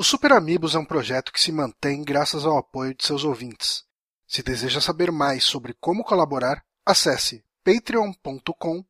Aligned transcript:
O 0.00 0.02
Super 0.02 0.32
Amigos 0.32 0.74
é 0.74 0.78
um 0.78 0.84
projeto 0.86 1.30
que 1.30 1.38
se 1.38 1.52
mantém 1.52 2.02
graças 2.02 2.46
ao 2.46 2.56
apoio 2.56 2.94
de 2.94 3.04
seus 3.04 3.22
ouvintes. 3.22 3.84
Se 4.26 4.42
deseja 4.42 4.80
saber 4.80 5.12
mais 5.12 5.44
sobre 5.44 5.74
como 5.74 6.02
colaborar, 6.02 6.64
acesse 6.86 7.44
patreon.com 7.62 8.82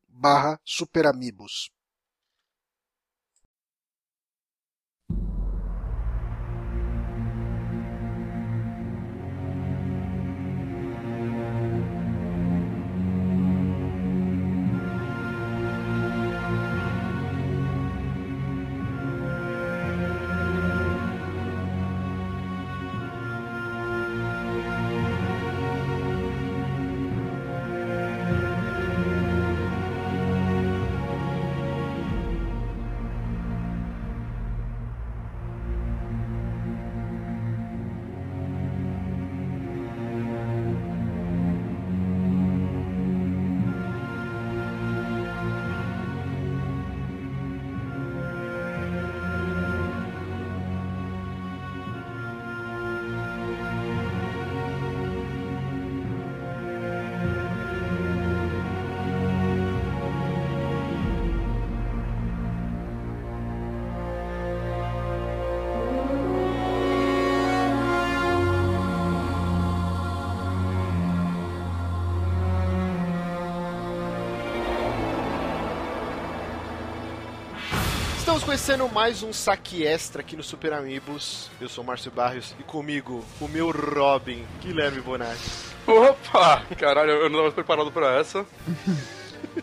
conhecendo 78.61 78.87
mais 78.89 79.23
um 79.23 79.33
saque 79.33 79.83
extra 79.83 80.21
aqui 80.21 80.35
no 80.37 80.43
Super 80.43 80.71
Amigos. 80.73 81.49
Eu 81.59 81.67
sou 81.67 81.83
o 81.83 81.87
Márcio 81.87 82.11
Barrios 82.11 82.53
e 82.59 82.63
comigo 82.63 83.25
o 83.39 83.47
meu 83.47 83.71
Robin, 83.71 84.45
Guilherme 84.61 85.01
Bonatti. 85.01 85.41
Opa! 85.87 86.61
Caralho, 86.77 87.09
eu 87.09 87.27
não 87.27 87.39
estava 87.39 87.51
preparado 87.53 87.91
pra 87.91 88.19
essa. 88.19 88.45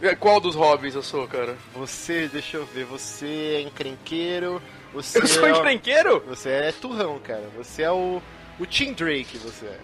É, 0.02 0.16
Qual 0.16 0.40
dos 0.40 0.56
Robins 0.56 0.96
eu 0.96 1.02
sou, 1.04 1.28
cara? 1.28 1.56
Você, 1.76 2.26
deixa 2.26 2.56
eu 2.56 2.66
ver, 2.66 2.86
você 2.86 3.58
é 3.58 3.60
encrenqueiro, 3.60 4.60
você 4.92 5.22
Eu 5.22 5.28
sou 5.28 5.46
é 5.46 5.52
o- 5.52 5.56
encrenqueiro? 5.58 6.24
Você 6.26 6.48
é 6.50 6.72
turrão, 6.72 7.20
cara. 7.20 7.44
Você 7.56 7.82
é 7.82 7.92
o. 7.92 8.20
O 8.58 8.66
Tim 8.66 8.92
Drake, 8.92 9.38
você 9.38 9.66
é. 9.66 9.78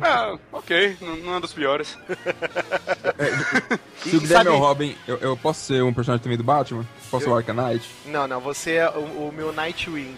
Ah, 0.00 0.38
ok, 0.52 0.96
não, 1.00 1.16
não 1.16 1.36
é 1.36 1.40
dos 1.40 1.52
piores. 1.52 1.98
Se 3.98 4.16
o 4.16 4.20
Guilherme 4.20 4.28
sabe- 4.44 4.48
é 4.48 4.52
o 4.52 4.58
Robin, 4.58 4.96
eu, 5.08 5.16
eu 5.18 5.36
posso 5.36 5.60
ser 5.60 5.82
um 5.82 5.92
personagem 5.92 6.22
também 6.22 6.36
do 6.38 6.44
Batman? 6.44 6.84
Posso 7.10 7.24
ser 7.24 7.30
o 7.30 7.36
Arcanite? 7.36 7.88
Não, 8.06 8.26
não, 8.26 8.40
você 8.40 8.72
é 8.76 8.88
o, 8.90 9.28
o 9.28 9.32
meu 9.34 9.52
Nightwing. 9.52 10.16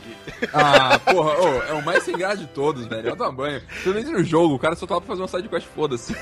Ah, 0.53 0.99
porra, 1.07 1.39
ô, 1.41 1.63
é 1.63 1.73
o 1.73 1.85
mais 1.85 2.03
sem 2.03 2.17
graça 2.17 2.39
de 2.39 2.47
todos, 2.49 2.87
velho. 2.87 3.09
Eu 3.11 3.17
tamanho. 3.17 3.61
Pelo 3.83 3.95
menos 3.95 4.11
no 4.11 4.25
jogo, 4.25 4.55
o 4.55 4.59
cara 4.59 4.75
só 4.75 4.87
tava 4.87 5.01
pra 5.01 5.09
fazer 5.09 5.23
uma 5.23 5.29
sidequest, 5.29 5.67
foda-se. 5.75 6.15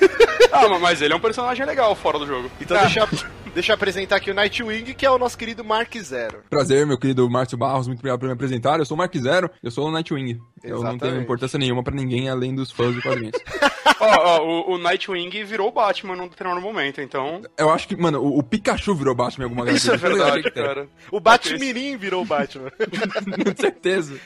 Ah, 0.53 0.69
mas- 0.69 0.81
mas 0.81 1.03
ele 1.03 1.13
é 1.13 1.17
um 1.17 1.21
personagem 1.21 1.65
legal 1.65 1.95
fora 1.95 2.19
do 2.19 2.27
jogo. 2.27 2.51
Então 2.61 2.77
Ah, 2.77 2.81
deixa, 2.83 3.01
eu- 3.01 3.09
deixa 3.55 3.73
eu 3.73 3.75
apresentar 3.75 4.17
aqui 4.17 4.31
o 4.31 4.35
Nightwing, 4.35 4.95
que 4.95 5.07
é 5.07 5.11
o 5.11 5.19
nosso 5.19 5.39
querido 5.39 5.65
Mark 5.65 5.95
Zero. 5.97 6.43
Prazer, 6.51 6.85
meu 6.85 6.99
querido 6.99 7.29
Márcio 7.31 7.57
Barros, 7.57 7.87
muito 7.87 8.01
obrigado 8.01 8.21
por 8.21 8.27
me 8.27 8.33
apresentar. 8.33 8.79
Eu 8.79 8.85
sou 8.85 8.97
o 8.97 8.99
Mark 8.99 9.17
Zero, 9.17 9.51
eu 9.63 9.71
sou 9.71 9.89
o 9.89 9.91
Nightwing. 9.91 10.41
Eu 10.63 10.77
não 10.77 10.83
tenho 10.83 10.93
Exatamente. 10.93 11.23
importância 11.23 11.59
nenhuma 11.59 11.83
pra 11.83 11.95
ninguém 11.95 12.29
além 12.29 12.55
dos 12.55 12.71
fãs 12.71 12.95
de 12.95 13.01
quadrinhos. 13.01 13.37
Ó, 14.01 14.07
ó, 14.07 14.45
o, 14.45 14.75
o 14.75 14.79
Nightwing 14.79 15.31
virou 15.45 15.69
o 15.69 15.73
Batman 15.73 16.17
num 16.17 16.29
determinado 16.29 16.61
momento, 16.61 17.01
então. 17.01 17.41
Eu 17.57 17.71
acho 17.71 17.87
que, 17.87 17.97
mano, 17.97 18.21
o, 18.21 18.39
o 18.39 18.43
Pikachu 18.43 18.95
virou 18.95 19.15
Batman 19.15 19.45
em 19.45 19.49
alguma 19.49 19.71
Isso 19.71 19.93
é 19.93 19.97
verdade, 19.97 20.51
cara. 20.51 20.89
O 21.11 21.21
Batmirim 21.21 21.97
virou 21.97 22.23
o 22.23 22.25
Batman. 22.25 22.71
Com 22.75 23.57
certeza. 23.57 24.19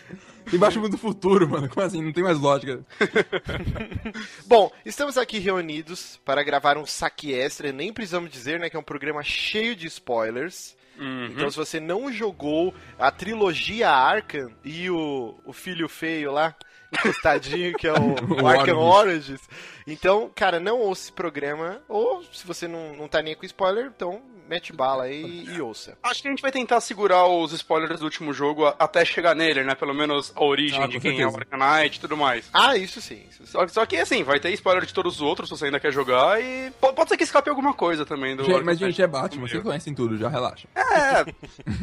Tem 0.50 0.88
do 0.90 0.98
futuro, 0.98 1.48
mano. 1.48 1.68
Como 1.68 1.84
assim? 1.84 2.02
Não 2.02 2.12
tem 2.12 2.24
mais 2.24 2.38
lógica. 2.38 2.84
Bom, 4.46 4.70
estamos 4.84 5.18
aqui 5.18 5.38
reunidos 5.38 6.18
para 6.24 6.42
gravar 6.42 6.76
um 6.76 6.86
saque 6.86 7.32
extra. 7.32 7.72
Nem 7.72 7.92
precisamos 7.92 8.30
dizer, 8.30 8.58
né, 8.58 8.70
que 8.70 8.76
é 8.76 8.80
um 8.80 8.82
programa 8.82 9.22
cheio 9.22 9.76
de 9.76 9.86
spoilers. 9.86 10.76
Uhum. 10.98 11.26
Então, 11.26 11.50
se 11.50 11.56
você 11.56 11.78
não 11.78 12.12
jogou 12.12 12.74
a 12.98 13.10
trilogia 13.10 13.88
Arkham 13.88 14.50
e 14.64 14.90
o, 14.90 15.38
o 15.44 15.52
filho 15.52 15.88
feio 15.88 16.32
lá, 16.32 16.56
encostadinho, 16.92 17.74
que 17.74 17.86
é 17.86 17.92
o, 17.92 18.14
o 18.42 18.46
Arkham 18.46 18.78
Origins. 18.78 19.40
Origins. 19.40 19.48
Então, 19.86 20.30
cara, 20.34 20.58
não 20.58 20.80
ouça 20.80 21.02
esse 21.02 21.12
programa. 21.12 21.80
Ou, 21.88 22.24
se 22.32 22.46
você 22.46 22.66
não, 22.66 22.96
não 22.96 23.08
tá 23.08 23.22
nem 23.22 23.34
com 23.34 23.46
spoiler, 23.46 23.92
então 23.94 24.22
mete 24.48 24.72
bala 24.72 25.04
aí 25.04 25.44
e 25.48 25.60
ouça. 25.60 25.96
Acho 26.02 26.22
que 26.22 26.28
a 26.28 26.30
gente 26.30 26.40
vai 26.42 26.50
tentar 26.50 26.80
segurar 26.80 27.26
os 27.26 27.52
spoilers 27.52 28.00
do 28.00 28.04
último 28.04 28.32
jogo 28.32 28.66
até 28.78 29.04
chegar 29.04 29.34
nele, 29.34 29.62
né? 29.64 29.74
Pelo 29.74 29.94
menos 29.94 30.32
a 30.34 30.42
origem 30.44 30.82
Ah, 30.82 30.86
de 30.86 30.98
quem 31.00 31.20
é 31.20 31.26
o 31.26 31.30
certeza. 31.30 31.54
Arcanite 31.56 31.98
e 31.98 32.00
tudo 32.00 32.16
mais. 32.16 32.48
Ah, 32.52 32.76
isso 32.76 33.00
sim. 33.00 33.22
Só, 33.44 33.66
só 33.68 33.84
que 33.86 33.96
assim, 33.96 34.22
vai 34.24 34.40
ter 34.40 34.50
spoiler 34.52 34.84
de 34.86 34.94
todos 34.94 35.16
os 35.16 35.20
outros 35.22 35.48
se 35.48 35.56
você 35.56 35.66
ainda 35.66 35.78
quer 35.80 35.92
jogar 35.92 36.40
e 36.42 36.70
po- 36.80 36.92
pode 36.92 37.08
ser 37.10 37.16
que 37.16 37.24
escape 37.24 37.48
alguma 37.50 37.74
coisa 37.74 38.04
também 38.06 38.34
do 38.36 38.44
Gente, 38.44 38.62
mas, 38.64 38.78
gente, 38.78 39.00
é 39.02 39.06
Batman. 39.06 39.46
Vocês 39.48 39.62
conhecem 39.62 39.94
tudo, 39.94 40.16
já 40.16 40.28
relaxa. 40.28 40.66
É, 40.74 41.24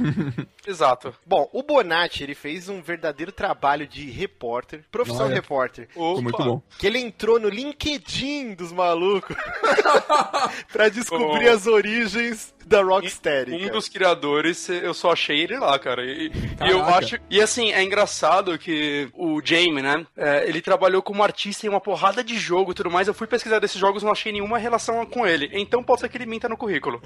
exato. 0.67 1.13
Bom, 1.25 1.49
o 1.53 1.61
Bonatti, 1.63 2.23
ele 2.23 2.35
fez 2.35 2.69
um 2.69 2.81
verdadeiro 2.81 3.31
trabalho 3.31 3.87
de 3.87 4.09
repórter, 4.09 4.83
profissão 4.91 5.25
Olha. 5.25 5.35
repórter. 5.35 5.87
Ficou 5.87 6.21
muito 6.21 6.37
bom. 6.43 6.61
Que 6.77 6.87
ele 6.87 6.99
entrou 6.99 7.39
no 7.39 7.49
LinkedIn 7.49 8.53
dos 8.55 8.71
malucos 8.71 9.35
pra 10.71 10.89
descobrir 10.89 11.47
Oh. 11.49 11.53
as 11.53 11.67
origens 11.67 12.53
da 12.65 12.81
Rocksteady. 12.81 13.53
Um 13.53 13.59
cara. 13.59 13.71
dos 13.71 13.87
criadores, 13.87 14.69
eu 14.69 14.93
só 14.93 15.11
achei 15.11 15.41
ele 15.41 15.57
lá, 15.57 15.77
cara. 15.77 16.03
E, 16.03 16.27
e 16.27 16.69
eu 16.69 16.83
acho. 16.83 17.17
E 17.29 17.41
assim, 17.41 17.71
é 17.71 17.83
engraçado 17.83 18.57
que 18.57 19.07
o 19.13 19.41
Jamie, 19.43 19.81
né? 19.81 20.05
é, 20.17 20.47
ele 20.47 20.61
trabalhou 20.61 21.01
como 21.01 21.23
artista 21.23 21.65
em 21.65 21.69
uma 21.69 21.79
porrada 21.79 22.23
de 22.23 22.37
jogo 22.37 22.71
e 22.71 22.75
tudo 22.75 22.89
mais. 22.89 23.07
Eu 23.07 23.13
fui 23.13 23.27
pesquisar 23.27 23.59
desses 23.59 23.79
jogos 23.79 24.01
não 24.01 24.11
achei 24.11 24.31
nenhuma 24.31 24.57
relação 24.57 25.05
com 25.05 25.25
ele. 25.25 25.49
Então 25.53 25.83
pode 25.83 26.01
ser 26.01 26.09
que 26.09 26.17
ele 26.17 26.25
minta 26.25 26.49
no 26.49 26.57
currículo. 26.57 27.01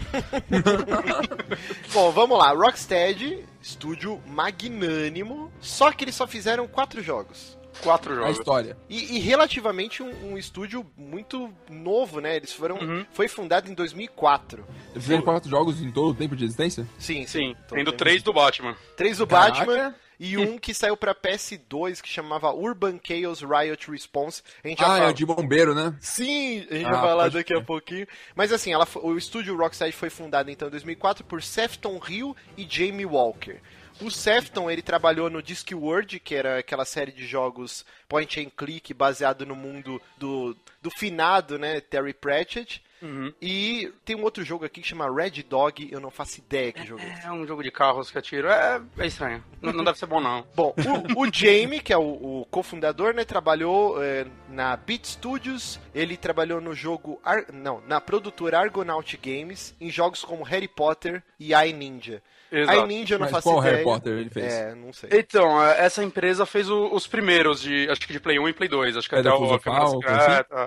Bom, 1.91 2.11
vamos 2.11 2.37
lá. 2.37 2.53
Rocksteady, 2.53 3.43
estúdio 3.61 4.21
magnânimo, 4.25 5.51
só 5.59 5.91
que 5.91 6.03
eles 6.03 6.15
só 6.15 6.25
fizeram 6.25 6.67
quatro 6.67 7.01
jogos. 7.01 7.58
Quatro 7.81 8.11
A 8.13 8.15
jogos. 8.17 8.37
história. 8.39 8.77
E, 8.89 9.15
e 9.17 9.19
relativamente 9.19 10.03
um, 10.03 10.33
um 10.33 10.37
estúdio 10.37 10.85
muito 10.97 11.53
novo, 11.69 12.19
né? 12.19 12.35
Eles 12.35 12.51
foram. 12.53 12.77
Uhum. 12.77 13.05
Foi 13.11 13.27
fundado 13.27 13.69
em 13.69 13.73
2004. 13.73 14.65
Eles 14.91 15.03
fizeram 15.03 15.21
quatro 15.21 15.49
jogos 15.49 15.81
em 15.81 15.91
todo 15.91 16.11
o 16.11 16.15
tempo 16.15 16.35
de 16.35 16.45
existência? 16.45 16.85
Sim, 16.97 17.25
Sim, 17.25 17.55
Então 17.65 17.77
tendo 17.77 17.91
três 17.93 18.21
do 18.23 18.33
Batman. 18.33 18.75
Três 18.97 19.17
do 19.17 19.27
Caraca. 19.27 19.65
Batman 19.65 19.95
e 20.21 20.37
um 20.37 20.57
que 20.57 20.73
saiu 20.73 20.97
pra 20.97 21.15
PS2 21.15 22.01
que 22.01 22.09
chamava 22.09 22.51
Urban 22.51 22.99
Chaos 23.01 23.41
Riot 23.41 23.89
Response. 23.89 24.43
A 24.61 24.67
gente 24.67 24.79
já 24.79 24.85
Ah, 24.93 24.95
é 24.97 24.99
fala- 24.99 25.11
o 25.11 25.13
de 25.13 25.25
bombeiro, 25.25 25.73
né? 25.73 25.95
Sim, 26.01 26.67
a 26.69 26.73
gente 26.75 26.85
Ah, 26.87 26.91
vai 26.91 27.01
falar 27.01 27.23
daqui 27.29 27.53
a 27.53 27.55
crer. 27.55 27.65
pouquinho. 27.65 28.07
Mas 28.35 28.51
assim, 28.51 28.73
ela, 28.73 28.85
o 29.01 29.15
estúdio 29.17 29.55
Rocksteady 29.55 29.93
foi 29.95 30.09
fundado 30.09 30.51
então 30.51 30.67
em 30.67 30.71
2004 30.71 31.23
por 31.23 31.41
Sefton 31.41 32.01
Hill 32.07 32.35
e 32.57 32.67
Jamie 32.69 33.05
Walker. 33.05 33.61
O 34.01 34.09
Sefton, 34.09 34.69
ele 34.71 34.81
trabalhou 34.81 35.29
no 35.29 35.41
Discworld, 35.41 36.19
que 36.19 36.35
era 36.35 36.59
aquela 36.59 36.85
série 36.85 37.11
de 37.11 37.27
jogos 37.27 37.85
point 38.07 38.39
and 38.39 38.49
click 38.55 38.93
baseado 38.93 39.45
no 39.45 39.55
mundo 39.55 40.01
do, 40.17 40.55
do 40.81 40.89
finado, 40.89 41.59
né, 41.59 41.81
Terry 41.81 42.13
Pratchett. 42.13 42.81
Uhum. 43.01 43.33
E 43.41 43.93
tem 44.03 44.15
um 44.15 44.23
outro 44.23 44.43
jogo 44.43 44.65
aqui 44.65 44.81
que 44.81 44.87
chama 44.87 45.09
Red 45.09 45.43
Dog, 45.43 45.87
eu 45.89 46.01
não 46.01 46.11
faço 46.11 46.39
ideia 46.39 46.71
que 46.71 46.85
jogo 46.85 47.01
é 47.01 47.13
esse. 47.13 47.25
É 47.25 47.31
um 47.31 47.47
jogo 47.47 47.63
de 47.63 47.71
carros 47.71 48.11
que 48.11 48.17
atira. 48.17 48.81
É, 48.97 49.03
é 49.03 49.07
estranho. 49.07 49.43
Não, 49.61 49.71
não 49.71 49.83
deve 49.83 49.97
ser 49.97 50.05
bom, 50.05 50.19
não. 50.19 50.45
Bom, 50.55 50.73
o, 51.15 51.21
o 51.25 51.33
Jamie, 51.33 51.79
que 51.79 51.93
é 51.93 51.97
o, 51.97 52.41
o 52.41 52.47
cofundador, 52.49 53.13
né, 53.13 53.23
trabalhou 53.23 54.03
é, 54.03 54.25
na 54.49 54.75
Beat 54.75 55.05
Studios, 55.05 55.79
ele 55.95 56.17
trabalhou 56.17 56.59
no 56.59 56.73
jogo, 56.73 57.19
Ar- 57.23 57.45
não, 57.53 57.81
na 57.87 58.01
produtora 58.01 58.59
Argonaut 58.59 59.15
Games, 59.17 59.73
em 59.79 59.89
jogos 59.89 60.23
como 60.23 60.43
Harry 60.43 60.67
Potter 60.67 61.23
e 61.39 61.53
iNinja. 61.53 62.21
Exato. 62.51 62.91
iNinja 62.91 63.15
eu 63.15 63.19
não 63.19 63.25
Mas 63.25 63.31
faço 63.31 63.43
qual 63.47 63.59
ideia. 63.59 63.73
Harry 63.75 63.83
Potter 63.83 64.13
ele 64.13 64.29
fez? 64.29 64.53
É, 64.53 64.75
não 64.75 64.91
sei. 64.91 65.09
Então, 65.13 65.63
é, 65.63 65.85
essa 65.85 66.03
empresa 66.03 66.45
fez 66.45 66.69
o- 66.69 66.89
os 66.93 67.05
primeiros, 67.07 67.61
de, 67.61 67.87
acho 67.89 68.01
que 68.01 68.13
de 68.13 68.19
Play 68.19 68.39
1 68.39 68.47
e 68.49 68.53
Play 68.53 68.67
2. 68.69 68.97
Acho 68.97 69.07
que 69.07 69.15
É 69.15 69.19
até 69.19 69.29
o 69.31 69.37
coisa 69.37 69.55
assim? 69.55 69.69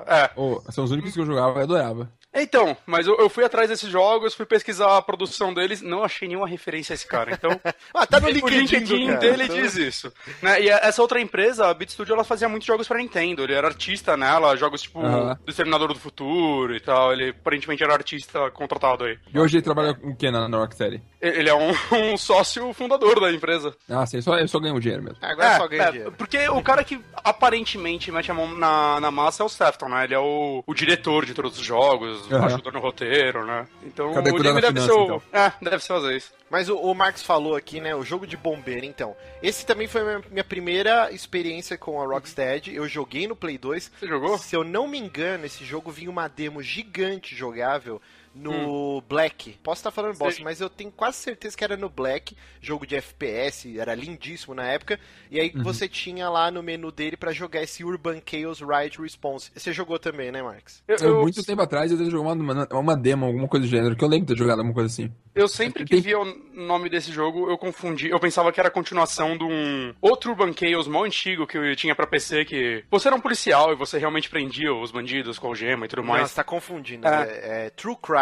É. 0.06 0.30
Oh, 0.36 0.60
são 0.70 0.84
os 0.84 0.90
únicos 0.92 1.12
que 1.12 1.20
eu 1.20 1.26
jogava 1.26 1.60
e 1.60 1.62
adorava. 1.62 2.10
Então, 2.34 2.76
mas 2.86 3.06
eu, 3.06 3.16
eu 3.18 3.28
fui 3.28 3.44
atrás 3.44 3.68
desses 3.68 3.90
jogos, 3.90 4.34
fui 4.34 4.46
pesquisar 4.46 4.96
a 4.96 5.02
produção 5.02 5.52
deles, 5.52 5.82
não 5.82 6.02
achei 6.02 6.26
nenhuma 6.26 6.48
referência 6.48 6.92
a 6.92 6.96
esse 6.96 7.06
cara. 7.06 7.32
Então, 7.32 7.60
Ah, 7.94 8.06
tá 8.06 8.18
no 8.20 8.26
o 8.28 8.30
LinkedIn, 8.30 8.56
LinkedIn 8.78 9.06
cara, 9.06 9.18
dele 9.18 9.44
então- 9.44 9.56
diz 9.56 9.76
isso. 9.76 10.12
Né? 10.40 10.62
E 10.62 10.68
essa 10.70 11.02
outra 11.02 11.20
empresa, 11.20 11.66
a 11.68 11.74
Beat 11.74 11.90
Studio, 11.90 12.14
ela 12.14 12.24
fazia 12.24 12.48
muitos 12.48 12.66
jogos 12.66 12.88
pra 12.88 12.98
Nintendo. 12.98 13.42
Ele 13.44 13.52
era 13.54 13.66
artista 13.68 14.16
nela, 14.16 14.56
jogos 14.56 14.82
tipo 14.82 15.00
Aham. 15.04 15.38
do 15.44 15.50
Exterminador 15.50 15.92
do 15.92 15.98
Futuro 16.00 16.74
e 16.74 16.80
tal. 16.80 17.12
Ele 17.12 17.30
aparentemente 17.30 17.82
era 17.84 17.92
artista 17.92 18.50
contratado 18.50 19.04
aí. 19.04 19.18
E 19.32 19.38
hoje 19.38 19.56
ele 19.56 19.62
trabalha 19.62 19.94
com 19.94 20.08
o 20.10 20.16
que 20.16 20.30
na, 20.30 20.48
na 20.48 20.56
Rocksteady? 20.58 21.02
Ele 21.20 21.48
é 21.48 21.54
um, 21.54 21.70
um 22.12 22.16
sócio 22.16 22.72
fundador 22.72 23.20
da 23.20 23.30
empresa. 23.30 23.76
Ah, 23.88 24.06
sim, 24.06 24.20
só, 24.20 24.38
eu 24.38 24.48
só 24.48 24.58
ganho 24.58 24.80
dinheiro 24.80 25.02
mesmo. 25.02 25.18
Agora 25.20 25.56
só 25.58 25.68
ganha 25.68 25.82
é, 25.82 25.90
dinheiro. 25.90 26.12
porque 26.12 26.48
o 26.48 26.62
cara 26.62 26.82
que 26.82 26.98
aparentemente 27.36 28.10
mete 28.10 28.30
a 28.30 28.34
mão 28.34 28.56
na, 28.56 28.98
na 29.00 29.10
massa 29.10 29.42
é 29.42 29.46
o 29.46 29.48
Sefton, 29.48 29.88
né? 29.88 30.04
Ele 30.04 30.14
é 30.14 30.18
o, 30.18 30.64
o 30.66 30.74
diretor 30.74 31.26
de 31.26 31.34
todos 31.34 31.58
os 31.58 31.64
jogos, 31.64 32.21
Aham. 32.30 32.46
ajuda 32.46 32.70
no 32.70 32.80
roteiro, 32.80 33.44
né? 33.46 33.66
Então 33.82 34.12
Cadê 34.12 34.30
o 34.30 34.42
da 34.42 34.52
deve 34.52 34.66
finança, 34.68 34.86
ser 34.86 34.92
o... 34.92 35.04
então? 35.04 35.22
É, 35.32 35.52
deve 35.62 35.80
ser 35.80 35.88
fazer 35.88 36.16
isso. 36.16 36.32
Mas 36.50 36.68
o, 36.68 36.76
o 36.76 36.94
Marcos 36.94 37.22
falou 37.22 37.56
aqui, 37.56 37.80
né? 37.80 37.94
O 37.94 38.04
jogo 38.04 38.26
de 38.26 38.36
bombeiro, 38.36 38.84
então. 38.84 39.16
Esse 39.42 39.64
também 39.64 39.88
foi 39.88 40.02
a 40.02 40.04
minha, 40.04 40.22
minha 40.30 40.44
primeira 40.44 41.10
experiência 41.10 41.78
com 41.78 42.00
a 42.00 42.06
Rocksteady. 42.06 42.74
Eu 42.74 42.86
joguei 42.86 43.26
no 43.26 43.34
Play 43.34 43.56
2. 43.56 43.92
Você 43.98 44.06
jogou? 44.06 44.36
Se 44.38 44.54
eu 44.54 44.62
não 44.62 44.86
me 44.86 44.98
engano, 44.98 45.46
esse 45.46 45.64
jogo 45.64 45.90
vinha 45.90 46.10
uma 46.10 46.28
demo 46.28 46.62
gigante 46.62 47.34
jogável 47.34 48.00
no 48.34 48.98
Hum. 48.98 49.02
Black. 49.08 49.58
Posso 49.62 49.80
estar 49.80 49.90
falando 49.90 50.16
bosta, 50.16 50.34
Sei. 50.36 50.44
mas 50.44 50.60
eu 50.60 50.70
tenho 50.70 50.90
quase 50.90 51.18
certeza 51.18 51.56
que 51.56 51.62
era 51.64 51.76
no 51.76 51.88
Black, 51.88 52.36
jogo 52.60 52.86
de 52.86 52.96
FPS, 52.96 53.78
era 53.78 53.94
lindíssimo 53.94 54.54
na 54.54 54.64
época. 54.66 54.98
E 55.30 55.38
aí 55.40 55.52
Uhum. 55.54 55.62
você 55.62 55.88
tinha 55.88 56.28
lá 56.28 56.50
no 56.50 56.62
menu 56.62 56.90
dele 56.90 57.16
pra 57.16 57.32
jogar 57.32 57.62
esse 57.62 57.84
Urban 57.84 58.20
Chaos 58.24 58.60
Ride 58.60 59.00
Response. 59.00 59.50
Você 59.54 59.72
jogou 59.72 59.98
também, 59.98 60.30
né, 60.32 60.42
Marcos? 60.42 60.82
Eu, 60.88 60.96
Eu, 60.96 61.20
muito 61.22 61.42
tempo 61.44 61.60
atrás 61.62 61.90
eu 61.90 61.98
joguei 61.98 62.18
uma, 62.18 62.32
uma, 62.32 62.68
uma 62.72 62.96
demo, 62.96 63.26
alguma 63.26 63.48
coisa 63.48 63.66
do 63.66 63.70
gênero, 63.70 63.96
que 63.96 64.04
eu 64.04 64.08
lembro 64.08 64.26
de 64.26 64.34
ter 64.34 64.38
jogado 64.38 64.58
alguma 64.58 64.74
coisa 64.74 64.88
assim. 64.88 65.12
eu 65.34 65.48
sempre 65.48 65.84
que 65.84 66.00
via 66.00 66.18
o 66.18 66.24
nome 66.54 66.88
desse 66.88 67.10
jogo, 67.12 67.50
eu 67.50 67.58
confundi. 67.58 68.08
Eu 68.08 68.20
pensava 68.20 68.50
que 68.52 68.60
era 68.60 68.68
a 68.68 68.72
continuação 68.72 69.36
de 69.36 69.44
um 69.44 69.94
outro 70.00 70.30
Urban 70.30 70.52
Chaos 70.52 70.86
mó 70.88 71.04
antigo 71.04 71.46
que 71.46 71.56
eu 71.58 71.76
tinha 71.76 71.94
pra 71.94 72.06
PC, 72.06 72.44
que 72.44 72.84
você 72.90 73.08
era 73.08 73.16
um 73.16 73.20
policial 73.20 73.72
e 73.72 73.76
você 73.76 73.98
realmente 73.98 74.28
prendia 74.30 74.72
os 74.74 74.90
bandidos 74.90 75.38
com 75.38 75.48
algema 75.48 75.84
e 75.86 75.88
tudo 75.88 76.02
mais. 76.04 76.20
Não, 76.22 76.28
você 76.28 76.34
tá 76.34 76.44
confundindo. 76.44 77.06
É. 77.06 77.22
É, 77.22 77.66
é 77.66 77.70
True 77.70 77.96
Crime. 78.02 78.21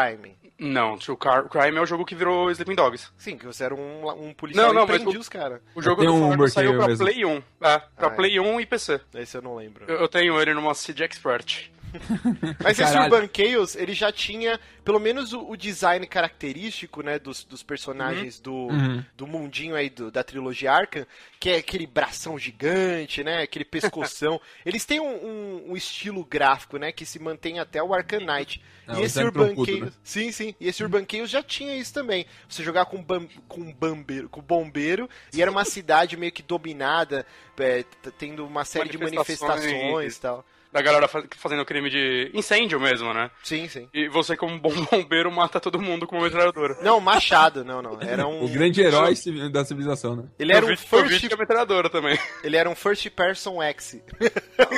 Não, 0.58 0.98
True 0.98 1.16
Car- 1.16 1.48
Crime 1.48 1.78
é 1.78 1.80
o 1.80 1.86
jogo 1.86 2.04
que 2.04 2.14
virou 2.14 2.50
Sleeping 2.50 2.74
Dogs. 2.74 3.10
Sim, 3.16 3.38
que 3.38 3.46
você 3.46 3.64
era 3.64 3.74
um, 3.74 4.06
um 4.28 4.34
policial 4.34 4.66
Não, 4.66 4.74
não, 4.74 4.82
e 4.82 4.88
mas 4.88 4.96
prendia 4.98 5.18
o- 5.18 5.20
os 5.22 5.28
caras. 5.28 5.60
O 5.74 5.80
jogo 5.80 6.04
do 6.04 6.12
um 6.12 6.48
saiu 6.48 6.76
pra 6.76 6.86
mesmo. 6.88 7.04
Play 7.06 7.24
1. 7.24 7.36
É, 7.36 7.42
pra 7.60 7.82
Ah, 7.98 8.06
é. 8.06 8.10
Play 8.10 8.38
1 8.38 8.60
e 8.60 8.66
PC. 8.66 9.00
Esse 9.14 9.38
eu 9.38 9.42
não 9.42 9.56
lembro. 9.56 9.84
Eu, 9.88 9.96
eu 9.96 10.08
tenho 10.08 10.38
ele 10.38 10.52
numa 10.52 10.74
CD 10.74 11.02
Expert. 11.04 11.70
Mas 12.62 12.78
esse 12.78 12.92
Caralho. 12.92 13.14
Urban 13.14 13.28
Chaos, 13.34 13.74
ele 13.76 13.92
já 13.94 14.10
tinha 14.12 14.58
pelo 14.84 14.98
menos 14.98 15.32
o, 15.32 15.40
o 15.50 15.56
design 15.56 16.06
característico, 16.06 17.02
né, 17.02 17.18
dos, 17.18 17.44
dos 17.44 17.62
personagens 17.62 18.40
do, 18.40 18.52
Uhum. 18.54 19.04
do 19.16 19.26
mundinho 19.26 19.74
aí 19.76 19.88
do- 19.90 20.10
da 20.10 20.24
trilogia 20.24 20.72
Arkham, 20.72 21.06
que 21.38 21.50
é 21.50 21.56
aquele 21.56 21.86
bração 21.86 22.38
gigante, 22.38 23.22
né, 23.22 23.42
aquele 23.42 23.64
pescoção. 23.64 24.40
Eles 24.66 24.84
têm 24.84 24.98
um, 25.00 25.04
um- 25.06 25.70
um 25.72 25.76
estilo 25.76 26.24
gráfico, 26.24 26.76
né, 26.78 26.90
que 26.92 27.04
se 27.06 27.18
mantém 27.18 27.58
até 27.58 27.82
o 27.82 27.92
Arkham 27.94 28.20
Knight. 28.20 28.60
É, 28.88 28.98
e 28.98 29.02
esse 29.02 29.22
Urban 29.22 29.54
Chaos, 29.54 29.80
né? 29.80 29.92
sim, 30.02 30.32
sim, 30.32 30.54
e 30.58 30.66
esse 30.68 30.82
Urban 30.82 31.04
Chaos 31.08 31.30
já 31.30 31.42
tinha 31.42 31.76
isso 31.76 31.92
também. 31.94 32.26
Você 32.48 32.64
jogar 32.64 32.86
com 32.86 33.00
bam, 33.02 33.28
com 33.46 33.72
bombeiro, 33.72 34.28
com 34.28 34.40
bombeiro 34.40 35.08
e 35.32 35.40
era 35.40 35.50
uma 35.50 35.64
cidade 35.66 36.16
meio 36.16 36.32
que 36.32 36.42
dominada, 36.42 37.24
é, 37.58 37.84
tendo 38.18 38.44
uma 38.46 38.64
série 38.64 38.88
de 38.88 38.98
Manifestações. 38.98 39.62
manifestações 39.64 40.16
e 40.16 40.20
tal. 40.20 40.46
Da 40.72 40.80
galera 40.80 41.08
fa- 41.08 41.24
fazendo 41.36 41.64
crime 41.64 41.90
de 41.90 42.30
incêndio 42.32 42.78
mesmo, 42.78 43.12
né? 43.12 43.30
Sim, 43.42 43.68
sim. 43.68 43.88
E 43.92 44.08
você, 44.08 44.36
como 44.36 44.58
bom 44.58 44.70
bombeiro, 44.90 45.30
mata 45.30 45.58
todo 45.58 45.80
mundo 45.80 46.06
com 46.06 46.16
uma 46.16 46.24
metralhadora. 46.24 46.78
Não, 46.82 47.00
Machado, 47.00 47.64
não, 47.64 47.82
não. 47.82 47.98
Era 48.00 48.26
um. 48.26 48.44
O 48.44 48.48
grande 48.48 48.80
herói 48.80 49.14
da 49.50 49.64
civilização, 49.64 50.14
né? 50.16 50.24
Ele 50.38 50.52
era 50.52 50.64
um 50.64 50.70
eu 50.70 50.76
first. 50.76 51.26
que 51.28 51.34
é 51.34 51.36
metralhadora 51.36 51.90
também. 51.90 52.16
Ele 52.44 52.56
era 52.56 52.68
um 52.70 52.74
first 52.76 53.08
person 53.10 53.60
X. 53.62 53.98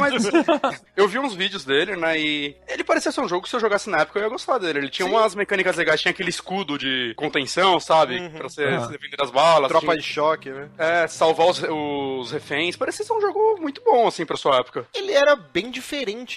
Mas 0.01 0.25
eu 0.97 1.07
vi 1.09 1.19
uns 1.19 1.35
vídeos 1.35 1.65
dele, 1.65 1.95
né? 1.97 2.19
E 2.19 2.57
ele 2.69 2.83
parecia 2.85 3.13
ser 3.13 3.21
um 3.21 3.29
jogo 3.29 3.43
que 3.43 3.49
se 3.51 3.57
eu 3.57 3.61
jogasse 3.61 3.91
na 3.91 4.01
época 4.01 4.19
eu 4.19 4.23
ia 4.25 4.29
gostar 4.31 4.59
dele. 4.59 4.79
Ele 4.79 4.89
tinha 4.89 5.07
Sim. 5.07 5.15
umas 5.15 5.35
mecânicas 5.35 5.77
legais, 5.77 6.01
tinha 6.01 6.11
aquele 6.11 6.31
escudo 6.31 6.79
de 6.79 7.13
contenção, 7.17 7.79
sabe? 7.79 8.29
Pra 8.31 8.45
você 8.45 8.65
Ah. 8.65 8.81
se 8.87 8.93
defender 8.93 9.17
das 9.17 9.31
balas. 9.31 9.69
Tropa 9.69 9.89
tinha- 9.89 9.99
de 9.99 10.03
choque, 10.03 10.51
né? 10.51 10.69
É, 10.79 11.07
salvar 11.07 11.49
os, 11.49 11.63
os 11.63 12.31
reféns. 12.33 12.77
Parecia 12.77 13.05
ser 13.05 13.13
um 13.13 13.21
jogo 13.21 13.59
muito 13.61 13.83
bom, 13.85 14.07
assim, 14.07 14.25
pra 14.25 14.37
sua 14.37 14.57
época. 14.57 14.87
Ele 14.95 15.13
era 15.13 15.37
bem 15.37 15.65
diferente 15.71 15.82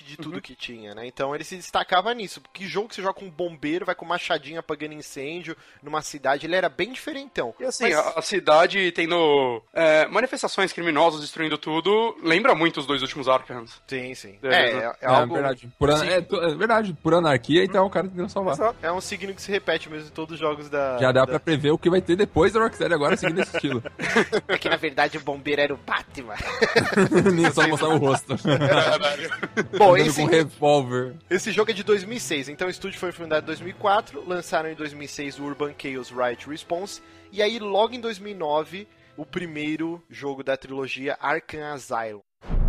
de 0.03 0.15
Uhum. 0.17 0.23
tudo 0.23 0.41
que 0.41 0.55
tinha, 0.55 0.93
né? 0.95 1.05
Então 1.07 1.33
ele 1.33 1.43
se 1.43 1.55
destacava 1.55 2.13
nisso. 2.13 2.41
Que 2.53 2.67
jogo 2.67 2.89
que 2.89 2.95
você 2.95 3.01
joga 3.01 3.13
com 3.13 3.25
um 3.25 3.29
bombeiro, 3.29 3.85
vai 3.85 3.95
com 3.95 4.05
machadinha 4.05 4.59
apagando 4.59 4.93
incêndio 4.93 5.55
numa 5.81 6.01
cidade, 6.01 6.45
ele 6.45 6.55
era 6.55 6.67
bem 6.69 6.91
diferentão. 6.91 7.53
E 7.59 7.63
assim, 7.65 7.85
Mas- 7.85 7.95
a, 7.97 8.19
a 8.19 8.21
cidade 8.21 8.91
tendo 8.91 9.61
é, 9.73 10.05
manifestações 10.07 10.73
criminosas, 10.73 11.21
destruindo 11.21 11.57
tudo, 11.57 12.17
lembra 12.23 12.53
muito 12.55 12.79
os 12.79 12.85
dois 12.85 13.01
últimos 13.01 13.27
Arkhams. 13.27 13.81
Sim, 13.87 14.13
sim. 14.15 14.37
É, 14.43 14.47
É, 14.47 14.73
né? 14.73 14.79
é, 14.81 14.85
é 14.85 14.95
É, 15.01 15.07
algo. 15.07 15.33
verdade. 15.33 15.69
Por, 15.79 15.89
an- 15.89 16.05
é, 16.05 16.17
é 16.17 16.55
verdade, 16.55 16.93
por 17.01 17.13
anarquia, 17.13 17.63
então 17.63 17.85
o 17.85 17.89
cara 17.89 18.07
tentando 18.07 18.29
salvar. 18.29 18.75
É 18.81 18.91
um 18.91 19.01
signo 19.01 19.33
que 19.33 19.41
se 19.41 19.51
repete 19.51 19.89
mesmo 19.89 20.07
em 20.07 20.11
todos 20.11 20.33
os 20.33 20.39
jogos 20.39 20.69
da. 20.69 20.97
Já 20.99 21.11
dá 21.11 21.21
da... 21.21 21.27
pra 21.27 21.39
prever 21.39 21.71
o 21.71 21.77
que 21.77 21.89
vai 21.89 22.01
ter 22.01 22.15
depois 22.15 22.51
da 22.53 22.59
Rocksteady 22.59 22.93
agora, 22.93 23.15
seguindo 23.15 23.41
esse 23.41 23.55
estilo. 23.55 23.81
É 24.47 24.57
que 24.57 24.69
na 24.69 24.75
verdade 24.77 25.17
o 25.17 25.21
bombeiro 25.21 25.61
era 25.61 25.73
o 25.73 25.77
Batman. 25.77 26.35
Nem 27.33 27.51
só 27.51 27.67
mostrar 27.67 27.89
o 27.89 27.97
rosto. 27.97 28.35
Bom, 29.77 29.97
esse, 29.97 30.21
com 30.21 30.27
revólver. 30.27 31.15
Esse 31.29 31.51
jogo 31.51 31.71
é 31.71 31.73
de 31.73 31.83
2006, 31.83 32.49
então 32.49 32.67
o 32.67 32.71
estúdio 32.71 32.99
foi 32.99 33.11
fundado 33.11 33.43
em 33.43 33.47
2004, 33.47 34.27
lançaram 34.27 34.69
em 34.69 34.75
2006 34.75 35.39
o 35.39 35.43
Urban 35.43 35.73
Chaos 35.77 36.09
Right 36.09 36.49
Response, 36.49 37.01
e 37.31 37.41
aí 37.41 37.59
logo 37.59 37.93
em 37.93 37.99
2009 37.99 38.87
o 39.17 39.25
primeiro 39.25 40.03
jogo 40.09 40.43
da 40.43 40.57
trilogia 40.57 41.17
Arkham 41.19 41.73
Asylum. 41.73 42.64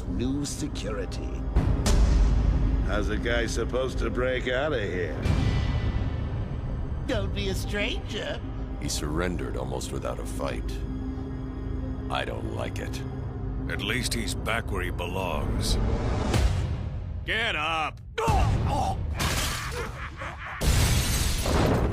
This 0.00 0.08
new 0.08 0.44
security. 0.44 1.42
How's 2.86 3.08
a 3.08 3.16
guy 3.16 3.46
supposed 3.46 3.98
to 3.98 4.10
break 4.10 4.48
out 4.48 4.72
of 4.72 4.80
here? 4.80 5.16
Don't 7.06 7.34
be 7.34 7.48
a 7.48 7.54
stranger. 7.54 8.40
He 8.80 8.88
surrendered 8.88 9.56
almost 9.56 9.92
without 9.92 10.18
a 10.18 10.24
fight. 10.24 10.70
I 12.10 12.24
don't 12.24 12.56
like 12.56 12.78
it. 12.78 13.00
At 13.68 13.82
least 13.82 14.14
he's 14.14 14.34
back 14.34 14.70
where 14.70 14.82
he 14.82 14.90
belongs. 14.90 15.78
Get 17.26 17.56
up! 17.56 18.00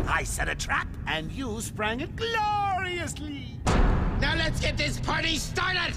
I 0.10 0.24
set 0.24 0.50
a 0.50 0.56
trap, 0.56 0.88
and 1.06 1.32
you 1.32 1.62
sprang 1.62 2.00
it 2.00 2.16
gloriously. 2.16 3.60
Let's 4.48 4.62
get 4.62 4.78
this 4.78 4.98
party 4.98 5.36
started! 5.36 5.94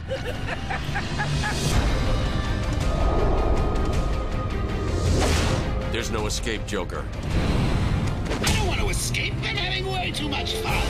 There's 5.92 6.10
no 6.10 6.26
escape, 6.26 6.66
Joker. 6.66 7.04
I 7.12 8.52
don't 8.56 8.66
want 8.66 8.80
to 8.80 8.88
escape. 8.88 9.34
I'm 9.34 9.54
having 9.54 9.86
way 9.86 10.10
too 10.10 10.28
much 10.28 10.54
fun. 10.56 10.82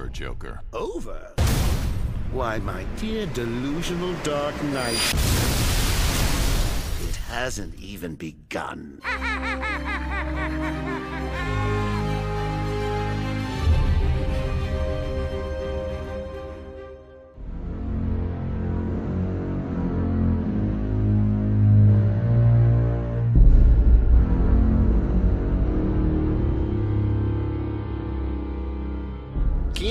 Over, 0.00 0.08
Joker. 0.08 0.60
Over? 0.72 1.32
Why, 2.32 2.58
my 2.58 2.84
dear 2.96 3.26
delusional 3.26 4.14
Dark 4.22 4.54
Knight. 4.64 5.14
It 7.02 7.16
hasn't 7.28 7.74
even 7.78 8.14
begun. 8.14 9.00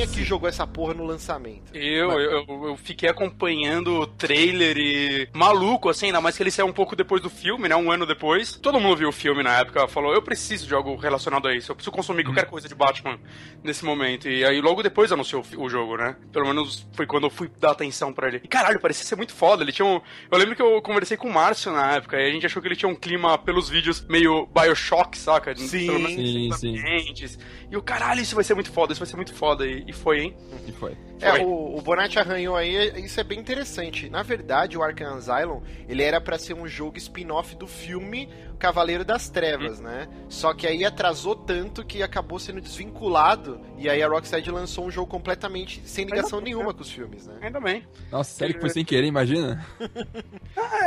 Aqui 0.10 0.24
jogou 0.24 0.50
essa 0.50 0.66
porra 0.66 0.94
no 0.94 1.06
lançamento? 1.06 1.74
Eu, 1.74 2.12
eu, 2.12 2.46
eu 2.66 2.78
fiquei 2.78 3.08
acompanhando 3.08 4.02
o 4.02 4.08
trailer 4.08 4.76
e 4.78 5.30
maluco, 5.34 5.88
assim, 5.88 6.08
ainda 6.08 6.20
mais 6.20 6.36
que 6.36 6.42
ele 6.44 6.50
saiu 6.52 6.66
um 6.66 6.74
pouco 6.74 6.96
depois 6.96 7.22
do 7.22 7.30
filme, 7.30 7.70
né? 7.70 7.76
Um 7.76 7.92
ano 7.92 8.06
depois. 8.06 8.54
Todo 8.54 8.80
mundo 8.80 8.98
viu 8.98 9.10
o 9.10 9.14
filme 9.14 9.44
na 9.44 9.60
época, 9.60 9.88
falou, 9.88 10.14
eu 10.14 10.22
preciso 10.22 10.68
de 10.68 10.74
algo 10.74 10.96
relacionado 10.96 11.48
a 11.48 11.56
isso, 11.56 11.72
eu 11.72 11.76
preciso 11.76 11.92
consumir 11.92 12.24
qualquer 12.24 12.46
coisa 12.46 12.68
de 12.68 12.74
Batman 12.74 13.20
nesse 13.64 13.86
momento. 13.86 14.28
E 14.28 14.44
aí 14.44 14.60
logo 14.60 14.82
depois 14.82 15.12
anunciou 15.12 15.44
o 15.58 15.70
jogo, 15.70 15.96
né? 15.96 16.16
Pelo 16.32 16.48
menos 16.48 16.88
foi 16.94 17.06
quando 17.06 17.26
eu 17.26 17.30
fui 17.30 17.50
dar 17.60 17.72
atenção 17.72 18.12
pra 18.12 18.28
ele. 18.28 18.42
E 18.44 18.48
caralho, 18.48 18.80
parecia 18.80 19.06
ser 19.06 19.16
muito 19.16 19.34
foda. 19.34 19.64
Ele 19.64 19.72
tinha 19.72 19.86
um. 19.86 20.02
Eu 20.32 20.38
lembro 20.38 20.56
que 20.56 20.62
eu 20.62 20.82
conversei 20.82 21.18
com 21.18 21.28
o 21.28 21.34
Márcio 21.34 21.72
na 21.72 21.94
época, 21.94 22.20
e 22.20 22.28
a 22.28 22.32
gente 22.32 22.46
achou 22.46 22.62
que 22.62 22.68
ele 22.68 22.76
tinha 22.76 22.90
um 22.90 22.96
clima 22.96 23.38
pelos 23.38 23.70
vídeos 23.70 24.04
meio 24.10 24.48
Bioshock, 24.48 25.18
saca? 25.18 25.56
Sim. 25.56 25.86
Pelo 25.86 26.00
menos 26.00 26.60
Sim, 26.60 27.16
sim. 27.16 27.38
E 27.72 27.78
o 27.78 27.82
caralho, 27.82 28.22
isso 28.22 28.34
vai 28.34 28.44
ser 28.44 28.56
muito 28.56 28.72
foda, 28.72 28.92
isso 28.92 29.00
vai 29.00 29.08
ser 29.08 29.16
muito 29.16 29.34
foda. 29.34 29.66
E, 29.66 29.84
e 29.88 29.94
foi, 30.00 30.22
hein? 30.22 30.36
E 30.68 30.72
foi. 30.72 30.96
É, 31.22 31.32
Foi. 31.32 31.42
o, 31.42 31.78
o 31.78 31.82
Bonatti 31.82 32.18
arranhou 32.18 32.56
aí, 32.56 33.04
isso 33.04 33.20
é 33.20 33.24
bem 33.24 33.40
interessante. 33.40 34.10
Na 34.10 34.24
verdade, 34.24 34.78
o 34.78 34.84
Arkham 34.84 35.16
Asylum, 35.16 35.62
ele 35.88 36.04
era 36.04 36.22
pra 36.22 36.38
ser 36.38 36.54
um 36.54 36.68
jogo 36.68 36.98
spin-off 36.98 37.56
do 37.56 37.68
filme 37.68 38.30
Cavaleiro 38.60 39.06
das 39.06 39.30
Trevas, 39.30 39.80
né? 39.80 40.10
Só 40.28 40.54
que 40.54 40.68
aí 40.68 40.84
atrasou 40.84 41.34
tanto 41.34 41.84
que 41.84 42.04
acabou 42.04 42.38
sendo 42.38 42.60
desvinculado, 42.60 43.62
e 43.78 43.90
aí 43.90 44.04
a 44.04 44.08
Rocksteady 44.08 44.52
lançou 44.52 44.86
um 44.86 44.92
jogo 44.92 45.08
completamente 45.08 45.82
sem 45.86 46.04
ligação 46.04 46.42
nenhuma 46.42 46.74
com 46.74 46.82
os 46.82 46.92
filmes, 46.92 47.26
né? 47.26 47.36
Ainda 47.42 47.62
bem. 47.62 47.88
Nossa, 48.12 48.32
sério 48.32 48.56
que 48.56 48.62
foi 48.62 48.70
sem 48.70 48.84
querer, 48.84 49.08
imagina? 49.08 49.66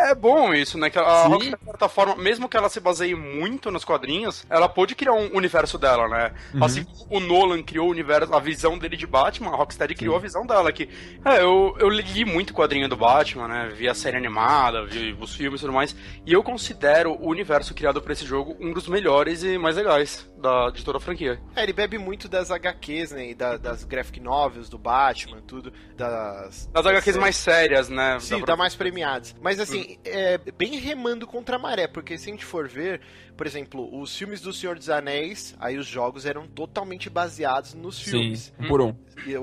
É 0.04 0.14
bom 0.14 0.52
isso, 0.52 0.76
né? 0.76 0.90
Que 0.90 0.98
a 0.98 1.24
Sim. 1.24 1.28
Rockstar, 1.30 1.58
de 1.58 1.64
certa 1.64 1.88
forma, 1.88 2.16
mesmo 2.16 2.48
que 2.48 2.56
ela 2.56 2.68
se 2.68 2.78
baseie 2.78 3.14
muito 3.14 3.70
nos 3.70 3.84
quadrinhos, 3.84 4.44
ela 4.50 4.68
pôde 4.68 4.94
criar 4.94 5.14
um 5.14 5.34
universo 5.34 5.78
dela, 5.78 6.06
né? 6.08 6.32
Assim 6.60 6.84
como 6.84 7.16
o 7.16 7.20
Nolan 7.20 7.62
criou 7.62 7.88
o 7.88 7.90
universo, 7.90 8.34
a 8.34 8.40
visão 8.40 8.76
dele 8.76 8.96
de 8.96 9.06
Batman, 9.06 9.50
a 9.50 9.56
Rocksteady 9.56 9.94
criou 9.94 10.16
a 10.16 10.18
visão 10.22 10.46
dela. 10.46 10.72
Que, 10.72 10.88
é, 11.24 11.42
eu, 11.42 11.76
eu 11.78 11.88
li 11.90 12.24
muito 12.24 12.54
quadrinho 12.54 12.88
do 12.88 12.96
Batman, 12.96 13.46
né? 13.48 13.72
Vi 13.76 13.88
a 13.88 13.94
série 13.94 14.16
animada, 14.16 14.86
vi 14.86 15.14
os 15.20 15.34
filmes 15.34 15.60
e 15.60 15.64
tudo 15.64 15.74
mais. 15.74 15.94
E 16.24 16.32
eu 16.32 16.42
considero 16.42 17.12
o 17.12 17.28
universo 17.28 17.74
criado 17.74 18.00
pra 18.00 18.12
esse 18.14 18.24
jogo 18.24 18.56
um 18.60 18.72
dos 18.72 18.88
melhores 18.88 19.42
e 19.42 19.58
mais 19.58 19.76
legais 19.76 20.30
da, 20.38 20.70
de 20.70 20.84
toda 20.84 20.98
a 20.98 21.00
franquia. 21.00 21.40
É, 21.54 21.62
ele 21.62 21.72
bebe 21.72 21.98
muito 21.98 22.28
das 22.28 22.50
HQs, 22.50 23.12
né? 23.12 23.30
E 23.30 23.34
da- 23.34 23.56
das 23.56 23.84
graphic 23.84 24.18
novels 24.20 24.68
do 24.68 24.78
Batman, 24.78 25.40
tudo. 25.46 25.72
Das. 25.96 26.66
Das 26.72 26.86
HQs 26.86 27.16
mais 27.16 27.36
sérias, 27.36 27.88
né? 27.88 28.18
Sim, 28.20 28.40
Da- 28.40 28.46
tá 28.46 28.56
mais 28.56 28.74
premiados. 28.74 29.34
Mas 29.40 29.60
assim, 29.60 29.98
é 30.04 30.38
bem 30.56 30.78
remando 30.78 31.26
contra 31.26 31.56
a 31.56 31.58
maré, 31.58 31.86
porque 31.86 32.16
se 32.16 32.28
a 32.28 32.32
gente 32.32 32.44
for 32.44 32.68
ver, 32.68 33.00
por 33.42 33.46
exemplo, 33.48 34.00
os 34.00 34.16
filmes 34.16 34.40
do 34.40 34.52
Senhor 34.52 34.76
dos 34.76 34.88
Anéis, 34.88 35.56
aí 35.58 35.76
os 35.76 35.84
jogos 35.88 36.26
eram 36.26 36.46
totalmente 36.46 37.10
baseados 37.10 37.74
nos 37.74 37.96
Sim, 37.96 38.10
filmes. 38.12 38.52
um 38.56 38.68
por 38.68 38.80
um. 38.80 38.94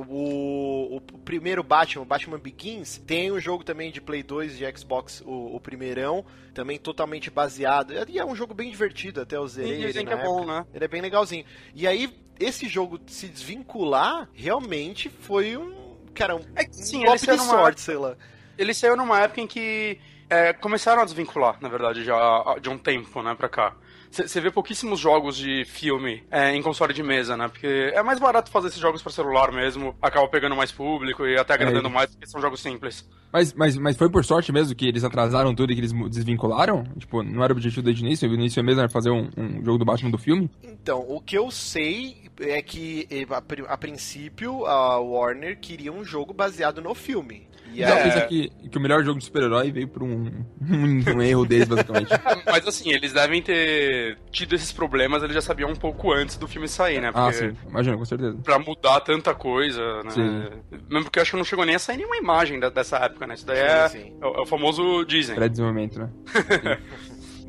O, 0.08 0.96
o 0.96 1.02
primeiro 1.02 1.62
Batman, 1.62 2.04
o 2.04 2.06
Batman 2.06 2.40
Begins, 2.40 2.98
tem 3.06 3.30
um 3.30 3.42
jogo 3.42 3.62
também 3.62 3.92
de 3.92 4.00
Play 4.00 4.24
2 4.24 4.58
de 4.58 4.78
Xbox, 4.78 5.22
o, 5.26 5.54
o 5.54 5.60
primeirão, 5.60 6.24
também 6.54 6.80
totalmente 6.80 7.30
baseado. 7.30 7.92
E 8.08 8.18
é 8.18 8.26
um 8.26 8.34
jogo 8.38 8.54
bem 8.54 8.72
divertido, 8.72 9.20
até 9.20 9.36
eu 9.36 9.46
zerei 9.46 9.84
E 9.84 9.88
dizem 9.88 10.06
que 10.06 10.14
é 10.14 10.24
bom, 10.24 10.46
né? 10.46 10.66
Ele 10.74 10.86
é 10.86 10.88
bem 10.88 11.02
legalzinho. 11.02 11.44
E 11.76 11.86
aí, 11.86 12.10
esse 12.40 12.70
jogo 12.70 13.02
se 13.06 13.28
desvincular, 13.28 14.30
realmente 14.34 15.10
foi 15.10 15.58
um. 15.58 15.98
Cara, 16.14 16.38
um, 16.38 16.42
É 16.56 16.64
que, 16.64 16.74
sim, 16.74 17.00
um 17.00 17.00
ele 17.02 17.06
golpe 17.08 17.20
de 17.20 17.26
saiu 17.26 17.38
numa- 17.40 17.50
sorte, 17.52 17.82
sei 17.82 17.98
lá. 17.98 18.16
Ele 18.58 18.74
saiu 18.74 18.96
numa 18.96 19.20
época 19.20 19.42
em 19.42 19.48
que 19.48 20.00
é, 20.30 20.54
começaram 20.54 21.02
a 21.02 21.06
desvincular, 21.06 21.58
na 21.60 21.68
verdade, 21.68 22.06
já 22.06 22.56
de 22.62 22.70
um 22.70 22.78
tempo, 22.78 23.22
né, 23.22 23.36
pra 23.36 23.50
cá. 23.50 23.76
Você 24.12 24.42
vê 24.42 24.50
pouquíssimos 24.50 25.00
jogos 25.00 25.36
de 25.38 25.64
filme 25.66 26.24
é, 26.32 26.56
em 26.56 26.62
console 26.62 26.94
de 26.94 27.04
mesa, 27.04 27.38
né? 27.38 27.48
Porque 27.48 27.92
é 27.94 28.02
mais 28.02 28.20
barato 28.20 28.50
fazer 28.50 28.68
esses 28.70 28.80
jogos 28.80 29.02
pra 29.02 29.12
celular 29.12 29.52
mesmo, 29.52 29.96
acaba 30.02 30.28
pegando 30.28 30.56
mais 30.56 30.72
público 30.72 31.26
e 31.26 31.38
até 31.38 31.54
agradando 31.54 31.88
É. 31.88 31.92
mais, 31.92 32.10
porque 32.10 32.26
são 32.26 32.42
jogos 32.42 32.60
simples. 32.60 33.08
Mas, 33.32 33.54
mas, 33.54 33.78
mas 33.78 33.96
foi 33.96 34.10
por 34.10 34.26
sorte 34.26 34.52
mesmo 34.52 34.76
que 34.76 34.88
eles 34.88 35.04
atrasaram 35.04 35.54
tudo 35.54 35.72
e 35.72 35.76
que 35.76 35.82
eles 35.82 35.94
desvincularam? 36.10 36.84
Tipo, 36.98 37.22
não 37.22 37.44
era 37.44 37.54
o 37.54 37.56
objetivo 37.56 37.84
desde 37.84 38.04
o 38.04 38.06
início? 38.08 38.30
O 38.30 38.34
início 38.34 38.64
mesmo 38.64 38.82
era 38.82 38.90
fazer 38.90 39.12
um, 39.12 39.30
um 39.38 39.64
jogo 39.64 39.78
do 39.78 39.86
Batman 39.86 40.10
do 40.10 40.18
filme? 40.18 40.50
Então, 40.64 41.06
o 41.08 41.22
que 41.22 41.38
eu 41.38 41.52
sei 41.52 42.18
é 42.40 42.62
que, 42.62 43.08
eh, 43.12 43.28
a 43.68 43.78
princípio, 43.78 44.66
a 44.66 44.98
Warner 45.00 45.60
queria 45.60 45.92
um 45.92 46.04
jogo 46.04 46.34
baseado 46.34 46.82
no 46.82 46.96
filme. 46.96 47.48
E 47.74 47.80
Já 47.80 47.94
aí, 47.96 48.04
pensa 48.04 48.22
que, 48.28 48.50
que 48.70 48.78
o 48.78 48.82
melhor 48.82 49.04
jogo 49.04 49.20
de 49.20 49.26
super-herói 49.26 49.72
veio 49.72 49.88
por 49.88 50.04
um, 50.04 50.44
um, 50.62 51.04
um 51.16 51.22
erro 51.22 51.46
deles, 51.46 51.68
basicamente. 51.68 52.10
Mas 52.46 52.68
assim, 52.68 52.92
eles 52.92 53.14
devem 53.14 53.42
ter 53.42 54.18
tido 54.32 54.56
esses 54.56 54.72
problemas, 54.72 55.22
eles 55.24 55.34
já 55.36 55.42
sabiam 55.42 55.70
um 55.70 55.76
pouco 55.76 56.12
antes 56.12 56.36
do 56.38 56.48
filme 56.48 56.68
sair, 56.68 57.00
né? 57.02 57.10
ah, 57.14 57.24
Porque 57.24 57.34
sim. 57.34 57.54
Imagina, 57.70 57.98
com 57.98 58.06
certeza. 58.06 58.38
pra 58.44 58.60
mudar 58.60 59.00
tanta 59.02 59.34
coisa, 59.36 60.04
né? 60.04 60.10
Sim. 60.12 60.44
Mesmo 60.90 61.04
porque 61.06 61.20
eu 61.20 61.22
acho 61.22 61.32
que 61.32 61.38
não 61.38 61.44
chegou 61.44 61.66
nem 61.66 61.76
a 61.76 61.80
sair 61.80 61.98
nenhuma 61.98 62.18
imagem 62.18 62.60
da- 62.60 62.70
dessa 62.70 62.98
época, 62.98 63.26
né? 63.28 63.36
Isso 63.36 63.46
daí 63.46 63.60
é, 63.60 63.88
Sim, 63.90 64.00
sim. 64.00 64.14
é 64.22 64.26
o- 64.26 64.36
é 64.36 64.42
o 64.42 64.46
famoso 64.46 65.04
Disney. 65.06 65.36
Pré-desenvolvimento, 65.36 66.00
né? 66.00 66.10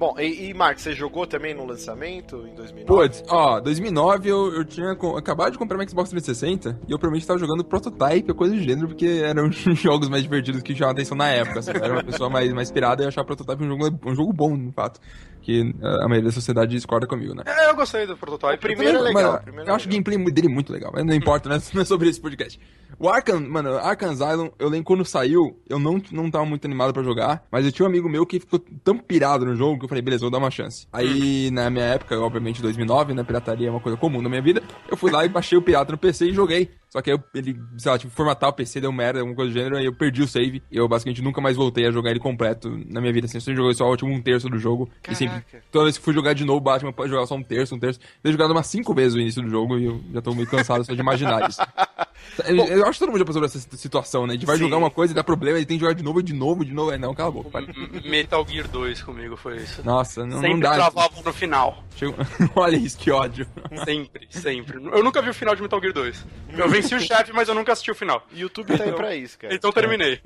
Bom, 0.00 0.14
e, 0.19 0.49
e 0.49 0.54
Marcos, 0.54 0.83
você 0.83 0.95
jogou 0.95 1.26
também 1.26 1.52
no 1.54 1.66
lançamento 1.66 2.47
em 2.47 2.54
2009? 2.54 2.87
Putz, 2.87 3.23
ó, 3.28 3.61
2009 3.61 4.30
eu, 4.30 4.54
eu 4.54 4.64
tinha 4.64 4.97
co- 4.97 5.14
acabado 5.19 5.52
de 5.52 5.59
comprar 5.59 5.76
um 5.78 5.87
Xbox 5.87 6.09
360 6.09 6.71
e 6.88 6.92
eu 6.92 6.99
provavelmente 6.99 7.26
tava 7.26 7.38
jogando 7.38 7.62
Prototype 7.62 8.30
ou 8.30 8.35
coisa 8.35 8.54
do 8.54 8.62
gênero, 8.62 8.88
porque 8.88 9.04
eram 9.23 9.49
os 9.50 9.57
jogos 9.78 10.09
mais 10.09 10.23
divertidos 10.23 10.62
que 10.62 10.75
chamavam 10.75 10.92
atenção 10.92 11.14
na 11.19 11.28
época. 11.28 11.59
Assim, 11.59 11.73
eu 11.73 11.85
era 11.85 11.92
uma 11.92 12.02
pessoa 12.02 12.30
mais, 12.30 12.50
mais 12.54 12.71
pirada 12.71 13.04
e 13.04 13.07
achava 13.07 13.26
Prototype 13.26 13.62
um 13.62 13.69
jogo, 13.69 14.00
um 14.07 14.14
jogo 14.14 14.33
bom, 14.33 14.57
no 14.57 14.73
fato. 14.73 14.99
Que 15.42 15.75
a 15.83 16.07
maioria 16.09 16.28
da 16.28 16.33
sociedade 16.33 16.71
discorda 16.71 17.07
comigo, 17.07 17.35
né? 17.35 17.42
É, 17.47 17.69
eu 17.71 17.75
gostei 17.75 18.07
do 18.07 18.16
prototype. 18.16 18.54
O 18.57 18.59
primeiro 18.59 18.99
é 18.99 19.00
legal, 19.02 19.35
o 19.37 19.42
primeiro 19.42 19.69
eu 19.69 19.73
é 19.73 19.76
acho 19.76 19.87
o 19.87 19.90
gameplay 19.90 20.16
dele 20.33 20.49
muito 20.49 20.73
legal, 20.73 20.90
mas 20.95 21.04
não 21.04 21.14
importa, 21.14 21.49
né? 21.49 21.59
Não 21.75 21.83
é 21.83 21.85
sobre 21.85 22.09
esse 22.09 22.21
podcast. 22.21 22.59
O 22.99 23.09
Arkham, 23.09 23.40
mano, 23.40 23.76
Arkham 23.78 24.11
Asylum, 24.11 24.50
eu 24.59 24.68
lembro 24.68 24.85
quando 24.85 25.04
saiu, 25.04 25.59
eu 25.68 25.78
não, 25.78 26.00
não 26.11 26.30
tava 26.30 26.44
muito 26.44 26.64
animado 26.64 26.92
pra 26.92 27.02
jogar, 27.02 27.44
mas 27.50 27.64
eu 27.64 27.73
tinha 27.73 27.87
um 27.87 27.88
amigo 27.88 28.09
meu 28.09 28.26
que 28.26 28.40
ficou 28.40 28.59
tão 28.85 28.99
pirado 28.99 29.44
no 29.47 29.54
jogo 29.56 29.78
que 29.78 29.85
eu 29.85 29.88
falei, 29.88 30.02
beleza, 30.02 30.23
vou 30.23 30.30
dar 30.30 30.38
uma 30.38 30.50
chance. 30.50 30.87
Aí, 30.92 31.50
na 31.50 31.70
minha 31.70 31.85
época, 31.85 32.18
obviamente 32.20 32.61
2009, 32.62 33.14
né, 33.14 33.23
pirataria 33.25 33.68
é 33.68 33.70
uma 33.70 33.80
coisa 33.80 33.97
comum 33.97 34.20
na 34.20 34.28
minha 34.28 34.42
vida, 34.42 34.62
eu 34.90 34.97
fui 34.97 35.11
lá 35.11 35.25
e 35.25 35.28
baixei 35.28 35.56
o 35.56 35.62
pirata 35.62 35.92
no 35.92 35.99
PC 35.99 36.26
e 36.26 36.32
joguei. 36.32 36.70
Só 36.90 37.00
que 37.00 37.09
aí 37.09 37.16
eu- 37.16 37.23
ele, 37.32 37.56
sei 37.78 37.92
lá, 37.92 37.97
tipo, 37.97 38.12
formatar 38.12 38.50
o 38.50 38.52
PC 38.52 38.80
deu 38.80 38.90
merda, 38.90 39.20
alguma 39.20 39.37
coisa 39.37 39.52
do 39.52 39.54
gênero, 39.54 39.76
aí 39.76 39.85
eu 39.85 39.92
perdi 39.94 40.23
o 40.23 40.26
save 40.26 40.61
e 40.73 40.76
eu 40.76 40.88
basicamente 40.88 41.23
nunca 41.23 41.40
mais 41.40 41.56
voltei 41.56 41.87
a 41.87 41.90
jogar 41.92 42.11
ele 42.11 42.18
completo 42.18 42.68
na 42.88 43.00
minha 43.00 43.12
vida. 43.12 43.26
Assim, 43.26 43.37
eu 43.37 43.40
sempre 43.40 43.56
joguei 43.61 43.75
só 43.75 43.94
tipo, 43.97 44.11
um 44.11 44.20
terço 44.20 44.49
do 44.49 44.59
jogo 44.59 44.88
e 45.09 45.14
sempre, 45.14 45.37
Caraca. 45.42 45.62
toda 45.70 45.85
vez 45.85 45.97
que 45.97 46.02
fui 46.04 46.12
jogar 46.12 46.32
de 46.32 46.44
novo 46.44 46.61
Batman, 46.61 46.92
pode 46.92 47.11
jogar 47.12 47.26
só 47.26 47.37
um 47.37 47.44
terço, 47.44 47.76
um 47.76 47.78
terço. 47.78 48.00
Eu 48.25 48.32
jogado 48.32 48.50
umas 48.50 48.66
cinco 48.66 48.92
vezes 48.92 49.14
o 49.14 49.20
início 49.20 49.40
do 49.40 49.49
jogo 49.49 49.78
e 49.78 49.85
eu 49.85 50.00
já 50.12 50.20
tô 50.20 50.35
meio 50.35 50.49
cansado 50.49 50.82
só 50.85 50.92
de 50.92 51.00
imaginar 51.00 51.49
isso. 51.49 51.61
Eu, 52.47 52.79
eu 52.80 52.87
acho 52.87 52.94
que 52.94 52.99
todo 53.00 53.08
mundo 53.10 53.18
já 53.18 53.25
passou 53.25 53.40
por 53.42 53.46
essa 53.46 53.76
situação, 53.76 54.26
né? 54.26 54.37
De 54.37 54.44
vai 54.46 54.56
Sim. 54.56 54.64
jogar 54.64 54.76
uma 54.78 54.90
coisa 54.90 55.12
e 55.12 55.14
dá 55.16 55.22
problema, 55.22 55.58
e 55.58 55.64
tem 55.66 55.76
que 55.78 55.82
jogar 55.84 55.94
de 55.94 56.02
novo, 56.02 56.22
de 56.22 56.32
novo, 56.32 56.64
de 56.64 56.72
novo. 56.72 56.90
É, 56.92 56.99
não, 56.99 57.14
cala 57.14 57.28
a 57.28 57.32
boca, 57.32 57.50
para. 57.50 57.66
Metal 58.08 58.44
Gear 58.49 58.66
2 58.68 59.02
comigo 59.02 59.37
foi 59.37 59.58
isso. 59.58 59.82
Nossa, 59.84 60.25
não, 60.26 60.37
sempre 60.40 60.54
não 60.54 60.60
dá. 60.60 60.75
travava 60.75 61.22
no 61.25 61.32
final. 61.32 61.84
Olha 62.56 62.76
isso, 62.76 62.96
que 62.99 63.10
ódio. 63.10 63.46
Sempre, 63.84 64.26
sempre. 64.30 64.76
Eu 64.82 65.04
nunca 65.04 65.20
vi 65.20 65.28
o 65.30 65.34
final 65.34 65.54
de 65.54 65.62
Metal 65.62 65.80
Gear 65.80 65.92
2. 65.92 66.26
Eu 66.56 66.68
venci 66.68 66.94
o 66.94 67.00
chefe, 67.00 67.32
mas 67.32 67.49
eu 67.49 67.54
nunca 67.54 67.72
assisti 67.72 67.90
o 67.90 67.94
final. 67.94 68.26
YouTube 68.32 68.76
tá 68.76 68.84
aí 68.84 68.92
pra 68.92 69.14
isso, 69.14 69.38
cara. 69.38 69.54
Então 69.54 69.70
terminei. 69.70 70.20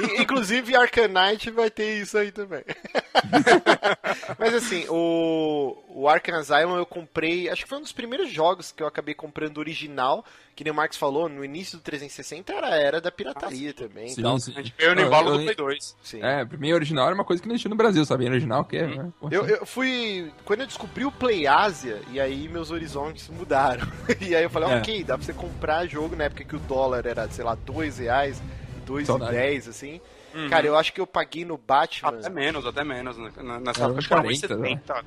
I- 0.00 0.22
Inclusive, 0.22 0.74
Arcanite 0.74 1.50
vai 1.50 1.70
ter 1.70 2.00
isso 2.02 2.18
aí 2.18 2.32
também. 2.32 2.64
Mas 4.38 4.54
assim, 4.54 4.86
o, 4.88 5.76
o 5.88 6.08
Arkham 6.08 6.36
Asylum 6.38 6.76
eu 6.76 6.86
comprei, 6.86 7.48
acho 7.48 7.62
que 7.62 7.68
foi 7.68 7.78
um 7.78 7.82
dos 7.82 7.92
primeiros 7.92 8.30
jogos 8.30 8.72
que 8.72 8.82
eu 8.82 8.86
acabei 8.86 9.14
comprando 9.14 9.58
original, 9.58 10.24
que 10.54 10.62
nem 10.64 10.72
o 10.72 10.76
Marcos 10.76 10.96
falou, 10.96 11.28
no 11.28 11.44
início 11.44 11.78
do 11.78 11.82
360 11.82 12.52
era 12.52 12.68
a 12.68 12.76
era 12.76 13.00
da 13.00 13.10
pirataria 13.10 13.72
também. 13.74 14.08
Sim, 14.08 14.20
então, 14.20 14.38
sim. 14.38 14.52
A 14.56 14.62
gente 14.62 14.74
veio 14.78 14.94
no 14.94 15.00
embalo 15.02 15.30
eu- 15.30 15.38
do 15.38 15.42
Play 15.44 15.54
2. 15.54 15.96
sim. 16.02 16.20
É, 16.22 16.44
pra 16.44 16.56
mim, 16.58 16.72
original 16.72 17.06
era 17.06 17.14
uma 17.14 17.24
coisa 17.24 17.42
que 17.42 17.48
não 17.48 17.54
existia 17.54 17.68
no 17.68 17.76
Brasil, 17.76 18.04
sabe? 18.04 18.24
Original, 18.28 18.64
que 18.64 18.76
é. 18.76 18.86
né? 18.86 19.12
Eu, 19.30 19.46
eu 19.46 19.66
fui. 19.66 20.32
Quando 20.44 20.60
eu 20.60 20.66
descobri 20.66 21.04
o 21.04 21.12
Play 21.12 21.46
Asia, 21.46 22.00
e 22.10 22.20
aí 22.20 22.48
meus 22.48 22.70
horizontes 22.70 23.28
mudaram. 23.28 23.86
e 24.20 24.34
aí 24.34 24.42
eu 24.44 24.50
falei, 24.50 24.70
É. 24.70 24.78
ok, 24.78 25.04
dá 25.04 25.16
pra 25.18 25.26
você 25.26 25.32
comprar 25.32 25.86
jogo 25.86 26.14
na 26.14 26.24
época 26.24 26.44
que 26.44 26.56
o 26.56 26.60
dólar 26.60 27.04
era, 27.06 27.28
sei 27.28 27.44
lá, 27.44 27.54
dois 27.54 27.98
reais, 27.98 28.40
dois 28.86 29.08
e 29.08 30.00
Assim. 30.34 30.48
Cara, 30.48 30.66
eu 30.66 30.76
acho 30.76 30.92
que 30.92 31.00
eu 31.00 31.06
paguei 31.06 31.44
no 31.44 31.56
Batman. 31.56 32.08
Até 32.10 32.28
menos, 32.28 32.66
até 32.66 32.82
menos. 32.84 33.16
né? 33.16 33.30
Na- 33.36 33.60
Nessa 33.60 33.80
Era 33.84 33.92
época 33.92 33.98
acho 33.98 34.08
que 34.08 34.14
era 34.14 34.22
mais 34.22 34.40
40, 34.40 34.56
né? 34.56 34.80
70. 34.80 35.04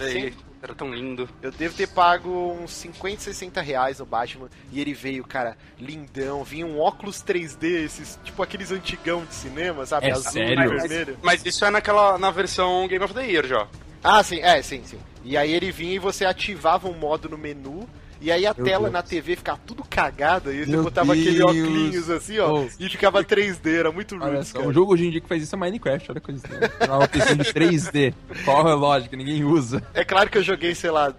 É. 0.00 0.32
Era 0.62 0.74
tão 0.74 0.94
lindo. 0.94 1.28
Eu 1.40 1.50
devo 1.50 1.74
ter 1.74 1.86
pago 1.88 2.52
uns 2.62 2.70
50, 2.72 3.20
60 3.22 3.60
reais 3.62 3.98
no 3.98 4.06
Batman. 4.06 4.48
E 4.70 4.80
ele 4.80 4.92
veio, 4.92 5.24
cara, 5.24 5.56
lindão. 5.78 6.44
Vinha 6.44 6.66
um 6.66 6.78
óculos 6.78 7.22
3D, 7.22 7.64
esses, 7.84 8.18
tipo 8.22 8.42
aqueles 8.42 8.70
antigão 8.70 9.24
de 9.24 9.34
cinema, 9.34 9.86
sabe? 9.86 10.06
É 10.08 10.12
Azul 10.12 10.30
sério? 10.32 10.62
e 10.64 10.78
vermelho. 10.78 11.18
Mas 11.22 11.44
isso 11.44 11.64
é 11.64 11.70
naquela, 11.70 12.18
na 12.18 12.30
versão 12.30 12.86
Game 12.88 13.04
of 13.04 13.14
the 13.14 13.26
Year 13.26 13.46
já. 13.46 13.66
Ah, 14.04 14.22
sim, 14.22 14.40
é, 14.40 14.60
sim, 14.62 14.82
sim. 14.84 14.98
E 15.24 15.36
aí 15.36 15.52
ele 15.52 15.70
vinha 15.72 15.94
e 15.94 15.98
você 15.98 16.24
ativava 16.24 16.88
um 16.88 16.94
modo 16.94 17.28
no 17.28 17.36
menu. 17.38 17.88
E 18.20 18.30
aí 18.30 18.46
a 18.46 18.54
Meu 18.54 18.64
tela 18.64 18.82
Deus. 18.82 18.92
na 18.92 19.02
TV 19.02 19.36
ficava 19.36 19.58
tudo 19.66 19.82
cagada. 19.88 20.52
E 20.52 20.64
você 20.64 20.70
Meu 20.70 20.82
botava 20.82 21.12
aquele 21.12 21.38
Deus. 21.38 21.50
óculos 21.50 22.10
assim, 22.10 22.38
ó. 22.38 22.60
Oh. 22.60 22.68
E 22.78 22.88
ficava 22.88 23.24
3D, 23.24 23.78
era 23.78 23.90
muito 23.90 24.18
cara. 24.18 24.40
um 24.66 24.72
jogo 24.72 24.92
hoje 24.92 25.06
em 25.06 25.10
dia 25.10 25.20
que 25.20 25.28
faz 25.28 25.42
isso 25.42 25.54
é 25.54 25.58
Minecraft, 25.58 26.10
olha 26.10 26.18
a 26.18 26.20
coisa. 26.20 26.46
Né? 26.48 26.68
Uma 26.86 27.04
opção 27.04 27.36
de 27.36 27.44
3D. 27.52 28.14
Qual 28.44 28.68
é 28.68 28.72
a 28.72 28.74
lógica? 28.74 29.16
Ninguém 29.16 29.44
usa. 29.44 29.82
É 29.94 30.04
claro 30.04 30.28
que 30.28 30.38
eu 30.38 30.42
joguei, 30.42 30.74
sei 30.74 30.90
lá, 30.90 31.14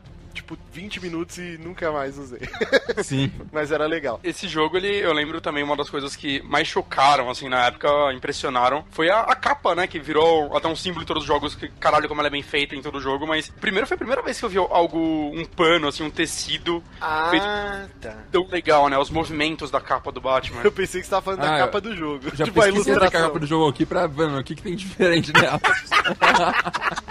tipo, 0.52 0.56
tipo 0.56 0.58
20 0.72 1.02
minutos 1.02 1.38
e 1.38 1.58
nunca 1.58 1.92
mais 1.92 2.18
usei. 2.18 2.42
Sim. 3.04 3.32
Mas 3.52 3.72
era 3.72 3.86
legal. 3.86 4.20
Esse 4.24 4.48
jogo, 4.48 4.78
ele, 4.78 4.88
eu 4.88 5.14
lembro 5.14 5.40
também 5.42 5.64
uma 5.64 5.76
das 5.76 5.90
coisas 5.90 6.16
que 6.16 6.42
mais 6.44 6.68
chocaram, 6.68 7.30
assim, 7.30 7.50
na 7.50 7.68
época, 7.68 7.90
impressionaram, 8.14 8.86
foi 8.92 9.10
a, 9.10 9.22
a 9.22 9.36
capa, 9.36 9.76
né? 9.76 9.88
Que 9.88 10.00
virou 10.00 10.56
até 10.56 10.68
um 10.68 10.76
símbolo 10.76 11.04
em 11.04 11.06
todos 11.06 11.24
os 11.24 11.28
jogos, 11.28 11.56
que 11.56 11.68
caralho, 11.80 12.08
como 12.08 12.22
ela 12.22 12.28
é 12.28 12.32
bem 12.32 12.42
feita 12.44 12.76
em 12.76 12.82
todo 12.82 13.02
jogo, 13.02 13.28
mas 13.28 13.50
primeiro 13.50 13.88
foi 13.88 13.96
a 13.96 13.98
primeira 13.98 14.22
vez 14.22 14.40
que 14.40 14.46
eu 14.46 14.50
vi 14.50 14.58
algo, 14.58 14.98
um 15.00 15.46
pano, 15.46 15.88
assim, 15.88 16.04
um 16.04 16.10
tecido 16.10 16.84
feito 17.30 17.46
Ah, 17.46 17.86
tá. 18.00 18.16
tão 18.32 18.48
legal, 18.48 18.88
né? 18.90 18.98
Os 18.98 19.10
movimentos 19.10 19.70
da 19.70 19.82
capa 19.82 20.12
do 20.12 20.22
Batman. 20.22 20.62
Eu 20.64 20.72
pensei 20.72 21.02
que 21.02 21.08
você 21.08 21.12
tava 21.12 21.22
falando 21.22 21.42
da 21.42 21.56
Ah, 21.56 21.60
capa 21.60 21.82
do 21.82 21.96
jogo. 21.96 22.36
Já 22.36 22.46
tipo, 22.46 22.60
a 22.62 22.64
pesquisei 22.66 22.94
a 22.94 22.98
ilustração. 22.98 23.28
capa 23.28 23.40
do 23.40 23.46
jogo 23.48 23.70
aqui 23.70 23.86
pra 23.86 24.08
ver 24.08 24.28
mano, 24.28 24.40
o 24.40 24.44
que, 24.44 24.56
que 24.56 24.64
tem 24.64 24.76
diferente 24.76 25.34
nela. 25.34 25.60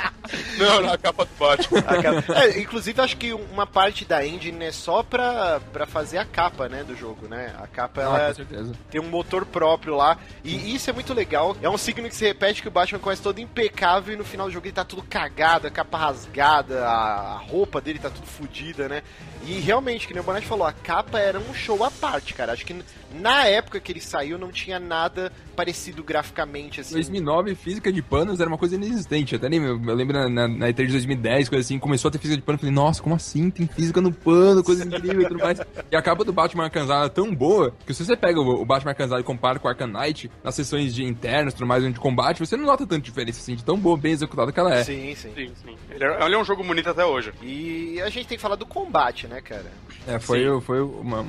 Não, 0.61 0.83
não, 0.83 0.93
a 0.93 0.99
capa 0.99 1.25
do 1.25 1.31
Batman. 1.39 1.83
Capa- 1.83 2.41
É, 2.45 2.61
inclusive, 2.61 3.01
acho 3.01 3.17
que 3.17 3.33
uma 3.33 3.67
parte 3.67 4.05
da 4.05 4.25
engine 4.27 4.65
é 4.65 4.73
só 4.73 5.03
pra, 5.03 5.61
pra 5.73 5.87
fazer 5.87 6.19
a 6.19 6.25
capa, 6.25 6.69
né, 6.69 6.85
do 6.85 6.95
jogo, 6.97 7.27
né? 7.29 7.55
A 7.61 7.67
capa, 7.67 8.01
Ah, 8.03 8.05
ela 8.25 8.35
certeza. 8.35 8.73
tem 8.91 9.01
um 9.01 9.09
motor 9.09 9.45
próprio 9.47 9.97
lá. 9.97 10.19
E 10.45 10.75
isso 10.75 10.89
é 10.91 10.93
muito 10.93 11.15
legal. 11.15 11.57
É 11.63 11.69
um 11.69 11.79
signo 11.79 12.09
que 12.09 12.15
se 12.15 12.25
repete 12.27 12.63
que 12.63 12.69
o 12.69 12.71
Batman 12.71 12.99
começa 12.99 13.23
todo 13.23 13.39
impecável 13.41 14.15
e 14.15 14.17
no 14.17 14.25
final 14.25 14.47
do 14.47 14.53
jogo 14.53 14.67
ele 14.67 14.73
tá 14.75 14.85
tudo 14.85 15.03
cagado, 15.03 15.67
a 15.67 15.71
capa 15.71 15.97
rasgada, 15.99 16.85
a, 16.87 17.35
a 17.35 17.37
roupa 17.39 17.81
dele 17.81 17.99
tá 17.99 18.11
tudo 18.11 18.27
fodida, 18.27 18.89
né? 18.89 19.03
E 19.45 19.59
realmente, 19.61 20.07
que 20.07 20.13
nem 20.13 20.21
o 20.21 20.25
Bonatti 20.25 20.47
falou, 20.47 20.67
a 20.67 20.73
capa 20.73 21.19
era 21.19 21.39
um 21.39 21.55
show 21.55 21.83
à 21.83 21.91
parte, 21.91 22.35
cara. 22.35 22.53
Acho 22.53 22.65
que 22.67 22.75
na 23.15 23.47
época 23.47 23.81
que 23.81 23.93
ele 23.93 24.01
saiu 24.01 24.39
não 24.39 24.51
tinha 24.51 24.79
nada 24.79 25.33
parecido 25.57 26.03
graficamente, 26.03 26.81
assim. 26.81 26.95
2009, 26.95 27.55
física 27.55 27.93
de 27.93 28.01
panos 28.01 28.41
era 28.41 28.49
uma 28.49 28.59
coisa 28.59 28.77
inexistente. 28.77 29.37
Até 29.37 29.49
nem, 29.49 29.63
eu 29.63 29.95
lembro 29.95 30.17
na, 30.17 30.29
na, 30.29 30.49
na 30.49 30.69
E3 30.69 30.87
de 30.87 30.93
2010, 30.93 31.49
coisa 31.49 31.65
assim, 31.65 31.79
começou 31.79 32.09
a 32.09 32.13
ter 32.13 32.19
física 32.19 32.37
de 32.37 32.43
pano. 32.43 32.57
Eu 32.57 32.61
falei, 32.61 32.75
nossa, 32.75 33.03
como 33.03 33.15
assim? 33.15 33.51
Tem 33.51 33.67
física 33.67 34.01
no 34.01 34.13
pano, 34.13 34.63
coisa 34.63 34.85
incrível 34.85 35.23
e 35.23 35.29
tudo 35.29 35.41
mais. 35.41 35.61
E 35.91 35.97
a 35.97 36.03
capa 36.03 36.25
do 36.25 36.33
Batman 36.33 36.65
Arkansas 36.65 37.07
é 37.07 37.09
tão 37.09 37.35
boa 37.35 37.75
que 37.87 37.93
se 37.93 38.05
você 38.05 38.17
pega 38.17 38.41
o, 38.41 38.63
o 38.63 38.65
Batman 38.65 38.93
Arkansas 38.93 39.21
e 39.21 39.25
compara 39.25 39.59
com 39.59 39.69
o 39.69 39.71
Arkham 39.71 39.89
Knight, 39.89 40.31
nas 40.43 40.55
sessões 40.55 40.95
de 40.95 41.05
internos, 41.05 41.55
tudo 41.55 41.67
mais, 41.67 41.83
de 41.85 42.01
combate, 42.01 42.41
você 42.41 42.57
não 42.57 42.65
nota 42.65 42.87
tanta 42.87 43.03
diferença 43.03 43.41
assim, 43.41 43.55
de 43.55 43.65
tão 43.65 43.77
boa, 43.77 43.97
bem 43.97 44.13
executada 44.13 44.53
que 44.53 44.61
ela 44.61 44.75
é. 44.75 44.85
Sim, 44.85 45.15
sim. 45.15 45.33
Sim, 45.35 45.53
sim. 45.63 45.77
Ele 45.91 46.05
é, 46.05 46.25
ele 46.25 46.35
é 46.35 46.39
um 46.39 46.45
jogo 46.45 46.63
bonito 46.63 46.89
até 46.89 47.05
hoje. 47.05 47.33
E 47.43 48.01
a 48.01 48.09
gente 48.09 48.27
tem 48.29 48.39
que 48.39 48.43
falar 48.43 48.57
do 48.57 48.67
combate, 48.67 49.27
né, 49.27 49.41
cara? 49.41 49.67
É, 50.07 50.19
foi, 50.19 50.45
Sim. 50.45 50.61
foi 50.61 50.81
uma. 50.81 51.27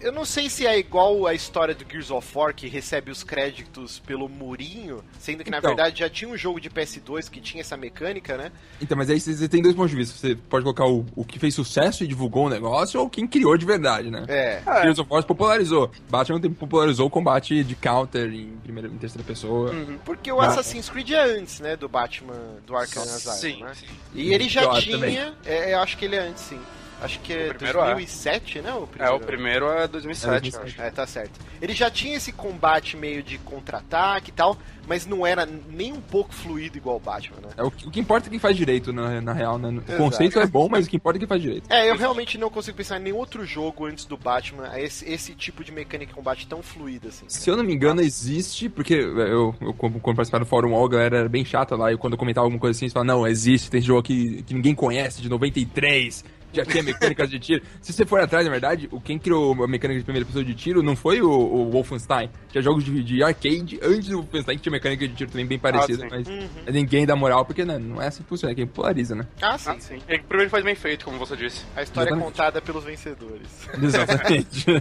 Eu 0.00 0.12
não 0.12 0.24
sei 0.24 0.48
se 0.48 0.66
é 0.66 0.78
igual 0.78 1.26
a 1.26 1.34
história 1.34 1.74
do 1.74 1.84
Gears 1.90 2.10
of 2.10 2.26
War, 2.36 2.54
que 2.54 2.66
recebe 2.68 3.10
os 3.10 3.22
créditos 3.22 3.98
pelo 3.98 4.28
murinho, 4.28 5.04
sendo 5.18 5.44
que 5.44 5.50
na 5.50 5.58
Então. 5.58 5.70
verdade 5.70 6.00
já 6.00 6.08
tinha 6.08 6.30
um 6.30 6.36
jogo 6.36 6.58
de 6.60 6.70
PS2 6.70 7.28
que 7.28 7.40
tinha 7.40 7.60
essa 7.60 7.76
mecânica, 7.76 8.36
né? 8.36 8.50
Então, 8.80 8.96
mas 8.96 9.10
aí 9.10 9.20
você 9.20 9.46
tem 9.48 9.60
dois 9.60 9.74
pontos 9.74 9.90
de 9.90 9.96
vista. 9.96 10.16
Você 10.16 10.34
pode 10.34 10.62
colocar 10.64 10.86
o, 10.86 11.04
o 11.14 11.24
que 11.24 11.38
fez 11.38 11.54
sucesso 11.54 12.02
e 12.02 12.06
divulgou 12.06 12.46
o 12.46 12.48
negócio, 12.48 12.98
ou 12.98 13.10
quem 13.10 13.26
criou 13.26 13.56
de 13.58 13.66
verdade, 13.66 14.10
né? 14.10 14.24
É. 14.28 14.62
Gears 14.82 14.98
of 14.98 15.12
War 15.12 15.22
popularizou. 15.24 15.90
Batman 16.08 16.40
popularizou 16.40 17.06
o 17.06 17.10
combate 17.10 17.62
de 17.62 17.74
counter 17.74 18.32
em 18.32 18.56
primeira 18.62 18.88
em 18.88 18.96
terceira 18.96 19.22
pessoa. 19.26 19.70
Porque 20.04 20.32
o 20.32 20.40
Ah. 20.40 20.46
Assassin's 20.46 20.88
Creed 20.88 21.10
é 21.10 21.22
antes, 21.38 21.60
né, 21.60 21.76
do 21.76 21.88
Batman 21.88 22.56
do 22.66 22.74
Arkham 22.74 23.02
Asylum, 23.02 23.34
Sim, 23.36 23.62
né? 23.64 23.72
sim. 23.74 23.86
E 24.14 24.32
ele 24.32 24.48
já 24.48 24.62
Pior 24.62 24.80
tinha, 24.80 25.34
é, 25.44 25.74
eu 25.74 25.78
acho 25.80 25.98
que 25.98 26.04
ele 26.06 26.16
é 26.16 26.20
antes, 26.20 26.42
sim. 26.44 26.58
Acho 27.02 27.18
que 27.20 27.32
é 27.32 27.46
O 27.50 27.54
primeiro 27.54 27.78
é. 27.80 27.84
2007, 27.86 28.60
né? 28.60 28.72
O 28.74 28.82
É, 28.84 28.86
primeiro. 28.86 29.16
o 29.16 29.20
primeiro 29.20 29.66
é 29.70 29.88
2007, 29.88 30.52
eu 30.54 30.62
acho. 30.62 30.80
É, 30.82 30.90
tá 30.90 31.06
certo. 31.06 31.40
Ele 31.60 31.72
já 31.72 31.90
tinha 31.90 32.16
esse 32.16 32.32
combate 32.32 32.96
meio 32.96 33.22
de 33.22 33.38
contra-ataque 33.38 34.30
e 34.30 34.32
tal, 34.32 34.56
mas 34.86 35.06
não 35.06 35.26
era 35.26 35.46
nem 35.46 35.92
um 35.92 36.00
pouco 36.00 36.32
fluido 36.34 36.76
igual 36.76 36.96
o 36.96 37.00
Batman, 37.00 37.36
né? 37.42 37.48
É, 37.56 37.62
o, 37.62 37.70
que- 37.70 37.86
o 37.86 37.90
que 37.90 38.00
importa 38.00 38.28
é 38.28 38.30
quem 38.30 38.38
faz 38.38 38.56
direito, 38.56 38.92
na, 38.92 39.20
na 39.20 39.32
real, 39.32 39.58
né? 39.58 39.68
O 39.68 39.72
Exato. 39.78 39.96
conceito 39.96 40.38
é 40.40 40.46
bom, 40.46 40.68
mas 40.68 40.86
o 40.86 40.90
que 40.90 40.96
importa 40.96 41.18
é 41.18 41.20
quem 41.20 41.28
faz 41.28 41.40
direito. 41.40 41.70
É, 41.72 41.88
eu 41.90 41.96
realmente 41.96 42.36
não 42.38 42.50
consigo 42.50 42.76
pensar 42.76 42.98
em 42.98 43.04
nenhum 43.04 43.16
outro 43.16 43.44
jogo 43.46 43.86
antes 43.86 44.04
do 44.04 44.16
Batman, 44.16 44.70
esse, 44.78 45.08
esse 45.10 45.34
tipo 45.34 45.62
de 45.64 45.70
mecânica 45.72 46.10
de 46.10 46.14
combate 46.14 46.46
tão 46.46 46.62
fluida 46.62 47.08
assim. 47.08 47.24
Se 47.28 47.48
eu 47.50 47.56
não 47.56 47.64
me 47.64 47.72
engano, 47.74 48.00
existe, 48.00 48.68
porque 48.68 48.94
eu, 48.94 49.54
eu 49.60 49.74
quando 49.78 50.00
quando 50.00 50.16
participava 50.16 50.44
do 50.44 50.48
Fórum 50.48 50.74
All, 50.74 50.86
a 50.86 50.88
galera 50.90 51.18
era 51.18 51.28
bem 51.28 51.44
chata 51.44 51.76
lá, 51.76 51.92
e 51.92 51.96
quando 51.96 52.14
eu 52.14 52.18
comentava 52.18 52.46
alguma 52.46 52.60
coisa 52.60 52.76
assim, 52.76 52.86
eles 52.86 52.92
falavam, 52.92 53.16
não, 53.20 53.26
existe, 53.26 53.70
tem 53.70 53.80
jogo 53.80 54.00
aqui 54.00 54.42
que 54.42 54.54
ninguém 54.54 54.74
conhece, 54.74 55.20
de 55.22 55.28
93, 55.28 56.24
já 56.52 56.64
tinha 56.64 56.82
mecânicas 56.82 57.30
de 57.30 57.38
tiro. 57.38 57.62
Se 57.80 57.92
você 57.92 58.04
for 58.04 58.20
atrás, 58.20 58.44
na 58.44 58.50
verdade, 58.50 58.88
o 58.90 59.00
quem 59.00 59.18
criou 59.18 59.52
a 59.64 59.68
mecânica 59.68 59.98
de 60.00 60.04
primeira 60.04 60.26
pessoa 60.26 60.44
de 60.44 60.54
tiro 60.54 60.82
não 60.82 60.94
foi 60.96 61.20
o, 61.22 61.30
o 61.30 61.70
Wolfenstein. 61.70 62.30
Tinha 62.50 62.62
jogos 62.62 62.84
de, 62.84 63.02
de 63.02 63.22
arcade 63.22 63.78
antes 63.82 64.08
do 64.08 64.16
Wolfenstein 64.22 64.56
que 64.56 64.62
tinha 64.62 64.72
mecânica 64.72 65.06
de 65.06 65.14
tiro 65.14 65.30
também 65.30 65.46
bem 65.46 65.58
parecida, 65.58 66.02
sim. 66.02 66.08
mas 66.10 66.26
Uhum. 66.28 66.48
ninguém 66.72 67.04
dá 67.06 67.14
moral, 67.16 67.44
porque 67.44 67.64
né, 67.64 67.78
não 67.78 68.00
é 68.00 68.06
assim 68.08 68.22
que 68.22 68.28
funciona, 68.28 68.52
é 68.52 68.54
quem 68.54 68.66
polariza, 68.66 69.14
né? 69.14 69.26
Ah, 69.42 69.58
sim. 69.58 69.70
Ah, 69.70 69.76
sim. 69.80 69.98
Ele 70.08 70.22
primeiro 70.22 70.50
faz 70.50 70.64
bem 70.64 70.74
feito, 70.74 71.04
como 71.04 71.18
você 71.18 71.36
disse. 71.36 71.64
A 71.76 71.82
história 71.82 72.08
é 72.08 72.12
Exatamente. 72.12 72.36
contada 72.36 72.60
pelos 72.62 72.84
vencedores. 72.84 73.48
Exatamente. 73.82 74.66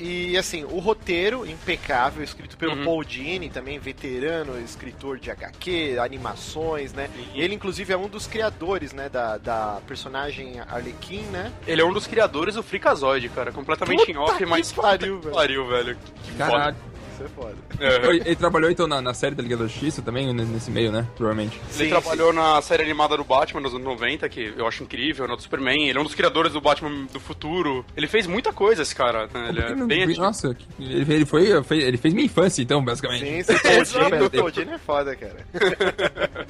E 0.00 0.36
assim, 0.36 0.62
o 0.62 0.78
roteiro 0.78 1.44
impecável, 1.44 2.22
escrito 2.22 2.56
pelo 2.56 2.76
Uhum. 2.76 2.84
Paul 2.84 3.04
Dini, 3.04 3.48
também 3.50 3.80
veterano, 3.80 4.56
escritor 4.60 5.18
de 5.18 5.28
HQ, 5.30 5.98
animações, 6.00 6.92
né? 6.92 7.10
Ele, 7.34 7.54
inclusive, 7.56 7.92
é 7.92 7.96
um 7.96 8.08
dos 8.08 8.26
criadores, 8.26 8.92
né, 8.92 9.08
da, 9.08 9.38
da 9.38 9.80
personagem 9.88 10.60
Arlequim, 10.70 11.22
né? 11.32 11.52
Ele 11.66 11.80
é 11.80 11.84
um 11.84 11.92
dos 11.92 12.06
criadores 12.06 12.54
do 12.54 12.62
Freakazoid, 12.62 13.28
cara. 13.30 13.52
Completamente 13.52 14.00
Puta 14.00 14.10
em 14.12 14.16
off, 14.16 14.36
que 14.36 14.46
mas. 14.46 14.72
pariu, 14.72 15.20
velho. 15.20 15.34
pariu, 15.34 15.66
velho. 15.66 15.96
Que 16.24 16.34
Caralho. 16.36 16.76
Isso 17.14 17.24
é 17.24 17.28
foda. 17.30 17.54
foda. 17.70 17.84
É. 17.84 18.06
Ele 18.10 18.22
ele 18.26 18.36
trabalhou 18.36 18.70
então 18.70 18.86
na, 18.86 19.00
na 19.02 19.12
série 19.12 19.34
da 19.34 19.42
Liga 19.42 19.56
da 19.56 19.66
Justiça 19.66 20.00
também, 20.00 20.28
n- 20.32 20.44
nesse 20.44 20.70
meio, 20.70 20.92
né? 20.92 21.04
Provavelmente. 21.16 21.58
Ele 21.64 21.72
Sim, 21.72 21.88
trabalhou 21.88 22.32
na 22.32 22.62
série 22.62 22.84
animada 22.84 23.16
do 23.16 23.24
Batman 23.24 23.60
nos 23.60 23.74
anos 23.74 23.84
90, 23.84 24.28
que 24.28 24.54
eu 24.56 24.64
acho 24.68 24.84
incrível, 24.84 25.26
na 25.26 25.34
do 25.34 25.42
Superman. 25.42 25.88
Ele 25.88 25.98
é 25.98 26.00
um 26.00 26.04
dos 26.04 26.14
criadores 26.14 26.52
do 26.52 26.60
Batman 26.60 27.06
do 27.12 27.18
futuro. 27.18 27.84
Ele 27.96 28.06
fez 28.06 28.24
muita 28.28 28.52
coisa, 28.52 28.82
esse 28.82 28.94
cara. 28.94 29.26
né? 29.34 29.48
Ele 29.48 29.60
é 29.60 29.74
bem. 29.86 30.06
Nossa, 30.16 30.56
ele, 30.78 31.12
ele 31.12 31.24
foi, 31.26 31.48
ele 31.72 31.96
fez 31.96 32.14
minha 32.14 32.26
infância, 32.26 32.62
então, 32.62 32.84
basicamente. 32.84 33.24
Sim, 33.24 33.42
sim, 33.84 33.98
o 34.24 34.30
Paul 34.30 34.50
Dini 34.52 34.72
é 34.74 34.78
foda, 34.78 35.16
cara. 35.16 35.44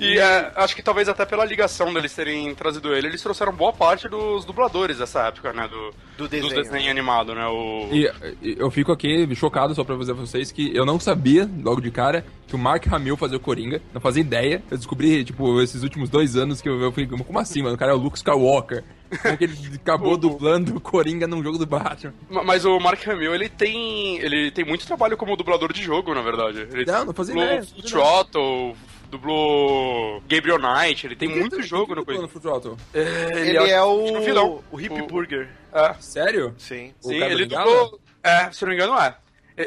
E 0.00 0.18
é, 0.18 0.52
acho 0.56 0.74
que 0.74 0.82
talvez 0.82 1.08
até 1.08 1.24
pela 1.26 1.44
ligação 1.44 1.92
deles 1.92 2.14
terem 2.14 2.54
trazido 2.54 2.94
ele, 2.94 3.08
eles 3.08 3.22
trouxeram 3.22 3.52
boa 3.52 3.72
parte 3.72 4.08
dos 4.08 4.44
dubladores 4.44 4.98
dessa 4.98 5.26
época, 5.28 5.52
né? 5.52 5.68
Do, 5.68 5.90
Do 6.16 6.28
dos 6.28 6.28
desenho. 6.30 6.54
desenhos 6.62 6.88
animados, 6.88 7.34
né? 7.34 7.46
O... 7.46 7.88
E, 7.92 8.10
eu 8.58 8.70
fico 8.70 8.92
aqui 8.92 9.28
chocado 9.34 9.74
só 9.74 9.84
pra 9.84 9.96
dizer 9.96 10.14
pra 10.14 10.24
vocês 10.24 10.50
que 10.50 10.74
eu 10.74 10.84
não 10.86 10.98
sabia, 10.98 11.48
logo 11.62 11.80
de 11.80 11.90
cara, 11.90 12.24
que 12.46 12.54
o 12.54 12.58
Mark 12.58 12.86
Hamill 12.92 13.16
fazia 13.16 13.36
o 13.36 13.40
Coringa. 13.40 13.80
Não 13.94 14.00
fazia 14.00 14.20
ideia. 14.22 14.62
Eu 14.70 14.76
descobri, 14.76 15.24
tipo, 15.24 15.60
esses 15.62 15.82
últimos 15.82 16.08
dois 16.08 16.36
anos 16.36 16.60
que 16.60 16.68
eu, 16.68 16.80
eu 16.80 16.90
fui, 16.92 17.06
como 17.06 17.38
assim, 17.38 17.62
mano? 17.62 17.74
O 17.74 17.78
cara 17.78 17.92
é 17.92 17.94
o 17.94 17.98
Luke 17.98 18.16
Skywalker. 18.16 18.82
Como 19.22 19.36
que 19.36 19.42
ele 19.42 19.56
acabou 19.74 20.16
dublando 20.16 20.76
o 20.76 20.80
Coringa 20.80 21.26
num 21.26 21.42
jogo 21.42 21.58
do 21.58 21.66
Batman? 21.66 22.14
Ma- 22.30 22.44
Mas 22.44 22.64
o 22.64 22.78
Mark 22.78 23.04
Hamill, 23.08 23.34
ele 23.34 23.48
tem. 23.48 24.18
ele 24.18 24.52
tem 24.52 24.64
muito 24.64 24.86
trabalho 24.86 25.16
como 25.16 25.36
dublador 25.36 25.72
de 25.72 25.82
jogo, 25.82 26.14
na 26.14 26.22
verdade. 26.22 26.60
Ele 26.72 26.84
Não, 26.84 27.06
não 27.06 27.12
fazia 27.12 27.34
ideia, 27.34 27.64
Full. 27.64 27.82
Throttle, 27.82 28.76
dublou 29.10 30.22
Gabriel 30.28 30.58
Knight, 30.58 31.06
ele 31.06 31.16
tem 31.16 31.28
muito 31.28 31.62
jogo 31.62 31.94
no 31.94 32.04
coisa. 32.04 32.20
coisa. 32.20 32.34
no 32.34 32.40
Throttle. 32.40 32.76
É, 32.94 33.00
Ele 33.48 33.56
é 33.56 33.76
acho 33.78 34.04
que 34.12 34.16
o, 34.16 34.20
vilão. 34.22 34.64
o 34.70 34.80
Hip 34.80 35.00
O- 35.02 35.06
Burger. 35.06 35.48
É, 35.72 35.94
Sério? 36.00 36.54
Sim. 36.58 36.94
O 37.02 37.08
sim, 37.08 37.16
ele 37.22 37.46
dublou. 37.46 38.00
É, 38.22 38.50
se 38.52 38.64
eu 38.64 38.68
não 38.68 38.76
me 38.76 38.82
engano, 38.82 39.00
é. 39.00 39.14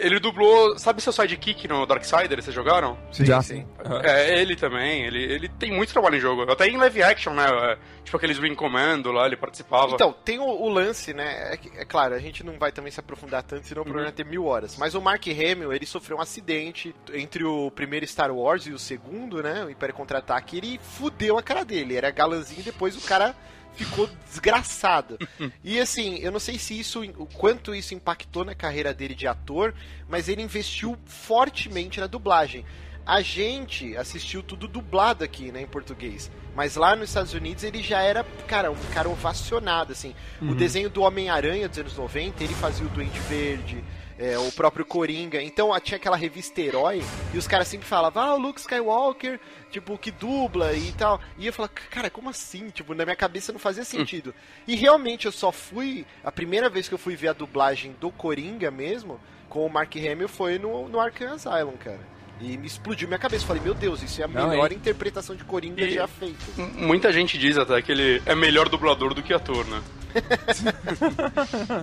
Ele 0.02 0.20
dublou. 0.20 0.78
Sabe 0.78 1.02
seu 1.02 1.12
sidekick 1.14 1.68
no 1.68 1.86
Darksider? 1.86 2.42
Vocês 2.42 2.54
jogaram? 2.54 2.98
Sim, 3.12 3.26
Já, 3.26 3.42
sim. 3.42 3.66
É, 4.04 4.40
ele 4.42 4.56
também. 4.56 5.06
Ele, 5.06 5.24
ele 5.24 5.50
tem 5.50 5.72
muito 5.72 5.92
trabalho 5.92 6.16
em 6.16 6.20
jogo. 6.20 6.50
Até 6.52 6.68
em 6.68 6.78
live 6.78 7.04
action, 7.04 7.34
né? 7.34 7.46
é, 7.46 7.78
Tipo 8.04 8.18
aqueles 8.18 8.38
Wing 8.40 8.56
Commando 8.56 9.12
lá, 9.12 9.26
ele 9.26 9.38
participava. 9.38 9.94
Então, 9.94 10.14
tem 10.14 10.40
o, 10.40 10.44
o 10.44 10.70
lance, 10.70 11.14
né? 11.14 11.54
É, 11.54 11.82
é 11.82 11.86
claro, 11.86 12.14
a 12.14 12.20
gente 12.20 12.44
não 12.44 12.58
vai 12.60 12.72
também 12.72 12.92
se 12.92 13.00
aprofundar 13.00 13.44
tanto, 13.44 13.68
senão 13.68 13.82
o 13.82 13.86
programa 13.86 14.10
vai 14.10 14.16
ter 14.16 14.26
mil 14.26 14.46
horas. 14.46 14.78
Mas 14.78 14.94
o 14.96 15.02
Mark 15.02 15.26
Hamill, 15.28 15.74
ele 15.74 15.86
sofreu 15.86 16.18
um 16.18 16.22
acidente 16.22 16.94
entre 17.14 17.44
o 17.44 17.72
primeiro 17.72 18.06
Star 18.06 18.32
Wars 18.32 18.68
e 18.68 18.72
o 18.72 18.80
segundo, 18.80 19.42
né? 19.42 19.64
O 19.64 19.70
Império 19.70 19.96
Contra-Ataque. 19.96 20.58
Ele 20.58 20.80
fudeu 20.82 21.38
a 21.38 21.44
cara 21.44 21.64
dele. 21.64 21.96
Era 21.96 22.12
galanzinho 22.12 22.60
e 22.60 22.64
depois 22.64 22.96
o 22.98 23.02
cara 23.02 23.36
ficou 23.76 24.10
desgraçado. 24.26 25.18
E 25.64 25.80
assim, 25.80 26.18
eu 26.20 26.32
não 26.32 26.40
sei 26.40 26.58
se 26.58 26.80
isso, 26.80 27.02
o 27.18 27.26
quanto 27.26 27.74
isso 27.74 27.94
impactou 27.94 28.46
na 28.46 28.56
carreira 28.56 28.94
dele 28.94 29.16
de 29.16 29.28
ator, 29.28 29.74
mas 30.08 30.28
ele 30.28 30.42
investiu 30.42 30.98
fortemente 31.06 32.00
na 32.00 32.08
dublagem. 32.08 32.66
A 33.06 33.22
gente 33.22 33.98
assistiu 33.98 34.42
tudo 34.42 34.66
dublado 34.68 35.24
aqui, 35.24 35.52
né, 35.52 35.62
em 35.62 35.68
português. 35.68 36.32
Mas 36.56 36.76
lá 36.76 36.96
nos 36.96 37.10
Estados 37.10 37.34
Unidos 37.34 37.64
ele 37.64 37.84
já 37.84 38.02
era, 38.02 38.24
cara, 38.48 38.72
um 38.72 38.76
cara 38.94 39.10
ovacionado, 39.10 39.92
assim. 39.92 40.16
O 40.42 40.56
desenho 40.56 40.90
do 40.90 41.02
Homem-Aranha 41.02 41.68
dos 41.68 41.80
anos 41.80 41.98
90, 41.98 42.44
ele 42.44 42.54
fazia 42.54 42.86
o 42.86 42.90
Duende 42.90 43.20
Verde, 43.22 43.84
é, 44.24 44.40
o 44.40 44.50
próprio 44.54 44.86
Coringa. 44.86 45.42
Então 45.42 45.78
tinha 45.82 45.98
aquela 45.98 46.16
revista 46.16 46.62
Herói, 46.62 47.04
e 47.34 47.38
os 47.38 47.46
caras 47.46 47.68
sempre 47.68 47.86
falavam, 47.86 48.24
ah, 48.24 48.36
o 48.36 48.40
Luke 48.40 48.60
Skywalker, 48.60 49.38
tipo, 49.70 49.98
que 49.98 50.12
dubla 50.12 50.72
e 50.74 50.94
tal. 50.94 51.20
E 51.38 51.46
eu 51.46 51.52
falava, 51.52 51.74
cara, 51.74 52.10
como 52.10 52.30
assim? 52.30 52.70
Tipo, 52.70 52.94
na 52.94 53.04
minha 53.04 53.18
cabeça 53.18 53.52
não 53.52 53.60
fazia 53.60 53.84
sentido. 53.84 54.34
E 54.66 54.76
realmente 54.76 55.26
eu 55.26 55.32
só 55.32 55.52
fui, 55.52 56.06
a 56.24 56.32
primeira 56.32 56.70
vez 56.70 56.88
que 56.88 56.94
eu 56.94 56.98
fui 56.98 57.18
ver 57.18 57.28
a 57.28 57.34
dublagem 57.34 57.94
do 58.00 58.10
Coringa 58.10 58.72
mesmo, 58.72 59.20
com 59.50 59.66
o 59.66 59.70
Mark 59.70 59.94
Hamill, 59.98 60.30
foi 60.30 60.58
no, 60.58 60.88
no 60.88 61.02
Arkham 61.02 61.34
Asylum, 61.34 61.76
cara. 61.78 62.13
E 62.44 62.58
me 62.58 62.68
explodiu 62.68 63.08
minha 63.08 63.18
cabeça. 63.18 63.46
Falei, 63.46 63.62
meu 63.64 63.74
Deus, 63.74 64.04
isso 64.04 64.22
é 64.22 64.26
a 64.26 64.28
Não, 64.28 64.50
melhor 64.50 64.72
é. 64.72 64.76
interpretação 64.76 65.36
de 65.36 65.44
Coringa 65.44 65.82
E- 65.84 65.94
já 65.94 66.08
feita. 66.08 66.38
Muita 66.76 67.12
gente 67.14 67.38
diz 67.38 67.58
até 67.58 67.82
que 67.82 67.92
ele 67.92 68.22
é 68.26 68.36
melhor 68.36 68.68
dublador 68.70 69.14
do 69.14 69.24
que 69.24 69.34
ator, 69.34 69.66
né? 69.68 69.82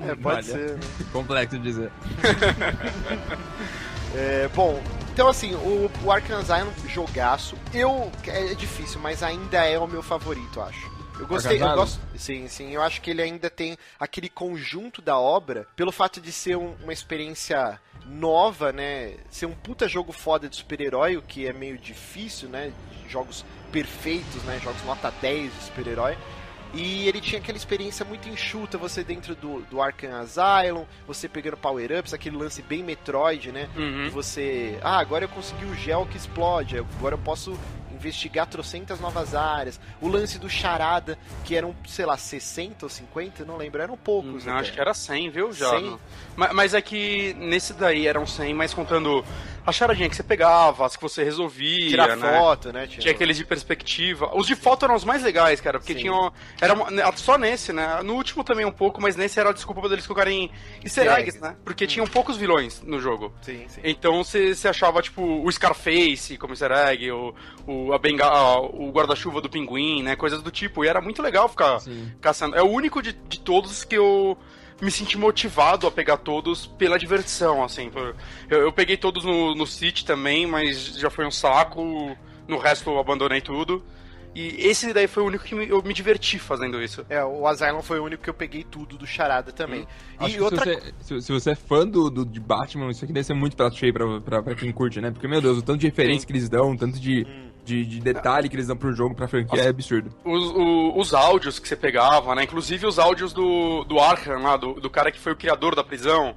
É, 0.09 0.14
pode 0.14 0.37
Olha. 0.37 0.42
ser, 0.42 0.70
né? 0.77 0.81
Complexo 1.12 1.57
de 1.59 1.62
dizer. 1.64 1.90
É, 4.12 4.49
bom, 4.57 4.83
então 5.12 5.29
assim, 5.29 5.55
o, 5.55 5.88
o 6.03 6.11
Arkham 6.11 6.38
Asylum, 6.40 6.73
jogaço. 6.88 7.57
Eu. 7.73 8.11
É 8.27 8.55
difícil, 8.55 8.99
mas 9.01 9.23
ainda 9.23 9.59
é 9.64 9.79
o 9.79 9.87
meu 9.87 10.03
favorito, 10.03 10.61
acho. 10.61 10.90
Eu 11.20 11.29
gostei, 11.29 11.62
eu 11.62 11.75
gosto. 11.77 12.01
Sim, 12.16 12.49
sim. 12.49 12.73
Eu 12.73 12.83
acho 12.83 13.01
que 13.01 13.11
ele 13.11 13.23
ainda 13.23 13.49
tem 13.49 13.79
aquele 14.01 14.29
conjunto 14.29 15.01
da 15.01 15.16
obra, 15.16 15.64
pelo 15.77 15.92
fato 15.92 16.20
de 16.20 16.33
ser 16.33 16.57
um- 16.57 16.75
uma 16.83 16.92
experiência 16.92 17.79
nova, 18.11 18.73
né? 18.73 19.14
Ser 19.31 19.46
um 19.46 19.53
puta 19.53 19.88
jogo 19.88 20.12
foda 20.12 20.49
de 20.49 20.57
super-herói, 20.57 21.16
o 21.16 21.23
que 21.23 21.46
é 21.46 21.53
meio 21.53 21.79
difícil, 21.79 22.49
né? 22.49 22.73
Jogos 23.09 23.44
perfeitos, 23.70 24.42
né? 24.44 24.61
Jogos 24.62 24.83
nota 24.85 25.12
10 25.20 25.53
de 25.53 25.64
super-herói. 25.64 26.16
E 26.73 27.09
ele 27.09 27.20
tinha 27.20 27.40
aquela 27.40 27.59
experiência 27.59 28.05
muito 28.05 28.29
enxuta, 28.29 28.79
você 28.79 29.03
dentro 29.03 29.35
do, 29.35 29.61
do 29.62 29.83
Arkham 29.83 30.14
Asylum, 30.14 30.85
você 31.07 31.29
pegando 31.29 31.57
power-ups, 31.57 32.14
aquele 32.14 32.37
lance 32.37 32.62
bem 32.62 32.83
Metroid, 32.83 33.51
né? 33.51 33.68
Uhum. 33.77 34.07
E 34.07 34.09
você, 34.09 34.79
ah, 34.83 34.99
agora 34.99 35.25
eu 35.25 35.29
consegui 35.29 35.64
o 35.64 35.75
gel 35.75 36.07
que 36.07 36.16
explode, 36.16 36.79
agora 36.79 37.14
eu 37.14 37.18
posso 37.18 37.59
investigar 38.01 38.47
trocentas 38.47 38.99
novas 38.99 39.35
áreas. 39.35 39.79
O 40.01 40.09
lance 40.09 40.39
do 40.39 40.49
charada, 40.49 41.19
que 41.45 41.55
eram, 41.55 41.75
sei 41.87 42.05
lá, 42.07 42.17
60 42.17 42.87
ou 42.87 42.89
50, 42.91 43.45
não 43.45 43.57
lembro, 43.57 43.81
eram 43.83 43.97
poucos. 43.97 44.45
Não, 44.45 44.55
até. 44.55 44.63
acho 44.63 44.73
que 44.73 44.81
era 44.81 44.93
100, 44.95 45.31
viu, 45.31 45.53
já. 45.53 45.71
100? 45.71 45.83
não. 45.85 46.01
Ma- 46.37 46.53
Mas, 46.53 46.75
é 46.75 46.81
que 46.83 47.35
nesse 47.39 47.73
daí 47.75 48.07
eram 48.07 48.27
100, 48.27 48.55
mas 48.55 48.73
contando 48.75 49.25
a 49.64 49.73
charadinha 49.73 50.09
que 50.09 50.16
você 50.16 50.23
pegava, 50.23 50.87
as 50.87 50.96
que 50.96 51.03
você 51.03 51.23
resolvia, 51.25 51.88
Tirar 51.90 52.16
né? 52.16 52.38
foto, 52.38 52.73
né? 52.73 52.87
Tinha 52.87 53.12
aqueles 53.12 53.37
de 53.37 53.44
perspectiva. 53.44 54.31
Os 54.35 54.46
de 54.46 54.57
foto 54.57 54.85
eram 54.85 54.94
os 54.94 55.05
mais 55.05 55.23
legais, 55.23 55.61
cara, 55.61 55.79
porque 55.79 55.92
Sim. 55.94 56.01
tinham. 56.01 56.33
Era 56.61 56.75
uma- 56.75 56.90
né, 56.90 57.03
só 57.16 57.37
nesse, 57.38 57.73
né? 57.73 58.01
No 58.03 58.14
último 58.14 58.42
também 58.44 58.64
um 58.64 58.73
pouco, 58.73 59.01
mas 59.01 59.16
nesse 59.16 59.38
era 59.38 59.51
a 59.51 59.53
desculpa 59.53 59.87
deles 59.88 60.07
colocarem 60.07 60.51
easter 60.85 61.05
Easter 61.07 61.18
eggs, 61.20 61.40
né? 61.40 61.57
Porque 61.64 61.87
tinham 61.87 62.07
poucos 62.07 62.37
vilões 62.37 62.83
no 62.83 63.01
jogo. 63.01 63.33
Sim, 63.42 63.64
sim. 63.68 63.81
Então 63.85 64.23
você 64.25 64.55
você 64.55 64.68
achava, 64.68 65.01
tipo, 65.03 65.23
o 65.23 65.51
Scarface 65.53 66.37
como 66.38 66.53
easter 66.53 66.73
egg, 66.73 67.11
o, 67.12 67.35
o, 67.66 67.92
a 67.92 67.99
benga, 67.99 68.29
o 68.61 68.90
guarda-chuva 68.90 69.40
do 69.40 69.49
pinguim, 69.51 70.03
né? 70.03 70.16
Coisas 70.16 70.42
do 70.42 70.51
tipo. 70.51 70.85
E 70.85 70.88
era 70.88 71.01
muito 71.01 71.23
legal 71.23 71.49
ficar 71.49 71.81
Sim. 71.81 72.12
caçando. 72.20 72.57
É 72.57 72.62
o 72.62 72.68
único 72.68 73.03
de, 73.03 73.12
de 73.12 73.40
todos 73.40 73.85
que 73.85 73.96
eu 73.96 74.37
me 74.81 74.90
senti 74.90 75.19
motivado 75.19 75.87
a 75.87 75.90
pegar 75.90 76.16
todos 76.19 76.66
pela 76.66 76.99
diversão, 76.99 77.62
assim. 77.62 77.90
Eu, 78.49 78.61
eu 78.61 78.73
peguei 78.73 78.97
todos 78.97 79.25
no, 79.25 79.55
no 79.55 79.66
City 79.66 80.05
também, 80.05 80.47
mas 80.47 80.97
já 80.99 81.11
foi 81.11 81.27
um 81.27 81.31
saco. 81.31 82.16
No 82.49 82.59
resto 82.59 82.90
eu 82.90 82.99
abandonei 82.99 83.40
tudo. 83.40 83.85
E 84.33 84.64
esse 84.69 84.93
daí 84.93 85.09
foi 85.09 85.25
o 85.25 85.27
único 85.27 85.43
que 85.45 85.57
me- 85.57 85.69
eu 85.69 85.83
me 85.83 85.93
diverti 85.93 86.38
fazendo 86.38 86.81
isso. 86.81 87.05
É, 87.09 87.23
o 87.25 87.49
Asylum 87.49 87.83
foi 87.83 87.99
o 87.99 88.05
único 88.05 88.23
que 88.23 88.31
eu 88.31 88.35
peguei 88.35 88.62
tudo 88.62 88.97
do 88.97 89.05
charada 89.05 89.51
também. 89.51 89.88
Acho 90.16 90.37
E 90.37 90.40
outra 90.40 90.62
se, 90.64 90.73
você, 90.73 90.95
se, 91.01 91.21
se 91.23 91.33
você 91.33 91.51
é 91.51 91.55
fã 91.57 91.85
do, 91.85 92.09
do- 92.09 92.25
de 92.25 92.38
Batman, 92.38 92.90
isso 92.90 93.05
aqui 93.05 93.12
deve 93.12 93.27
ser 93.27 93.35
muito 93.35 93.57
prato 93.57 93.77
cheio 93.77 93.93
pra, 93.93 94.21
pra, 94.21 94.43
pra 94.43 94.55
quem 94.55 94.71
curte, 94.71 95.01
né? 95.01 95.11
Porque, 95.11 95.27
meu 95.27 95.40
Deus, 95.40 95.59
o 95.59 95.62
tanto 95.62 95.81
de 95.81 95.87
referência 95.88 96.21
Sim. 96.21 96.27
que 96.29 96.33
eles 96.33 96.49
dão, 96.49 96.71
o 96.73 96.77
tanto 96.79 97.01
de, 97.01 97.27
Hum. 97.29 97.50
De, 97.64 97.85
de 97.85 98.01
detalhe 98.01 98.49
que 98.49 98.57
eles 98.57 98.66
dão 98.66 98.77
pro 98.77 98.92
jogo, 98.92 99.14
pra 99.14 99.29
franquia, 99.29 99.62
é 99.62 99.68
absurdo. 99.68 100.11
Os, 100.25 100.44
o- 100.51 100.99
os 100.99 101.14
áudios 101.14 101.59
que 101.59 101.68
você 101.68 101.77
pegava, 101.77 102.35
né? 102.35 102.44
Inclusive 102.44 102.87
os 102.87 102.99
áudios 102.99 103.33
do, 103.33 103.85
do 103.85 103.99
Arkham 103.99 104.42
lá, 104.42 104.57
do, 104.57 104.75
do 104.75 104.88
cara 104.90 105.11
que 105.12 105.18
foi 105.20 105.33
o 105.33 105.37
criador 105.37 105.75
da 105.75 105.85
prisão. 105.85 106.35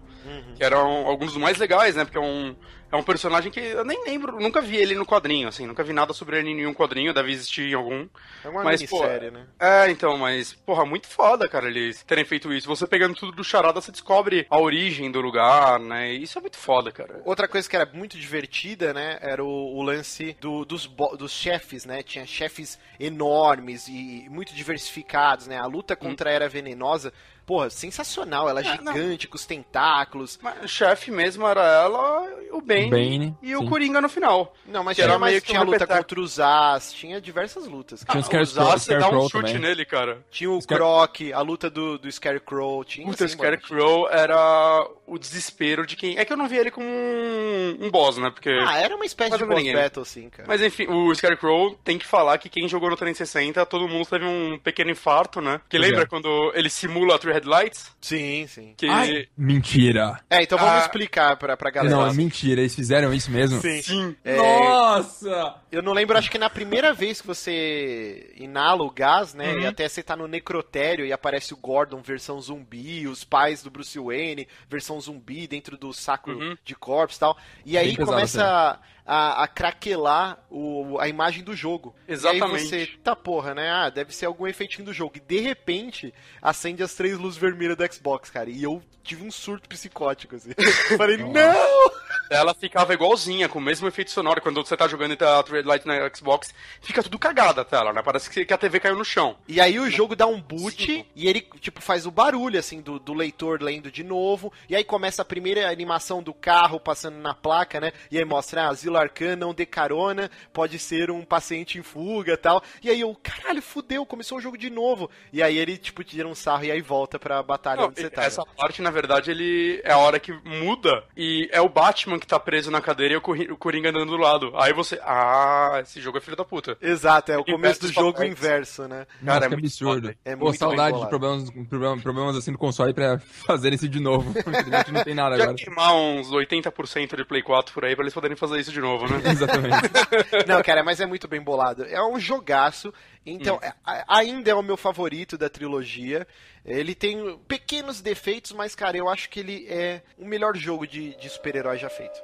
Que 0.55 0.63
eram 0.63 1.07
alguns 1.07 1.33
dos 1.33 1.41
mais 1.41 1.57
legais, 1.57 1.95
né? 1.95 2.03
Porque 2.05 2.17
é 2.17 2.21
um, 2.21 2.55
é 2.91 2.95
um 2.95 3.03
personagem 3.03 3.51
que 3.51 3.59
eu 3.59 3.83
nem 3.83 4.03
lembro, 4.05 4.39
nunca 4.39 4.61
vi 4.61 4.77
ele 4.77 4.95
no 4.95 5.05
quadrinho, 5.05 5.47
assim. 5.47 5.65
Nunca 5.65 5.83
vi 5.83 5.93
nada 5.93 6.13
sobre 6.13 6.37
ele 6.39 6.49
em 6.49 6.55
nenhum 6.55 6.73
quadrinho, 6.73 7.13
deve 7.13 7.31
existir 7.31 7.69
em 7.71 7.73
algum. 7.73 8.07
É 8.43 8.49
uma 8.49 8.63
Mas, 8.63 8.83
pô, 8.83 8.97
minissérie, 9.01 9.31
né? 9.31 9.47
É, 9.59 9.89
então, 9.89 10.17
mas, 10.17 10.53
porra, 10.53 10.85
muito 10.85 11.07
foda, 11.07 11.47
cara, 11.47 11.67
eles 11.67 12.03
terem 12.03 12.23
feito 12.25 12.53
isso. 12.53 12.67
Você 12.67 12.85
pegando 12.85 13.15
tudo 13.15 13.31
do 13.31 13.43
charada, 13.43 13.81
você 13.81 13.91
descobre 13.91 14.45
a 14.49 14.59
origem 14.59 15.11
do 15.11 15.21
lugar, 15.21 15.79
né? 15.79 16.11
Isso 16.13 16.37
é 16.37 16.41
muito 16.41 16.57
foda, 16.57 16.91
cara. 16.91 17.21
Outra 17.25 17.47
coisa 17.47 17.67
que 17.69 17.75
era 17.75 17.89
muito 17.93 18.17
divertida, 18.17 18.93
né, 18.93 19.17
era 19.21 19.43
o, 19.43 19.75
o 19.77 19.81
lance 19.81 20.35
do- 20.39 20.63
dos, 20.65 20.85
dos 21.17 21.31
chefes, 21.31 21.85
né? 21.85 22.03
Tinha 22.03 22.25
chefes 22.25 22.77
enormes 22.99 23.87
e 23.87 24.27
muito 24.29 24.53
diversificados, 24.53 25.47
né? 25.47 25.57
A 25.57 25.65
luta 25.65 25.95
contra 25.95 26.29
a 26.29 26.33
Era 26.33 26.49
Venenosa, 26.49 27.11
porra, 27.45 27.69
sensacional. 27.69 28.47
Ela 28.49 28.61
é 28.61 28.77
não. 28.81 28.93
gigante, 28.93 29.27
com 29.27 29.35
os 29.35 29.45
tentáculos. 29.45 30.39
Mas 30.41 30.63
o 30.63 30.67
chefe 30.67 31.11
mesmo 31.11 31.45
era 31.47 31.61
ela, 31.63 32.23
o 32.51 32.61
Bane, 32.61 32.87
O 32.87 32.89
Bane, 32.89 33.37
e 33.41 33.55
o 33.55 33.59
sim. 33.59 33.65
Coringa 33.69 34.01
no 34.01 34.09
final. 34.09 34.53
Não, 34.65 34.83
mas 34.83 34.95
Que 34.95 35.01
tinha, 35.01 35.11
era 35.11 35.19
mais, 35.19 35.31
meio 35.33 35.41
que 35.41 35.47
tinha 35.47 35.59
a 35.59 35.63
luta 35.63 35.85
contra 35.87 36.19
os 36.19 36.39
As, 36.39 36.93
tinha 36.93 37.19
diversas 37.21 37.67
lutas. 37.67 38.03
cara. 38.03 38.21
Tinha 38.21 38.41
os 38.41 38.57
Ah, 38.57 38.77
Scarecrow- 38.77 38.79
você 38.79 38.97
dá 38.97 39.09
um 39.09 39.21
chute 39.29 39.53
também. 39.53 39.59
nele, 39.59 39.85
cara. 39.85 40.23
Tinha 40.31 40.49
o 40.51 40.61
Scar- 40.61 40.77
Croc, 40.77 41.15
a 41.33 41.41
luta 41.41 41.69
do, 41.69 41.97
do 41.97 42.11
Scarecrow, 42.11 42.83
tinha 42.83 43.05
Puta, 43.07 43.23
o 43.23 43.25
assim, 43.25 43.37
mano. 43.37 43.57
Scarecrow 43.57 44.09
era 44.09 44.87
o 45.05 45.17
desespero 45.17 45.85
de 45.85 45.95
quem. 45.95 46.17
É 46.17 46.25
que 46.25 46.31
eu 46.33 46.37
não 46.37 46.47
vi 46.47 46.57
ele 46.57 46.71
como 46.71 46.85
um, 46.87 47.77
um 47.81 47.91
boss, 47.91 48.17
né? 48.17 48.29
Porque. 48.29 48.49
Ah, 48.49 48.77
era 48.79 48.95
uma 48.95 49.05
espécie 49.05 49.31
Mas 49.31 49.39
de 49.39 49.45
não 49.45 49.51
é 49.51 49.55
boss 49.55 49.63
ninguém. 49.65 49.81
battle, 49.81 50.05
sim, 50.05 50.29
cara. 50.29 50.47
Mas 50.47 50.61
enfim, 50.61 50.87
o 50.87 51.13
Scarecrow 51.13 51.75
tem 51.83 51.97
que 51.97 52.05
falar 52.05 52.37
que 52.37 52.49
quem 52.49 52.67
jogou 52.67 52.89
no 52.89 52.95
360, 52.95 53.65
todo 53.65 53.87
mundo 53.87 54.05
teve 54.07 54.25
um 54.25 54.57
pequeno 54.59 54.91
infarto, 54.91 55.41
né? 55.41 55.59
Pois 55.69 55.81
lembra 55.81 56.03
é. 56.03 56.05
quando 56.05 56.51
ele 56.55 56.69
simula 56.69 57.15
a 57.15 57.19
Headlights? 57.33 57.91
Sim, 58.01 58.45
sim. 58.47 58.73
Que. 58.77 58.87
Ai, 58.87 59.27
mentira. 59.37 60.19
É, 60.29 60.43
então 60.43 60.57
vamos 60.57 60.73
Ah, 60.75 60.79
explicar 60.79 61.35
pra, 61.37 61.57
pra 61.57 61.69
galera. 61.71 61.95
Não, 61.95 62.05
é 62.05 62.13
mentira, 62.13 62.61
eles 62.61 62.75
fizeram 62.75 63.13
isso 63.13 63.29
mesmo? 63.31 63.59
Sim. 63.61 63.81
Sim. 63.81 64.15
É, 64.23 64.37
Nossa! 64.37 65.55
Eu 65.71 65.81
não 65.81 65.93
lembro, 65.93 66.17
acho 66.17 66.29
que 66.29 66.37
na 66.37 66.49
primeira 66.49 66.93
vez 66.93 67.21
que 67.21 67.27
você 67.27 68.31
inala 68.35 68.83
o 68.83 68.89
gás, 68.91 69.33
né? 69.33 69.53
Uhum. 69.53 69.59
E 69.61 69.65
até 69.65 69.87
você 69.87 70.03
tá 70.03 70.15
no 70.15 70.27
necrotério 70.27 71.05
e 71.05 71.11
aparece 71.13 71.53
o 71.53 71.57
Gordon 71.57 72.01
versão 72.01 72.39
zumbi, 72.39 73.07
os 73.07 73.23
pais 73.23 73.63
do 73.63 73.71
Bruce 73.71 73.97
Wayne, 73.99 74.47
versão 74.69 74.99
zumbi 75.01 75.47
dentro 75.47 75.77
do 75.77 75.91
saco 75.93 76.31
Uhum. 76.31 76.55
de 76.63 76.75
corpos 76.75 77.17
e 77.17 77.19
tal. 77.19 77.37
E 77.65 77.77
aí 77.77 77.87
Bem 77.87 77.95
pesado, 77.97 78.11
começa 78.15 78.79
a, 79.05 79.43
a 79.43 79.47
craquelar 79.47 80.39
o, 80.49 80.97
a 80.99 81.07
imagem 81.07 81.43
do 81.43 81.55
jogo. 81.55 81.95
E 82.07 82.11
aí 82.11 82.15
Exatamente. 82.15 82.67
você, 82.67 82.89
tá 83.03 83.15
porra, 83.15 83.53
né? 83.53 83.69
Ah, 83.69 83.89
deve 83.89 84.13
ser 84.13 84.25
algum 84.25 84.47
efeitinho 84.47 84.85
do 84.85 84.93
jogo. 84.93 85.17
E 85.17 85.19
de 85.19 85.39
repente, 85.39 86.13
acende 86.41 86.83
as 86.83 86.93
três 86.93 87.17
luzes 87.17 87.39
vermelhas 87.39 87.77
do 87.77 87.93
Xbox, 87.93 88.29
cara. 88.29 88.49
E 88.49 88.63
eu 88.63 88.81
tive 89.03 89.23
um 89.25 89.31
surto 89.31 89.67
psicótico, 89.67 90.35
assim. 90.35 90.51
Falei, 90.97 91.17
não! 91.17 91.91
Ela 92.29 92.53
ficava 92.53 92.93
igualzinha, 92.93 93.49
com 93.49 93.59
o 93.59 93.61
mesmo 93.61 93.87
efeito 93.87 94.09
sonoro. 94.09 94.41
Quando 94.41 94.63
você 94.65 94.77
tá 94.77 94.87
jogando 94.87 95.21
a 95.21 95.43
Three 95.43 95.57
Headlights 95.57 95.85
na 95.85 96.09
Xbox, 96.09 96.53
fica 96.81 97.03
tudo 97.03 97.19
cagada 97.19 97.61
a 97.61 97.65
tela, 97.65 97.91
né? 97.91 98.01
Parece 98.01 98.29
que 98.29 98.45
que 98.45 98.53
a 98.53 98.57
TV 98.57 98.79
caiu 98.79 98.95
no 98.95 99.05
chão. 99.05 99.35
E 99.47 99.59
aí 99.59 99.79
o 99.79 99.89
jogo 99.89 100.15
dá 100.15 100.25
um 100.25 100.41
boot 100.41 101.05
e 101.15 101.27
ele, 101.27 101.41
tipo, 101.59 101.81
faz 101.81 102.05
o 102.05 102.11
barulho, 102.11 102.57
assim, 102.57 102.81
do, 102.81 102.97
do 102.97 103.13
leitor 103.13 103.61
lendo 103.61 103.91
de 103.91 104.03
novo. 104.03 104.51
E 104.69 104.75
aí 104.75 104.83
começa 104.83 105.21
a 105.21 105.25
primeira 105.25 105.69
animação 105.69 106.23
do 106.23 106.33
carro 106.33 106.79
passando 106.79 107.17
na 107.17 107.33
placa, 107.33 107.79
né? 107.79 107.91
E 108.09 108.17
aí 108.17 108.25
mostra, 108.25 108.63
ah, 108.63 108.69
asilo 108.69 108.92
arcano, 108.97 109.45
não 109.47 109.53
dê 109.53 109.65
carona, 109.65 110.29
pode 110.51 110.77
ser 110.79 111.09
um 111.11 111.23
paciente 111.23 111.77
em 111.77 111.81
fuga 111.83 112.37
tal. 112.37 112.63
E 112.81 112.89
aí 112.89 113.01
eu, 113.01 113.15
caralho, 113.21 113.61
fudeu, 113.61 114.05
começou 114.05 114.37
o 114.37 114.41
jogo 114.41 114.57
de 114.57 114.69
novo. 114.69 115.09
E 115.31 115.41
aí 115.41 115.57
ele, 115.57 115.77
tipo, 115.77 116.03
tira 116.03 116.27
um 116.27 116.35
sarro 116.35 116.65
e 116.65 116.71
aí 116.71 116.81
volta 116.81 117.17
pra 117.19 117.41
batalha 117.43 117.81
Não, 117.81 117.87
onde 117.89 118.01
você 118.01 118.09
tá. 118.09 118.23
essa 118.23 118.43
parte, 118.45 118.81
na 118.81 118.91
verdade, 118.91 119.31
ele 119.31 119.81
é 119.83 119.91
a 119.93 119.97
hora 119.97 120.19
que 120.19 120.31
muda 120.43 121.03
e 121.15 121.49
é 121.51 121.61
o 121.61 121.69
Batman 121.69 122.19
que 122.19 122.27
tá 122.27 122.39
preso 122.39 122.69
na 122.71 122.81
cadeira 122.81 123.13
e 123.13 123.17
o 123.17 123.21
Cori- 123.21 123.51
o 123.51 123.57
Coringa 123.57 123.89
andando 123.89 124.11
do 124.11 124.17
lado. 124.17 124.51
Aí 124.55 124.73
você. 124.73 124.99
Ah, 125.03 125.79
esse 125.81 125.99
jogo 126.01 126.17
é 126.17 126.21
filho 126.21 126.37
da 126.37 126.45
puta. 126.45 126.77
Exato, 126.81 127.31
é 127.31 127.37
o 127.37 127.43
começo 127.45 127.81
do 127.81 127.91
jogo 127.91 128.13
papéis. 128.13 128.31
inverso, 128.31 128.87
né? 128.87 129.05
Nossa, 129.21 129.39
Cara, 129.39 129.45
é 129.45 129.49
que 129.49 129.55
muito 129.55 129.65
absurdo. 129.65 130.15
É 130.25 130.35
Pô, 130.35 130.45
muito 130.45 130.57
saudade 130.57 130.93
bem 130.93 131.03
de 131.03 131.09
problemas, 131.09 131.49
problemas, 131.69 132.01
problemas 132.01 132.35
assim 132.35 132.51
no 132.51 132.57
console 132.57 132.93
pra 132.93 133.19
fazer 133.47 133.73
isso 133.73 133.87
de 133.87 133.99
novo. 133.99 134.29
Infelizmente 134.37 134.91
não 134.91 135.03
tem 135.03 135.13
nada 135.15 135.37
Já 135.37 135.43
agora. 135.43 135.57
queimar 135.57 135.95
uns 135.95 136.29
80% 136.29 137.15
de 137.15 137.25
Play 137.25 137.41
4 137.41 137.73
por 137.73 137.85
aí 137.85 137.95
pra 137.95 138.03
eles 138.03 138.13
poderem 138.13 138.35
fazer 138.37 138.59
isso 138.59 138.71
de 138.71 138.79
novo, 138.83 139.07
né? 139.07 139.19
Exatamente. 139.31 139.89
Não, 140.47 140.61
cara, 140.61 140.83
mas 140.83 140.99
é 140.99 141.05
muito 141.07 141.27
bem 141.27 141.41
bolado. 141.41 141.83
É 141.85 141.99
um 142.05 142.19
jogaço. 142.19 142.93
Então, 143.25 143.57
é- 143.63 143.73
a- 143.83 144.03
ainda 144.19 144.51
é 144.51 144.53
o 144.53 144.61
meu 144.61 144.77
favorito 144.77 145.37
da 145.37 145.49
trilogia. 145.49 146.27
Ele 146.65 146.93
tem 146.93 147.37
pequenos 147.47 148.01
defeitos, 148.01 148.51
mas, 148.51 148.75
cara, 148.75 148.95
eu 148.95 149.09
acho 149.09 149.29
que 149.29 149.39
ele 149.39 149.65
é 149.69 150.01
o 150.17 150.25
melhor 150.25 150.55
jogo 150.55 150.85
de, 150.85 151.15
de 151.17 151.29
super-herói 151.29 151.77
já 151.77 151.89
feito. 151.89 152.19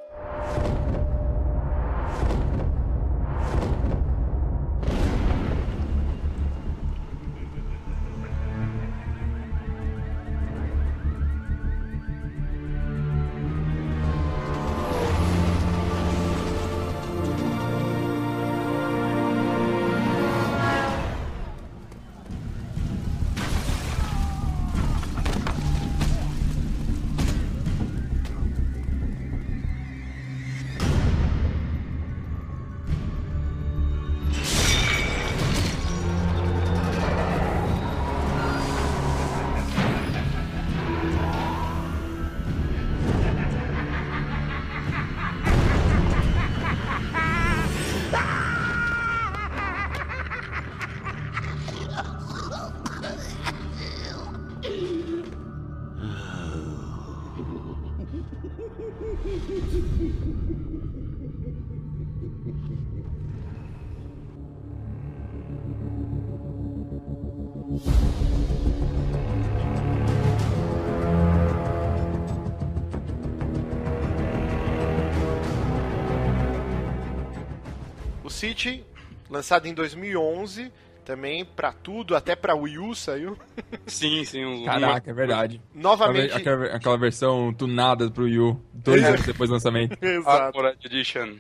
Lançado 79.39 79.67
em 79.67 79.73
2011, 79.73 80.71
também 81.05 81.45
pra 81.45 81.71
tudo, 81.71 82.15
até 82.15 82.35
pra 82.35 82.55
Wii 82.55 82.77
U 82.77 82.93
saiu. 82.93 83.37
Sim, 83.87 84.23
sim. 84.25 84.45
Um, 84.45 84.65
Caraca, 84.65 85.09
é 85.09 85.13
verdade. 85.13 85.61
Novamente. 85.73 86.33
Aquela, 86.33 86.65
aquela 86.65 86.97
versão 86.97 87.53
tunada 87.53 88.11
pro 88.11 88.25
Wii 88.25 88.39
U, 88.39 88.61
dois 88.73 89.03
anos 89.03 89.25
depois 89.25 89.49
do 89.49 89.53
lançamento. 89.53 89.97
Exato. 90.03 90.59
Edition. 90.83 91.35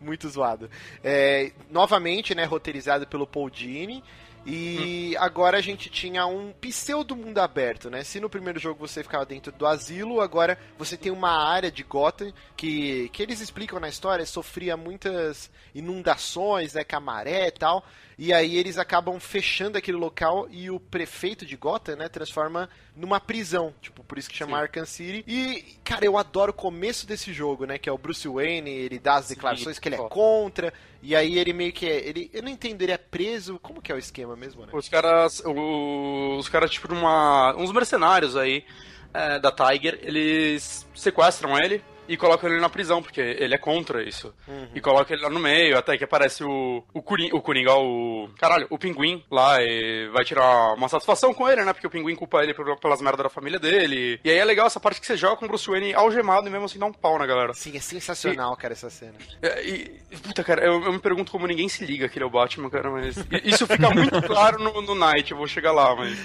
Muito 0.00 0.28
zoado. 0.28 0.70
É, 1.02 1.52
novamente, 1.70 2.34
né, 2.34 2.44
roteirizado 2.44 3.06
pelo 3.06 3.26
Paul 3.26 3.50
Dini. 3.50 4.02
E 4.46 5.14
agora 5.18 5.58
a 5.58 5.60
gente 5.60 5.90
tinha 5.90 6.24
um 6.26 6.52
pseudo 6.52 7.14
mundo 7.14 7.38
aberto, 7.38 7.90
né? 7.90 8.02
Se 8.02 8.18
no 8.18 8.30
primeiro 8.30 8.58
jogo 8.58 8.86
você 8.86 9.02
ficava 9.02 9.26
dentro 9.26 9.52
do 9.52 9.66
asilo, 9.66 10.20
agora 10.20 10.58
você 10.78 10.96
tem 10.96 11.12
uma 11.12 11.30
área 11.30 11.70
de 11.70 11.82
Gotham 11.82 12.32
que, 12.56 13.10
que 13.10 13.22
eles 13.22 13.40
explicam 13.40 13.78
na 13.78 13.88
história, 13.88 14.24
sofria 14.24 14.76
muitas 14.76 15.50
inundações, 15.74 16.72
né, 16.72 16.84
com 16.84 16.96
a 16.96 17.00
maré 17.00 17.48
e 17.48 17.52
tal. 17.52 17.84
E 18.20 18.34
aí 18.34 18.58
eles 18.58 18.76
acabam 18.76 19.18
fechando 19.18 19.78
aquele 19.78 19.96
local 19.96 20.46
e 20.50 20.70
o 20.70 20.78
prefeito 20.78 21.46
de 21.46 21.56
Gotham, 21.56 21.96
né, 21.96 22.06
transforma 22.06 22.68
numa 22.94 23.18
prisão, 23.18 23.72
tipo, 23.80 24.04
por 24.04 24.18
isso 24.18 24.28
que 24.28 24.36
chama 24.36 24.58
Sim. 24.58 24.62
Arkham 24.62 24.84
City. 24.84 25.24
E, 25.26 25.78
cara, 25.82 26.04
eu 26.04 26.18
adoro 26.18 26.50
o 26.50 26.54
começo 26.54 27.06
desse 27.06 27.32
jogo, 27.32 27.64
né, 27.64 27.78
que 27.78 27.88
é 27.88 27.92
o 27.92 27.96
Bruce 27.96 28.28
Wayne, 28.28 28.68
ele 28.68 28.98
dá 28.98 29.14
as 29.14 29.28
declarações 29.28 29.78
que 29.78 29.88
ele 29.88 29.94
é 29.94 30.08
contra, 30.10 30.70
e 31.02 31.16
aí 31.16 31.38
ele 31.38 31.54
meio 31.54 31.72
que 31.72 31.86
é, 31.86 31.96
ele, 32.06 32.30
eu 32.34 32.42
não 32.42 32.50
entendo, 32.50 32.82
ele 32.82 32.92
é 32.92 32.98
preso, 32.98 33.58
como 33.58 33.80
que 33.80 33.90
é 33.90 33.94
o 33.94 33.98
esquema 33.98 34.36
mesmo, 34.36 34.66
né? 34.66 34.68
Os 34.74 34.86
caras, 34.86 35.42
os 35.42 36.46
caras, 36.50 36.70
tipo, 36.70 36.92
uma, 36.92 37.56
uns 37.56 37.72
mercenários 37.72 38.36
aí 38.36 38.66
é, 39.14 39.38
da 39.38 39.50
Tiger, 39.50 39.98
eles 40.02 40.86
sequestram 40.94 41.56
ele 41.58 41.82
e 42.10 42.16
colocam 42.16 42.50
ele 42.50 42.60
na 42.60 42.68
prisão, 42.68 43.00
porque 43.00 43.20
ele 43.20 43.54
é 43.54 43.58
contra 43.58 44.02
isso. 44.02 44.34
E 44.74 44.80
colocam 44.80 45.14
ele 45.14 45.22
lá 45.22 45.30
no 45.30 45.38
meio, 45.38 45.78
até 45.78 45.96
que 45.96 46.02
aparece 46.02 46.42
o, 46.42 46.82
o, 46.92 47.00
Coringa, 47.00 47.36
o 47.36 47.40
Coringa, 47.40 47.72
o... 47.76 48.28
Caralho, 48.36 48.66
o 48.68 48.76
Pinguim 48.76 49.24
lá 49.30 49.62
e 49.62 50.08
vai 50.08 50.24
tirar 50.24 50.74
uma 50.74 50.88
satisfação 50.88 51.32
com 51.32 51.48
ele, 51.48 51.64
né? 51.64 51.72
Porque 51.72 51.86
o 51.86 51.90
Pinguim 51.90 52.16
culpa 52.16 52.42
ele 52.42 52.52
pelas 52.52 53.00
merdas 53.00 53.22
da 53.22 53.30
família 53.30 53.60
dele. 53.60 54.18
E 54.24 54.28
aí 54.28 54.38
é 54.38 54.44
legal 54.44 54.66
essa 54.66 54.80
parte 54.80 55.00
que 55.00 55.06
você 55.06 55.16
joga 55.16 55.36
com 55.36 55.44
o 55.44 55.48
Bruce 55.48 55.70
Wayne 55.70 55.94
algemado 55.94 56.48
e 56.48 56.50
mesmo 56.50 56.64
assim 56.64 56.80
dá 56.80 56.86
um 56.86 56.92
pau 56.92 57.16
na 57.16 57.26
galera. 57.26 57.54
Sim, 57.54 57.76
é 57.76 57.80
sensacional, 57.80 58.56
cara, 58.56 58.72
essa 58.72 58.90
cena. 58.90 59.14
É, 59.40 59.64
E, 59.64 60.00
puta, 60.20 60.42
cara, 60.42 60.64
eu, 60.64 60.82
eu 60.82 60.92
me 60.92 60.98
pergunto 60.98 61.30
como 61.30 61.46
ninguém 61.46 61.68
se 61.68 61.84
liga 61.84 62.08
que 62.08 62.18
ele 62.18 62.24
é 62.24 62.26
o 62.26 62.30
Batman, 62.30 62.68
cara, 62.68 62.90
mas. 62.90 63.16
Isso 63.44 63.68
fica 63.68 63.88
muito 63.90 64.20
claro 64.22 64.58
no, 64.58 64.82
no 64.82 64.96
Night, 64.96 65.30
eu 65.30 65.38
vou 65.38 65.46
chegar 65.46 65.70
lá, 65.70 65.94
mas. 65.94 66.18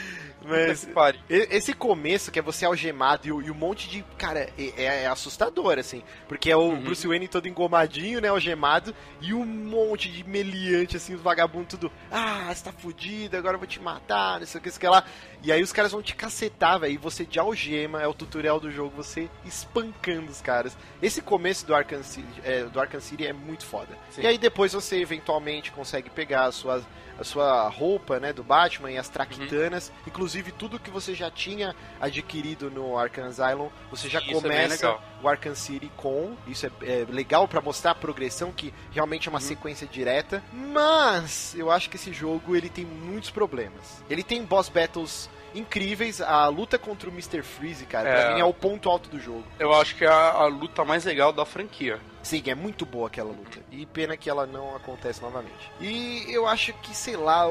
Mas 0.48 0.88
esse 1.30 1.74
começo 1.74 2.32
que 2.32 2.40
é 2.40 2.42
você 2.42 2.66
algemado 2.66 3.28
e, 3.28 3.32
o- 3.32 3.42
e 3.42 3.50
um 3.52 3.56
monte 3.56 3.90
de. 3.90 4.04
Cara, 4.18 4.50
é, 4.58 4.74
é- 4.78 5.04
é 5.04 5.08
assustador, 5.08 5.80
assim. 5.80 6.04
Porque 6.28 6.52
é 6.52 6.56
o 6.56 6.62
Uhum. 6.62 6.82
Bruce 6.84 7.08
Wayne 7.08 7.28
todo 7.28 7.48
engomadinho, 7.48 8.22
né? 8.22 8.28
Algemado. 8.30 8.94
E 9.22 9.34
um 9.34 9.46
monte 9.46 10.10
de 10.12 10.24
meliante, 10.24 10.98
assim, 10.98 11.14
os 11.16 11.22
vagabundos 11.22 11.68
tudo. 11.70 11.92
Ah, 12.12 12.52
você 12.54 12.64
tá 12.64 12.72
fudido, 12.72 13.36
agora 13.38 13.56
eu 13.56 13.60
vou 13.60 13.68
te 13.68 13.80
matar, 13.82 14.40
não 14.40 14.48
sei 14.48 14.60
o 14.60 14.62
que, 14.62 14.70
isso 14.70 14.80
que 14.80 14.88
lá. 14.88 15.04
E 15.46 15.52
aí 15.52 15.62
os 15.62 15.72
caras 15.72 15.92
vão 15.92 16.02
te 16.02 16.16
cacetar, 16.16 16.80
velho. 16.80 16.94
E 16.94 16.98
você 16.98 17.24
de 17.24 17.38
algema, 17.38 18.02
é 18.02 18.08
o 18.08 18.16
tutorial 18.16 18.60
do 18.60 18.72
jogo, 18.72 18.96
você 18.98 19.30
espancando 19.46 20.32
os 20.32 20.42
caras. 20.42 20.76
Esse 21.04 21.22
começo 21.22 21.68
do 21.68 21.76
Arkham 21.76 22.02
City 22.02 22.28
é, 22.44 22.64
do 22.64 22.80
Arkham 22.80 23.00
City 23.00 23.28
é 23.28 23.32
muito 23.32 23.64
foda. 23.64 23.96
Sim. 24.10 24.24
E 24.24 24.28
aí 24.28 24.40
depois 24.40 24.74
você 24.74 24.98
eventualmente 25.00 25.72
consegue 25.72 26.10
pegar 26.10 26.46
a 26.46 26.52
sua, 26.52 26.82
a 27.20 27.24
sua 27.24 27.70
roupa, 27.70 28.20
né, 28.20 28.34
do 28.34 28.44
Batman 28.44 28.92
e 28.92 28.98
as 28.98 29.08
traquitanas. 29.08 29.92
Inclusive 30.08 30.52
tudo 30.52 30.80
que 30.80 30.90
você 30.90 31.14
já 31.14 31.30
tinha 31.30 31.76
adquirido 32.02 32.72
no 32.72 32.98
Arkham 32.98 33.28
Asylum, 33.28 33.70
você 33.92 34.10
já 34.10 34.20
Isso 34.22 34.32
é 34.32 34.34
começa 34.34 34.88
legal. 34.88 35.04
o 35.22 35.28
Arkham 35.30 35.54
City 35.54 35.92
com. 35.96 36.36
Isso 36.48 36.66
é, 36.66 36.72
é 36.82 37.06
legal 37.08 37.48
pra 37.48 37.62
mostrar 37.62 37.92
a 37.92 37.96
progressão, 37.96 38.52
que 38.52 38.74
realmente 38.92 39.28
é 39.28 39.30
Uhum. 39.30 39.36
uma 39.36 39.42
sequência 39.42 39.86
direta. 39.86 40.44
Mas 40.52 41.54
eu 41.56 41.70
acho 41.70 41.88
que 41.88 41.98
esse 41.98 42.12
jogo 42.12 42.56
ele 42.56 42.70
tem 42.70 42.84
muitos 42.84 43.30
problemas. 43.30 44.04
Ele 44.10 44.24
tem 44.24 44.44
boss 44.44 44.70
battles 44.70 45.30
incríveis. 45.56 46.22
A 46.22 46.48
luta 46.48 46.78
contra 46.78 47.10
o 47.10 47.12
Mr. 47.14 47.42
Freeze, 47.42 47.86
cara, 47.86 48.10
pra 48.10 48.20
É. 48.32 48.34
mim 48.36 48.40
é 48.42 48.46
o 48.46 48.54
ponto 48.54 48.90
alto 48.90 49.10
do 49.10 49.20
jogo. 49.20 49.44
Eu 49.60 49.74
acho 49.74 49.96
que 49.96 50.04
é 50.06 50.08
a, 50.08 50.32
a 50.32 50.46
luta 50.48 50.84
mais 50.86 51.06
legal 51.06 51.32
da 51.34 51.46
franquia. 51.46 52.00
Sim, 52.22 52.44
é 52.48 52.56
muito 52.56 52.86
boa 52.86 53.08
aquela 53.08 53.30
luta. 53.32 53.60
E 53.72 53.86
pena 53.86 54.18
que 54.18 54.30
ela 54.30 54.46
não 54.46 54.76
acontece 54.76 55.22
novamente. 55.22 55.72
E 55.80 56.26
eu 56.30 56.48
acho 56.48 56.74
que, 56.74 56.96
sei 56.96 57.16
lá, 57.16 57.46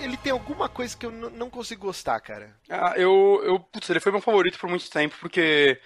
ele 0.00 0.16
tem 0.16 0.30
alguma 0.32 0.68
coisa 0.68 0.96
que 0.96 1.04
eu 1.06 1.10
não 1.10 1.50
consigo 1.50 1.86
gostar, 1.86 2.20
cara. 2.20 2.54
Ah, 2.70 2.94
eu, 2.96 3.40
eu. 3.44 3.58
Putz, 3.58 3.90
ele 3.90 4.00
foi 4.00 4.12
meu 4.12 4.20
favorito 4.20 4.58
por 4.58 4.68
muito 4.70 4.88
tempo, 4.90 5.16
porque. 5.20 5.80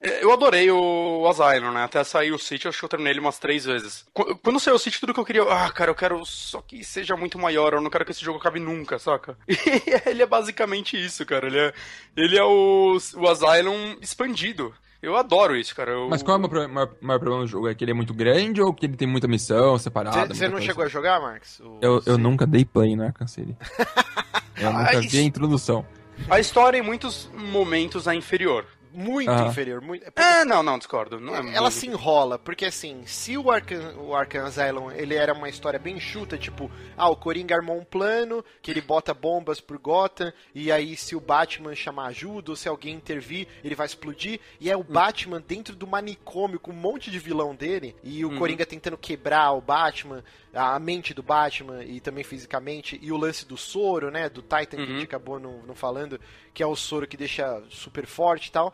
É, 0.00 0.22
Eu 0.24 0.32
adorei 0.32 0.70
o 0.70 1.26
Asylum, 1.28 1.72
né? 1.72 1.84
Até 1.84 2.02
sair 2.04 2.32
o 2.32 2.38
City, 2.38 2.66
eu 2.66 2.70
acho 2.70 2.78
que 2.78 2.84
eu 2.84 2.88
terminei 2.88 3.12
ele 3.12 3.20
umas 3.20 3.38
três 3.38 3.64
vezes. 3.64 4.04
Qu- 4.12 4.36
Quando 4.42 4.60
saiu 4.60 4.76
o 4.76 4.78
City, 4.78 5.00
tudo 5.00 5.14
que 5.14 5.20
eu 5.20 5.24
queria. 5.24 5.42
Ah, 5.44 5.70
cara, 5.70 5.90
eu 5.90 5.94
quero 5.94 6.24
só 6.26 6.60
que 6.60 6.82
seja 6.84 7.16
muito 7.16 7.38
maior, 7.38 7.72
eu 7.74 7.80
não 7.80 7.90
quero 7.90 8.04
que 8.04 8.10
esse 8.12 8.24
jogo 8.24 8.38
acabe 8.38 8.60
nunca, 8.60 8.98
saca? 8.98 9.36
E 9.48 10.08
ele 10.10 10.22
é 10.22 10.26
basicamente 10.26 10.96
isso, 11.02 11.24
cara. 11.26 11.46
Ele 11.46 11.58
é, 11.58 11.72
ele 12.16 12.36
é 12.38 12.44
o, 12.44 12.96
o 13.16 13.28
Asylum 13.28 13.96
expandido. 14.00 14.74
Eu 15.02 15.14
adoro 15.16 15.54
isso, 15.54 15.74
cara. 15.76 15.92
Eu- 15.92 16.08
Mas 16.08 16.22
qual 16.22 16.36
é 16.36 16.44
o 16.44 16.68
maior, 16.68 16.90
maior 17.00 17.18
problema 17.20 17.44
do 17.44 17.46
jogo? 17.46 17.68
É 17.68 17.74
que 17.74 17.84
ele 17.84 17.90
é 17.92 17.94
muito 17.94 18.12
grande 18.14 18.60
ou 18.62 18.72
que 18.74 18.86
ele 18.86 18.96
tem 18.96 19.06
muita 19.06 19.28
missão 19.28 19.78
separada? 19.78 20.34
Você 20.34 20.48
não 20.48 20.60
chegou 20.60 20.84
a 20.84 20.88
jogar, 20.88 21.20
Marcos? 21.20 21.60
O- 21.60 21.78
Eu, 21.82 22.02
eu 22.06 22.18
nunca 22.18 22.46
dei 22.46 22.64
play 22.64 22.96
no 22.96 23.04
Arkham 23.04 23.26
City. 23.28 23.54
eu 24.56 24.72
nunca 24.72 24.84
Ah, 24.84 24.90
vi 24.92 24.96
a 24.96 25.00
isso- 25.00 25.16
introdução. 25.18 25.86
A 26.30 26.40
história, 26.40 26.78
em 26.78 26.82
muitos 26.82 27.30
momentos, 27.34 28.06
é 28.06 28.14
inferior. 28.14 28.64
Muito 28.96 29.30
Aham. 29.30 29.48
inferior. 29.48 29.82
Muito... 29.82 30.10
É, 30.16 30.42
não, 30.46 30.62
não, 30.62 30.78
discordo. 30.78 31.20
Não 31.20 31.34
é 31.34 31.38
Ela 31.38 31.60
muito. 31.62 31.70
se 31.72 31.86
enrola, 31.86 32.38
porque 32.38 32.64
assim, 32.64 33.02
se 33.04 33.36
o 33.36 33.50
Arkham, 33.50 33.94
o 33.98 34.14
Arkham 34.14 34.46
Asylum 34.46 34.90
ele 34.90 35.14
era 35.14 35.34
uma 35.34 35.50
história 35.50 35.78
bem 35.78 36.00
chuta, 36.00 36.38
tipo, 36.38 36.70
ah, 36.96 37.10
o 37.10 37.14
Coringa 37.14 37.54
armou 37.54 37.78
um 37.78 37.84
plano, 37.84 38.42
que 38.62 38.70
ele 38.70 38.80
bota 38.80 39.12
bombas 39.12 39.60
por 39.60 39.76
Gotham, 39.76 40.32
e 40.54 40.72
aí 40.72 40.96
se 40.96 41.14
o 41.14 41.20
Batman 41.20 41.74
chamar 41.74 42.06
ajuda, 42.06 42.52
ou 42.52 42.56
se 42.56 42.68
alguém 42.68 42.94
intervir, 42.94 43.46
ele 43.62 43.74
vai 43.74 43.86
explodir, 43.86 44.40
e 44.58 44.70
é 44.70 44.76
o 44.76 44.82
Batman 44.82 45.42
dentro 45.46 45.76
do 45.76 45.86
manicômio 45.86 46.58
com 46.58 46.70
um 46.70 46.74
monte 46.74 47.10
de 47.10 47.18
vilão 47.18 47.54
dele, 47.54 47.94
e 48.02 48.24
o 48.24 48.38
Coringa 48.38 48.64
tentando 48.64 48.96
quebrar 48.96 49.52
o 49.52 49.60
Batman, 49.60 50.24
a 50.56 50.78
mente 50.78 51.12
do 51.12 51.22
Batman, 51.22 51.84
e 51.84 52.00
também 52.00 52.24
fisicamente, 52.24 52.98
e 53.02 53.12
o 53.12 53.16
lance 53.16 53.46
do 53.46 53.56
soro, 53.56 54.10
né, 54.10 54.28
do 54.28 54.42
Titan, 54.42 54.76
que 54.78 54.82
a 54.82 54.86
gente 54.86 55.04
acabou 55.04 55.38
não, 55.38 55.62
não 55.66 55.74
falando, 55.74 56.18
que 56.54 56.62
é 56.62 56.66
o 56.66 56.74
soro 56.74 57.06
que 57.06 57.16
deixa 57.16 57.62
super 57.68 58.06
forte 58.06 58.48
e 58.48 58.52
tal. 58.52 58.72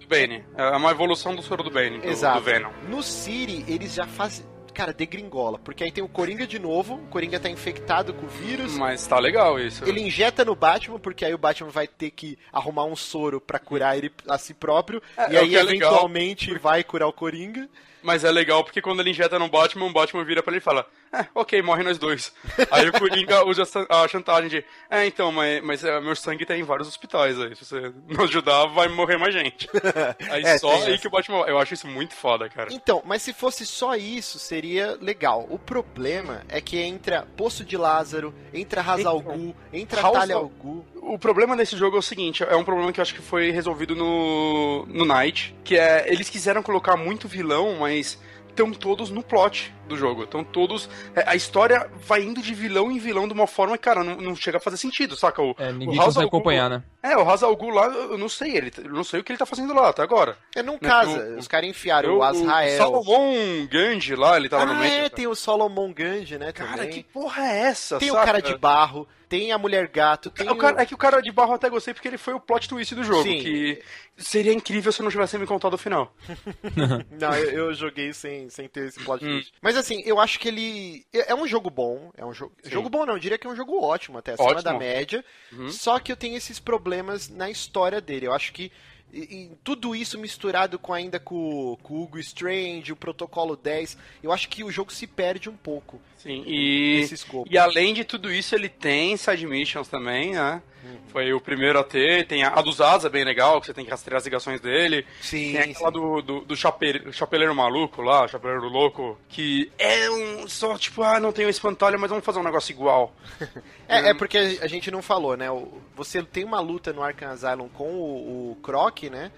Do 0.00 0.06
Bane. 0.06 0.44
É 0.56 0.76
uma 0.76 0.90
evolução 0.90 1.34
do 1.34 1.42
soro 1.42 1.62
do 1.62 1.70
Bane, 1.70 1.98
do, 1.98 2.06
Exato. 2.06 2.38
do 2.38 2.44
Venom. 2.44 2.70
No 2.88 3.02
City, 3.02 3.64
eles 3.66 3.94
já 3.94 4.06
fazem. 4.06 4.46
Cara, 4.72 4.92
degringola. 4.92 5.56
Porque 5.56 5.84
aí 5.84 5.92
tem 5.92 6.02
o 6.02 6.08
Coringa 6.08 6.48
de 6.48 6.58
novo. 6.58 6.94
O 6.96 7.06
Coringa 7.06 7.38
tá 7.38 7.48
infectado 7.48 8.12
com 8.12 8.26
o 8.26 8.28
vírus. 8.28 8.76
Mas 8.76 9.06
tá 9.06 9.20
legal 9.20 9.58
isso. 9.58 9.84
Ele 9.84 10.00
injeta 10.00 10.44
no 10.44 10.56
Batman, 10.56 10.98
porque 10.98 11.24
aí 11.24 11.32
o 11.32 11.38
Batman 11.38 11.70
vai 11.70 11.86
ter 11.86 12.10
que 12.10 12.36
arrumar 12.52 12.84
um 12.84 12.96
soro 12.96 13.40
pra 13.40 13.60
curar 13.60 13.96
ele 13.96 14.10
a 14.28 14.36
si 14.36 14.52
próprio. 14.52 15.00
É, 15.16 15.32
e 15.32 15.36
é 15.36 15.38
aí, 15.38 15.54
é 15.54 15.62
legal. 15.62 15.92
eventualmente, 15.92 16.58
vai 16.58 16.82
curar 16.82 17.06
o 17.06 17.12
Coringa. 17.12 17.68
Mas 18.04 18.22
é 18.22 18.30
legal 18.30 18.62
porque 18.62 18.82
quando 18.82 19.00
ele 19.00 19.10
injeta 19.10 19.38
no 19.38 19.48
Batman, 19.48 19.86
o 19.86 19.92
Batman 19.92 20.22
vira 20.24 20.42
pra 20.42 20.52
ele 20.52 20.58
e 20.58 20.60
fala: 20.60 20.86
É, 21.10 21.24
ok, 21.34 21.62
morre 21.62 21.82
nós 21.82 21.96
dois. 21.96 22.32
Aí 22.70 22.86
o 22.88 22.92
Coringa 22.92 23.44
usa 23.46 23.62
a 23.88 24.06
chantagem 24.06 24.50
de: 24.50 24.64
É, 24.90 25.06
então, 25.06 25.32
mas, 25.32 25.62
mas 25.64 25.82
é, 25.82 25.98
meu 26.00 26.14
sangue 26.14 26.44
tá 26.44 26.54
em 26.56 26.62
vários 26.62 26.86
hospitais 26.86 27.40
aí. 27.40 27.56
Se 27.56 27.64
você 27.64 27.92
não 28.06 28.24
ajudar, 28.24 28.66
vai 28.66 28.88
morrer 28.88 29.16
mais 29.16 29.32
gente. 29.34 29.68
Aí 30.30 30.42
É, 30.44 30.58
só 30.58 30.70
aí 30.74 30.92
essa. 30.92 30.98
que 30.98 31.06
o 31.08 31.10
Batman. 31.10 31.40
Eu 31.46 31.58
acho 31.58 31.72
isso 31.72 31.86
muito 31.88 32.12
foda, 32.14 32.48
cara. 32.48 32.72
Então, 32.72 33.02
mas 33.06 33.22
se 33.22 33.32
fosse 33.32 33.64
só 33.66 33.96
isso, 33.96 34.38
seria 34.38 34.98
legal. 35.00 35.46
O 35.48 35.58
problema 35.58 36.42
é 36.48 36.60
que 36.60 36.78
entra 36.78 37.26
Poço 37.36 37.64
de 37.64 37.76
Lázaro, 37.76 38.34
entra 38.52 38.82
Hazal 38.82 39.18
Gu, 39.20 39.56
entra 39.72 40.02
House 40.02 40.18
Talia 40.18 40.36
of- 40.38 40.44
al 40.44 40.50
Gu. 40.50 40.86
O 41.06 41.18
problema 41.18 41.54
desse 41.54 41.76
jogo 41.76 41.96
é 41.96 41.98
o 41.98 42.02
seguinte, 42.02 42.42
é 42.42 42.56
um 42.56 42.64
problema 42.64 42.90
que 42.90 42.98
eu 42.98 43.02
acho 43.02 43.14
que 43.14 43.20
foi 43.20 43.50
resolvido 43.50 43.94
no, 43.94 44.86
no 44.86 45.04
Night, 45.04 45.54
que 45.62 45.76
é, 45.76 46.10
eles 46.10 46.30
quiseram 46.30 46.62
colocar 46.62 46.96
muito 46.96 47.28
vilão, 47.28 47.76
mas 47.78 48.18
estão 48.48 48.72
todos 48.72 49.10
no 49.10 49.22
plot. 49.22 49.74
Do 49.88 49.96
jogo. 49.96 50.22
Então 50.24 50.42
todos. 50.44 50.88
é, 51.14 51.24
a 51.26 51.34
história 51.34 51.90
vai 52.06 52.22
indo 52.22 52.40
de 52.42 52.54
vilão 52.54 52.90
em 52.90 52.98
vilão 52.98 53.26
de 53.28 53.34
uma 53.34 53.46
forma 53.46 53.76
que, 53.76 53.84
cara, 53.84 54.02
não, 54.04 54.16
não 54.16 54.34
chega 54.36 54.58
a 54.58 54.60
fazer 54.60 54.76
sentido, 54.76 55.16
saca? 55.16 55.42
O, 55.42 55.54
É, 55.58 55.72
ninguém 55.72 55.98
o 55.98 56.02
consegue 56.04 56.26
acompanhar, 56.26 56.68
né? 56.70 56.82
É, 57.02 57.16
o 57.16 57.28
Hazal 57.28 57.54
Ghul 57.56 57.70
lá, 57.70 57.86
eu 57.86 58.16
não 58.18 58.28
sei, 58.28 58.56
ele, 58.56 58.72
eu 58.78 58.90
não 58.90 59.04
sei 59.04 59.20
o 59.20 59.24
que 59.24 59.30
ele 59.32 59.38
tá 59.38 59.44
fazendo 59.46 59.74
lá 59.74 59.90
até 59.90 60.02
agora. 60.02 60.36
É, 60.56 60.62
não 60.62 60.74
Né, 60.74 60.78
casa. 60.80 61.18
o- 61.34 61.38
Os 61.38 61.46
caras 61.48 61.68
enfiaram 61.68 62.08
Eu- 62.10 62.16
o 62.18 62.22
Azrael. 62.22 62.78
Salomon 62.78 63.66
Ganji 63.70 64.14
lá, 64.16 64.36
ele 64.36 64.48
tava 64.48 64.64
no 64.66 64.72
ah, 64.72 64.76
meio. 64.76 65.04
é, 65.04 65.08
tem 65.08 65.26
o 65.26 65.34
Solomon 65.34 65.92
Ganji, 65.92 66.38
né, 66.38 66.52
Cara, 66.52 66.76
também. 66.78 66.90
que 66.90 67.02
porra 67.04 67.44
é 67.46 67.58
essa? 67.66 67.98
Tem 67.98 68.10
o 68.10 68.14
saca? 68.14 68.26
cara 68.26 68.40
de 68.42 68.56
barro, 68.56 69.06
tem 69.28 69.52
a 69.52 69.58
mulher 69.58 69.88
gato, 69.88 70.30
tem 70.30 70.48
O 70.48 70.56
cara- 70.56 70.80
é 70.80 70.86
que 70.86 70.94
o 70.94 70.98
cara 70.98 71.20
de 71.20 71.30
barro 71.32 71.50
eu 71.50 71.54
até 71.56 71.68
gostei 71.68 71.92
porque 71.92 72.08
ele 72.08 72.16
foi 72.18 72.32
o 72.34 72.40
plot 72.40 72.68
twist 72.68 72.94
do 72.94 73.04
jogo. 73.04 73.22
Sim. 73.22 73.38
Que 73.42 73.82
seria 74.16 74.52
incrível 74.52 74.92
se 74.92 75.00
eu 75.00 75.04
não 75.04 75.10
tivesse 75.10 75.36
me 75.36 75.46
contado 75.46 75.74
o 75.74 75.78
final. 75.78 76.14
Não, 77.18 77.34
eu, 77.34 77.50
eu 77.68 77.74
joguei 77.74 78.12
sem, 78.12 78.48
sem 78.48 78.68
ter 78.68 78.86
esse 78.88 79.00
plot 79.00 79.24
Hum. 79.24 79.28
twist. 79.28 79.52
Mas 79.60 79.73
assim, 79.76 80.02
eu 80.04 80.18
acho 80.20 80.38
que 80.38 80.48
ele. 80.48 81.06
É 81.12 81.32
é 81.32 81.34
um 81.34 81.46
jogo 81.46 81.70
bom. 81.70 82.10
É 82.16 82.24
um 82.24 82.32
jogo. 82.34 82.52
Jogo 82.64 82.88
bom 82.88 83.04
não, 83.06 83.14
eu 83.14 83.18
diria 83.18 83.38
que 83.38 83.46
é 83.46 83.50
um 83.50 83.56
jogo 83.56 83.80
ótimo, 83.82 84.18
até 84.18 84.32
acima 84.32 84.48
Ótimo. 84.48 84.62
da 84.62 84.74
média. 84.74 85.24
Uhum. 85.52 85.68
Só 85.70 85.98
que 85.98 86.10
eu 86.12 86.16
tenho 86.16 86.36
esses 86.36 86.58
problemas 86.60 87.28
na 87.28 87.50
história 87.50 88.00
dele. 88.00 88.26
Eu 88.26 88.32
acho 88.32 88.52
que. 88.52 88.70
e- 89.12 89.18
e 89.20 89.50
tudo 89.62 89.94
isso 89.94 90.18
misturado 90.18 90.78
com 90.78 90.92
ainda 90.92 91.20
com, 91.20 91.78
com 91.82 91.94
o 91.94 92.02
Hugo 92.02 92.18
Strange, 92.18 92.92
o 92.92 92.96
Protocolo 92.96 93.54
10, 93.56 93.96
eu 94.22 94.32
acho 94.32 94.48
que 94.48 94.64
o 94.64 94.70
jogo 94.72 94.92
se 94.92 95.06
perde 95.06 95.48
um 95.48 95.56
pouco 95.56 96.00
Sim, 96.16 96.42
e, 96.46 96.98
nesse 97.00 97.14
escopo. 97.14 97.48
e 97.48 97.56
além 97.56 97.94
de 97.94 98.04
tudo 98.04 98.32
isso, 98.32 98.54
ele 98.56 98.68
tem 98.68 99.16
side 99.16 99.46
missions 99.46 99.86
também, 99.88 100.32
né? 100.32 100.60
Foi 101.08 101.32
o 101.32 101.40
primeiro 101.40 101.78
a 101.78 101.84
ter, 101.84 102.26
tem 102.26 102.42
a, 102.42 102.48
a 102.48 102.60
dos 102.60 102.80
Asa, 102.80 103.08
bem 103.08 103.22
legal, 103.24 103.60
que 103.60 103.66
você 103.68 103.74
tem 103.74 103.84
que 103.84 103.90
rastrear 103.90 104.18
as 104.18 104.24
ligações 104.24 104.60
dele. 104.60 105.06
Sim, 105.20 105.52
Tem 105.52 105.70
aquela 105.70 105.90
do, 105.90 106.20
do, 106.20 106.40
do 106.40 106.56
chape- 106.56 107.12
chapeleiro 107.12 107.54
maluco 107.54 108.02
lá, 108.02 108.26
chapeleiro 108.26 108.68
louco, 108.68 109.16
que 109.28 109.70
é 109.78 110.10
um 110.10 110.48
só 110.48 110.76
tipo, 110.76 111.02
ah, 111.04 111.20
não 111.20 111.30
tem 111.32 111.46
um 111.46 111.50
espantalho, 111.50 112.00
mas 112.00 112.10
vamos 112.10 112.24
fazer 112.24 112.40
um 112.40 112.42
negócio 112.44 112.72
igual. 112.72 113.12
É, 113.86 114.08
é 114.10 114.14
porque 114.14 114.58
a 114.62 114.66
gente 114.66 114.90
não 114.90 115.02
falou, 115.02 115.36
né? 115.36 115.50
O- 115.50 115.78
Você 115.94 116.22
tem 116.22 116.42
uma 116.42 116.58
luta 116.58 116.90
no 116.92 117.02
Arkham 117.02 117.30
Asylum 117.30 117.68
com 117.68 117.84
o, 117.92 118.52
o 118.52 118.56
Croc, 118.62 119.02
né? 119.04 119.30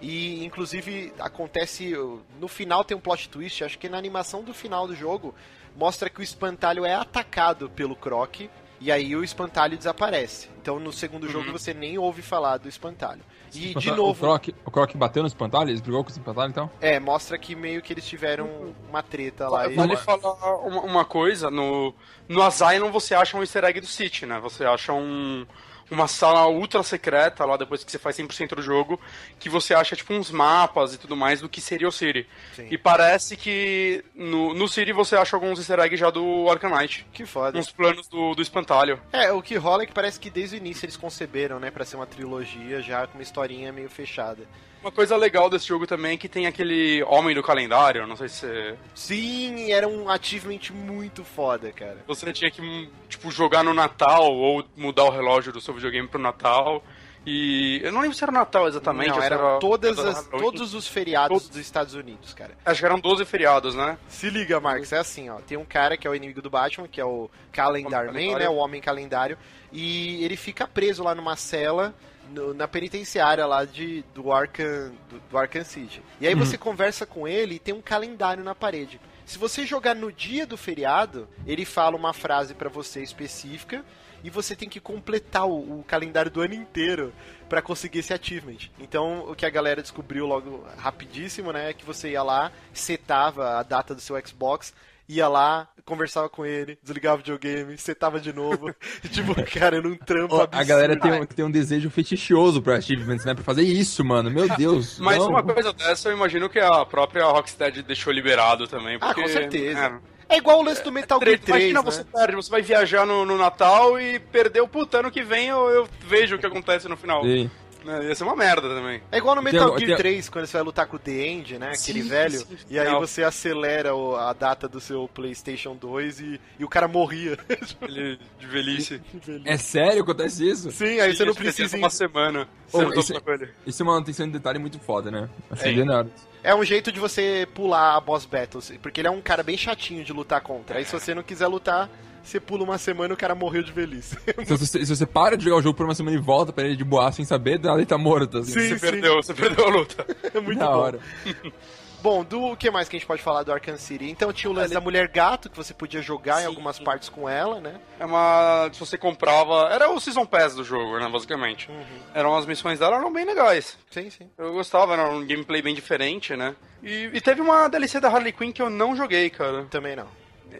E 0.00 0.44
inclusive 0.44 1.12
acontece. 1.18 1.92
No 2.40 2.46
final 2.46 2.84
tem 2.84 2.96
um 2.96 3.00
plot 3.00 3.28
twist, 3.28 3.64
acho 3.64 3.76
que 3.76 3.88
na 3.88 3.98
animação 3.98 4.44
do 4.44 4.54
final 4.54 4.86
do 4.86 4.94
jogo 4.94 5.34
mostra 5.76 6.08
que 6.08 6.20
o 6.20 6.22
espantalho 6.22 6.84
é 6.84 6.94
atacado 6.94 7.68
pelo 7.68 7.96
Croc. 7.96 8.42
E 8.80 8.92
aí 8.92 9.16
o 9.16 9.24
espantalho 9.24 9.76
desaparece. 9.76 10.48
Então 10.62 10.78
no 10.78 10.92
segundo 10.92 11.28
jogo 11.28 11.50
você 11.52 11.74
nem 11.74 11.98
ouve 11.98 12.22
falar 12.22 12.58
do 12.58 12.68
espantalho. 12.68 13.20
E 13.54 13.74
de 13.74 13.90
O 13.90 13.96
novo, 13.96 14.20
Croc, 14.20 14.48
o 14.64 14.70
Croc 14.70 14.94
bateu 14.94 15.22
no 15.22 15.26
espantalho? 15.26 15.70
Ele 15.70 15.80
brigou 15.80 16.04
com 16.04 16.10
o 16.10 16.12
espantalho, 16.12 16.50
então? 16.50 16.70
é, 16.80 17.00
mostra 17.00 17.38
que 17.38 17.54
meio 17.56 17.80
que 17.80 17.92
eles 17.94 18.06
tiveram 18.06 18.74
uma 18.88 19.02
treta 19.02 19.48
lá. 19.48 19.66
e- 19.66 19.74
Vale 19.74 19.96
falar 19.96 20.56
uma, 20.66 20.82
uma 20.82 21.04
coisa, 21.04 21.50
no, 21.50 21.94
no 22.28 22.42
Asylum 22.42 22.90
você 22.92 23.14
acha 23.14 23.36
um 23.36 23.40
easter 23.40 23.64
egg 23.64 23.80
do 23.80 23.86
City, 23.86 24.26
né? 24.26 24.38
Você 24.40 24.64
acha 24.66 24.92
um, 24.92 25.46
uma 25.90 26.06
sala 26.06 26.46
ultra 26.48 26.82
secreta 26.82 27.44
lá 27.44 27.56
depois 27.56 27.82
que 27.82 27.90
você 27.90 27.98
faz 27.98 28.16
100% 28.16 28.54
do 28.54 28.62
jogo, 28.62 29.00
que 29.38 29.48
você 29.48 29.74
acha 29.74 29.96
tipo 29.96 30.12
uns 30.12 30.30
mapas 30.30 30.94
e 30.94 30.98
tudo 30.98 31.16
mais 31.16 31.40
do 31.40 31.48
que 31.48 31.60
seria 31.60 31.88
o 31.88 31.92
City. 31.92 32.26
Sim. 32.54 32.68
E 32.70 32.78
parece 32.78 33.36
que 33.36 34.04
no, 34.14 34.54
no 34.54 34.68
City 34.68 34.92
você 34.92 35.16
acha 35.16 35.36
alguns 35.36 35.58
easter 35.58 35.78
eggs 35.80 35.98
já 35.98 36.10
do 36.10 36.46
Knight. 36.62 37.06
Que 37.12 37.24
foda. 37.24 37.58
Uns 37.58 37.70
planos 37.70 38.06
do, 38.08 38.34
do 38.34 38.42
espantalho. 38.42 39.00
É, 39.12 39.32
o 39.32 39.42
que 39.42 39.56
rola 39.56 39.82
é 39.82 39.86
que 39.86 39.92
parece 39.92 40.18
que 40.20 40.30
desde 40.30 40.56
o 40.56 40.58
início 40.58 40.84
eles 40.84 40.96
conceberam, 40.96 41.58
né, 41.58 41.70
pra 41.70 41.84
ser 41.84 41.96
uma 41.96 42.06
trilogia 42.06 42.80
já 42.82 43.06
com 43.06 43.18
uma 43.18 43.22
historinha 43.22 43.72
meio 43.72 43.88
fechada. 43.88 44.46
Uma 44.80 44.92
coisa 44.92 45.16
legal 45.16 45.50
desse 45.50 45.66
jogo 45.66 45.86
também 45.86 46.14
é 46.14 46.16
que 46.16 46.28
tem 46.28 46.46
aquele 46.46 47.02
Homem 47.04 47.34
do 47.34 47.42
Calendário, 47.42 48.06
não 48.06 48.16
sei 48.16 48.28
se 48.28 48.36
você... 48.40 48.74
Sim, 48.94 49.72
era 49.72 49.88
um 49.88 50.08
achievement 50.08 50.60
muito 50.72 51.24
foda, 51.24 51.72
cara. 51.72 51.98
Você 52.06 52.32
tinha 52.32 52.50
que, 52.50 52.88
tipo, 53.08 53.30
jogar 53.30 53.64
no 53.64 53.74
Natal 53.74 54.32
ou 54.32 54.64
mudar 54.76 55.04
o 55.04 55.10
relógio 55.10 55.52
do 55.52 55.60
seu 55.60 55.74
videogame 55.74 56.06
pro 56.06 56.20
Natal. 56.20 56.82
E 57.26 57.80
eu 57.82 57.92
não 57.92 58.00
lembro 58.00 58.16
se 58.16 58.22
era 58.22 58.32
Natal 58.32 58.68
exatamente. 58.68 59.10
Não, 59.10 59.22
eram 59.22 59.48
era 59.48 59.58
todas 59.58 59.98
era 59.98 60.10
as, 60.10 60.26
todos 60.28 60.72
os 60.72 60.86
feriados 60.86 61.48
dos 61.48 61.58
Estados 61.58 61.92
Unidos, 61.94 62.32
cara. 62.32 62.56
Acho 62.64 62.80
que 62.80 62.86
eram 62.86 62.98
12 62.98 63.24
feriados, 63.24 63.74
né? 63.74 63.98
Se 64.08 64.30
liga, 64.30 64.58
Marcos, 64.60 64.92
é 64.92 64.98
assim, 64.98 65.28
ó. 65.28 65.36
Tem 65.36 65.58
um 65.58 65.64
cara 65.64 65.96
que 65.96 66.06
é 66.06 66.10
o 66.10 66.14
inimigo 66.14 66.40
do 66.40 66.48
Batman, 66.48 66.88
que 66.88 67.00
é 67.00 67.04
o 67.04 67.28
Calendar 67.52 68.06
Man, 68.06 68.12
Calendário. 68.12 68.38
né? 68.38 68.48
O 68.48 68.54
Homem 68.54 68.80
Calendário. 68.80 69.36
E 69.70 70.24
ele 70.24 70.36
fica 70.36 70.66
preso 70.66 71.02
lá 71.02 71.14
numa 71.14 71.36
cela 71.36 71.94
no- 72.30 72.54
na 72.54 72.66
penitenciária 72.68 73.44
lá 73.46 73.64
de, 73.64 74.02
do, 74.14 74.32
Arkham, 74.32 74.92
do, 75.08 75.20
do 75.30 75.38
Arkham 75.38 75.64
City. 75.64 76.02
E 76.20 76.26
aí 76.26 76.34
você 76.34 76.56
conversa 76.58 77.04
com 77.06 77.26
ele 77.26 77.56
e 77.56 77.58
tem 77.58 77.74
um 77.74 77.82
calendário 77.82 78.42
na 78.44 78.54
parede. 78.54 79.00
Se 79.26 79.38
você 79.38 79.66
jogar 79.66 79.94
no 79.94 80.10
dia 80.12 80.46
do 80.46 80.56
feriado, 80.56 81.28
ele 81.46 81.64
fala 81.64 81.96
uma 81.96 82.12
frase 82.14 82.54
pra 82.54 82.68
você 82.70 83.02
específica 83.02 83.84
e 84.24 84.30
você 84.30 84.56
tem 84.56 84.68
que 84.68 84.80
completar 84.80 85.46
o, 85.46 85.80
o 85.80 85.84
calendário 85.86 86.30
do 86.30 86.40
ano 86.40 86.54
inteiro 86.54 87.12
pra 87.48 87.60
conseguir 87.62 88.00
esse 88.00 88.12
achievement. 88.12 88.68
Então, 88.78 89.20
o 89.30 89.34
que 89.34 89.44
a 89.46 89.50
galera 89.50 89.82
descobriu 89.82 90.26
logo 90.26 90.66
rapidíssimo, 90.78 91.52
né, 91.52 91.70
é 91.70 91.72
que 91.74 91.84
você 91.84 92.10
ia 92.12 92.22
lá, 92.22 92.50
setava 92.72 93.58
a 93.58 93.62
data 93.62 93.94
do 93.94 94.00
seu 94.00 94.16
Xbox, 94.26 94.72
ia 95.08 95.26
lá, 95.28 95.68
conversava 95.84 96.28
com 96.28 96.44
ele, 96.44 96.78
desligava 96.82 97.14
o 97.16 97.18
videogame, 97.18 97.78
setava 97.78 98.20
de 98.20 98.32
novo. 98.32 98.74
tipo, 99.10 99.34
cara, 99.46 99.80
num 99.80 99.96
trampo 99.96 100.34
Ó, 100.36 100.42
absurdo. 100.42 100.60
a 100.60 100.64
galera 100.64 100.98
tem 101.00 101.12
um, 101.12 101.26
tem 101.26 101.44
um 101.44 101.50
desejo 101.50 101.88
fetichioso 101.90 102.60
pra 102.60 102.76
achievements, 102.76 103.24
né? 103.24 103.34
Pra 103.34 103.42
fazer 103.42 103.62
isso, 103.62 104.04
mano. 104.04 104.30
Meu 104.30 104.48
Deus. 104.56 104.98
Mas 105.00 105.18
não. 105.18 105.28
uma 105.30 105.42
coisa 105.42 105.72
dessa 105.72 106.08
eu 106.10 106.12
imagino 106.16 106.48
que 106.48 106.58
a 106.58 106.84
própria 106.84 107.24
Rocksteady 107.24 107.82
deixou 107.82 108.12
liberado 108.12 108.68
também. 108.68 108.96
Ah, 109.00 109.06
Porque, 109.06 109.22
com 109.22 109.28
certeza. 109.28 110.00
é, 110.28 110.34
É 110.34 110.38
igual 110.38 110.58
o 110.60 110.62
lance 110.62 110.84
do 110.84 110.92
Metal 110.92 111.18
Gear 111.18 111.38
3, 111.38 111.48
Imagina 111.48 111.80
né? 111.82 111.84
você 111.90 112.04
perde, 112.04 112.36
você 112.36 112.50
vai 112.50 112.60
viajar 112.60 113.06
no, 113.06 113.24
no 113.24 113.38
Natal 113.38 113.98
e 113.98 114.18
perdeu, 114.18 114.68
puta, 114.68 114.98
ano 114.98 115.10
que 115.10 115.22
vem 115.22 115.48
eu, 115.48 115.68
eu 115.70 115.88
vejo 116.06 116.36
o 116.36 116.38
que 116.38 116.46
acontece 116.46 116.86
no 116.86 116.96
final. 116.98 117.22
Sim. 117.24 117.50
É, 117.86 118.04
ia 118.08 118.14
ser 118.14 118.24
uma 118.24 118.36
merda 118.36 118.68
também. 118.68 119.00
É 119.10 119.18
igual 119.18 119.34
no 119.36 119.42
Metal 119.42 119.68
Gear 119.78 119.88
tem- 119.88 119.96
3, 119.96 120.28
quando 120.28 120.46
você 120.46 120.52
vai 120.54 120.62
lutar 120.62 120.86
com 120.86 120.96
o 120.96 120.98
The 120.98 121.10
End, 121.12 121.58
né? 121.58 121.72
Aquele 121.72 122.02
Sim, 122.02 122.08
velho. 122.08 122.38
sim, 122.38 122.56
e 122.70 122.78
aí 122.78 122.90
não. 122.90 123.00
você 123.00 123.22
acelera 123.22 123.90
a 124.18 124.32
data 124.32 124.68
do 124.68 124.80
seu 124.80 125.08
PlayStation 125.08 125.74
2 125.76 126.20
e, 126.20 126.40
e 126.58 126.64
o 126.64 126.68
cara 126.68 126.88
morria. 126.88 127.38
Ele 127.82 128.18
de 128.38 128.46
velhice. 128.46 129.00
É 129.44 129.56
sério 129.56 130.04
que 130.04 130.10
acontece 130.10 130.48
isso? 130.48 130.70
Sim, 130.70 131.00
aí 131.00 131.14
você 131.14 131.24
não 131.24 131.32
Sim, 131.32 131.38
que 131.38 131.44
precisa. 131.44 131.76
Uma 131.76 131.90
semana. 131.90 132.48
Você 132.68 133.14
ele. 133.14 133.48
Isso 133.66 133.82
é 133.82 133.86
uma 133.86 133.98
atenção 133.98 134.26
de 134.26 134.32
detalhe 134.32 134.58
muito 134.58 134.78
foda, 134.78 135.10
né? 135.10 135.28
Assim, 135.50 135.70
Sim. 135.70 135.76
Leonardo. 135.76 136.10
É 136.42 136.54
um 136.54 136.64
jeito 136.64 136.92
de 136.92 137.00
você 137.00 137.48
pular 137.54 137.96
a 137.96 138.00
boss 138.00 138.24
battles, 138.24 138.72
porque 138.82 139.00
ele 139.00 139.08
é 139.08 139.10
um 139.10 139.20
cara 139.20 139.42
bem 139.42 139.56
chatinho 139.56 140.04
de 140.04 140.12
lutar 140.12 140.40
contra. 140.40 140.78
Aí 140.78 140.84
se 140.84 140.92
você 140.92 141.14
não 141.14 141.22
quiser 141.22 141.46
lutar, 141.46 141.88
você 142.28 142.40
pula 142.40 142.64
uma 142.64 142.78
semana 142.78 143.12
e 143.12 143.14
o 143.14 143.16
cara 143.16 143.34
morreu 143.34 143.62
de 143.62 143.72
velhice. 143.72 144.16
Se 144.44 144.56
você, 144.56 144.84
se 144.84 144.96
você 144.96 145.06
para 145.06 145.36
de 145.36 145.44
jogar 145.44 145.56
o 145.56 145.62
jogo 145.62 145.76
por 145.76 145.84
uma 145.84 145.94
semana 145.94 146.16
e 146.16 146.20
volta 146.20 146.52
pra 146.52 146.64
ele 146.64 146.76
de 146.76 146.84
boa 146.84 147.10
sem 147.12 147.24
saber, 147.24 147.58
nada 147.58 147.78
ele 147.78 147.86
tá 147.86 147.98
morto. 147.98 148.38
Assim. 148.38 148.52
Sim. 148.52 148.68
Você 148.68 148.78
perdeu, 148.78 149.16
você 149.16 149.34
perdeu 149.34 149.66
a 149.66 149.70
luta. 149.70 150.06
é 150.34 150.40
muito 150.40 150.58
da 150.58 150.66
bom. 150.66 150.78
hora. 150.78 151.00
Bom, 152.00 152.22
do 152.22 152.56
que 152.56 152.70
mais 152.70 152.88
que 152.88 152.94
a 152.94 152.98
gente 152.98 153.08
pode 153.08 153.20
falar 153.20 153.42
do 153.42 153.52
Arkham 153.52 153.76
City? 153.76 154.08
Então 154.08 154.32
tinha 154.32 154.48
o 154.48 154.54
lance 154.54 154.72
da 154.72 154.80
mulher 154.80 155.08
gato, 155.08 155.50
que 155.50 155.56
você 155.56 155.74
podia 155.74 156.00
jogar 156.00 156.38
em 156.38 156.42
Sim. 156.42 156.46
algumas 156.46 156.78
partes 156.78 157.08
com 157.08 157.28
ela, 157.28 157.60
né? 157.60 157.74
É 157.98 158.06
uma. 158.06 158.70
Se 158.72 158.78
você 158.78 158.96
comprava. 158.96 159.68
Era 159.72 159.90
o 159.90 159.98
Season 159.98 160.24
Pass 160.24 160.54
do 160.54 160.62
jogo, 160.62 160.96
né? 161.00 161.08
Basicamente. 161.08 161.68
Uhum. 161.68 161.84
Eram 162.14 162.36
as 162.36 162.46
missões 162.46 162.78
dela, 162.78 162.98
eram 162.98 163.12
bem 163.12 163.24
legais. 163.24 163.76
Sim, 163.90 164.10
sim. 164.10 164.30
Eu 164.38 164.52
gostava, 164.52 164.92
era 164.92 165.10
um 165.10 165.26
gameplay 165.26 165.60
bem 165.60 165.74
diferente, 165.74 166.36
né? 166.36 166.54
E, 166.84 167.10
e 167.12 167.20
teve 167.20 167.40
uma 167.40 167.66
DLC 167.66 167.98
da 167.98 168.08
Harley 168.08 168.32
Quinn 168.32 168.52
que 168.52 168.62
eu 168.62 168.70
não 168.70 168.94
joguei, 168.94 169.28
cara. 169.28 169.64
Também 169.64 169.96
não. 169.96 170.06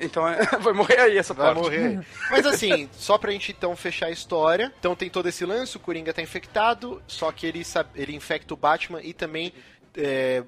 Então 0.00 0.26
é, 0.28 0.44
vai 0.60 0.72
morrer 0.72 1.00
aí 1.00 1.18
essa 1.18 1.34
Vai 1.34 1.46
parte. 1.46 1.62
morrer 1.62 1.86
aí. 1.86 2.06
Mas 2.30 2.46
assim, 2.46 2.88
só 2.92 3.16
pra 3.18 3.32
gente 3.32 3.52
então 3.52 3.74
fechar 3.76 4.06
a 4.06 4.10
história. 4.10 4.72
Então 4.78 4.94
tem 4.94 5.08
todo 5.10 5.28
esse 5.28 5.44
lance, 5.44 5.76
o 5.76 5.80
Coringa 5.80 6.12
tá 6.12 6.22
infectado, 6.22 7.02
só 7.06 7.32
que 7.32 7.46
ele, 7.46 7.64
sabe- 7.64 7.90
ele 7.94 8.14
infecta 8.14 8.52
o 8.54 8.56
Batman 8.56 9.00
e 9.02 9.12
também 9.12 9.52
é, 9.96 10.42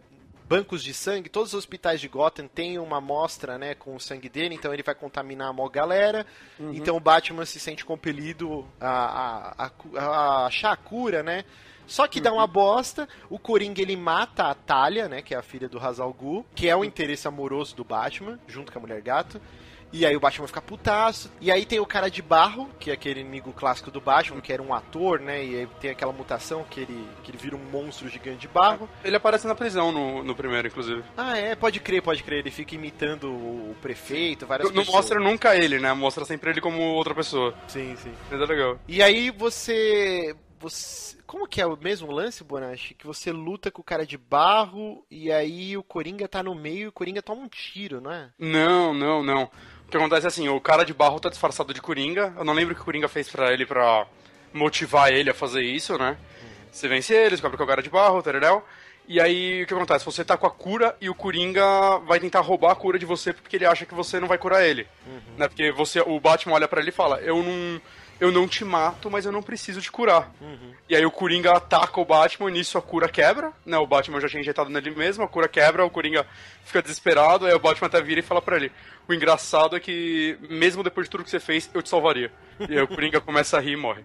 bancos 0.48 0.82
de 0.82 0.92
sangue. 0.92 1.28
Todos 1.28 1.54
os 1.54 1.58
hospitais 1.58 2.00
de 2.00 2.08
Gotham 2.08 2.46
têm 2.48 2.78
uma 2.78 2.98
amostra 2.98 3.56
né, 3.58 3.74
com 3.74 3.94
o 3.96 4.00
sangue 4.00 4.28
dele, 4.28 4.54
então 4.54 4.72
ele 4.74 4.82
vai 4.82 4.94
contaminar 4.94 5.48
a 5.48 5.52
maior 5.52 5.68
galera. 5.68 6.26
Então 6.58 6.96
o 6.96 7.00
Batman 7.00 7.44
se 7.46 7.58
sente 7.60 7.84
compelido 7.84 8.66
a, 8.80 9.64
a, 9.64 9.66
a 9.66 9.70
a 9.98 10.46
achar 10.46 10.72
a 10.72 10.76
cura, 10.76 11.22
né? 11.22 11.44
Só 11.90 12.06
que 12.06 12.20
dá 12.20 12.32
uma 12.32 12.46
bosta, 12.46 13.08
o 13.28 13.36
Coringa 13.36 13.82
ele 13.82 13.96
mata 13.96 14.44
a 14.44 14.54
Talia, 14.54 15.08
né, 15.08 15.22
que 15.22 15.34
é 15.34 15.36
a 15.36 15.42
filha 15.42 15.68
do 15.68 15.76
Ra's 15.76 15.98
al 15.98 16.12
Ghul, 16.12 16.46
que 16.54 16.68
é 16.68 16.76
o 16.76 16.84
interesse 16.84 17.26
amoroso 17.26 17.74
do 17.74 17.82
Batman, 17.82 18.38
junto 18.46 18.70
com 18.70 18.78
a 18.78 18.80
Mulher 18.80 19.00
Gato. 19.02 19.40
E 19.92 20.06
aí 20.06 20.14
o 20.14 20.20
Batman 20.20 20.46
fica 20.46 20.62
putaço. 20.62 21.32
E 21.40 21.50
aí 21.50 21.66
tem 21.66 21.80
o 21.80 21.84
cara 21.84 22.08
de 22.08 22.22
barro, 22.22 22.70
que 22.78 22.92
é 22.92 22.94
aquele 22.94 23.18
inimigo 23.22 23.52
clássico 23.52 23.90
do 23.90 24.00
Batman, 24.00 24.40
que 24.40 24.52
era 24.52 24.62
um 24.62 24.72
ator, 24.72 25.18
né? 25.18 25.44
E 25.44 25.58
aí 25.58 25.68
tem 25.80 25.90
aquela 25.90 26.12
mutação 26.12 26.62
que 26.70 26.78
ele, 26.78 27.08
que 27.24 27.32
ele 27.32 27.38
vira 27.38 27.56
um 27.56 27.70
monstro 27.72 28.08
gigante 28.08 28.38
de 28.38 28.46
barro. 28.46 28.88
Ele 29.02 29.16
aparece 29.16 29.48
na 29.48 29.54
prisão 29.56 29.90
no, 29.90 30.22
no 30.22 30.32
primeiro, 30.36 30.68
inclusive. 30.68 31.02
Ah, 31.16 31.36
é, 31.36 31.56
pode 31.56 31.80
crer, 31.80 32.02
pode 32.02 32.22
crer. 32.22 32.38
Ele 32.38 32.52
fica 32.52 32.76
imitando 32.76 33.24
o 33.32 33.74
prefeito, 33.82 34.46
várias 34.46 34.68
Não, 34.68 34.76
não 34.76 34.82
pessoas. 34.82 34.96
mostra 34.96 35.18
nunca 35.18 35.56
ele, 35.56 35.80
né? 35.80 35.92
Mostra 35.92 36.24
sempre 36.24 36.50
ele 36.50 36.60
como 36.60 36.80
outra 36.80 37.16
pessoa. 37.16 37.52
Sim, 37.66 37.96
sim. 37.96 38.12
Mas 38.30 38.40
é 38.40 38.44
legal. 38.44 38.78
E 38.86 39.02
aí 39.02 39.30
você 39.32 40.36
você. 40.60 41.16
Como 41.26 41.46
que 41.48 41.60
é 41.60 41.66
o 41.66 41.76
mesmo 41.76 42.12
lance, 42.12 42.44
Bonachi? 42.44 42.94
Que 42.94 43.06
você 43.06 43.32
luta 43.32 43.70
com 43.70 43.80
o 43.80 43.84
cara 43.84 44.04
de 44.04 44.18
barro 44.18 45.04
e 45.10 45.32
aí 45.32 45.76
o 45.76 45.82
Coringa 45.82 46.28
tá 46.28 46.42
no 46.42 46.54
meio 46.54 46.78
e 46.78 46.88
o 46.88 46.92
Coringa 46.92 47.22
toma 47.22 47.42
um 47.42 47.48
tiro, 47.48 48.00
não 48.00 48.12
é? 48.12 48.30
Não, 48.38 48.92
não, 48.92 49.22
não. 49.22 49.44
O 49.86 49.90
que 49.90 49.96
acontece 49.96 50.26
é 50.26 50.28
assim, 50.28 50.48
o 50.48 50.60
cara 50.60 50.84
de 50.84 50.92
barro 50.92 51.18
tá 51.18 51.28
disfarçado 51.28 51.72
de 51.72 51.80
Coringa. 51.80 52.34
Eu 52.36 52.44
não 52.44 52.52
lembro 52.52 52.72
o 52.72 52.76
que 52.76 52.82
o 52.82 52.84
Coringa 52.84 53.08
fez 53.08 53.28
pra 53.28 53.52
ele 53.52 53.64
pra 53.64 54.06
motivar 54.52 55.12
ele 55.12 55.30
a 55.30 55.34
fazer 55.34 55.62
isso, 55.62 55.96
né? 55.96 56.16
Você 56.70 56.86
vence 56.86 57.14
ele, 57.14 57.30
descobre 57.30 57.56
que 57.56 57.62
é 57.62 57.64
o 57.64 57.68
cara 57.68 57.82
de 57.82 57.90
barro, 57.90 58.22
tereréu. 58.22 58.62
E 59.08 59.20
aí, 59.20 59.64
o 59.64 59.66
que 59.66 59.74
acontece? 59.74 60.04
Você 60.04 60.24
tá 60.24 60.36
com 60.36 60.46
a 60.46 60.50
cura 60.50 60.96
e 61.00 61.10
o 61.10 61.14
Coringa 61.14 61.98
vai 62.06 62.20
tentar 62.20 62.40
roubar 62.40 62.70
a 62.70 62.76
cura 62.76 62.96
de 62.96 63.04
você 63.04 63.32
porque 63.32 63.56
ele 63.56 63.66
acha 63.66 63.84
que 63.84 63.94
você 63.94 64.20
não 64.20 64.28
vai 64.28 64.38
curar 64.38 64.64
ele. 64.64 64.86
Né? 65.36 65.48
Porque 65.48 65.72
você, 65.72 66.00
o 66.00 66.20
Batman 66.20 66.54
olha 66.54 66.68
pra 66.68 66.80
ele 66.80 66.90
e 66.90 66.92
fala, 66.92 67.20
eu 67.20 67.42
não, 67.42 67.80
eu 68.20 68.30
não 68.30 68.46
te 68.46 68.64
mato, 68.64 69.10
mas 69.10 69.24
eu 69.24 69.32
não 69.32 69.42
preciso 69.42 69.80
te 69.80 69.90
curar. 69.90 70.30
E 70.88 70.94
aí 70.94 71.04
o 71.06 71.10
Coringa 71.10 71.52
ataca 71.56 72.00
o 72.00 72.04
Batman, 72.04 72.50
nisso 72.50 72.76
a 72.76 72.82
cura 72.82 73.08
quebra, 73.08 73.52
né? 73.64 73.78
O 73.78 73.86
Batman 73.86 74.20
já 74.20 74.28
tinha 74.28 74.40
injetado 74.40 74.68
nele 74.70 74.90
mesmo, 74.90 75.24
a 75.24 75.28
cura 75.28 75.48
quebra, 75.48 75.84
o 75.84 75.90
Coringa 75.90 76.26
fica 76.64 76.82
desesperado, 76.82 77.46
aí 77.46 77.54
o 77.54 77.58
Batman 77.58 77.86
até 77.86 78.00
vira 78.02 78.20
e 78.20 78.22
fala 78.22 78.42
pra 78.42 78.56
ele, 78.56 78.70
o 79.08 79.14
engraçado 79.14 79.74
é 79.76 79.80
que, 79.80 80.36
mesmo 80.50 80.82
depois 80.82 81.06
de 81.06 81.10
tudo 81.10 81.24
que 81.24 81.30
você 81.30 81.40
fez, 81.40 81.70
eu 81.72 81.82
te 81.82 81.88
salvaria. 81.88 82.30
E 82.68 82.72
aí 82.76 82.82
o 82.82 82.88
Coringa 82.88 83.20
começa 83.22 83.56
a 83.56 83.60
rir 83.60 83.72
e 83.72 83.76
morre. 83.76 84.04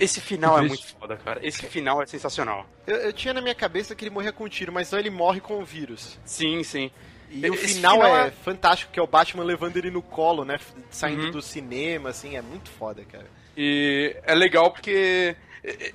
Esse 0.00 0.20
final 0.20 0.58
é 0.58 0.62
muito 0.62 0.86
foda, 0.86 1.16
cara. 1.16 1.40
Esse 1.46 1.66
final 1.66 2.00
é 2.00 2.06
sensacional. 2.06 2.66
Eu, 2.86 2.96
eu 2.96 3.12
tinha 3.12 3.34
na 3.34 3.40
minha 3.40 3.54
cabeça 3.54 3.94
que 3.94 4.04
ele 4.04 4.10
morria 4.10 4.32
com 4.32 4.44
um 4.44 4.48
tiro, 4.48 4.72
mas 4.72 4.90
não, 4.90 4.98
ele 4.98 5.10
morre 5.10 5.40
com 5.40 5.58
o 5.60 5.64
vírus. 5.64 6.18
Sim, 6.24 6.62
sim. 6.62 6.90
E 7.30 7.50
o 7.50 7.54
final, 7.54 7.96
final 7.96 8.16
é, 8.16 8.28
é- 8.28 8.30
fantástico, 8.30 8.92
que 8.92 9.00
é 9.00 9.02
o 9.02 9.06
Batman 9.06 9.42
levando 9.42 9.76
ele 9.76 9.90
no 9.90 10.00
colo, 10.00 10.44
né? 10.44 10.60
Saindo 10.90 11.24
Uhum. 11.24 11.30
do 11.32 11.42
cinema, 11.42 12.10
assim, 12.10 12.36
é 12.36 12.40
muito 12.42 12.70
foda, 12.70 13.04
cara. 13.04 13.26
E 13.56 14.16
é 14.24 14.34
legal 14.34 14.70
porque 14.70 15.36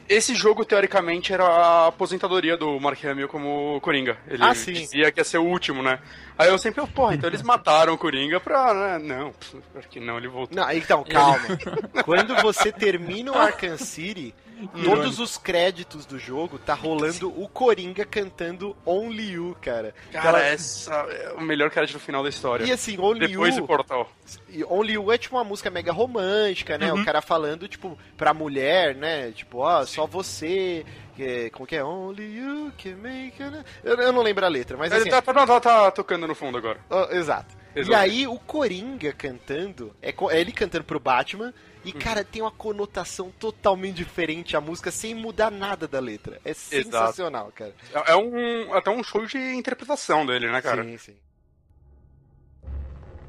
esse 0.07 0.34
jogo, 0.34 0.66
teoricamente, 0.66 1.32
era 1.32 1.43
a 1.45 1.88
aposentadoria 1.88 2.57
do 2.57 2.80
Mark 2.80 3.03
Hamill 3.05 3.28
como 3.28 3.80
Coringa. 3.82 4.18
Ele 4.28 4.41
Ah, 4.43 4.55
sim. 4.55 4.74
dizia 4.74 5.12
que 5.12 5.20
ia 5.20 5.24
ser 5.24 5.38
o 5.38 5.43
último, 5.45 5.84
né? 5.84 5.99
Aí 6.38 6.49
eu 6.49 6.57
sempre, 6.57 6.86
porra, 6.88 7.14
então 7.16 7.30
eles 7.30 7.41
mataram 7.43 7.93
o 7.93 7.97
Coringa 7.97 8.39
pra. 8.39 8.74
Né? 8.74 8.97
Não, 8.99 9.34
acho 9.76 9.88
que 9.89 9.99
não, 9.99 10.18
ele 10.18 10.28
voltou. 10.28 10.55
Não, 10.57 10.72
então, 10.72 11.03
calma. 11.03 11.45
Quando 12.03 12.36
você 12.41 12.72
termina 12.72 13.32
o 13.32 13.38
Arkham 13.38 13.78
City, 13.78 14.34
todos 14.68 15.20
os 15.20 15.38
créditos 15.38 16.05
do 16.05 16.18
jogo 16.20 16.57
tá 16.60 16.74
rolando 16.74 17.30
o 17.41 17.47
Coringa 17.47 18.05
cantando 18.05 18.76
Only 18.86 19.32
You, 19.32 19.57
cara. 19.62 19.93
Cara, 20.12 20.30
Aquela- 20.30 20.43
essa 20.45 20.93
é 20.93 21.34
o 21.34 21.41
melhor 21.41 21.70
crédito 21.70 21.93
no 21.95 21.99
final 21.99 22.24
da 22.24 22.30
história. 22.30 22.66
E 22.66 22.72
assim, 22.72 22.97
Only 22.99 23.28
Depois 23.28 23.55
You... 23.55 23.62
do 23.62 23.68
portal. 23.68 24.10
E 24.49 24.64
Only 24.64 24.93
You 24.93 25.12
é 25.12 25.18
tipo 25.18 25.36
uma 25.36 25.43
música 25.43 25.70
mega 25.70 25.91
romântica, 25.91 26.78
né? 26.78 26.91
Uhum. 26.91 27.01
O 27.01 27.05
cara 27.05 27.22
falando, 27.22 27.68
tipo, 27.68 27.97
pra 28.18 28.34
mulher, 28.34 28.95
né? 28.95 29.32
Tipo, 29.32 29.60
ó, 29.60 29.86
só 29.86 30.05
você. 30.05 30.86
Que, 31.16 31.49
como 31.49 31.68
que 31.68 31.76
é? 31.76 31.84
Only 31.84 32.38
you 32.38 32.72
can 32.82 32.95
make. 32.95 33.41
a- 33.43 33.64
Eu, 33.84 33.95
eu 33.97 34.12
não 34.14 34.22
lembro 34.22 34.45
a 34.45 34.49
letra, 34.49 34.78
mas 34.78 34.91
assim. 34.91 35.01
Ele 35.01 35.10
tá, 35.12 35.22
tá, 35.22 35.34
não, 35.34 35.45
tá- 35.45 35.60
tá 35.60 35.91
tocando 35.91 36.26
no 36.28 36.36
fundo 36.36 36.57
agora. 36.57 36.80
ó, 36.89 37.10
exato. 37.12 37.57
E 37.76 37.82
Exato. 37.82 37.97
aí 37.97 38.26
o 38.26 38.39
Coringa 38.39 39.14
cantando, 39.14 39.95
é, 40.01 40.10
é 40.10 40.39
ele 40.41 40.51
cantando 40.51 40.84
pro 40.84 40.99
Batman. 40.99 41.53
E, 41.86 41.93
Uhum. 41.93 41.99
cara, 41.99 42.25
tem 42.25 42.41
uma 42.41 42.51
conotação 42.51 43.32
totalmente 43.39 43.95
diferente 43.95 44.57
a 44.57 44.61
música, 44.61 44.91
sem 44.91 45.15
mudar 45.15 45.49
nada 45.49 45.88
da 45.88 45.99
letra. 45.99 46.39
É 46.43 46.53
sensacional, 46.53 47.51
cara. 47.55 47.73
É, 47.93 48.11
é 48.11 48.15
um, 48.17 48.73
até 48.73 48.89
um 48.91 49.01
show 49.03 49.25
de 49.25 49.38
interpretação 49.55 50.25
dele, 50.25 50.51
né, 50.51 50.61
cara? 50.61 50.84
Sim, 50.84 50.97
sim. 50.97 51.15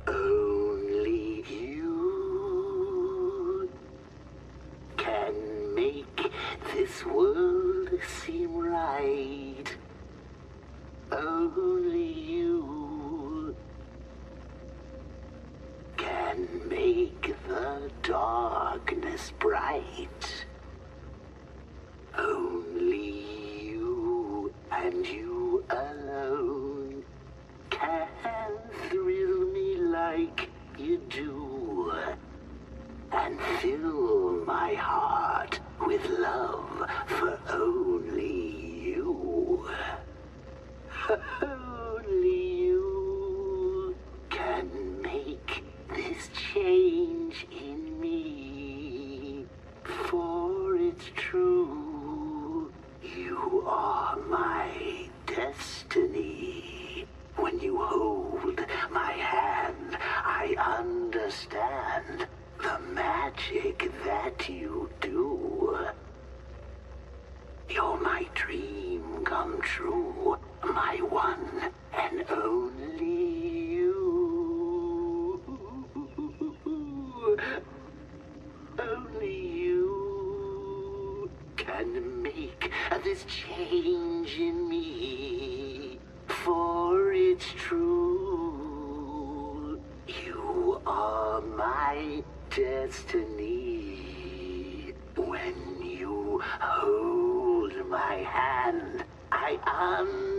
Only 0.09 1.45
you 1.49 3.71
can 4.97 5.33
make 5.75 6.31
this 6.75 7.05
world 7.07 7.91
seem 8.05 8.49
right. 8.63 9.79
Only 11.13 12.39
you 12.39 12.80
can 16.11 16.69
make 16.69 17.35
the 17.47 17.91
darkness 18.03 19.33
bright. 19.39 20.45
Only 22.19 23.63
you 23.63 24.53
and 24.73 25.07
you 25.07 25.65
alone 25.71 27.05
can 27.71 28.53
thrill 28.89 29.41
me 29.53 29.77
like 29.77 30.51
you 30.79 30.99
do 31.09 31.93
and 33.13 33.41
fill 33.61 34.45
my 34.45 34.75
heart 34.75 35.61
with 35.87 36.05
love 36.09 36.91
for 37.07 37.39
only 37.51 38.39
you. 38.83 39.69
Only 41.43 42.45
you 42.67 43.97
can 44.29 44.90
this 45.95 46.29
change 46.53 47.47
in 47.51 48.01
me, 48.01 49.47
for 49.83 50.77
it's 50.77 51.11
true. 51.17 52.73
You 53.03 53.65
are 53.67 54.17
my 54.29 55.09
destiny. 55.27 57.07
When 57.37 57.59
you 57.61 57.83
hold 57.83 58.61
my 58.91 59.13
hand, 59.13 59.97
I 60.01 60.55
understand 60.59 62.27
the 62.63 62.79
magic 62.93 63.91
that 64.05 64.49
you 64.49 64.91
do. 65.01 65.79
You're 67.69 68.01
my 68.01 68.27
dream 68.35 69.25
come 69.25 69.61
true, 69.63 70.39
my 70.63 70.97
one 71.09 71.73
and 71.93 72.25
only 72.31 73.80
Only 78.79 79.37
you 79.63 81.31
can 81.57 82.23
make 82.23 82.71
this 83.05 83.25
change 83.25 84.39
in 84.39 84.69
me, 84.69 85.99
for 86.27 87.13
it's 87.13 87.53
true. 87.57 88.61
You 90.07 90.81
are 90.87 91.41
my 91.41 92.23
destiny. 92.51 93.97
When 95.17 95.83
you 95.83 96.41
hold 96.61 97.73
my 97.89 98.15
hand, 98.15 99.05
I 99.31 99.59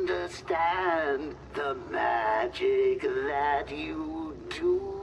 understand 0.07 1.35
the 1.53 1.75
magic 1.91 3.01
that 3.01 3.69
you 3.71 4.35
do. 4.49 5.00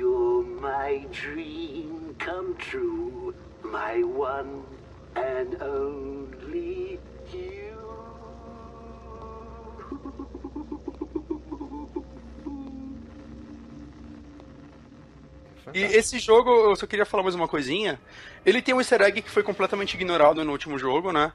You're 0.00 0.46
my 0.62 1.04
dream 1.12 2.16
come 2.18 2.54
true, 2.56 3.34
my 3.62 4.02
one 4.02 4.64
and 5.14 5.60
only 5.60 6.98
you. 7.30 7.76
E 15.74 15.82
esse 15.82 16.18
jogo, 16.18 16.48
eu 16.50 16.76
só 16.76 16.86
queria 16.86 17.04
falar 17.04 17.22
mais 17.22 17.34
uma 17.34 17.46
coisinha. 17.46 18.00
Ele 18.46 18.62
tem 18.62 18.74
um 18.74 18.80
easter 18.80 19.02
egg 19.02 19.20
que 19.20 19.30
foi 19.30 19.42
completamente 19.42 19.92
ignorado 19.92 20.42
no 20.42 20.52
último 20.52 20.78
jogo, 20.78 21.12
né? 21.12 21.30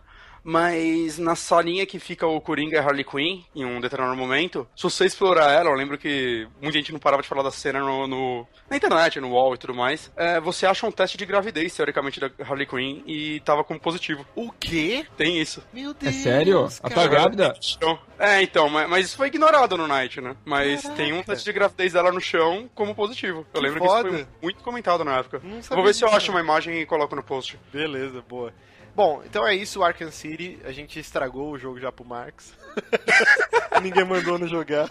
Mas 0.48 1.18
na 1.18 1.36
salinha 1.36 1.88
que 1.88 1.98
fica 1.98 2.28
o 2.28 2.40
Coringa 2.40 2.76
e 2.76 2.80
a 2.80 2.84
Harley 2.84 3.04
Quinn, 3.04 3.42
em 3.56 3.66
um 3.66 3.82
determinado 3.82 4.16
momento, 4.16 4.68
se 4.76 4.84
você 4.84 5.04
explorar 5.06 5.52
ela, 5.52 5.72
eu 5.72 5.76
lembro 5.76 5.98
que 5.98 6.48
muita 6.62 6.78
gente 6.78 6.92
não 6.94 7.00
parava 7.00 7.24
de 7.24 7.28
falar 7.28 7.42
da 7.42 7.50
cena 7.50 7.80
no, 7.80 8.06
no- 8.06 8.48
na 8.70 8.78
internet, 8.78 9.20
no 9.20 9.32
wall 9.32 9.56
e 9.56 9.58
tudo 9.58 9.74
mais. 9.74 10.12
é, 10.16 10.40
você 10.40 10.68
acha 10.68 10.86
um 10.86 10.92
teste 10.92 11.18
de 11.18 11.26
gravidez, 11.26 11.76
teoricamente, 11.76 12.20
da 12.20 12.30
Harley 12.48 12.68
Quinn 12.68 13.02
e 13.08 13.40
tava 13.40 13.64
como 13.64 13.80
positivo. 13.80 14.24
O 14.36 14.52
quê? 14.52 15.08
Tem 15.18 15.42
isso. 15.42 15.64
Meu 15.74 15.90
É 15.90 15.94
Deus. 15.96 16.16
sério? 16.18 16.66
A 16.84 16.90
cara. 16.90 16.94
tua 16.94 17.08
grávida? 17.08 17.54
Então, 17.76 17.98
é, 18.20 18.44
então, 18.44 18.70
mas, 18.70 18.88
mas 18.88 19.06
isso 19.08 19.18
foi 19.18 19.28
ignorado 19.28 19.76
no 19.76 19.88
Night, 19.88 20.22
né? 20.22 20.36
Mas 20.46 20.84
Caraca. 20.84 21.02
tem 21.02 21.12
um 21.12 21.24
teste 21.24 21.44
de 21.44 21.54
gravidez 21.54 21.94
dela 21.94 22.12
no 22.12 22.22
chão 22.22 22.70
como 22.76 22.94
positivo. 22.94 23.40
Eu 23.52 23.62
Que 23.62 23.68
lembro 23.68 23.80
que 23.82 23.88
isso 23.88 23.96
foda. 23.96 24.10
foi 24.10 24.28
muito 24.44 24.64
comentado 24.64 25.04
na 25.04 25.18
época. 25.18 25.42
Não 25.44 25.56
Eu 25.58 25.64
sabia 25.64 25.76
Vou 25.78 25.86
ver 25.86 25.96
se 25.96 26.06
eu 26.06 26.10
acho 26.10 26.30
uma 26.30 26.40
imagem 26.40 26.80
e 26.82 26.86
coloco 26.86 27.16
no 27.16 27.24
post. 27.24 27.60
Beleza, 27.74 28.24
boa. 28.30 28.54
Bom, 28.96 29.22
então 29.26 29.46
é 29.46 29.54
isso, 29.54 29.80
o 29.80 29.84
Arkham 29.84 30.10
City. 30.10 30.58
A 30.64 30.72
gente 30.72 30.98
estragou 31.00 31.52
o 31.52 31.58
jogo 31.58 31.80
já 31.80 31.92
pro 31.92 32.06
Marx. 32.06 32.54
Ninguém 33.82 34.06
mandou 34.06 34.40
no 34.40 34.48
jogar. 34.48 34.88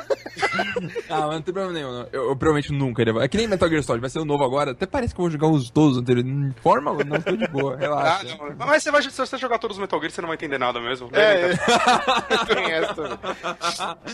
Ah, 1.08 1.26
mas 1.26 1.34
não 1.36 1.42
tem 1.42 1.54
problema 1.54 1.72
nenhum. 1.72 1.90
não. 1.90 2.08
Eu, 2.12 2.28
eu 2.28 2.36
provavelmente 2.36 2.70
nunca 2.70 3.00
iria. 3.00 3.14
É 3.22 3.28
que 3.28 3.36
nem 3.38 3.48
Metal 3.48 3.68
Gear 3.68 3.82
Solid, 3.82 4.00
vai 4.02 4.10
ser 4.10 4.18
o 4.18 4.24
novo 4.26 4.44
agora. 4.44 4.72
Até 4.72 4.84
parece 4.84 5.14
que 5.14 5.20
eu 5.20 5.24
vou 5.24 5.30
jogar 5.30 5.48
os 5.48 5.70
todos 5.70 5.96
anteriores. 5.96 6.30
Hum, 6.30 6.52
Forma? 6.62 6.92
Não, 7.02 7.20
tô 7.20 7.34
de 7.34 7.48
boa, 7.48 7.74
Ah, 7.76 7.78
relaxa. 7.78 8.36
não. 8.36 8.54
Mas 8.66 8.82
você 8.82 8.90
vai, 8.90 9.02
se 9.02 9.10
você 9.10 9.38
jogar 9.38 9.58
todos 9.58 9.78
os 9.78 9.80
Metal 9.80 9.98
Gear, 9.98 10.10
você 10.12 10.20
não 10.20 10.28
vai 10.28 10.36
entender 10.36 10.58
nada 10.58 10.80
mesmo. 10.80 11.08
É, 11.14 11.52
então? 11.52 12.44
tem 12.46 12.72
essa 12.72 12.94
também. 12.94 13.18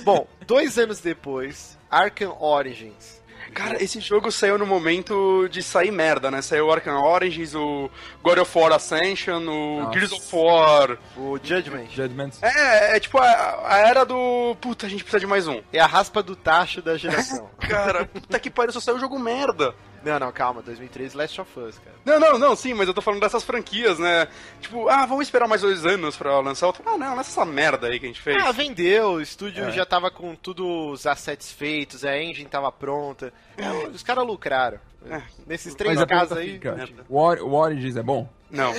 Bom, 0.04 0.26
dois 0.46 0.78
anos 0.78 1.00
depois, 1.00 1.76
Arkham 1.90 2.36
Origins. 2.40 3.19
Cara, 3.54 3.82
esse 3.82 4.00
jogo 4.00 4.30
saiu 4.30 4.56
no 4.58 4.66
momento 4.66 5.48
de 5.48 5.62
sair 5.62 5.90
merda, 5.90 6.30
né? 6.30 6.40
Saiu 6.42 6.66
o 6.66 6.72
Arkham 6.72 7.02
Origins, 7.02 7.54
o 7.54 7.90
God 8.22 8.38
of 8.38 8.58
War 8.58 8.72
Ascension, 8.72 9.38
o 9.38 9.80
Nossa. 9.80 9.92
Gears 9.92 10.12
of 10.12 10.36
War. 10.36 10.98
O 11.16 11.38
Judgment. 11.42 11.86
Judgment. 11.90 12.30
É, 12.42 12.96
é 12.96 13.00
tipo 13.00 13.18
a, 13.18 13.60
a 13.64 13.78
era 13.78 14.04
do. 14.04 14.56
Puta, 14.60 14.86
a 14.86 14.88
gente 14.88 15.02
precisa 15.02 15.20
de 15.20 15.26
mais 15.26 15.46
um. 15.46 15.60
É 15.72 15.80
a 15.80 15.86
raspa 15.86 16.22
do 16.22 16.36
tacho 16.36 16.80
da 16.80 16.96
geração. 16.96 17.50
Cara, 17.58 18.06
puta 18.06 18.38
que 18.38 18.50
pariu, 18.50 18.72
só 18.72 18.80
saiu 18.80 18.98
jogo 18.98 19.18
merda. 19.18 19.74
Não, 20.04 20.18
não, 20.18 20.32
calma. 20.32 20.62
2003 20.62 21.14
Last 21.14 21.40
of 21.40 21.60
Us, 21.60 21.78
cara. 21.78 21.96
Não, 22.04 22.18
não, 22.18 22.38
não, 22.38 22.56
sim, 22.56 22.72
mas 22.74 22.88
eu 22.88 22.94
tô 22.94 23.00
falando 23.02 23.20
dessas 23.20 23.42
franquias, 23.44 23.98
né? 23.98 24.28
Tipo, 24.60 24.88
ah, 24.88 25.04
vamos 25.06 25.24
esperar 25.26 25.46
mais 25.48 25.60
dois 25.60 25.84
anos 25.84 26.16
pra 26.16 26.38
lançar 26.40 26.66
outro. 26.66 26.82
Ah, 26.86 26.96
não, 26.96 27.16
nessa 27.16 27.44
merda 27.44 27.86
aí 27.88 27.98
que 28.00 28.06
a 28.06 28.08
gente 28.08 28.20
fez. 28.20 28.42
Ah, 28.42 28.52
vendeu, 28.52 29.12
o 29.12 29.20
estúdio 29.20 29.64
É. 29.64 29.72
já 29.72 29.84
tava 29.84 30.10
com 30.10 30.34
tudo 30.34 30.66
os 30.90 31.06
assets 31.06 31.52
feitos, 31.52 32.04
a 32.04 32.16
engine 32.20 32.48
tava 32.48 32.70
pronta. 32.72 33.32
É, 33.56 33.68
os 33.88 34.02
caras 34.02 34.26
lucraram. 34.26 34.78
É. 35.10 35.22
Nesses 35.46 35.74
três 35.74 35.96
Mas 35.96 36.06
casos 36.06 36.36
aí. 36.36 36.52
fica, 36.54 36.74
merda. 36.74 37.04
o, 37.08 37.16
Or- 37.18 37.40
o 37.42 37.52
Origins 37.54 37.96
é 37.96 38.02
bom? 38.02 38.28
Não, 38.50 38.74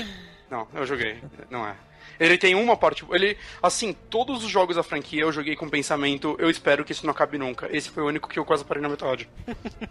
não, 0.50 0.68
eu 0.76 0.86
joguei. 0.86 1.20
Não 1.50 1.66
é. 1.68 1.76
Ele 2.20 2.38
tem 2.38 2.54
uma 2.54 2.78
parte. 2.78 3.04
Ele. 3.12 3.36
Assim, 3.64 3.94
todos 3.94 4.44
os 4.44 4.50
jogos 4.52 4.76
da 4.76 4.84
franquia 4.84 5.22
eu 5.24 5.32
joguei 5.32 5.56
com 5.56 5.68
pensamento, 5.68 6.36
eu 6.38 6.52
espero 6.52 6.86
que 6.86 6.92
isso 6.92 7.04
não 7.04 7.12
acabe 7.14 7.36
nunca. 7.40 7.68
Esse 7.76 7.90
foi 7.90 8.04
o 8.04 8.08
único 8.08 8.30
que 8.30 8.38
eu 8.38 8.46
quase 8.46 8.64
parei 8.64 8.84
na 8.84 8.90
metade. 8.90 9.28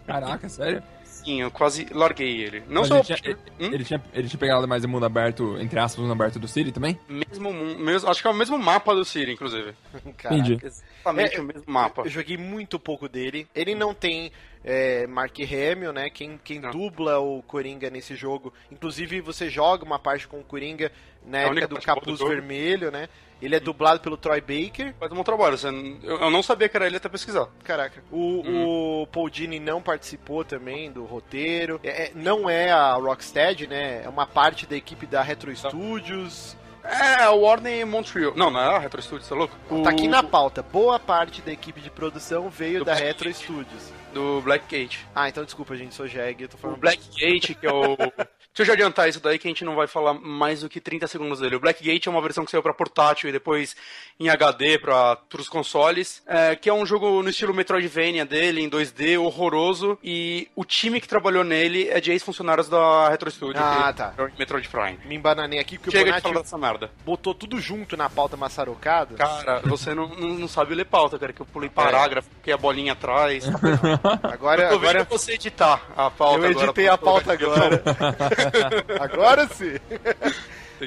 Caraca, 0.07 0.47
sério? 0.47 0.81
Sim, 1.23 1.41
eu 1.41 1.51
quase 1.51 1.87
larguei 1.91 2.41
ele. 2.41 2.63
Não 2.67 2.81
Mas 2.81 2.87
só. 2.87 2.95
ele, 2.95 3.03
tinha, 3.03 3.19
ele, 3.23 3.37
Hum? 3.59 3.73
ele 3.73 3.83
tinha, 3.83 4.03
ele 4.13 4.27
tinha 4.27 4.39
pegado 4.39 4.67
mais 4.67 4.83
o 4.83 4.89
mundo 4.89 5.05
aberto, 5.05 5.57
entre 5.59 5.79
aspas, 5.79 5.99
o 5.99 6.01
mundo 6.01 6.13
aberto 6.13 6.39
do 6.39 6.47
City 6.47 6.71
também? 6.71 6.99
Mesmo, 7.07 7.53
mesmo. 7.53 8.09
Acho 8.09 8.21
que 8.21 8.27
é 8.27 8.31
o 8.31 8.33
mesmo 8.33 8.57
mapa 8.57 8.95
do 8.95 9.05
Siri, 9.05 9.33
inclusive. 9.33 9.73
Caraca. 10.17 10.35
Entendi. 10.41 10.57
Exatamente 10.65 11.35
É, 11.35 11.39
o 11.41 11.43
mesmo 11.43 11.63
mapa. 11.67 12.01
Eu 12.03 12.09
joguei 12.09 12.37
muito 12.37 12.79
pouco 12.79 13.07
dele. 13.07 13.47
Ele 13.53 13.75
não 13.75 13.93
tem 13.93 14.31
é, 14.63 15.05
Mark 15.07 15.35
Hamill, 15.39 15.93
né? 15.93 16.09
Quem, 16.09 16.39
quem 16.43 16.59
Não. 16.59 16.71
dubla 16.71 17.19
o 17.19 17.41
Coringa 17.43 17.89
nesse 17.89 18.15
jogo. 18.15 18.53
Inclusive, 18.71 19.21
você 19.21 19.49
joga 19.49 19.83
uma 19.85 19.99
parte 19.99 20.27
com 20.27 20.39
o 20.39 20.43
Coringa 20.43 20.91
na 21.25 21.39
É 21.39 21.45
época 21.45 21.67
do 21.67 21.79
Capuz. 21.81 22.19
Vermelho, 22.19 22.89
né? 22.91 23.07
Ele 23.41 23.55
é 23.55 23.59
dublado 23.59 23.99
pelo 23.99 24.15
Troy 24.17 24.39
Baker. 24.39 24.93
Faz 24.99 25.11
um 25.11 25.15
bom 25.15 25.23
trabalho. 25.23 25.57
Eu, 26.03 26.29
não 26.29 26.43
sabia 26.43 26.69
que 26.69 26.77
era 26.77 26.85
ele 26.85 26.97
até 26.97 27.09
pesquisar. 27.09 27.47
Caraca. 27.63 28.03
O, 28.11 28.43
Hum. 28.45 29.01
o 29.03 29.07
Paul 29.07 29.29
Dini 29.29 29.59
não 29.59 29.81
participou 29.81 30.45
também 30.45 30.91
do 30.91 31.03
roteiro. 31.05 31.79
É- 31.83 32.03
é- 32.07 32.11
não 32.13 32.49
é 32.49 32.71
a 32.71 32.93
Rocksteady, 32.93 33.65
né? 33.67 34.03
É 34.03 34.09
uma 34.09 34.27
parte 34.27 34.65
da 34.67 34.75
equipe 34.75 35.05
da 35.05 35.21
Retro 35.21 35.51
Studios. 35.55 36.55
É, 36.83 37.29
o 37.29 37.41
Warner 37.41 37.85
Montreal. 37.85 38.33
Não, 38.35 38.49
não 38.49 38.59
é 38.59 38.75
a 38.75 38.79
Retro 38.79 39.01
Studios, 39.01 39.27
tá 39.29 39.35
louco? 39.35 39.55
O... 39.69 39.83
Tá 39.83 39.91
aqui 39.91 40.07
na 40.07 40.23
pauta. 40.23 40.63
Boa 40.63 40.99
parte 40.99 41.41
da 41.41 41.51
equipe 41.51 41.79
de 41.79 41.89
produção 41.91 42.49
veio 42.49 42.79
Do 42.79 42.85
da 42.85 42.93
Black 42.93 43.07
Retro 43.07 43.25
Gate. 43.29 43.37
Studios. 43.43 43.93
Do 44.13 44.41
Blackgate. 44.41 45.07
Ah, 45.15 45.29
então 45.29 45.43
desculpa, 45.45 45.75
gente. 45.75 45.95
Sou 45.95 46.07
Jeg. 46.07 46.41
Eu 46.43 46.49
tô 46.49 46.57
O 46.57 46.59
falando 46.59 46.77
Blackgate, 46.79 47.53
que 47.55 47.65
é 47.65 47.71
o. 47.71 47.95
Deixa 48.53 48.63
eu 48.63 48.65
já 48.65 48.73
adiantar 48.73 49.07
isso 49.07 49.21
daí 49.21 49.39
que 49.39 49.47
a 49.47 49.49
gente 49.49 49.63
não 49.63 49.75
vai 49.75 49.87
falar 49.87 50.13
mais 50.13 50.59
do 50.59 50.67
que 50.67 50.81
30 50.81 51.07
segundos 51.07 51.39
dele. 51.39 51.55
O 51.55 51.59
Blackgate 51.59 52.09
é 52.09 52.11
uma 52.11 52.21
versão 52.21 52.43
que 52.43 52.51
saiu 52.51 52.61
pra 52.61 52.73
portátil 52.73 53.29
e 53.29 53.31
depois 53.31 53.75
em 54.19 54.27
HD 54.29 54.77
para 54.77 55.17
os 55.39 55.47
consoles, 55.47 56.21
é, 56.27 56.53
que 56.55 56.69
é 56.69 56.73
um 56.73 56.85
jogo 56.85 57.23
no 57.23 57.29
estilo 57.29 57.53
Metroidvania 57.53 58.25
dele, 58.25 58.61
em 58.61 58.69
2D, 58.69 59.17
horroroso. 59.17 59.97
E 60.03 60.49
o 60.53 60.65
time 60.65 60.99
que 60.99 61.07
trabalhou 61.07 61.45
nele 61.45 61.87
é 61.89 62.01
de 62.01 62.11
ex-funcionários 62.11 62.67
da 62.67 63.07
Retro 63.09 63.31
Studio, 63.31 63.61
Ah, 63.63 63.93
tá. 63.93 64.13
é 64.17 64.27
Metroid 64.37 64.67
Prime. 64.67 64.99
Me 65.05 65.15
embananei 65.15 65.57
aqui 65.59 65.77
porque 65.79 65.97
Chega 65.97 66.11
o 66.11 66.13
de 66.15 66.21
falar 66.21 66.33
Bonatti 66.33 66.43
dessa 66.51 66.57
merda. 66.57 66.91
botou 67.05 67.33
tudo 67.33 67.57
junto 67.59 67.95
na 67.95 68.09
pauta 68.09 68.35
maçarocada. 68.35 69.15
Cara, 69.15 69.61
você 69.61 69.95
não, 69.95 70.09
não, 70.09 70.27
não 70.35 70.47
sabe 70.49 70.75
ler 70.75 70.85
pauta, 70.85 71.17
cara, 71.17 71.31
que 71.31 71.41
eu 71.41 71.45
pulei 71.45 71.69
parágrafo, 71.69 72.29
porque 72.31 72.51
a 72.51 72.57
bolinha 72.57 72.91
atrás. 72.93 73.45
Agora, 74.23 74.63
Eu 74.63 74.69
tô 74.71 74.75
agora 74.75 75.03
você 75.05 75.33
editar 75.33 75.81
a 75.95 76.09
pauta 76.11 76.45
eu 76.45 76.49
agora. 76.49 76.65
editei 76.65 76.87
a 76.89 76.97
pauta 76.97 77.31
agora. 77.33 77.81
agora 78.99 79.47
sim. 79.47 79.77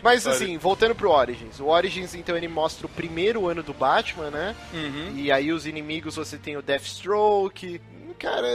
Mas 0.03 0.27
assim, 0.27 0.59
voltando 0.59 0.95
pro 0.95 1.11
Origins. 1.11 1.61
O 1.61 1.67
Origins, 1.67 2.15
então, 2.15 2.37
ele 2.37 2.49
mostra 2.49 2.87
o 2.87 2.89
primeiro 2.89 3.47
ano 3.47 3.63
do 3.63 3.73
Batman, 3.73 4.31
né? 4.31 4.57
Uhum. 4.73 5.13
E 5.17 5.31
aí 5.31 5.53
os 5.53 5.67
inimigos 5.67 6.17
você 6.17 6.37
tem 6.37 6.57
o 6.57 6.63
Deathstroke. 6.63 7.81
Cara, 8.19 8.49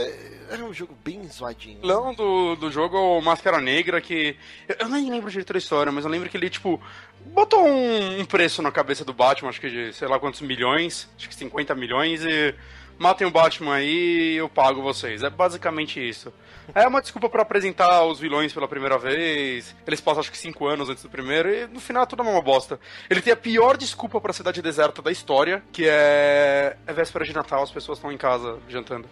é 0.50 0.56
um 0.62 0.72
jogo 0.72 0.96
bem 1.04 1.22
zoadinho. 1.28 1.78
O 1.78 1.80
vilão 1.82 2.14
do, 2.14 2.56
do 2.56 2.70
jogo 2.70 2.96
é 2.96 3.00
o 3.00 3.20
Máscara 3.20 3.60
Negra, 3.60 4.00
que. 4.00 4.36
Eu, 4.68 4.76
eu 4.80 4.88
nem 4.88 5.10
lembro 5.10 5.30
direito 5.30 5.52
da 5.52 5.58
história, 5.58 5.92
mas 5.92 6.04
eu 6.04 6.10
lembro 6.10 6.28
que 6.28 6.36
ele, 6.36 6.50
tipo, 6.50 6.80
botou 7.26 7.64
um, 7.64 8.20
um 8.20 8.24
preço 8.24 8.62
na 8.62 8.72
cabeça 8.72 9.04
do 9.04 9.12
Batman, 9.12 9.50
acho 9.50 9.60
que 9.60 9.70
de 9.70 9.92
sei 9.92 10.08
lá 10.08 10.18
quantos 10.18 10.40
milhões, 10.40 11.08
acho 11.16 11.28
que 11.28 11.34
50 11.34 11.74
milhões, 11.74 12.24
e 12.24 12.54
matem 13.00 13.26
o 13.26 13.30
Batman 13.30 13.76
aí 13.76 14.34
e 14.34 14.36
eu 14.36 14.48
pago 14.48 14.82
vocês. 14.82 15.22
É 15.22 15.30
basicamente 15.30 16.06
isso. 16.06 16.32
É 16.74 16.86
uma 16.86 17.00
desculpa 17.00 17.28
pra 17.28 17.42
apresentar 17.42 18.04
os 18.04 18.20
vilões 18.20 18.52
pela 18.52 18.68
primeira 18.68 18.98
vez. 18.98 19.74
Eles 19.86 20.00
passam 20.00 20.20
acho 20.20 20.30
que 20.30 20.38
5 20.38 20.66
anos 20.66 20.88
antes 20.90 21.02
do 21.02 21.08
primeiro, 21.08 21.50
e 21.52 21.66
no 21.66 21.80
final 21.80 22.06
tudo 22.06 22.22
é 22.22 22.26
uma 22.26 22.42
bosta. 22.42 22.78
Ele 23.08 23.22
tem 23.22 23.32
a 23.32 23.36
pior 23.36 23.76
desculpa 23.76 24.20
pra 24.20 24.32
cidade 24.32 24.60
deserta 24.62 25.00
da 25.02 25.10
história, 25.10 25.62
que 25.72 25.84
é. 25.88 26.76
É 26.86 26.92
véspera 26.92 27.24
de 27.24 27.32
Natal, 27.32 27.62
as 27.62 27.70
pessoas 27.70 27.98
estão 27.98 28.12
em 28.12 28.18
casa 28.18 28.58
jantando. 28.68 29.08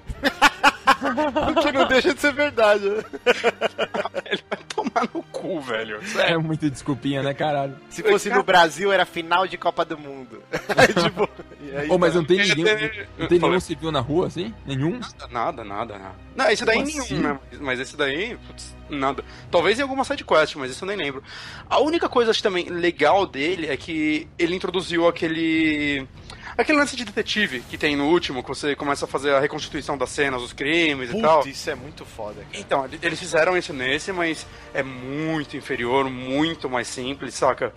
O 1.49 1.55
que 1.63 1.73
não 1.73 1.89
deixa 1.89 2.15
de 2.15 2.21
ser 2.21 2.33
verdade. 2.33 2.89
né? 2.89 3.03
Ele 4.31 4.43
vai 4.51 4.59
tomar 4.69 5.09
no 5.15 5.23
cu, 5.25 5.61
velho. 5.61 6.05
Sério. 6.07 6.35
É 6.35 6.39
muita 6.39 6.71
desculpinha, 6.71 7.23
né, 7.23 7.33
caralho? 7.35 7.77
Se 7.89 8.03
fosse 8.03 8.29
no 8.31 8.43
Brasil, 8.43 8.93
era 8.93 9.07
final 9.07 9.47
de 9.47 9.57
Copa 9.57 9.85
do 9.85 9.99
Mundo. 9.99 10.43
Aí, 10.77 10.89
tipo, 10.89 11.29
aí, 11.77 11.89
Ô, 11.91 11.99
mas 11.99 12.13
tá. 12.13 12.19
não 12.19 12.25
tem 12.27 12.41
Ele 12.41 12.55
ninguém, 12.55 13.07
não 13.19 13.27
tem 13.27 13.39
nenhum 13.39 13.61
civil 13.61 13.91
na 13.93 14.01
rua, 14.01 14.27
assim? 14.27 14.55
Nenhum? 14.67 15.01
Nada, 15.31 15.65
nada, 15.65 15.99
nada. 15.99 16.15
Não, 16.37 16.51
esse 16.51 16.65
daí 16.65 16.77
Como 16.77 16.89
nenhum, 16.89 17.03
assim? 17.03 17.19
né? 17.19 17.39
Mas- 17.61 17.81
esse 17.81 17.97
daí, 17.97 18.37
putz, 18.47 18.75
nada. 18.89 19.25
Talvez 19.51 19.79
em 19.79 19.83
alguma 19.83 20.05
sidequest, 20.05 20.57
mas 20.57 20.71
isso 20.71 20.85
eu 20.85 20.89
nem 20.89 20.97
lembro. 20.97 21.23
A 21.69 21.79
única 21.81 22.09
coisa 22.09 22.31
acho, 22.31 22.43
também 22.43 22.69
legal 22.69 23.27
dele 23.27 23.67
é 23.67 23.77
que 23.77 24.29
ele 24.39 24.55
introduziu 24.55 25.07
aquele. 25.09 26.07
Aquele 26.57 26.79
lance 26.79 26.97
de 26.97 27.05
detetive 27.05 27.61
que 27.71 27.79
tem 27.79 27.95
no 27.95 28.07
último, 28.09 28.43
que 28.43 28.49
você 28.49 28.75
começa 28.75 29.05
a 29.05 29.09
fazer 29.09 29.33
a 29.33 29.39
reconstituição 29.39 29.97
das 29.97 30.09
cenas, 30.11 30.43
os 30.43 30.53
crimes 30.53 31.11
e 31.13 31.21
tal. 31.21 31.41
Putz, 31.43 31.57
isso 31.57 31.71
é 31.71 31.75
muito 31.77 32.05
foda, 32.05 32.41
cara. 32.43 32.49
Então, 32.59 32.85
ele- 32.85 32.99
eles 33.01 33.19
fizeram 33.21 33.57
isso 33.57 33.73
nesse, 33.73 34.11
mas 34.11 34.45
é 34.75 34.83
muito 34.83 35.57
inferior, 35.57 36.11
muito 36.11 36.69
mais 36.69 36.89
simples, 36.89 37.35
saca? 37.35 37.73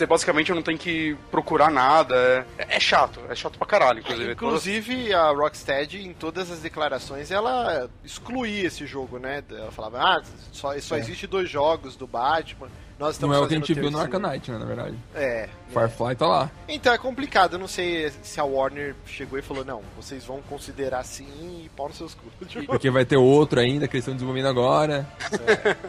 Você 0.00 0.06
basicamente 0.06 0.50
não 0.54 0.62
tem 0.62 0.78
que 0.78 1.14
procurar 1.30 1.70
nada. 1.70 2.46
É, 2.56 2.76
é 2.76 2.80
chato, 2.80 3.20
é 3.28 3.34
chato 3.34 3.58
pra 3.58 3.66
caralho, 3.66 3.98
inclusive. 3.98 4.32
Inclusive, 4.32 5.12
a 5.12 5.28
Rocksteady, 5.30 6.06
em 6.06 6.14
todas 6.14 6.50
as 6.50 6.60
declarações, 6.60 7.30
ela 7.30 7.86
excluía 8.02 8.66
esse 8.68 8.86
jogo, 8.86 9.18
né? 9.18 9.44
Ela 9.50 9.70
falava, 9.70 9.98
ah, 10.00 10.22
só, 10.52 10.78
só 10.80 10.96
existe 10.96 11.26
dois 11.26 11.50
jogos 11.50 11.96
do 11.96 12.06
Batman, 12.06 12.68
nós 12.98 13.16
estamos 13.16 13.36
Não 13.36 13.42
é 13.42 13.44
o 13.44 13.48
que 13.48 13.54
a 13.54 13.58
gente 13.58 13.74
viu 13.74 13.90
no 13.90 13.98
terceiro." 13.98 14.16
Arcanite, 14.26 14.50
né, 14.50 14.58
na 14.58 14.64
verdade. 14.64 14.96
É. 15.14 15.48
Firefly 15.68 16.16
tá 16.16 16.26
lá. 16.26 16.50
Então 16.66 16.94
é 16.94 16.98
complicado, 16.98 17.54
eu 17.54 17.58
não 17.58 17.68
sei 17.68 18.10
se 18.22 18.40
a 18.40 18.44
Warner 18.44 18.94
chegou 19.04 19.38
e 19.38 19.42
falou, 19.42 19.66
não, 19.66 19.82
vocês 19.96 20.24
vão 20.24 20.40
considerar 20.48 21.04
sim 21.04 21.62
e 21.64 21.68
pau 21.76 21.88
nos 21.88 21.98
seus 21.98 22.14
cu. 22.14 22.44
Tipo, 22.46 22.66
Porque 22.66 22.90
vai 22.90 23.04
ter 23.04 23.18
outro 23.18 23.60
ainda 23.60 23.86
que 23.86 23.96
eles 23.96 24.04
estão 24.04 24.14
desenvolvendo 24.14 24.48
agora. 24.48 25.06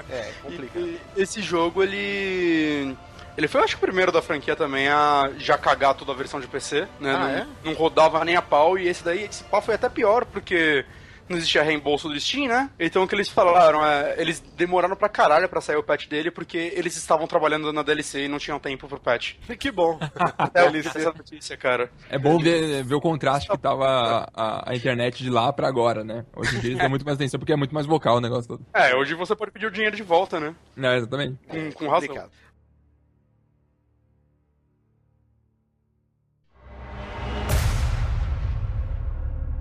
é, 0.09 0.31
complicado. 0.43 0.85
E- 0.85 0.99
Esse 1.15 1.41
jogo, 1.41 1.81
ele. 1.81 2.93
Ele 3.41 3.47
foi, 3.47 3.61
acho 3.63 3.75
que, 3.75 3.83
o 3.83 3.87
primeiro 3.87 4.11
da 4.11 4.21
franquia 4.21 4.55
também 4.55 4.87
a 4.87 5.31
já 5.39 5.57
cagar 5.57 5.95
toda 5.95 6.11
a 6.11 6.15
versão 6.15 6.39
de 6.39 6.45
PC, 6.47 6.81
né? 6.99 7.11
Ah, 7.11 7.17
não, 7.19 7.27
é? 7.27 7.47
não 7.63 7.73
rodava 7.73 8.23
nem 8.23 8.35
a 8.35 8.41
pau, 8.41 8.77
e 8.77 8.87
esse 8.87 9.03
daí, 9.03 9.23
esse 9.23 9.43
pau 9.45 9.61
foi 9.63 9.73
até 9.73 9.89
pior, 9.89 10.25
porque 10.25 10.85
não 11.27 11.37
existia 11.37 11.63
reembolso 11.63 12.09
do 12.09 12.19
Steam, 12.19 12.47
né? 12.47 12.69
Então 12.77 13.01
o 13.03 13.07
que 13.07 13.15
eles 13.15 13.29
falaram 13.29 13.83
é. 13.85 14.15
Eles 14.17 14.41
demoraram 14.55 14.95
pra 14.97 15.07
caralho 15.09 15.47
pra 15.49 15.61
sair 15.61 15.77
o 15.77 15.83
patch 15.83 16.07
dele, 16.07 16.29
porque 16.29 16.71
eles 16.75 16.95
estavam 16.97 17.25
trabalhando 17.25 17.71
na 17.73 17.81
DLC 17.81 18.25
e 18.25 18.27
não 18.27 18.37
tinham 18.37 18.59
tempo 18.59 18.87
pro 18.87 18.99
patch. 18.99 19.35
Que 19.57 19.71
bom. 19.71 19.97
É 20.53 20.69
DLC. 20.69 20.89
essa 20.99 21.13
notícia, 21.13 21.55
cara. 21.57 21.89
É 22.09 22.19
bom 22.19 22.37
ver, 22.37 22.83
ver 22.83 22.95
o 22.95 23.01
contraste 23.01 23.49
que 23.49 23.57
tava 23.57 23.85
a, 23.87 24.29
a- 24.35 24.71
a 24.71 24.75
internet 24.75 25.23
de 25.23 25.29
lá 25.29 25.51
pra 25.53 25.67
agora, 25.69 26.03
né? 26.03 26.25
Hoje 26.35 26.57
em 26.57 26.59
dia 26.59 26.69
eles 26.71 26.79
dão 26.79 26.89
muito 26.89 27.05
mais 27.05 27.15
atenção 27.15 27.39
porque 27.39 27.53
é 27.53 27.55
muito 27.55 27.73
mais 27.73 27.87
vocal 27.87 28.17
o 28.17 28.21
negócio 28.21 28.47
todo. 28.49 28.65
É, 28.73 28.93
hoje 28.95 29.15
você 29.15 29.33
pode 29.35 29.51
pedir 29.51 29.65
o 29.67 29.71
dinheiro 29.71 29.95
de 29.95 30.03
volta, 30.03 30.39
né? 30.39 30.53
É, 30.77 30.97
exatamente. 30.97 31.37
Com, 31.47 31.71
com 31.71 31.87
razão. 31.87 32.07
Complicado. 32.09 32.31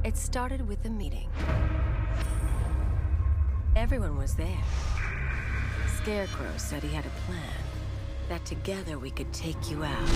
It 0.03 0.17
started 0.17 0.67
with 0.67 0.83
a 0.87 0.89
meeting. 0.89 1.29
Everyone 3.77 4.17
was 4.17 4.35
there. 4.35 4.65
Scarecrow 5.99 6.57
said 6.57 6.83
he 6.83 6.89
had 6.95 7.05
a 7.05 7.11
plan. 7.27 7.43
That 8.31 8.43
together 8.47 8.99
we 8.99 9.11
could 9.11 9.31
take 9.35 9.71
you 9.71 9.85
out. 9.85 10.09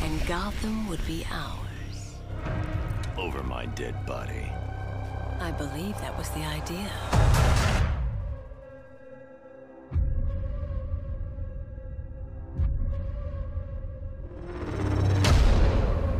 And 0.00 0.24
Gotham 0.28 0.88
would 0.88 1.04
be 1.08 1.26
ours. 1.28 2.14
Over 3.18 3.42
my 3.42 3.66
dead 3.66 4.06
body. 4.06 4.48
I 5.40 5.50
believe 5.50 5.98
that 5.98 6.16
was 6.16 6.28
the 6.30 6.44
idea. 6.44 6.92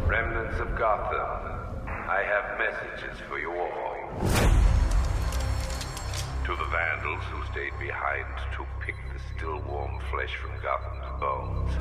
Remnants 0.08 0.58
of 0.58 0.76
Gotham. 0.76 1.53
I 2.14 2.22
have 2.22 2.46
messages 2.58 3.18
for 3.28 3.40
you 3.40 3.50
all. 3.50 3.98
To 6.44 6.52
the 6.54 6.68
vandals 6.70 7.24
who 7.32 7.42
stayed 7.50 7.76
behind 7.80 8.26
to 8.54 8.64
pick 8.86 8.94
the 9.12 9.18
still 9.34 9.58
warm 9.68 9.98
flesh 10.12 10.32
from 10.36 10.52
Gotham's 10.62 11.20
bones. 11.20 11.74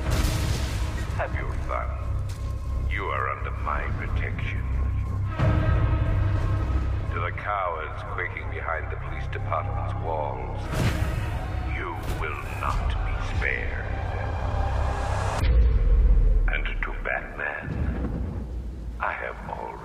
Have 1.14 1.32
your 1.34 1.52
fun. 1.68 1.86
You 2.90 3.04
are 3.04 3.30
under 3.30 3.52
my 3.62 3.82
protection. 3.94 4.64
To 7.12 7.20
the 7.20 7.30
cowards 7.30 8.02
quaking 8.14 8.50
behind 8.50 8.90
the 8.90 8.96
police 9.06 9.28
department's 9.30 9.94
walls. 10.02 10.60
You 11.76 11.94
will 12.20 12.42
not 12.60 12.88
be 13.06 13.36
spared. 13.36 13.86
And 16.48 16.64
to 16.82 16.92
Batman, 17.04 17.68
I 18.98 19.12
have 19.12 19.36
already 19.48 19.83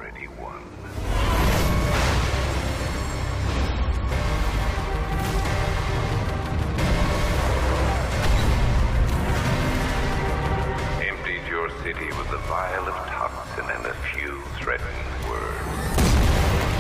vial 12.50 12.88
of 12.88 12.96
toxin 13.14 13.66
and 13.70 13.86
a 13.86 13.94
few 14.10 14.42
threatening 14.58 15.06
words. 15.30 15.70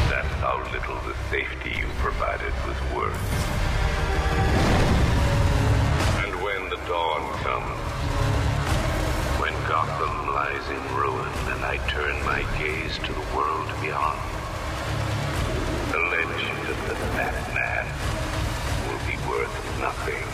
That's 0.09 0.33
how 0.41 0.57
little 0.73 0.97
the 1.05 1.13
safety 1.29 1.77
you 1.77 1.85
provided 2.01 2.51
was 2.65 2.79
worth. 2.97 3.21
And 6.25 6.33
when 6.41 6.61
the 6.73 6.81
dawn 6.89 7.21
comes, 7.45 7.77
when 9.37 9.53
Gotham 9.69 10.33
lies 10.33 10.65
in 10.73 10.81
ruin 10.97 11.29
and 11.53 11.63
I 11.63 11.77
turn 11.87 12.17
my 12.25 12.41
gaze 12.57 12.97
to 13.05 13.13
the 13.13 13.27
world 13.37 13.69
beyond, 13.79 14.19
the 15.93 16.01
legend 16.01 16.65
of 16.65 16.79
the 16.89 16.97
Batman 17.13 17.85
will 18.89 19.03
be 19.05 19.17
worth 19.29 19.53
nothing 19.79 20.28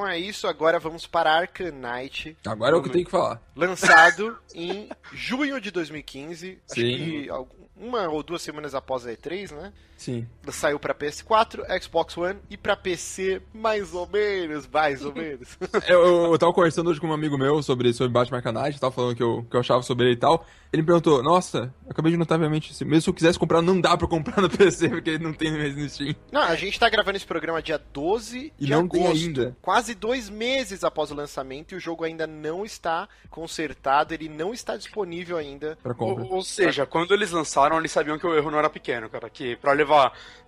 Então 0.00 0.08
é 0.08 0.18
isso. 0.18 0.46
Agora 0.46 0.78
vamos 0.78 1.06
para 1.06 1.46
Knight. 1.72 2.36
Agora 2.46 2.74
é 2.74 2.78
o 2.78 2.82
que 2.82 2.88
eu 2.88 2.92
tenho 2.92 3.04
que 3.04 3.10
falar. 3.10 3.40
Lançado 3.54 4.38
em 4.54 4.88
junho 5.12 5.60
de 5.60 5.70
2015. 5.70 6.58
Acho 6.70 6.80
Sim. 6.80 6.96
que 6.96 7.28
algum- 7.28 7.60
uma 7.76 8.08
ou 8.08 8.22
duas 8.22 8.40
semanas 8.42 8.74
após 8.74 9.06
a 9.06 9.12
E3, 9.12 9.50
né? 9.52 9.72
Sim. 10.00 10.26
Saiu 10.48 10.80
pra 10.80 10.94
PS4, 10.94 11.60
Xbox 11.82 12.16
One 12.16 12.38
e 12.48 12.56
pra 12.56 12.74
PC, 12.74 13.42
mais 13.52 13.92
ou 13.92 14.08
menos, 14.08 14.66
mais 14.66 15.04
ou 15.04 15.12
menos. 15.14 15.58
Eu, 15.86 16.00
eu, 16.06 16.32
eu 16.32 16.38
tava 16.38 16.54
conversando 16.54 16.88
hoje 16.88 16.98
com 16.98 17.06
um 17.08 17.12
amigo 17.12 17.36
meu 17.36 17.62
sobre, 17.62 17.92
sobre 17.92 18.10
Batman 18.10 18.40
Knight, 18.40 18.80
tava 18.80 18.92
falando 18.94 19.14
que 19.14 19.22
eu, 19.22 19.46
que 19.50 19.54
eu 19.54 19.60
achava 19.60 19.82
sobre 19.82 20.06
ele 20.06 20.14
e 20.14 20.18
tal. 20.18 20.46
Ele 20.72 20.82
me 20.82 20.86
perguntou, 20.86 21.20
nossa, 21.22 21.74
acabei 21.88 22.12
de 22.12 22.16
notar 22.18 22.38
realmente, 22.38 22.70
assim, 22.72 22.84
mesmo 22.84 23.02
se 23.02 23.10
eu 23.10 23.14
quisesse 23.14 23.38
comprar, 23.38 23.60
não 23.60 23.78
dá 23.80 23.96
pra 23.96 24.06
comprar 24.08 24.40
no 24.40 24.48
PC, 24.48 24.88
porque 24.88 25.18
não 25.18 25.32
tem 25.34 25.50
mais 25.52 25.76
no 25.76 25.86
Steam. 25.88 26.14
Não, 26.32 26.40
a 26.42 26.54
gente 26.54 26.78
tá 26.78 26.88
gravando 26.88 27.16
esse 27.16 27.26
programa 27.26 27.60
dia 27.60 27.78
12 27.92 28.52
E 28.58 28.64
de 28.64 28.70
não 28.70 28.80
agosto. 28.80 29.02
tem 29.02 29.06
ainda. 29.24 29.56
Quase 29.60 29.94
dois 29.96 30.30
meses 30.30 30.82
após 30.84 31.10
o 31.10 31.14
lançamento 31.14 31.72
e 31.74 31.76
o 31.76 31.80
jogo 31.80 32.04
ainda 32.04 32.24
não 32.26 32.64
está 32.64 33.08
consertado, 33.28 34.14
ele 34.14 34.28
não 34.28 34.54
está 34.54 34.76
disponível 34.76 35.36
ainda. 35.36 35.76
Pra 35.82 35.92
compra. 35.92 36.22
Ou, 36.24 36.34
ou 36.36 36.42
seja, 36.42 36.86
quando 36.86 37.12
eles 37.14 37.32
lançaram, 37.32 37.78
eles 37.78 37.90
sabiam 37.90 38.16
que 38.18 38.26
o 38.26 38.34
erro 38.36 38.50
não 38.50 38.58
era 38.58 38.70
pequeno, 38.70 39.08
cara. 39.10 39.28
Que 39.28 39.56
pra 39.56 39.72
levar 39.72 39.89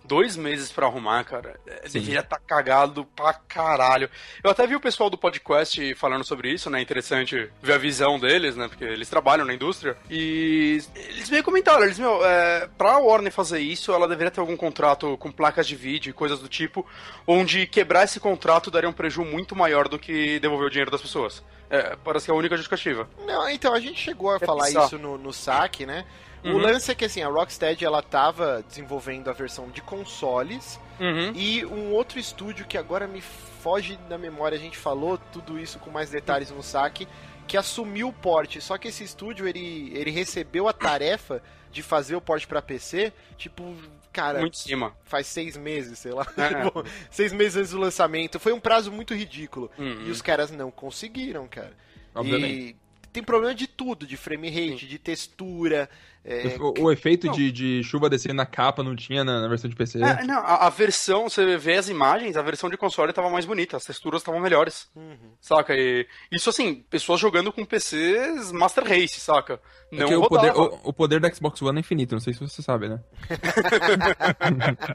dois 0.04 0.36
meses 0.36 0.70
pra 0.70 0.86
arrumar, 0.86 1.24
cara, 1.24 1.58
é, 1.66 1.88
Sim. 1.88 2.00
deveria 2.00 2.20
estar 2.20 2.38
cagado 2.40 3.04
pra 3.16 3.32
caralho. 3.32 4.10
Eu 4.42 4.50
até 4.50 4.66
vi 4.66 4.74
o 4.74 4.80
pessoal 4.80 5.08
do 5.08 5.16
podcast 5.16 5.94
falando 5.94 6.24
sobre 6.24 6.52
isso, 6.52 6.68
né? 6.68 6.80
Interessante 6.80 7.50
ver 7.62 7.72
a 7.74 7.78
visão 7.78 8.18
deles, 8.18 8.56
né? 8.56 8.68
Porque 8.68 8.84
eles 8.84 9.08
trabalham 9.08 9.44
na 9.44 9.54
indústria. 9.54 9.96
E 10.10 10.82
eles 10.94 11.30
meio 11.30 11.42
comentaram, 11.42 11.84
eles, 11.84 11.98
meu, 11.98 12.24
é, 12.24 12.68
pra 12.76 12.98
Warner 12.98 13.32
fazer 13.32 13.60
isso, 13.60 13.92
ela 13.92 14.08
deveria 14.08 14.30
ter 14.30 14.40
algum 14.40 14.56
contrato 14.56 15.16
com 15.18 15.30
placas 15.30 15.66
de 15.66 15.76
vídeo 15.76 16.10
e 16.10 16.12
coisas 16.12 16.40
do 16.40 16.48
tipo, 16.48 16.86
onde 17.26 17.66
quebrar 17.66 18.04
esse 18.04 18.18
contrato 18.18 18.70
daria 18.70 18.88
um 18.88 18.92
prejuízo 18.92 19.12
muito 19.30 19.54
maior 19.54 19.88
do 19.88 19.98
que 19.98 20.40
devolver 20.40 20.66
o 20.66 20.70
dinheiro 20.70 20.90
das 20.90 21.02
pessoas. 21.02 21.42
É, 21.68 21.96
parece 22.02 22.26
que 22.26 22.30
é 22.30 22.34
a 22.34 22.36
única 22.36 22.56
justificativa. 22.56 23.08
Não, 23.26 23.48
então, 23.48 23.72
a 23.74 23.80
gente 23.80 23.98
chegou 23.98 24.30
a 24.30 24.38
falar 24.38 24.66
bizarro. 24.66 24.86
isso 24.86 24.98
no, 24.98 25.16
no 25.16 25.32
saque, 25.32 25.86
né? 25.86 26.04
O 26.44 26.48
Uhum. 26.48 26.56
lance 26.58 26.90
é 26.90 26.94
que 26.94 27.04
assim, 27.04 27.22
a 27.22 27.28
Rocksteady 27.28 27.84
ela 27.84 28.02
tava 28.02 28.64
desenvolvendo 28.66 29.28
a 29.30 29.32
versão 29.32 29.68
de 29.70 29.80
consoles 29.80 30.78
Uhum. 30.98 31.32
e 31.34 31.64
um 31.66 31.92
outro 31.92 32.18
estúdio 32.18 32.66
que 32.66 32.76
agora 32.76 33.06
me 33.06 33.20
foge 33.20 33.96
da 34.08 34.18
memória, 34.18 34.56
a 34.58 34.60
gente 34.60 34.76
falou 34.76 35.16
tudo 35.32 35.58
isso 35.58 35.78
com 35.78 35.90
mais 35.90 36.10
detalhes 36.10 36.50
no 36.50 36.62
saque, 36.62 37.06
que 37.46 37.56
assumiu 37.56 38.08
o 38.08 38.12
porte. 38.12 38.60
Só 38.60 38.76
que 38.76 38.88
esse 38.88 39.04
estúdio 39.04 39.46
ele, 39.46 39.92
ele 39.94 40.10
recebeu 40.10 40.66
a 40.68 40.72
tarefa 40.72 41.42
de 41.70 41.82
fazer 41.82 42.16
o 42.16 42.20
porte 42.20 42.46
pra 42.46 42.60
PC, 42.60 43.12
tipo, 43.36 43.74
cara, 44.12 44.40
Muito 44.40 44.54
em 44.54 44.58
cima. 44.58 44.96
faz 45.04 45.26
seis 45.28 45.56
meses, 45.56 45.98
sei 46.00 46.12
lá. 46.12 46.26
É. 46.36 46.64
Tipo, 46.64 46.84
seis 47.10 47.32
meses 47.32 47.56
antes 47.56 47.70
do 47.70 47.78
lançamento. 47.78 48.38
Foi 48.40 48.52
um 48.52 48.60
prazo 48.60 48.90
muito 48.92 49.14
ridículo. 49.14 49.70
Uhum. 49.78 50.06
E 50.06 50.10
os 50.10 50.20
caras 50.20 50.50
não 50.50 50.70
conseguiram, 50.70 51.46
cara. 51.48 51.72
Obviamente. 52.14 52.52
E 52.70 52.76
tem 53.12 53.22
problema 53.22 53.54
de 53.54 53.66
tudo, 53.66 54.06
de 54.06 54.16
frame 54.16 54.48
rate, 54.48 54.86
de 54.86 54.98
textura. 54.98 55.88
é, 56.24 56.56
O, 56.58 56.84
o 56.84 56.92
efeito 56.92 57.30
de, 57.30 57.52
de 57.52 57.82
chuva 57.84 58.08
descendo 58.08 58.34
na 58.34 58.46
capa 58.46 58.82
não 58.82 58.96
tinha 58.96 59.22
na, 59.22 59.42
na 59.42 59.48
versão 59.48 59.68
de 59.68 59.76
PC. 59.76 60.02
É, 60.02 60.24
não, 60.24 60.38
a, 60.38 60.66
a 60.66 60.70
versão, 60.70 61.28
você 61.28 61.56
vê 61.58 61.76
as 61.76 61.88
imagens, 61.88 62.36
a 62.36 62.42
versão 62.42 62.70
de 62.70 62.76
console 62.76 63.12
tava 63.12 63.28
mais 63.28 63.44
bonita, 63.44 63.76
as 63.76 63.84
texturas 63.84 64.22
estavam 64.22 64.40
melhores. 64.40 64.88
Uhum. 64.96 65.32
Saca? 65.40 65.74
E 65.76 66.06
isso 66.30 66.48
assim, 66.48 66.82
pessoas 66.88 67.20
jogando 67.20 67.52
com 67.52 67.64
PCs 67.64 68.50
Master 68.52 68.84
Race, 68.84 69.20
saca? 69.20 69.60
É 69.92 69.96
Não 69.96 70.08
que 70.08 70.14
o 70.14 70.28
poder, 70.28 70.52
o, 70.56 70.80
o 70.84 70.92
poder 70.92 71.20
da 71.20 71.32
Xbox 71.32 71.60
One 71.60 71.78
é 71.78 71.80
infinito, 71.80 72.14
não 72.14 72.20
sei 72.20 72.32
se 72.32 72.40
você 72.40 72.62
sabe, 72.62 72.88
né? 72.88 73.00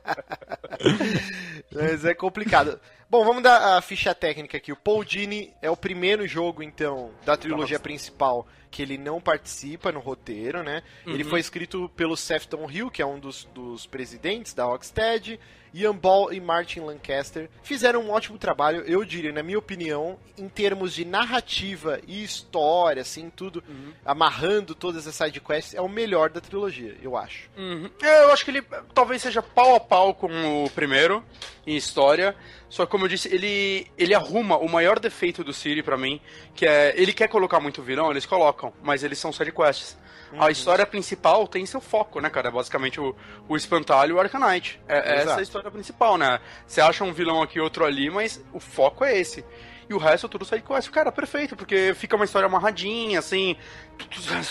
Mas 1.71 2.05
é 2.05 2.13
complicado. 2.13 2.79
Bom, 3.09 3.23
vamos 3.23 3.41
dar 3.41 3.77
a 3.77 3.81
ficha 3.81 4.13
técnica 4.13 4.57
aqui. 4.57 4.69
O 4.69 4.75
Paul 4.75 5.05
Dini 5.05 5.53
é 5.61 5.71
o 5.71 5.77
primeiro 5.77 6.27
jogo, 6.27 6.61
então, 6.61 7.11
da 7.25 7.37
trilogia 7.37 7.79
principal 7.79 8.45
que 8.69 8.81
ele 8.81 8.97
não 8.97 9.19
participa 9.21 9.91
no 9.91 9.99
roteiro, 9.99 10.63
né? 10.63 10.83
Ele 11.05 11.23
Uhum. 11.23 11.29
foi 11.29 11.39
escrito 11.39 11.89
pelo 11.95 12.15
Sefton 12.17 12.69
Hill, 12.69 12.91
que 12.91 13.01
é 13.01 13.05
um 13.05 13.19
dos, 13.19 13.45
dos 13.53 13.85
presidentes 13.85 14.53
da 14.53 14.65
Rocksteady. 14.65 15.39
Ian 15.73 15.95
Ball 15.95 16.31
e 16.33 16.39
Martin 16.39 16.79
Lancaster 16.79 17.49
fizeram 17.61 18.01
um 18.01 18.09
ótimo 18.09 18.37
trabalho, 18.37 18.83
eu 18.87 19.03
diria, 19.03 19.33
na 19.33 19.43
minha 19.43 19.59
opinião, 19.59 20.17
em 20.37 20.47
termos 20.47 20.93
de 20.93 21.03
narrativa 21.05 21.99
e 22.07 22.23
história, 22.23 23.01
assim, 23.01 23.29
tudo, 23.29 23.61
Uhum. 23.67 23.91
amarrando 24.03 24.73
todas 24.73 25.05
as 25.05 25.13
sidequests, 25.13 25.75
é 25.75 25.81
o 25.81 25.89
melhor 25.89 26.29
da 26.29 26.39
trilogia, 26.41 26.95
eu 27.03 27.15
acho. 27.17 27.49
Uhum. 27.57 27.89
É, 28.01 28.23
eu 28.23 28.31
acho 28.31 28.45
que 28.45 28.51
ele 28.51 28.63
talvez 28.93 29.21
seja 29.21 29.41
pau 29.43 29.75
a 29.75 29.79
pau 29.79 30.13
com 30.15 30.63
o 30.65 30.69
primeiro 30.69 31.23
em 31.65 31.75
história. 31.75 32.33
Só 32.69 32.85
que, 32.85 32.91
como 32.91 33.05
eu 33.05 33.09
disse, 33.09 33.33
ele, 33.33 33.87
ele 33.97 34.13
arruma 34.13 34.57
o 34.57 34.67
maior 34.69 34.99
defeito 34.99 35.43
do 35.43 35.53
City 35.53 35.83
pra 35.83 35.97
mim, 35.97 36.19
que 36.55 36.65
é 36.65 36.93
ele 36.97 37.13
quer 37.13 37.27
colocar 37.27 37.59
muito 37.59 37.81
vilão, 37.83 38.09
eles 38.09 38.25
colocam, 38.25 38.56
mas 38.81 39.03
eles 39.03 39.19
são 39.19 39.31
sidequests. 39.31 39.97
A 40.37 40.51
história 40.51 40.85
principal 40.85 41.47
tem 41.47 41.65
seu 41.65 41.79
foco, 41.79 42.19
né, 42.19 42.29
cara? 42.29 42.49
É 42.49 42.51
basicamente 42.51 42.99
o, 42.99 43.15
o 43.47 43.55
espantalho 43.55 44.11
e 44.11 44.13
o 44.13 44.19
Arcanite. 44.19 44.79
É, 44.87 45.21
essa 45.21 45.31
é 45.31 45.39
a 45.39 45.41
história 45.41 45.71
principal, 45.71 46.17
né? 46.17 46.39
Você 46.65 46.81
acha 46.81 47.03
um 47.03 47.13
vilão 47.13 47.41
aqui, 47.41 47.59
outro 47.59 47.85
ali, 47.85 48.09
mas 48.09 48.43
o 48.51 48.59
foco 48.59 49.05
é 49.05 49.17
esse. 49.17 49.45
E 49.89 49.93
o 49.93 49.97
resto 49.97 50.27
tudo 50.27 50.45
side 50.45 50.63
quest. 50.63 50.89
Cara, 50.89 51.11
perfeito, 51.11 51.55
porque 51.55 51.93
fica 51.95 52.15
uma 52.15 52.25
história 52.25 52.45
amarradinha, 52.45 53.19
assim, 53.19 53.55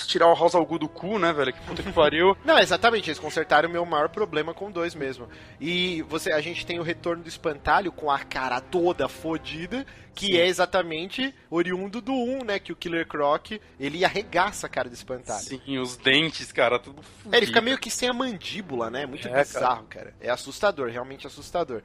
tirar 0.07 0.28
o 0.28 0.34
House 0.34 0.55
al 0.55 0.64
Ghul 0.64 0.78
do 0.78 0.89
cu, 0.89 1.18
né, 1.18 1.32
velho? 1.32 1.53
Que 1.53 1.61
puta 1.61 1.82
que 1.82 1.93
pariu. 1.93 2.37
Não, 2.45 2.59
exatamente, 2.59 3.11
eles 3.11 3.18
consertaram 3.18 3.68
o 3.68 3.72
meu 3.72 3.84
maior 3.84 4.09
problema 4.09 4.55
com 4.55 4.70
dois 4.70 4.95
mesmo. 4.95 5.28
E 5.61 6.03
você, 6.03 6.32
a 6.32 6.41
gente 6.41 6.64
tem 6.64 6.78
o 6.78 6.82
retorno 6.82 7.22
do 7.22 7.28
espantalho 7.28 7.93
com 7.93 8.11
a 8.11 8.18
cara 8.18 8.61
toda 8.61 9.09
fodida, 9.09 9.87
que 10.14 10.26
Sim. 10.28 10.37
é 10.39 10.47
exatamente 10.47 11.34
oriundo 11.51 12.01
do 12.01 12.12
1, 12.12 12.45
né? 12.45 12.59
Que 12.59 12.72
o 12.72 12.76
Killer 12.76 13.07
Croc, 13.07 13.53
ele 13.78 14.05
arregaça 14.05 14.66
a 14.66 14.70
cara 14.70 14.89
do 14.89 14.95
espantalho. 14.95 15.43
Sim, 15.45 15.78
os 15.78 15.97
dentes, 15.97 16.51
cara, 16.51 16.78
tudo 16.78 17.03
É, 17.30 17.37
ele 17.37 17.47
fica 17.47 17.61
meio 17.61 17.76
que 17.78 17.91
sem 17.91 18.09
a 18.09 18.14
mandíbula, 18.14 18.91
né? 18.91 19.05
Muito 19.05 19.28
É, 19.28 19.45
bizarro, 19.45 19.84
cara. 19.84 20.14
É 20.20 20.30
assustador, 20.30 20.89
realmente 20.89 21.26
assustador. 21.26 21.82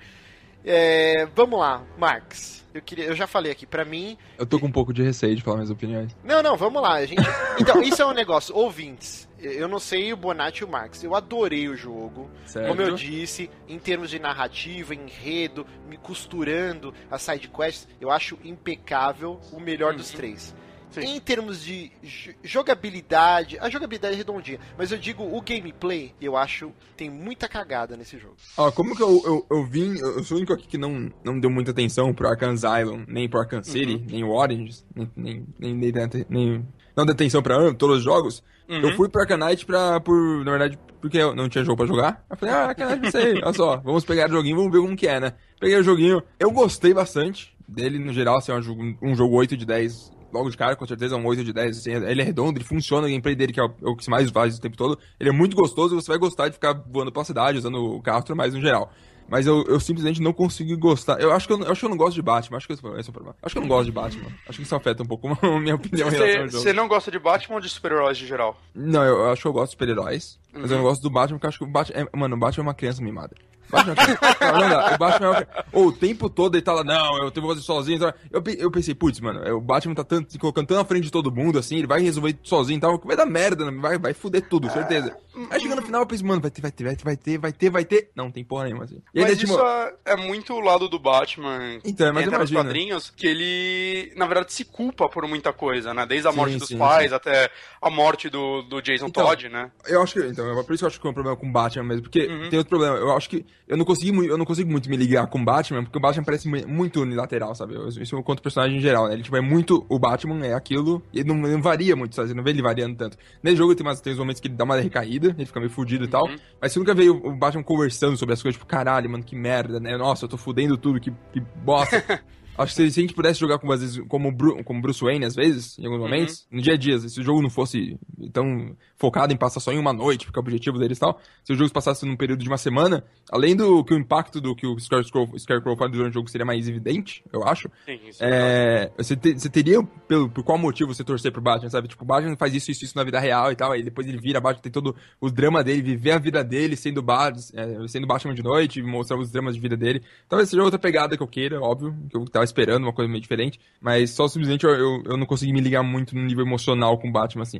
É, 0.65 1.25
vamos 1.35 1.59
lá, 1.59 1.83
Marx. 1.97 2.61
Eu, 2.73 2.81
queria, 2.81 3.05
eu 3.05 3.15
já 3.15 3.27
falei 3.27 3.51
aqui, 3.51 3.65
pra 3.65 3.83
mim. 3.83 4.17
Eu 4.37 4.45
tô 4.45 4.57
com 4.57 4.67
um 4.67 4.71
pouco 4.71 4.93
de 4.93 5.03
receio 5.03 5.35
de 5.35 5.41
falar 5.41 5.57
minhas 5.57 5.69
opiniões. 5.69 6.15
Não, 6.23 6.41
não, 6.41 6.55
vamos 6.55 6.81
lá. 6.81 6.93
A 6.93 7.05
gente... 7.05 7.21
Então, 7.59 7.81
isso 7.81 8.01
é 8.01 8.05
um 8.05 8.13
negócio. 8.13 8.55
Ouvintes, 8.55 9.27
eu 9.39 9.67
não 9.67 9.79
sei 9.79 10.13
o 10.13 10.17
Bonatti 10.17 10.61
e 10.61 10.63
o 10.63 10.69
Marx. 10.69 11.03
Eu 11.03 11.13
adorei 11.13 11.67
o 11.67 11.75
jogo. 11.75 12.29
Certo. 12.45 12.69
Como 12.69 12.81
eu 12.81 12.95
disse, 12.95 13.49
em 13.67 13.77
termos 13.77 14.09
de 14.09 14.19
narrativa, 14.19 14.95
enredo, 14.95 15.65
me 15.89 15.97
costurando 15.97 16.93
as 17.09 17.21
side 17.21 17.49
quests, 17.49 17.87
eu 17.99 18.09
acho 18.09 18.37
impecável 18.43 19.39
o 19.51 19.59
melhor 19.59 19.93
dos 19.93 20.11
três. 20.11 20.55
Em 20.99 21.19
termos 21.19 21.63
de 21.63 21.91
jo- 22.03 22.33
jogabilidade, 22.43 23.57
a 23.59 23.69
jogabilidade 23.69 24.13
é 24.15 24.17
redondinha, 24.17 24.59
mas 24.77 24.91
eu 24.91 24.97
digo 24.97 25.23
o 25.23 25.41
gameplay, 25.41 26.13
eu 26.21 26.35
acho 26.35 26.71
tem 26.97 27.09
muita 27.09 27.47
cagada 27.47 27.95
nesse 27.95 28.17
jogo. 28.17 28.35
Ó, 28.57 28.71
como 28.71 28.95
que 28.95 29.01
eu, 29.03 29.21
eu, 29.25 29.45
eu 29.49 29.65
vim, 29.65 29.97
eu 29.97 30.23
sou 30.23 30.35
o 30.35 30.39
único 30.39 30.53
aqui 30.53 30.67
que 30.67 30.77
não, 30.77 31.11
não 31.23 31.39
deu 31.39 31.49
muita 31.49 31.71
atenção 31.71 32.13
pro 32.13 32.27
Arkham 32.27 32.51
Asylum, 32.51 33.03
nem 33.07 33.29
pro 33.29 33.39
Arkham 33.39 33.63
City, 33.63 33.95
Uhum. 33.95 34.05
nem 34.07 34.23
o 34.23 34.29
Orange, 34.31 34.83
nem, 34.95 35.11
nem, 35.15 35.47
nem, 35.59 35.73
nem, 35.75 35.91
nem, 36.29 36.67
não 36.95 37.05
deu 37.05 37.13
atenção 37.13 37.41
pra 37.41 37.73
todos 37.73 37.97
os 37.99 38.03
jogos. 38.03 38.43
Uhum. 38.69 38.79
Eu 38.81 38.95
fui 38.95 39.09
pro 39.09 39.21
Arkham 39.21 39.37
Knight 39.37 39.65
pra, 39.65 39.99
por, 39.99 40.43
na 40.45 40.51
verdade, 40.51 40.79
porque 41.01 41.17
eu 41.17 41.35
não 41.35 41.49
tinha 41.49 41.63
jogo 41.63 41.77
pra 41.77 41.85
jogar. 41.85 42.25
Eu 42.29 42.37
falei, 42.37 42.53
ah, 42.55 42.67
Knight, 42.77 43.01
não 43.03 43.11
sei, 43.11 43.33
olha 43.43 43.53
só, 43.53 43.77
vamos 43.77 44.05
pegar 44.05 44.29
o 44.29 44.31
joguinho, 44.33 44.55
vamos 44.57 44.71
ver 44.71 44.79
como 44.79 44.95
que 44.95 45.07
é, 45.07 45.19
né? 45.19 45.33
Peguei 45.59 45.77
o 45.77 45.83
joguinho, 45.83 46.21
eu 46.39 46.51
gostei 46.51 46.93
bastante 46.93 47.55
dele, 47.67 47.97
no 47.99 48.11
geral, 48.13 48.37
assim, 48.37 48.51
um 48.51 48.61
jogo, 48.61 48.81
um 49.01 49.15
jogo 49.15 49.35
8 49.35 49.55
de 49.57 49.65
10 49.65 50.11
logo 50.31 50.49
de 50.49 50.57
cara, 50.57 50.75
com 50.75 50.85
certeza 50.85 51.15
é 51.15 51.17
um 51.17 51.25
8 51.25 51.43
de 51.43 51.53
10. 51.53 51.77
Assim, 51.77 51.91
ele 51.91 52.21
é 52.21 52.23
redondo, 52.23 52.57
ele 52.57 52.65
funciona, 52.65 53.07
o 53.07 53.09
gameplay 53.09 53.35
dele, 53.35 53.53
que 53.53 53.59
é 53.59 53.63
o, 53.63 53.67
é 53.67 53.89
o 53.89 53.95
que 53.95 54.09
mais 54.09 54.29
faz 54.29 54.57
o 54.57 54.61
tempo 54.61 54.77
todo. 54.77 54.97
Ele 55.19 55.29
é 55.29 55.33
muito 55.33 55.55
gostoso 55.55 55.95
e 55.95 56.01
você 56.01 56.07
vai 56.07 56.17
gostar 56.17 56.47
de 56.47 56.53
ficar 56.53 56.73
voando 56.73 57.11
pela 57.11 57.25
cidade, 57.25 57.57
usando 57.57 57.75
o 57.75 58.01
carro 58.01 58.23
e 58.27 58.33
mais 58.33 58.53
no 58.53 58.61
geral. 58.61 58.91
Mas 59.31 59.47
eu, 59.47 59.63
eu 59.63 59.79
simplesmente 59.79 60.21
não 60.21 60.33
consigo 60.33 60.77
gostar. 60.77 61.21
Eu 61.21 61.31
acho, 61.31 61.47
que 61.47 61.53
eu, 61.53 61.59
eu 61.59 61.71
acho 61.71 61.79
que 61.79 61.85
eu 61.85 61.89
não 61.89 61.95
gosto 61.95 62.15
de 62.15 62.21
Batman. 62.21 62.57
Acho 62.57 62.67
que 62.67 62.73
esse, 62.73 62.85
esse 62.85 63.09
é 63.09 63.11
o 63.11 63.13
problema. 63.13 63.35
Acho 63.41 63.55
que 63.55 63.59
eu 63.59 63.61
não 63.61 63.69
gosto 63.69 63.85
de 63.85 63.91
Batman. 63.93 64.29
Acho 64.45 64.57
que 64.57 64.63
isso 64.63 64.75
afeta 64.75 65.03
um 65.03 65.05
pouco 65.05 65.29
a 65.41 65.59
minha 65.59 65.75
opinião 65.75 66.09
em 66.09 66.11
relação 66.11 66.27
Você 66.27 66.37
ao 66.37 66.47
jogo. 66.49 66.63
você 66.63 66.73
não 66.73 66.87
gosta 66.89 67.09
de 67.09 67.17
Batman 67.17 67.55
ou 67.55 67.61
de 67.61 67.69
super-heróis 67.69 68.17
de 68.17 68.27
geral? 68.27 68.59
Não, 68.75 69.03
eu, 69.03 69.19
eu 69.19 69.31
acho 69.31 69.41
que 69.41 69.47
eu 69.47 69.53
gosto 69.53 69.67
de 69.67 69.71
super-heróis. 69.71 70.37
Mas 70.53 70.69
eu 70.69 70.77
não 70.77 70.83
gosto 70.83 71.01
do 71.01 71.09
Batman, 71.09 71.37
porque 71.37 71.45
eu 71.45 71.49
acho 71.49 71.57
que 71.59 71.63
o 71.63 71.67
Batman. 71.67 72.01
É, 72.01 72.17
mano, 72.17 72.35
o 72.35 72.39
Batman 72.39 72.63
é 72.63 72.67
uma 72.67 72.73
criança 72.73 73.01
mimada. 73.01 73.33
Batman 73.71 73.95
é. 73.95 74.95
O 74.95 74.97
Batman 74.97 75.37
é. 75.37 75.47
Ou 75.71 75.87
o 75.87 75.91
tempo 75.91 76.29
todo 76.29 76.55
ele 76.55 76.61
tá 76.61 76.73
lá, 76.73 76.83
não, 76.83 77.17
eu 77.23 77.31
tenho 77.31 77.45
que 77.47 77.53
fazer 77.53 77.65
sozinho. 77.65 77.95
então- 77.97 78.13
Eu, 78.31 78.43
eu 78.57 78.71
pensei, 78.71 78.93
putz, 78.93 79.19
mano, 79.19 79.41
é, 79.43 79.51
o 79.53 79.61
Batman 79.61 79.95
tá 79.95 80.03
tanto, 80.03 80.31
se 80.31 80.37
colocando 80.39 80.67
tanto 80.67 80.77
na 80.77 80.85
frente 80.85 81.03
de 81.05 81.11
todo 81.11 81.31
mundo, 81.31 81.57
assim, 81.59 81.77
ele 81.77 81.87
vai 81.87 82.01
resolver 82.01 82.37
sozinho 82.43 82.77
e 82.77 82.81
tal, 82.81 82.99
vai 83.03 83.15
dar 83.15 83.25
merda, 83.25 83.69
né? 83.69 83.77
vai, 83.79 83.97
vai 83.97 84.13
fuder 84.13 84.41
tudo, 84.47 84.69
certeza. 84.69 85.15
Aí 85.49 85.59
chega 85.61 85.75
no 85.75 85.81
final 85.81 86.01
eu 86.01 86.05
penso, 86.07 86.25
mano, 86.25 86.41
vai 86.41 86.51
ter, 86.51 86.61
vai 86.61 86.71
ter, 86.71 86.83
vai 86.83 86.95
ter, 86.95 87.03
vai 87.03 87.15
ter, 87.15 87.37
vai 87.39 87.51
ter, 87.53 87.69
vai 87.69 87.85
ter. 87.85 88.11
Não, 88.15 88.29
tem 88.29 88.43
porra 88.43 88.65
nenhuma, 88.65 88.83
assim. 88.83 89.01
E 89.13 89.21
Mas 89.21 89.37
tipo, 89.37 89.53
isso 89.53 89.61
é, 89.61 89.93
é 90.05 90.15
muito 90.17 90.53
o 90.53 90.59
lado 90.59 90.89
do 90.89 90.99
Batman. 90.99 91.79
Então, 91.85 92.13
mas 92.13 92.27
entra 92.27 92.45
quadrinhos 92.47 93.09
que 93.15 93.25
ele, 93.27 94.13
na 94.17 94.25
verdade, 94.27 94.51
se 94.53 94.65
culpa 94.65 95.07
por 95.07 95.25
muita 95.27 95.53
coisa, 95.53 95.93
né? 95.93 96.05
Desde 96.05 96.27
a 96.27 96.31
Sim, 96.31 96.37
morte 96.37 96.57
dos 96.57 96.67
sim, 96.67 96.77
pais 96.77 97.09
sim. 97.09 97.15
até 97.15 97.49
a 97.81 97.89
morte 97.89 98.29
do, 98.29 98.61
do 98.63 98.81
Jason 98.81 99.07
Então, 99.07 99.25
Todd, 99.25 99.47
né? 99.49 99.71
Eu 99.87 100.01
acho 100.01 100.13
que. 100.15 100.27
Então, 100.27 100.49
é 100.59 100.63
por 100.63 100.73
isso 100.73 100.79
que 100.81 100.83
eu 100.83 100.87
acho 100.87 100.99
que 101.01 101.07
é 101.07 101.09
um 101.09 101.13
problema 101.13 101.37
com 101.37 101.47
o 101.47 101.51
Batman 101.51 101.83
mesmo. 101.83 102.03
Porque 102.03 102.25
Uhum. 102.27 102.49
tem 102.49 102.59
outro 102.59 102.69
problema. 102.69 102.97
Eu 102.97 103.15
acho 103.15 103.29
que. 103.29 103.45
Eu 103.71 103.77
não 103.77 103.85
consegui 103.85 104.09
eu 104.27 104.37
não 104.37 104.43
consigo 104.43 104.69
muito 104.69 104.89
me 104.89 104.97
ligar 104.97 105.25
com 105.27 105.39
o 105.39 105.45
Batman, 105.45 105.81
porque 105.81 105.97
o 105.97 106.01
Batman 106.01 106.25
parece 106.25 106.45
mu- 106.45 106.67
muito 106.67 107.01
unilateral, 107.01 107.55
sabe? 107.55 107.73
Isso 108.01 108.13
eu 108.13 108.21
conto 108.21 108.39
o 108.39 108.43
personagem 108.43 108.75
em 108.77 108.81
geral, 108.81 109.07
né? 109.07 109.13
Ele 109.13 109.23
tipo, 109.23 109.37
é 109.37 109.39
muito. 109.41 109.85
O 109.87 109.97
Batman 109.97 110.45
é 110.45 110.53
aquilo. 110.53 111.01
E 111.13 111.19
ele 111.21 111.29
não, 111.29 111.37
não 111.37 111.61
varia 111.61 111.95
muito, 111.95 112.13
sabe? 112.13 112.27
Você 112.27 112.33
não 112.33 112.43
vê 112.43 112.49
ele 112.49 112.61
variando 112.61 112.97
tanto. 112.97 113.17
Nesse 113.41 113.55
jogo 113.55 113.73
tem, 113.73 113.87
umas, 113.87 114.01
tem 114.01 114.11
uns 114.11 114.19
momentos 114.19 114.41
que 114.41 114.49
ele 114.49 114.55
dá 114.55 114.65
uma 114.65 114.75
recaída, 114.75 115.29
ele 115.37 115.45
fica 115.45 115.61
meio 115.61 115.71
fudido 115.71 116.03
e 116.03 116.07
tal. 116.09 116.27
Uhum. 116.27 116.35
Mas 116.61 116.73
você 116.73 116.79
nunca 116.79 116.93
vê 116.93 117.09
o, 117.09 117.33
Batman 117.33 117.63
conversando 117.63 118.17
sobre 118.17 118.33
as 118.33 118.41
coisas, 118.41 118.57
tipo, 118.59 118.65
caralho, 118.65 119.09
mano, 119.09 119.23
que 119.23 119.37
merda, 119.37 119.79
né? 119.79 119.95
Nossa, 119.95 120.25
eu 120.25 120.29
tô 120.29 120.35
fudendo 120.37 120.77
tudo, 120.77 120.99
que, 120.99 121.09
que 121.31 121.39
bosta. 121.63 122.03
Acho 122.57 122.75
que 122.75 122.91
se, 122.91 122.99
a 122.99 123.01
gente 123.03 123.13
pudesse 123.13 123.39
jogar 123.39 123.57
como, 123.57 123.71
às 123.71 123.79
vezes, 123.79 124.03
como, 124.09 124.29
Bru- 124.31 124.61
como 124.65 124.81
Bruce 124.81 125.01
Wayne, 125.01 125.23
às 125.25 125.33
vezes, 125.33 125.79
em 125.79 125.85
alguns 125.85 126.01
momentos, 126.01 126.45
no 126.51 126.61
dia 126.61 126.73
a 126.73 126.77
dia, 126.77 126.99
se 126.99 127.19
o 127.19 127.23
jogo 127.23 127.41
não 127.41 127.49
fosse 127.49 127.97
tão 128.33 128.75
focado 129.01 129.33
em 129.33 129.37
passar 129.37 129.59
só 129.59 129.71
em 129.71 129.79
uma 129.79 129.91
noite, 129.91 130.25
porque 130.27 130.37
é 130.37 130.41
o 130.41 130.43
objetivo 130.43 130.77
deles 130.77 130.97
e 130.97 131.01
tal, 131.01 131.19
se 131.43 131.51
o 131.51 131.55
jogo 131.55 131.67
se 131.67 131.73
passasse 131.73 132.05
num 132.05 132.15
período 132.15 132.43
de 132.43 132.47
uma 132.47 132.57
semana, 132.57 133.03
além 133.31 133.55
do 133.55 133.83
que 133.83 133.95
o 133.95 133.97
impacto 133.97 134.39
do 134.39 134.55
que 134.55 134.67
o 134.67 134.79
Scarecrow, 134.79 135.27
Scarecrow 135.39 135.75
faz 135.75 135.91
durante 135.91 136.11
o 136.11 136.13
jogo 136.13 136.29
seria 136.29 136.45
mais 136.45 136.69
evidente, 136.69 137.23
eu 137.33 137.43
acho, 137.43 137.67
Sim, 137.83 137.99
isso 138.07 138.23
é 138.23 138.29
é, 138.31 138.91
você, 138.97 139.15
te- 139.15 139.33
você 139.33 139.49
teria, 139.49 139.81
pelo, 140.07 140.29
por 140.29 140.43
qual 140.43 140.57
motivo 140.57 140.93
você 140.93 141.03
torcer 141.03 141.31
pro 141.31 141.41
Batman, 141.41 141.69
sabe? 141.69 141.87
Tipo, 141.87 142.03
o 142.03 142.07
Batman 142.07 142.35
faz 142.37 142.53
isso, 142.53 142.69
isso, 142.69 142.85
isso 142.85 142.95
na 142.95 143.03
vida 143.03 143.19
real 143.19 143.51
e 143.51 143.55
tal, 143.55 143.71
aí 143.71 143.81
depois 143.81 144.07
ele 144.07 144.17
vira 144.19 144.39
Batman, 144.39 144.61
tem 144.61 144.71
todo 144.71 144.95
o 145.19 145.29
drama 145.31 145.63
dele, 145.63 145.81
viver 145.81 146.11
a 146.11 146.19
vida 146.19 146.43
dele 146.43 146.75
sendo, 146.75 147.01
ba 147.01 147.31
é, 147.53 147.87
sendo 147.87 148.05
Batman 148.05 148.33
de 148.35 148.43
noite, 148.43 148.81
mostrar 148.83 149.17
os 149.17 149.31
dramas 149.31 149.55
de 149.55 149.61
vida 149.61 149.75
dele. 149.75 150.01
Talvez 150.29 150.49
seja 150.49 150.61
outra 150.63 150.77
pegada 150.79 151.17
que 151.17 151.23
eu 151.23 151.27
queira, 151.27 151.59
óbvio, 151.59 151.95
que 152.09 152.15
eu 152.15 152.25
tava 152.25 152.45
esperando, 152.45 152.83
uma 152.83 152.93
coisa 152.93 153.09
meio 153.09 153.21
diferente, 153.21 153.59
mas 153.81 154.11
só 154.11 154.27
simplesmente 154.27 154.63
eu, 154.65 154.71
eu, 154.71 155.03
eu 155.05 155.17
não 155.17 155.25
consegui 155.25 155.53
me 155.53 155.59
ligar 155.61 155.83
muito 155.83 156.15
no 156.15 156.21
nível 156.23 156.45
emocional 156.45 156.97
com 156.97 157.09
o 157.09 157.11
Batman, 157.11 157.43
assim. 157.43 157.59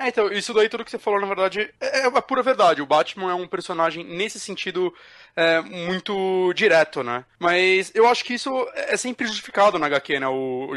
É, 0.00 0.08
então, 0.08 0.32
isso 0.32 0.54
daí 0.54 0.66
tudo 0.66 0.82
que 0.82 0.90
você 0.90 0.98
falou, 0.98 1.20
na 1.20 1.26
verdade, 1.26 1.70
é, 1.78 2.00
é 2.00 2.06
a 2.06 2.22
pura 2.22 2.42
verdade. 2.42 2.80
O 2.80 2.86
Batman 2.86 3.32
é 3.32 3.34
um 3.34 3.46
personagem, 3.46 4.02
nesse 4.02 4.40
sentido, 4.40 4.94
é, 5.36 5.60
muito 5.60 6.54
direto, 6.54 7.02
né? 7.02 7.22
Mas 7.38 7.92
eu 7.94 8.08
acho 8.08 8.24
que 8.24 8.32
isso 8.32 8.50
é 8.74 8.96
sempre 8.96 9.26
justificado 9.26 9.78
na 9.78 9.86
HQ, 9.86 10.18
né? 10.20 10.26
O, 10.26 10.70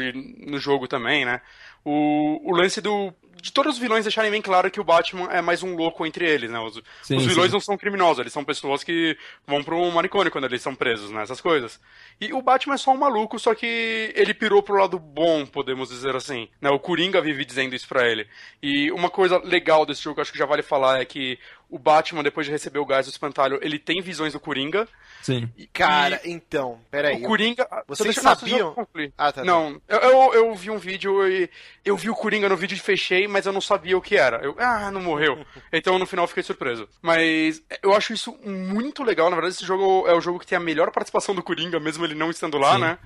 no 0.46 0.58
jogo 0.58 0.86
também, 0.86 1.24
né? 1.24 1.40
O, 1.82 2.38
o 2.44 2.54
lance 2.54 2.82
do. 2.82 3.14
De 3.40 3.52
todos 3.52 3.74
os 3.74 3.78
vilões 3.78 4.04
deixarem 4.04 4.30
bem 4.30 4.42
claro 4.42 4.70
que 4.70 4.80
o 4.80 4.84
Batman 4.84 5.28
é 5.30 5.40
mais 5.40 5.62
um 5.62 5.74
louco 5.74 6.06
entre 6.06 6.28
eles, 6.28 6.50
né? 6.50 6.58
Os, 6.58 6.80
Sim, 7.02 7.16
os 7.16 7.26
vilões 7.26 7.48
sim. 7.48 7.52
não 7.52 7.60
são 7.60 7.76
criminosos, 7.76 8.20
eles 8.20 8.32
são 8.32 8.44
pessoas 8.44 8.82
que 8.82 9.16
vão 9.46 9.62
pro 9.62 9.90
manicômio 9.90 10.30
quando 10.30 10.44
eles 10.44 10.62
são 10.62 10.74
presos, 10.74 11.10
né? 11.10 11.22
Essas 11.22 11.40
coisas. 11.40 11.80
E 12.20 12.32
o 12.32 12.42
Batman 12.42 12.74
é 12.74 12.78
só 12.78 12.92
um 12.92 12.96
maluco, 12.96 13.38
só 13.38 13.54
que 13.54 14.12
ele 14.14 14.34
pirou 14.34 14.62
pro 14.62 14.76
lado 14.76 14.98
bom, 14.98 15.44
podemos 15.46 15.88
dizer 15.88 16.14
assim. 16.16 16.48
Né? 16.60 16.70
O 16.70 16.78
Coringa 16.78 17.20
vive 17.20 17.44
dizendo 17.44 17.74
isso 17.74 17.88
pra 17.88 18.08
ele. 18.08 18.26
E 18.62 18.90
uma 18.92 19.10
coisa 19.10 19.38
legal 19.38 19.84
desse 19.84 20.02
jogo, 20.02 20.14
que 20.14 20.20
eu 20.20 20.22
acho 20.22 20.32
que 20.32 20.38
já 20.38 20.46
vale 20.46 20.62
falar, 20.62 21.00
é 21.00 21.04
que 21.04 21.38
o 21.74 21.78
Batman, 21.78 22.22
depois 22.22 22.46
de 22.46 22.52
receber 22.52 22.78
o 22.78 22.86
gás 22.86 23.06
do 23.06 23.10
espantalho, 23.10 23.58
ele 23.60 23.80
tem 23.80 24.00
visões 24.00 24.32
do 24.32 24.38
Coringa. 24.38 24.86
Sim. 25.22 25.50
Cara, 25.72 26.20
então, 26.24 26.78
peraí. 26.88 27.16
O 27.16 27.22
Coringa. 27.22 27.66
Vocês 27.88 28.14
sabiam? 28.14 28.76
Ah, 29.18 29.32
tá, 29.32 29.40
tá. 29.40 29.44
Não, 29.44 29.80
eu, 29.88 29.98
eu, 29.98 30.34
eu 30.34 30.54
vi 30.54 30.70
um 30.70 30.78
vídeo 30.78 31.26
e 31.26 31.50
eu 31.84 31.96
vi 31.96 32.08
o 32.08 32.14
Coringa 32.14 32.48
no 32.48 32.56
vídeo 32.56 32.76
e 32.76 32.78
fechei, 32.78 33.26
mas 33.26 33.44
eu 33.44 33.52
não 33.52 33.60
sabia 33.60 33.98
o 33.98 34.00
que 34.00 34.16
era. 34.16 34.36
Eu, 34.36 34.54
ah, 34.58 34.88
não 34.92 35.00
morreu. 35.00 35.44
então 35.72 35.98
no 35.98 36.06
final 36.06 36.24
eu 36.24 36.28
fiquei 36.28 36.44
surpreso. 36.44 36.88
Mas 37.02 37.60
eu 37.82 37.92
acho 37.92 38.12
isso 38.12 38.36
muito 38.44 39.02
legal. 39.02 39.28
Na 39.28 39.34
verdade, 39.34 39.56
esse 39.56 39.66
jogo 39.66 40.06
é 40.06 40.14
o 40.14 40.20
jogo 40.20 40.38
que 40.38 40.46
tem 40.46 40.56
a 40.56 40.60
melhor 40.60 40.92
participação 40.92 41.34
do 41.34 41.42
Coringa, 41.42 41.80
mesmo 41.80 42.04
ele 42.04 42.14
não 42.14 42.30
estando 42.30 42.56
lá, 42.56 42.74
Sim. 42.74 42.80
né? 42.82 42.98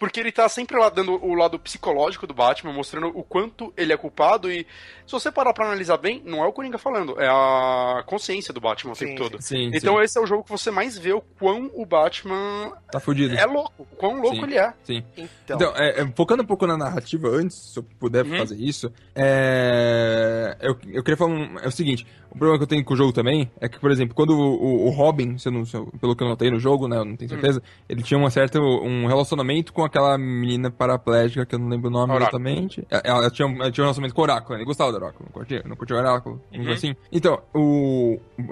Porque 0.00 0.18
ele 0.18 0.32
tá 0.32 0.48
sempre 0.48 0.76
lá 0.76 0.88
dando 0.88 1.12
o 1.24 1.34
lado 1.34 1.60
psicológico 1.60 2.26
do 2.26 2.34
Batman, 2.34 2.72
mostrando 2.72 3.06
o 3.16 3.22
quanto 3.22 3.72
ele 3.76 3.92
é 3.92 3.96
culpado. 3.96 4.50
E 4.50 4.66
se 5.06 5.12
você 5.12 5.30
parar 5.30 5.52
pra 5.52 5.66
analisar 5.66 5.98
bem, 5.98 6.20
não 6.24 6.42
é 6.42 6.46
o 6.46 6.52
Coringa 6.52 6.78
falando, 6.78 7.20
é 7.20 7.28
a 7.28 7.99
consciência 8.02 8.52
do 8.52 8.60
Batman 8.60 8.92
o 8.92 8.94
Sim, 8.94 9.06
tempo 9.06 9.18
todo. 9.18 9.42
Sim, 9.42 9.70
então 9.74 9.96
sim. 9.96 10.02
esse 10.02 10.18
é 10.18 10.20
o 10.22 10.26
jogo 10.26 10.44
que 10.44 10.50
você 10.50 10.70
mais 10.70 10.96
vê 10.98 11.12
o 11.12 11.20
quão 11.38 11.70
o 11.74 11.84
Batman 11.86 12.72
Tá 12.90 12.98
fudido. 13.00 13.34
é 13.34 13.44
louco, 13.46 13.72
o 13.90 13.96
quão 13.96 14.20
louco 14.20 14.36
Sim. 14.36 14.42
ele 14.44 14.58
é. 14.58 14.72
Sim. 14.84 15.04
Então, 15.16 15.56
Então, 15.56 15.72
é, 15.76 16.00
é, 16.02 16.06
focando 16.16 16.42
um 16.42 16.46
pouco 16.46 16.66
na 16.66 16.76
narrativa 16.76 17.28
antes, 17.28 17.56
se 17.56 17.78
eu 17.78 17.82
puder 17.98 18.24
Uhum. 18.24 18.36
fazer 18.38 18.56
isso, 18.56 18.92
é, 19.14 20.56
eu, 20.60 20.76
eu 20.92 21.02
queria 21.02 21.16
falar 21.16 21.30
um, 21.32 21.58
é 21.58 21.68
o 21.68 21.72
seguinte, 21.72 22.06
o 22.30 22.38
problema 22.38 22.58
que 22.58 22.62
eu 22.64 22.68
tenho 22.68 22.84
com 22.84 22.94
o 22.94 22.96
jogo 22.96 23.12
também 23.12 23.50
é 23.60 23.68
que, 23.68 23.78
por 23.78 23.90
exemplo, 23.90 24.14
quando 24.14 24.30
o, 24.30 24.54
o- 24.54 24.86
o 24.86 24.90
Robin, 24.90 25.36
se 25.38 25.48
eu 25.48 25.52
não- 25.52 25.64
se 25.64 25.76
eu- 25.76 25.86
pelo 26.00 26.14
que 26.14 26.22
eu 26.22 26.28
notei 26.28 26.50
no 26.50 26.58
jogo, 26.60 26.86
né, 26.86 26.96
eu 26.96 27.04
não 27.04 27.16
tenho 27.16 27.28
certeza, 27.28 27.60
Hum. 27.60 27.82
ele 27.88 28.02
tinha 28.02 28.18
uma 28.18 28.30
certa, 28.30 28.60
um 28.60 29.06
relacionamento 29.06 29.72
com 29.72 29.84
aquela 29.84 30.16
menina 30.16 30.70
paraplégica, 30.70 31.44
que 31.44 31.54
eu 31.54 31.58
não 31.58 31.68
lembro 31.68 31.88
o 31.88 31.92
nome 31.92 32.12
Oráculo. 32.12 32.40
exatamente. 32.42 32.86
Ela, 32.90 33.02
ela 33.04 33.30
tinha, 33.30 33.48
ela 33.48 33.70
tinha 33.70 33.82
um 33.82 33.86
relacionamento 33.86 34.14
com 34.14 34.20
o 34.20 34.24
Oráculo, 34.24 34.56
ele 34.58 34.64
gostava 34.64 34.90
do 34.92 34.96
Oráculo, 34.98 35.24
não 35.26 35.32
curtia, 35.32 35.62
não 35.66 35.76
curtia 35.76 35.96
o 35.96 35.98
Oráculo, 35.98 36.40
Uhum. 36.54 36.64
uhum. 36.66 36.72
assim. 36.72 36.94
Então, 37.10 37.40
o, 37.54 37.60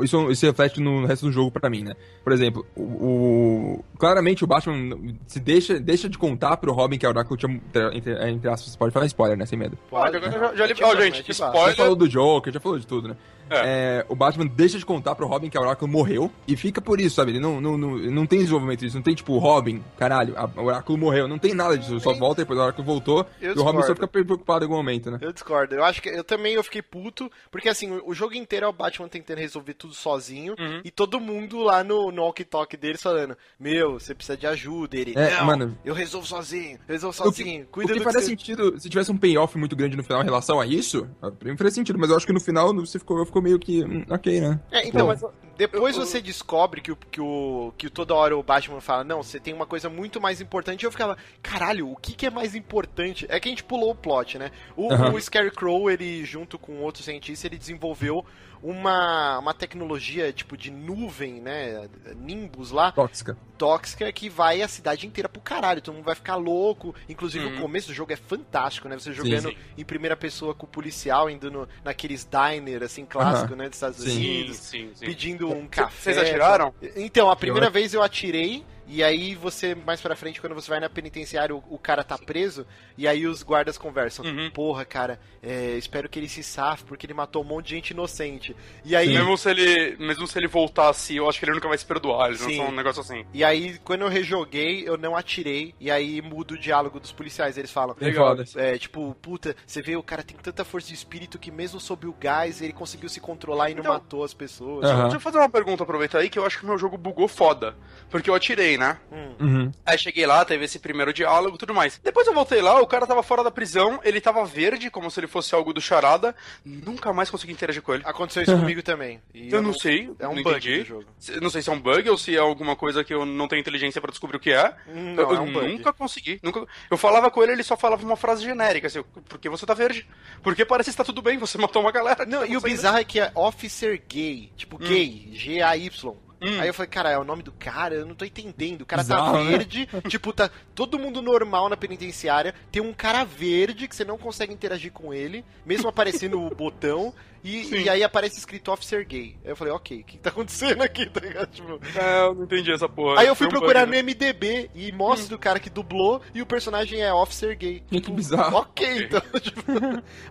isso, 0.03 0.31
isso 0.31 0.47
reflete 0.47 0.81
no 0.81 1.07
resto 1.07 1.27
do 1.27 1.33
jogo 1.33 1.51
pra 1.51 1.69
mim, 1.71 1.83
né. 1.83 1.95
Por 2.25 2.33
exemplo, 2.33 2.65
o, 2.77 2.83
o- 2.83 3.85
claramente 3.99 4.45
o 4.45 4.47
Batman 4.47 4.97
se 5.27 5.41
deixa, 5.41 5.79
deixa 5.81 6.09
de 6.09 6.19
contar 6.19 6.57
pro 6.57 6.73
Robin 6.73 6.99
que 6.99 7.07
a 7.07 7.09
Oráculo 7.09 7.37
tinha, 7.37 7.61
entre, 7.93 8.13
entre 8.31 8.49
aspas, 8.49 8.73
você 8.73 8.79
pode 8.79 8.93
falar 8.93 9.07
spoiler, 9.07 9.37
né, 9.37 9.47
sem 9.47 9.59
medo. 9.59 9.79
Pode, 9.91 10.17
agora 10.17 10.33
já, 10.33 10.55
já 10.55 10.67
li... 10.67 10.75
Ó, 10.83 10.97
gente, 10.97 11.23
tipo, 11.23 11.33
Já 11.33 11.47
spoiler. 11.49 11.77
falou 11.77 11.97
do 11.97 12.09
Joker, 12.09 12.53
já 12.53 12.61
falou 12.61 12.79
de 12.79 12.87
tudo, 12.87 13.09
né? 13.09 13.17
É, 13.51 14.05
o 14.09 14.15
Batman 14.17 14.47
deixa 14.47 14.79
de 14.79 14.85
contar 14.87 15.15
pro 15.15 15.27
Robin 15.27 15.49
que 15.51 15.57
a 15.57 15.61
Oráculo 15.61 15.91
morreu 15.91 16.31
e 16.47 16.57
fica 16.57 16.81
por 16.81 17.01
isso, 17.01 17.17
sabe? 17.17 17.33
Ele 17.33 17.41
não, 17.41 17.61
não, 17.61 17.77
não, 17.79 17.97
não 17.99 18.27
tem 18.27 18.39
desenvolvimento 18.41 18.81
disso, 18.81 18.97
não 18.97 19.03
tem 19.03 19.15
tipo, 19.15 19.37
Robin, 19.39 19.83
caralho, 19.99 20.35
a, 20.37 20.45
o 20.61 20.65
Oráculo 20.65 20.99
morreu, 20.99 21.27
não 21.29 21.39
tem 21.39 21.55
nada 21.55 21.77
disso, 21.77 21.99
só 22.01 22.13
volta 22.15 22.41
e 22.41 22.45
depois 22.45 22.59
o 22.59 22.63
Oráculo 22.63 22.85
voltou 22.87 23.27
Eu 23.41 23.55
e 23.55 23.59
o 23.59 23.63
Robin 23.63 23.83
só 23.83 23.95
fica 23.95 24.07
preocupado 24.09 24.65
em 24.65 24.67
algum 24.67 24.77
momento, 24.77 25.11
né? 25.11 25.19
Eu 25.21 25.33
discordo. 25.33 25.75
Eu 25.75 25.85
acho 25.85 26.01
que 26.03 26.09
eu 26.09 26.25
também 26.25 26.55
eu 26.55 26.65
fiquei 26.65 26.83
puto, 26.83 27.31
porque 27.51 27.69
assim, 27.69 28.01
o, 28.05 28.15
jogo 28.15 28.35
inteiro 28.35 28.67
é 28.67 28.69
o 28.69 28.73
Batman 28.73 29.09
tentando 29.09 29.39
resolver 29.39 29.75
tudo 29.75 29.95
sozinho 29.95 30.55
Uhum. 30.59 30.81
e 30.85 30.91
todo 30.91 31.21
mundo 31.21 31.59
lá 31.63 31.83
no, 31.85 32.11
no 32.11 32.23
walkie-talkie 32.23 32.77
deles 32.77 33.03
falando: 33.03 33.37
Meu, 33.59 33.95
você 33.99 34.15
precisa 34.15 34.37
de 34.37 34.47
ajuda. 34.47 34.97
Ele, 34.97 35.13
É, 35.17 35.37
não, 35.39 35.45
mano. 35.47 35.79
eu 35.85 35.95
resolvo 35.95 36.27
sozinho, 36.27 36.79
eu 36.89 36.93
resolvo 36.95 37.17
O 37.21 37.33
que, 37.33 37.39
sozinho. 37.43 37.65
o 37.65 37.67
Cuida 37.69 37.93
que 37.93 37.99
do 37.99 38.05
faria 38.05 38.21
você- 38.21 38.27
sentido 38.27 38.79
se 38.81 38.89
tivesse 38.89 39.11
um 39.11 39.17
payoff 39.17 39.57
muito 39.59 39.75
grande 39.77 39.97
no 39.97 40.03
final 40.03 40.21
em 40.23 40.25
relação 40.25 40.61
a 40.61 40.67
isso, 40.67 41.09
pra 41.21 41.51
mim 41.51 41.57
faria 41.57 41.71
sentido, 41.71 41.99
mas 41.99 42.11
eu 42.11 42.17
acho 42.17 42.27
que 42.27 42.33
no 42.33 42.41
final 42.41 42.75
você 42.75 42.99
ficou, 42.99 43.25
ficou 43.25 43.38
meio 43.41 43.59
que, 43.59 43.85
hum, 43.85 44.05
ok, 44.09 44.41
né? 44.41 44.61
É, 44.71 44.87
então, 44.87 45.03
Pô. 45.03 45.07
mas 45.09 45.23
depois 45.59 45.97
você 45.97 46.21
descobre 46.21 46.81
que 46.81 46.93
o, 46.93 46.97
que 46.97 47.21
o 47.21 47.75
que 47.77 47.91
toda 47.91 48.15
hora 48.15 48.37
o 48.37 48.43
Batman 48.43 48.81
fala, 48.81 49.03
não, 49.03 49.23
você 49.23 49.41
tem 49.41 49.53
uma 49.53 49.67
coisa 49.67 49.91
muito 49.91 50.21
mais 50.21 50.41
importante. 50.41 50.83
E 50.83 50.87
eu 50.87 50.93
ficava, 50.93 51.19
caralho, 51.43 51.91
o 51.91 51.97
que, 51.97 52.15
que 52.15 52.25
é 52.27 52.31
mais 52.31 52.55
importante? 52.55 53.27
É 53.29 53.41
que 53.41 53.49
a 53.49 53.51
gente 53.51 53.65
pulou 53.65 53.91
o 53.91 53.95
plot, 53.95 54.39
né? 54.39 54.53
O, 54.77 54.93
Aham. 54.93 55.13
o 55.15 55.21
Scarecrow, 55.21 55.91
ele, 55.91 56.25
junto 56.25 56.59
com 56.59 56.81
outro 56.81 57.03
cientista, 57.03 57.49
ele 57.49 57.59
desenvolveu 57.59 58.25
uma, 58.63 59.39
uma 59.39 59.55
tecnologia 59.55 60.33
tipo 60.33 60.57
de 60.57 60.71
nuvem, 60.71 61.41
né? 61.41 61.89
Nimbus 62.17 62.71
lá, 62.73 62.91
Tóxica. 62.91 63.37
tóxica, 63.57 64.13
que 64.13 64.29
vai 64.29 64.63
a 64.63 64.69
cidade 64.69 65.07
inteira 65.07 65.29
pro 65.29 65.41
caralho. 65.41 65.81
Todo 65.81 65.95
mundo 65.95 66.05
vai 66.05 66.15
ficar 66.17 66.37
louco. 66.37 66.95
Inclusive, 67.09 67.45
Uhum. 67.47 67.57
o 67.59 67.61
começo 67.61 67.89
do 67.89 67.95
jogo 67.95 68.13
é 68.13 68.17
fantástico, 68.17 68.89
né? 68.89 68.99
Você 68.99 69.13
jogando 69.13 69.51
sim. 69.51 69.57
em 69.77 69.85
primeira 69.85 70.17
pessoa 70.17 70.55
com 70.55 70.67
o 70.67 70.69
policial, 70.69 71.31
indo 71.31 71.51
no, 71.51 71.69
naqueles 71.85 72.27
diner, 72.29 72.83
assim, 72.83 73.05
clássico, 73.05 73.53
Aham. 73.53 73.57
né? 73.63 73.69
Dos 73.69 73.77
Estados 73.77 73.99
Sim. 73.99 74.17
Unidos 74.17 74.57
Sim, 74.57 74.89
sim, 74.89 74.91
sim. 74.95 75.07
pedindo 75.07 75.48
um 75.55 75.67
café. 75.67 76.13
vocês 76.13 76.19
atiraram? 76.19 76.73
Então, 76.97 77.31
a 77.31 77.37
primeira 77.37 77.71
vez 77.71 77.95
eu 77.95 78.03
atirei, 78.03 78.65
e 78.89 79.03
aí 79.05 79.35
você, 79.35 79.75
mais 79.75 80.01
pra 80.01 80.17
frente, 80.17 80.41
quando 80.41 80.55
você 80.55 80.69
vai 80.71 80.81
na 80.81 80.89
penitenciária, 80.89 81.55
o, 81.55 81.63
o 81.69 81.79
cara 81.79 82.03
tá 82.03 82.17
preso, 82.19 82.67
e 82.97 83.07
aí 83.07 83.27
os 83.27 83.43
guardas 83.43 83.77
conversam. 83.79 84.25
Uhum. 84.25 84.51
Porra, 84.51 84.85
cara, 84.85 85.21
é, 85.43 85.77
espero 85.77 86.09
que 86.09 86.19
ele 86.19 86.29
se 86.29 86.43
safe, 86.43 86.85
porque 86.85 87.07
ele 87.07 87.15
matou 87.15 87.43
um 87.43 87.47
monte 87.47 87.67
de 87.69 87.75
gente 87.75 87.91
inocente. 87.91 88.57
E 88.85 88.97
aí. 88.97 89.09
Mesmo 89.09 89.37
se, 89.37 89.51
ele, 89.51 89.97
mesmo 89.99 90.27
se 90.27 90.39
ele 90.39 90.47
voltasse, 90.49 91.15
eu 91.17 91.29
acho 91.29 91.39
que 91.39 91.45
ele 91.45 91.53
nunca 91.55 91.69
vai 91.69 91.77
se 91.79 91.85
perdoar. 91.85 92.29
Eles 92.29 92.41
não 92.41 92.49
Sim. 92.49 92.57
são 92.57 92.69
um 92.69 92.73
negócio 92.75 93.03
assim. 93.03 93.25
E 93.35 93.45
aí, 93.45 93.79
quando 93.85 94.03
eu 94.03 94.09
rejoguei, 94.09 94.89
eu 94.89 94.97
não 94.97 95.15
atirei, 95.17 95.75
e 95.79 95.91
aí 95.91 96.23
muda 96.23 96.55
o 96.55 96.59
diálogo 96.59 96.99
dos 96.99 97.13
policiais. 97.13 97.59
Eles 97.59 97.71
falam, 97.71 97.95
Bem 97.99 98.13
foda. 98.15 98.45
é, 98.57 98.79
tipo, 98.79 99.15
puta, 99.21 99.55
você 99.67 99.83
vê, 99.83 99.97
o 99.97 100.03
cara 100.03 100.23
tem 100.23 100.37
tanta 100.37 100.65
força 100.65 100.89
de 100.89 100.95
espírito 100.95 101.39
que 101.39 101.51
mesmo 101.51 101.79
sob 101.79 102.07
o 102.07 102.13
gás, 102.19 102.63
ele 102.63 102.73
conseguiu 102.73 103.09
se 103.09 103.21
controlar 103.21 103.71
e 103.71 103.75
não 103.75 103.81
Então- 103.81 103.93
matou 103.93 104.25
as 104.25 104.33
pessoas. 104.33 104.85
Aham. 104.87 105.03
Deixa 105.03 105.17
eu 105.17 105.21
fazer 105.21 105.39
uma 105.39 105.49
pergunta, 105.51 105.83
aproveitar 105.83 106.19
aí, 106.21 106.31
que 106.31 106.39
eu 106.39 106.47
acho 106.47 106.59
que 106.59 106.65
o 106.65 106.69
meu 106.69 106.79
jogo 106.79 106.97
bugou 106.97 107.29
foda. 107.29 107.77
Porque 108.11 108.31
eu 108.31 108.35
atirei, 108.35 108.78
né? 108.79 108.99
Uhum. 109.41 109.71
Aí 109.85 109.99
cheguei 109.99 110.27
lá, 110.27 110.45
teve 110.45 110.65
esse 110.65 110.79
primeiro 110.79 111.13
diálogo 111.13 111.57
e 111.57 111.59
tudo 111.59 111.75
mais. 111.75 112.01
Depois 112.03 112.27
eu 112.27 112.33
voltei 112.35 112.63
lá, 112.63 112.81
o 112.81 112.87
cara 112.87 113.07
tava 113.07 113.23
fora 113.23 113.43
da 113.45 113.51
prisão, 113.51 114.01
ele 114.05 114.21
tava 114.21 114.45
verde, 114.45 114.91
como 114.91 115.11
se 115.11 115.21
ele 115.21 115.27
fosse 115.27 115.55
algo 115.55 115.73
do 115.73 115.81
charada. 115.81 116.35
Nunca 116.65 117.13
mais 117.13 117.31
consegui 117.31 117.53
interagir 117.53 117.83
com 117.83 117.95
ele. 117.95 118.03
Aconteceu 118.07 118.43
isso 118.43 118.57
comigo 118.57 118.83
também. 118.83 119.21
E 119.35 119.51
Eu 119.53 119.61
não 119.63 119.73
sei, 119.75 120.11
É 120.19 120.27
um 120.29 120.35
não 120.35 120.43
bug 120.43 120.57
entendi. 120.57 120.79
do 120.81 120.85
jogo. 120.87 121.05
Se- 121.19 121.41
Não 121.41 121.51
sei 121.51 121.63
se 121.63 121.69
é 121.71 121.73
um 121.73 121.81
bug 121.81 122.09
ou 122.09 122.17
se 122.19 122.35
é 122.37 122.39
alguma 122.39 122.75
coisa 122.77 123.03
que 123.05 123.13
eu 123.13 123.27
não 123.27 123.49
tenho 123.49 123.61
inteligência 123.61 124.01
pra 124.01 124.11
descobrir 124.11 124.37
o 124.37 124.41
que 124.41 124.51
é. 124.53 124.75
Não, 124.87 125.23
eu 125.25 125.35
é 125.37 125.41
um 125.41 125.53
bug. 125.53 125.69
nunca 125.69 125.93
consegui. 125.93 126.39
Nunca... 126.43 126.65
Eu 126.91 126.97
falava 126.97 127.31
com 127.31 127.43
ele, 127.43 127.53
ele 127.53 127.63
só 127.63 127.77
falava 127.77 128.05
uma 128.05 128.17
frase 128.17 128.43
genérica, 128.45 128.87
assim, 128.87 129.03
por 129.29 129.39
que 129.39 129.49
você 129.49 129.67
tá 129.67 129.75
verde? 129.75 130.07
Porque 130.43 130.65
parece 130.65 130.89
que 130.91 130.93
está 130.95 131.05
tudo 131.05 131.21
bem, 131.23 131.39
você 131.39 131.59
matou 131.59 131.83
uma 131.83 131.93
galera. 131.93 132.25
Não, 132.27 132.45
e 132.47 132.57
o 132.57 132.61
bizarro 132.61 132.99
é 132.99 133.05
que 133.05 133.19
é 133.21 133.31
Officer 133.35 134.01
Gay, 134.09 134.53
tipo 134.57 134.79
gay, 134.79 135.29
G-A-Y. 135.33 136.17
Hum. 136.41 136.61
Aí 136.61 136.69
eu 136.69 136.75
falei, 136.75 136.89
cara, 136.89 137.11
é 137.11 137.19
o 137.19 137.25
nome 137.25 137.43
do 137.43 137.53
cara, 137.53 137.95
eu 137.95 138.07
não 138.07 138.15
tô 138.15 138.25
entendendo. 138.25 138.83
O 138.83 138.87
cara 138.87 139.03
Bizarro, 139.03 139.39
tá 139.39 139.45
né? 139.45 139.51
verde, 139.51 139.89
tipo, 140.09 140.33
tá 140.33 140.51
todo 140.75 140.99
mundo 140.99 141.21
normal 141.21 141.69
na 141.69 141.77
penitenciária, 141.77 142.55
tem 142.71 142.81
um 142.81 142.93
cara 142.93 143.25
verde 143.25 143.89
que 143.89 143.97
você 143.97 144.05
não 144.05 144.17
consegue 144.19 144.53
interagir 144.53 144.93
com 144.93 145.13
ele, 145.13 145.45
mesmo 145.67 145.89
aparecendo 145.89 146.41
o 146.41 146.55
botão, 146.55 147.13
e, 147.57 147.83
e 147.85 147.89
aí 147.89 148.03
aparece 148.03 148.39
escrito 148.39 148.71
Officer 148.73 149.07
Gay. 149.07 149.37
Aí 149.45 149.51
eu 149.51 149.57
falei, 149.57 149.73
ok, 149.73 150.01
o 150.01 150.05
que 150.05 150.19
tá 150.19 150.31
acontecendo 150.31 150.83
aqui, 150.83 151.07
tá 151.07 151.21
ligado? 151.21 151.51
Tipo, 151.51 151.81
É, 151.99 152.23
eu 152.27 152.35
não 152.35 152.45
entendi 152.45 152.73
essa 152.73 152.89
porra. 152.89 153.21
Aí 153.21 153.27
eu 153.27 153.35
fui 153.35 153.47
um 153.47 153.51
procurar 153.51 153.87
bug, 153.87 153.91
no 153.91 153.93
né? 153.97 154.03
MDB 154.15 154.71
e 154.75 154.93
mostra 154.93 155.35
o 155.35 155.39
cara 155.39 155.59
que 155.61 155.71
dublou 155.71 156.21
e 156.35 156.43
o 156.43 156.47
personagem 156.47 157.01
é 157.03 157.13
Officer 157.13 157.57
Gay. 157.57 157.83
Que 157.89 158.11
bizarro. 158.11 158.57
Ok, 158.59 159.05
então. 159.05 159.21
tipo, 159.41 159.63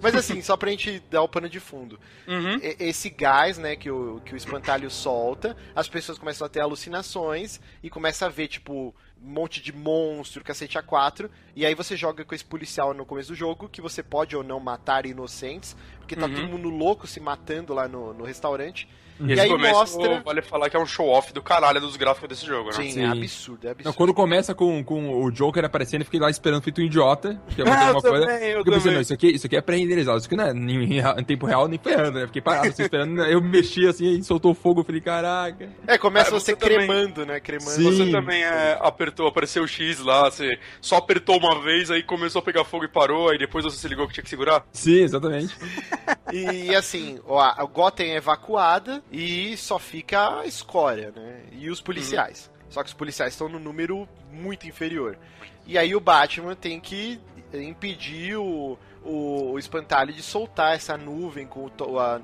Mas 0.02 0.16
assim, 0.16 0.42
só 0.42 0.56
pra 0.58 0.70
gente 0.70 1.02
dar 1.10 1.22
o 1.22 1.28
pano 1.30 1.50
de 1.50 1.60
fundo. 1.60 2.00
Uhum. 2.28 2.58
E- 2.62 2.76
Esse 2.80 3.10
gás, 3.10 3.58
né, 3.58 3.76
que 3.76 3.90
o, 3.90 4.22
que 4.26 4.34
o 4.34 4.38
espantalho 4.38 4.90
solta, 4.90 5.56
as 5.76 5.88
pessoas 5.88 6.18
começam 6.18 6.46
a 6.46 6.50
ter 6.50 6.60
alucinações 6.62 7.60
e 7.84 7.90
começam 7.90 8.28
a 8.28 8.32
ver, 8.32 8.48
tipo, 8.48 8.94
um 9.24 9.30
monte 9.30 9.62
de 9.62 9.74
monstro, 9.74 10.44
cacete 10.44 10.78
A4. 10.78 11.30
E 11.56 11.66
aí 11.66 11.74
você 11.76 11.96
joga 11.98 12.24
com 12.24 12.34
esse 12.36 12.46
policial 12.46 12.94
no 12.94 13.06
começo 13.06 13.30
do 13.30 13.36
jogo, 13.36 13.68
que 13.70 13.82
você 13.82 14.02
pode 14.04 14.36
ou 14.36 14.44
não 14.44 14.60
matar 14.60 15.06
inocentes, 15.06 15.76
porque 16.00 16.16
tá 16.16 16.28
Uhum. 16.28 16.34
todo 16.36 16.48
mundo 16.48 16.70
louco 16.70 17.08
se 17.08 17.20
matando 17.20 17.74
lá 17.74 17.88
no, 17.88 18.14
no 18.14 18.24
restaurante. 18.24 18.88
E, 19.20 19.26
E, 19.30 19.32
esse 19.34 19.42
aí 19.42 19.50
começo, 19.50 19.74
mostra. 19.74 20.22
vale 20.22 20.42
falar 20.42 20.70
que 20.70 20.78
é 20.78 20.80
um 20.80 20.86
show-off 20.86 21.34
do 21.34 21.42
caralho 21.42 21.80
dos 21.82 21.96
gráficos 21.96 22.30
desse 22.30 22.46
jogo, 22.46 22.70
né? 22.70 22.76
Sim, 22.76 22.92
Sim. 22.92 23.04
é 23.04 23.08
absurdo, 23.08 23.68
é 23.68 23.72
absurdo. 23.72 23.86
Não, 23.86 23.94
quando 23.94 24.14
começa 24.14 24.54
com, 24.54 24.84
com 24.84 25.24
o 25.24 25.32
Joker 25.32 25.64
aparecendo, 25.66 26.02
eu 26.02 26.06
fiquei 26.06 26.20
lá 26.20 26.30
esperando 26.30 26.62
feito 26.62 26.82
um 26.82 26.84
idiota. 26.86 27.40
Que 27.56 27.62
é 27.62 27.64
uma 27.66 28.02
coisa. 28.02 28.26
também, 28.26 28.50
eu 28.50 28.64
pensei, 28.64 28.92
não, 28.94 29.02
isso 29.02 29.14
aqui, 29.14 29.28
isso 29.28 29.46
aqui 29.48 29.56
é 29.56 29.62
pré-renderizado, 29.62 30.18
isso 30.18 30.28
aqui 30.28 30.36
não 30.36 30.46
é 30.46 30.52
em, 30.52 31.00
em 31.00 31.24
tempo 31.24 31.46
real 31.46 31.68
nem 31.68 31.80
ferrando, 31.80 32.20
né? 32.20 32.28
Fiquei 32.28 32.42
parado 32.42 32.68
assim, 32.68 32.84
esperando, 32.84 33.14
né? 33.16 33.34
eu 33.34 33.42
mexi 33.42 33.88
assim, 33.88 34.18
e 34.18 34.24
soltou 34.24 34.54
fogo, 34.54 34.82
eu 34.82 34.86
falei, 34.86 35.02
caraca. 35.02 35.70
É, 35.88 35.98
começa 35.98 36.30
Ah, 36.36 36.40
você, 36.40 36.52
você 36.52 36.56
também. 36.56 36.78
cremando, 36.88 37.26
né? 37.26 37.40
Cremando. 37.40 37.72
Sim. 37.72 37.84
Você 37.84 38.12
também 38.12 38.44
é, 38.44 38.78
apertou, 38.82 39.28
apareceu 39.28 39.64
o 39.64 39.68
X 39.68 40.00
lá, 40.00 40.30
você 40.30 40.60
só 40.82 40.98
apertou 40.98 41.38
uma 41.38 41.62
vez, 41.62 41.90
aí 41.92 42.04
começou 42.04 42.40
a 42.40 42.44
pegar 42.44 42.64
fogo 42.64 42.86
e 42.86 42.88
parou, 42.88 43.30
aí 43.30 43.38
depois 43.38 43.64
você 43.66 43.78
se 43.78 43.88
ligou 43.88 44.08
que 44.08 44.14
tinha 44.14 44.24
que 44.24 44.30
segurar? 44.30 44.66
Sim, 44.72 45.00
exatamente. 45.02 45.56
E 46.32 46.76
assim, 46.76 47.20
ó, 47.26 47.40
a 47.40 47.64
Gotham 47.64 48.04
é 48.04 48.18
evacuada 48.18 49.02
e 49.12 49.56
só 49.58 49.78
fica 49.80 50.40
a 50.42 50.46
escória, 50.46 51.12
né? 51.16 51.42
E 51.52 51.70
os 51.70 51.82
policiais. 51.82 52.50
Só 52.70 52.84
que 52.84 52.90
os 52.90 52.94
policiais 52.94 53.34
estão 53.34 53.48
no 53.48 53.60
número 53.60 54.08
muito 54.32 54.68
inferior. 54.68 55.18
E 55.66 55.78
aí 55.78 55.96
o 55.96 56.00
Batman 56.00 56.56
tem 56.56 56.80
que 56.80 57.20
impedir 57.54 58.36
o, 58.38 58.78
o, 59.04 59.52
o 59.54 59.60
espantalho 59.60 60.14
de 60.14 60.22
soltar 60.22 60.76
essa 60.76 60.98
nuvem 60.98 61.46
com 61.48 61.70
o, 61.80 62.00
a- 62.00 62.22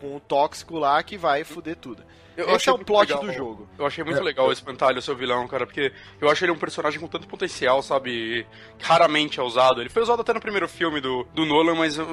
com 0.00 0.16
o 0.16 0.20
tóxico 0.20 0.78
lá 0.78 1.02
que 1.02 1.16
vai 1.16 1.44
foder 1.44 1.76
tudo. 1.76 2.02
Eu 2.36 2.44
Esse 2.46 2.54
achei 2.56 2.72
é 2.72 2.76
o 2.76 2.78
plot 2.84 3.08
legal. 3.08 3.24
do 3.24 3.32
jogo. 3.32 3.68
Eu 3.78 3.86
achei 3.86 4.04
muito 4.04 4.20
É, 4.20 4.22
legal 4.22 4.48
o 4.48 4.52
Espantalho, 4.52 4.98
o 4.98 5.02
seu 5.02 5.16
vilão, 5.16 5.46
cara, 5.48 5.66
porque 5.66 5.92
eu 6.20 6.28
acho 6.28 6.44
ele 6.44 6.52
um 6.52 6.58
personagem 6.58 7.00
com 7.00 7.08
tanto 7.08 7.26
potencial, 7.26 7.82
sabe? 7.82 8.46
Raramente 8.82 9.40
é 9.40 9.42
usado. 9.42 9.80
Ele 9.80 9.88
foi 9.88 10.02
usado 10.02 10.20
até 10.20 10.32
no 10.32 10.40
primeiro 10.40 10.68
filme 10.68 11.00
do, 11.00 11.26
do 11.34 11.44
Nolan, 11.46 11.74
mas 11.74 11.98
uh, 11.98 12.04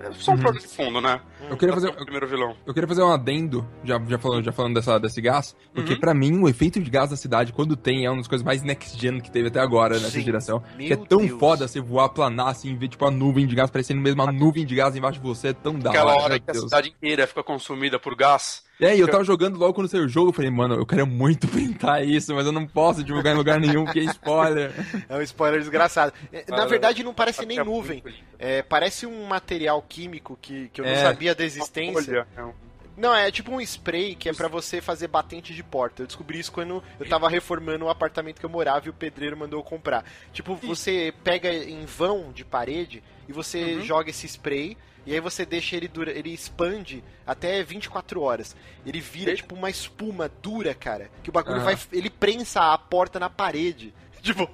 é 0.00 0.12
só 0.12 0.32
um 0.32 0.38
plano 0.38 0.58
de 0.58 0.66
fundo, 0.66 1.00
né? 1.00 1.20
Eu 1.50 1.56
queria 1.56 1.74
fazer, 1.74 1.88
O 1.88 1.94
primeiro 1.94 2.26
vilão. 2.26 2.56
eu 2.66 2.72
queria 2.74 2.88
fazer 2.88 3.02
um 3.02 3.12
adendo, 3.12 3.66
já, 3.84 4.00
já, 4.08 4.18
falando, 4.18 4.44
já 4.44 4.52
falando 4.52 4.74
dessa, 4.74 4.98
desse 4.98 5.20
gás, 5.20 5.54
porque 5.74 5.92
Uhum. 5.94 6.00
pra 6.00 6.14
mim 6.14 6.38
o 6.42 6.48
efeito 6.48 6.80
de 6.80 6.90
gás 6.90 7.10
da 7.10 7.16
cidade, 7.16 7.52
quando 7.52 7.76
tem, 7.76 8.04
é 8.06 8.10
uma 8.10 8.18
das 8.18 8.28
coisas 8.28 8.44
mais 8.44 8.62
next 8.62 8.98
gen 9.00 9.20
que 9.20 9.30
teve 9.30 9.48
até 9.48 9.60
agora 9.60 9.94
nessa 9.94 10.10
Sim. 10.10 10.22
geração. 10.22 10.62
Meu 10.76 10.86
que 10.86 10.92
é 10.92 10.96
tão 10.96 11.18
Deus. 11.18 11.38
foda 11.38 11.68
você 11.68 11.80
voar, 11.80 12.08
planar, 12.08 12.48
assim, 12.48 12.74
ver 12.76 12.88
tipo 12.88 13.04
a 13.04 13.10
nuvem 13.10 13.46
de 13.46 13.54
gás 13.54 13.70
parecendo 13.70 14.00
mesmo 14.00 14.22
uma 14.22 14.32
nuvem 14.32 14.64
de 14.64 14.74
gás 14.74 14.96
embaixo 14.96 15.20
de 15.20 15.26
você, 15.26 15.48
é 15.48 15.52
tão 15.52 15.78
da 15.78 15.90
Aquela 15.90 16.12
hora, 16.14 16.22
hora 16.22 16.28
meu 16.34 16.40
que 16.40 16.50
a 16.50 16.52
Deus. 16.52 16.64
cidade 16.64 16.88
inteira 16.88 17.26
fica 17.26 17.42
consumida 17.42 17.98
por 17.98 18.14
gás. 18.16 18.64
É, 18.80 18.94
e 18.96 19.00
eu 19.00 19.08
tava 19.08 19.24
jogando 19.24 19.58
logo 19.58 19.72
quando 19.72 19.88
saiu 19.88 20.04
o 20.04 20.08
jogo, 20.08 20.28
eu 20.28 20.32
falei, 20.34 20.50
mano, 20.50 20.74
eu 20.74 20.84
quero 20.84 21.06
muito 21.06 21.48
printar 21.48 22.06
isso, 22.06 22.34
mas 22.34 22.44
eu 22.46 22.52
não 22.52 22.66
posso 22.66 23.02
divulgar 23.02 23.34
em 23.34 23.36
lugar 23.38 23.58
nenhum, 23.58 23.84
porque 23.84 24.00
é 24.00 24.04
spoiler. 24.04 24.70
É 25.08 25.16
um 25.16 25.22
spoiler 25.22 25.60
desgraçado. 25.60 26.12
É, 26.32 26.44
Na 26.48 26.66
verdade, 26.66 27.02
não 27.02 27.14
parece 27.14 27.46
nem 27.46 27.58
nuvem. 27.64 28.02
É, 28.38 28.62
parece 28.62 29.06
um 29.06 29.24
material 29.26 29.82
químico 29.88 30.38
que, 30.40 30.68
que 30.68 30.80
eu 30.80 30.84
não 30.84 30.92
É. 30.92 31.02
sabia 31.02 31.34
da 31.34 31.44
existência. 31.44 32.26
É 32.36 32.42
um- 32.44 32.52
Não, 32.98 33.14
é 33.14 33.30
tipo 33.30 33.50
um 33.52 33.60
spray 33.60 34.14
que 34.14 34.28
é 34.28 34.32
pra 34.32 34.48
você 34.48 34.80
fazer 34.80 35.08
batente 35.08 35.54
de 35.54 35.62
porta. 35.62 36.02
Eu 36.02 36.06
descobri 36.06 36.38
isso 36.38 36.50
quando 36.52 36.82
eu 36.98 37.06
tava 37.08 37.28
reformando 37.28 37.84
o 37.84 37.88
apartamento 37.90 38.40
que 38.40 38.46
eu 38.46 38.50
morava 38.50 38.86
e 38.86 38.90
o 38.90 38.92
pedreiro 38.94 39.36
mandou 39.36 39.60
eu 39.60 39.64
comprar. 39.64 40.02
Tipo, 40.32 40.54
você 40.56 41.12
pega 41.22 41.52
em 41.52 41.84
vão 41.84 42.32
de 42.32 42.42
parede 42.44 43.02
e 43.28 43.32
você 43.32 43.74
Uhum. 43.76 43.82
joga 43.82 44.08
esse 44.10 44.26
spray 44.26 44.76
e 45.06 45.14
aí 45.14 45.20
você 45.20 45.46
deixa 45.46 45.76
ele 45.76 45.88
dura, 45.88 46.10
ele 46.10 46.30
expande 46.34 47.02
até 47.26 47.62
24 47.62 48.20
horas. 48.20 48.54
Ele 48.84 49.00
vira 49.00 49.32
E- 49.32 49.36
tipo 49.36 49.54
uma 49.54 49.70
espuma 49.70 50.30
dura, 50.42 50.74
cara, 50.74 51.10
que 51.22 51.30
o 51.30 51.32
bagulho 51.32 51.56
Aham. 51.56 51.64
vai 51.64 51.78
ele 51.92 52.10
prensa 52.10 52.72
a 52.72 52.76
porta 52.78 53.18
na 53.20 53.30
parede. 53.30 53.94
tipo, 54.26 54.50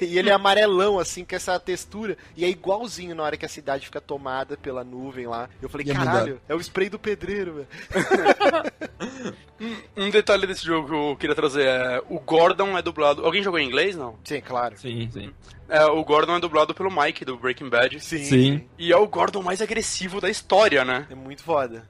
e 0.00 0.16
ele 0.18 0.30
é 0.30 0.32
amarelão, 0.32 1.00
assim, 1.00 1.24
com 1.24 1.34
essa 1.34 1.58
textura. 1.58 2.16
E 2.36 2.44
é 2.44 2.48
igualzinho 2.48 3.12
na 3.12 3.24
hora 3.24 3.36
que 3.36 3.44
a 3.44 3.48
cidade 3.48 3.84
fica 3.86 4.00
tomada 4.00 4.56
pela 4.56 4.84
nuvem 4.84 5.26
lá. 5.26 5.50
Eu 5.60 5.68
falei, 5.68 5.84
Ia 5.88 5.94
caralho, 5.94 6.40
é 6.48 6.54
o 6.54 6.60
spray 6.60 6.88
do 6.88 6.98
pedreiro, 6.98 7.54
velho. 7.54 7.68
Um 9.96 10.10
detalhe 10.10 10.46
desse 10.46 10.64
jogo 10.64 10.88
que 10.88 10.94
eu 10.94 11.16
queria 11.18 11.34
trazer 11.34 11.66
é 11.66 12.02
o 12.08 12.20
Gordon 12.20 12.76
é 12.76 12.82
dublado. 12.82 13.24
Alguém 13.24 13.42
jogou 13.42 13.58
em 13.58 13.66
inglês, 13.66 13.96
não? 13.96 14.16
Sim, 14.24 14.40
claro. 14.40 14.76
Sim, 14.78 15.08
sim. 15.10 15.32
É, 15.68 15.84
o 15.86 16.04
Gordon 16.04 16.36
é 16.36 16.40
dublado 16.40 16.74
pelo 16.74 16.90
Mike 16.90 17.24
do 17.24 17.36
Breaking 17.36 17.68
Bad. 17.68 17.98
Sim. 18.00 18.24
Sim. 18.24 18.68
E 18.78 18.92
é 18.92 18.96
o 18.96 19.06
Gordon 19.06 19.42
mais 19.42 19.60
agressivo 19.60 20.20
da 20.20 20.28
história, 20.30 20.84
né? 20.84 21.06
É 21.10 21.14
muito 21.14 21.42
foda. 21.42 21.84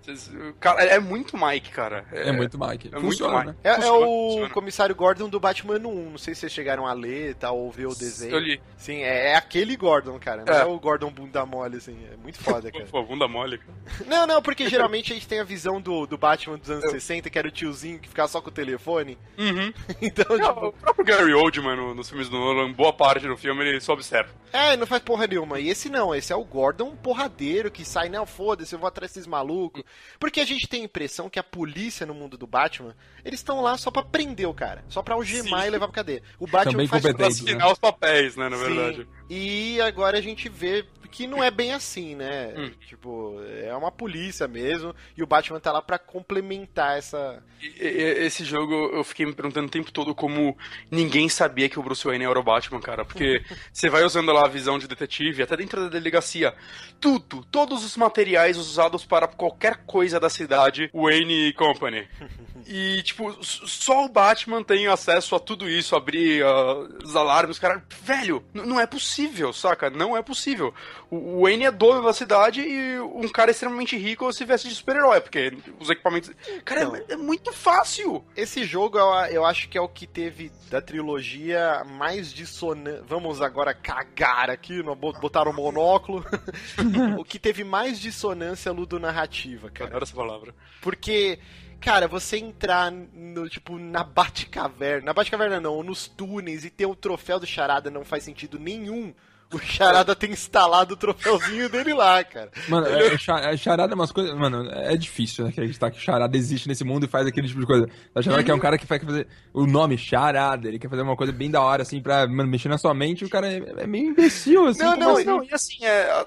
Cara, 0.60 0.82
é 0.84 0.98
muito 0.98 1.36
Mike, 1.36 1.70
cara. 1.70 2.04
É, 2.12 2.32
muito 2.32 2.58
Mike. 2.58 2.90
É 2.92 3.00
Funciona, 3.00 3.32
muito 3.34 3.46
né? 3.48 3.52
Mike. 3.54 3.58
É, 3.64 3.70
é 3.70 3.74
Funciona, 3.76 4.06
o 4.06 4.28
funciona. 4.30 4.50
comissário 4.50 4.94
Gordon 4.94 5.28
do 5.28 5.38
Batman 5.40 5.76
1. 5.78 6.10
Não 6.10 6.18
sei 6.18 6.34
se 6.34 6.40
vocês 6.40 6.52
chegaram 6.52 6.86
a 6.86 6.92
ler 6.92 7.34
tal, 7.34 7.58
ou 7.58 7.70
ver 7.70 7.86
o 7.86 7.94
desenho. 7.94 8.32
Eu 8.34 8.38
li. 8.40 8.60
Sim, 8.76 9.02
é, 9.02 9.32
é 9.32 9.36
aquele 9.36 9.76
Gordon, 9.76 10.18
cara. 10.18 10.44
Não 10.46 10.52
é. 10.54 10.60
É. 10.60 10.64
o 10.64 10.78
Gordon 10.78 11.10
bunda 11.10 11.44
mole, 11.44 11.76
assim. 11.76 11.96
É 12.12 12.16
muito 12.16 12.38
foda, 12.38 12.70
cara. 12.72 12.86
Pô, 12.86 13.02
bunda 13.02 13.28
mole. 13.28 13.58
cara. 13.58 13.72
Não, 14.06 14.26
não, 14.26 14.42
porque 14.42 14.68
geralmente 14.68 15.12
a 15.12 15.14
gente 15.14 15.28
tem 15.28 15.40
a 15.40 15.44
visão 15.44 15.80
do, 15.80 16.06
do 16.06 16.16
Batman 16.16 16.56
dos 16.58 16.70
anos 16.70 16.90
60, 16.90 17.28
que 17.30 17.38
era 17.38 17.48
o 17.48 17.50
tiozinho 17.50 17.98
que 17.98 18.08
ficava 18.08 18.28
só 18.28 18.40
com 18.40 18.48
o 18.48 18.52
telefone. 18.52 19.18
Uhum. 19.38 19.72
Então, 20.00 20.36
Não, 20.36 20.54
tipo. 20.54 20.66
o 20.68 20.72
próprio 20.72 21.04
Gary 21.04 21.32
Oldman 21.34 21.76
no- 21.76 21.94
nos 21.94 22.08
filmes 22.08 22.28
do 22.28 22.38
Nolan, 22.38 22.72
boa 22.72 22.92
parte 22.92 23.26
do 23.26 23.36
filme 23.36 23.64
ele 23.68 23.80
só 23.80 23.92
observa. 23.92 24.30
É, 24.52 24.76
não 24.76 24.86
faz 24.86 25.02
porra 25.02 25.26
nenhuma. 25.26 25.60
E 25.60 25.68
esse 25.68 25.88
não, 25.88 26.14
esse 26.14 26.32
é 26.32 26.36
o 26.36 26.44
Gordon 26.44 26.96
porradeiro 26.96 27.70
que 27.70 27.84
sai, 27.84 28.08
não, 28.08 28.24
foda-se, 28.24 28.74
eu 28.74 28.78
vou 28.78 28.88
atrás 28.88 29.12
desses 29.12 29.26
malucos. 29.26 29.82
Porque 30.18 30.40
a 30.40 30.44
gente 30.46 30.66
tem 30.66 30.82
a 30.82 30.84
impressão 30.84 31.28
que 31.28 31.38
a 31.38 31.42
polícia 31.42 32.06
no 32.06 32.14
mundo 32.14 32.38
do 32.38 32.46
Batman, 32.46 32.94
eles 33.24 33.40
estão 33.40 33.60
lá 33.60 33.76
só 33.76 33.90
pra 33.90 34.02
prender 34.02 34.48
o 34.48 34.54
cara, 34.54 34.84
só 34.88 35.02
pra 35.02 35.14
algemar 35.14 35.62
Sim. 35.62 35.66
e 35.66 35.70
levar 35.70 35.88
pra 35.88 35.94
cadeia. 35.96 36.22
O 36.38 36.46
Batman 36.46 36.72
Também 36.72 36.86
faz 36.86 37.02
competente, 37.02 37.38
tudo 37.38 37.46
né? 37.46 37.52
Assinar 37.52 37.72
os 37.72 37.78
papéis, 37.78 38.36
né, 38.36 38.48
na 38.48 38.56
Sim. 38.56 38.64
verdade. 38.64 39.08
E 39.28 39.80
agora 39.80 40.18
a 40.18 40.20
gente 40.20 40.48
vê 40.48 40.84
que 41.10 41.26
não 41.26 41.42
é 41.42 41.50
bem 41.50 41.72
assim, 41.72 42.14
né? 42.14 42.52
Hum. 42.56 42.70
Tipo, 42.86 43.40
é 43.62 43.74
uma 43.74 43.90
polícia 43.90 44.46
mesmo, 44.46 44.94
e 45.16 45.22
o 45.22 45.26
Batman 45.26 45.58
tá 45.58 45.72
lá 45.72 45.80
pra 45.80 45.98
complementar 45.98 46.98
essa. 46.98 47.42
E- 47.62 47.66
e- 47.80 48.26
Esse 48.26 48.44
jogo 48.44 48.74
eu 48.92 49.02
fiquei 49.02 49.24
me 49.24 49.32
perguntando 49.32 49.66
o 49.66 49.70
tempo 49.70 49.90
todo 49.90 50.14
como 50.14 50.56
ninguém 50.90 51.28
sabia 51.28 51.68
que 51.70 51.78
o 51.78 51.82
Bruce 51.82 52.04
Wayne 52.06 52.24
era 52.24 52.38
o 52.38 52.42
Batman, 52.42 52.80
cara. 52.80 53.04
Porque 53.04 53.42
você 53.72 53.88
vai 53.88 54.04
usando 54.04 54.30
lá 54.32 54.44
a 54.44 54.48
visão 54.48 54.78
de 54.78 54.86
detetive, 54.86 55.42
até 55.42 55.56
dentro 55.56 55.80
da 55.80 55.88
delegacia, 55.88 56.54
tudo, 57.00 57.42
todos 57.50 57.82
os 57.84 57.96
materiais 57.96 58.58
usados 58.58 59.04
para 59.04 59.26
qualquer 59.26 59.84
coisa 59.86 60.20
da 60.20 60.28
cidade, 60.28 60.90
Wayne 60.92 61.52
Company. 61.54 62.06
E, 62.66 63.02
tipo, 63.02 63.36
só 63.42 64.04
o 64.04 64.08
Batman 64.08 64.62
tem 64.62 64.86
acesso 64.86 65.34
a 65.36 65.38
tudo 65.38 65.68
isso, 65.68 65.94
abrir 65.94 66.42
ah, 66.44 66.88
os 67.04 67.14
alarmes, 67.14 67.58
cara. 67.58 67.84
Velho, 68.02 68.44
não 68.52 68.80
é 68.80 68.86
possível, 68.86 69.52
saca? 69.52 69.90
Não 69.90 70.16
é 70.16 70.22
possível. 70.22 70.74
O 71.10 71.36
o 71.36 71.42
Wayne 71.42 71.64
é 71.64 71.70
dono 71.70 72.02
da 72.02 72.12
cidade 72.12 72.60
e 72.60 72.98
um 73.00 73.28
cara 73.28 73.50
extremamente 73.50 73.96
rico 73.96 74.32
se 74.32 74.44
veste 74.44 74.68
de 74.68 74.74
super-herói, 74.74 75.20
porque 75.20 75.56
os 75.78 75.90
equipamentos. 75.90 76.30
Cara, 76.64 76.82
Então. 76.82 76.96
é, 76.96 77.12
é 77.12 77.16
muito 77.16 77.52
fácil. 77.52 78.24
Esse 78.36 78.64
jogo 78.64 78.98
eu, 79.30 79.44
acho 79.44 79.68
que 79.68 79.76
é 79.76 79.80
o 79.80 79.88
que 79.88 80.06
teve 80.06 80.50
da 80.70 80.80
trilogia 80.80 81.84
mais 81.84 82.32
dissonante. 82.32 83.02
Vamos 83.06 83.42
agora 83.42 83.74
cagar 83.74 84.50
aqui, 84.50 84.82
botar 84.82 85.48
o 85.48 85.52
monóculo. 85.52 86.24
o 87.18 87.24
que 87.24 87.38
teve 87.38 87.64
mais 87.64 87.98
dissonância 87.98 88.72
ludonarrativa, 88.72 89.70
cara. 89.70 89.90
Adoro 89.90 90.04
essa 90.04 90.14
palavra. 90.16 90.54
Porque, 90.80 91.38
cara, 91.80 92.08
você 92.08 92.38
entrar 92.38 92.90
no, 92.90 93.48
tipo, 93.48 93.78
na 93.78 94.02
Batcaverna. 94.02 95.06
Na 95.06 95.12
Batcaverna 95.12 95.60
não, 95.60 95.82
nos 95.82 96.08
túneis 96.08 96.64
e 96.64 96.70
ter 96.70 96.86
o 96.86 96.96
troféu 96.96 97.38
do 97.38 97.46
Charada 97.46 97.90
não 97.90 98.04
faz 98.04 98.24
sentido 98.24 98.58
nenhum. 98.58 99.14
O 99.52 99.58
Charada 99.60 100.14
tem 100.16 100.32
instalado 100.32 100.94
o 100.94 100.96
troféuzinho 100.96 101.68
dele 101.68 101.94
lá, 101.94 102.22
cara. 102.24 102.50
Mano, 102.68 102.86
é, 102.88 103.06
é 103.08 103.14
é 103.54 103.56
charada 103.56 103.92
é 103.92 103.94
umas 103.94 104.10
coisas. 104.10 104.34
Mano, 104.36 104.68
é 104.72 104.96
difícil 104.96 105.44
né, 105.44 105.50
acreditar 105.50 105.90
que 105.92 106.00
charada 106.00 106.36
existe 106.36 106.66
nesse 106.68 106.82
mundo 106.82 107.04
e 107.06 107.08
faz 107.08 107.26
aquele 107.26 107.46
tipo 107.46 107.60
de 107.60 107.66
coisa. 107.66 107.88
A 108.14 108.20
charada 108.20 108.42
que 108.42 108.50
é 108.50 108.54
um 108.54 108.58
cara 108.58 108.76
que 108.76 108.84
vai 108.86 108.98
fazer. 108.98 109.28
O 109.54 109.64
nome, 109.64 109.96
charada, 109.96 110.66
ele 110.66 110.78
quer 110.80 110.90
fazer 110.90 111.02
uma 111.02 111.14
coisa 111.16 111.32
bem 111.32 111.48
da 111.50 111.62
hora, 111.62 111.82
assim, 111.82 112.00
pra 112.00 112.26
mano, 112.26 112.48
mexer 112.50 112.68
na 112.68 112.76
sua 112.76 112.92
mente 112.92 113.22
e 113.22 113.24
o 113.24 113.30
cara 113.30 113.46
é, 113.50 113.62
é 113.78 113.86
meio 113.86 114.10
imbecil, 114.10 114.66
assim. 114.66 114.82
Não, 114.82 114.96
não, 114.96 115.16
assim? 115.16 115.24
não, 115.24 115.44
e 115.44 115.54
assim, 115.54 115.84
é, 115.84 116.02
a, 116.10 116.26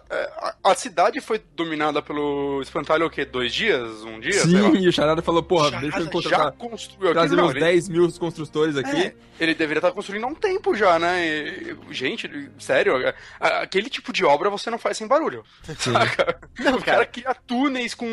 a- 0.63 0.71
a 0.71 0.75
cidade 0.75 1.19
foi 1.19 1.41
dominada 1.55 2.01
pelo 2.01 2.61
espantalho 2.61 3.05
o 3.05 3.09
quê? 3.09 3.25
Dois 3.25 3.53
dias? 3.53 4.01
Um 4.03 4.19
dia? 4.21 4.31
Sim, 4.31 4.77
e 4.77 4.87
o 4.87 4.93
charada 4.93 5.21
falou, 5.21 5.43
porra, 5.43 5.71
Charada 5.71 5.81
deixa 5.89 5.99
eu 5.99 6.03
já 6.03 6.09
contratar. 6.11 6.51
construiu 6.53 7.11
aquilo, 7.11 7.35
não, 7.35 7.45
uns 7.47 7.51
ele- 7.51 7.59
10 7.59 7.89
mil 7.89 8.11
construtores 8.13 8.77
aqui. 8.77 8.95
É, 8.97 9.13
ele 9.41 9.53
deveria 9.53 9.79
estar 9.79 9.91
construindo 9.91 10.23
há 10.23 10.27
um 10.27 10.35
tempo 10.35 10.73
já, 10.73 10.97
né? 10.97 11.27
E- 11.27 11.77
gente, 11.91 12.29
sério, 12.59 13.08
aquele 13.39 13.89
tipo 13.89 14.11
de 14.13 14.23
obra 14.25 14.49
você 14.49 14.69
não 14.69 14.77
faz 14.79 14.97
sem 14.97 15.07
barulho. 15.07 15.43
Saca? 15.77 16.39
Não, 16.59 16.75
o 16.75 16.83
cara 16.83 17.05
cria 17.05 17.33
túneis 17.47 17.93
com 17.93 18.05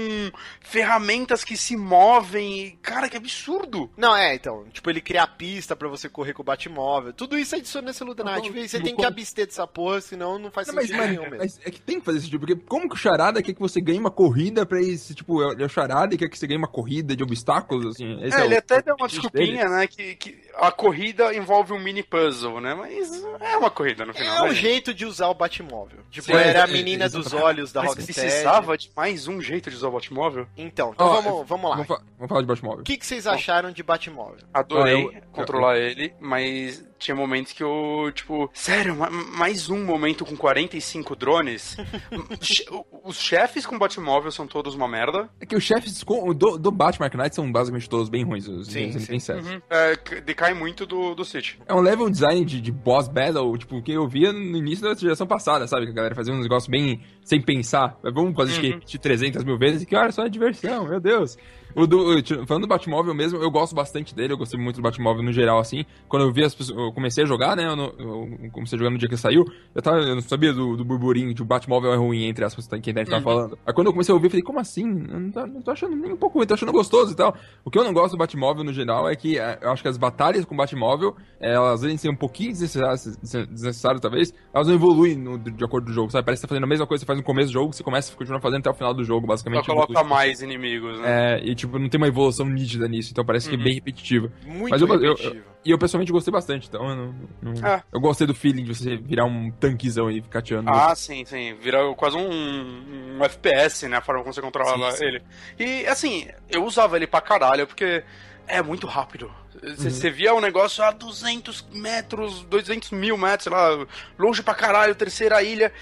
ferramentas 0.60 1.42
que 1.44 1.56
se 1.56 1.76
movem. 1.76 2.66
e, 2.66 2.70
Cara, 2.82 3.08
que 3.08 3.16
absurdo! 3.16 3.90
Não, 3.96 4.14
é, 4.16 4.34
então. 4.34 4.64
Tipo, 4.72 4.90
ele 4.90 5.00
cria 5.00 5.22
a 5.22 5.26
pista 5.26 5.74
pra 5.74 5.88
você 5.88 6.08
correr 6.08 6.32
com 6.32 6.42
o 6.42 6.44
Batmóvel. 6.44 7.12
Tudo 7.12 7.36
isso 7.38 7.54
é 7.56 7.60
dissonância 7.60 8.04
ludonarrativa 8.04 8.58
e 8.58 8.68
você 8.68 8.80
tem 8.80 8.94
que 8.94 9.04
abster 9.04 9.46
dessa 9.46 9.66
porra, 9.66 10.00
senão 10.00 10.38
não 10.38 10.50
faz 10.50 10.68
Não, 10.68 10.74
mas, 10.74 10.86
sentido 10.86 10.98
mas- 10.98 11.10
nenhum 11.10 11.22
mesmo. 11.22 11.38
mas 11.38 11.60
é 11.64 11.70
que 11.70 11.80
tem 11.80 11.98
que 11.98 12.04
fazer 12.04 12.18
esse 12.18 12.30
tipo, 12.30 12.46
porque 12.46 12.62
como 12.66 12.88
que 12.88 12.94
o 12.94 12.98
Charada 12.98 13.42
quer 13.42 13.52
que 13.52 13.60
você 13.60 13.80
ganhe 13.80 13.98
uma 13.98 14.10
corrida 14.10 14.64
pra 14.64 14.80
isso? 14.80 15.14
Tipo, 15.14 15.42
é 15.42 15.64
o 15.64 15.68
Charada 15.68 16.14
e 16.14 16.18
quer 16.18 16.28
que 16.28 16.38
você 16.38 16.46
ganhe 16.46 16.58
uma 16.58 16.68
corrida 16.68 17.16
de 17.16 17.22
obstáculos, 17.22 17.86
assim. 17.94 18.22
Esse 18.24 18.36
É, 18.36 18.42
é 18.42 18.44
ele 18.44 18.54
o- 18.54 18.58
até 18.58 18.82
deu 18.82 18.94
uma 18.96 19.06
o 19.06 19.08
desculpinha, 19.08 19.64
dele. 19.64 19.68
né? 19.76 19.86
Que, 19.86 20.14
que 20.16 20.40
a 20.56 20.70
corrida 20.70 21.34
envolve 21.34 21.72
um 21.72 21.80
mini 21.82 22.02
puzzle, 22.02 22.60
né? 22.60 22.74
Mas 22.74 23.12
é 23.40 23.56
uma 23.56 23.70
corrida 23.70 24.04
no 24.04 24.14
final. 24.14 24.38
É 24.38 24.42
né, 24.42 24.50
o 24.50 24.54
gente? 24.54 24.85
Jeito 24.86 24.94
de 24.98 25.04
usar 25.06 25.28
o 25.28 25.34
Batmóvel. 25.34 25.98
Tipo, 26.10 26.26
Sim, 26.26 26.32
era 26.34 26.64
a 26.64 26.66
menina 26.66 27.08
dos 27.08 27.32
olhos 27.32 27.72
da 27.72 27.80
Mas 27.82 27.90
Rocksteady. 27.90 28.20
precisava 28.20 28.76
de 28.78 28.90
mais 28.96 29.26
um 29.28 29.40
jeito 29.40 29.70
de 29.70 29.76
usar 29.76 29.88
o 29.88 29.92
Batmóvel? 29.92 30.46
Então, 30.56 30.92
então 30.94 31.22
vamos, 31.22 31.48
vamos 31.48 31.70
lá. 31.70 31.76
Vamos, 31.76 31.88
fa- 31.88 32.02
vamos 32.18 32.28
falar 32.28 32.40
de 32.42 32.46
Batmóvel. 32.46 32.80
O 32.80 32.84
que, 32.84 32.96
que 32.96 33.06
vocês 33.06 33.26
acharam 33.26 33.70
de 33.72 33.82
Batmóvel? 33.82 34.38
Adorei 34.52 34.94
Ah, 35.12 35.16
eu- 35.16 35.22
controlar 35.32 35.78
ele, 35.78 36.14
mas 36.20 36.84
tinha 36.98 37.14
momentos 37.14 37.52
que 37.52 37.62
eu, 37.62 38.10
tipo, 38.14 38.50
sério, 38.54 38.96
ma- 38.96 39.10
mais 39.10 39.68
um 39.70 39.84
momento 39.84 40.24
com 40.24 40.36
45 40.36 41.14
drones. 41.16 41.76
Os 43.04 43.16
chefes 43.20 43.64
com 43.66 43.78
Batmóvel 43.78 44.30
são 44.32 44.46
todos 44.46 44.74
uma 44.74 44.88
merda. 44.88 45.28
É 45.40 45.46
que 45.46 45.54
os 45.54 45.62
chefes 45.62 46.02
com- 46.02 46.32
do, 46.34 46.58
do 46.58 46.70
Batman 46.70 47.08
Knight 47.14 47.34
são 47.34 47.50
basicamente 47.50 47.88
todos 47.88 48.08
bem 48.08 48.24
ruins, 48.24 48.48
os 48.48 48.66
Sim, 48.68 48.92
sim. 48.98 49.18
sérios. 49.20 49.46
É, 49.70 49.96
decai 50.20 50.54
muito 50.54 50.84
do, 50.86 51.14
do 51.14 51.24
City. 51.24 51.58
É 51.66 51.74
um 51.74 51.80
level 51.80 52.10
design 52.10 52.44
de, 52.44 52.60
de 52.60 52.72
boss 52.72 53.08
battle, 53.08 53.56
tipo, 53.56 53.80
que 53.82 53.92
eu 53.92 54.08
via 54.08 54.32
no 54.32 54.56
início 54.56 54.84
da 54.88 54.94
geração 54.94 55.26
passada, 55.26 55.66
sabe? 55.68 55.86
Que 55.86 55.92
a 55.92 55.94
galera 55.94 56.14
fazia 56.14 56.32
uns 56.34 56.42
negócios 56.42 56.68
bem 56.68 57.00
sem 57.22 57.40
pensar. 57.40 57.96
Vamos 58.02 58.34
fazer 58.34 58.74
Uhum. 58.74 58.80
de 58.80 58.98
300 58.98 59.44
mil 59.44 59.58
vezes 59.58 59.82
e 59.82 59.86
que, 59.86 59.94
olha, 59.94 60.10
só 60.10 60.24
é 60.24 60.28
diversão, 60.28 60.88
meu 60.88 60.98
Deus. 61.00 61.36
O 61.76 61.86
do, 61.86 62.16
o- 62.18 62.46
falando 62.46 62.62
do 62.62 62.68
Batmóvel 62.68 63.14
mesmo, 63.14 63.38
eu 63.38 63.50
gosto 63.50 63.74
bastante 63.74 64.14
dele, 64.14 64.32
eu 64.32 64.38
gostei 64.38 64.58
muito 64.58 64.76
do 64.76 64.82
Batmóvel 64.82 65.22
no 65.22 65.30
geral, 65.32 65.58
assim. 65.58 65.84
Quando 66.08 66.22
eu 66.24 66.32
vi 66.32 66.42
as 66.42 66.54
pessoas, 66.54 66.78
eu 66.78 66.90
comecei 66.92 67.24
a 67.24 67.26
jogar, 67.26 67.54
né? 67.54 67.66
Eu, 67.66 67.76
não- 67.76 67.92
eu 67.98 68.50
comecei 68.50 68.76
a 68.76 68.78
jogar 68.78 68.90
no 68.90 68.96
dia 68.98 69.08
que 69.08 69.16
saiu, 69.16 69.44
eu, 69.74 69.82
tava, 69.82 69.98
eu 69.98 70.14
não 70.14 70.22
sabia 70.22 70.52
do, 70.54 70.74
do 70.76 70.84
burburinho 70.84 71.34
de 71.34 71.42
o 71.42 71.44
Batmóvel 71.44 71.92
é 71.92 71.96
ruim, 71.96 72.24
entre 72.24 72.44
aspas, 72.44 72.66
quem 72.82 72.94
deve 72.94 73.02
estar 73.02 73.18
Uhum. 73.18 73.22
falando. 73.22 73.58
Aí 73.66 73.74
quando 73.74 73.88
eu 73.88 73.92
comecei 73.92 74.10
a 74.10 74.14
ouvir, 74.14 74.26
eu 74.26 74.30
falei, 74.30 74.42
como 74.42 74.58
assim? 74.58 74.84
Eu 74.88 75.20
não 75.20 75.30
tô, 75.30 75.46
não 75.46 75.60
tô 75.62 75.70
achando 75.70 75.94
nem 75.94 76.12
um 76.12 76.16
pouco 76.16 76.38
ruim, 76.38 76.46
tô 76.46 76.54
achando 76.54 76.72
gostoso 76.72 77.12
e 77.12 77.14
tal. 77.14 77.36
O 77.62 77.70
que 77.70 77.78
eu 77.78 77.84
não 77.84 77.92
gosto 77.92 78.12
do 78.12 78.18
Batmóvel 78.18 78.64
no 78.64 78.72
geral 78.72 79.06
é 79.08 79.14
que 79.14 79.38
é, 79.38 79.58
eu 79.60 79.70
acho 79.70 79.82
que 79.82 79.88
as 79.88 79.98
batalhas 79.98 80.46
com 80.46 80.54
o 80.54 80.56
Batmóvel, 80.56 81.14
é, 81.38 81.52
elas 81.52 81.82
devem 81.82 81.98
ser 81.98 82.08
um 82.08 82.16
pouquinho 82.16 82.52
desnecessárias, 82.52 83.16
desnecessárias 83.50 84.00
talvez, 84.00 84.32
elas 84.54 84.66
não 84.66 84.74
evoluem 84.74 85.14
no- 85.16 85.38
de 85.38 85.62
acordo 85.64 85.84
do 85.86 85.92
jogo, 85.92 86.10
sabe? 86.10 86.24
Parece 86.24 86.40
que 86.40 86.46
você 86.46 86.46
tá 86.46 86.54
fazendo 86.54 86.64
a 86.64 86.68
mesma 86.68 86.86
coisa 86.86 87.00
que 87.02 87.04
você 87.04 87.06
faz 87.06 87.18
no 87.18 87.24
começo 87.24 87.48
do 87.48 87.52
jogo, 87.52 87.72
você 87.74 87.82
começa 87.84 88.12
a 88.12 88.16
continuar 88.16 88.40
fazendo 88.40 88.60
até 88.60 88.70
o 88.70 88.74
final 88.74 88.94
do 88.94 89.04
jogo, 89.04 89.26
Só 89.26 89.32
basicamente. 89.32 89.66
coloca 89.66 89.92
evolui. 89.92 90.08
mais 90.08 90.40
inimigos, 90.40 90.98
né? 91.00 91.34
É, 91.38 91.44
e 91.44 91.54
tipo, 91.54 91.65
não 91.66 91.88
tem 91.88 91.98
uma 91.98 92.08
evolução 92.08 92.46
nítida 92.46 92.86
nisso, 92.88 93.10
então 93.12 93.24
parece 93.24 93.48
que 93.48 93.54
é 93.54 93.58
Uhum. 93.58 93.64
bem 93.64 93.74
repetitivo. 93.74 94.30
Muito 94.44 94.70
Mas 94.70 94.80
eu, 94.80 94.88
eu- 94.88 95.14
repetitivo. 95.14 95.44
e 95.64 95.70
eu 95.70 95.78
pessoalmente 95.78 96.12
gostei 96.12 96.32
bastante, 96.32 96.68
então 96.68 96.88
eu 96.88 96.96
não. 96.96 97.14
não- 97.42 97.66
É. 97.68 97.82
Eu 97.92 98.00
gostei 98.00 98.26
do 98.26 98.34
feeling 98.34 98.64
de 98.64 98.74
você 98.74 98.96
virar 98.96 99.24
um 99.24 99.50
tanquezão 99.50 100.10
e 100.10 100.20
ficar 100.22 100.42
tirando. 100.42 100.68
Ah, 100.68 100.94
sim, 100.94 101.24
sim. 101.24 101.54
Vira 101.60 101.78
quase 101.94 102.16
um, 102.16 103.18
um 103.18 103.24
FPS, 103.24 103.88
né? 103.88 103.96
A 103.96 104.00
forma 104.00 104.22
como 104.22 104.32
você 104.32 104.40
controla 104.40 104.90
Sim, 104.92 104.96
sim. 104.98 105.04
ele. 105.04 105.22
E, 105.58 105.86
assim, 105.86 106.26
eu 106.50 106.64
usava 106.64 106.96
ele 106.96 107.06
pra 107.06 107.20
caralho, 107.20 107.66
porque 107.66 108.02
é 108.46 108.62
muito 108.62 108.86
rápido. 108.86 109.30
Você 109.76 110.08
Uhum. 110.08 110.12
via 110.14 110.34
um 110.34 110.40
negócio 110.40 110.84
a 110.84 110.90
200 110.90 111.66
metros, 111.72 112.42
200 112.44 112.90
mil 112.90 113.16
metros, 113.16 113.44
sei 113.44 113.52
lá, 113.52 113.86
longe 114.18 114.42
pra 114.42 114.54
caralho, 114.54 114.94
terceira 114.94 115.42
ilha. 115.42 115.72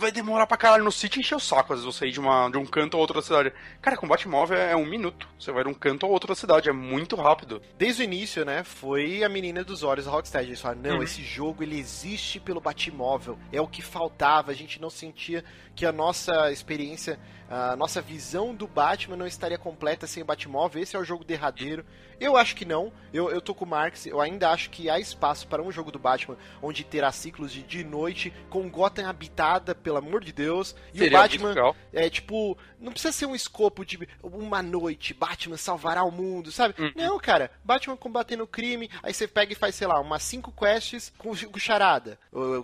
Vai 0.00 0.10
demorar 0.10 0.46
pra 0.46 0.56
caralho 0.56 0.82
no 0.82 0.90
City 0.90 1.20
encher 1.20 1.36
o 1.36 1.40
saco, 1.40 1.72
às 1.72 1.80
vezes 1.80 1.94
você 1.96 2.06
ir 2.06 2.10
de, 2.12 2.18
uma, 2.18 2.48
de 2.50 2.56
um 2.58 2.66
canto 2.66 2.96
a 2.96 3.00
outro 3.00 3.16
da 3.16 3.22
cidade. 3.22 3.52
Cara, 3.80 3.96
com 3.96 4.08
Batmóvel 4.08 4.58
é 4.58 4.74
um 4.74 4.84
minuto. 4.86 5.28
Você 5.38 5.52
vai 5.52 5.62
de 5.62 5.70
um 5.70 5.74
canto 5.74 6.04
a 6.06 6.08
outro 6.08 6.28
da 6.28 6.34
cidade, 6.34 6.68
é 6.68 6.72
muito 6.72 7.14
rápido. 7.16 7.62
Desde 7.78 8.02
o 8.02 8.04
início, 8.04 8.44
né, 8.44 8.64
foi 8.64 9.22
a 9.22 9.28
menina 9.28 9.62
dos 9.62 9.82
olhos 9.82 10.06
da 10.06 10.10
Rocksteady. 10.10 10.48
Eles 10.48 10.60
falaram, 10.60 10.80
não, 10.80 10.96
Uhum. 10.96 11.02
esse 11.02 11.22
jogo 11.22 11.62
ele 11.62 11.78
existe 11.78 12.40
pelo 12.40 12.60
Batmóvel. 12.60 13.38
É 13.52 13.60
o 13.60 13.68
que 13.68 13.82
faltava. 13.82 14.50
A 14.50 14.54
gente 14.54 14.80
não 14.80 14.90
sentia 14.90 15.44
que 15.74 15.86
a 15.86 15.92
nossa 15.92 16.50
experiência, 16.52 17.18
a 17.48 17.74
nossa 17.76 18.00
visão 18.00 18.54
do 18.54 18.66
Batman 18.66 19.16
não 19.16 19.26
estaria 19.26 19.58
completa 19.58 20.06
sem 20.06 20.22
o 20.22 20.26
Batmóvel. 20.26 20.82
Esse 20.82 20.96
é 20.96 20.98
o 20.98 21.04
jogo 21.04 21.24
derradeiro. 21.24 21.84
Eu 22.20 22.36
acho 22.36 22.54
que 22.54 22.66
não. 22.66 22.92
Eu, 23.14 23.30
eu 23.30 23.40
tô 23.40 23.54
com 23.54 23.64
o 23.64 23.68
Marx. 23.68 24.04
Eu 24.04 24.20
ainda 24.20 24.50
acho 24.50 24.68
que 24.68 24.90
há 24.90 25.00
espaço 25.00 25.48
para 25.48 25.62
um 25.62 25.72
jogo 25.72 25.90
do 25.90 25.98
Batman 25.98 26.36
onde 26.62 26.84
terá 26.84 27.10
ciclos 27.10 27.50
de, 27.50 27.62
de 27.62 27.82
noite, 27.82 28.32
com 28.50 28.68
Gotham 28.68 29.08
habitada, 29.08 29.74
pelo 29.74 29.96
amor 29.96 30.22
de 30.22 30.32
Deus. 30.32 30.76
E 30.92 30.98
Seria 30.98 31.18
o 31.18 31.22
Batman 31.22 31.54
é 31.92 32.10
tipo, 32.10 32.58
não 32.78 32.92
precisa 32.92 33.12
ser 33.12 33.26
um 33.26 33.34
escopo 33.34 33.84
de 33.84 33.98
uma 34.22 34.62
noite, 34.62 35.12
Batman 35.14 35.56
salvará 35.56 36.02
o 36.02 36.10
mundo, 36.10 36.50
sabe? 36.50 36.74
Uhum. 36.78 36.92
Não, 36.96 37.18
cara, 37.18 37.50
Batman 37.64 37.96
combatendo 37.96 38.44
o 38.44 38.48
crime, 38.48 38.90
aí 39.02 39.12
você 39.12 39.28
pega 39.28 39.52
e 39.52 39.56
faz, 39.56 39.74
sei 39.74 39.86
lá, 39.86 40.00
umas 40.00 40.22
cinco 40.22 40.52
quests 40.52 41.12
com, 41.18 41.34
com 41.34 41.58
charada, 41.58 42.18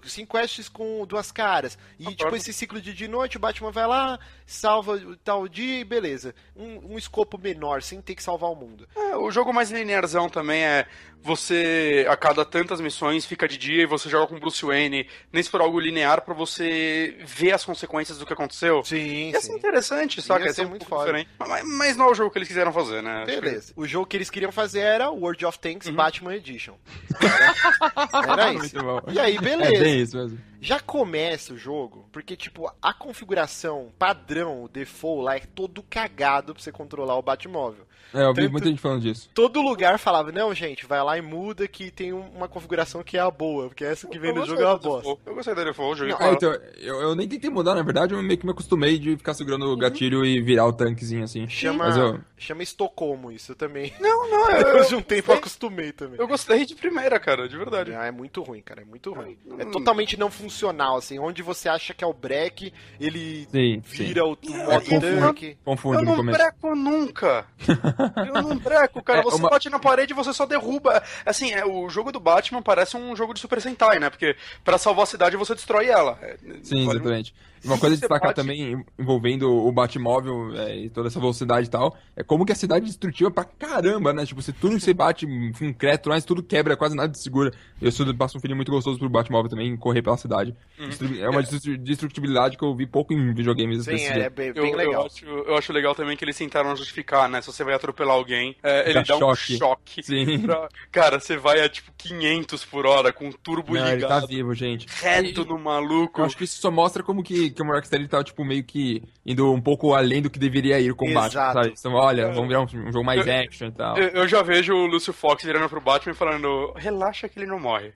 cinco 0.04 0.36
quests 0.38 0.68
com 0.68 1.04
duas 1.06 1.30
caras, 1.30 1.78
e 1.98 2.04
tipo, 2.04 2.16
Concordo. 2.16 2.36
esse 2.36 2.52
ciclo 2.52 2.80
de 2.80 2.92
de 2.96 3.06
noite, 3.06 3.36
o 3.36 3.40
Batman 3.40 3.70
vai 3.70 3.86
lá, 3.86 4.18
salva 4.46 4.98
tal 5.22 5.46
dia 5.46 5.80
e 5.80 5.84
beleza. 5.84 6.34
Um, 6.56 6.94
um 6.94 6.98
escopo 6.98 7.38
menor, 7.38 7.82
sem 7.82 8.00
ter 8.00 8.14
que 8.14 8.22
salvar 8.22 8.50
o 8.50 8.56
mundo. 8.56 8.88
É, 8.96 9.16
o 9.16 9.30
jogo 9.30 9.52
mais 9.52 9.70
linearzão 9.70 10.28
também 10.28 10.64
é 10.64 10.86
você, 11.26 12.06
a 12.08 12.16
cada 12.16 12.44
tantas 12.44 12.80
missões, 12.80 13.26
fica 13.26 13.46
de 13.48 13.58
dia 13.58 13.82
e 13.82 13.86
você 13.86 14.08
joga 14.08 14.28
com 14.28 14.38
Bruce 14.38 14.64
Wayne, 14.64 15.08
nem 15.32 15.42
se 15.42 15.50
for 15.50 15.60
algo 15.60 15.78
linear 15.80 16.22
pra 16.22 16.32
você 16.34 17.16
ver 17.24 17.52
as 17.52 17.64
consequências 17.64 18.16
do 18.18 18.24
que 18.24 18.32
aconteceu. 18.32 18.82
Sim, 18.84 19.30
Ia 19.32 19.40
ser 19.40 19.52
interessante, 19.56 20.22
saca? 20.22 20.40
Ia 20.40 20.46
Ia 20.46 20.50
ser 20.54 20.62
ser 20.62 20.68
muito 20.68 20.76
muito 20.82 20.86
foda. 20.88 21.04
diferente. 21.06 21.30
Mas, 21.38 21.64
mas 21.66 21.96
não 21.96 22.06
é 22.06 22.10
o 22.10 22.14
jogo 22.14 22.30
que 22.30 22.38
eles 22.38 22.48
quiseram 22.48 22.72
fazer, 22.72 23.02
né? 23.02 23.24
Acho 23.24 23.34
que- 23.34 23.40
Beleza. 23.40 23.72
O 23.76 23.86
jogo 23.86 24.06
que 24.06 24.16
eles 24.16 24.30
queriam 24.30 24.52
fazer 24.52 24.80
era 24.80 25.10
World 25.10 25.44
of 25.44 25.58
Tanks 25.58 25.88
Uhum. 25.88 25.94
Batman 25.94 26.34
Edition. 26.36 26.74
Era, 27.20 28.32
era 28.32 28.52
isso. 28.54 28.58
Muito 28.58 28.82
bom. 28.82 29.00
E 29.12 29.18
aí, 29.18 29.38
beleza. 29.38 29.74
É 29.74 29.80
bem 29.80 30.00
isso 30.00 30.16
mesmo. 30.16 30.38
Já 30.60 30.80
começa 30.80 31.52
o 31.52 31.58
jogo, 31.58 32.08
porque, 32.12 32.34
tipo, 32.36 32.72
a 32.80 32.92
configuração 32.94 33.92
padrão, 33.98 34.64
o 34.64 34.68
default 34.68 35.22
lá, 35.24 35.36
é 35.36 35.40
todo 35.40 35.82
cagado 35.82 36.54
pra 36.54 36.62
você 36.62 36.72
controlar 36.72 37.16
o 37.16 37.22
Batmóvel. 37.22 37.86
É, 38.14 38.22
eu 38.22 38.32
vi 38.32 38.42
Tanto- 38.42 38.52
muita 38.52 38.68
gente 38.68 38.80
falando 38.80 39.02
disso. 39.02 39.28
Todo 39.34 39.60
lugar 39.60 39.98
falava, 39.98 40.30
não, 40.32 40.54
gente, 40.54 40.86
vai 40.86 41.02
lá 41.02 41.18
e 41.18 41.22
muda 41.22 41.66
que 41.68 41.90
tem 41.90 42.12
um- 42.12 42.28
uma 42.34 42.48
configuração 42.48 43.02
que 43.02 43.16
é 43.16 43.20
a 43.20 43.30
boa, 43.30 43.66
porque 43.68 43.84
essa 43.84 44.06
que 44.06 44.18
vem 44.18 44.30
Eu 44.30 44.36
no 44.36 44.46
jogo 44.46 44.60
é 44.62 44.64
do 44.64 44.78
bosta. 44.78 44.98
Default. 44.98 45.20
Eu 45.26 45.34
gostei 45.34 45.54
da 45.54 45.64
Default, 45.64 45.98
joguei 45.98 46.14
Não, 46.14 46.22
É, 46.22 46.32
então, 46.32 46.52
eu, 46.78 47.00
eu 47.02 47.14
nem 47.14 47.28
tentei 47.28 47.50
mudar, 47.50 47.74
na 47.74 47.82
verdade, 47.82 48.14
eu 48.14 48.22
meio 48.22 48.38
que 48.38 48.46
me 48.46 48.52
acostumei 48.52 48.98
de 48.98 49.16
ficar 49.16 49.34
segurando 49.34 49.66
o 49.66 49.76
gatilho 49.76 50.24
e 50.24 50.40
virar 50.40 50.66
o 50.66 50.72
tanquezinho 50.72 51.24
assim. 51.24 51.48
Chama, 51.48 51.84
Mas 51.86 51.96
eu, 51.96 52.20
chama 52.38 52.62
Estocolmo 52.62 53.32
isso 53.32 53.52
eu 53.52 53.56
também. 53.56 53.92
Não, 54.00 54.30
não, 54.30 54.50
eu, 54.52 54.64
Depois 54.64 54.88
de 54.88 54.94
eu, 54.94 54.98
um 54.98 55.02
tempo 55.02 55.32
eu 55.32 55.36
acostumei 55.36 55.92
também. 55.92 56.18
eu 56.20 56.28
gostei 56.28 56.64
de 56.66 56.74
primeira, 56.74 57.18
cara, 57.18 57.48
de 57.48 57.56
verdade. 57.56 57.94
Ah, 57.94 58.04
é 58.06 58.10
muito 58.10 58.42
ruim, 58.42 58.60
cara, 58.62 58.82
é 58.82 58.84
muito 58.84 59.12
ruim. 59.12 59.38
É 59.58 59.64
Hum. 59.64 59.70
totalmente 59.70 60.16
não 60.18 60.30
funcional, 60.30 60.96
assim, 60.96 61.18
onde 61.18 61.42
você 61.42 61.68
acha 61.68 61.94
que 61.94 62.04
é 62.04 62.06
o 62.06 62.12
break, 62.12 62.72
ele 63.00 63.46
sim, 63.50 63.82
sim. 63.86 64.04
vira 64.04 64.24
o, 64.24 64.32
o 64.32 64.72
É, 64.72 64.80
tanque. 65.00 65.56
Confunde 65.64 65.96
Eu 65.98 66.02
no 66.02 66.08
não 66.10 66.16
começo. 66.16 66.38
breco 66.38 66.74
nunca. 66.74 67.46
Eu 68.26 68.42
não 68.42 68.56
breco, 68.58 69.02
cara. 69.02 69.20
É, 69.20 69.22
você 69.22 69.38
uma- 69.38 69.50
bate 69.50 69.70
na 69.70 69.78
parede 69.78 70.12
e 70.12 70.16
você 70.16 70.32
só 70.32 70.46
derruba. 70.46 71.02
Assim, 71.24 71.52
é, 71.52 71.64
o 71.64 71.88
jogo 71.88 72.12
do 72.12 72.20
Batman 72.20 72.62
parece 72.62 72.96
um 72.96 73.14
jogo 73.16 73.32
de 73.34 73.40
Super 73.40 73.60
Sentai, 73.60 73.98
né? 73.98 74.10
Porque 74.10 74.36
pra 74.64 74.78
salvar 74.78 75.04
a 75.04 75.06
cidade 75.06 75.36
você 75.36 75.54
destrói 75.54 75.86
ela. 75.86 76.18
É, 76.22 76.36
Sim, 76.62 76.84
vale- 76.86 76.98
exatamente. 76.98 77.34
Uma 77.66 77.78
coisa 77.78 77.94
a 77.96 77.98
destacar 77.98 78.28
bate- 78.28 78.36
também, 78.40 78.84
envolvendo 78.98 79.50
o 79.52 79.70
Batmóvel 79.72 80.54
é, 80.56 80.76
e 80.76 80.90
toda 80.90 81.08
essa 81.08 81.18
velocidade 81.20 81.66
e 81.66 81.70
tal, 81.70 81.96
é 82.16 82.22
como 82.22 82.44
que 82.46 82.52
a 82.52 82.56
cidade 82.56 82.84
é 82.84 82.88
destrutiva 82.88 83.30
pra 83.30 83.44
caramba, 83.44 84.12
né? 84.12 84.24
Tipo, 84.24 84.40
se 84.42 84.52
tudo 84.52 84.76
que 84.76 84.80
você 84.82 84.94
bate, 84.94 85.26
concreto, 85.58 86.08
mas 86.08 86.24
tudo 86.24 86.42
quebra, 86.42 86.76
quase 86.76 86.94
nada 86.96 87.12
te 87.12 87.18
segura. 87.18 87.52
Eu 87.80 87.90
sou, 87.92 88.06
passo 88.14 88.38
um 88.38 88.40
feeling 88.40 88.54
muito 88.54 88.70
gostoso 88.72 88.98
pro 88.98 89.08
Batmóvel 89.08 89.50
também, 89.50 89.76
correr 89.76 90.02
pela 90.02 90.16
cidade. 90.16 90.54
Uhum. 90.78 90.88
É 91.20 91.28
uma 91.28 91.42
destru- 91.42 91.76
destrutibilidade 91.76 92.56
que 92.56 92.64
eu 92.64 92.74
vi 92.74 92.86
pouco 92.86 93.12
em 93.12 93.34
videogames 93.34 93.84
Sim, 93.84 93.90
desse 93.92 94.06
é 94.06 94.14
jeito. 94.14 94.30
bem, 94.32 94.48
Eu, 94.48 94.62
bem 94.62 94.74
legal. 94.74 95.02
Eu 95.02 95.06
acho, 95.06 95.24
eu 95.26 95.56
acho 95.56 95.72
legal 95.72 95.94
também 95.94 96.16
que 96.16 96.24
eles 96.24 96.36
tentaram 96.36 96.74
justificar, 96.76 97.28
né? 97.28 97.40
Se 97.40 97.48
você 97.48 97.64
vai 97.64 97.74
atropelar 97.74 98.14
alguém, 98.16 98.56
é, 98.62 98.84
ele 98.90 98.94
Dá 98.94 99.02
dá 99.02 99.16
um 99.16 99.18
choque. 99.34 99.56
choque. 99.58 100.02
Sim. 100.02 100.40
pra- 100.40 100.68
Cara, 100.92 101.18
você 101.20 101.36
vai 101.36 101.60
a 101.60 101.68
tipo 101.68 101.90
500 101.96 102.64
por 102.64 102.86
hora 102.86 103.12
com 103.12 103.28
o 103.28 103.32
turbo 103.32 103.74
Não, 103.74 103.80
ele 103.80 104.00
tá 104.02 104.16
ligado, 104.16 104.26
vivo, 104.28 104.54
gente. 104.54 104.86
reto 105.02 105.44
no 105.44 105.58
maluco. 105.58 106.20
Eu 106.20 106.24
acho 106.24 106.36
que 106.36 106.44
isso 106.44 106.60
só 106.60 106.70
mostra 106.70 107.02
como 107.02 107.22
que, 107.22 107.50
que 107.56 107.62
o 107.62 107.66
Rocksteady 107.66 108.06
tá, 108.08 108.22
tipo, 108.22 108.44
meio 108.44 108.62
que 108.62 109.02
indo 109.24 109.52
um 109.52 109.60
pouco 109.60 109.94
além 109.94 110.22
do 110.22 110.30
que 110.30 110.38
deveria 110.38 110.78
ir 110.78 110.90
o 110.90 110.96
combate, 110.96 111.32
Exato. 111.32 111.52
sabe? 111.54 111.74
Então, 111.78 111.92
olha, 111.94 112.30
vamos 112.32 112.48
virar 112.48 112.60
um, 112.60 112.88
um 112.88 112.92
jogo 112.92 113.04
mais 113.04 113.26
action 113.26 113.68
e 113.68 113.72
tal. 113.72 113.96
Eu, 113.96 114.08
eu 114.10 114.28
já 114.28 114.42
vejo 114.42 114.74
o 114.74 114.86
Lúcio 114.86 115.12
Fox 115.12 115.42
virando 115.42 115.68
pro 115.68 115.80
Batman 115.80 116.12
e 116.12 116.16
falando: 116.16 116.72
relaxa 116.76 117.28
que 117.28 117.38
ele 117.38 117.46
não 117.46 117.58
morre. 117.58 117.92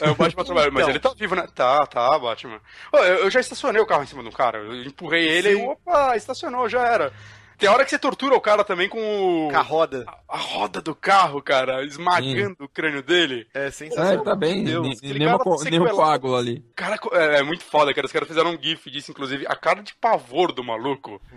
Aí 0.00 0.08
o 0.10 0.14
Batman 0.14 0.44
trabalha, 0.44 0.70
mas 0.70 0.82
Então. 0.82 0.90
ele 0.90 0.98
tá 1.00 1.12
vivo, 1.18 1.34
né? 1.34 1.46
Tá, 1.54 1.84
tá, 1.86 2.18
Batman. 2.18 2.60
Eu, 2.92 3.00
eu 3.00 3.30
já 3.30 3.40
estacionei 3.40 3.82
o 3.82 3.86
carro 3.86 4.04
em 4.04 4.06
cima 4.06 4.22
do 4.22 4.30
cara. 4.30 4.58
Eu 4.58 4.84
empurrei 4.84 5.28
ele 5.28 5.54
Sim. 5.56 5.62
e 5.62 5.66
opa, 5.66 6.16
estacionou, 6.16 6.68
já 6.68 6.86
era. 6.86 7.12
Tem 7.58 7.68
hora 7.68 7.84
que 7.84 7.90
você 7.90 7.98
tortura 7.98 8.34
o 8.34 8.40
cara 8.40 8.62
também 8.64 8.88
com 8.88 8.98
o- 9.46 9.50
Com 9.50 9.56
a 9.56 9.62
roda. 9.62 10.04
a 10.28 10.36
roda 10.36 10.80
do 10.80 10.94
carro, 10.94 11.40
cara, 11.42 11.82
esmagando 11.84 12.56
o 12.64 12.68
crânio 12.68 13.02
dele. 13.02 13.46
É 13.54 13.66
É, 13.66 13.70
sensacional. 13.70 14.24
tá 14.24 14.34
bem, 14.34 14.64
Deus, 14.64 15.00
nenhuma 15.02 15.38
nenhum 15.44 15.58
sequelado. 15.58 15.96
coágulo 15.96 16.36
ali. 16.36 16.64
Cara, 16.74 16.98
é, 17.12 17.38
é 17.38 17.42
muito 17.42 17.64
foda, 17.64 17.92
cara. 17.94 18.06
Os 18.06 18.12
caras 18.12 18.28
fizeram 18.28 18.50
um 18.52 18.62
gif 18.62 18.90
disso, 18.90 19.10
inclusive. 19.10 19.46
A 19.48 19.56
cara 19.56 19.82
de 19.82 19.94
pavor 19.94 20.52
do 20.52 20.62
maluco. 20.62 21.20
Ah, 21.32 21.36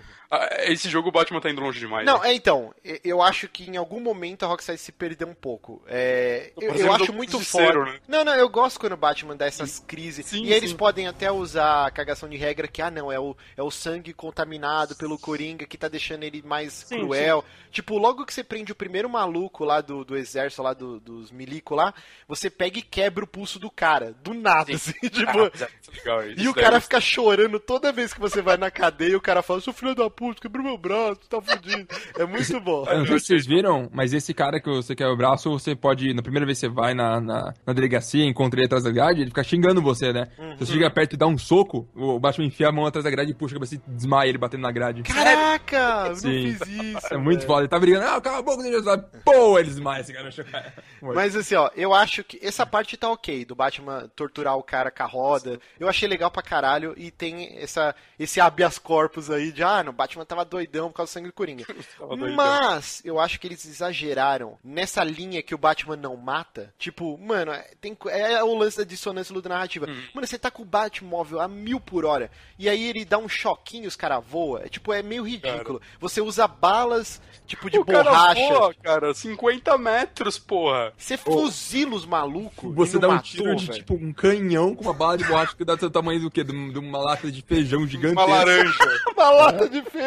Esse 0.67 0.87
jogo 0.89 1.09
o 1.09 1.11
Batman 1.11 1.41
tá 1.41 1.49
indo 1.49 1.59
longe 1.61 1.79
demais. 1.79 2.05
Não, 2.05 2.21
né? 2.21 2.29
é 2.29 2.33
então, 2.33 2.73
e- 2.85 3.01
eu 3.03 3.19
acho 3.21 3.47
que 3.47 3.63
em 3.69 3.77
algum 3.77 3.99
momento 3.99 4.43
a 4.43 4.47
Rockstar 4.47 4.77
se 4.77 4.91
perdeu 4.91 5.27
um 5.27 5.33
pouco. 5.33 5.81
É, 5.87 6.51
eu, 6.59 6.75
eu 6.75 6.93
acho 6.93 7.05
jogo 7.05 7.17
muito 7.17 7.39
foda. 7.39 7.85
né? 7.85 7.99
Não, 8.07 8.23
não, 8.23 8.35
eu 8.35 8.47
gosto 8.47 8.79
quando 8.79 8.93
o 8.93 8.97
Batman 8.97 9.35
dá 9.35 9.47
essas 9.47 9.79
crises. 9.79 10.27
Sim, 10.27 10.43
e 10.43 10.51
aí 10.51 10.57
eles 10.57 10.69
sim. 10.71 10.77
podem 10.77 11.07
até 11.07 11.31
usar 11.31 11.87
a 11.87 11.91
cagação 11.91 12.29
de 12.29 12.37
regra 12.37 12.67
que, 12.67 12.81
ah, 12.81 12.91
não, 12.91 13.11
é 13.11 13.19
o, 13.19 13.35
é 13.57 13.63
o 13.63 13.71
sangue 13.71 14.13
contaminado 14.13 14.95
pelo 14.95 15.17
Coringa 15.17 15.65
que 15.65 15.77
tá 15.77 15.87
deixando 15.87 16.23
ele 16.23 16.43
mais 16.43 16.73
Sim, 16.73 16.99
cruel. 16.99 17.43
Tipo, 17.71 17.97
logo 17.97 18.25
que 18.25 18.33
você 18.33 18.43
prende 18.43 18.71
o 18.71 18.75
primeiro 18.75 19.09
maluco 19.09 19.63
lá 19.63 19.79
do, 19.81 20.03
do 20.03 20.17
exército, 20.17 20.61
lá 20.61 20.73
do- 20.73 20.99
dos 20.99 21.31
milico 21.31 21.75
lá, 21.75 21.93
você 22.27 22.49
pega 22.49 22.79
e 22.79 22.81
quebra 22.83 23.23
o 23.23 23.27
pulso 23.27 23.59
do 23.59 23.69
cara. 23.69 24.13
Do 24.23 24.33
nada, 24.33 24.73
assim, 24.73 24.93
tipo. 25.09 25.29
Ah, 25.39 25.51
é 25.53 25.91
legal 25.97 26.23
E 26.31 26.47
o 26.47 26.53
cara 26.53 26.79
fica 26.81 26.99
chorando 26.99 27.59
toda 27.59 27.91
vez 27.91 28.13
que 28.13 28.19
você 28.19 28.41
vai 28.41 28.57
na 28.57 28.69
cadeia, 28.71 29.17
o 29.17 29.21
cara 29.21 29.41
fala, 29.41 29.61
seu 29.61 29.73
filho 29.73 29.93
da 29.95 30.09
puta, 30.19 30.41
quebrou 30.41 30.65
meu 30.65 30.77
braço, 30.77 31.21
tá 31.29 31.41
fudido. 31.41 31.87
É 32.17 32.25
muito 32.25 32.59
bom. 32.59 32.83
Eu 32.85 32.99
não 32.99 33.05
sei 33.05 33.19
se 33.19 33.27
vocês 33.27 33.45
viram, 33.47 33.89
mas 33.93 34.13
esse 34.13 34.33
cara 34.33 34.59
que 34.59 34.69
você 34.69 34.93
quer 34.93 35.07
o 35.07 35.15
braço, 35.15 35.49
você 35.49 35.73
pode, 35.73 36.13
na 36.13 36.21
primeira 36.21 36.45
vez 36.45 36.59
que 36.59 36.67
você 36.67 36.73
vai 36.73 36.93
na, 36.93 37.21
na, 37.21 37.53
na 37.65 37.71
delegacia, 37.71 38.25
encontra 38.25 38.59
ele 38.59 38.65
atrás 38.65 38.83
da 38.83 38.91
grade, 38.91 39.21
ele 39.21 39.29
fica 39.29 39.43
xingando 39.45 39.81
você, 39.81 40.11
né? 40.11 40.27
Uhum. 40.37 40.57
Se 40.57 40.65
você 40.65 40.73
chega 40.73 40.91
perto 40.91 41.13
e 41.13 41.17
dá 41.17 41.25
um 41.25 41.37
soco, 41.37 41.87
o 41.95 42.19
Batman 42.19 42.47
enfia 42.47 42.67
a 42.67 42.71
mão 42.71 42.85
atrás 42.85 43.05
da 43.05 43.09
grade 43.09 43.31
e 43.31 43.33
puxa 43.33 43.55
a 43.55 43.59
cabeça 43.59 43.75
e 43.75 43.81
desmaia 43.87 44.27
ele 44.27 44.37
batendo 44.37 44.61
na 44.61 44.71
grade. 44.73 45.03
Caraca, 45.03 46.03
eu 46.07 46.09
não 46.09 46.15
Sim. 46.15 46.57
fiz 46.57 46.67
isso. 46.67 47.13
É 47.13 47.17
muito 47.17 47.39
velho. 47.39 47.47
foda, 47.47 47.61
ele 47.61 47.69
tá 47.69 47.79
brigando, 47.79 48.05
ah, 48.05 48.19
cala 48.19 48.39
a 48.39 48.41
boca, 48.41 48.83
sabe? 48.83 49.05
Pô, 49.23 49.57
ele 49.57 49.69
desmaia 49.69 50.01
esse 50.01 50.11
cara. 50.11 50.29
Mas 51.01 51.33
assim, 51.33 51.55
ó, 51.55 51.69
eu 51.77 51.93
acho 51.93 52.25
que 52.25 52.37
essa 52.43 52.65
parte 52.65 52.97
tá 52.97 53.09
ok, 53.09 53.45
do 53.45 53.55
Batman 53.55 54.09
torturar 54.17 54.57
o 54.57 54.63
cara 54.63 54.91
com 54.91 55.03
a 55.03 55.05
roda. 55.05 55.61
Eu 55.79 55.87
achei 55.87 56.09
legal 56.09 56.29
pra 56.29 56.41
caralho 56.41 56.93
e 56.97 57.09
tem 57.09 57.57
essa, 57.57 57.95
esse 58.19 58.41
habeas 58.41 58.77
corpus 58.77 59.31
aí 59.31 59.53
de, 59.53 59.63
ah, 59.63 59.81
no 59.81 59.93
Batman 59.93 60.08
tava 60.25 60.45
doidão 60.45 60.89
por 60.89 60.97
causa 60.97 61.11
do 61.11 61.13
sangue 61.13 61.27
do 61.27 61.33
Coringa. 61.33 61.65
Mas 62.35 63.01
eu 63.05 63.19
acho 63.19 63.39
que 63.39 63.47
eles 63.47 63.65
exageraram 63.65 64.57
nessa 64.63 65.03
linha 65.03 65.41
que 65.41 65.55
o 65.55 65.57
Batman 65.57 65.95
não 65.95 66.15
mata. 66.15 66.73
Tipo, 66.77 67.17
mano, 67.17 67.51
é- 67.51 67.71
tem, 67.79 67.97
é 68.07 68.43
o 68.43 68.55
lance 68.55 68.77
da 68.77 68.83
dissonância 68.83 69.33
ludo 69.33 69.49
narrativa. 69.49 69.85
Hum. 69.89 70.03
Mano, 70.13 70.27
você 70.27 70.37
tá 70.37 70.49
com 70.51 70.63
o 70.63 70.65
Batmóvel 70.65 71.39
a 71.39 71.47
mil 71.47 71.79
por 71.79 72.05
hora 72.05 72.29
e 72.57 72.67
aí 72.69 72.83
ele 72.83 73.05
dá 73.05 73.17
um 73.17 73.29
choquinho 73.29 73.85
e 73.85 73.87
os 73.87 73.95
caras 73.95 74.23
voam. 74.27 74.61
É, 74.61 74.67
tipo, 74.67 74.91
é 74.93 75.01
meio 75.01 75.23
ridículo. 75.23 75.81
Você 75.99 76.21
usa 76.21 76.47
balas, 76.47 77.21
tipo, 77.45 77.69
de 77.69 77.79
o 77.79 77.85
cara 77.85 78.03
borracha. 78.09 78.41
voa, 78.53 78.73
cara, 78.73 79.13
50 79.13 79.77
metros, 79.77 80.37
porra. 80.37 80.93
Você 80.97 81.17
fuzila 81.17 81.95
os 81.95 82.05
malucos. 82.05 82.73
Você 82.75 82.97
e 82.97 82.99
dá 82.99 83.07
um 83.07 83.11
matou, 83.11 83.23
tiro 83.23 83.55
de 83.55 83.65
velho. 83.67 83.79
tipo 83.79 83.93
um 83.95 84.11
canhão 84.13 84.75
com 84.75 84.83
uma 84.83 84.93
bala 84.93 85.17
de 85.17 85.25
borracha 85.25 85.55
que 85.55 85.65
dá 85.65 85.75
do 85.75 85.89
tamanho 85.89 86.19
do 86.21 86.31
quê? 86.31 86.43
De, 86.43 86.51
de 86.71 86.79
uma 86.79 86.99
lata 86.99 87.31
de 87.31 87.41
feijão 87.41 87.85
gigante. 87.87 88.13
Uma 88.13 88.25
laranja. 88.25 88.69
Uma 89.19 89.29
lata 89.31 89.69
de 89.69 89.81
feijão. 89.81 89.98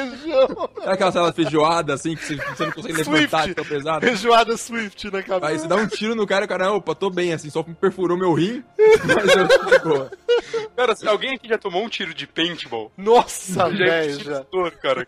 É 0.84 0.90
aquela 0.92 1.12
sala 1.12 1.32
feijoada 1.32 1.94
assim 1.94 2.14
que 2.16 2.24
você, 2.24 2.34
não 2.64 2.72
consegue 2.72 2.92
levantar 3.02 3.46
de 3.46 3.54
tão 3.54 3.64
pesado. 3.64 4.06
Feijoada 4.06 4.56
Swift 4.56 5.10
na 5.10 5.22
cabeça. 5.22 5.52
Aí 5.52 5.58
você 5.58 5.68
dá 5.68 5.76
um 5.76 5.86
tiro 5.86 6.14
no 6.14 6.26
cara 6.26 6.44
e 6.44 6.46
o 6.46 6.48
cara, 6.48 6.72
opa, 6.72 6.94
tô 6.94 7.10
bem, 7.10 7.32
assim, 7.32 7.50
só 7.50 7.62
perfurou 7.62 8.16
meu 8.16 8.32
rim, 8.32 8.62
mas 9.04 9.36
eu 9.36 9.48
tô 9.48 9.70
de 9.70 9.78
boa. 9.80 10.10
Cara, 10.76 10.96
se 10.96 11.06
alguém 11.06 11.34
aqui 11.34 11.48
já 11.48 11.58
tomou 11.58 11.84
um 11.84 11.88
tiro 11.88 12.14
de 12.14 12.26
paintball? 12.26 12.90
Nossa, 12.96 13.66
é 13.68 13.70
velho, 13.70 14.24
já. 14.24 14.44
cara. 14.80 15.06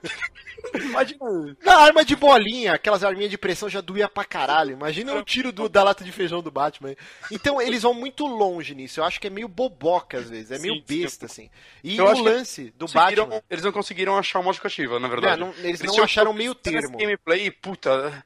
Imagina. 0.74 1.18
Na 1.62 1.76
arma 1.76 2.05
de 2.05 2.16
bolinha, 2.16 2.72
aquelas 2.72 3.05
arminhas 3.05 3.30
de 3.30 3.37
pressão 3.39 3.68
já 3.68 3.80
doía 3.80 4.09
pra 4.09 4.24
caralho. 4.24 4.72
Imagina 4.72 5.14
o 5.14 5.22
tiro 5.22 5.53
do- 5.53 5.68
da 5.68 5.82
lata 5.82 6.03
de 6.03 6.11
feijão 6.11 6.43
do 6.43 6.51
Batman. 6.51 6.95
Então 7.30 7.61
eles 7.61 7.82
vão 7.82 7.93
muito 7.93 8.26
longe 8.26 8.74
nisso. 8.74 9.01
Eu 9.01 9.05
acho 9.05 9.20
que 9.20 9.26
é 9.26 9.30
meio 9.30 9.47
boboca 9.47 10.18
às 10.18 10.30
vezes. 10.30 10.50
É 10.50 10.58
meio 10.58 10.75
Sim, 10.76 10.84
sim. 10.87 11.00
besta, 11.03 11.26
assim. 11.26 11.50
E 11.83 11.96
Eu 11.99 12.07
o 12.07 12.14
que 12.14 12.22
lance 12.22 12.72
do 12.79 12.87
Batman. 12.87 13.42
Eles 13.50 13.63
não 13.64 13.72
conseguiram 13.72 14.17
achar 14.17 14.38
uma 14.38 14.46
justificativa, 14.53 14.74
na 15.01 15.09
verdade. 15.09 15.34
É, 15.34 15.37
não- 15.45 15.55
eles 15.63 15.80
não 15.80 15.92
tinham- 15.92 16.05
acharam 16.05 16.33
meio 16.33 16.55
termo. 16.55 16.96
gameplay, 16.99 17.51
puta. 17.51 18.25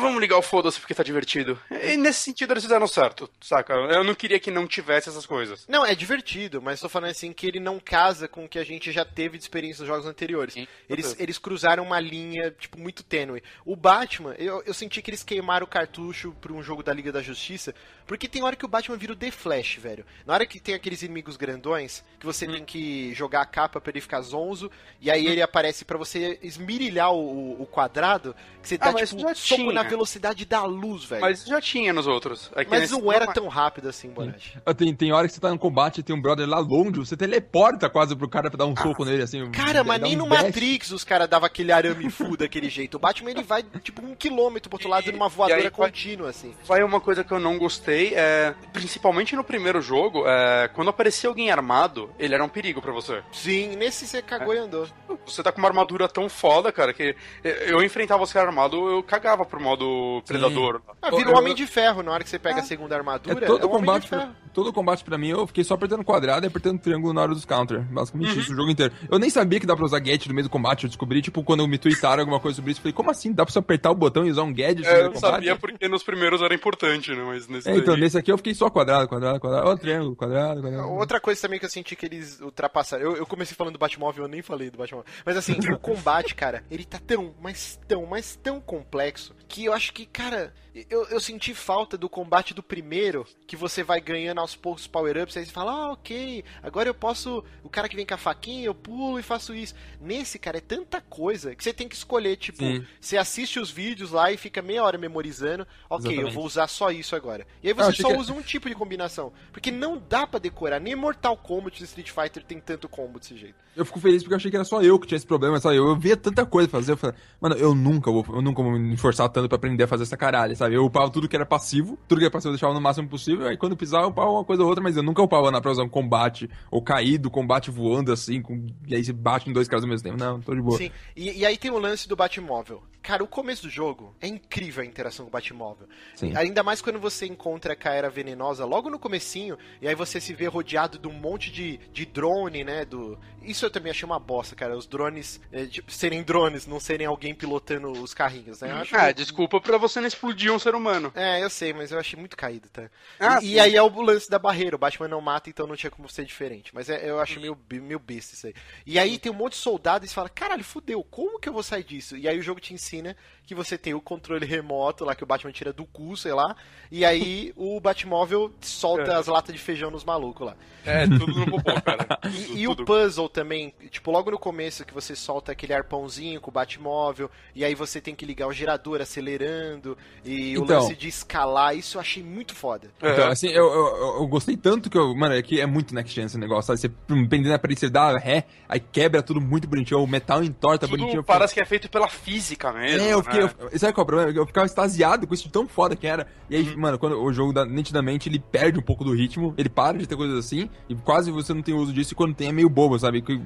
Vamos 0.00 0.20
ligar 0.20 0.38
o 0.38 0.42
foda-se 0.42 0.78
porque 0.78 0.94
tá 0.94 1.02
divertido. 1.02 1.60
E 1.82 1.96
nesse 1.96 2.20
sentido 2.20 2.52
eles 2.52 2.62
fizeram 2.62 2.86
certo, 2.86 3.28
saca? 3.40 3.72
Eu 3.74 4.04
não 4.04 4.14
queria 4.14 4.38
que 4.38 4.52
não 4.52 4.68
tivesse 4.68 5.08
essas 5.08 5.26
coisas. 5.26 5.66
Não, 5.68 5.84
é 5.84 5.96
divertido, 5.96 6.62
mas 6.62 6.80
tô 6.80 6.88
falando 6.88 7.10
assim 7.10 7.32
que 7.32 7.44
ele 7.46 7.58
não 7.58 7.80
casa 7.80 8.28
com 8.28 8.44
o 8.44 8.48
que 8.48 8.58
a 8.58 8.64
gente 8.64 8.92
já 8.92 9.04
teve 9.04 9.36
de 9.36 9.42
experiência 9.42 9.80
nos 9.82 9.88
jogos 9.88 10.06
anteriores. 10.06 10.54
Eles, 10.56 10.68
certeza. 11.06 11.16
eles 11.18 11.38
cruzaram 11.38 11.82
uma 11.82 11.98
linha, 11.98 12.52
tipo, 12.52 12.78
muito 12.78 13.02
tênue. 13.02 13.42
O 13.64 13.74
Batman, 13.74 14.34
eu, 14.38 14.62
eu 14.64 14.72
senti 14.72 15.02
que 15.02 15.10
eles 15.10 15.24
queimaram 15.24 15.64
o 15.64 15.68
cartucho 15.68 16.32
pra 16.40 16.52
um 16.52 16.62
jogo 16.62 16.82
da 16.84 16.92
Liga 16.92 17.10
da 17.10 17.20
Justiça, 17.20 17.74
porque 18.08 18.26
tem 18.26 18.42
hora 18.42 18.56
que 18.56 18.64
o 18.64 18.68
Batman 18.68 18.96
vira 18.96 19.12
o 19.12 19.16
The 19.16 19.30
Flash, 19.30 19.76
velho. 19.76 20.04
Na 20.26 20.34
hora 20.34 20.44
que 20.46 20.58
tem 20.58 20.74
aqueles 20.74 21.02
inimigos 21.02 21.36
grandões, 21.36 22.02
que 22.18 22.26
você 22.26 22.48
Hum. 22.48 22.52
tem 22.52 22.64
que 22.64 23.14
jogar 23.14 23.42
a 23.42 23.46
capa 23.46 23.80
pra 23.80 23.90
ele 23.92 24.00
ficar 24.00 24.20
zonzo, 24.22 24.68
e 25.00 25.08
aí 25.10 25.26
ele 25.26 25.40
aparece 25.42 25.84
pra 25.84 25.96
você 25.96 26.38
esmirilhar 26.42 27.12
o, 27.12 27.62
o 27.62 27.66
quadrado, 27.66 28.34
que 28.62 28.68
você 28.68 28.74
Ah, 28.76 28.78
tá, 28.78 28.92
mas 28.92 29.10
tipo, 29.10 29.20
já 29.22 29.34
soco 29.34 29.60
tinha. 29.62 29.72
na 29.72 29.82
velocidade 29.82 30.44
da 30.44 30.64
luz, 30.64 31.04
velho. 31.04 31.20
Mas 31.20 31.44
já 31.44 31.60
tinha 31.60 31.92
nos 31.92 32.06
outros. 32.06 32.50
É 32.56 32.64
que 32.64 32.70
Mas 32.70 32.80
nesse- 32.80 32.92
não 32.94 33.12
era 33.12 33.26
tão 33.32 33.46
rápido 33.46 33.88
assim, 33.88 34.08
Bonatti. 34.10 34.58
Ah, 34.66 34.74
Tem, 34.74 34.94
tem 34.94 35.12
hora 35.12 35.28
que 35.28 35.34
você 35.34 35.40
tá 35.40 35.50
no 35.50 35.58
combate 35.58 35.98
e 35.98 36.02
tem 36.02 36.16
um 36.16 36.20
brother 36.20 36.48
lá 36.48 36.58
longe, 36.58 36.98
você 36.98 37.16
teleporta 37.16 37.90
quase 37.90 38.16
pro 38.16 38.28
cara 38.28 38.48
pra 38.50 38.56
dar 38.58 38.66
um 38.66 38.74
soco 38.76 39.04
nele, 39.04 39.22
assim. 39.22 39.50
Cara, 39.50 39.84
mas 39.84 40.00
dá 40.00 40.06
nem 40.06 40.16
um 40.16 40.20
no 40.24 40.28
dash. 40.28 40.42
Matrix 40.44 40.90
os 40.92 41.04
caras 41.04 41.28
davam 41.28 41.46
aquele 41.46 41.70
arame 41.72 42.08
full 42.10 42.36
daquele 42.36 42.68
jeito. 42.70 42.94
O 42.94 42.98
Batman 42.98 43.30
ele 43.30 43.42
vai 43.42 43.62
tipo 43.82 44.04
um 44.04 44.14
quilômetro 44.14 44.70
pro 44.70 44.76
outro 44.76 44.88
lado 44.88 45.10
numa 45.12 45.28
voadora 45.28 45.60
e 45.60 45.64
aí 45.64 45.70
vai- 45.70 45.88
contínua, 45.90 46.30
assim. 46.30 46.54
Vai 46.64 46.82
uma 46.82 47.00
coisa 47.00 47.22
que 47.22 47.32
eu 47.32 47.38
não 47.40 47.58
gostei, 47.58 47.97
é, 48.14 48.54
principalmente 48.72 49.34
no 49.36 49.44
primeiro 49.44 49.80
jogo, 49.82 50.24
é, 50.26 50.68
quando 50.74 50.88
aparecia 50.88 51.28
alguém 51.28 51.50
armado, 51.50 52.10
ele 52.18 52.34
era 52.34 52.44
um 52.44 52.48
perigo 52.48 52.80
pra 52.80 52.92
você. 52.92 53.22
Sim, 53.32 53.76
nesse 53.76 54.06
você 54.06 54.22
cagou 54.22 54.54
e 54.54 54.58
andou. 54.58 54.86
Você 55.26 55.42
tá 55.42 55.52
com 55.52 55.58
uma 55.58 55.68
armadura 55.68 56.08
tão 56.08 56.28
foda, 56.28 56.70
cara, 56.72 56.92
que 56.92 57.14
eu 57.42 57.82
enfrentava 57.82 58.22
os 58.22 58.32
caras 58.32 58.48
armados, 58.48 58.78
eu 58.78 59.02
cagava 59.02 59.44
pro 59.44 59.60
modo 59.60 60.22
predador. 60.26 60.80
Ah, 61.02 61.10
vira 61.10 61.30
um 61.30 61.36
homem 61.36 61.54
de 61.54 61.66
ferro 61.66 62.02
na 62.02 62.12
hora 62.12 62.24
que 62.24 62.30
você 62.30 62.38
pega 62.38 62.60
a 62.60 62.64
segunda 62.64 62.94
É 62.94 62.98
armadura. 62.98 63.46
todo 63.46 63.64
um 63.66 63.70
homem 63.70 63.80
combate, 63.86 64.02
de 64.04 64.08
pra, 64.08 64.20
ferro. 64.20 64.34
todo 64.54 64.72
combate 64.72 65.04
pra 65.04 65.18
mim, 65.18 65.28
eu 65.28 65.46
fiquei 65.46 65.64
só 65.64 65.74
apertando 65.74 66.04
quadrado 66.04 66.46
e 66.46 66.48
apertando 66.48 66.78
triângulo 66.80 67.12
na 67.12 67.22
hora 67.22 67.34
dos 67.34 67.44
counter. 67.44 67.80
Basicamente 67.82 68.32
Uhum. 68.34 68.38
isso, 68.40 68.52
o 68.52 68.56
jogo 68.56 68.70
inteiro. 68.70 68.92
Eu 69.10 69.18
nem 69.18 69.30
sabia 69.30 69.60
que 69.60 69.66
dá 69.66 69.74
pra 69.76 69.84
usar 69.84 69.98
gadget 70.00 70.28
no 70.28 70.34
meio 70.34 70.44
do 70.46 70.50
combate. 70.50 70.84
Eu 70.84 70.88
descobri, 70.88 71.20
tipo, 71.22 71.42
quando 71.42 71.66
me 71.66 71.78
tweetaram 71.78 72.20
alguma 72.20 72.40
coisa 72.40 72.56
sobre 72.56 72.70
isso, 72.72 72.80
eu 72.80 72.82
falei, 72.82 72.92
como 72.92 73.10
assim? 73.10 73.32
Dá 73.32 73.44
pra 73.44 73.52
você 73.52 73.58
apertar 73.58 73.90
o 73.90 73.94
botão 73.94 74.26
e 74.26 74.30
usar 74.30 74.42
um 74.42 74.52
gadget 74.52 74.82
no 74.82 74.88
É, 74.88 74.94
meio 74.94 75.06
eu 75.06 75.12
do 75.12 75.18
sabia 75.20 75.56
porque 75.56 75.88
nos 75.88 76.02
primeiros 76.02 76.42
era 76.42 76.54
importante, 76.54 77.10
né? 77.14 77.22
Mas 77.26 77.48
nesse 77.48 77.68
É, 77.68 77.76
então, 77.88 78.00
nesse 78.00 78.18
aqui 78.18 78.30
eu 78.30 78.36
fiquei 78.36 78.54
só 78.54 78.68
quadrado, 78.70 79.08
quadrado, 79.08 79.40
quadrado. 79.40 79.68
Ó, 79.68 79.76
triângulo, 79.76 80.16
quadrado, 80.16 80.60
quadrado. 80.60 80.90
Outra 80.90 81.20
coisa 81.20 81.40
também 81.40 81.58
que 81.58 81.64
eu 81.64 81.70
senti 81.70 81.96
que 81.96 82.06
eles 82.06 82.40
ultrapassaram. 82.40 83.02
Eu, 83.02 83.16
eu 83.16 83.26
comecei 83.26 83.56
falando 83.56 83.74
do 83.74 83.78
Batmóvel, 83.78 84.24
eu 84.24 84.28
nem 84.28 84.42
falei 84.42 84.70
do 84.70 84.78
Batmóvel. 84.78 85.10
Mas 85.24 85.36
assim, 85.36 85.54
o 85.72 85.78
combate, 85.78 86.34
cara, 86.36 86.64
ele 86.70 86.84
tá 86.84 86.98
tão, 87.04 87.34
mas 87.40 87.78
tão, 87.86 88.06
mas 88.06 88.36
tão 88.36 88.60
complexo 88.60 89.34
que 89.48 89.64
eu 89.64 89.72
acho 89.72 89.92
que, 89.94 90.04
cara, 90.04 90.52
eu, 90.90 91.04
eu 91.08 91.18
senti 91.18 91.54
falta 91.54 91.96
do 91.96 92.08
combate 92.08 92.52
do 92.52 92.62
primeiro, 92.62 93.26
que 93.46 93.56
você 93.56 93.82
vai 93.82 94.00
ganhando 94.00 94.40
aos 94.40 94.54
poucos 94.54 94.86
power-ups, 94.86 95.36
aí 95.36 95.46
você 95.46 95.50
fala, 95.52 95.72
ah, 95.72 95.92
ok, 95.92 96.44
agora 96.62 96.88
eu 96.88 96.94
posso. 96.94 97.42
O 97.64 97.68
cara 97.68 97.88
que 97.88 97.96
vem 97.96 98.04
com 98.06 98.14
a 98.14 98.18
faquinha, 98.18 98.66
eu 98.66 98.74
pulo 98.74 99.18
e 99.18 99.22
faço 99.22 99.54
isso. 99.54 99.74
Nesse, 100.00 100.38
cara, 100.38 100.58
é 100.58 100.60
tanta 100.60 101.00
coisa 101.00 101.54
que 101.56 101.64
você 101.64 101.72
tem 101.72 101.88
que 101.88 101.94
escolher, 101.96 102.36
tipo, 102.36 102.58
Sim. 102.58 102.84
você 103.00 103.16
assiste 103.16 103.58
os 103.58 103.70
vídeos 103.70 104.10
lá 104.12 104.30
e 104.30 104.36
fica 104.36 104.60
meia 104.60 104.84
hora 104.84 104.98
memorizando, 104.98 105.66
ok, 105.88 106.06
eu 106.06 106.12
Exatamente. 106.12 106.34
vou 106.34 106.44
usar 106.44 106.68
só 106.68 106.90
isso 106.90 107.16
agora. 107.16 107.46
E 107.62 107.68
aí 107.68 107.74
você 107.74 108.02
só 108.02 108.08
que- 108.08 108.16
usa 108.16 108.32
um 108.32 108.42
tipo 108.42 108.68
de 108.68 108.74
combinação. 108.74 109.32
Porque 109.50 109.70
não 109.70 110.00
dá 110.08 110.26
pra 110.26 110.38
decorar. 110.38 110.78
Nem 110.78 110.94
Mortal 110.94 111.36
Kombat 111.36 111.80
e 111.80 111.84
Street 111.84 112.10
Fighter 112.10 112.44
tem 112.44 112.60
tanto 112.60 112.88
combo 112.88 113.18
desse 113.18 113.36
jeito. 113.36 113.54
Eu 113.74 113.84
fico 113.84 114.00
feliz 114.00 114.22
porque 114.22 114.34
eu 114.34 114.36
achei 114.36 114.50
que 114.50 114.56
era 114.56 114.64
só 114.64 114.82
eu 114.82 114.98
que 114.98 115.06
tinha 115.06 115.16
esse 115.16 115.26
problema, 115.26 115.58
só 115.60 115.72
eu. 115.72 115.88
Eu 115.88 115.96
via 115.96 116.16
tanta 116.16 116.44
coisa 116.44 116.68
fazer, 116.68 116.92
eu 116.92 116.96
falei, 116.96 117.16
mano, 117.40 117.54
eu 117.56 117.74
nunca 117.74 118.10
vou, 118.10 118.26
eu 118.28 118.42
nunca 118.42 118.60
vou 118.62 118.72
me 118.72 118.94
esforçar 118.94 119.28
tanto 119.28 119.37
pra 119.46 119.56
aprender 119.56 119.84
a 119.84 119.86
fazer 119.86 120.04
essa 120.04 120.16
caralho, 120.16 120.56
sabe? 120.56 120.74
Eu 120.74 120.84
upava 120.84 121.10
tudo 121.10 121.28
que 121.28 121.36
era 121.36 121.44
passivo, 121.44 121.98
tudo 122.08 122.18
que 122.18 122.24
era 122.24 122.30
passivo 122.30 122.48
eu 122.48 122.54
deixava 122.54 122.72
no 122.72 122.80
máximo 122.80 123.08
possível, 123.08 123.46
aí 123.46 123.58
quando 123.58 123.72
eu 123.72 123.76
precisava 123.76 124.04
eu 124.04 124.08
upava 124.08 124.30
uma 124.30 124.44
coisa 124.44 124.62
ou 124.62 124.68
outra, 124.68 124.82
mas 124.82 124.96
eu 124.96 125.02
nunca 125.02 125.22
upava 125.22 125.50
na 125.50 125.60
pra 125.60 125.70
usar 125.70 125.82
um 125.82 125.88
combate, 125.88 126.48
ou 126.70 126.82
cair 126.82 127.18
do 127.18 127.30
combate 127.30 127.70
voando 127.70 128.10
assim, 128.10 128.40
com, 128.40 128.66
e 128.86 128.94
aí 128.94 129.04
você 129.04 129.12
bate 129.12 129.50
em 129.50 129.52
dois 129.52 129.68
caras 129.68 129.84
ao 129.84 129.90
mesmo 129.90 130.02
tempo. 130.02 130.18
Não, 130.18 130.40
tô 130.40 130.54
de 130.54 130.62
boa. 130.62 130.78
Sim. 130.78 130.90
E, 131.14 131.40
e 131.40 131.46
aí 131.46 131.58
tem 131.58 131.70
o 131.70 131.78
lance 131.78 132.08
do 132.08 132.16
Batmóvel. 132.16 132.82
Cara, 133.02 133.22
o 133.22 133.28
começo 133.28 133.62
do 133.62 133.70
jogo 133.70 134.14
é 134.20 134.26
incrível 134.26 134.82
a 134.82 134.86
interação 134.86 135.24
com 135.24 135.30
o 135.30 135.32
Batmóvel. 135.32 135.88
Sim. 136.14 136.36
Ainda 136.36 136.62
mais 136.62 136.82
quando 136.82 136.98
você 136.98 137.26
encontra 137.26 137.72
a 137.72 137.76
Caera 137.76 138.10
Venenosa 138.10 138.64
logo 138.64 138.90
no 138.90 138.98
comecinho, 138.98 139.56
e 139.80 139.88
aí 139.88 139.94
você 139.94 140.20
se 140.20 140.34
vê 140.34 140.46
rodeado 140.46 140.98
de 140.98 141.08
um 141.08 141.12
monte 141.12 141.50
de, 141.50 141.78
de 141.92 142.04
drone, 142.04 142.64
né? 142.64 142.84
Do... 142.84 143.18
Isso 143.50 143.64
eu 143.66 143.70
também 143.70 143.90
achei 143.90 144.04
uma 144.04 144.18
bosta, 144.18 144.54
cara. 144.54 144.76
Os 144.76 144.86
drones 144.86 145.40
é, 145.52 145.68
serem 145.88 146.22
drones, 146.22 146.66
não 146.66 146.78
serem 146.78 147.06
alguém 147.06 147.34
pilotando 147.34 147.90
os 147.92 148.12
carrinhos, 148.14 148.60
né? 148.60 148.70
Acho 148.72 148.94
Ah, 148.96 149.10
desculpa 149.12 149.60
pra 149.60 149.78
você 149.78 150.00
não 150.00 150.06
explodir 150.08 150.52
um 150.52 150.58
ser 150.58 150.74
humano. 150.74 151.10
É, 151.14 151.42
eu 151.42 151.50
sei, 151.50 151.72
mas 151.72 151.90
eu 151.90 151.98
achei 151.98 152.18
muito 152.18 152.36
caído, 152.36 152.68
tá? 152.68 152.90
Ah, 153.18 153.38
e, 153.42 153.54
e 153.54 153.60
aí 153.60 153.74
é 153.76 153.82
o 153.82 154.00
lance 154.02 154.28
da 154.30 154.38
barreira. 154.38 154.76
O 154.76 154.78
Batman 154.78 155.08
não 155.08 155.20
mata, 155.20 155.48
então 155.48 155.66
não 155.66 155.76
tinha 155.76 155.90
como 155.90 156.08
ser 156.08 156.24
diferente. 156.24 156.74
Mas 156.74 156.88
é- 156.88 157.08
eu 157.08 157.18
acho 157.20 157.40
meio, 157.40 157.58
meio 157.70 157.98
besta 157.98 158.34
isso 158.34 158.46
aí. 158.46 158.54
E 158.86 158.98
aí 158.98 159.18
tem 159.18 159.32
um 159.32 159.34
monte 159.34 159.52
de 159.52 159.58
soldado 159.58 160.04
e 160.04 160.08
fala, 160.08 160.28
caralho, 160.28 160.64
fudeu, 160.64 161.02
como 161.04 161.38
que 161.38 161.48
eu 161.48 161.52
vou 161.52 161.62
sair 161.62 161.84
disso? 161.84 162.16
E 162.16 162.28
aí 162.28 162.38
o 162.38 162.42
jogo 162.42 162.60
te 162.60 162.74
ensina 162.74 163.16
que 163.48 163.54
você 163.54 163.78
tem 163.78 163.94
o 163.94 164.00
controle 164.00 164.44
remoto 164.44 165.06
lá 165.06 165.14
que 165.14 165.24
o 165.24 165.26
Batman 165.26 165.50
tira 165.50 165.72
do 165.72 165.86
cu, 165.86 166.14
sei 166.18 166.34
lá. 166.34 166.54
E 166.92 167.02
aí 167.02 167.50
o 167.56 167.80
Batmóvel 167.80 168.52
solta 168.60 169.12
É. 169.12 169.14
as 169.14 169.26
latas 169.26 169.54
de 169.54 169.60
feijão 169.60 169.90
nos 169.90 170.04
malucos 170.04 170.46
lá. 170.48 170.54
É, 170.84 171.06
tudo 171.06 171.26
no 171.34 171.46
popô, 171.50 171.72
cara. 171.80 172.18
E, 172.52 172.60
e 172.60 172.68
o 172.68 172.76
puzzle 172.76 173.28
também, 173.28 173.72
tipo, 173.90 174.10
logo 174.10 174.30
no 174.30 174.38
começo 174.38 174.84
que 174.84 174.92
você 174.92 175.16
solta 175.16 175.52
aquele 175.52 175.72
arpãozinho 175.72 176.40
com 176.42 176.50
o 176.50 176.52
Batmóvel, 176.52 177.30
e 177.54 177.64
aí 177.64 177.74
você 177.74 178.00
tem 178.02 178.14
que 178.14 178.26
ligar 178.26 178.46
o 178.48 178.52
gerador 178.52 179.00
acelerando, 179.00 179.96
e 180.24 180.56
o 180.58 180.64
Então. 180.64 180.80
lance 180.80 180.94
de 180.94 181.08
escalar, 181.08 181.74
isso 181.76 181.96
eu 181.96 182.00
achei 182.00 182.22
muito 182.22 182.54
foda. 182.54 182.90
Então, 183.02 183.28
assim, 183.28 183.48
eu, 183.48 183.64
eu, 183.64 183.96
eu- 184.20 184.26
gostei 184.28 184.56
tanto 184.56 184.90
que 184.90 184.98
eu. 184.98 185.14
Mano, 185.16 185.34
é 185.34 185.42
que 185.42 185.58
é 185.60 185.66
muito 185.66 185.94
next 185.94 186.14
gen 186.14 186.26
esse 186.26 186.36
negócio, 186.38 186.66
sabe? 186.76 186.80
Você 186.80 186.88
prendendo 187.28 187.54
a 187.54 187.58
parede, 187.58 187.80
você 187.80 187.88
dá 187.88 188.16
ré, 188.18 188.44
aí 188.68 188.80
quebra 188.80 189.22
tudo 189.22 189.40
muito 189.40 189.66
bonitinho, 189.66 190.02
o 190.02 190.06
metal 190.06 190.42
entorta 190.44 190.86
bonitinho. 190.86 191.12
Tudo 191.12 191.22
fiquei- 191.22 191.34
parece 191.34 191.54
que 191.54 191.60
é 191.60 191.64
feito 191.64 191.88
pela 191.90 192.08
física 192.08 192.72
mesmo. 192.72 193.00
É, 193.06 193.12
eu 193.14 193.22
fiquei. 193.22 193.37
Né? 193.46 193.50
eu- 193.72 193.78
sabe 193.78 193.92
qual 193.92 194.02
é 194.02 194.04
o 194.04 194.06
problema? 194.06 194.30
Eu 194.32 194.46
ficava 194.46 194.66
extasiado 194.66 195.26
com 195.26 195.34
isso 195.34 195.44
de 195.44 195.50
tão 195.50 195.66
foda 195.68 195.94
que 195.96 196.06
era. 196.06 196.26
E 196.50 196.56
aí, 196.56 196.68
Uhum. 196.70 196.80
mano, 196.80 196.98
quando 196.98 197.20
o 197.22 197.32
jogo 197.32 197.52
dá- 197.52 197.64
nitidamente 197.64 198.28
ele 198.28 198.38
perde 198.38 198.78
um 198.78 198.82
pouco 198.82 199.04
do 199.04 199.12
ritmo, 199.14 199.54
ele 199.56 199.68
para 199.68 199.98
de 199.98 200.06
ter 200.06 200.16
coisas 200.16 200.38
assim, 200.38 200.68
e 200.88 200.94
quase 200.94 201.30
você 201.30 201.52
não 201.54 201.62
tem 201.62 201.74
uso 201.74 201.92
disso, 201.92 202.12
e 202.12 202.16
quando 202.16 202.34
tem 202.34 202.48
é 202.48 202.52
meio 202.52 202.68
bobo, 202.68 202.98
sabe? 202.98 203.22
Que 203.22 203.40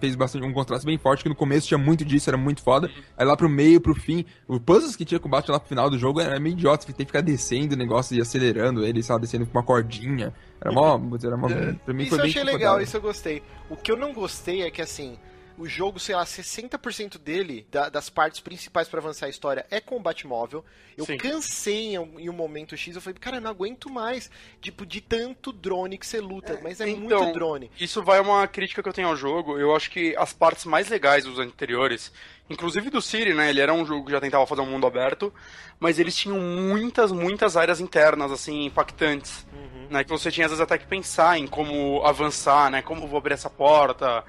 fez 0.00 0.14
bastante 0.14 0.44
um 0.46 0.52
contraste 0.52 0.84
bem 0.86 0.98
forte, 0.98 1.22
que 1.22 1.28
no 1.28 1.34
começo 1.34 1.66
tinha 1.68 1.78
muito 1.78 2.04
disso, 2.04 2.28
era 2.30 2.36
muito 2.36 2.62
foda. 2.62 2.90
Aí 3.16 3.24
lá 3.26 3.36
pro 3.36 3.48
meio, 3.48 3.80
pro 3.80 3.94
fim, 3.94 4.24
o 4.46 4.58
puzzles 4.60 4.96
que 4.96 5.04
tinha 5.04 5.20
combate 5.20 5.50
lá 5.50 5.58
pro 5.58 5.68
final 5.68 5.88
do 5.90 5.98
jogo 5.98 6.20
era 6.20 6.38
meio 6.40 6.52
idiota, 6.54 6.84
você 6.86 6.92
tem 6.92 7.04
que 7.06 7.10
ficar 7.12 7.20
descendo 7.20 7.74
o 7.74 7.78
negócio 7.78 8.16
e 8.16 8.20
acelerando 8.20 8.84
ele, 8.84 9.02
sabe? 9.02 9.22
Descendo 9.22 9.46
com 9.46 9.58
uma 9.58 9.64
cordinha. 9.64 10.32
Era 10.60 10.72
mó. 10.72 11.00
Era 11.22 11.36
mó 11.36 11.48
pra 11.84 11.94
mim 11.94 12.02
Isso 12.02 12.10
foi 12.10 12.18
eu 12.18 12.22
bem 12.22 12.30
achei 12.30 12.42
legal, 12.44 12.80
isso 12.80 12.96
eu 12.96 13.00
gostei. 13.00 13.42
O 13.70 13.76
que 13.76 13.92
eu 13.92 13.96
não 13.96 14.12
gostei 14.12 14.62
é 14.62 14.70
que, 14.70 14.82
assim, 14.82 15.16
o 15.58 15.66
jogo, 15.68 15.98
sei 15.98 16.14
lá, 16.14 16.24
60% 16.24 17.18
dele, 17.18 17.66
da- 17.70 17.88
das 17.88 18.08
partes 18.08 18.40
principais 18.40 18.88
pra 18.88 19.00
avançar 19.00 19.26
a 19.26 19.28
história, 19.28 19.66
é 19.70 19.80
com 19.80 19.96
o 19.96 20.00
Batmóvel. 20.00 20.64
Eu 20.96 21.04
Sim. 21.04 21.16
cansei 21.16 21.94
em, 21.94 21.98
um- 21.98 22.18
em 22.20 22.30
um 22.30 22.32
momento 22.32 22.76
X, 22.76 22.94
eu 22.94 23.02
falei, 23.02 23.18
cara, 23.18 23.36
eu 23.36 23.40
não 23.40 23.50
aguento 23.50 23.90
mais, 23.90 24.30
tipo, 24.60 24.86
de 24.86 25.00
tanto 25.00 25.52
drone 25.52 25.98
que 25.98 26.06
você 26.06 26.20
luta, 26.20 26.58
mas 26.62 26.80
é 26.80 26.88
Então, 26.88 27.20
muito 27.20 27.32
drone. 27.32 27.70
Isso 27.78 28.02
vai 28.02 28.20
uma 28.20 28.46
crítica 28.46 28.82
que 28.82 28.88
eu 28.88 28.92
tenho 28.92 29.08
ao 29.08 29.16
jogo. 29.16 29.58
Eu 29.58 29.74
acho 29.74 29.90
que 29.90 30.14
as 30.16 30.32
partes 30.32 30.64
mais 30.64 30.88
legais 30.88 31.24
dos 31.24 31.38
anteriores, 31.38 32.12
inclusive 32.48 32.88
do 32.88 33.02
City, 33.02 33.34
né? 33.34 33.50
Ele 33.50 33.60
era 33.60 33.74
um 33.74 33.84
jogo 33.84 34.06
que 34.06 34.12
já 34.12 34.20
tentava 34.20 34.46
fazer 34.46 34.60
um 34.62 34.66
mundo 34.66 34.86
aberto, 34.86 35.32
mas 35.80 35.98
eles 35.98 36.14
tinham 36.16 36.38
muitas, 36.38 37.10
muitas 37.12 37.56
áreas 37.56 37.80
internas, 37.80 38.30
assim, 38.32 38.64
impactantes. 38.64 39.46
Né, 39.90 40.04
que 40.04 40.10
você 40.10 40.30
tinha 40.30 40.44
às 40.44 40.50
vezes 40.52 40.62
até 40.62 40.76
que 40.76 40.86
pensar 40.86 41.38
em 41.38 41.46
como 41.46 42.02
avançar, 42.04 42.70
né? 42.70 42.82
Como 42.82 43.08
vou 43.08 43.16
abrir 43.16 43.32
essa 43.32 43.48
porta. 43.48 44.22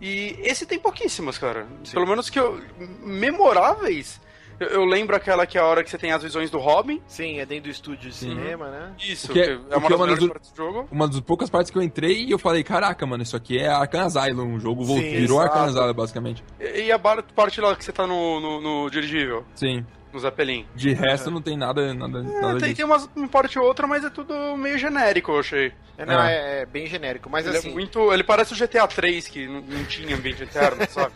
E 0.00 0.38
esse 0.42 0.64
tem 0.66 0.78
pouquíssimas, 0.78 1.38
cara. 1.38 1.66
Pelo 1.92 2.06
menos 2.06 2.30
que 2.30 2.38
eu. 2.38 2.60
memoráveis. 3.00 4.20
Eu, 4.60 4.66
eu 4.68 4.84
lembro 4.84 5.14
aquela 5.14 5.46
que 5.46 5.56
é 5.56 5.60
a 5.60 5.64
hora 5.64 5.84
que 5.84 5.90
você 5.90 5.96
tem 5.98 6.10
as 6.10 6.20
visões 6.22 6.50
do 6.50 6.58
Robin. 6.58 7.00
Sim, 7.06 7.38
é 7.38 7.46
dentro 7.46 7.64
do 7.64 7.70
estúdio 7.70 8.10
de 8.10 8.14
Sim. 8.16 8.30
cinema, 8.30 8.68
né? 8.70 8.92
Isso, 8.98 9.32
que 9.32 9.38
é- 9.40 9.52
é 9.52 9.56
que 9.56 9.60
uma 9.60 9.62
é 9.62 9.68
das 9.68 9.90
uma 9.90 9.98
melhores 9.98 10.18
das- 10.20 10.28
partes 10.32 10.50
do 10.50 10.56
jogo. 10.56 10.88
Uma 10.90 11.06
das 11.08 11.20
poucas 11.20 11.48
partes 11.48 11.70
que 11.70 11.78
eu 11.78 11.82
entrei 11.82 12.24
e 12.24 12.30
eu 12.32 12.38
falei, 12.38 12.64
caraca, 12.64 13.06
mano, 13.06 13.22
isso 13.22 13.36
aqui 13.36 13.56
é 13.56 13.68
Arkham 13.68 14.02
Asylum, 14.06 14.54
o 14.56 14.58
jogo 14.60 14.84
Sim, 14.84 15.00
virou 15.00 15.40
exato. 15.40 15.58
Arkham 15.58 15.62
Asylum, 15.68 15.94
basicamente. 15.94 16.44
E 16.58 16.86
e 16.88 16.92
a 16.92 16.98
parte 16.98 17.60
lá 17.60 17.76
que 17.76 17.84
você 17.84 17.92
tá 17.92 18.04
no, 18.06 18.40
no, 18.40 18.60
no 18.60 18.90
dirigível. 18.90 19.44
Sim. 19.54 19.86
No 20.12 20.18
Zeppelin. 20.20 20.66
De 20.74 20.92
resto, 20.92 21.30
não 21.30 21.40
tem 21.42 21.56
nada, 21.56 21.92
nada, 21.94 22.18
É, 22.20 22.40
nada 22.40 22.58
tem, 22.60 22.74
tem 22.74 22.84
umas, 22.84 23.08
um 23.16 23.26
porte 23.28 23.58
ou 23.58 23.64
outra, 23.66 23.86
mas 23.86 24.04
é 24.04 24.10
tudo 24.10 24.56
meio 24.56 24.78
genérico, 24.78 25.32
eu 25.32 25.38
achei. 25.40 25.72
É, 25.96 26.06
não, 26.06 26.18
Ah. 26.18 26.30
é, 26.30 26.60
é 26.62 26.66
bem 26.66 26.86
genérico, 26.86 27.28
mas 27.28 27.46
Ele 27.46 27.56
assim. 27.58 27.70
é 27.70 27.72
muito. 27.72 28.12
Ele 28.12 28.22
parece 28.22 28.52
o 28.52 28.56
GTA 28.56 28.86
3, 28.86 29.26
que 29.28 29.46
não, 29.48 29.60
não 29.60 29.84
tinha 29.84 30.14
ambiente 30.14 30.42
interno, 30.44 30.86
sabe? 30.88 31.12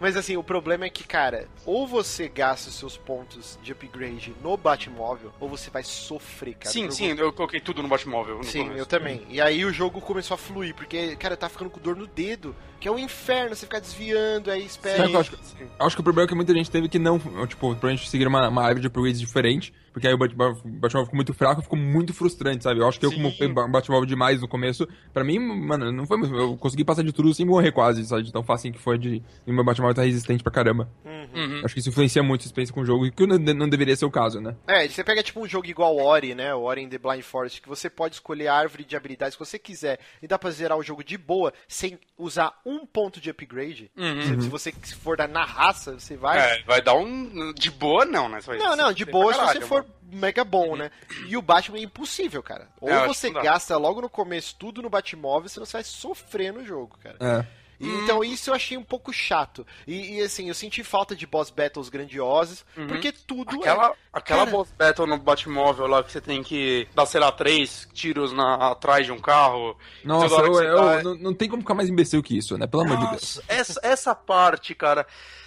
Mas 0.00 0.16
assim, 0.16 0.36
o 0.36 0.42
problema 0.42 0.84
é 0.84 0.90
que, 0.90 1.02
cara, 1.04 1.48
ou 1.66 1.86
você 1.86 2.28
gasta 2.28 2.68
os 2.68 2.76
seus 2.78 2.96
pontos 2.96 3.58
de 3.62 3.72
upgrade 3.72 4.32
no 4.42 4.56
Batmóvel, 4.56 5.32
ou 5.40 5.48
você 5.48 5.68
vai 5.70 5.82
sofrer, 5.82 6.54
cara. 6.54 6.70
sim, 6.70 6.90
sim, 6.90 7.14
eu 7.18 7.32
coloquei 7.32 7.60
tudo 7.60 7.82
no 7.82 7.88
Batmóvel. 7.88 8.36
No 8.38 8.44
Sim, 8.44 8.62
começo. 8.64 8.78
eu 8.78 8.86
também. 8.86 9.22
E 9.28 9.40
aí 9.40 9.64
o 9.64 9.72
jogo 9.72 10.00
começou 10.00 10.34
a 10.36 10.38
fluir, 10.38 10.74
porque, 10.74 11.16
cara, 11.16 11.36
tá 11.36 11.48
ficando 11.48 11.70
com 11.70 11.80
dor 11.80 11.96
no 11.96 12.06
dedo. 12.06 12.54
Que 12.80 12.88
é 12.88 12.90
um 12.92 12.98
inferno, 12.98 13.56
você 13.56 13.64
ficar 13.64 13.80
desviando, 13.80 14.50
aí 14.50 14.62
espera. 14.66 15.08
Que 15.08 15.14
eu 15.14 15.20
acho, 15.20 15.38
acho 15.78 15.96
que 15.96 16.00
o 16.00 16.04
problema 16.04 16.26
é 16.26 16.28
que 16.28 16.34
muita 16.34 16.52
gente 16.52 16.70
teve 16.70 16.86
que 16.86 16.98
não, 16.98 17.18
tipo, 17.46 17.74
pra 17.76 17.88
gente 17.88 18.10
seguir 18.14 18.28
uma, 18.28 18.48
uma 18.48 18.62
árvore 18.62 18.80
de 18.82 18.86
upgrades 18.86 19.18
diferente, 19.18 19.74
porque 19.94 20.06
aí 20.08 20.12
o 20.12 20.18
Bat- 20.18 20.34
Bat- 20.34 20.60
Batmóvel 20.64 21.04
ficou 21.06 21.16
muito 21.16 21.32
fraco 21.32 21.60
e 21.60 21.62
ficou 21.64 21.78
muito 21.78 22.12
frustrante, 22.12 22.64
sabe? 22.64 22.80
Eu 22.80 22.88
acho 22.88 23.00
que 23.00 23.06
eu, 23.06 23.12
como 23.12 23.32
Batmóvel 23.70 24.04
demais 24.04 24.40
no 24.42 24.48
começo, 24.48 24.86
pra 25.12 25.24
mim, 25.24 25.38
mano, 25.38 25.90
não 25.92 26.04
foi. 26.06 26.20
Eu 26.22 26.56
consegui 26.58 26.84
passar 26.84 27.02
de 27.04 27.12
tudo 27.12 27.32
sem 27.32 27.46
morrer 27.46 27.72
quase, 27.72 28.04
sabe? 28.04 28.24
De 28.24 28.32
tão 28.32 28.42
facinho 28.42 28.74
que 28.74 28.80
foi 28.80 28.98
de. 28.98 29.22
E 29.46 29.52
meu 29.52 29.64
Batmóvel 29.64 29.94
tá 29.94 30.02
resistente 30.02 30.42
pra 30.42 30.52
caramba. 30.52 30.90
Uhum. 31.04 31.62
Acho 31.64 31.74
que 31.74 31.80
isso 31.80 31.88
influencia 31.88 32.22
muito 32.22 32.42
a 32.42 32.46
experiência 32.46 32.74
com 32.74 32.80
o 32.82 32.84
jogo, 32.84 33.10
que 33.10 33.26
não, 33.26 33.38
não 33.38 33.68
deveria 33.68 33.96
ser 33.96 34.04
o 34.04 34.10
caso, 34.10 34.40
né? 34.40 34.54
É, 34.66 34.86
você 34.88 35.02
pega 35.02 35.22
tipo 35.22 35.40
um 35.40 35.48
jogo 35.48 35.66
igual 35.66 35.96
Ori, 35.96 36.34
né? 36.34 36.54
O 36.54 36.62
Ori 36.62 36.82
in 36.82 36.88
the 36.88 36.98
Blind 36.98 37.22
Forest, 37.22 37.62
que 37.62 37.68
você 37.68 37.88
pode 37.88 38.16
escolher 38.16 38.48
a 38.48 38.54
árvore 38.54 38.84
de 38.84 38.96
habilidades 38.96 39.36
que 39.36 39.44
você 39.44 39.58
quiser 39.58 39.98
e 40.22 40.26
dá 40.26 40.38
pra 40.38 40.50
zerar 40.50 40.76
o 40.76 40.82
jogo 40.82 41.02
de 41.04 41.16
boa 41.16 41.52
sem 41.68 41.98
usar 42.18 42.52
um 42.66 42.84
ponto 42.84 43.20
de 43.20 43.30
upgrade. 43.30 43.90
Uhum. 43.96 44.22
Se, 44.22 44.42
se 44.42 44.48
você 44.48 44.72
for 45.00 45.16
dar 45.16 45.28
na 45.28 45.44
raça, 45.44 45.98
você 45.98 46.16
vai. 46.16 46.38
É, 46.38 46.62
vai 46.64 46.82
dar 46.82 46.94
um. 46.94 47.52
De 47.54 47.70
boa, 47.70 48.04
não, 48.04 48.28
né? 48.28 48.38
Não, 48.58 48.76
não, 48.76 48.92
de 48.92 49.04
boa 49.04 49.32
se 49.32 49.40
você 49.40 49.60
for 49.60 49.83
mega 50.10 50.44
bom, 50.44 50.76
né? 50.76 50.90
E 51.26 51.36
o 51.36 51.42
Batman 51.42 51.78
é 51.78 51.82
impossível, 51.82 52.42
cara. 52.42 52.68
Ou 52.80 52.88
É, 52.88 52.92
eu 52.92 52.98
acho 53.04 53.14
você 53.14 53.30
gasta 53.30 53.76
logo 53.76 54.00
no 54.00 54.08
começo 54.08 54.54
tudo 54.58 54.80
no 54.82 54.90
Batmóvel, 54.90 55.48
senão 55.48 55.66
você 55.66 55.72
vai 55.78 55.84
sofrer 55.84 56.52
no 56.52 56.64
jogo, 56.64 56.96
cara. 57.02 57.16
É. 57.20 57.64
Então 57.80 58.22
isso 58.22 58.48
eu 58.50 58.54
achei 58.54 58.78
um 58.78 58.84
pouco 58.84 59.12
chato. 59.12 59.66
E, 59.86 60.14
e, 60.16 60.22
assim, 60.22 60.48
eu 60.48 60.54
senti 60.54 60.82
falta 60.84 61.14
de 61.14 61.26
boss 61.26 61.50
battles 61.50 61.88
grandiosos, 61.88 62.64
Uhum. 62.76 62.86
porque 62.86 63.10
tudo 63.12 63.56
Aquela, 63.56 63.88
é... 63.88 63.92
aquela 64.12 64.38
Cara, 64.44 64.50
boss 64.52 64.70
battle 64.78 65.06
no 65.08 65.18
Batmóvel 65.18 65.86
lá 65.88 66.02
que 66.02 66.12
você 66.12 66.20
tem 66.20 66.42
que 66.42 66.88
dar, 66.94 67.04
sei 67.04 67.20
lá, 67.20 67.32
três 67.32 67.86
tiros 67.92 68.32
na, 68.32 68.70
atrás 68.70 69.04
de 69.04 69.12
um 69.12 69.18
carro. 69.20 69.76
Nossa, 70.04 70.34
eu, 70.36 70.62
eu- 70.62 70.76
dá- 70.76 71.02
não, 71.02 71.14
não 71.16 71.34
tem 71.34 71.48
como 71.48 71.62
ficar 71.62 71.74
mais 71.74 71.88
imbecil 71.88 72.22
que 72.22 72.38
isso, 72.38 72.56
né? 72.56 72.66
Pelo 72.66 72.84
amor 72.84 72.96
de 72.96 73.10
Deus. 73.10 73.40
Essa, 73.48 73.80
essa 73.82 74.14
parte, 74.14 74.72
cara. 74.74 75.04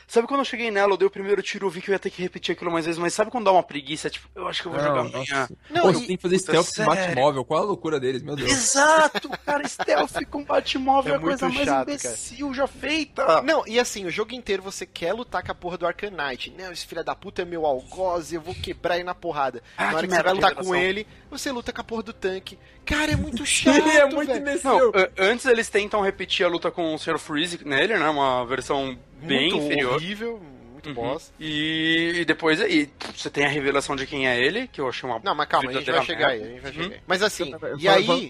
Sabe 0.07 0.25
quando 0.25 0.39
eu 0.39 0.45
cheguei 0.45 0.71
nela, 0.71 0.93
eu 0.93 0.97
dei 0.97 1.05
o 1.05 1.11
primeiro 1.11 1.41
tiro, 1.43 1.67
eu 1.67 1.69
vi 1.69 1.81
que 1.81 1.89
eu 1.89 1.93
ia 1.93 1.99
ter 1.99 2.09
que 2.09 2.21
repetir 2.21 2.53
aquilo 2.53 2.71
mais 2.71 2.85
vezes, 2.85 2.97
mas 2.97 3.13
sabe 3.13 3.29
quando 3.29 3.43
dá 3.43 3.51
uma 3.51 3.61
preguiça? 3.61 4.09
Tipo, 4.09 4.29
eu 4.33 4.47
acho 4.47 4.61
que 4.61 4.69
eu 4.69 4.71
vou 4.71 4.79
jogar 4.79 5.03
Não, 5.03 5.09
amanhã. 5.09 5.25
nossa. 5.41 5.57
Não, 5.69 5.81
Pô, 5.81 5.89
e- 5.89 5.93
você 5.95 6.07
tem 6.07 6.15
que 6.15 6.21
fazer 6.21 6.37
Puta, 6.39 6.61
stealth 6.63 6.75
com? 6.77 6.95
Batmóvel. 6.95 7.43
Qual 7.45 7.61
a 7.61 7.65
loucura 7.65 7.99
deles, 7.99 8.23
meu 8.23 8.37
Deus. 8.37 8.49
Exato, 8.49 9.29
cara, 9.45 9.67
stealth 9.67 10.23
com 10.31 10.45
Batmóvel 10.45 11.11
É 11.11 11.15
é, 11.15 11.17
a 11.17 11.21
coisa 11.21 11.45
muito 11.49 11.55
mais 11.57 11.67
chato, 11.67 11.85
cara. 11.87 11.91
imbecil 11.91 12.53
já 12.53 12.67
feita. 12.67 13.41
Não, 13.41 13.67
e 13.67 13.77
assim, 13.77 14.05
o 14.05 14.09
jogo 14.09 14.33
inteiro 14.33 14.63
você 14.63 14.85
quer 14.85 15.11
lutar 15.11 15.43
com 15.43 15.51
a 15.51 15.55
porra 15.55 15.77
do 15.77 15.85
Knight. 15.85 16.53
Não, 16.57 16.71
esse 16.71 16.87
filho 16.87 17.03
da 17.03 17.13
puta 17.13 17.41
é 17.41 17.45
meu 17.45 17.65
algoz, 17.65 18.31
eu 18.31 18.39
vou 18.39 18.55
quebrar 18.55 18.95
ele 18.95 19.03
na 19.03 19.13
porrada. 19.13 19.61
Ah, 19.77 19.91
na 19.91 19.97
hora 19.97 20.07
que 20.07 20.13
que, 20.13 20.15
você 20.15 20.23
vai 20.23 20.33
lutar 20.33 20.55
com 20.55 20.73
ele, 20.73 21.05
você 21.29 21.51
luta 21.51 21.73
com 21.73 21.81
a 21.81 21.83
porra 21.83 22.03
do 22.03 22.13
tanque. 22.13 22.57
Cara, 22.85 23.11
é 23.11 23.15
muito 23.17 23.43
chato, 23.45 23.85
é 23.85 24.05
muito 24.05 24.31
imbecil. 24.31 24.71
Não, 24.71 24.91
antes 25.17 25.45
eles 25.45 25.69
tentam 25.69 25.99
repetir 26.01 26.45
a 26.45 26.49
luta 26.49 26.71
com 26.71 26.95
o 26.95 26.97
Sr. 26.97 27.19
Freeze 27.19 27.59
nele, 27.65 27.97
né? 27.97 28.09
Uma 28.09 28.45
versão 28.45 28.97
bem 29.21 29.51
muito 29.51 29.65
inferior. 29.65 29.95
horrível, 29.95 30.41
muito 30.77 30.93
boss. 30.93 31.31
E, 31.39 32.19
e 32.21 32.25
depois 32.25 32.61
aí 32.61 32.89
você 33.15 33.29
tem 33.29 33.45
a 33.45 33.49
revelação 33.49 33.95
de 33.95 34.05
quem 34.05 34.27
é 34.27 34.39
ele, 34.39 34.67
que 34.67 34.79
eu 34.79 34.87
achei 34.87 35.09
uma 35.09 35.19
Não, 35.19 35.33
mas 35.33 35.47
calma, 35.47 35.69
a 35.69 35.73
gente 35.73 35.91
vai 35.91 36.05
chegar 36.05 36.29
aí, 36.29 36.41
a 36.43 36.47
gente 36.47 36.61
vai 36.61 36.73
chegar 36.73 36.95
aí. 36.95 37.01
Mas 37.07 37.23
assim, 37.23 37.53
e 37.79 37.89
aí, 37.89 38.29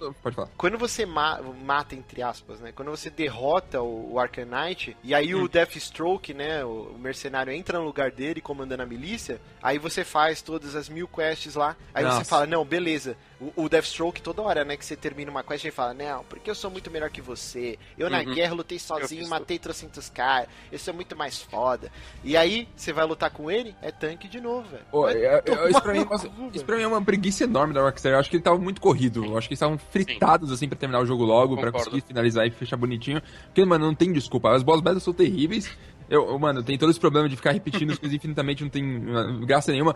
quando 0.55 0.77
você 0.77 1.05
ma- 1.05 1.41
mata, 1.41 1.95
entre 1.95 2.21
aspas, 2.21 2.59
né? 2.59 2.71
Quando 2.71 2.91
você 2.91 3.09
derrota 3.09 3.81
o, 3.81 4.15
o 4.15 4.19
Knight, 4.45 4.95
e 5.03 5.13
aí 5.13 5.35
o 5.35 5.47
Deathstroke, 5.47 6.33
né? 6.33 6.63
O, 6.63 6.93
o 6.95 6.99
mercenário 6.99 7.51
entra 7.51 7.79
no 7.79 7.85
lugar 7.85 8.11
dele, 8.11 8.39
comandando 8.41 8.83
a 8.83 8.85
milícia, 8.85 9.39
aí 9.61 9.77
você 9.77 10.03
faz 10.03 10.41
todas 10.41 10.75
as 10.75 10.87
mil 10.89 11.07
quests 11.07 11.55
lá, 11.55 11.75
aí 11.93 12.03
Nossa. 12.03 12.19
você 12.23 12.25
fala, 12.25 12.45
não, 12.45 12.63
beleza. 12.63 13.17
O, 13.39 13.65
o 13.65 13.69
Deathstroke, 13.69 14.21
toda 14.21 14.41
hora, 14.41 14.63
né, 14.65 14.75
que 14.77 14.85
você 14.85 14.95
termina 14.95 15.29
uma 15.29 15.43
quest, 15.43 15.63
ele 15.65 15.71
fala, 15.71 15.93
não, 15.93 16.23
porque 16.23 16.49
eu 16.49 16.55
sou 16.55 16.71
muito 16.71 16.89
melhor 16.89 17.09
que 17.09 17.21
você. 17.21 17.77
Eu 17.97 18.09
na 18.09 18.19
Uhum. 18.19 18.33
guerra 18.33 18.53
lutei 18.55 18.79
sozinho, 18.79 19.27
matei 19.29 19.59
trocentos 19.59 20.09
caras, 20.09 20.49
eu 20.71 20.79
sou 20.79 20.93
muito 20.93 21.15
mais 21.15 21.41
foda. 21.41 21.91
E 22.23 22.35
aí, 22.35 22.46
você 22.75 22.93
vai 22.93 23.05
lutar 23.05 23.29
com 23.31 23.49
ele, 23.49 23.75
é 23.81 23.91
tanque 23.91 24.27
de 24.27 24.39
novo, 24.41 24.67
velho. 24.69 24.83
Vai 24.91 25.13
é- 25.15 25.43
é- 25.45 25.69
isso, 25.69 25.81
pra 25.81 25.93
mim, 25.93 26.05
nossa, 26.05 26.27
cu, 26.29 26.49
isso 26.53 26.65
pra 26.65 26.75
mim 26.77 26.83
é 26.83 26.87
uma 26.87 27.01
preguiça 27.03 27.43
enorme 27.43 27.73
da 27.73 27.81
Rockstar. 27.81 28.11
Eu 28.13 28.19
acho 28.19 28.29
que 28.29 28.35
ele 28.35 28.43
tava 28.43 28.57
muito 28.57 28.79
corrido. 28.81 29.23
Eu 29.25 29.37
acho 29.37 29.47
que 29.47 29.53
eles 29.53 29.57
estavam 29.61 29.77
fritados 29.77 30.51
assim 30.51 30.67
pra 30.67 30.77
terminar 30.77 30.99
o 31.01 31.05
jogo 31.05 31.23
logo, 31.23 31.55
pra 31.55 31.67
Concordo. 31.71 31.91
conseguir 31.91 32.07
finalizar 32.07 32.45
e 32.47 32.51
fechar 32.51 32.77
bonitinho. 32.77 33.21
Porque, 33.45 33.63
mano, 33.65 33.85
não 33.85 33.95
tem 33.95 34.11
desculpa. 34.11 34.51
As 34.55 34.63
boss 34.63 34.81
battles 34.81 35.03
são 35.03 35.13
terríveis. 35.13 35.69
Eu, 36.09 36.27
eu, 36.29 36.39
mano, 36.39 36.63
tem 36.63 36.77
todo 36.77 36.89
esse 36.89 36.99
problema 36.99 37.27
de 37.27 37.35
ficar 37.35 37.51
repetindo 37.51 37.91
as 37.91 37.99
coisas 37.99 38.15
infinitamente, 38.15 38.63
não 38.63 38.69
tem 38.69 39.01
graça 39.45 39.71
nenhuma. 39.71 39.95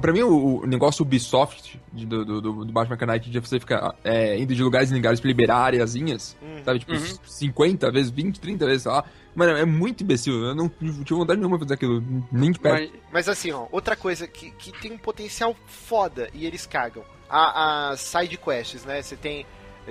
Pra 0.00 0.12
mim, 0.12 0.22
o, 0.22 0.62
o 0.62 0.66
negócio 0.66 1.02
Ubisoft 1.02 1.80
de- 1.92 2.06
do, 2.06 2.24
do, 2.24 2.40
do, 2.64 2.72
Batman 2.72 2.96
Knight 3.06 3.30
de 3.30 3.38
você 3.40 3.58
ficar 3.58 3.94
é, 4.04 4.38
indo 4.38 4.54
de 4.54 4.62
lugares 4.62 4.90
em 4.92 4.96
lugares 4.96 5.18
pra 5.20 5.28
liberar 5.28 5.58
areazinhas, 5.58 6.36
sabe? 6.64 6.80
Tipo, 6.80 6.92
Uhum. 6.92 7.18
50 7.24 7.90
vezes, 7.90 8.10
20, 8.10 8.38
30 8.40 8.66
vezes, 8.66 8.82
sei 8.82 8.92
lá. 8.92 9.04
Mano, 9.34 9.52
é 9.56 9.64
muito 9.64 10.02
imbecil. 10.02 10.34
Eu 10.44 10.54
não 10.54 10.68
tive 10.68 11.14
vontade 11.14 11.38
nenhuma 11.38 11.56
de 11.56 11.64
fazer 11.64 11.74
aquilo, 11.74 12.02
nem 12.32 12.50
de 12.50 12.58
perto. 12.58 12.90
Mas, 12.92 13.02
Mas 13.12 13.28
assim, 13.28 13.52
ó, 13.52 13.66
outra 13.70 13.94
coisa 13.96 14.26
que, 14.26 14.50
que 14.50 14.72
tem 14.80 14.92
um 14.92 14.98
potencial 14.98 15.54
foda 15.66 16.28
e 16.34 16.44
eles 16.46 16.66
cagam. 16.66 17.04
A- 17.28 17.90
As 17.90 18.00
side 18.00 18.36
quests, 18.36 18.84
né? 18.84 19.00
Você 19.00 19.16
tem. 19.16 19.46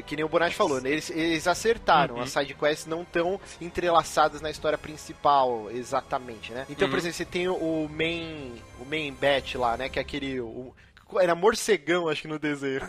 Que 0.05 0.15
nem 0.15 0.23
o 0.23 0.29
Bonatti 0.29 0.55
falou, 0.55 0.79
né? 0.79 0.89
Eles, 0.89 1.09
eles 1.09 1.47
acertaram. 1.47 2.15
Uhum. 2.15 2.21
As 2.21 2.29
side 2.31 2.53
quests 2.53 2.85
não 2.85 3.01
estão 3.01 3.39
entrelaçadas 3.59 4.39
na 4.41 4.49
história 4.49 4.77
principal, 4.77 5.69
exatamente, 5.71 6.51
né? 6.53 6.65
Então, 6.69 6.87
por 6.87 6.93
Uhum. 6.93 6.99
exemplo, 6.99 7.17
você 7.17 7.25
tem 7.25 7.47
o 7.47 7.89
main. 7.91 8.61
O 8.79 8.85
main 8.85 9.13
bet 9.13 9.57
lá, 9.57 9.75
né? 9.77 9.89
Que 9.89 9.99
é 9.99 10.01
aquele. 10.01 10.39
O, 10.39 10.73
era 11.19 11.33
morcegão, 11.35 12.07
acho 12.09 12.23
que 12.23 12.27
no 12.27 12.37
desenho. 12.39 12.81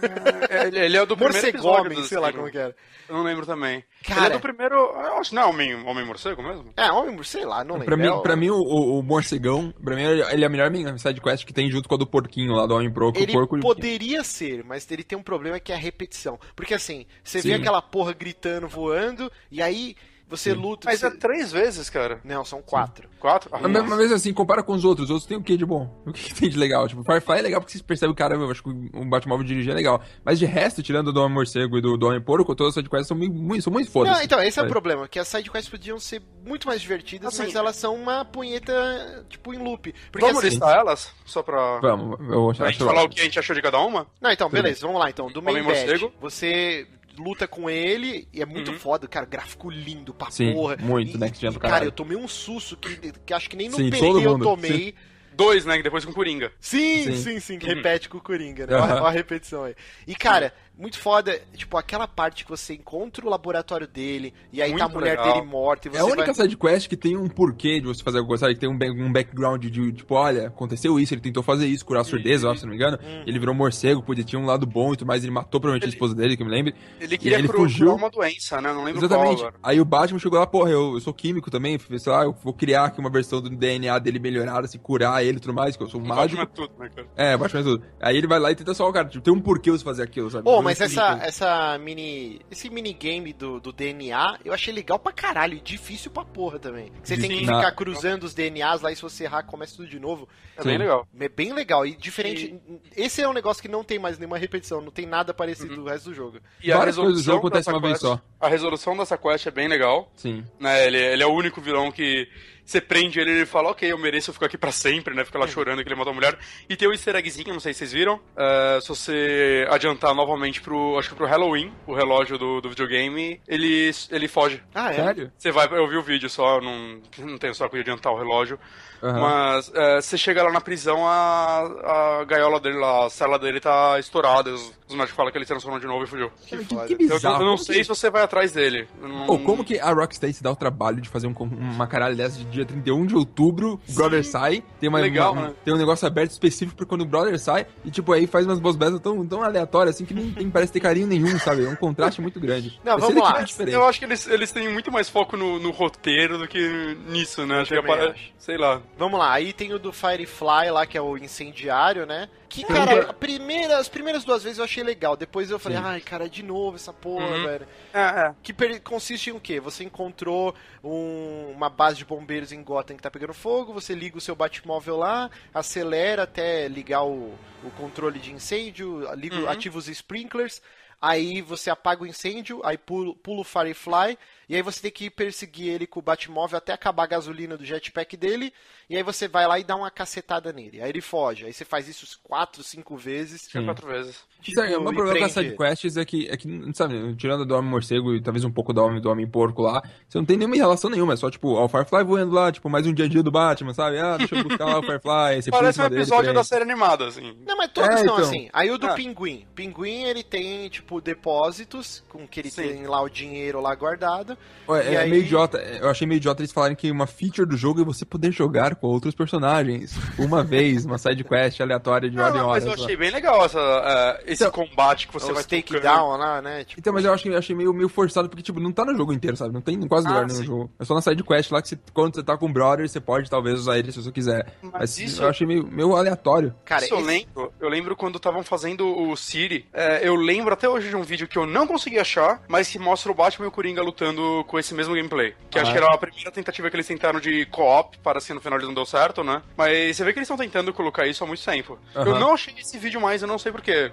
ele, 0.51 0.79
ele 0.79 0.97
é 0.97 1.03
o 1.03 1.07
do 1.07 1.17
primeiro 1.17 1.47
episódio 1.47 1.95
do 1.95 2.05
sei 2.05 2.19
lá 2.19 2.33
como 2.33 2.51
que 2.51 2.59
era. 2.59 2.75
Eu 3.09 3.17
não 3.17 3.23
lembro 3.25 3.45
também. 3.47 3.83
Cara- 4.05 4.27
Ele 4.27 4.35
é 4.35 4.37
do 4.39 4.41
primeiro. 4.41 4.75
Eu 4.77 5.19
acho 5.19 5.35
não 5.35 5.43
é 5.43 5.47
Homem, 5.47 5.75
Homem 5.85 6.05
Morcego 6.07 6.43
mesmo? 6.43 6.73
É, 6.77 6.91
homem, 6.93 7.21
sei 7.25 7.45
lá, 7.45 7.65
não 7.65 7.75
lembro. 7.75 7.87
Pra 7.87 7.97
mim, 7.97 8.07
É 8.07 8.13
o- 8.13 8.23
pra 8.23 8.37
mim 8.37 8.51
o, 8.51 8.57
o, 8.57 8.99
o 8.99 9.03
morcegão, 9.03 9.73
pra 9.83 9.97
mim, 9.97 10.03
ele 10.03 10.45
é 10.45 10.47
a 10.47 10.51
melhor 10.51 10.71
sidequest 10.99 11.45
que 11.45 11.53
tem 11.53 11.71
junto 11.71 11.89
com 11.89 11.95
a 11.97 11.99
do 11.99 12.07
porquinho 12.07 12.53
lá, 12.53 12.67
do 12.67 12.75
Homem 12.75 12.91
Pro, 12.93 13.13
Ele 13.15 13.33
o 13.33 13.35
porco... 13.35 13.59
poderia 13.61 14.23
ser, 14.23 14.63
mas 14.65 14.89
ele 14.91 15.03
tem 15.03 15.19
um 15.19 15.23
problema 15.23 15.59
que 15.59 15.73
é 15.73 15.75
a 15.75 15.79
repetição. 15.79 16.39
Porque 16.55 16.75
assim, 16.75 17.05
você 17.25 17.39
vê 17.41 17.49
Sim. 17.49 17.55
aquela 17.55 17.83
porra 17.83 18.13
gritando, 18.13 18.69
voando, 18.69 19.31
e 19.51 19.61
aí 19.61 19.97
você 20.31 20.55
luta. 20.55 20.89
Mas 20.89 21.01
você... 21.01 21.07
é 21.07 21.11
três 21.11 21.51
vezes, 21.51 21.91
cara. 21.91 22.21
Não, 22.25 22.45
são 22.45 22.63
quatro. 22.63 23.09
Quatro? 23.19 23.51
Ah, 23.53 23.59
Mas, 23.61 23.89
mas 23.89 23.99
mesmo 23.99 24.15
assim, 24.15 24.33
compara 24.33 24.63
com 24.63 24.73
os 24.73 24.85
outros. 24.85 25.07
Os 25.07 25.11
outros 25.11 25.27
tem 25.27 25.37
o 25.37 25.43
que 25.43 25.57
de 25.57 25.67
bom? 25.67 25.91
O 26.11 26.13
que, 26.13 26.35
tem 26.35 26.49
de 26.49 26.59
legal? 26.59 26.89
Tipo, 26.89 27.05
Firefly 27.05 27.39
é 27.39 27.43
legal 27.43 27.61
porque 27.61 27.77
você 27.77 27.85
percebe 27.85 28.13
o 28.13 28.17
cara, 28.17 28.35
eu 28.35 28.51
acho 28.51 28.63
que 28.63 28.69
o 28.69 29.05
Batmóvel 29.05 29.47
dirigir 29.47 29.73
é 29.73 29.75
legal. 29.75 30.03
Mas 30.25 30.39
de 30.39 30.47
resto, 30.47 30.83
tirando 30.83 31.13
do 31.13 31.21
Homem 31.21 31.35
Morcego 31.35 31.79
e 31.79 31.81
do, 31.81 31.97
do 31.97 32.07
Homem 32.07 32.21
Porco, 32.21 32.55
todas 32.55 32.71
as 32.71 32.75
sidequests 32.75 33.09
são 33.09 33.17
muito, 33.17 33.63
são 33.63 33.73
muito 33.73 33.91
fodas. 33.91 34.13
Não, 34.13 34.23
então, 34.23 34.39
esse 34.41 34.59
é 34.59 34.63
o 34.63 34.65
sabe? 34.65 34.71
problema, 34.71 35.09
que 35.09 35.19
as 35.19 35.29
sidequests 35.29 35.69
podiam 35.69 35.99
ser 35.99 36.23
muito 36.45 36.67
mais 36.67 36.81
divertidas, 36.81 37.29
Assim, 37.29 37.45
mas 37.45 37.55
elas 37.55 37.77
são 37.77 37.95
uma 37.95 38.25
punheta, 38.25 39.25
tipo, 39.29 39.55
em 39.55 39.59
loop. 39.59 39.95
Porque 40.11 40.27
Vamos 40.27 40.39
assim... 40.39 40.51
listar 40.51 40.79
elas? 40.79 41.13
Só 41.25 41.43
pra. 41.43 41.81
Vamos, 41.81 42.19
eu 42.21 42.53
Pra 42.55 42.67
acho 42.67 42.79
gente 42.79 42.85
falar 42.85 43.05
o 43.05 43.09
que 43.09 43.21
a 43.21 43.25
gente 43.25 43.39
achou 43.39 43.55
de 43.55 43.63
cada 43.63 43.79
uma? 43.81 44.07
Não, 44.21 44.31
então, 44.31 44.49
beleza, 44.49 44.81
vamos 44.83 45.01
lá 45.01 45.11
então. 45.11 45.31
Do 45.31 45.41
Homem 45.41 45.63
Morcego. 45.63 46.13
você 46.21 46.87
luta 47.19 47.47
com 47.49 47.69
ele 47.69 48.29
e 48.33 48.41
é 48.41 48.47
muito 48.47 48.71
Uhum. 48.71 48.79
foda, 48.79 49.07
cara, 49.09 49.27
gráfico 49.27 49.71
lindo 49.71 50.15
pra 50.15 50.31
Sim, 50.31 50.53
porra. 50.53 50.77
muito, 50.79 51.17
e, 51.17 51.19
né, 51.19 51.29
tinha 51.31 51.51
e, 51.51 51.55
do 51.55 51.61
cara, 51.61 51.73
caralho. 51.73 51.89
eu 51.89 51.93
tomei 51.93 52.17
um 52.17 52.29
susto 52.29 52.77
que, 52.77 53.13
que 53.25 53.35
acho 53.35 53.49
que 53.51 53.57
nem 53.57 53.69
no 53.69 53.77
Sim, 53.77 53.91
PT 53.91 54.07
eu 54.25 54.39
tomei. 54.39 54.95
Dois, 55.33 55.65
né? 55.65 55.77
que 55.77 55.83
Depois 55.83 56.05
com 56.05 56.13
Coringa. 56.13 56.53
Sim, 56.61 57.05
Sim. 57.05 57.15
sim, 57.17 57.41
sim, 57.41 57.59
que 57.59 57.67
repete 57.67 58.09
com 58.09 58.19
o 58.19 58.21
Coringa, 58.21 58.67
né? 58.67 58.75
Aham. 58.75 58.97
Olha 58.97 59.05
a 59.07 59.11
repetição 59.11 59.65
aí. 59.65 59.75
E, 60.07 60.15
cara, 60.15 60.53
muito 60.79 60.99
foda, 60.99 61.39
tipo, 61.55 61.77
aquela 61.77 62.09
parte 62.09 62.43
que 62.45 62.51
você 62.51 62.73
encontra 62.75 63.27
o 63.27 63.29
laboratório 63.29 63.87
dele, 63.87 64.33
e 64.51 64.63
aí 64.63 64.71
tá 64.71 64.77
a 64.85 64.89
Muito 64.89 64.99
mulher 64.99 65.19
legal. 65.19 65.35
dele 65.35 65.47
morta, 65.47 65.89
e 65.89 65.91
você 65.91 65.99
É 65.99 66.01
a 66.01 66.05
única 66.07 66.33
vai... 66.33 66.35
sidequest 66.35 66.89
que 66.89 66.97
tem 66.97 67.17
um 67.19 67.29
porquê 67.29 67.81
de 67.81 67.87
você 67.87 68.03
fazer 68.03 68.19
alguma 68.19 68.31
coisa, 68.31 68.47
sabe? 68.47 68.55
Que 68.55 68.61
tem 68.61 68.69
um, 68.71 69.05
um 69.07 69.13
background 69.13 69.63
de, 69.67 69.93
tipo, 69.93 70.15
olha, 70.15 70.47
aconteceu 70.49 70.99
isso, 70.99 71.13
ele 71.13 71.21
tentou 71.21 71.43
fazer 71.43 71.67
isso, 71.67 71.85
curar 71.85 72.01
a 72.01 72.05
surdez, 72.05 72.45
ó, 72.45 72.55
se 72.55 72.63
não 72.63 72.71
me 72.71 72.77
engano. 72.77 72.99
Hum. 73.03 73.23
Ele 73.27 73.39
virou 73.39 73.55
morcego, 73.55 74.03
podia 74.03 74.25
tinha 74.25 74.41
um 74.41 74.47
lado 74.47 74.65
bom 74.67 74.95
e 74.95 74.97
tudo 74.97 75.09
mais, 75.09 75.23
ele 75.23 75.33
matou 75.33 75.61
provavelmente 75.61 75.85
a 75.87 75.93
esposa 75.93 76.15
dele, 76.15 76.35
que 76.37 76.43
eu 76.43 76.47
me 76.47 76.53
lembro. 76.53 76.73
Ele 76.99 77.19
queria 77.19 77.39
ele 77.39 77.49
cru- 77.49 77.59
fugiu. 77.59 77.87
curar 77.89 77.99
uma 77.99 78.11
doença, 78.11 78.61
né? 78.63 78.73
Não 78.73 78.83
lembro 78.85 79.01
Exatamente. 79.05 79.37
qual 79.37 79.49
agora. 79.49 79.55
Aí 79.63 79.81
o 79.81 79.85
Batman 79.85 80.19
chegou 80.19 80.39
lá, 80.39 80.47
porra, 80.47 80.71
eu, 80.71 80.95
eu 80.95 81.01
sou 81.01 81.13
químico 81.13 81.51
também, 81.51 81.79
sei 81.99 82.13
lá, 82.13 82.25
eu 82.25 82.33
vou 82.43 82.55
criar 82.55 82.85
aqui 82.87 83.01
uma 83.01 83.11
versão 83.11 83.43
do 83.43 83.51
DNA 83.51 83.99
dele 83.99 84.19
melhorada, 84.19 84.67
se 84.67 84.79
curar 84.79 85.23
ele 85.25 85.37
e 85.37 85.41
tudo 85.41 85.53
mais, 85.53 85.77
que 85.77 85.83
eu 85.83 85.89
sou 85.89 86.01
um 86.01 86.05
O 86.05 86.09
mágico. 86.09 86.37
Batman 86.37 86.43
é 86.43 86.47
tudo, 86.67 86.79
né, 86.79 86.91
cara? 86.95 87.09
É, 87.17 87.37
Batman 87.37 87.61
é 87.61 87.65
tudo. 87.65 87.85
Aí 88.01 88.17
ele 88.17 88.27
vai 88.27 88.39
lá 88.39 88.51
e 88.51 88.55
tenta 88.55 88.73
salvar 88.73 88.91
o 88.91 88.95
cara. 88.95 89.09
Tipo, 89.09 89.23
tem 89.25 89.35
um 89.35 89.41
porquê 89.41 89.71
você 89.71 89.85
fazer 89.85 90.03
aquilo, 90.03 90.31
sabe? 90.31 90.49
Ô, 90.49 90.60
Pô, 90.61 90.65
mas 90.65 90.81
essa, 90.81 91.19
essa 91.23 91.79
mini. 91.79 92.41
Esse 92.51 92.71
minigame 92.71 93.33
do, 93.33 93.61
do 93.61 93.73
DNA, 93.73 94.39
eu 94.45 94.53
achei 94.53 94.73
legal 94.73 94.99
pra 94.99 95.13
caralho 95.13 95.55
e 95.57 95.61
difícil 95.61 96.11
pra 96.11 96.25
porra 96.25 96.59
também. 96.59 96.93
Você 97.03 97.17
tem 97.17 97.31
que 97.31 97.41
ficar 97.41 97.73
cruzando 97.73 98.25
os 98.25 98.35
DNAs 98.35 98.81
lá 98.83 98.93
e 98.93 98.97
se 98.97 99.03
você 99.03 99.25
errar, 99.25 99.43
começa 99.45 99.77
tudo 99.77 99.89
de 99.89 99.99
novo. 99.99 100.29
É 100.57 100.63
bem 100.63 100.79
legal. 100.79 101.07
É 101.19 101.29
bem 101.29 101.53
legal. 101.53 101.87
E 101.87 101.97
diferente. 101.97 102.61
Esse 102.97 103.23
é 103.23 103.29
um 103.29 103.33
negócio 103.33 103.63
que 103.63 103.69
não 103.69 103.83
tem 103.83 103.99
mais 103.99 104.19
nenhuma 104.19 104.39
repetição, 104.39 104.81
não 104.81 104.91
tem 104.91 105.07
nada 105.07 105.33
parecido 105.35 105.75
do 105.77 105.85
resto 105.85 106.11
do 106.11 106.15
jogo. 106.15 106.39
E 106.63 106.71
a 106.73 106.77
Várias 106.77 106.97
coisas 106.97 107.15
do 107.15 107.17
resolução 107.19 107.35
jogo 107.35 107.47
acontecem 107.49 107.73
dessa 107.73 107.77
uma 107.79 107.81
vez 107.89 107.99
quest- 108.01 108.13
só. 108.13 108.21
A 108.41 108.49
resolução 108.49 108.97
dessa 108.97 109.17
quest 109.19 109.47
é 109.47 109.51
bem 109.51 109.69
legal. 109.69 110.11
Sim. 110.17 110.45
Né, 110.59 110.87
ele, 110.87 110.99
ele 110.99 111.23
é 111.23 111.27
o 111.27 111.33
único 111.33 111.61
vilão 111.61 111.91
que 111.91 112.29
você 112.65 112.81
prende 112.81 113.19
ele 113.21 113.31
e 113.31 113.35
ele 113.39 113.47
fala, 113.47 113.71
ok, 113.71 113.91
eu 113.91 113.99
mereço 113.99 114.33
ficar 114.33 114.47
aqui 114.47 114.59
pra 114.59 114.73
sempre, 114.73 115.15
né? 115.15 115.25
Fica 115.25 115.39
lá 115.39 115.47
chorando 115.47 115.83
que 115.83 115.89
ele 115.89 115.95
matou 115.95 116.13
a 116.13 116.15
mulher. 116.15 116.39
E 116.69 116.77
tem 116.77 116.89
o 116.89 116.93
easter 116.93 117.17
eggzinho, 117.17 117.53
não 117.53 117.61
sei 117.61 117.73
se 117.73 117.81
vocês 117.81 117.93
viram. 117.93 118.21
é, 118.37 118.79
se 118.81 118.89
você 118.89 119.67
adiantar 119.71 120.15
novamente 120.15 120.61
pro, 120.61 120.99
acho 120.99 121.11
que 121.11 121.15
pro 121.15 121.27
Halloween, 121.27 121.73
o 121.87 121.95
relógio 121.95 122.39
do, 122.39 122.61
do 122.61 122.71
videogame, 122.71 123.41
ele, 123.47 123.91
ele 124.11 124.29
foge. 124.29 124.63
Ah, 124.75 124.93
é? 124.93 124.97
Sério? 124.97 125.33
Você 125.37 125.51
vai, 125.51 125.67
eu 125.71 125.89
vi 125.89 125.97
o 125.97 126.03
vídeo 126.03 126.29
só, 126.29 126.61
não, 126.61 127.01
não 127.19 127.39
tenho 127.39 127.55
só 127.55 127.67
de 127.69 127.79
adiantar 127.81 128.13
o 128.13 128.19
relógio. 128.19 128.59
Aham. 129.03 129.21
Mas 129.21 129.71
é, 129.75 130.01
você 130.01 130.19
chega 130.19 130.43
lá 130.43 130.53
na 130.53 130.61
prisão, 130.61 131.07
a, 131.07 132.21
a 132.21 132.25
gaiola 132.25 132.61
dele 132.61 132.79
lá, 132.79 133.07
a 133.07 133.11
cela 133.11 133.39
dele 133.39 133.61
tá 133.61 133.99
estourada. 133.99 134.53
Os, 134.53 134.73
os 134.89 134.95
médicos 134.95 135.17
falam 135.17 135.31
que 135.33 135.39
ele 135.39 135.47
transformou 135.47 135.79
de 135.81 135.87
novo 135.87 136.05
e 136.05 136.07
fugiu. 136.07 136.31
Que 136.47 136.57
Que, 136.59 136.65
que 136.65 136.93
Eu, 136.93 136.99
bizarro. 136.99 137.37
eu 137.37 137.39
não 137.47 137.55
Como 137.55 137.59
sei 137.59 137.77
que- 137.79 137.85
se 137.85 137.89
você 137.89 138.11
vai 138.11 138.23
atrás 138.23 138.53
dele. 138.53 138.89
Eu 139.01 139.09
não- 139.09 139.27
Pô, 139.27 139.39
como 139.39 139.65
que 139.65 139.79
a 139.79 139.93
Rocksteady 139.93 140.33
se 140.35 140.43
dá 140.43 140.51
o 140.51 140.57
trabalho 140.57 141.01
de 141.01 141.09
fazer 141.09 141.27
um- 141.27 141.35
uma 141.41 141.87
caralho 141.87 142.17
dessa 142.17 142.39
de 142.39 142.45
dia 142.47 142.65
31 142.67 143.07
de 143.07 143.15
outubro, 143.15 143.81
o 143.89 143.93
Brother 143.95 144.25
sai, 144.25 144.63
tem, 144.81 144.89
uma, 144.89 145.01
Legal, 145.01 145.33
uma- 145.33 145.49
né? 145.49 145.55
tem 145.65 145.73
um 145.75 145.79
negócio 145.79 146.07
aberto 146.07 146.31
específico 146.33 146.77
pra 146.77 146.87
quando 146.87 147.03
o 147.03 147.07
Brother 147.07 147.39
sai, 147.39 147.67
e 147.85 147.91
tipo, 147.91 148.13
aí 148.13 148.27
faz 148.27 148.45
umas 148.47 148.59
boss 148.59 148.77
battles 148.77 149.01
tão, 149.01 149.27
tão 149.27 149.43
aleatórias 149.43 149.95
assim 149.95 150.05
que 150.05 150.13
nem 150.15 150.31
tem, 150.33 150.51
parece 150.51 150.73
ter 150.73 150.81
carinho 150.81 151.07
nenhum, 151.07 151.39
sabe? 151.39 151.65
É 151.65 151.69
um 151.69 151.77
contraste 151.77 152.21
muito 152.21 152.39
grande. 152.41 152.79
Não, 152.85 152.99
Vai 152.99 153.09
vamos 153.11 153.23
lá. 153.23 153.43
diferente. 153.43 153.75
Eu 153.75 153.87
acho 153.87 153.99
que 153.99 154.05
eles, 154.05 154.27
eles 154.29 154.53
têm 154.53 154.69
muito 154.73 154.91
mais 154.93 155.09
foco 155.09 155.37
no, 155.37 155.59
no 155.59 155.71
roteiro 155.71 156.37
do 156.39 156.47
que 156.49 156.97
nisso, 157.09 157.47
né? 157.47 157.61
Acho 157.61 157.71
que 157.71 157.77
também 157.81 157.95
apare- 157.95 158.11
acho. 158.13 158.31
Sei 158.39 158.57
lá. 158.57 158.81
Vamos 159.01 159.19
lá, 159.19 159.33
aí 159.33 159.55
tem 159.55 159.73
o 159.73 159.79
do 159.79 159.95
Firefly 159.95 160.71
lá, 160.71 160.85
que 160.85 160.99
é 160.99 161.01
o 161.01 161.17
incendiário, 161.17 162.05
né? 162.05 162.29
Que, 162.51 162.63
cara, 162.65 163.09
a 163.09 163.13
primeira, 163.15 163.79
as 163.79 163.89
primeiras 163.89 164.25
duas 164.25 164.43
vezes 164.43 164.59
eu 164.59 164.65
achei 164.67 164.83
legal. 164.85 165.17
Depois 165.17 165.51
eu 165.51 165.59
falei, 165.59 165.79
ai, 165.79 166.03
cara, 166.03 166.29
de 166.29 166.43
novo 166.43 166.77
essa 166.77 166.93
porra, 166.93 167.25
Uhum. 167.25 167.45
velho. 167.47 167.67
É. 167.95 168.35
Que 168.43 168.53
consiste 168.81 169.31
em 169.31 169.33
o 169.33 169.41
quê? 169.41 169.59
Você 169.59 169.85
encontrou 169.85 170.55
um- 170.85 171.51
uma 171.57 171.71
base 171.71 171.97
de 171.97 172.05
bombeiros 172.05 172.53
em 172.53 172.63
Gotham 172.63 172.95
que 172.95 173.03
tá 173.03 173.11
pegando 173.11 173.33
fogo, 173.33 173.73
você 173.73 173.95
liga 173.95 174.19
o 174.19 174.21
seu 174.21 174.35
Batmóvel 174.37 174.99
lá, 174.99 175.31
acelera 175.55 176.25
até 176.25 176.69
ligar 176.69 177.03
o, 177.05 177.33
o 177.65 177.71
controle 177.79 178.19
de 178.19 178.33
incêndio, 178.35 179.09
liga, 179.15 179.37
Uhum. 179.37 179.49
ativa 179.49 179.79
os 179.79 179.89
sprinklers, 179.89 180.61
aí 181.01 181.41
você 181.41 181.71
apaga 181.71 182.03
o 182.03 182.07
incêndio, 182.07 182.61
aí 182.65 182.77
pula, 182.77 183.15
pula 183.17 183.41
o 183.41 183.45
Firefly, 183.45 184.19
e 184.49 184.57
aí 184.57 184.63
você 184.63 184.83
tem 184.83 184.91
que 184.91 185.09
perseguir 185.09 185.69
ele 185.69 185.87
com 185.87 186.01
o 186.01 186.03
Batmóvel 186.03 186.59
até 186.59 186.73
acabar 186.73 187.05
a 187.05 187.09
gasolina 187.09 187.57
do 187.57 187.65
jetpack 187.65 188.17
dele, 188.17 188.53
e 188.89 188.97
aí 188.97 189.03
você 189.03 189.27
vai 189.27 189.47
lá 189.47 189.59
e 189.59 189.65
dá 189.65 189.77
uma 189.77 189.91
cacetada 189.91 190.53
nele. 190.53 190.83
Aí 190.83 190.89
ele 190.91 191.01
foge, 191.01 191.47
aí 191.47 191.53
você 191.53 191.65
faz 191.65 191.89
isso 191.89 192.19
quatro, 192.23 192.63
cinco 192.63 192.97
vezes. 192.97 193.47
Tinha 193.47 193.63
quatro 193.65 193.87
vezes. 193.87 194.25
Aí, 194.47 194.53
o 194.75 194.79
tipo, 194.79 194.83
meu 194.83 194.93
problema 194.93 195.19
com 195.19 195.25
as 195.25 195.33
sidequests 195.33 195.97
é 195.97 196.05
que, 196.05 196.29
é 196.29 196.37
que, 196.37 196.71
sabe, 196.75 197.15
tirando 197.17 197.45
do 197.45 197.55
Homem-Morcego 197.55 198.15
e 198.15 198.21
talvez 198.23 198.45
um 198.45 198.51
pouco 198.51 198.73
do 198.73 198.83
Homem, 198.83 199.01
do 199.01 199.11
Homem-Porco 199.11 199.63
lá, 199.63 199.83
você 200.09 200.19
não 200.19 200.25
tem 200.25 200.37
nenhuma 200.37 200.57
relação 200.57 200.89
nenhuma, 200.91 201.13
é 201.13 201.17
só, 201.17 201.31
tipo, 201.31 201.55
ó, 201.55 201.65
o 201.65 201.69
Firefly 201.69 202.05
voando 202.05 202.33
lá, 202.35 202.51
tipo, 202.51 202.69
mais 202.71 202.87
um 202.87 202.93
dia 202.95 203.05
a 203.05 203.09
dia 203.09 203.23
do 203.23 203.31
Batman, 203.31 203.75
sabe? 203.75 203.99
Ah, 203.99 204.17
deixa 204.17 204.35
eu 204.37 204.43
buscar 204.45 204.65
lá 204.67 204.79
o 204.79 204.83
Firefly, 204.83 205.43
você 205.43 205.51
em 205.51 205.53
Parece 205.53 205.81
um 205.81 205.85
dele, 205.89 206.01
episódio 206.01 206.33
da 206.35 206.45
série 206.45 206.63
animada, 206.63 207.07
assim. 207.07 207.37
Não, 207.47 207.57
mas 207.57 207.71
todos 207.73 207.91
É, 207.91 207.97
são 207.99 208.05
então. 208.05 208.17
assim. 208.17 208.49
Aí 208.53 208.71
o 208.71 208.79
do 208.79 208.87
Ah. 208.87 208.95
Pinguim. 208.95 209.45
Pinguim, 209.55 210.05
ele 210.05 210.23
tem, 210.23 210.69
tipo, 210.69 211.01
depósitos, 211.01 212.03
com 212.09 212.27
que 212.27 212.41
ele 212.41 212.51
Sim. 212.51 212.63
tem 212.63 212.87
lá 212.87 213.01
o 213.03 213.09
dinheiro 213.09 213.61
lá 213.61 213.75
guardado. 213.75 214.37
Ué, 214.69 214.93
E 214.93 214.95
é 214.95 214.99
aí- 214.99 215.11
meio 215.11 215.23
idiota, 215.23 215.59
é, 215.59 215.81
eu 215.83 215.89
achei 215.91 216.07
meio 216.07 216.17
idiota 216.19 216.41
eles 216.43 216.53
falarem 216.53 216.77
que 216.77 216.91
uma 216.91 217.07
feature 217.07 217.47
do 217.49 217.57
jogo 217.57 217.81
é 217.81 217.85
você 217.85 218.05
poder 218.05 218.33
jogar 218.33 218.75
com 218.77 218.87
outros 218.87 219.15
personagens, 219.15 219.95
uma 220.19 220.43
vez, 220.43 220.85
uma 220.85 220.99
sidequest 220.99 221.61
aleatória 221.61 222.09
de 222.11 222.17
Não, 222.17 222.23
mas 222.25 222.35
hora. 222.65 222.65
eu 222.73 222.79
só. 222.79 222.85
achei 222.85 222.97
bem 222.97 223.11
legal 223.11 223.45
essa, 223.45 223.59
é, 223.59 224.30
esse 224.33 224.43
Então, 224.45 224.53
combate 224.67 225.07
que 225.07 225.13
você 225.13 225.27
Os 225.27 225.35
vai 225.35 225.45
takedown 225.45 225.97
tocando. 226.13 226.19
lá, 226.21 226.43
né? 226.43 226.65
Tipo, 226.65 226.81
Então, 226.81 226.93
mas 226.93 227.05
eu 227.05 227.13
acho 227.13 227.23
que 227.23 227.29
eu 227.31 227.39
achei 227.39 227.55
meio, 227.55 227.73
meio 227.73 227.89
forçado, 227.89 228.29
porque, 228.29 228.43
tipo, 228.43 228.61
não 228.61 228.73
tá 228.73 228.85
no 228.85 228.97
jogo 228.97 229.13
inteiro, 229.13 229.37
sabe? 229.37 229.53
Não 229.53 229.61
tem 229.61 229.75
em 229.75 229.89
quase 229.89 230.07
Ah, 230.07 230.11
lugar 230.11 230.27
nenhum 230.27 230.39
sim. 230.41 230.45
jogo. 230.47 230.71
É 230.79 230.85
só 230.85 230.95
na 230.95 231.01
sidequest 231.03 231.51
lá 231.51 231.61
que 231.63 231.69
você, 231.69 231.79
quando 231.93 232.15
você 232.15 232.23
tá 232.23 232.37
com 232.37 232.47
o 232.47 232.53
brother, 232.53 232.89
você 232.89 233.01
pode 233.01 233.29
talvez 233.31 233.59
usar 233.61 233.79
ele 233.79 233.93
se 233.93 234.03
você 234.03 234.13
quiser. 234.13 234.47
Mas 234.63 234.73
Mas, 234.73 234.99
isso- 234.99 235.23
eu 235.23 235.29
achei 235.29 235.47
meio, 235.47 235.67
meio 235.67 235.95
aleatório. 235.97 236.55
cara, 236.65 236.85
Isso 236.85 236.95
eu 236.95 236.99
esse- 236.99 237.07
lembro, 237.07 237.53
eu 237.61 237.69
lembro 237.69 237.97
quando 237.97 238.17
estavam 238.17 238.43
fazendo 238.43 238.87
o 238.87 239.17
City, 239.17 239.67
é, 239.73 240.07
eu 240.07 240.15
lembro 240.15 240.53
até 240.53 240.69
hoje 240.69 240.89
de 240.89 240.97
um 240.97 241.03
vídeo 241.03 241.27
que 241.29 241.37
eu 241.39 241.47
não 241.47 241.67
consegui 241.67 241.99
achar, 241.99 242.43
mas 242.49 242.69
que 242.69 242.79
mostra 242.79 243.11
o 243.11 243.15
Batman 243.15 243.47
e 243.47 243.49
o 243.49 243.53
Coringa 243.53 243.83
lutando 243.83 244.45
com 244.47 244.59
esse 244.59 244.75
mesmo 244.75 244.95
gameplay. 244.95 245.35
Que 245.51 245.59
Ah. 245.59 245.63
acho 245.63 245.73
que 245.73 245.77
era 245.79 245.87
a 245.93 245.99
primeira 245.99 246.31
tentativa 246.31 246.69
que 246.71 246.77
eles 246.77 246.87
tentaram 246.87 247.21
de 247.21 247.47
co-op, 247.47 247.99
para 247.99 248.19
assim 248.19 248.33
no 248.33 248.41
final 248.41 248.59
eles 248.59 248.69
não 248.69 248.75
deu 248.75 248.87
certo, 248.87 249.23
né? 249.25 249.43
Mas 249.57 249.97
você 249.97 250.05
vê 250.05 250.13
que 250.13 250.19
eles 250.19 250.27
estão 250.27 250.37
tentando 250.37 250.73
colocar 250.73 251.07
isso 251.07 251.23
há 251.25 251.27
muito 251.27 251.45
tempo. 251.45 251.79
Eu 251.95 252.03
Aham. 252.03 252.19
não 252.19 252.33
achei 252.35 252.55
esse 252.59 252.79
vídeo 252.79 253.01
mais, 253.01 253.23
eu 253.23 253.29
não 253.29 253.39
sei 253.39 253.51
porquê. 253.53 253.91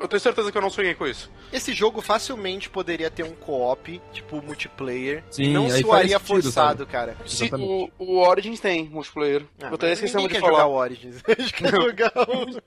Eu 0.00 0.08
tenho 0.08 0.20
certeza 0.20 0.50
que 0.50 0.58
eu 0.58 0.62
não 0.62 0.70
sonhei 0.70 0.94
com 0.94 1.06
isso. 1.06 1.30
esse 1.52 1.72
jogo 1.72 2.00
facilmente 2.00 2.68
poderia 2.68 3.10
ter 3.10 3.22
um 3.22 3.34
co-op, 3.34 4.00
tipo, 4.12 4.42
multiplayer. 4.42 5.22
Sim, 5.30 5.52
não 5.52 5.66
aí 5.66 5.82
soaria 5.82 6.18
faz 6.18 6.28
sentido, 6.28 6.42
forçado, 6.42 6.78
sabe? 6.80 6.90
cara. 6.92 7.16
Sim, 7.26 7.50
o, 7.54 7.90
o 7.98 8.18
Origins 8.18 8.60
tem 8.60 8.84
multiplayer. 8.88 9.44
Ah, 9.60 9.68
eu 9.68 9.74
até 9.74 9.94
ninguém 9.94 10.22
de 10.22 10.28
quer 10.28 10.40
falar. 10.40 10.52
jogar 10.52 10.66
o 10.66 10.74
Origins. 10.74 11.22
A 11.26 11.40
gente 11.40 11.52
quer 11.52 11.70
jogar 11.70 12.12
o... 12.16 12.62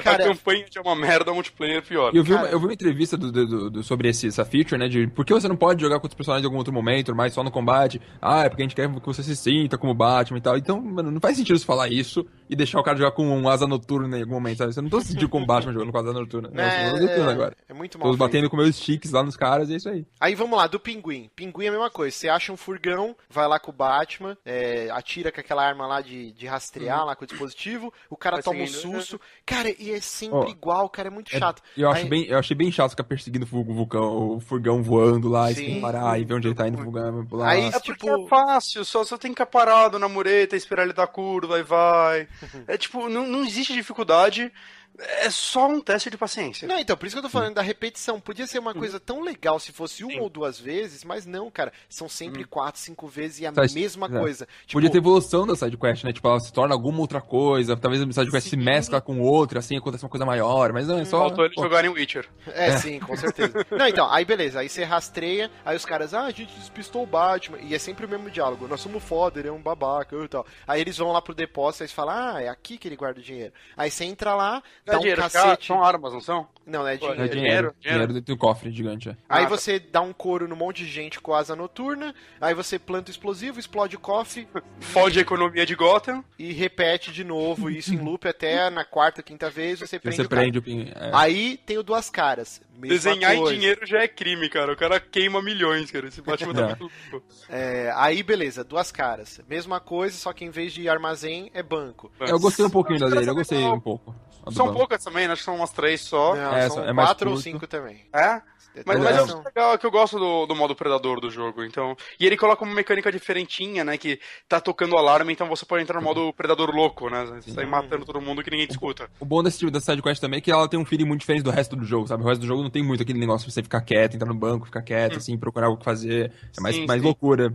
a 0.00 0.02
Cara, 0.02 0.24
campanha 0.24 0.64
de 0.68 0.78
uma 0.78 0.94
merda, 0.96 1.30
o 1.30 1.34
multiplayer 1.34 1.78
é 1.78 1.80
pior. 1.80 2.14
Eu 2.14 2.22
vi, 2.24 2.32
uma, 2.32 2.40
Cara. 2.42 2.52
eu 2.52 2.58
vi 2.58 2.66
uma 2.66 2.72
entrevista 2.72 3.16
do, 3.16 3.30
do- 3.30 3.70
do- 3.70 3.82
sobre 3.82 4.08
esse, 4.08 4.26
essa 4.28 4.44
feature, 4.44 4.78
né? 4.78 4.88
De 4.88 5.06
por 5.08 5.24
que 5.24 5.32
você 5.34 5.48
não 5.48 5.56
pode 5.56 5.80
jogar 5.82 5.98
com 5.98 6.04
outros 6.06 6.16
personagens 6.16 6.42
em 6.44 6.46
algum 6.46 6.58
outro 6.58 6.72
momento, 6.72 7.14
mas 7.14 7.32
só 7.34 7.42
no 7.42 7.50
combate. 7.50 8.00
Ah, 8.20 8.44
é 8.44 8.48
porque 8.48 8.62
a 8.62 8.64
gente 8.66 8.74
quer 8.76 8.88
que 8.92 9.06
você 9.06 9.22
se 9.22 9.36
sinta 9.36 9.76
como 9.76 9.94
Batman 9.94 10.38
e 10.38 10.40
tal. 10.42 10.56
Então, 10.56 10.80
mano, 10.80 11.10
não 11.10 11.20
faz 11.20 11.36
sentido 11.36 11.58
você 11.58 11.64
falar 11.64 11.88
isso 11.88 12.26
e 12.48 12.56
deixar 12.56 12.80
o 12.80 12.82
cara 12.82 12.96
jogar 12.98 13.12
com 13.12 13.26
um 13.28 13.48
asa 13.48 13.66
noturna 13.66 14.18
em 14.18 14.22
algum 14.22 14.34
momento, 14.34 14.58
sabe? 14.58 14.72
Você 14.72 14.80
não 14.80 14.90
tô 14.90 15.00
se 15.00 15.08
sentindo 15.08 15.28
como 15.28 15.46
Batman 15.46 15.72
jogando 15.72 15.92
com 15.92 15.98
asa 15.98 16.12
noturna. 16.12 16.50
Não, 16.52 16.62
É, 16.62 16.88
eu 16.88 16.92
tô 16.94 17.00
noturna 17.00 17.30
é, 17.30 17.34
agora. 17.34 17.56
é 17.68 17.74
muito 17.74 17.98
mal 17.98 18.10
Tô 18.10 18.16
batendo 18.16 18.48
com 18.50 18.56
meus 18.56 18.76
sticks 18.76 19.10
lá 19.10 19.22
nos 19.22 19.36
caras 19.36 19.68
e 19.70 19.74
é 19.74 19.76
isso 19.76 19.88
aí. 19.88 20.06
Aí 20.20 20.34
vamos 20.34 20.56
lá, 20.56 20.66
do 20.66 20.78
pinguim. 20.80 21.30
Pinguim 21.34 21.66
é 21.66 21.68
a 21.68 21.72
mesma 21.72 21.90
coisa. 21.90 22.16
Você 22.16 22.28
acha 22.28 22.52
um 22.52 22.56
furgão, 22.56 23.16
vai 23.30 23.46
lá 23.48 23.58
com 23.58 23.70
o 23.70 23.74
Batman, 23.74 24.36
é, 24.44 24.88
atira 24.90 25.32
com 25.32 25.40
aquela 25.40 25.66
arma 25.66 25.86
lá 25.86 26.00
de, 26.00 26.32
de 26.32 26.46
rastrear 26.46 27.04
lá 27.04 27.16
com 27.16 27.24
o 27.24 27.26
dispositivo, 27.26 27.92
o 28.10 28.16
cara 28.16 28.36
Vai 28.36 28.42
toma 28.42 28.62
um 28.62 28.66
seguindo. 28.66 28.96
susto. 29.00 29.20
Cara, 29.46 29.68
e 29.82 29.92
é 29.92 30.00
sempre 30.00 30.38
Ó, 30.38 30.46
igual, 30.48 30.88
cara, 30.88 31.08
é 31.08 31.10
muito 31.10 31.34
É, 31.34 31.38
chato. 31.38 31.62
eu, 31.76 31.90
acho 31.90 32.02
Aí- 32.04 32.08
bem, 32.08 32.24
eu 32.26 32.38
achei 32.38 32.56
bem 32.56 32.70
chato 32.72 32.90
ficar 32.90 33.04
perseguindo 33.04 33.46
o 33.50 33.60
o 33.60 33.74
vulcão, 33.74 34.36
o 34.36 34.40
furgão 34.40 34.82
voando 34.82 35.28
lá, 35.28 35.50
e 35.50 35.54
Sim. 35.54 35.64
tem 35.64 35.74
que 35.76 35.80
parar 35.80 36.18
e 36.20 36.24
ver 36.24 36.34
onde 36.34 36.48
ele 36.48 36.54
tá 36.54 36.68
indo 36.68 36.78
voando, 36.78 37.24
pular. 37.26 37.48
Aí- 37.50 37.64
É 37.66 37.70
porque 37.72 37.92
tipo- 37.92 38.08
é 38.24 38.28
fácil, 38.28 38.84
só 38.84 39.04
você 39.04 39.16
tem 39.18 39.32
que 39.32 39.42
ficar 39.42 39.46
parado 39.46 39.98
na 39.98 40.08
mureta, 40.08 40.56
esperar 40.56 40.84
ele 40.84 40.92
dar 40.92 41.06
curva 41.06 41.58
e 41.58 41.62
vai. 41.62 42.28
É 42.68 42.76
tipo, 42.78 43.08
não, 43.08 43.26
não 43.26 43.44
existe 43.44 43.72
dificuldade, 43.72 44.52
é 44.98 45.30
só 45.30 45.68
um 45.68 45.80
teste 45.80 46.10
de 46.10 46.16
paciência. 46.16 46.68
Não, 46.68 46.78
então, 46.78 46.96
por 46.96 47.06
isso 47.06 47.14
que 47.14 47.18
eu 47.18 47.22
tô 47.22 47.28
falando 47.28 47.54
da 47.54 47.62
repetição. 47.62 48.20
Podia 48.20 48.46
ser 48.46 48.58
uma 48.58 48.74
coisa 48.74 49.00
tão 49.00 49.22
legal 49.22 49.58
se 49.58 49.72
fosse 49.72 50.04
uma 50.04 50.12
Sim. 50.12 50.20
ou 50.20 50.28
duas 50.28 50.58
vezes, 50.58 51.02
mas 51.04 51.24
não, 51.26 51.50
cara. 51.50 51.72
São 51.88 52.08
sempre 52.08 52.44
quatro, 52.44 52.80
cinco 52.80 53.06
vezes 53.08 53.40
e 53.40 53.46
a 53.46 53.52
Faz- 53.52 53.74
mesma 53.74 54.06
é. 54.06 54.18
coisa. 54.18 54.46
Tipo, 54.66 54.72
Podia 54.74 54.90
ter 54.90 54.98
evolução 54.98 55.46
da 55.46 55.56
sidequest, 55.56 56.04
né? 56.04 56.12
Tipo, 56.12 56.28
ela 56.28 56.40
se 56.40 56.52
torna 56.52 56.74
alguma 56.74 57.00
outra 57.00 57.20
coisa, 57.20 57.76
talvez 57.76 58.02
a 58.02 58.12
sidequest 58.12 58.48
se 58.48 58.56
mescla 58.56 59.00
com 59.00 59.20
outra, 59.20 59.58
assim 59.60 59.76
acontece 59.76 60.04
uma 60.04 60.10
coisa 60.10 60.26
maior, 60.26 60.72
mas 60.72 60.86
não, 60.86 60.98
é 60.98 61.04
só... 61.04 61.20
Faltou 61.20 61.44
ele 61.44 61.54
Pô, 61.54 61.62
jogarem 61.62 61.90
Witcher. 61.90 62.28
É, 62.48 62.76
sim, 62.76 63.00
com 63.00 63.16
certeza. 63.16 63.66
Não, 63.70 63.86
então, 63.86 64.10
aí 64.10 64.24
beleza, 64.24 64.60
aí 64.60 64.68
você 64.68 64.84
rastreia, 64.84 65.50
aí 65.64 65.76
os 65.76 65.84
caras, 65.84 66.12
ah, 66.14 66.24
a 66.24 66.30
gente 66.30 66.54
despistou 66.54 67.02
o 67.02 67.06
Batman, 67.06 67.58
e 67.60 67.74
é 67.74 67.78
sempre 67.78 68.04
o 68.06 68.08
mesmo 68.08 68.30
diálogo, 68.30 68.68
nós 68.68 68.80
somos 68.80 69.02
foda, 69.02 69.38
ele 69.40 69.48
é 69.48 69.52
um 69.52 69.60
babaca 69.62 70.16
e 70.16 70.28
tal. 70.28 70.46
Aí 70.66 70.80
eles 70.80 70.96
vão 70.98 71.12
lá 71.12 71.22
pro 71.22 71.34
depósito, 71.34 71.82
aí 71.82 71.86
eles 71.86 71.94
falam, 71.94 72.14
ah, 72.14 72.42
é 72.42 72.48
aqui 72.48 72.76
que 72.78 72.86
ele 72.88 72.96
guarda 72.96 73.20
o 73.20 73.22
dinheiro. 73.22 73.52
Aí 73.76 73.90
você 73.90 74.04
entra 74.04 74.34
lá, 74.34 74.62
Dá 74.84 74.92
dá 74.94 74.98
um 74.98 75.00
dinheiro, 75.02 75.22
cacete. 75.22 75.66
são 75.68 75.82
armas, 75.84 76.12
não 76.12 76.20
são? 76.20 76.46
Não, 76.66 76.86
é 76.86 76.96
dinheiro. 76.96 77.20
É 77.20 77.24
É 77.24 77.28
dinheiro, 77.28 77.34
dinheiro, 77.38 77.74
dinheiro, 77.80 78.12
dentro 78.14 78.34
do 78.34 78.38
cofre 78.38 78.70
gigante. 78.72 79.08
é. 79.10 79.16
Aí 79.28 79.44
Ah, 79.44 79.48
tá. 79.48 79.56
você 79.56 79.78
dá 79.78 80.00
um 80.00 80.12
couro 80.12 80.48
no 80.48 80.56
monte 80.56 80.84
de 80.84 80.90
gente 80.90 81.20
com 81.20 81.32
asa 81.34 81.54
noturna, 81.54 82.12
aí 82.40 82.52
você 82.54 82.78
planta 82.78 83.08
o 83.08 83.12
explosivo, 83.12 83.60
explode 83.60 83.94
o 83.96 84.00
cofre 84.00 84.46
Fode 84.80 85.18
a 85.18 85.22
economia 85.22 85.64
de 85.64 85.74
Gotham. 85.76 86.24
e 86.38 86.52
repete 86.52 87.12
de 87.12 87.22
novo 87.24 87.70
isso 87.70 87.94
em 87.94 87.98
loop 87.98 88.26
até 88.26 88.70
na 88.70 88.84
quarta, 88.84 89.22
quinta 89.22 89.48
vez 89.50 89.78
você 89.80 89.98
prende 90.00 90.16
você 90.16 90.22
o 90.22 90.28
cara. 90.28 90.42
prende 90.42 90.58
o 90.58 90.62
pin. 90.62 90.90
é. 90.94 91.10
Aí 91.12 91.56
tem 91.58 91.78
o 91.78 91.82
duas 91.82 92.10
caras. 92.10 92.60
Mesma 92.76 92.94
Desenhar 92.96 93.34
em 93.34 93.38
coisa. 93.38 93.54
dinheiro 93.54 93.86
já 93.86 94.00
é 94.02 94.08
crime, 94.08 94.48
cara. 94.48 94.72
O 94.72 94.76
cara 94.76 94.98
queima 94.98 95.40
milhões, 95.40 95.88
cara. 95.92 96.08
Esse 96.08 96.20
Batman 96.20 96.52
tá 96.54 96.62
É. 96.62 96.66
muito 96.66 96.90
louco. 97.12 97.26
É, 97.48 97.92
aí 97.94 98.22
beleza, 98.24 98.64
duas 98.64 98.90
caras. 98.90 99.40
Mesma 99.48 99.78
coisa, 99.78 100.16
só 100.16 100.32
que 100.32 100.44
em 100.44 100.50
vez 100.50 100.72
de 100.72 100.88
armazém 100.88 101.50
é 101.54 101.62
banco. 101.62 102.10
Eu 102.20 102.40
gostei 102.40 102.64
um 102.64 102.70
pouquinho 102.70 102.98
da 102.98 103.08
dele, 103.08 103.30
eu 103.30 103.34
gostei 103.34 103.62
um 103.64 103.78
pouco. 103.78 104.12
São 104.50 104.72
poucas 104.72 105.02
também, 105.04 105.26
né? 105.26 105.34
acho 105.34 105.42
que 105.42 105.44
são 105.46 105.56
umas 105.56 105.70
três 105.70 106.00
só. 106.00 106.34
Não, 106.34 106.54
É, 106.54 106.68
são 106.68 106.88
é 106.88 106.94
quatro 106.94 107.30
ou 107.30 107.36
cinco 107.36 107.66
também. 107.66 108.06
É? 108.12 108.42
Mas, 108.74 108.84
Tem 108.84 108.84
mas 108.86 108.98
eu 108.98 109.04
razão. 109.22 109.38
acho 109.38 109.46
legal 109.46 109.78
que 109.78 109.86
eu 109.86 109.90
gosto 109.90 110.18
do, 110.18 110.46
do 110.46 110.54
modo 110.56 110.74
predador 110.74 111.20
do 111.20 111.30
jogo, 111.30 111.62
então. 111.64 111.96
E 112.18 112.26
ele 112.26 112.36
coloca 112.36 112.64
uma 112.64 112.74
mecânica 112.74 113.12
diferentinha, 113.12 113.84
né? 113.84 113.98
Que 113.98 114.18
tá 114.48 114.60
tocando 114.60 114.96
alarme, 114.96 115.32
então 115.32 115.46
você 115.48 115.64
pode 115.66 115.82
entrar 115.82 115.98
no 116.00 116.04
modo 116.06 116.32
predador 116.32 116.70
louco, 116.74 117.08
né? 117.10 117.24
Você 117.40 117.58
aí 117.60 117.66
matando 117.66 118.04
todo 118.04 118.20
mundo 118.20 118.42
que 118.42 118.50
ninguém 118.50 118.66
te 118.66 118.70
escuta. 118.72 119.10
O 119.20 119.24
bom 119.24 119.42
desse 119.42 119.58
tipo 119.58 119.70
da 119.70 119.80
side 119.80 120.00
quest 120.02 120.20
também 120.20 120.38
é 120.38 120.40
que 120.40 120.50
ela 120.50 120.68
tem 120.68 120.78
um 120.80 120.84
feeling 120.84 121.04
muito 121.04 121.20
diferente 121.20 121.42
do 121.42 121.50
resto 121.50 121.76
do 121.76 121.84
jogo, 121.84 122.06
sabe? 122.06 122.22
O 122.22 122.26
resto 122.26 122.40
do 122.40 122.46
jogo 122.46 122.62
não 122.62 122.70
tem 122.70 122.82
muito 122.82 123.02
aquele 123.02 123.18
negócio 123.18 123.46
de 123.46 123.52
você 123.52 123.62
ficar 123.62 123.80
quieto, 123.82 124.14
entrar 124.14 124.28
no 124.28 124.34
banco, 124.34 124.66
ficar 124.66 124.82
quieto, 124.82 125.18
assim, 125.18 125.36
procurar 125.36 125.68
o 125.68 125.76
que 125.76 125.84
fazer. 125.84 126.32
É 126.56 126.60
mais, 126.60 126.74
Sim, 126.76 126.86
mais 126.86 127.00
sim. 127.00 127.06
loucura, 127.06 127.52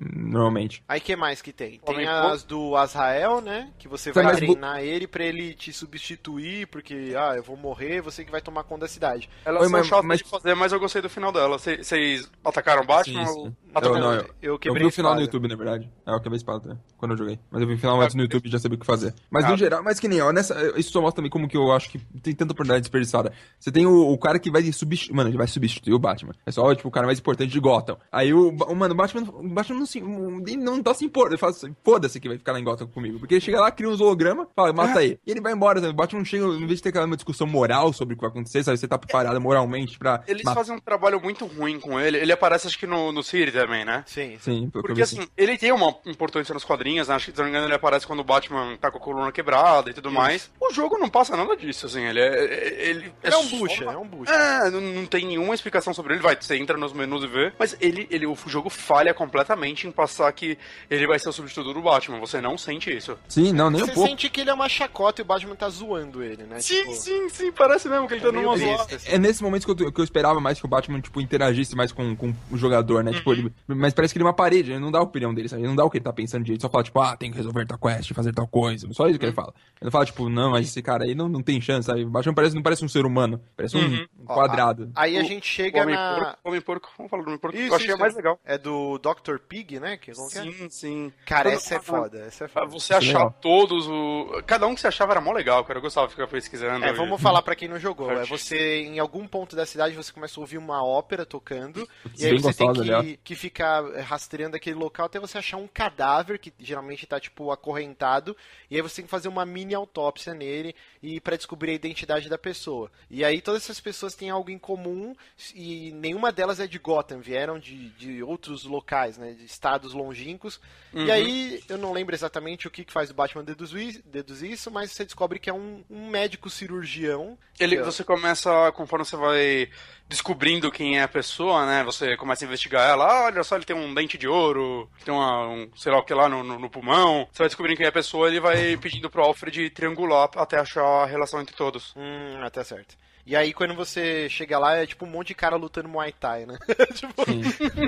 normalmente. 0.00 0.82
Aí 0.88 1.00
que 1.00 1.16
mais 1.16 1.42
que 1.42 1.52
tem? 1.52 1.80
Tem 1.80 2.06
as 2.06 2.44
do 2.44 2.76
Azrael, 2.76 3.40
né? 3.40 3.70
Que 3.78 3.88
você 3.88 4.12
vai 4.12 4.24
mas 4.24 4.40
bu- 4.40 4.46
treinar 4.54 4.80
ele 4.82 5.06
pra 5.06 5.24
ele 5.24 5.54
te 5.54 5.72
substituir, 5.72 6.66
porque, 6.68 7.14
ah, 7.16 7.34
eu 7.36 7.42
vou 7.42 7.56
morrer, 7.56 8.00
você 8.00 8.24
que 8.24 8.30
vai 8.30 8.40
tomar 8.40 8.64
conta 8.64 8.82
da 8.82 8.88
cidade. 8.88 9.28
Elas 9.44 9.62
Oi, 9.62 9.84
são 9.84 10.02
mas- 10.02 10.22
mas- 10.22 10.42
fazer, 10.44 10.54
mas 10.54 10.72
eu 10.72 10.78
gostei 10.78 11.00
do 11.02 11.08
final 11.08 11.32
dela. 11.32 11.58
Vocês 11.58 12.30
atacaram 12.44 12.82
o 12.82 12.86
Batman? 12.86 13.26
Sim, 13.26 13.32
sim. 13.32 13.56
Atacaram- 13.74 13.96
Eu, 13.96 14.02
não, 14.02 14.12
eu, 14.14 14.26
eu 14.42 14.58
eu 14.64 14.74
vi 14.74 14.84
o 14.84 14.90
final 14.90 15.14
no. 15.14 15.20
YouTube, 15.22 15.48
na 15.48 15.56
verdade. 15.56 15.90
É, 16.06 16.10
eu 16.12 16.18
quebrei 16.20 16.34
a 16.34 16.36
espada 16.36 16.68
né, 16.68 16.78
quando 16.96 17.10
eu 17.12 17.16
joguei. 17.18 17.40
Mas 17.50 17.60
eu 17.62 17.66
vi 17.66 17.74
o 17.74 17.78
final 17.78 18.00
antes 18.00 18.14
no 18.14 18.22
YouTube 18.22 18.46
e 18.46 18.50
já 18.50 18.58
sabia 18.58 18.76
o 18.76 18.80
que 18.80 18.86
fazer. 18.86 19.12
Mas 19.30 19.44
Ah. 19.44 19.48
no 19.50 19.56
geral, 19.56 19.82
mas 19.82 19.98
que 19.98 20.06
nem, 20.06 20.20
ó, 20.20 20.30
nessa, 20.32 20.78
isso 20.78 20.92
só 20.92 21.00
mostra 21.00 21.16
também 21.16 21.30
como 21.30 21.48
que 21.48 21.56
eu 21.56 21.72
acho 21.72 21.90
que 21.90 21.98
tem 22.22 22.34
tanta 22.34 22.52
oportunidade 22.52 22.82
desperdiçada. 22.82 23.32
Você 23.58 23.72
tem 23.72 23.84
o, 23.86 24.12
o 24.12 24.18
cara 24.18 24.38
que 24.38 24.50
vai 24.50 24.62
substituir. 24.72 25.16
Mano, 25.16 25.30
ele 25.30 25.36
vai 25.38 25.46
substituir 25.48 25.92
o 25.94 25.98
Batman. 25.98 26.32
É 26.46 26.52
só, 26.52 26.72
tipo, 26.74 26.88
o 26.88 26.90
cara 26.92 27.06
mais 27.06 27.18
importante 27.18 27.50
de 27.50 27.58
Gotham. 27.58 27.96
Aí 28.12 28.32
o, 28.32 28.50
o 28.50 28.76
mano, 28.76 28.94
o 28.94 28.96
Batman, 28.96 29.22
o 29.28 29.48
Batman 29.48 29.78
não, 29.80 29.86
se, 29.86 30.00
não 30.00 30.82
tá 30.82 30.94
se 30.94 31.04
importando. 31.04 31.34
Ele 31.34 31.40
fala 31.40 31.52
assim, 31.52 31.74
foda-se 31.82 32.20
que 32.20 32.28
vai 32.28 32.38
ficar 32.38 32.52
lá 32.52 32.60
em 32.60 32.64
Gotham 32.64 32.86
comigo. 32.86 33.18
Porque 33.18 33.34
ele 33.34 33.40
chega 33.40 33.60
lá, 33.60 33.70
cria 33.72 33.88
uns 33.88 34.00
hologramas, 34.00 34.46
fala, 34.54 34.72
mata 34.72 35.00
aí. 35.00 35.18
E 35.26 35.30
ele 35.30 35.40
vai 35.40 35.52
embora, 35.52 35.80
sabe? 35.80 35.92
O 35.92 35.96
Batman 35.96 36.18
não 36.20 36.24
chega, 36.26 36.44
em 36.44 36.66
vez 36.66 36.76
de 36.78 36.82
ter 36.82 36.88
aquela 36.90 37.06
discussão 37.08 37.46
moral 37.46 37.92
sobre 37.92 38.14
o 38.14 38.16
que 38.16 38.20
vai 38.22 38.30
acontecer, 38.30 38.62
sabe? 38.62 38.76
Você 38.78 38.86
tá 38.86 38.98
preparado 38.98 39.40
moralmente 39.40 39.98
pra. 39.98 40.22
Eles 40.34 40.44
matar. 40.44 40.56
fazem 40.60 40.74
um 40.76 40.80
trabalho 40.80 41.20
muito 41.20 41.46
ruim 41.46 41.78
com 41.80 41.98
ele. 42.00 42.18
Ele 42.18 42.32
aparece, 42.32 42.66
acho 42.66 42.78
que 42.78 42.86
no, 42.86 43.12
no 43.12 43.22
City 43.22 43.52
também, 43.52 43.84
né? 43.84 44.02
Sim. 44.06 44.36
Sim, 44.40 44.68
Porque 44.70 45.02
assim, 45.02 45.26
ele 45.36 45.56
tem 45.58 45.72
uma 45.72 45.94
importância 46.06 46.52
nos 46.52 46.64
quadrinhos, 46.64 47.08
né? 47.08 47.14
acho 47.14 47.26
que 47.26 47.32
se 47.32 47.38
não 47.38 47.44
me 47.44 47.50
engano 47.50 47.66
ele 47.66 47.74
aparece 47.74 48.06
quando 48.06 48.20
o 48.20 48.24
Batman 48.24 48.76
tá 48.80 48.90
com 48.90 48.98
a 48.98 49.00
coluna 49.00 49.32
quebrada 49.32 49.90
e 49.90 49.94
tudo 49.94 50.10
mais. 50.10 50.50
O 50.60 50.72
jogo 50.72 50.98
não 50.98 51.08
passa 51.08 51.36
nada 51.36 51.56
disso, 51.56 51.86
assim, 51.86 52.02
ele 52.04 52.20
é. 52.20 52.44
Ele 52.90 53.12
Ele 53.22 53.34
é 53.34 53.36
um 53.36 53.42
só- 53.44 53.56
bucha, 53.56 53.84
é 53.84 53.96
um 53.96 54.06
bucha. 54.06 54.32
É, 54.32 54.70
não, 54.70 54.80
não 54.80 55.06
tem 55.06 55.26
nenhuma 55.26 55.54
explicação 55.54 55.92
sobre 55.94 56.14
ele, 56.14 56.22
vai, 56.22 56.36
você 56.40 56.56
entra 56.56 56.76
nos 56.76 56.92
menus 56.92 57.24
e 57.24 57.26
vê, 57.26 57.52
mas 57.58 57.76
ele, 57.80 58.06
ele, 58.10 58.26
o 58.26 58.36
jogo 58.46 58.68
falha 58.70 59.12
completamente 59.14 59.86
em 59.86 59.90
passar 59.92 60.30
que 60.32 60.58
ele 60.90 61.06
vai 61.06 61.18
ser 61.18 61.28
o 61.28 61.32
substituto 61.32 61.72
do 61.72 61.80
Batman, 61.82 62.18
você 62.20 62.40
não 62.40 62.56
sente 62.58 62.94
isso. 62.94 63.18
Sim, 63.28 63.52
não, 63.52 63.70
nem 63.70 63.80
Você 63.82 63.90
um 63.90 63.94
pouco. 63.94 64.08
sente 64.08 64.28
que 64.28 64.40
ele 64.40 64.50
é 64.50 64.54
uma 64.54 64.68
chacota 64.68 65.20
e 65.20 65.22
o 65.22 65.26
Batman 65.26 65.54
tá 65.54 65.68
zoando 65.68 66.22
ele, 66.22 66.44
né? 66.44 66.60
Sim, 66.60 66.74
Tipo, 66.74 66.92
sim, 66.94 67.28
sim, 67.28 67.52
parece 67.52 67.88
mesmo 67.88 68.06
que 68.08 68.14
ele 68.14 68.20
tá 68.22 68.28
é 68.28 68.32
meio 68.32 68.44
numa 68.44 68.56
zoada. 68.56 68.96
assim. 68.96 69.08
É 69.10 69.18
nesse 69.18 69.42
momento 69.42 69.64
que 69.64 69.82
eu, 69.84 69.92
que 69.92 70.00
eu 70.00 70.04
esperava 70.24 70.40
mais 70.40 70.58
que 70.58 70.64
o 70.64 70.68
Batman, 70.68 71.00
tipo, 71.00 71.20
interagisse 71.20 71.76
mais 71.76 71.92
com, 71.92 72.16
com 72.16 72.32
o 72.50 72.56
jogador, 72.56 73.04
né? 73.04 73.12
Tipo, 73.12 73.32
ele, 73.32 73.52
mas 73.68 73.92
parece 73.92 74.12
que 74.14 74.18
ele 74.18 74.24
é 74.24 74.28
uma 74.28 74.32
parede, 74.34 74.72
ele 74.72 74.80
não 74.80 74.90
dá 74.90 74.98
a 74.98 75.02
opinião 75.02 75.34
dele, 75.34 75.48
sabe? 75.48 75.62
Ele 75.62 75.68
não 75.68 75.76
dá 75.76 75.84
o 75.84 75.90
que 75.90 75.98
ele 75.98 76.04
tá 76.04 76.12
pensando 76.12 76.42
direito, 76.44 76.62
só 76.62 76.68
fala, 76.70 76.82
tipo, 76.82 76.98
ah, 77.00 77.16
tem 77.16 77.30
que 77.30 77.36
resolver 77.36 77.66
tal 77.66 77.78
quest, 77.78 78.12
fazer 78.14 78.32
tal 78.32 78.46
coisa. 78.48 78.88
Só 78.92 79.06
isso 79.08 79.18
que 79.18 79.26
ele 79.26 79.32
fala. 79.34 79.52
Ele 79.80 79.84
não 79.84 79.90
fala, 79.90 80.06
tipo, 80.06 80.28
não, 80.30 80.52
mas 80.52 80.66
esse 80.68 80.80
cara 80.82 81.04
aí 81.04 81.14
não, 81.14 81.28
não 81.28 81.42
tem 81.42 81.60
chance, 81.60 81.86
sabe? 81.86 82.04
O 82.04 82.08
Batman 82.10 82.34
parece, 82.34 82.54
não 82.54 82.62
parece 82.62 82.84
um 82.84 82.88
ser 82.88 83.04
humano, 83.04 83.40
parece 83.56 83.76
um, 83.76 83.80
Uhum. 83.84 84.06
um 84.20 84.24
Ó, 84.26 84.34
quadrado. 84.34 84.90
Aí 84.96 85.16
a 85.18 85.20
O- 85.20 85.24
gente 85.24 85.42
O 85.44 85.46
chega 85.46 85.82
Homem 85.82 85.94
na. 85.94 86.14
Porco, 86.14 86.38
Homem 86.44 86.60
Porco, 86.60 86.90
vamos 86.96 87.10
falar 87.10 87.22
do 87.22 87.28
Homem 87.28 87.38
Porco, 87.38 87.56
Isso, 87.56 87.68
eu 87.68 87.74
achei 87.74 87.86
isso, 87.88 87.96
a 87.96 87.98
mais 87.98 88.14
legal. 88.14 88.40
É 88.44 88.56
do 88.56 88.98
Dr. 88.98 89.38
Pig, 89.46 89.78
né? 89.78 89.96
Que, 89.98 90.06
que 90.06 90.10
é? 90.12 90.14
Sim, 90.14 90.70
sim. 90.70 91.12
Cara, 91.26 91.50
essa 91.50 91.74
é 91.74 91.80
foda, 91.80 92.18
essa 92.26 92.44
é 92.46 92.48
foda. 92.48 92.66
Você 92.68 92.94
é 92.94 92.96
achar 92.96 93.18
legal. 93.18 93.38
todos 93.42 93.86
o. 93.86 94.42
Cada 94.46 94.66
um 94.66 94.74
que 94.74 94.80
você 94.80 94.86
achava 94.86 95.12
era 95.12 95.20
mó 95.20 95.32
legal, 95.32 95.62
cara. 95.64 95.78
Eu 95.78 95.82
gostava 95.82 96.06
de 96.06 96.14
ficar 96.14 96.26
pesquisando. 96.28 96.84
É, 96.84 96.92
vamos 96.92 97.20
falar 97.20 97.42
pra 97.42 97.54
quem 97.54 97.68
não 97.68 97.78
jogou. 97.78 98.10
É 98.10 98.24
você, 98.24 98.82
em 98.84 98.98
algum 98.98 99.26
ponto 99.26 99.54
da 99.56 99.66
cidade, 99.66 99.94
você 99.94 100.12
começa 100.14 100.38
a 100.38 100.40
ouvir 100.40 100.58
uma 100.58 100.82
ópera 100.82 101.26
tocando. 101.26 101.86
Putz, 102.02 102.22
e 102.22 102.26
aí 102.26 102.38
você 102.38 102.64
tem 102.64 102.72
que, 103.02 103.16
que 103.22 103.34
ficar 103.34 103.84
é, 103.94 104.00
rastreando 104.00 104.56
aquele 104.56 104.76
local 104.76 105.06
até 105.06 105.20
você 105.20 105.38
achar 105.38 105.56
um 105.56 105.66
cadáver, 105.66 106.38
que 106.38 106.52
geralmente 106.58 107.06
tá, 107.06 107.20
tipo, 107.20 107.50
acorrentado. 107.50 108.36
E 108.70 108.76
aí 108.76 108.82
você 108.82 108.96
tem 108.96 109.04
que 109.04 109.10
fazer 109.10 109.28
uma 109.28 109.44
mini 109.44 109.74
autópsia 109.74 110.32
nele 110.32 110.74
e 111.02 111.20
para 111.20 111.36
descobrir 111.36 111.72
a 111.72 111.74
identidade 111.74 112.28
da 112.28 112.38
pessoa. 112.38 112.90
E 113.10 113.24
aí 113.24 113.40
todas 113.40 113.64
essas 113.64 113.80
pessoas 113.80 114.14
têm 114.14 114.30
algo 114.30 114.50
em 114.50 114.58
comum 114.58 115.14
e 115.54 115.92
nenhuma 115.92 116.32
delas 116.32 116.60
é 116.60 116.66
de 116.66 116.78
Gotham, 116.78 117.20
vieram 117.20 117.58
de, 117.58 117.90
de 117.90 118.22
outros 118.22 118.64
locais, 118.64 119.18
né? 119.18 119.32
De 119.32 119.44
estados 119.44 119.92
longínquos. 119.92 120.60
Uhum. 120.92 121.06
E 121.06 121.10
aí, 121.10 121.64
eu 121.68 121.76
não 121.76 121.92
lembro 121.92 122.14
exatamente 122.14 122.66
o 122.66 122.70
que, 122.70 122.84
que 122.84 122.92
faz 122.92 123.10
o 123.10 123.14
Batman 123.14 123.44
deduzir, 123.44 124.02
deduzir 124.04 124.50
isso, 124.50 124.70
mas 124.70 124.92
você 124.92 125.04
descobre 125.04 125.38
que 125.38 125.50
é 125.50 125.52
um, 125.52 125.84
um 125.90 126.08
médico 126.08 126.48
cirurgião. 126.48 127.36
Ele, 127.58 127.76
que 127.76 127.82
é- 127.82 127.84
você 127.84 128.04
começa, 128.04 128.72
conforme 128.72 129.04
você 129.04 129.16
vai 129.16 129.68
descobrindo 130.08 130.70
quem 130.70 130.98
é 130.98 131.02
a 131.02 131.08
pessoa, 131.08 131.66
né? 131.66 131.82
Você 131.84 132.16
começa 132.16 132.44
a 132.44 132.46
investigar 132.46 132.88
ela. 132.88 133.04
Ah, 133.04 133.24
olha 133.24 133.42
só, 133.42 133.56
ele 133.56 133.64
tem 133.64 133.76
um 133.76 133.92
dente 133.92 134.18
de 134.18 134.28
ouro, 134.28 134.88
tem 135.04 135.12
uma, 135.12 135.48
um, 135.48 135.70
sei 135.76 135.90
lá 135.90 135.98
o 135.98 136.04
que 136.04 136.14
lá 136.14 136.28
no, 136.28 136.42
no, 136.42 136.58
no 136.58 136.70
pulmão. 136.70 137.28
Você 137.32 137.38
vai 137.38 137.48
descobrindo 137.48 137.76
quem 137.76 137.86
é 137.86 137.88
a 137.88 137.92
pessoa, 137.92 138.28
ele 138.28 138.40
vai 138.40 138.76
pedindo 138.76 139.10
pro 139.10 139.22
Alfred 139.22 139.70
triangular 139.70 140.30
até 140.36 140.58
achar 140.58 140.84
a 140.84 141.06
relação 141.06 141.40
entre 141.40 141.56
todos. 141.56 141.94
Hum, 141.96 142.42
até 142.42 142.62
certo. 142.62 142.96
E 143.26 143.34
aí, 143.34 143.52
quando 143.54 143.74
você 143.74 144.28
chega 144.28 144.58
lá, 144.58 144.76
é 144.76 144.86
tipo 144.86 145.06
um 145.06 145.08
monte 145.08 145.28
de 145.28 145.34
cara 145.34 145.56
lutando 145.56 145.88
Muay 145.88 146.12
Thai, 146.12 146.44
né? 146.44 146.58
tipo, 146.94 147.22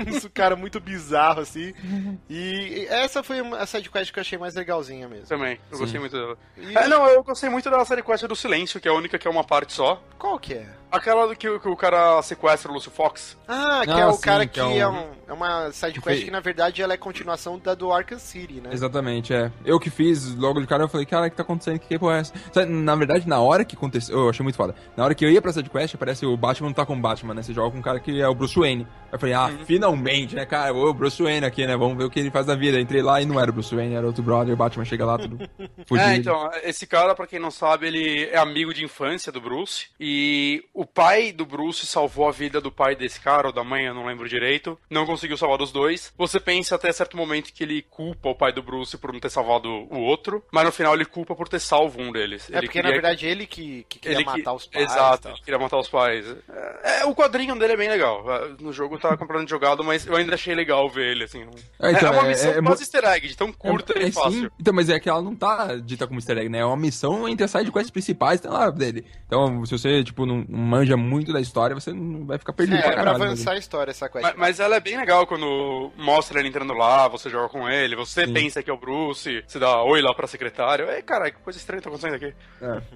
uns 0.09 0.27
cara 0.33 0.55
muito 0.55 0.79
bizarro, 0.79 1.41
assim. 1.41 1.73
E 2.29 2.85
essa 2.89 3.21
foi 3.23 3.39
a 3.39 3.65
sidequest 3.65 4.11
que 4.11 4.19
eu 4.19 4.21
achei 4.21 4.37
mais 4.37 4.55
legalzinha 4.55 5.07
mesmo. 5.07 5.27
Também, 5.27 5.59
eu 5.71 5.77
gostei 5.79 5.99
muito 5.99 6.13
dela. 6.17 6.37
E- 6.57 6.77
É, 6.77 6.87
não, 6.87 7.07
eu 7.07 7.23
gostei 7.23 7.49
muito 7.49 7.69
da 7.69 7.83
série 7.85 8.01
quest 8.03 8.25
do 8.25 8.35
silêncio, 8.35 8.79
que 8.79 8.87
é 8.87 8.91
a 8.91 8.93
única 8.93 9.17
que 9.17 9.27
é 9.27 9.31
uma 9.31 9.43
parte 9.43 9.73
só. 9.73 10.01
Qual 10.17 10.37
que 10.39 10.55
é? 10.55 10.67
Aquela 10.91 11.27
do 11.27 11.35
que, 11.35 11.47
o- 11.49 11.59
que 11.59 11.67
o 11.67 11.75
cara 11.75 12.21
sequestra 12.21 12.71
o 12.71 12.73
Lúcio 12.73 12.89
Fox. 12.91 13.37
Ah, 13.47 13.81
que 13.83 13.91
Ah, 13.91 13.99
é 13.99 14.05
o 14.07 14.13
sim, 14.13 14.21
cara 14.21 14.45
que 14.45 14.53
que, 14.53 14.59
é 14.59 14.65
um- 14.65 14.77
é, 14.79 14.87
um- 14.87 15.11
é 15.27 15.33
uma 15.33 15.71
sidequest 15.71 16.23
que, 16.25 16.31
na 16.31 16.39
verdade, 16.39 16.81
ela 16.81 16.93
é 16.93 16.97
continuação 16.97 17.59
da 17.59 17.73
do 17.75 17.91
Arkham 17.91 18.17
City, 18.19 18.61
né? 18.61 18.69
Exatamente, 18.71 19.33
é. 19.33 19.51
Eu 19.65 19.79
que 19.79 19.89
fiz 19.89 20.33
logo 20.35 20.59
de 20.61 20.67
cara, 20.67 20.83
eu 20.83 20.87
falei, 20.87 21.05
cara, 21.05 21.27
o 21.27 21.29
que 21.29 21.35
tá 21.35 21.43
acontecendo? 21.43 21.79
Que 21.79 21.87
que 21.87 21.99
porra 21.99 22.17
é 22.17 22.19
essa? 22.21 22.65
Na 22.65 22.95
verdade, 22.95 23.27
na 23.27 23.39
hora 23.41 23.65
que 23.65 23.75
aconteceu, 23.75 24.17
eu 24.17 24.29
achei 24.29 24.43
muito 24.43 24.55
foda. 24.55 24.75
Na 24.95 25.03
hora 25.03 25.13
que 25.15 25.25
eu 25.27 25.33
ia 25.33 25.41
pra 25.41 25.51
essa 25.51 25.61
quest, 25.63 25.95
parece 25.97 26.25
o 26.25 26.35
Batman 26.37 26.67
não 26.69 26.73
tá 26.73 26.85
com 26.85 26.93
o 26.93 26.99
Batman, 26.99 27.33
né? 27.33 27.43
Você 27.43 27.53
joga 27.53 27.71
com 27.71 27.77
um 27.77 27.81
cara 27.81 27.99
que 27.99 28.19
é 28.21 28.27
o 28.27 28.33
Bruce 28.35 28.57
Wayne. 28.57 28.83
Aí 28.83 29.09
eu 29.13 29.19
falei, 29.19 29.35
ah, 29.35 29.45
Uhum. 29.47 29.65
finalmente, 29.65 30.35
né, 30.35 30.45
cara? 30.45 30.73
O 30.73 30.93
Bruce 30.93 31.21
Wayne 31.21 31.45
aqui, 31.45 31.65
né? 31.65 31.75
Vamos 31.77 31.97
ver 31.97 32.03
o 32.05 32.09
que 32.09 32.19
ele 32.19 32.31
faz 32.31 32.45
da 32.45 32.55
vida. 32.55 32.79
Entrei 32.79 33.01
lá 33.01 33.21
e 33.21 33.25
não 33.25 33.39
era 33.39 33.49
o 33.49 33.53
Bruce 33.53 33.73
Wayne, 33.75 33.93
era 33.95 34.05
outro 34.05 34.23
brother. 34.23 34.53
O 34.53 34.57
Batman 34.57 34.85
chega 34.85 35.05
lá, 35.05 35.17
tudo 35.17 35.37
fudido. 35.87 36.07
É, 36.09 36.15
então, 36.15 36.49
esse 36.63 36.85
cara, 36.87 37.13
pra 37.15 37.27
quem 37.27 37.39
não 37.39 37.51
sabe, 37.51 37.87
ele 37.87 38.25
é 38.31 38.37
amigo 38.37 38.73
de 38.73 38.83
infância 38.83 39.31
do 39.31 39.39
Bruce. 39.41 39.87
E 39.99 40.63
o 40.73 40.85
pai 40.85 41.31
do 41.31 41.45
Bruce 41.45 41.85
salvou 41.85 42.27
a 42.27 42.31
vida 42.31 42.59
do 42.61 42.71
pai 42.71 42.95
desse 42.95 43.19
cara, 43.19 43.47
ou 43.47 43.53
da 43.53 43.63
mãe, 43.63 43.85
eu 43.85 43.93
não 43.93 44.05
lembro 44.05 44.27
direito. 44.27 44.77
Não 44.89 45.05
conseguiu 45.05 45.37
salvar 45.37 45.57
dos 45.57 45.71
dois. 45.71 46.13
Você 46.17 46.39
pensa 46.39 46.75
até 46.75 46.91
certo 46.91 47.17
momento 47.17 47.53
que 47.53 47.63
ele 47.63 47.81
culpa 47.81 48.29
o 48.29 48.35
pai 48.35 48.51
do 48.53 48.61
Bruce 48.63 48.97
por 48.97 49.11
não 49.13 49.19
ter 49.19 49.29
salvado 49.29 49.69
o 49.69 49.99
outro. 49.99 50.43
Mas 50.51 50.65
no 50.65 50.71
final 50.71 50.93
ele 50.93 51.05
culpa 51.05 51.35
por 51.35 51.47
ter 51.47 51.59
salvo 51.59 52.01
um 52.01 52.11
deles. 52.11 52.49
É 52.51 52.57
ele 52.57 52.67
porque, 52.67 52.81
na 52.81 52.89
verdade, 52.89 53.25
ele 53.25 53.45
que, 53.45 53.85
que 53.89 53.99
queria 53.99 54.17
ele 54.17 54.25
que- 54.25 54.37
matar 54.37 54.53
os 54.53 54.65
pais. 54.67 54.85
Exato, 54.91 55.16
e 55.17 55.21
tal. 55.21 55.31
ele 55.33 55.41
queria 55.41 55.59
matar 55.59 55.77
os 55.77 55.87
pais. 55.89 56.25
É, 56.49 57.01
é, 57.01 57.05
o 57.05 57.13
quadrinho 57.15 57.57
dele 57.57 57.73
é 57.73 57.77
bem 57.77 57.89
legal. 57.89 58.23
É, 58.31 58.49
No 58.61 58.71
jogo 58.73 58.97
tá 58.99 59.09
completamente 59.17 59.49
jogado, 59.49 59.83
mas 59.83 60.05
eu 60.05 60.15
ainda 60.15 60.33
achei 60.35 60.53
legal 60.55 60.89
ver 60.89 61.11
ele, 61.11 61.23
assim. 61.23 61.45
É, 61.79 61.91
então, 61.91 62.09
é 62.09 62.11
uma 62.11 62.25
é- 62.25 62.27
missão 62.29 62.51
é- 62.51 62.57
é 62.57 62.61
quase 62.61 62.83
easter 62.83 63.03
egg, 63.05 63.27
de 63.27 63.37
tão 63.37 63.51
curta 63.51 63.97
é, 63.97 64.03
e 64.03 64.07
é 64.07 64.11
fácil. 64.11 64.31
sim. 64.31 64.49
Então, 64.59 64.73
mas 64.73 64.89
é 64.89 64.99
que 64.99 65.09
ela 65.09 65.21
não 65.21 65.35
tá 65.35 65.75
dita 65.75 66.07
como 66.07 66.19
easter 66.19 66.37
egg, 66.37 66.49
né? 66.49 66.59
É 66.59 66.65
uma 66.65 66.77
missão 66.77 67.27
entre 67.27 67.43
as 67.45 67.51
sidequests 67.51 67.91
principais 67.91 68.41
tá 68.41 68.49
lá 68.49 68.69
dele. 68.69 69.05
Então, 69.25 69.65
se 69.65 69.71
você, 69.77 70.03
tipo, 70.03 70.25
não 70.25 70.45
manja 70.47 70.95
muito 70.97 71.31
da 71.33 71.39
história, 71.41 71.73
você 71.75 71.91
não 71.93 72.25
vai 72.25 72.37
ficar 72.37 72.53
perdido 72.53 72.77
É, 72.77 72.81
pra 72.81 72.89
é 72.89 72.93
pra 72.93 73.03
caralho. 73.03 73.23
avançar 73.23 73.51
a 73.51 73.57
história 73.57 73.91
essa 73.91 74.07
quest. 74.09 74.23
Mas, 74.23 74.35
mas 74.35 74.59
ela 74.59 74.75
é 74.75 74.79
bem 74.79 74.97
legal 74.97 75.25
quando 75.27 75.91
mostra 75.97 76.39
ele 76.39 76.49
entrando 76.49 76.73
lá, 76.73 77.07
você 77.07 77.29
joga 77.29 77.49
com 77.49 77.69
ele, 77.69 77.95
você 77.95 78.25
Sim. 78.25 78.33
pensa 78.33 78.61
que 78.63 78.69
é 78.69 78.73
o 78.73 78.77
Bruce, 78.77 79.43
você 79.47 79.59
dá 79.59 79.81
oi 79.83 80.01
lá 80.01 80.13
pra 80.13 80.27
secretário. 80.27 80.89
Ei, 80.89 81.01
cara, 81.01 81.31
que 81.31 81.37
coisa 81.39 81.57
estranha 81.59 81.81
tá 81.81 81.89
acontecendo 81.89 82.15
aqui. 82.15 82.33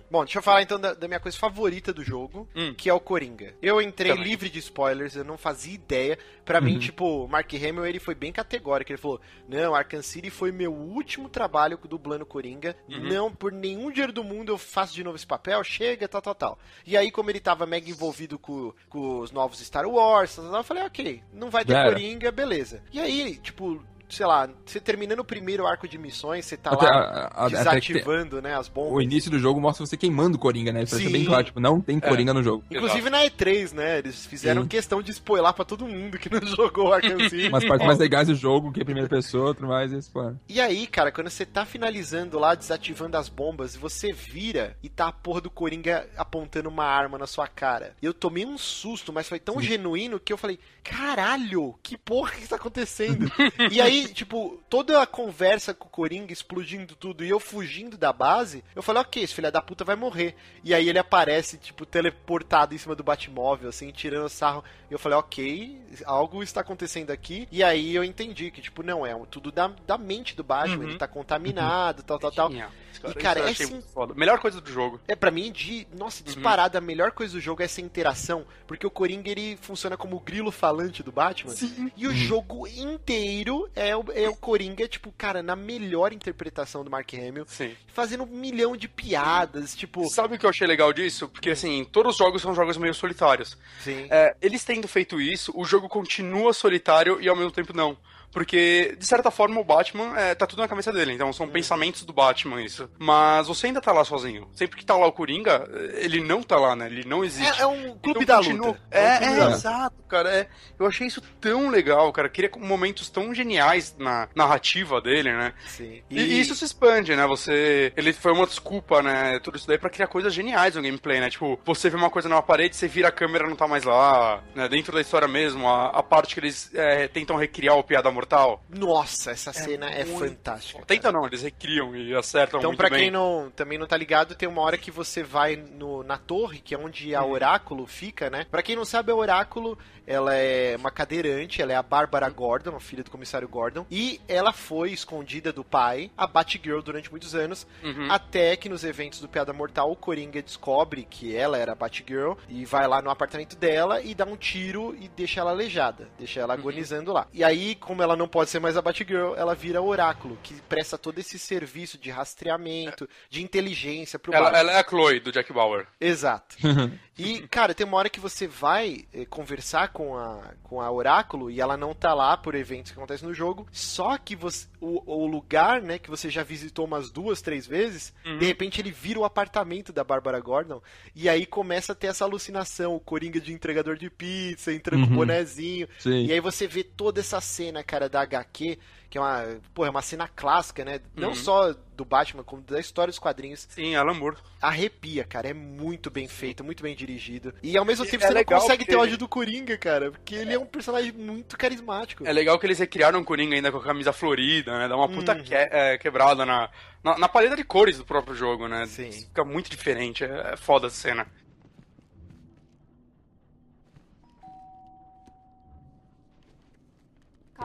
Bom, 0.10 0.24
deixa 0.24 0.40
eu 0.40 0.44
falar 0.44 0.62
então 0.62 0.80
da, 0.80 0.94
da 0.94 1.08
minha 1.08 1.20
coisa 1.20 1.38
favorita 1.38 1.92
do 1.94 2.04
jogo, 2.04 2.11
Hum. 2.56 2.74
que 2.78 2.90
é 2.90 2.94
o 2.94 3.00
Coringa. 3.00 3.54
Eu 3.62 3.82
entrei 3.82 4.12
Também. 4.12 4.26
livre 4.26 4.50
de 4.50 4.60
spoilers, 4.60 5.16
eu 5.16 5.24
não 5.24 5.38
fazia 5.38 5.74
ideia. 5.74 6.18
Pra 6.44 6.60
mim, 6.60 6.74
Uhum. 6.74 6.80
tipo, 6.80 7.06
o 7.24 7.28
Mark 7.28 7.54
Hamill, 7.54 7.86
ele 7.86 8.00
foi 8.00 8.14
bem 8.16 8.32
categórico. 8.32 8.92
Ele 8.92 8.98
falou, 8.98 9.22
não, 9.48 9.74
Arkham 9.76 10.02
City 10.02 10.30
foi 10.30 10.52
meu 10.52 10.74
último 10.74 11.30
trabalho 11.30 11.80
dublando 11.88 12.26
Coringa. 12.26 12.76
Uhum. 12.90 13.00
Não, 13.08 13.32
por 13.34 13.52
nenhum 13.52 13.90
dinheiro 13.92 14.12
do 14.12 14.24
mundo 14.24 14.52
eu 14.52 14.58
faço 14.58 14.94
de 14.94 15.04
novo 15.04 15.16
esse 15.16 15.26
papel, 15.28 15.64
chega, 15.64 16.08
tal, 16.08 16.22
tal, 16.22 16.36
tal. 16.36 16.60
E 16.86 16.98
aí, 16.98 17.12
como 17.12 17.30
ele 17.30 17.40
tava 17.40 17.66
mega 17.66 17.90
envolvido 17.90 18.38
com, 18.40 18.74
com 18.90 19.20
os 19.20 19.32
novos 19.32 19.60
Star 19.60 19.86
Wars, 19.88 20.36
tal, 20.36 20.46
tal, 20.50 20.60
eu 20.60 20.64
falei, 20.64 20.84
ok, 20.84 21.24
não 21.34 21.50
vai 21.50 21.64
ter. 21.64 21.74
Coringa, 21.94 22.32
beleza. 22.32 22.84
E 22.92 23.00
aí, 23.00 23.38
tipo... 23.38 23.82
sei 24.12 24.26
lá, 24.26 24.50
você 24.66 24.80
terminando 24.80 25.20
o 25.20 25.26
primeiro 25.26 25.66
arco 25.66 25.88
de 25.88 25.98
missões, 25.98 26.46
você 26.46 26.58
tá 26.58 26.72
Até 26.72 26.86
lá 26.86 27.30
a- 27.34 27.46
a- 27.46 27.50
desativando, 27.50 28.42
né, 28.42 28.56
as 28.56 28.68
bombas. 28.68 28.94
O 28.94 29.02
início 29.02 29.32
do 29.32 29.40
jogo 29.40 29.60
mostra 29.60 29.86
você 29.86 29.98
queimando 29.98 30.38
o 30.38 30.40
Coringa, 30.40 30.72
né? 30.72 30.82
Pra 30.86 30.98
ser 30.98 31.06
Sim. 31.06 31.12
bem 31.12 31.26
claro, 31.26 31.44
tipo, 31.46 31.60
não 31.60 31.80
tem 31.82 32.00
Coringa 32.00 32.34
no 32.34 32.44
jogo. 32.44 32.64
Inclusive 32.70 33.10
na 33.10 33.24
E3, 33.26 33.74
né? 33.74 34.00
Eles 34.00 34.26
fizeram 34.26 34.64
Sim. 34.64 34.68
questão 34.68 35.02
de 35.02 35.12
spoiler 35.12 35.54
pra 35.54 35.66
todo 35.66 35.88
mundo 35.88 36.18
que 36.18 36.30
não 36.30 36.40
jogou 36.46 36.94
Arkham 36.94 37.20
City. 37.30 37.48
Umas 37.48 37.66
partes 37.66 37.86
mais 37.88 38.00
legais 38.00 38.28
do 38.28 38.36
jogo, 38.36 38.72
que 38.72 38.80
é 38.80 38.84
a 38.84 38.86
primeira 38.86 39.10
pessoa, 39.10 39.54
tudo 39.56 39.68
mais, 39.68 39.92
e 39.92 39.96
esse 39.98 40.10
plano. 40.10 40.40
E 40.48 40.60
aí, 40.60 40.86
cara, 40.88 41.12
quando 41.12 41.30
você 41.30 41.46
tá 41.46 41.66
finalizando 41.66 42.38
lá, 42.40 42.54
desativando 42.56 43.18
as 43.18 43.30
bombas, 43.30 43.76
você 43.76 44.12
vira 44.12 44.76
e 44.84 44.90
tá 44.90 45.08
a 45.08 45.12
porra 45.12 45.42
do 45.42 45.50
Coringa 45.50 46.08
apontando 46.18 46.70
uma 46.70 46.86
arma 46.86 47.18
na 47.18 47.28
sua 47.28 47.48
cara. 47.48 47.96
E 48.02 48.06
eu 48.06 48.14
tomei 48.14 48.46
um 48.46 48.58
susto, 48.58 49.12
mas 49.14 49.28
foi 49.28 49.40
tão 49.40 49.62
genuíno 49.62 50.20
que 50.20 50.32
eu 50.34 50.38
falei, 50.38 50.60
caralho, 50.84 51.76
que 51.82 51.98
porra 51.98 52.32
que 52.32 52.48
tá 52.48 52.56
acontecendo? 52.56 53.32
e 53.72 53.82
aí, 53.82 54.01
tipo, 54.10 54.62
toda 54.70 55.02
a 55.02 55.08
conversa 55.08 55.74
com 55.74 55.88
o 55.88 55.90
Coringa 55.90 56.32
explodindo 56.34 56.96
tudo 56.96 57.24
e 57.26 57.30
eu 57.30 57.40
fugindo 57.40 57.98
da 57.98 58.12
base, 58.14 58.64
eu 58.76 58.82
falei, 58.82 59.02
ok, 59.02 59.24
esse 59.24 59.34
filho 59.34 59.52
da 59.52 59.62
puta 59.62 59.84
vai 59.84 59.96
morrer. 59.96 60.36
E 60.64 60.74
aí 60.74 60.88
ele 60.90 61.00
aparece, 61.00 61.58
tipo, 61.58 61.86
teleportado 61.86 62.74
em 62.76 62.78
cima 62.78 62.96
do 62.96 63.04
Batmóvel, 63.04 63.70
assim, 63.70 63.92
tirando 63.92 64.30
sarro. 64.30 64.64
E 64.90 64.94
eu 64.94 65.00
falei, 65.00 65.18
ok, 65.18 65.82
algo 66.06 66.44
está 66.44 66.62
acontecendo 66.62 67.12
aqui. 67.12 67.48
E 67.52 67.64
aí 67.64 67.96
eu 67.96 68.04
entendi 68.04 68.52
que, 68.52 68.62
tipo, 68.62 68.84
não, 68.84 69.06
é 69.06 69.14
tudo 69.30 69.52
da, 69.52 69.68
da 69.88 69.98
mente 69.98 70.36
do 70.36 70.44
Batman, 70.44 70.84
Uhum. 70.84 70.90
ele 70.90 70.98
tá 70.98 71.08
contaminado, 71.08 72.04
tal, 72.04 72.20
tal, 72.20 72.32
tal. 72.32 72.50
Genial. 72.50 72.70
E, 73.10 73.14
cara, 73.14 73.50
Isso 73.50 73.64
eu 73.64 73.68
é 73.68 73.72
sim. 73.72 73.84
foda. 73.94 74.14
Melhor 74.14 74.40
coisa 74.40 74.60
do 74.62 74.72
jogo. 74.72 75.00
É, 75.08 75.16
pra 75.16 75.32
mim, 75.32 75.52
de. 75.52 75.88
Nossa, 75.96 76.24
disparada, 76.24 76.78
a 76.78 76.82
melhor 76.82 77.12
coisa 77.12 77.34
do 77.34 77.40
jogo 77.40 77.62
é 77.62 77.66
essa 77.66 77.82
interação. 77.82 78.46
Porque 78.68 78.86
o 78.86 78.92
Coringa 78.92 79.30
ele 79.30 79.58
funciona 79.62 79.98
como 79.98 80.16
o 80.16 80.20
grilo 80.20 80.52
falante 80.52 81.04
do 81.04 81.12
Batman. 81.12 81.54
E 81.98 82.08
o 82.08 82.14
jogo 82.14 82.68
inteiro 82.68 83.70
é 83.76 83.96
o, 83.96 84.06
é 84.14 84.30
o 84.30 84.36
Coringa, 84.36 84.88
tipo, 84.88 85.12
cara, 85.18 85.44
na 85.44 85.56
melhor 85.56 86.14
interpretação 86.14 86.84
do 86.84 86.92
Mark 86.92 87.14
Hamill. 87.14 87.46
Sim. 87.48 87.76
Fazendo 87.88 88.24
um 88.24 88.28
milhão 88.28 88.76
de 88.76 88.88
piadas, 88.88 89.76
tipo. 89.76 90.08
Sabe 90.10 90.36
o 90.36 90.40
que 90.40 90.46
eu 90.46 90.50
achei 90.50 90.68
legal 90.68 90.94
disso? 90.94 91.28
Porque, 91.28 91.50
assim, 91.50 91.86
todos 91.86 92.14
os 92.14 92.18
jogos 92.18 92.42
são 92.42 92.54
jogos 92.54 92.78
meio 92.78 92.94
solitários. 92.94 93.58
Sim. 93.82 94.08
É, 94.10 94.36
eles 94.42 94.64
tendo 94.64 94.88
feito 94.88 95.20
isso, 95.20 95.52
o 95.56 95.66
jogo 95.66 95.90
continua 95.90 96.54
solitário 96.54 97.20
e 97.22 97.28
ao 97.28 97.36
mesmo 97.36 97.52
tempo 97.52 97.76
não. 97.76 97.98
Porque, 98.32 98.96
de 98.98 99.06
certa 99.06 99.30
forma, 99.30 99.60
o 99.60 99.64
Batman 99.64 100.18
é, 100.18 100.34
tá 100.34 100.46
tudo 100.48 100.62
na 100.62 100.68
cabeça 100.68 100.92
dele. 100.92 101.14
Então, 101.14 101.32
são 101.34 101.48
pensamentos 101.48 102.04
do 102.06 102.14
Batman, 102.14 102.62
isso. 102.62 102.90
Mas 102.98 103.48
você 103.48 103.68
ainda 103.68 103.82
tá 103.82 103.92
lá 103.92 104.04
sozinho. 104.06 104.48
Sempre 104.54 104.78
que 104.78 104.86
tá 104.86 104.96
lá 104.96 105.06
o 105.08 105.12
Coringa, 105.12 105.68
ele 105.96 106.22
não 106.24 106.42
tá 106.42 106.56
lá, 106.58 106.76
né? 106.76 106.86
Ele 106.88 107.04
não 107.06 107.24
existe. 107.24 107.60
É, 107.60 107.64
é 107.64 107.68
um 107.68 107.98
clube 107.98 108.24
Então, 108.24 108.38
da 108.40 108.44
continua- 108.44 108.68
luta. 108.68 108.82
É, 108.90 109.26
é, 109.26 109.30
luta. 109.44 109.52
exato, 109.52 109.96
cara. 110.08 110.30
É, 110.34 110.48
eu 110.80 110.86
achei 110.88 111.08
isso 111.08 111.22
tão 111.40 111.70
legal, 111.70 112.12
cara. 112.14 112.30
Queria 112.30 112.50
momentos 112.58 113.10
tão 113.10 113.34
geniais 113.34 113.96
na 114.00 114.30
narrativa 114.36 115.02
dele, 115.02 115.32
né? 115.34 115.54
Sim. 115.68 116.02
E, 116.10 116.20
e 116.22 116.40
isso 116.40 116.56
se 116.56 116.64
expande, 116.66 117.16
né? 117.16 117.26
Você. 117.28 117.92
Ele 117.98 118.14
foi 118.14 118.32
uma 118.32 118.46
desculpa, 118.48 119.02
né? 119.02 119.40
Tudo 119.40 119.58
isso 119.58 119.68
daí 119.68 119.78
pra 119.78 119.90
criar 119.90 120.08
coisas 120.08 120.34
geniais 120.34 120.76
no 120.76 120.82
gameplay, 120.82 121.20
né? 121.20 121.30
Tipo, 121.30 121.60
você 121.66 121.90
vê 121.90 121.96
uma 121.98 122.10
coisa 122.10 122.30
numa 122.30 122.42
parede, 122.42 122.76
você 122.76 122.88
vira 122.88 123.10
a 123.10 123.12
câmera 123.12 123.48
não 123.48 123.56
tá 123.56 123.68
mais 123.68 123.84
lá. 123.84 124.42
Né? 124.56 124.68
Dentro 124.70 124.94
da 124.94 125.02
história 125.02 125.28
mesmo, 125.28 125.68
a, 125.68 125.88
a 125.90 126.04
parte 126.04 126.34
que 126.34 126.40
eles 126.40 126.70
é, 126.74 127.08
tentam 127.08 127.36
recriar 127.36 127.76
o 127.78 127.84
Piada 127.84 128.10
Mortal. 128.22 128.64
Nossa, 128.70 129.32
essa 129.32 129.52
cena 129.52 129.90
é, 129.90 130.06
muito 130.06 130.20
fantástica. 130.30 130.84
Tenta 130.86 131.12
não, 131.12 131.26
eles 131.26 131.42
recriam 131.42 131.96
e 131.96 132.16
acertam 132.16 132.60
Então, 132.60 132.70
muito 132.70 132.78
pra 132.78 132.90
bem. 132.90 133.00
quem 133.04 133.12
não, 133.12 133.52
também 133.56 133.78
não 133.80 133.88
tá 133.88 133.98
ligado, 133.98 134.36
tem 134.36 134.48
uma 134.48 134.62
hora 134.62 134.78
que 134.78 134.92
você 134.92 135.24
vai 135.24 135.56
no, 135.56 136.04
na 136.04 136.18
torre, 136.18 136.60
que 136.60 136.76
é 136.76 136.78
onde 136.78 137.16
a 137.16 137.26
Oráculo 137.26 137.88
fica, 137.88 138.30
né? 138.30 138.46
Pra 138.52 138.62
quem 138.62 138.76
não 138.76 138.86
sabe, 138.86 139.12
a 139.12 139.16
Oráculo, 139.16 139.78
ela 140.06 140.36
é 140.36 140.76
uma 140.78 140.92
cadeirante, 140.92 141.62
ela 141.62 141.74
é 141.74 141.76
a 141.76 141.82
Bárbara 141.84 142.30
Gordon, 142.30 142.76
a 142.76 142.80
filha 142.80 143.04
do 143.04 143.10
comissário 143.12 143.48
Gordon, 143.48 143.86
e 143.90 144.22
ela 144.28 144.54
foi 144.54 144.92
escondida 144.92 145.52
do 145.52 145.64
pai, 145.64 146.12
a 146.16 146.28
Batgirl, 146.28 146.82
durante 146.82 147.10
muitos 147.10 147.34
anos, 147.34 147.66
Uhum. 147.84 148.12
até 148.12 148.56
que 148.56 148.70
nos 148.70 148.84
eventos 148.84 149.20
do 149.20 149.28
Piada 149.28 149.52
Mortal, 149.54 149.92
o 149.92 149.96
Coringa 149.96 150.42
descobre 150.42 151.08
que 151.10 151.36
ela 151.36 151.58
era 151.58 151.72
a 151.72 151.76
Batgirl, 151.76 152.34
e 152.48 152.66
vai 152.66 152.88
lá 152.88 153.02
no 153.02 153.10
apartamento 153.10 153.56
dela 153.56 154.02
e 154.02 154.14
dá 154.14 154.26
um 154.26 154.36
tiro 154.38 154.96
e 155.00 155.08
deixa 155.08 155.40
ela 155.42 155.52
aleijada, 155.52 156.08
deixa 156.20 156.40
ela 156.40 156.54
Uhum. 156.54 156.60
agonizando 156.60 157.12
lá. 157.14 157.28
E 157.34 157.44
aí, 157.44 157.76
como 157.76 158.02
ela 158.04 158.11
não 158.16 158.28
pode 158.28 158.50
ser 158.50 158.60
mais 158.60 158.78
a 158.78 158.82
Batgirl, 158.82 159.36
ela 159.36 159.54
vira 159.56 159.82
Oráculo, 159.82 160.38
que 160.44 160.54
presta 160.64 160.98
todo 160.98 161.20
esse 161.20 161.38
serviço 161.40 161.98
de 161.98 162.10
rastreamento, 162.10 163.08
de 163.30 163.42
inteligência 163.44 164.18
pro 164.20 164.34
Ela, 164.34 164.46
Batman. 164.52 164.60
ela 164.60 164.72
é 164.74 164.80
a 164.80 164.84
Chloe 164.88 165.20
do 165.20 165.32
Jack 165.32 165.52
Bauer. 165.54 165.88
Exato. 166.00 166.56
E, 167.18 167.46
cara, 167.50 167.76
tem 167.76 167.86
uma 167.86 167.98
hora 167.98 168.10
que 168.10 168.20
você 168.20 168.48
vai 168.48 169.06
eh, 169.14 169.26
conversar 169.26 169.90
com 169.90 170.18
a, 170.18 170.54
com 170.64 170.82
a 170.82 170.90
Oráculo 170.90 171.52
e 171.52 171.62
ela 171.62 171.78
não 171.78 171.94
tá 171.94 172.16
lá 172.16 172.36
por 172.36 172.56
eventos 172.56 172.92
que 172.92 172.98
acontecem 172.98 173.28
no 173.28 173.34
jogo. 173.34 173.68
Só 173.72 174.18
que 174.18 174.36
você, 174.36 174.66
o, 174.80 175.04
o 175.06 175.28
lugar, 175.28 175.84
né, 175.84 176.00
que 176.00 176.10
você 176.10 176.32
já 176.32 176.42
visitou 176.42 176.86
umas 176.86 177.12
duas, 177.12 177.40
três 177.40 177.68
vezes, 177.68 178.12
Uhum. 178.26 178.40
de 178.40 178.46
repente 178.48 178.82
ele 178.82 178.90
vira 178.92 179.20
o 179.20 179.26
apartamento 179.26 179.94
da 179.94 180.04
Bárbara 180.04 180.40
Gordon. 180.40 180.82
E 181.14 181.30
aí 181.30 181.46
começa 181.46 181.92
a 181.92 181.96
ter 181.96 182.08
essa 182.08 182.24
alucinação: 182.26 182.96
o 182.96 183.00
Coringa 183.00 183.40
de 183.40 183.54
entregador 183.54 183.98
de 183.98 184.10
pizza, 184.10 184.74
entrando 184.74 185.02
com 185.04 185.08
o 185.08 185.12
Uhum. 185.12 185.18
bonezinho. 185.18 185.88
Sim. 186.00 186.26
E 186.26 186.32
aí 186.34 186.40
você 186.40 186.66
vê 186.66 186.84
toda 186.84 187.20
essa 187.20 187.40
cena, 187.40 187.84
cara, 187.84 188.01
da 188.10 188.22
HQ, 188.22 188.78
que 189.10 189.18
é 189.18 189.22
uma, 189.22 189.44
pô, 189.74 189.86
é 189.86 189.90
uma 189.90 190.02
cena 190.02 190.28
clássica, 190.28 190.86
né? 190.86 191.00
Não 191.16 191.30
Uhum. 191.30 191.36
só 191.36 191.74
do 191.96 192.06
Batman, 192.06 192.44
como 192.44 192.62
da 192.62 192.80
história 192.80 193.12
dos 193.12 193.20
quadrinhos. 193.20 193.68
Sim, 193.70 193.96
Alan 193.96 194.14
Moore. 194.14 194.38
Arrepia, 194.62 195.24
cara. 195.24 195.50
É 195.50 195.54
muito 195.54 196.10
bem 196.10 196.28
feito, 196.28 196.64
muito 196.64 196.82
bem 196.82 196.96
dirigido. 196.96 197.54
E 197.62 197.78
ao 197.78 197.84
mesmo 197.86 198.06
E 198.06 198.10
tempo 198.10 198.24
é 198.24 198.28
você 198.28 198.34
não 198.34 198.44
consegue 198.44 198.86
ter 198.86 198.94
porque- 198.94 198.96
ódio 199.04 199.18
do 199.18 199.28
Coringa, 199.28 199.78
cara. 199.78 200.12
Porque 200.12 200.36
ele 200.36 200.54
é 200.54 200.60
um 200.60 200.66
personagem 200.66 201.12
muito 201.12 201.58
carismático. 201.58 202.26
É 202.26 202.32
legal 202.32 202.58
que 202.58 202.66
eles 202.66 202.80
recriaram 202.80 203.20
o 203.20 203.26
Coringa 203.26 203.56
ainda 203.56 203.72
com 203.72 203.78
a 203.78 203.84
camisa 203.84 204.14
florida, 204.14 204.78
né? 204.80 204.88
Dá 204.88 204.96
uma 204.96 205.10
puta 205.10 205.34
Uhum. 205.36 205.44
que- 205.44 205.54
é, 205.54 205.98
quebrada 205.98 206.46
na, 206.46 206.70
na, 207.04 207.18
na 207.18 207.28
paleta 207.30 207.56
de 207.56 207.64
cores 207.64 207.98
do 207.98 208.06
próprio 208.06 208.34
jogo, 208.36 208.68
né? 208.68 208.86
Sim. 208.88 209.12
Fica 209.12 209.44
muito 209.44 209.70
diferente. 209.70 210.24
É, 210.24 210.54
é 210.54 210.58
foda 210.58 210.88
essa 210.88 210.96
cena. 210.96 211.28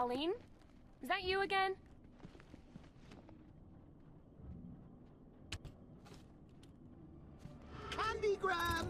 Colleen? 0.07 0.35
Is 1.03 1.09
that 1.09 1.25
you 1.25 1.41
again? 1.41 1.75
Candy 7.91 8.39
Graham! 8.41 8.87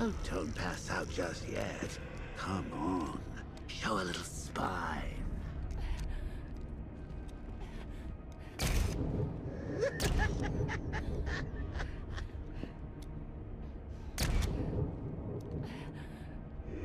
Oh, 0.00 0.12
don't 0.28 0.52
pass 0.56 0.90
out 0.90 1.08
just 1.08 1.48
yet. 1.48 1.96
Come 2.36 2.66
on. 2.72 3.20
Show 3.68 3.92
a 3.92 4.02
little 4.02 4.24
spine. 4.24 5.04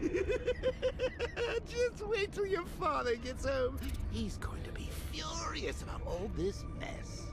Just 1.69 2.07
wait 2.07 2.31
till 2.31 2.47
your 2.47 2.65
father 2.79 3.15
gets 3.15 3.45
home. 3.45 3.77
He's 4.11 4.37
going 4.37 4.63
to 4.63 4.71
be 4.71 4.89
furious 5.11 5.81
about 5.83 6.01
all 6.05 6.29
this 6.35 6.63
mess. 6.79 7.30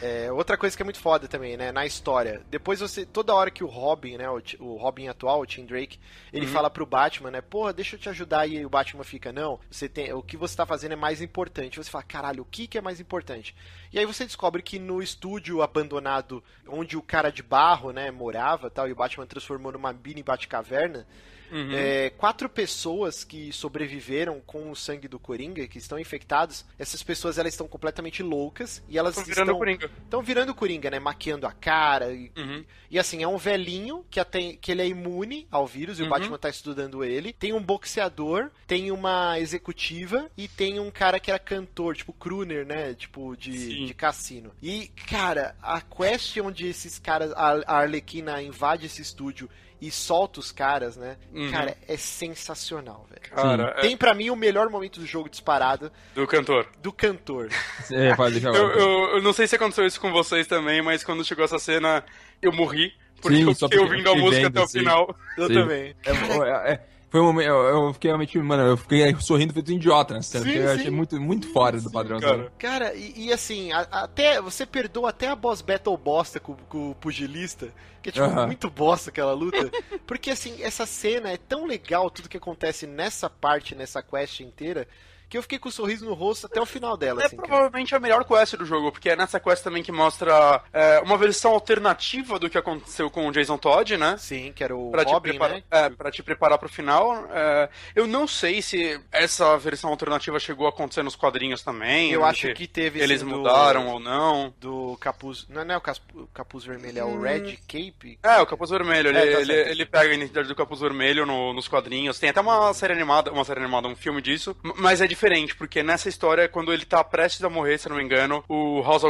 É, 0.00 0.30
outra 0.30 0.56
coisa 0.56 0.76
que 0.76 0.82
é 0.82 0.84
muito 0.84 1.00
foda 1.00 1.26
também, 1.26 1.56
né? 1.56 1.72
Na 1.72 1.84
história. 1.84 2.42
Depois 2.48 2.78
você. 2.78 3.04
Toda 3.04 3.34
hora 3.34 3.50
que 3.50 3.64
o 3.64 3.66
Robin, 3.66 4.16
né? 4.16 4.28
O, 4.30 4.40
o 4.60 4.76
Robin 4.76 5.08
atual, 5.08 5.40
o 5.40 5.46
Tim 5.46 5.64
Drake, 5.66 5.98
ele 6.32 6.46
Uhum. 6.46 6.52
fala 6.52 6.70
pro 6.70 6.86
Batman, 6.86 7.30
né? 7.32 7.40
Porra, 7.40 7.72
deixa 7.72 7.96
eu 7.96 8.00
te 8.00 8.08
ajudar. 8.08 8.46
E 8.46 8.58
aí 8.58 8.64
o 8.64 8.70
Batman 8.70 9.02
fica, 9.02 9.32
não, 9.32 9.58
você 9.70 9.88
tem. 9.88 10.12
O 10.12 10.22
que 10.22 10.36
você 10.36 10.56
tá 10.56 10.64
fazendo 10.64 10.92
é 10.92 10.96
mais 10.96 11.20
importante. 11.20 11.78
Você 11.82 11.90
fala, 11.90 12.04
caralho, 12.04 12.42
o 12.42 12.46
que, 12.46 12.66
que 12.68 12.78
é 12.78 12.80
mais 12.80 13.00
importante? 13.00 13.56
E 13.92 13.98
aí 13.98 14.06
você 14.06 14.24
descobre 14.24 14.62
que 14.62 14.78
no 14.78 15.02
estúdio 15.02 15.62
abandonado, 15.62 16.44
onde 16.68 16.96
o 16.96 17.02
cara 17.02 17.30
de 17.30 17.42
barro, 17.42 17.90
né, 17.90 18.10
morava 18.10 18.70
tal, 18.70 18.88
e 18.88 18.92
o 18.92 18.96
Batman 18.96 19.26
transformou 19.26 19.72
numa 19.72 19.92
mini 19.92 20.22
Batcaverna. 20.22 21.06
Uhum. 21.50 21.70
É, 21.72 22.10
quatro 22.10 22.48
pessoas 22.48 23.24
que 23.24 23.52
sobreviveram 23.52 24.40
com 24.46 24.70
o 24.70 24.76
sangue 24.76 25.08
do 25.08 25.18
Coringa, 25.18 25.66
que 25.66 25.78
estão 25.78 25.98
infectados, 25.98 26.64
essas 26.78 27.02
pessoas 27.02 27.38
elas 27.38 27.52
estão 27.54 27.66
completamente 27.68 28.22
loucas 28.22 28.82
e 28.88 28.98
elas 28.98 29.12
Estão 29.16 29.24
virando 29.24 29.46
estão 29.46 29.58
Coringa. 29.58 29.90
estão 30.04 30.22
virando 30.22 30.54
Coringa, 30.54 30.90
né? 30.90 30.98
Maquiando 30.98 31.46
a 31.46 31.52
cara. 31.52 32.12
E, 32.12 32.30
Uhum. 32.36 32.64
e 32.90 32.98
assim, 32.98 33.22
é 33.22 33.28
um 33.28 33.36
velhinho 33.38 34.04
que, 34.10 34.20
até, 34.20 34.52
que 34.54 34.70
ele 34.72 34.82
é 34.82 34.86
imune 34.88 35.46
ao 35.50 35.66
vírus 35.66 35.98
e 35.98 36.02
o 36.02 36.04
Uhum. 36.04 36.10
Batman 36.10 36.38
tá 36.38 36.48
estudando 36.48 37.04
ele. 37.04 37.32
Tem 37.32 37.52
um 37.52 37.62
boxeador, 37.62 38.50
tem 38.66 38.90
uma 38.90 39.38
executiva 39.38 40.30
e 40.36 40.48
tem 40.48 40.78
um 40.80 40.90
cara 40.90 41.18
que 41.20 41.30
era 41.30 41.38
cantor, 41.38 41.96
tipo 41.96 42.12
crooner, 42.12 42.66
né? 42.66 42.94
Tipo 42.94 43.36
de, 43.36 43.86
de 43.86 43.94
cassino. 43.94 44.52
E, 44.62 44.88
cara, 45.08 45.54
a 45.62 45.80
quest 45.80 46.36
onde 46.38 46.66
esses 46.66 46.98
caras, 46.98 47.32
a 47.32 47.76
Arlequina 47.78 48.42
invade 48.42 48.86
esse 48.86 49.02
estúdio 49.02 49.48
e 49.80 49.90
solta 49.90 50.40
os 50.40 50.50
caras, 50.50 50.96
né? 50.96 51.16
Uhum. 51.32 51.50
Cara, 51.50 51.76
é 51.86 51.96
sensacional, 51.96 53.06
velho. 53.08 53.22
Cara, 53.34 53.74
é- 53.78 53.80
Tem 53.82 53.96
pra 53.96 54.14
mim 54.14 54.30
o 54.30 54.36
melhor 54.36 54.68
momento 54.70 55.00
do 55.00 55.06
jogo 55.06 55.28
disparado 55.28 55.90
do 56.14 56.26
cantor. 56.26 56.66
do 56.82 56.92
cantor. 56.92 57.48
É, 57.90 58.14
deixar 58.30 58.48
Eu, 58.54 58.70
eu, 58.70 58.88
eu 59.16 59.22
não 59.22 59.32
sei 59.32 59.46
se 59.46 59.56
aconteceu 59.56 59.86
isso 59.86 60.00
com 60.00 60.10
vocês 60.12 60.46
também, 60.46 60.82
mas 60.82 61.02
quando 61.04 61.24
chegou 61.24 61.44
essa 61.44 61.58
cena, 61.58 62.04
eu 62.42 62.52
morri. 62.52 62.92
Porque 63.20 63.36
Sim, 63.38 63.48
eu 63.48 63.54
fiquei 63.54 63.78
ouvindo 63.80 64.10
a 64.10 64.14
música 64.14 64.42
vendo, 64.42 64.46
até 64.48 64.60
o 64.60 64.64
assim. 64.64 64.78
final. 64.78 65.16
Eu 65.36 65.48
Sim. 65.48 65.54
também. 65.54 65.94
É, 66.06 66.10
é, 66.10 66.72
é, 66.72 66.80
foi 67.10 67.20
um 67.20 67.24
momento, 67.24 67.46
eu, 67.48 67.86
eu 67.86 67.92
fiquei 67.94 68.08
realmente, 68.10 68.38
mano, 68.38 68.62
eu 68.64 68.76
fiquei 68.76 69.14
sorrindo 69.20 69.52
feito 69.54 69.72
um 69.72 69.76
idiota 69.76 70.14
nessa 70.14 70.30
cena, 70.32 70.44
Sim, 70.44 70.50
porque 70.50 70.58
eu 70.66 70.68
sim. 70.68 70.74
achei 70.74 70.90
muito, 70.90 71.20
muito 71.20 71.46
fora 71.48 71.80
do 71.80 71.90
padrão. 71.90 72.20
sabe? 72.20 72.50
Cara, 72.58 72.94
e, 72.94 73.26
e 73.28 73.32
assim, 73.32 73.72
a- 73.72 73.86
até 73.90 74.40
você 74.40 74.66
perdoa 74.66 75.10
até 75.10 75.28
a 75.28 75.34
boss 75.36 75.62
battle 75.62 75.96
bosta 75.96 76.38
com, 76.38 76.54
com 76.68 76.90
o 76.90 76.94
pugilista, 76.94 77.72
que 78.02 78.10
é 78.10 78.12
tipo 78.12 78.24
Aham. 78.24 78.46
muito 78.46 78.68
bosta 78.70 79.10
aquela 79.10 79.32
luta, 79.32 79.70
porque 80.06 80.30
assim, 80.30 80.62
essa 80.62 80.84
cena 80.86 81.30
é 81.30 81.36
tão 81.36 81.66
legal, 81.66 82.10
tudo 82.10 82.28
que 82.28 82.36
acontece 82.36 82.86
nessa 82.86 83.30
parte, 83.30 83.74
nessa 83.74 84.02
quest 84.02 84.40
inteira, 84.40 84.86
que 85.28 85.36
eu 85.38 85.42
fiquei 85.42 85.58
com 85.58 85.68
um 85.68 85.72
sorriso 85.72 86.04
no 86.04 86.14
rosto 86.14 86.46
até 86.46 86.60
o 86.60 86.66
final 86.66 86.96
dela, 86.96 87.22
É 87.22 87.26
assim, 87.26 87.36
cara. 87.36 87.48
provavelmente 87.48 87.94
a 87.94 87.98
melhor 88.00 88.24
quest 88.24 88.56
do 88.56 88.64
jogo, 88.64 88.90
porque 88.92 89.10
é 89.10 89.16
nessa 89.16 89.38
quest 89.40 89.62
também 89.62 89.82
que 89.82 89.92
mostra 89.92 90.62
é, 90.72 91.00
uma 91.00 91.16
versão 91.18 91.52
alternativa 91.52 92.38
do 92.38 92.48
que 92.50 92.56
aconteceu 92.58 93.10
com 93.10 93.28
o 93.28 93.32
Jason 93.32 93.58
Todd, 93.58 93.96
né? 93.96 94.16
Sim, 94.18 94.52
que 94.54 94.64
era 94.64 94.74
o 94.76 94.90
Pra 94.90 95.04
te, 95.04 95.12
Robin, 95.12 95.30
preparar, 95.30 95.56
né? 95.56 95.62
é, 95.70 95.90
pra 95.90 96.10
te 96.10 96.22
preparar 96.22 96.58
pro 96.58 96.68
final. 96.68 97.26
é, 97.30 97.68
eu 97.94 98.06
não 98.06 98.26
sei 98.26 98.62
se 98.62 99.00
essa 99.12 99.56
versão 99.58 99.90
alternativa 99.90 100.38
chegou 100.40 100.66
a 100.66 100.70
acontecer 100.70 101.02
nos 101.02 101.16
quadrinhos 101.16 101.62
também. 101.62 102.10
Eu 102.12 102.24
acho 102.24 102.52
que 102.54 102.66
teve 102.66 103.00
Eles 103.00 103.20
sim, 103.20 103.26
do- 103.28 103.36
mudaram 103.38 103.88
ou 103.88 104.00
não. 104.00 104.52
Do 104.58 104.96
capuz. 105.00 105.46
Não, 105.48 105.64
não 105.64 105.74
é 105.74 105.78
o 105.78 105.82
o 106.14 106.26
capuz 106.28 106.64
vermelho, 106.64 106.98
é 106.98 107.04
o 107.04 107.08
Hum. 107.08 107.20
Red 107.20 107.56
Cape. 107.66 108.18
É, 108.22 108.38
o 108.40 108.46
Capuz 108.46 108.70
Vermelho. 108.70 109.08
Ele, 109.08 109.18
É, 109.18 109.32
tá 109.34 109.40
ele, 109.40 109.52
ele 109.52 109.86
pega 109.86 110.10
a 110.10 110.14
identidade 110.14 110.48
do 110.48 110.54
Capuz 110.54 110.80
Vermelho 110.80 111.24
no- 111.26 111.52
nos 111.52 111.66
quadrinhos. 111.68 112.18
Tem 112.18 112.30
até 112.30 112.40
uma 112.40 112.72
série 112.74 112.92
animada, 112.92 113.32
uma 113.32 113.44
série 113.44 113.60
animada, 113.60 113.88
um 113.88 113.96
filme 113.96 114.20
disso. 114.22 114.56
Mas 114.76 115.00
é 115.00 115.06
diferente, 115.18 115.54
porque 115.56 115.82
nessa 115.82 116.08
história, 116.08 116.48
quando 116.48 116.72
ele 116.72 116.84
tá 116.84 117.02
prestes 117.02 117.42
a 117.42 117.50
morrer, 117.50 117.76
se 117.76 117.88
eu 117.88 117.90
não 117.90 117.96
me 117.98 118.04
engano, 118.04 118.44
o 118.48 118.80
House 118.82 119.02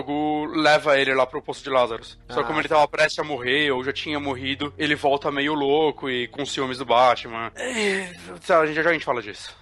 leva 0.56 0.98
ele 0.98 1.14
lá 1.14 1.26
pro 1.26 1.43
Poço 1.43 1.62
de 1.62 1.68
Lazarus. 1.68 2.18
Só 2.30 2.40
Ah. 2.40 2.44
como 2.44 2.59
ele 2.59 2.68
tava 2.68 2.89
prestes 2.89 3.18
a 3.18 3.24
morrer, 3.24 3.70
ou 3.70 3.85
já 3.85 3.93
tinha 3.93 4.18
morrido, 4.18 4.72
ele 4.78 4.94
volta 4.94 5.30
meio 5.30 5.52
louco 5.52 6.09
e 6.09 6.26
com 6.28 6.47
ciúmes 6.47 6.78
do 6.78 6.86
Batman. 6.86 7.52
É, 7.55 8.10
a 8.48 8.66
gente, 8.66 8.82
já 8.82 8.89
a 8.89 8.93
gente 8.93 9.05
fala 9.05 9.20
disso. 9.20 9.55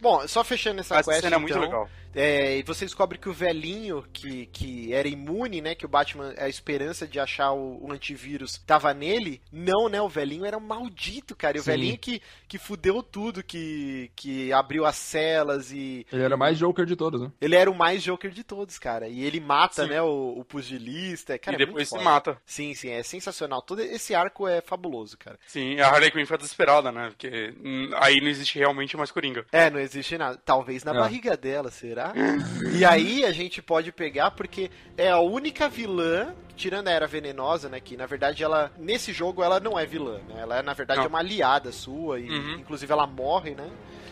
Bom, 0.00 0.26
só 0.28 0.44
fechando 0.44 0.80
essa, 0.80 0.96
Essa 0.96 1.10
quest, 1.10 1.22
cena 1.22 1.34
é 1.36 1.38
muito 1.40 1.50
então, 1.50 1.62
legal. 1.62 1.88
É, 2.14 2.58
e 2.58 2.62
você 2.62 2.84
descobre 2.84 3.18
que 3.18 3.28
o 3.28 3.32
velhinho 3.32 4.04
que, 4.12 4.46
que 4.46 4.92
era 4.92 5.06
imune, 5.08 5.60
né? 5.60 5.74
Que 5.74 5.86
o 5.86 5.88
Batman, 5.88 6.34
a 6.38 6.48
esperança 6.48 7.06
de 7.06 7.20
achar 7.20 7.52
o, 7.52 7.86
o 7.86 7.92
antivírus 7.92 8.58
tava 8.66 8.92
nele. 8.94 9.40
Não, 9.52 9.88
né? 9.88 10.00
O 10.00 10.08
velhinho 10.08 10.44
era 10.44 10.56
um 10.56 10.60
maldito, 10.60 11.36
cara. 11.36 11.56
E 11.56 11.60
o 11.60 11.62
Sim. 11.62 11.70
velhinho 11.70 11.98
que, 11.98 12.20
que 12.46 12.58
fudeu 12.58 13.02
tudo, 13.02 13.42
que, 13.42 14.10
que 14.16 14.52
abriu 14.52 14.84
as 14.84 14.96
celas 14.96 15.70
e. 15.72 16.06
Ele 16.12 16.22
era 16.22 16.36
mais 16.36 16.58
Joker 16.58 16.84
de 16.86 16.96
todos, 16.96 17.20
né? 17.20 17.30
Ele 17.40 17.56
era 17.56 17.70
o 17.70 17.74
mais 17.74 18.02
Joker 18.02 18.30
de 18.30 18.42
todos, 18.44 18.78
cara. 18.78 19.08
E 19.08 19.22
ele 19.22 19.40
mata, 19.40 19.84
Sim. 19.84 19.90
né, 19.90 20.02
o, 20.02 20.34
o 20.38 20.44
pugilista. 20.44 21.38
Cara, 21.38 21.56
E 21.58 21.62
é 21.62 21.66
depois 21.66 21.88
se 21.88 21.98
mata. 21.98 22.40
Sim, 22.44 22.74
sim, 22.74 22.90
é 22.90 23.02
sensacional. 23.02 23.62
Todo 23.62 23.80
esse 23.80 24.14
arco 24.14 24.46
é 24.48 24.60
fabuloso, 24.60 25.16
cara. 25.18 25.38
Sim, 25.46 25.78
a 25.80 25.88
Harley 25.88 26.10
Quinn 26.10 26.24
foi 26.26 26.36
desesperada, 26.38 26.90
né? 26.90 27.08
Porque 27.10 27.54
hum, 27.62 27.90
aí 27.96 28.20
não 28.20 28.28
existe 28.28 28.58
realmente 28.58 28.96
mais 28.96 29.10
Coringa. 29.10 29.44
É, 29.52 29.70
não 29.70 29.78
existe 29.78 30.16
nada. 30.16 30.40
Talvez 30.44 30.84
na 30.84 30.92
É. 30.92 30.98
barriga 30.98 31.36
dela, 31.36 31.70
será? 31.70 31.97
e 32.78 32.84
aí 32.84 33.24
a 33.24 33.32
gente 33.32 33.60
pode 33.62 33.90
pegar, 33.92 34.30
porque 34.32 34.70
é 34.96 35.10
a 35.10 35.18
única 35.20 35.68
vilã, 35.68 36.34
tirando 36.56 36.88
a 36.88 36.90
Era 36.92 37.06
Venenosa, 37.06 37.68
né? 37.68 37.80
Que 37.80 37.96
na 37.96 38.06
verdade 38.06 38.42
ela, 38.42 38.72
nesse 38.78 39.12
jogo, 39.12 39.42
ela 39.42 39.60
não 39.60 39.78
é 39.78 39.86
vilã, 39.86 40.18
né? 40.28 40.40
Ela 40.40 40.58
é, 40.58 40.62
na 40.62 40.72
verdade, 40.74 41.00
Não. 41.00 41.08
uma 41.08 41.18
aliada 41.20 41.70
sua, 41.72 42.18
e 42.18 42.28
Uhum. 42.30 42.54
inclusive 42.60 42.92
ela 42.92 43.06
morre, 43.06 43.50
né? 43.54 43.68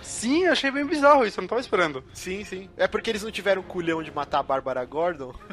Sim, 0.07 0.47
achei 0.47 0.71
bem 0.71 0.87
bizarro 0.87 1.27
isso, 1.27 1.39
eu 1.39 1.43
não 1.43 1.49
tava 1.49 1.61
esperando. 1.61 2.03
Sim, 2.15 2.45
sim. 2.45 2.71
É 2.77 2.87
porque 2.87 3.11
eles 3.11 3.23
não 3.23 3.31
tiveram 3.31 3.61
culhão 3.63 4.03
de 4.03 4.11
matar 4.15 4.39
a 4.39 4.43
Bárbara 4.43 4.85
Gordon. 4.85 5.35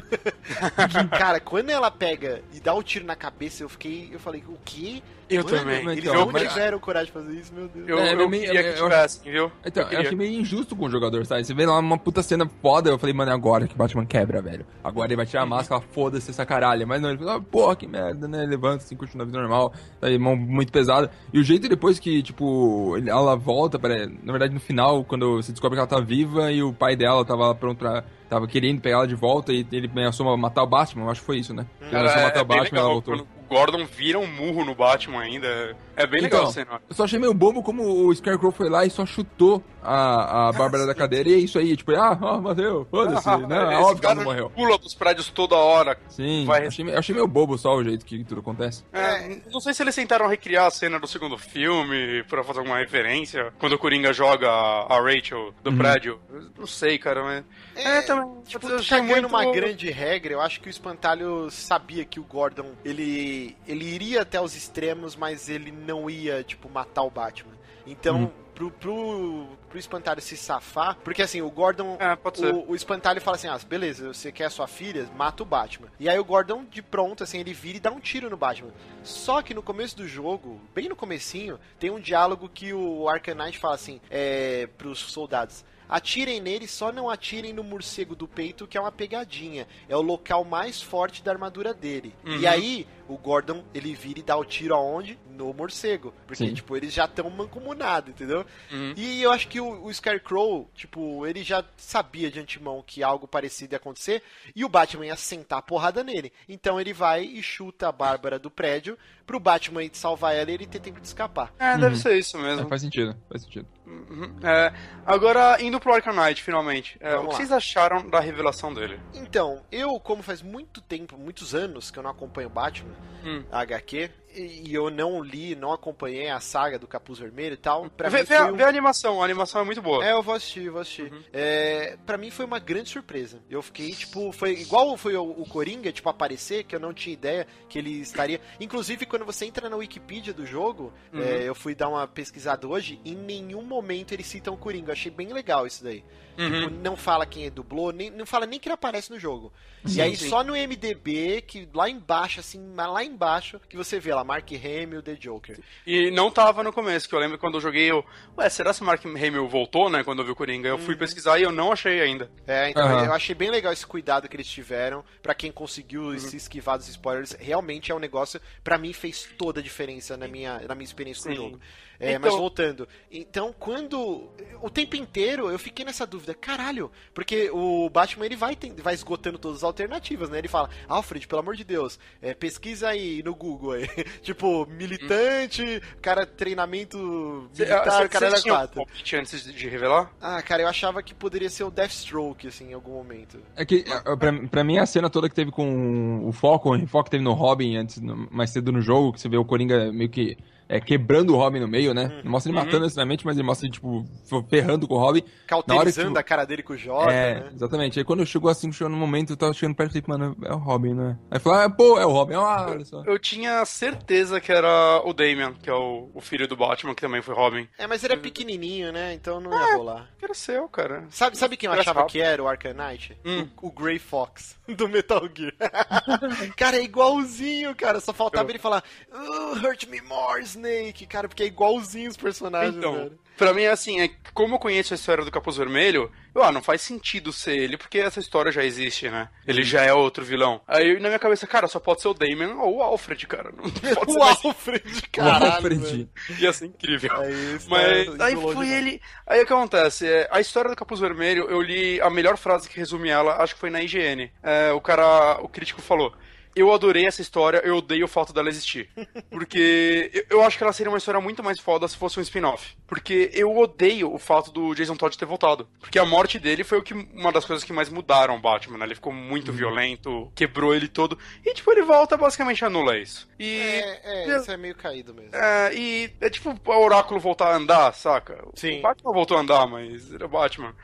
Que, 0.44 1.08
cara, 1.08 1.40
quando 1.40 1.70
ela 1.70 1.90
pega 1.90 2.42
e 2.52 2.60
dá 2.60 2.74
o 2.74 2.82
tiro 2.82 3.04
na 3.06 3.16
cabeça, 3.16 3.62
eu 3.62 3.68
fiquei. 3.68 4.10
Eu 4.12 4.18
falei, 4.20 4.44
o 4.46 4.58
quê? 4.64 5.02
Eu 5.28 5.42
Mano, 5.42 5.56
também. 5.58 5.88
Eles 5.88 6.04
Então, 6.04 6.14
não 6.26 6.32
mas- 6.32 6.48
tiveram 6.52 6.78
coragem 6.78 7.06
de 7.06 7.12
fazer 7.12 7.32
isso, 7.32 7.54
meu 7.54 7.66
Deus. 7.66 7.88
Eu, 7.88 7.98
É, 7.98 8.12
eu 8.12 8.28
meio- 8.28 8.44
queria 8.44 8.60
eu- 8.60 8.74
que 8.74 8.80
eu- 8.80 8.84
tivessem, 8.84 9.32
viu? 9.32 9.52
Então, 9.64 9.82
eu 9.84 9.90
eu, 9.92 10.00
achei 10.00 10.14
meio 10.16 10.38
injusto 10.38 10.76
com 10.76 10.84
o 10.84 10.90
jogador, 10.90 11.24
sabe? 11.24 11.42
Você 11.44 11.54
vê 11.54 11.64
lá 11.64 11.78
uma 11.78 11.96
puta 11.96 12.22
cena 12.22 12.48
foda, 12.60 12.90
eu 12.90 12.98
falei, 12.98 13.14
mano, 13.14 13.30
é 13.30 13.34
agora 13.34 13.66
que 13.66 13.74
Batman 13.74 14.04
quebra, 14.04 14.42
velho. 14.42 14.66
Agora 14.84 15.08
ele 15.08 15.16
vai 15.16 15.24
tirar 15.24 15.42
a 15.42 15.46
máscara, 15.46 15.80
foda-se 15.92 16.30
essa 16.30 16.44
caralha. 16.44 16.84
Mas 16.86 17.00
não, 17.00 17.08
ele 17.08 17.18
falou, 17.18 17.32
ah, 17.36 17.40
porra, 17.40 17.74
que 17.74 17.86
merda, 17.86 18.28
né? 18.28 18.44
Levanta, 18.44 18.84
assim, 18.84 18.94
continua 18.96 19.24
a 19.24 19.26
vida 19.26 19.38
normal. 19.40 19.72
Tá 19.98 20.08
aí, 20.08 20.18
mão 20.18 20.36
muito 20.36 20.70
pesada. 20.70 21.10
E 21.32 21.38
o 21.38 21.42
jeito 21.42 21.70
depois 21.70 21.98
que, 21.98 22.22
tipo, 22.22 22.94
ela 23.06 23.34
volta, 23.34 23.78
para 23.78 24.06
na 24.06 24.30
verdade, 24.32 24.43
no 24.48 24.60
final, 24.60 25.04
quando 25.04 25.42
você 25.42 25.52
descobre 25.52 25.76
que 25.76 25.80
ela 25.80 25.86
tá 25.86 26.00
viva 26.00 26.52
e 26.52 26.62
o 26.62 26.72
pai 26.72 26.96
dela 26.96 27.24
tava 27.24 27.54
pronto 27.54 27.78
pra. 27.78 28.04
Tava 28.28 28.48
querendo 28.48 28.80
pegar 28.80 28.96
ela 28.96 29.06
de 29.06 29.14
volta 29.14 29.52
e 29.52 29.64
ele 29.70 29.86
ameaçou 29.86 30.36
matar 30.36 30.62
o 30.62 30.66
Batman, 30.66 31.04
eu 31.04 31.10
acho 31.10 31.20
que 31.20 31.26
foi 31.26 31.38
isso, 31.38 31.54
né? 31.54 31.66
Ele 31.80 31.94
ameaçou 31.94 32.20
é, 32.20 32.24
matar 32.24 32.38
é 32.38 32.42
o 32.42 32.44
Batman 32.44 32.78
e 32.78 32.80
ela 32.80 32.88
voltou. 32.88 33.14
O 33.14 33.48
Gordon 33.48 33.84
vira 33.84 34.18
um 34.18 34.26
murro 34.26 34.64
no 34.64 34.74
Batman 34.74 35.20
ainda. 35.20 35.76
É 35.96 36.06
bem 36.06 36.22
legal 36.22 36.40
Então, 36.40 36.50
a 36.50 36.52
cena. 36.52 36.80
Eu 36.88 36.94
só 36.94 37.04
achei 37.04 37.18
meio 37.18 37.32
bobo 37.34 37.62
como 37.62 37.82
o 38.06 38.14
Scarecrow 38.14 38.50
foi 38.52 38.68
lá 38.68 38.84
e 38.84 38.90
só 38.90 39.04
chutou 39.06 39.62
a, 39.82 40.48
a 40.48 40.52
Bárbara 40.56 40.86
da 40.86 40.94
cadeira 40.94 41.28
e 41.28 41.34
é 41.34 41.38
isso 41.38 41.58
aí, 41.58 41.76
tipo, 41.76 41.92
ah, 41.92 42.18
ó, 42.20 42.40
morreu, 42.40 42.86
foda-se, 42.90 43.28
né? 43.46 43.58
É 43.58 43.74
Esse 43.74 43.82
óbvio 43.82 43.98
que 44.00 44.06
ela 44.06 44.14
não 44.14 44.24
morreu. 44.24 44.50
Pula 44.50 44.78
dos 44.78 44.94
prédios 44.94 45.28
toda 45.30 45.54
hora. 45.56 45.98
Sim, 46.08 46.44
Vai- 46.46 46.66
achei, 46.66 46.84
meio- 46.84 46.98
achei 46.98 47.14
meio 47.14 47.26
bobo 47.28 47.56
só 47.58 47.74
o 47.74 47.84
jeito 47.84 48.04
que 48.04 48.24
tudo 48.24 48.40
acontece. 48.40 48.84
É, 48.92 49.40
não 49.52 49.60
sei 49.60 49.74
se 49.74 49.82
eles 49.82 49.94
tentaram 49.94 50.26
recriar 50.26 50.66
a 50.66 50.70
cena 50.70 50.98
do 50.98 51.06
segundo 51.06 51.36
filme 51.38 52.22
pra 52.24 52.42
fazer 52.44 52.60
alguma 52.60 52.78
referência. 52.78 53.52
Quando 53.58 53.74
o 53.74 53.78
Coringa 53.78 54.12
joga 54.12 54.48
a 54.50 55.00
Rachel 55.00 55.52
do 55.62 55.70
Uhum. 55.70 55.78
prédio. 55.78 56.18
Não 56.58 56.66
sei, 56.66 56.98
cara, 56.98 57.22
mas. 57.22 57.44
É, 57.76 58.02
também. 58.02 58.28
Tipo, 58.46 58.68
eu 58.68 58.76
achei 58.76 58.98
cagando 58.98 59.28
muito- 59.28 59.28
uma 59.28 59.52
grande 59.52 59.90
regra, 59.90 60.32
eu 60.32 60.40
acho 60.40 60.60
que 60.60 60.68
o 60.68 60.70
Espantalho 60.70 61.50
sabia 61.50 62.04
que 62.04 62.18
o 62.20 62.24
Gordon, 62.24 62.72
ele, 62.84 63.56
ele 63.66 63.84
iria 63.84 64.22
até 64.22 64.40
os 64.40 64.54
extremos, 64.56 65.16
mas 65.16 65.48
ele 65.48 65.70
não 65.84 66.10
ia, 66.10 66.42
tipo, 66.42 66.68
matar 66.68 67.02
o 67.02 67.10
Batman. 67.10 67.52
Então, 67.86 68.16
Uhum. 68.22 68.30
pro, 68.54 68.70
pro, 68.70 69.46
pro 69.68 69.78
Espantalho 69.78 70.20
se 70.22 70.36
safar, 70.38 70.96
porque 71.04 71.20
assim, 71.20 71.42
o 71.42 71.50
Gordon, 71.50 71.96
É, 72.00 72.16
pode 72.16 72.38
ser. 72.38 72.54
o, 72.54 72.70
o 72.70 72.74
Espantalho 72.74 73.20
fala 73.20 73.36
assim, 73.36 73.46
ah, 73.48 73.58
beleza, 73.68 74.12
você 74.14 74.32
quer 74.32 74.50
sua 74.50 74.66
filha, 74.66 75.06
mata 75.16 75.42
o 75.42 75.46
Batman. 75.46 75.88
E 76.00 76.08
aí 76.08 76.18
o 76.18 76.24
Gordon, 76.24 76.64
de 76.64 76.80
pronto, 76.80 77.22
assim, 77.22 77.38
ele 77.40 77.52
vira 77.52 77.76
e 77.76 77.80
dá 77.80 77.90
um 77.90 78.00
tiro 78.00 78.30
no 78.30 78.36
Batman. 78.38 78.70
Só 79.02 79.42
que 79.42 79.52
no 79.52 79.62
começo 79.62 79.96
do 79.96 80.08
jogo, 80.08 80.58
bem 80.74 80.88
no 80.88 80.96
comecinho, 80.96 81.60
tem 81.78 81.90
um 81.90 82.00
diálogo 82.00 82.48
que 82.48 82.72
o 82.72 83.06
Arcanite 83.08 83.58
fala 83.58 83.74
assim, 83.74 84.00
é, 84.10 84.66
pros 84.78 84.98
soldados, 84.98 85.64
Atirem 85.86 86.40
nele, 86.40 86.66
só 86.66 86.90
não 86.90 87.10
atirem 87.10 87.52
no 87.52 87.62
morcego 87.62 88.16
do 88.16 88.26
peito, 88.26 88.66
que 88.66 88.76
é 88.76 88.80
uma 88.80 88.90
pegadinha. 88.90 89.68
É 89.86 89.94
o 89.94 90.00
local 90.00 90.42
mais 90.42 90.80
forte 90.80 91.22
da 91.22 91.30
armadura 91.30 91.74
dele. 91.74 92.14
Uhum. 92.24 92.38
E 92.38 92.46
aí, 92.46 92.86
o 93.08 93.16
Gordon, 93.18 93.64
ele 93.74 93.94
vira 93.94 94.18
e 94.20 94.22
dá 94.22 94.36
o 94.36 94.44
tiro 94.44 94.74
aonde? 94.74 95.18
No 95.30 95.52
morcego. 95.52 96.14
Porque, 96.26 96.46
Sim. 96.46 96.54
tipo, 96.54 96.76
eles 96.76 96.92
já 96.92 97.04
estão 97.04 97.28
mancomunados, 97.30 98.10
entendeu? 98.10 98.44
Uhum. 98.72 98.94
E 98.96 99.22
eu 99.22 99.30
acho 99.32 99.48
que 99.48 99.60
o, 99.60 99.84
o 99.84 99.92
Scarecrow, 99.92 100.68
tipo, 100.74 101.26
ele 101.26 101.42
já 101.42 101.64
sabia 101.76 102.30
de 102.30 102.40
antemão 102.40 102.82
que 102.86 103.02
algo 103.02 103.26
parecido 103.26 103.74
ia 103.74 103.78
acontecer. 103.78 104.22
E 104.54 104.64
o 104.64 104.68
Batman 104.68 105.06
ia 105.06 105.16
sentar 105.16 105.58
a 105.58 105.62
porrada 105.62 106.02
nele. 106.04 106.32
Então 106.48 106.80
ele 106.80 106.92
vai 106.92 107.24
e 107.24 107.42
chuta 107.42 107.88
a 107.88 107.92
Bárbara 107.92 108.38
do 108.38 108.50
prédio 108.50 108.96
pro 109.26 109.40
Batman 109.40 109.82
ir 109.82 109.90
salvar 109.94 110.34
ela 110.34 110.50
e 110.50 110.54
ele 110.54 110.66
ter 110.66 110.80
tempo 110.80 111.00
de 111.00 111.06
escapar. 111.06 111.52
É, 111.58 111.76
deve 111.78 111.96
ser 111.96 112.16
isso 112.18 112.36
É, 112.36 112.42
mesmo. 112.42 112.68
faz 112.68 112.82
sentido, 112.82 113.16
faz 113.28 113.42
sentido. 113.42 113.66
Uhum. 113.86 114.36
É, 114.42 114.72
agora, 115.06 115.60
indo 115.62 115.78
pro 115.80 115.94
Arcanite, 115.94 116.42
finalmente. 116.42 116.96
É, 117.00 117.16
o 117.16 117.20
que 117.20 117.26
lá. 117.26 117.32
vocês 117.34 117.52
acharam 117.52 118.08
da 118.08 118.20
revelação 118.20 118.72
dele? 118.72 119.00
Então, 119.14 119.62
eu, 119.72 119.98
como 120.00 120.22
faz 120.22 120.42
muito 120.42 120.80
tempo, 120.80 121.16
muitos 121.18 121.54
anos 121.54 121.90
que 121.90 121.98
eu 121.98 122.02
não 122.02 122.10
acompanho 122.10 122.48
Batman, 122.50 122.93
Hum. 123.22 123.46
HQ, 123.52 124.10
e 124.34 124.74
eu 124.74 124.90
não 124.90 125.22
li, 125.22 125.54
não 125.54 125.72
acompanhei 125.72 126.28
a 126.28 126.40
saga 126.40 126.78
do 126.78 126.86
Capuz 126.86 127.18
Vermelho 127.18 127.54
e 127.54 127.58
tal, 127.58 127.88
pra 127.90 128.08
Vê, 128.08 128.18
mim 128.18 128.24
vê 128.24 128.42
um... 128.42 128.56
vê 128.56 128.64
a 128.64 128.68
animação, 128.68 129.22
a 129.22 129.24
animação 129.24 129.60
é 129.60 129.64
muito 129.64 129.82
boa. 129.82 130.04
É, 130.04 130.12
eu 130.12 130.22
vou 130.22 130.34
assistir, 130.34 130.68
vou 130.70 130.80
assistir. 130.80 131.12
É, 131.32 131.96
pra 132.04 132.16
mim 132.18 132.30
foi 132.30 132.44
uma 132.44 132.58
grande 132.58 132.88
surpresa. 132.88 133.40
Eu 133.48 133.62
fiquei, 133.62 133.90
tipo, 133.92 134.32
foi 134.32 134.52
igual 134.52 134.96
foi 134.96 135.16
o, 135.16 135.22
o 135.22 135.46
Coringa, 135.48 135.92
tipo, 135.92 136.08
aparecer, 136.08 136.64
que 136.64 136.74
eu 136.74 136.80
não 136.80 136.92
tinha 136.92 137.14
ideia 137.14 137.46
que 137.68 137.78
ele 137.78 138.00
estaria. 138.00 138.40
Inclusive, 138.60 139.06
quando 139.06 139.24
você 139.24 139.46
entra 139.46 139.68
na 139.68 139.76
Wikipedia 139.76 140.32
do 140.32 140.46
jogo, 140.46 140.92
Uhum. 141.12 141.22
é, 141.22 141.48
eu 141.48 141.54
fui 141.54 141.74
dar 141.74 141.88
uma 141.88 142.06
pesquisada 142.06 142.66
hoje, 142.66 143.00
em 143.04 143.14
nenhum 143.14 143.62
momento 143.62 144.12
eles 144.12 144.26
citam 144.26 144.54
o 144.54 144.56
Coringa. 144.56 144.88
Eu 144.88 144.92
achei 144.92 145.10
bem 145.10 145.32
legal 145.32 145.66
isso 145.66 145.84
daí. 145.84 146.04
Uhum. 146.36 146.50
Tipo, 146.50 146.70
não 146.82 146.96
fala 146.96 147.24
quem 147.24 147.48
dublou, 147.50 147.92
nem, 147.92 148.10
não 148.10 148.26
fala 148.26 148.46
nem 148.46 148.58
que 148.58 148.68
ele 148.68 148.74
aparece 148.74 149.10
no 149.10 149.18
jogo. 149.18 149.52
Sim, 149.84 149.98
e 149.98 150.02
aí 150.02 150.16
sim. 150.16 150.28
só 150.28 150.42
no 150.42 150.54
MDB, 150.54 151.42
que 151.42 151.68
lá 151.72 151.88
embaixo, 151.88 152.40
assim, 152.40 152.60
lá 152.74 153.04
embaixo, 153.04 153.60
que 153.68 153.76
você 153.76 154.00
vê 154.00 154.12
lá, 154.14 154.23
lá, 154.24 154.34
Mark 154.34 154.50
Hamill, 154.52 155.02
The 155.02 155.14
Joker. 155.14 155.58
E 155.86 156.10
não 156.10 156.30
tava 156.30 156.62
no 156.62 156.72
começo, 156.72 157.08
que 157.08 157.14
eu 157.14 157.18
lembro 157.18 157.38
quando 157.38 157.54
eu 157.54 157.60
joguei, 157.60 157.90
eu, 157.90 158.04
ué, 158.36 158.48
será 158.48 158.72
que 158.72 158.82
o 158.82 158.84
Mark 158.84 159.04
Hamill 159.04 159.48
voltou, 159.48 159.90
né, 159.90 160.02
quando 160.02 160.20
eu 160.20 160.24
vi 160.24 160.32
o 160.32 160.36
Coringa? 160.36 160.68
Eu 160.68 160.78
fui 160.78 160.96
pesquisar 160.96 161.38
e 161.38 161.42
eu 161.42 161.52
não 161.52 161.70
achei 161.72 162.00
ainda. 162.00 162.30
É, 162.46 162.70
então 162.70 162.82
Aham. 162.82 163.04
eu 163.04 163.12
achei 163.12 163.34
bem 163.34 163.50
legal 163.50 163.72
esse 163.72 163.86
cuidado 163.86 164.28
que 164.28 164.36
eles 164.36 164.48
tiveram. 164.48 165.04
Pra 165.22 165.34
quem 165.34 165.52
conseguiu 165.52 166.18
se 166.18 166.36
esquivar 166.36 166.78
dos 166.78 166.88
spoilers, 166.88 167.36
realmente 167.38 167.92
é 167.92 167.94
um 167.94 167.98
negócio, 167.98 168.40
pra 168.62 168.78
mim, 168.78 168.92
fez 168.92 169.28
toda 169.36 169.60
a 169.60 169.62
diferença 169.62 170.16
na 170.16 170.26
minha, 170.26 170.60
na 170.66 170.74
minha 170.74 170.84
experiência 170.84 171.22
com 171.22 171.28
o 171.28 171.32
Sim. 171.32 171.36
jogo. 171.36 171.60
É, 172.00 172.12
Então- 172.14 172.30
Mas 172.30 172.38
voltando, 172.40 172.88
então 173.10 173.54
quando. 173.58 174.28
O 174.60 174.68
tempo 174.70 174.96
inteiro 174.96 175.50
eu 175.50 175.58
fiquei 175.58 175.84
nessa 175.84 176.06
dúvida, 176.06 176.34
caralho, 176.34 176.90
porque 177.12 177.50
o 177.52 177.88
Batman 177.90 178.26
ele 178.26 178.34
vai, 178.36 178.56
ten- 178.56 178.74
vai 178.76 178.94
esgotando 178.94 179.38
todas 179.38 179.58
as 179.58 179.64
alternativas, 179.64 180.28
né? 180.30 180.38
Ele 180.38 180.48
fala, 180.48 180.68
Alfred, 180.88 181.26
pelo 181.28 181.40
amor 181.40 181.54
de 181.54 181.62
Deus, 181.64 181.98
é, 182.22 182.34
pesquisa 182.34 182.88
aí 182.88 183.22
no 183.22 183.34
Google 183.34 183.72
aí. 183.72 183.86
tipo, 184.22 184.66
militante, 184.66 185.80
cara, 186.00 186.26
treinamento 186.26 186.96
militar, 186.98 187.84
Você- 188.02 188.08
cara, 188.08 188.30
você 188.30 188.42
tinha 188.42 188.54
um 188.54 188.56
quatro. 188.56 188.76
palpite 188.76 189.16
antes 189.16 189.44
de 189.54 189.68
revelar? 189.68 190.10
Ah, 190.20 190.42
cara, 190.42 190.62
eu 190.62 190.68
achava 190.68 191.02
que 191.02 191.14
poderia 191.14 191.50
ser 191.50 191.64
o 191.64 191.70
Deathstroke, 191.70 192.48
assim, 192.48 192.70
em 192.70 192.74
algum 192.74 192.92
momento. 192.92 193.38
É 193.56 193.64
que, 193.64 193.84
é, 193.86 194.16
pra, 194.16 194.32
pra 194.48 194.64
mim, 194.64 194.78
a 194.78 194.86
cena 194.86 195.08
toda 195.10 195.28
que 195.28 195.34
teve 195.34 195.50
com 195.50 196.26
o 196.26 196.32
foco, 196.32 196.74
o 196.74 196.86
foco 196.86 197.04
que 197.04 197.10
teve 197.10 197.24
no 197.24 197.32
Robin 197.34 197.76
antes, 197.76 198.00
no- 198.00 198.28
mais 198.30 198.50
cedo 198.50 198.72
no 198.72 198.80
jogo, 198.80 199.12
que 199.12 199.20
você 199.20 199.28
vê 199.28 199.36
o 199.36 199.44
Coringa 199.44 199.92
meio 199.92 200.08
que 200.10 200.36
é, 200.68 200.80
quebrando 200.80 201.34
o 201.34 201.36
Robin 201.36 201.60
no 201.60 201.68
meio, 201.68 201.92
né? 201.94 202.20
Não 202.24 202.30
mostra 202.32 202.50
ele 202.50 202.58
Uhum. 202.58 202.64
matando 202.64 202.82
necessariamente, 202.84 203.24
mas 203.26 203.36
ele 203.36 203.46
mostra 203.46 203.66
ele, 203.66 203.72
tipo, 203.74 204.04
ferrando 204.48 204.86
com 204.88 204.94
o 204.94 204.98
Robin. 204.98 205.20
Na 205.20 205.26
hora 205.26 205.32
que, 205.40 205.46
Cauterizando 205.68 206.08
tipo, 206.08 206.18
a 206.18 206.22
cara 206.22 206.44
dele 206.44 206.62
com 206.62 206.72
o 206.72 206.76
Jota, 206.76 207.10
É, 207.12 207.40
né? 207.40 207.50
exatamente. 207.54 207.98
Aí 207.98 208.04
quando 208.04 208.24
chegou 208.26 208.50
assim, 208.50 208.72
chegou 208.72 208.90
no 208.90 208.96
momento, 208.96 209.30
eu 209.32 209.36
tava 209.36 209.52
chegando 209.52 209.76
perto 209.76 209.96
e 209.96 210.00
falei, 210.02 210.18
mano, 210.18 210.36
é 210.44 210.52
o 210.52 210.58
Robin, 210.58 210.94
né? 210.94 211.18
Aí 211.30 211.38
falou, 211.38 211.58
ah, 211.60 211.70
pô, 211.70 211.98
é 211.98 212.06
o 212.06 212.10
Robin, 212.10 212.34
ah, 212.34 212.66
olha 212.70 212.84
só. 212.84 213.02
Eu 213.04 213.18
tinha 213.18 213.64
certeza 213.64 214.40
que 214.40 214.50
era 214.52 215.02
o 215.04 215.12
Damian, 215.12 215.54
que 215.54 215.68
é 215.68 215.74
o, 215.74 216.10
o 216.14 216.20
filho 216.20 216.48
do 216.48 216.56
Batman, 216.56 216.94
que 216.94 217.02
também 217.02 217.20
foi 217.22 217.34
Robin. 217.34 217.68
É, 217.78 217.86
mas 217.86 218.02
ele 218.04 218.14
é 218.14 218.16
pequenininho, 218.16 218.92
né? 218.92 219.12
Então 219.14 219.40
não 219.40 219.52
ia 219.52 219.76
rolar. 219.76 220.08
Que 220.18 220.24
era 220.24 220.34
seu, 220.34 220.68
cara. 220.68 221.04
Sabe, 221.10 221.36
sabe 221.36 221.56
quem 221.56 221.66
eu 221.68 221.72
achava 221.72 222.00
rápido. 222.00 222.12
que 222.12 222.20
era 222.20 222.42
o 222.42 222.46
Knight? 222.46 223.18
Hum. 223.24 223.48
O, 223.60 223.68
o 223.68 223.70
Grey 223.70 223.98
Fox, 223.98 224.56
do 224.76 224.88
Metal 224.88 225.28
Gear. 225.34 225.52
cara, 226.56 226.76
é 226.78 226.82
igualzinho, 226.82 227.74
cara. 227.74 228.00
Só 228.00 228.12
faltava 228.12 228.50
ele 228.50 228.58
falar, 228.58 228.82
"Oh, 229.12 229.54
hurt 229.66 229.86
me 229.88 230.00
more, 230.00 230.42
Snake, 230.54 231.06
cara, 231.06 231.28
porque 231.28 231.42
é 231.42 231.46
igualzinho 231.46 232.10
os 232.10 232.16
personagens, 232.16 232.76
Então, 232.76 232.94
velho. 232.94 233.18
pra 233.36 233.52
mim, 233.54 233.66
assim, 233.66 234.00
é, 234.00 234.10
como 234.32 234.54
eu 234.54 234.58
conheço 234.58 234.94
a 234.94 234.96
história 234.96 235.24
do 235.24 235.30
Capuz 235.30 235.56
Vermelho, 235.56 236.10
eu, 236.34 236.42
ah, 236.42 236.50
não 236.50 236.62
faz 236.62 236.80
sentido 236.82 237.32
ser 237.32 237.56
ele, 237.56 237.76
porque 237.76 237.98
essa 237.98 238.18
história 238.18 238.50
já 238.50 238.64
existe, 238.64 239.08
né? 239.08 239.28
Ele 239.46 239.62
já 239.62 239.82
é 239.82 239.92
outro 239.92 240.24
vilão. 240.24 240.60
Aí 240.66 240.94
na 240.98 241.08
minha 241.08 241.18
cabeça, 241.18 241.46
cara, 241.46 241.68
só 241.68 241.78
pode 241.78 242.00
ser 242.02 242.08
o 242.08 242.14
Damon 242.14 242.58
ou 242.60 242.78
o 242.78 242.82
Alfred, 242.82 243.26
cara. 243.26 243.52
Não 243.56 243.70
pode 243.70 244.12
ser 244.12 244.16
O 244.16 244.18
mais- 244.18 244.44
Alfred, 244.44 245.02
caralho. 245.12 245.52
Alfred. 245.52 245.80
velho. 245.80 246.08
Ia 246.40 246.52
ser 246.52 246.66
incrível. 246.66 247.10
É 247.22 247.30
isso, 247.30 247.70
Mas 247.70 248.16
tá 248.16 248.24
aí 248.26 248.34
foi 248.36 248.68
ele. 248.68 249.00
Aí 249.26 249.42
o 249.42 249.46
que 249.46 249.52
acontece? 249.52 250.08
É, 250.08 250.28
a 250.30 250.40
história 250.40 250.70
do 250.70 250.76
Capuz 250.76 251.00
Vermelho, 251.00 251.46
eu 251.48 251.60
li 251.62 252.00
a 252.00 252.10
melhor 252.10 252.36
frase 252.36 252.68
que 252.68 252.76
resume 252.78 253.08
ela, 253.08 253.42
acho 253.42 253.54
que 253.54 253.60
foi 253.60 253.70
na 253.70 253.80
IGN. 253.82 254.30
É, 254.42 254.72
o 254.72 254.80
cara, 254.80 255.38
o 255.40 255.48
crítico 255.48 255.80
falou. 255.80 256.12
Eu 256.56 256.72
adorei 256.72 257.06
essa 257.06 257.20
história, 257.20 257.60
eu 257.64 257.76
odeio 257.76 258.04
o 258.04 258.08
fato 258.08 258.32
dela 258.32 258.48
existir. 258.48 258.88
Porque 259.30 260.10
eu, 260.12 260.38
eu 260.38 260.42
acho 260.42 260.56
que 260.56 260.64
ela 260.64 260.72
seria 260.72 260.90
uma 260.90 260.98
história 260.98 261.20
muito 261.20 261.42
mais 261.42 261.60
foda 261.60 261.88
se 261.88 261.96
fosse 261.96 262.18
um 262.18 262.22
spin-off. 262.22 262.76
Porque 262.86 263.30
eu 263.32 263.56
odeio 263.56 264.12
o 264.12 264.18
fato 264.18 264.50
do 264.50 264.74
Jason 264.74 264.96
Todd 264.96 265.16
ter 265.16 265.24
voltado. 265.24 265.68
Porque 265.80 265.98
a 265.98 266.04
morte 266.04 266.38
dele 266.38 266.64
foi 266.64 266.78
o 266.78 266.82
que, 266.82 266.94
uma 266.94 267.32
das 267.32 267.44
coisas 267.44 267.64
que 267.64 267.72
mais 267.72 267.88
mudaram 267.88 268.36
o 268.36 268.40
Batman, 268.40 268.78
né? 268.78 268.86
Ele 268.86 268.94
ficou 268.94 269.12
muito 269.12 269.52
violento, 269.52 270.30
quebrou 270.34 270.74
ele 270.74 270.88
todo. 270.88 271.18
E, 271.44 271.54
tipo, 271.54 271.70
ele 271.72 271.82
volta 271.82 272.16
basicamente 272.16 272.64
anula 272.64 272.96
isso. 272.98 273.28
E. 273.38 273.56
É, 273.56 274.00
é, 274.04 274.36
isso 274.36 274.50
é 274.50 274.56
meio 274.56 274.74
caído 274.74 275.14
mesmo. 275.14 275.34
É, 275.34 275.74
e 275.74 276.12
é 276.20 276.30
tipo 276.30 276.58
o 276.64 276.84
Oráculo 276.84 277.18
voltar 277.18 277.52
a 277.52 277.56
andar, 277.56 277.92
saca? 277.94 278.44
Sim. 278.54 278.78
O 278.78 278.82
Batman 278.82 279.12
voltou 279.12 279.36
a 279.36 279.40
andar, 279.40 279.66
mas 279.66 280.12
é 280.12 280.26
Batman. 280.26 280.74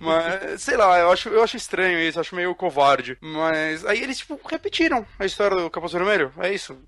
Mas, 0.00 0.62
sei 0.62 0.76
lá, 0.76 0.98
eu 0.98 1.10
acho, 1.10 1.28
eu 1.28 1.42
acho 1.42 1.56
estranho 1.56 1.98
isso, 1.98 2.20
acho 2.20 2.34
meio 2.34 2.54
covarde. 2.54 3.16
Mas 3.20 3.84
aí 3.84 4.02
eles, 4.02 4.18
tipo, 4.18 4.40
repetiram 4.48 5.06
a 5.18 5.24
história 5.24 5.56
do 5.56 5.70
Capuz 5.70 5.92
Vermelho, 5.92 6.32
é 6.38 6.52
isso. 6.52 6.78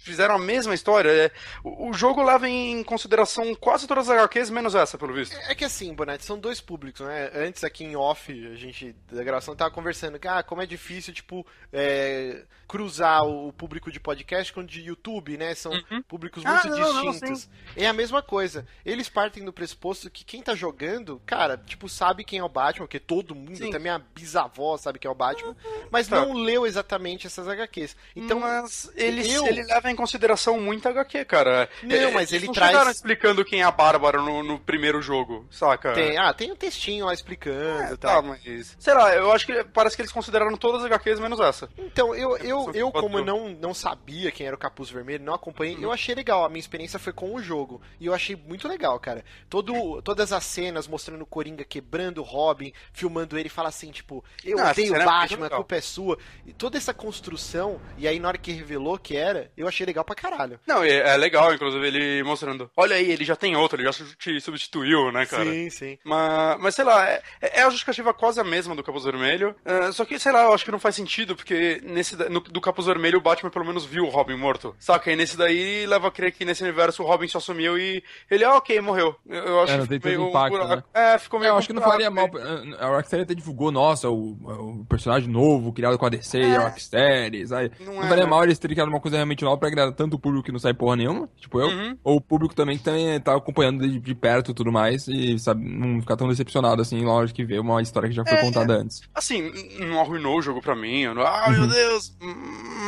Fizeram 0.00 0.34
a 0.34 0.38
mesma 0.38 0.74
história. 0.74 1.10
é. 1.10 1.30
o, 1.62 1.90
o 1.90 1.92
jogo 1.92 2.22
leva 2.22 2.48
em 2.48 2.82
consideração 2.82 3.54
quase 3.54 3.86
todas 3.86 4.08
as 4.08 4.18
HQs, 4.18 4.50
menos 4.50 4.74
essa, 4.74 4.98
pelo 4.98 5.12
visto. 5.12 5.36
É 5.48 5.54
que 5.54 5.64
assim, 5.64 5.94
Bonatti, 5.94 6.24
são 6.24 6.38
dois 6.38 6.60
públicos, 6.60 7.00
né? 7.06 7.30
Antes 7.34 7.62
aqui 7.62 7.84
em 7.84 7.96
off, 7.96 8.32
a 8.32 8.56
gente, 8.56 8.94
da 9.10 9.22
gravação, 9.22 9.54
tava 9.54 9.70
conversando 9.70 10.18
que, 10.18 10.26
ah, 10.26 10.42
como 10.42 10.62
é 10.62 10.66
difícil, 10.66 11.12
tipo, 11.12 11.46
é, 11.72 12.42
cruzar 12.68 13.24
o 13.26 13.50
público 13.52 13.90
de 13.90 13.98
podcast 13.98 14.52
com 14.52 14.60
o 14.60 14.64
de 14.64 14.82
YouTube, 14.82 15.38
né? 15.38 15.54
São 15.54 15.72
públicos 16.06 16.44
Ah, 16.44 16.60
muito 16.64 16.68
não, 16.78 16.92
não, 17.04 17.10
distintos. 17.12 17.48
é 17.74 17.86
a 17.86 17.92
mesma 17.94 18.22
coisa. 18.22 18.66
Eles 18.84 19.08
partem 19.08 19.42
do 19.44 19.52
pressuposto 19.52 20.10
que 20.10 20.22
quem 20.24 20.42
tá 20.42 20.54
jogando, 20.54 21.20
cara, 21.24 21.56
tipo, 21.56 21.88
sabe 21.88 22.24
quem 22.24 22.38
é 22.40 22.44
o 22.44 22.48
Batman, 22.48 22.84
porque 22.86 23.00
todo 23.00 23.34
mundo, 23.34 23.56
Sim. 23.56 23.70
até 23.70 23.78
minha 23.78 23.98
bisavó 24.14 24.76
sabe 24.76 24.98
quem 24.98 25.08
é 25.08 25.12
o 25.12 25.14
Batman, 25.14 25.56
mas 25.90 26.08
Tá. 26.08 26.20
não 26.20 26.34
leu 26.34 26.66
exatamente 26.66 27.26
essas 27.26 27.48
HQs. 27.48 27.96
Então, 28.14 28.40
mas 28.40 28.90
ele, 28.94 29.32
eu- 29.32 29.46
ele 29.46 29.62
leva 29.62 29.90
em 29.90 29.96
consideração 29.96 30.60
muito 30.60 30.86
HQ, 30.86 31.24
cara. 31.24 31.70
Não, 31.82 31.96
É, 31.96 32.10
mas 32.10 32.30
eles 32.30 32.32
ele 32.32 32.46
não 32.48 32.52
traz- 32.52 32.72
chegaram 32.72 32.90
explicando 32.90 33.44
quem 33.46 33.62
é 33.62 33.64
a 33.64 33.70
Bárbara 33.70 34.20
no, 34.20 34.42
no 34.42 34.58
primeiro 34.58 35.00
jogo, 35.00 35.46
saca? 35.50 35.94
tem, 35.94 36.18
ah, 36.18 36.34
tem 36.34 36.52
um 36.52 36.56
textinho 36.56 37.06
lá 37.06 37.14
explicando 37.14 37.94
e 37.94 37.96
Tá, 37.96 38.08
tal. 38.14 38.22
mas. 38.24 38.76
Sei 38.78 38.92
lá, 38.92 39.14
eu 39.14 39.32
acho 39.32 39.46
que 39.46 39.64
parece 39.64 39.96
que 39.96 40.02
eles 40.02 40.12
consideraram 40.12 40.54
todas 40.56 40.80
as 40.82 40.86
HQs 40.86 41.18
menos 41.18 41.40
essa. 41.40 41.68
Então, 41.78 42.14
eu, 42.14 42.36
eu, 42.38 42.57
Eu 42.74 42.90
que 42.92 43.00
como 43.00 43.24
não, 43.24 43.48
não 43.50 43.72
sabia 43.74 44.30
quem 44.30 44.46
era 44.46 44.54
o 44.56 44.58
Capuz 44.58 44.90
Vermelho, 44.90 45.24
não 45.24 45.34
acompanhei, 45.34 45.76
Hum. 45.76 45.82
eu 45.82 45.92
achei 45.92 46.14
legal. 46.14 46.44
A 46.44 46.48
minha 46.48 46.60
experiência 46.60 46.98
foi 46.98 47.12
com 47.12 47.34
o 47.34 47.42
jogo. 47.42 47.80
E 48.00 48.06
eu 48.06 48.14
achei 48.14 48.34
muito 48.36 48.66
legal, 48.68 48.98
cara. 49.00 49.24
Todo, 49.48 50.00
todas 50.02 50.32
as 50.32 50.44
cenas 50.44 50.86
mostrando 50.86 51.22
o 51.22 51.26
Coringa 51.26 51.64
quebrando 51.64 52.18
o 52.18 52.24
Robin, 52.24 52.72
filmando 52.92 53.38
ele 53.38 53.46
e 53.48 53.50
fala 53.50 53.68
assim, 53.68 53.90
tipo, 53.90 54.24
eu 54.44 54.58
essa 54.58 54.70
odeio 54.72 54.92
o 54.92 54.96
é 54.96 55.04
Batman, 55.04 55.46
a 55.46 55.50
culpa 55.50 55.76
é 55.76 55.80
sua. 55.80 56.18
E 56.46 56.52
toda 56.52 56.76
essa 56.76 56.92
construção, 56.94 57.80
e 57.96 58.06
aí 58.08 58.18
na 58.18 58.28
hora 58.28 58.38
que 58.38 58.52
revelou 58.52 58.98
que 58.98 59.16
era, 59.16 59.50
eu 59.56 59.66
achei 59.68 59.84
legal 59.86 60.04
pra 60.04 60.14
caralho. 60.14 60.58
Não, 60.66 60.82
é, 60.82 60.90
é 60.96 61.16
legal, 61.16 61.52
inclusive, 61.54 61.86
ele 61.86 62.22
mostrando. 62.22 62.70
Olha 62.76 62.96
aí, 62.96 63.10
ele 63.10 63.24
já 63.24 63.36
tem 63.36 63.56
outro, 63.56 63.80
ele 63.80 63.90
já 63.90 64.04
te 64.18 64.40
substituiu, 64.40 65.10
né, 65.12 65.26
cara? 65.26 65.44
Sim, 65.44 65.70
sim. 65.70 65.98
Mas, 66.04 66.60
mas 66.60 66.74
sei 66.74 66.84
lá, 66.84 67.08
é, 67.08 67.22
é 67.40 67.62
a 67.62 67.70
justificativa 67.70 68.12
quase 68.14 68.40
a 68.40 68.44
mesma 68.44 68.74
do 68.74 68.82
Capuz 68.82 69.04
Vermelho. 69.04 69.54
é, 69.64 69.92
só 69.92 70.04
que, 70.04 70.18
sei 70.18 70.32
lá, 70.32 70.42
eu 70.44 70.52
acho 70.52 70.64
que 70.64 70.70
não 70.70 70.78
faz 70.80 70.94
sentido, 70.94 71.34
porque 71.36 71.80
nesse 71.84 72.16
no, 72.28 72.42
do 72.52 72.60
Capuz 72.60 72.86
Vermelho 72.86 73.18
o 73.18 73.22
Batman 73.22 73.50
pelo 73.50 73.64
menos 73.64 73.84
viu 73.84 74.04
o 74.04 74.08
Robin 74.08 74.36
morto. 74.36 74.74
Saca? 74.78 75.10
E 75.12 75.16
nesse 75.16 75.36
daí 75.36 75.86
leva 75.86 76.08
a 76.08 76.10
crer 76.10 76.32
que 76.32 76.44
nesse 76.44 76.62
universo 76.62 77.02
o 77.02 77.06
Robin 77.06 77.28
só 77.28 77.40
sumiu 77.40 77.78
e 77.78 78.02
ele, 78.30 78.44
ah, 78.44 78.56
ok, 78.56 78.80
morreu. 78.80 79.14
Eu, 79.28 79.60
acho 79.62 79.72
É, 79.72 79.76
não 79.76 79.86
que 79.86 79.98
tem 79.98 80.00
ficou 80.00 80.10
tanto 80.12 80.18
meio. 80.18 80.28
impacto, 80.30 80.50
buraco. 80.52 80.76
né? 80.76 80.82
É, 81.14 81.18
ficou 81.18 81.40
meio. 81.40 81.50
Eu 81.50 81.56
acho 81.56 81.66
que 81.68 81.72
não 81.74 81.82
faria 81.82 82.10
mal. 82.10 82.28
né? 82.32 82.76
A 82.78 82.86
Rocksteady 82.88 83.22
até 83.24 83.34
divulgou, 83.34 83.70
nossa, 83.70 84.08
o, 84.08 84.32
o 84.80 84.86
personagem 84.88 85.28
novo 85.28 85.72
criado 85.72 85.98
com 85.98 86.06
a 86.06 86.08
DC 86.08 86.38
e 86.40 86.54
a 86.56 86.60
Rocksteady, 86.68 87.46
sabe? 87.46 87.72
Não 87.80 87.94
Não, 87.94 88.02
é, 88.04 88.08
faria 88.08 88.24
né? 88.24 88.30
mal 88.30 88.44
eles 88.44 88.58
terem 88.58 88.74
criado 88.74 88.88
uma 88.88 89.00
coisa 89.00 89.16
realmente 89.16 89.44
nova 89.44 89.56
pra 89.58 89.68
agradar 89.68 89.94
tanto 89.94 90.14
o 90.14 90.18
público 90.18 90.44
que 90.46 90.52
não 90.52 90.58
sai 90.58 90.74
porra 90.74 90.96
nenhuma, 90.96 91.28
tipo 91.36 91.60
eu, 91.60 91.68
Uhum. 91.68 91.98
ou 92.02 92.16
o 92.16 92.20
público 92.20 92.54
também 92.54 92.78
que 92.78 92.84
também 92.84 93.20
tá 93.20 93.36
acompanhando 93.36 93.86
de, 93.88 93.98
de 93.98 94.14
perto 94.14 94.50
e 94.50 94.54
tudo 94.54 94.72
mais, 94.72 95.06
e 95.08 95.38
sabe, 95.38 95.64
não 95.68 96.00
ficar 96.00 96.16
tão 96.16 96.28
decepcionado 96.28 96.80
assim 96.82 97.04
na 97.04 97.12
hora 97.12 97.28
que 97.28 97.44
vê 97.44 97.58
uma 97.58 97.80
história 97.82 98.08
que 98.08 98.14
já 98.14 98.24
foi 98.24 98.36
É, 98.38 98.40
contada 98.40 98.74
antes. 98.74 99.02
Assim, 99.14 99.50
não 99.80 100.00
arruinou 100.00 100.38
o 100.38 100.42
jogo 100.42 100.60
pra 100.60 100.74
mim. 100.76 101.00
eu 101.02 101.14
não- 101.14 101.22
Ah, 101.22 101.50
meu 101.50 101.62
Uhum. 101.62 101.68
Deus! 101.68 102.16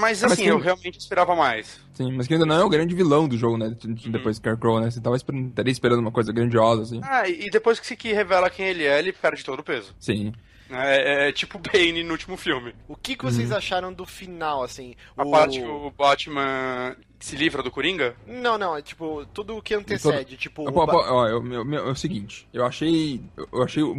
Mas 0.01 0.23
mas 0.23 0.33
assim, 0.33 0.45
que- 0.45 0.49
eu 0.49 0.59
realmente 0.59 0.99
esperava 0.99 1.35
mais. 1.37 1.79
Sim, 1.93 2.13
mas 2.13 2.27
que 2.27 2.33
ainda 2.33 2.47
não 2.47 2.55
é 2.57 2.65
o 2.65 2.69
grande 2.71 2.95
vilão 2.95 3.29
do 3.29 3.37
jogo, 3.37 3.59
né? 3.59 3.77
Uhum. 3.85 3.95
Depois 4.11 4.37
do 4.37 4.41
Scarecrow, 4.41 4.81
né? 4.81 4.91
Você 4.91 5.01
tava 5.01 5.17
esperando, 5.17 5.49
estaria 5.49 5.73
esperando 5.73 5.99
uma 5.99 6.11
coisa 6.11 6.33
grandiosa, 6.33 6.83
assim. 6.83 7.01
Ah, 7.05 7.29
e 7.29 7.51
depois 7.51 7.79
que 7.79 7.87
se 7.87 7.95
revela 8.13 8.49
quem 8.49 8.67
ele 8.67 8.85
é, 8.85 8.99
ele 8.99 9.13
perde 9.13 9.45
todo 9.45 9.61
o 9.61 9.65
peso. 9.65 9.95
Sim. 9.99 10.33
É, 10.73 11.29
é 11.29 11.33
tipo 11.33 11.59
Bane 11.73 12.03
no 12.05 12.13
último 12.13 12.37
filme. 12.37 12.75
O 12.89 12.97
que, 12.97 13.17
que 13.17 13.25
Uhum. 13.25 13.31
vocês 13.31 13.53
acharam 13.53 13.93
do 13.93 14.07
final, 14.07 14.63
assim? 14.63 14.95
A 15.17 15.23
O- 15.25 15.31
parte 15.31 15.59
que 15.61 15.65
o 15.67 15.91
Batman 15.91 16.97
se 17.19 17.37
livra 17.37 17.63
do 17.63 17.71
Coringa? 17.71 18.15
Não, 18.27 18.57
não, 18.57 18.77
é 18.77 18.81
tipo, 18.81 19.27
tudo 19.35 19.57
o 19.57 19.61
que 19.63 19.75
antecede, 19.75 20.37
tipo... 20.37 20.65
Pô, 20.73 20.85
o 20.85 20.87
ó, 21.13 21.27
eu- 21.29 21.43
meu- 21.43 21.65
meu- 21.65 21.87
é 21.89 21.91
o 21.91 21.95
seguinte, 21.97 22.49
eu 22.53 22.65
achei. 22.65 23.21
Eu 23.53 23.63
achei. 23.63 23.83
o- 23.83 23.95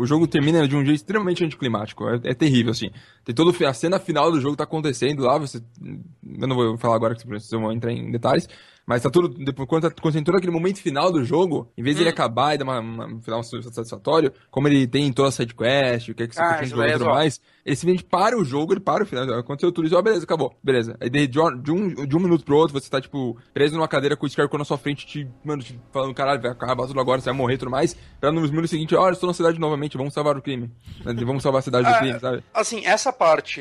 O 0.00 0.06
jogo 0.06 0.26
termina 0.26 0.66
de 0.66 0.74
um 0.74 0.84
jeito 0.84 0.96
extremamente 0.96 1.44
anticlimático. 1.44 2.08
É, 2.08 2.20
é 2.24 2.34
terrível, 2.34 2.72
assim. 2.72 2.90
Tem 3.24 3.34
todo 3.34 3.54
a 3.64 3.72
cena 3.74 3.98
final 4.00 4.32
do 4.32 4.40
jogo 4.40 4.56
tá 4.56 4.64
acontecendo 4.64 5.22
lá, 5.22 5.38
você. 5.38 5.58
Eu 5.80 6.48
não 6.48 6.56
vou 6.56 6.76
falar 6.78 6.96
agora 6.96 7.14
que 7.14 7.26
vocês 7.26 7.50
vão 7.50 7.72
entrar 7.72 7.92
em 7.92 8.10
detalhes. 8.10 8.48
Mas 8.86 9.02
tá 9.02 9.10
tudo. 9.10 9.28
Depois, 9.28 9.68
quando, 9.68 9.90
tá, 9.90 10.00
quando 10.00 10.14
tem 10.14 10.22
todo 10.22 10.36
aquele 10.36 10.52
momento 10.52 10.80
final 10.80 11.10
do 11.10 11.24
jogo, 11.24 11.68
em 11.76 11.82
vez 11.82 11.96
de 11.96 12.02
ele 12.02 12.10
acabar 12.10 12.54
e 12.54 12.58
dar 12.58 12.64
uma, 12.64 12.78
uma- 12.78 13.06
um 13.06 13.20
final 13.20 13.42
satisfatório, 13.42 14.32
como 14.50 14.68
ele 14.68 14.86
tem 14.86 15.12
toda 15.12 15.28
a 15.28 15.32
sidequest, 15.32 16.08
o 16.10 16.14
que 16.14 16.22
é 16.22 16.26
que 16.28 16.34
você 16.36 16.40
Ah, 16.40 16.54
continua 16.58 16.84
é 16.84 16.88
jogando 16.90 16.94
e 16.94 16.98
tudo 17.04 17.10
mais, 17.10 17.40
ele 17.66 17.76
simplesmente 17.76 18.04
para 18.08 18.38
o 18.38 18.44
jogo, 18.44 18.72
ele 18.72 18.80
para 18.80 19.02
o 19.02 19.06
final. 19.06 19.28
Aconteceu 19.38 19.70
tudo 19.72 19.86
isso, 19.86 19.96
ó, 19.96 20.00
beleza, 20.00 20.24
acabou. 20.24 20.56
Beleza. 20.62 20.96
Aí 21.00 21.10
de, 21.10 21.26
de 21.26 21.38
um, 21.40 21.60
de 22.06 22.16
um 22.16 22.20
minuto 22.20 22.44
pro 22.44 22.56
escroto, 22.56 22.72
você 22.72 22.88
tá, 22.88 23.00
tipo, 23.00 23.36
preso 23.52 23.74
numa 23.74 23.88
cadeira 23.88 24.16
com 24.16 24.24
o 24.24 24.28
Scarecrow 24.28 24.58
na 24.58 24.64
sua 24.64 24.78
frente, 24.78 25.04
te, 25.06 25.28
mano, 25.44 25.62
te 25.62 25.78
falando, 25.92 26.14
caralho, 26.14 26.40
vai 26.40 26.52
acabar 26.52 26.86
tudo 26.86 27.00
agora, 27.00 27.20
você 27.20 27.26
vai 27.26 27.34
morrer 27.34 27.54
e 27.54 27.58
tudo 27.58 27.70
mais, 27.70 27.96
pra 28.20 28.30
no 28.32 28.40
minuto 28.40 28.68
seguinte, 28.68 28.94
olha, 28.94 29.12
estou 29.12 29.26
na 29.26 29.34
cidade 29.34 29.58
novamente, 29.58 29.96
vamos 29.96 30.14
salvar 30.14 30.36
o 30.36 30.42
crime. 30.42 30.70
Vamos 31.04 31.42
salvar 31.42 31.58
a 31.58 31.62
cidade 31.62 31.88
do 31.88 31.94
Ah, 31.94 31.98
crime, 31.98 32.20
sabe? 32.20 32.42
Assim, 32.54 32.86
essa 32.86 33.12
parte 33.12 33.60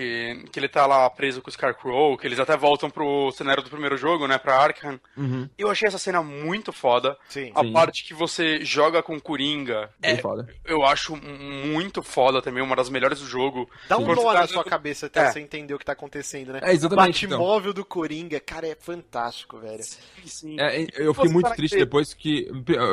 que 0.51 0.59
ele 0.59 0.69
tá 0.69 0.85
lá 0.85 1.09
preso 1.09 1.41
com 1.41 1.49
o 1.49 1.51
Scarecrow, 1.51 2.17
que 2.17 2.27
eles 2.27 2.39
até 2.39 2.55
voltam 2.55 2.89
pro 2.89 3.31
cenário 3.31 3.63
do 3.63 3.69
primeiro 3.69 3.97
jogo, 3.97 4.27
né, 4.27 4.37
pra 4.37 4.57
Arkham, 4.59 4.99
Uhum. 5.17 5.49
eu 5.57 5.69
achei 5.71 5.87
essa 5.87 5.97
cena 5.97 6.21
muito 6.21 6.71
foda. 6.71 7.17
Sim. 7.27 7.51
A 7.55 7.63
Sim. 7.63 7.73
parte 7.73 8.03
que 8.05 8.13
você 8.13 8.63
joga 8.63 9.01
com 9.01 9.15
o 9.15 9.21
Coringa, 9.21 9.89
Bem 9.99 10.11
é, 10.11 10.17
foda. 10.17 10.47
eu 10.65 10.83
acho 10.85 11.15
muito 11.15 12.03
foda 12.03 12.41
também, 12.41 12.61
uma 12.63 12.75
das 12.75 12.89
melhores 12.89 13.19
do 13.19 13.25
jogo. 13.25 13.67
Dá 13.89 13.94
um 13.97 14.05
Quando 14.05 14.21
nó 14.23 14.33
tá 14.33 14.41
na 14.41 14.47
sua 14.47 14.63
cabeça 14.63 15.05
até 15.07 15.21
É. 15.27 15.31
você 15.31 15.39
entender 15.39 15.73
o 15.73 15.79
que 15.79 15.85
tá 15.85 15.93
acontecendo, 15.93 16.53
né? 16.53 16.59
É, 16.63 16.71
exatamente, 16.73 17.25
O 17.25 17.29
Batmóvel 17.29 17.73
do 17.73 17.85
Coringa, 17.85 18.39
cara, 18.39 18.67
é 18.67 18.75
fantástico, 18.75 19.57
velho. 19.59 19.83
Sim. 20.25 20.57
É, 20.59 20.85
eu 20.95 21.13
fiquei 21.13 21.29
muito 21.31 21.49
triste 21.51 21.73
que- 21.75 21.79
depois 21.83 22.13
que, 22.13 22.47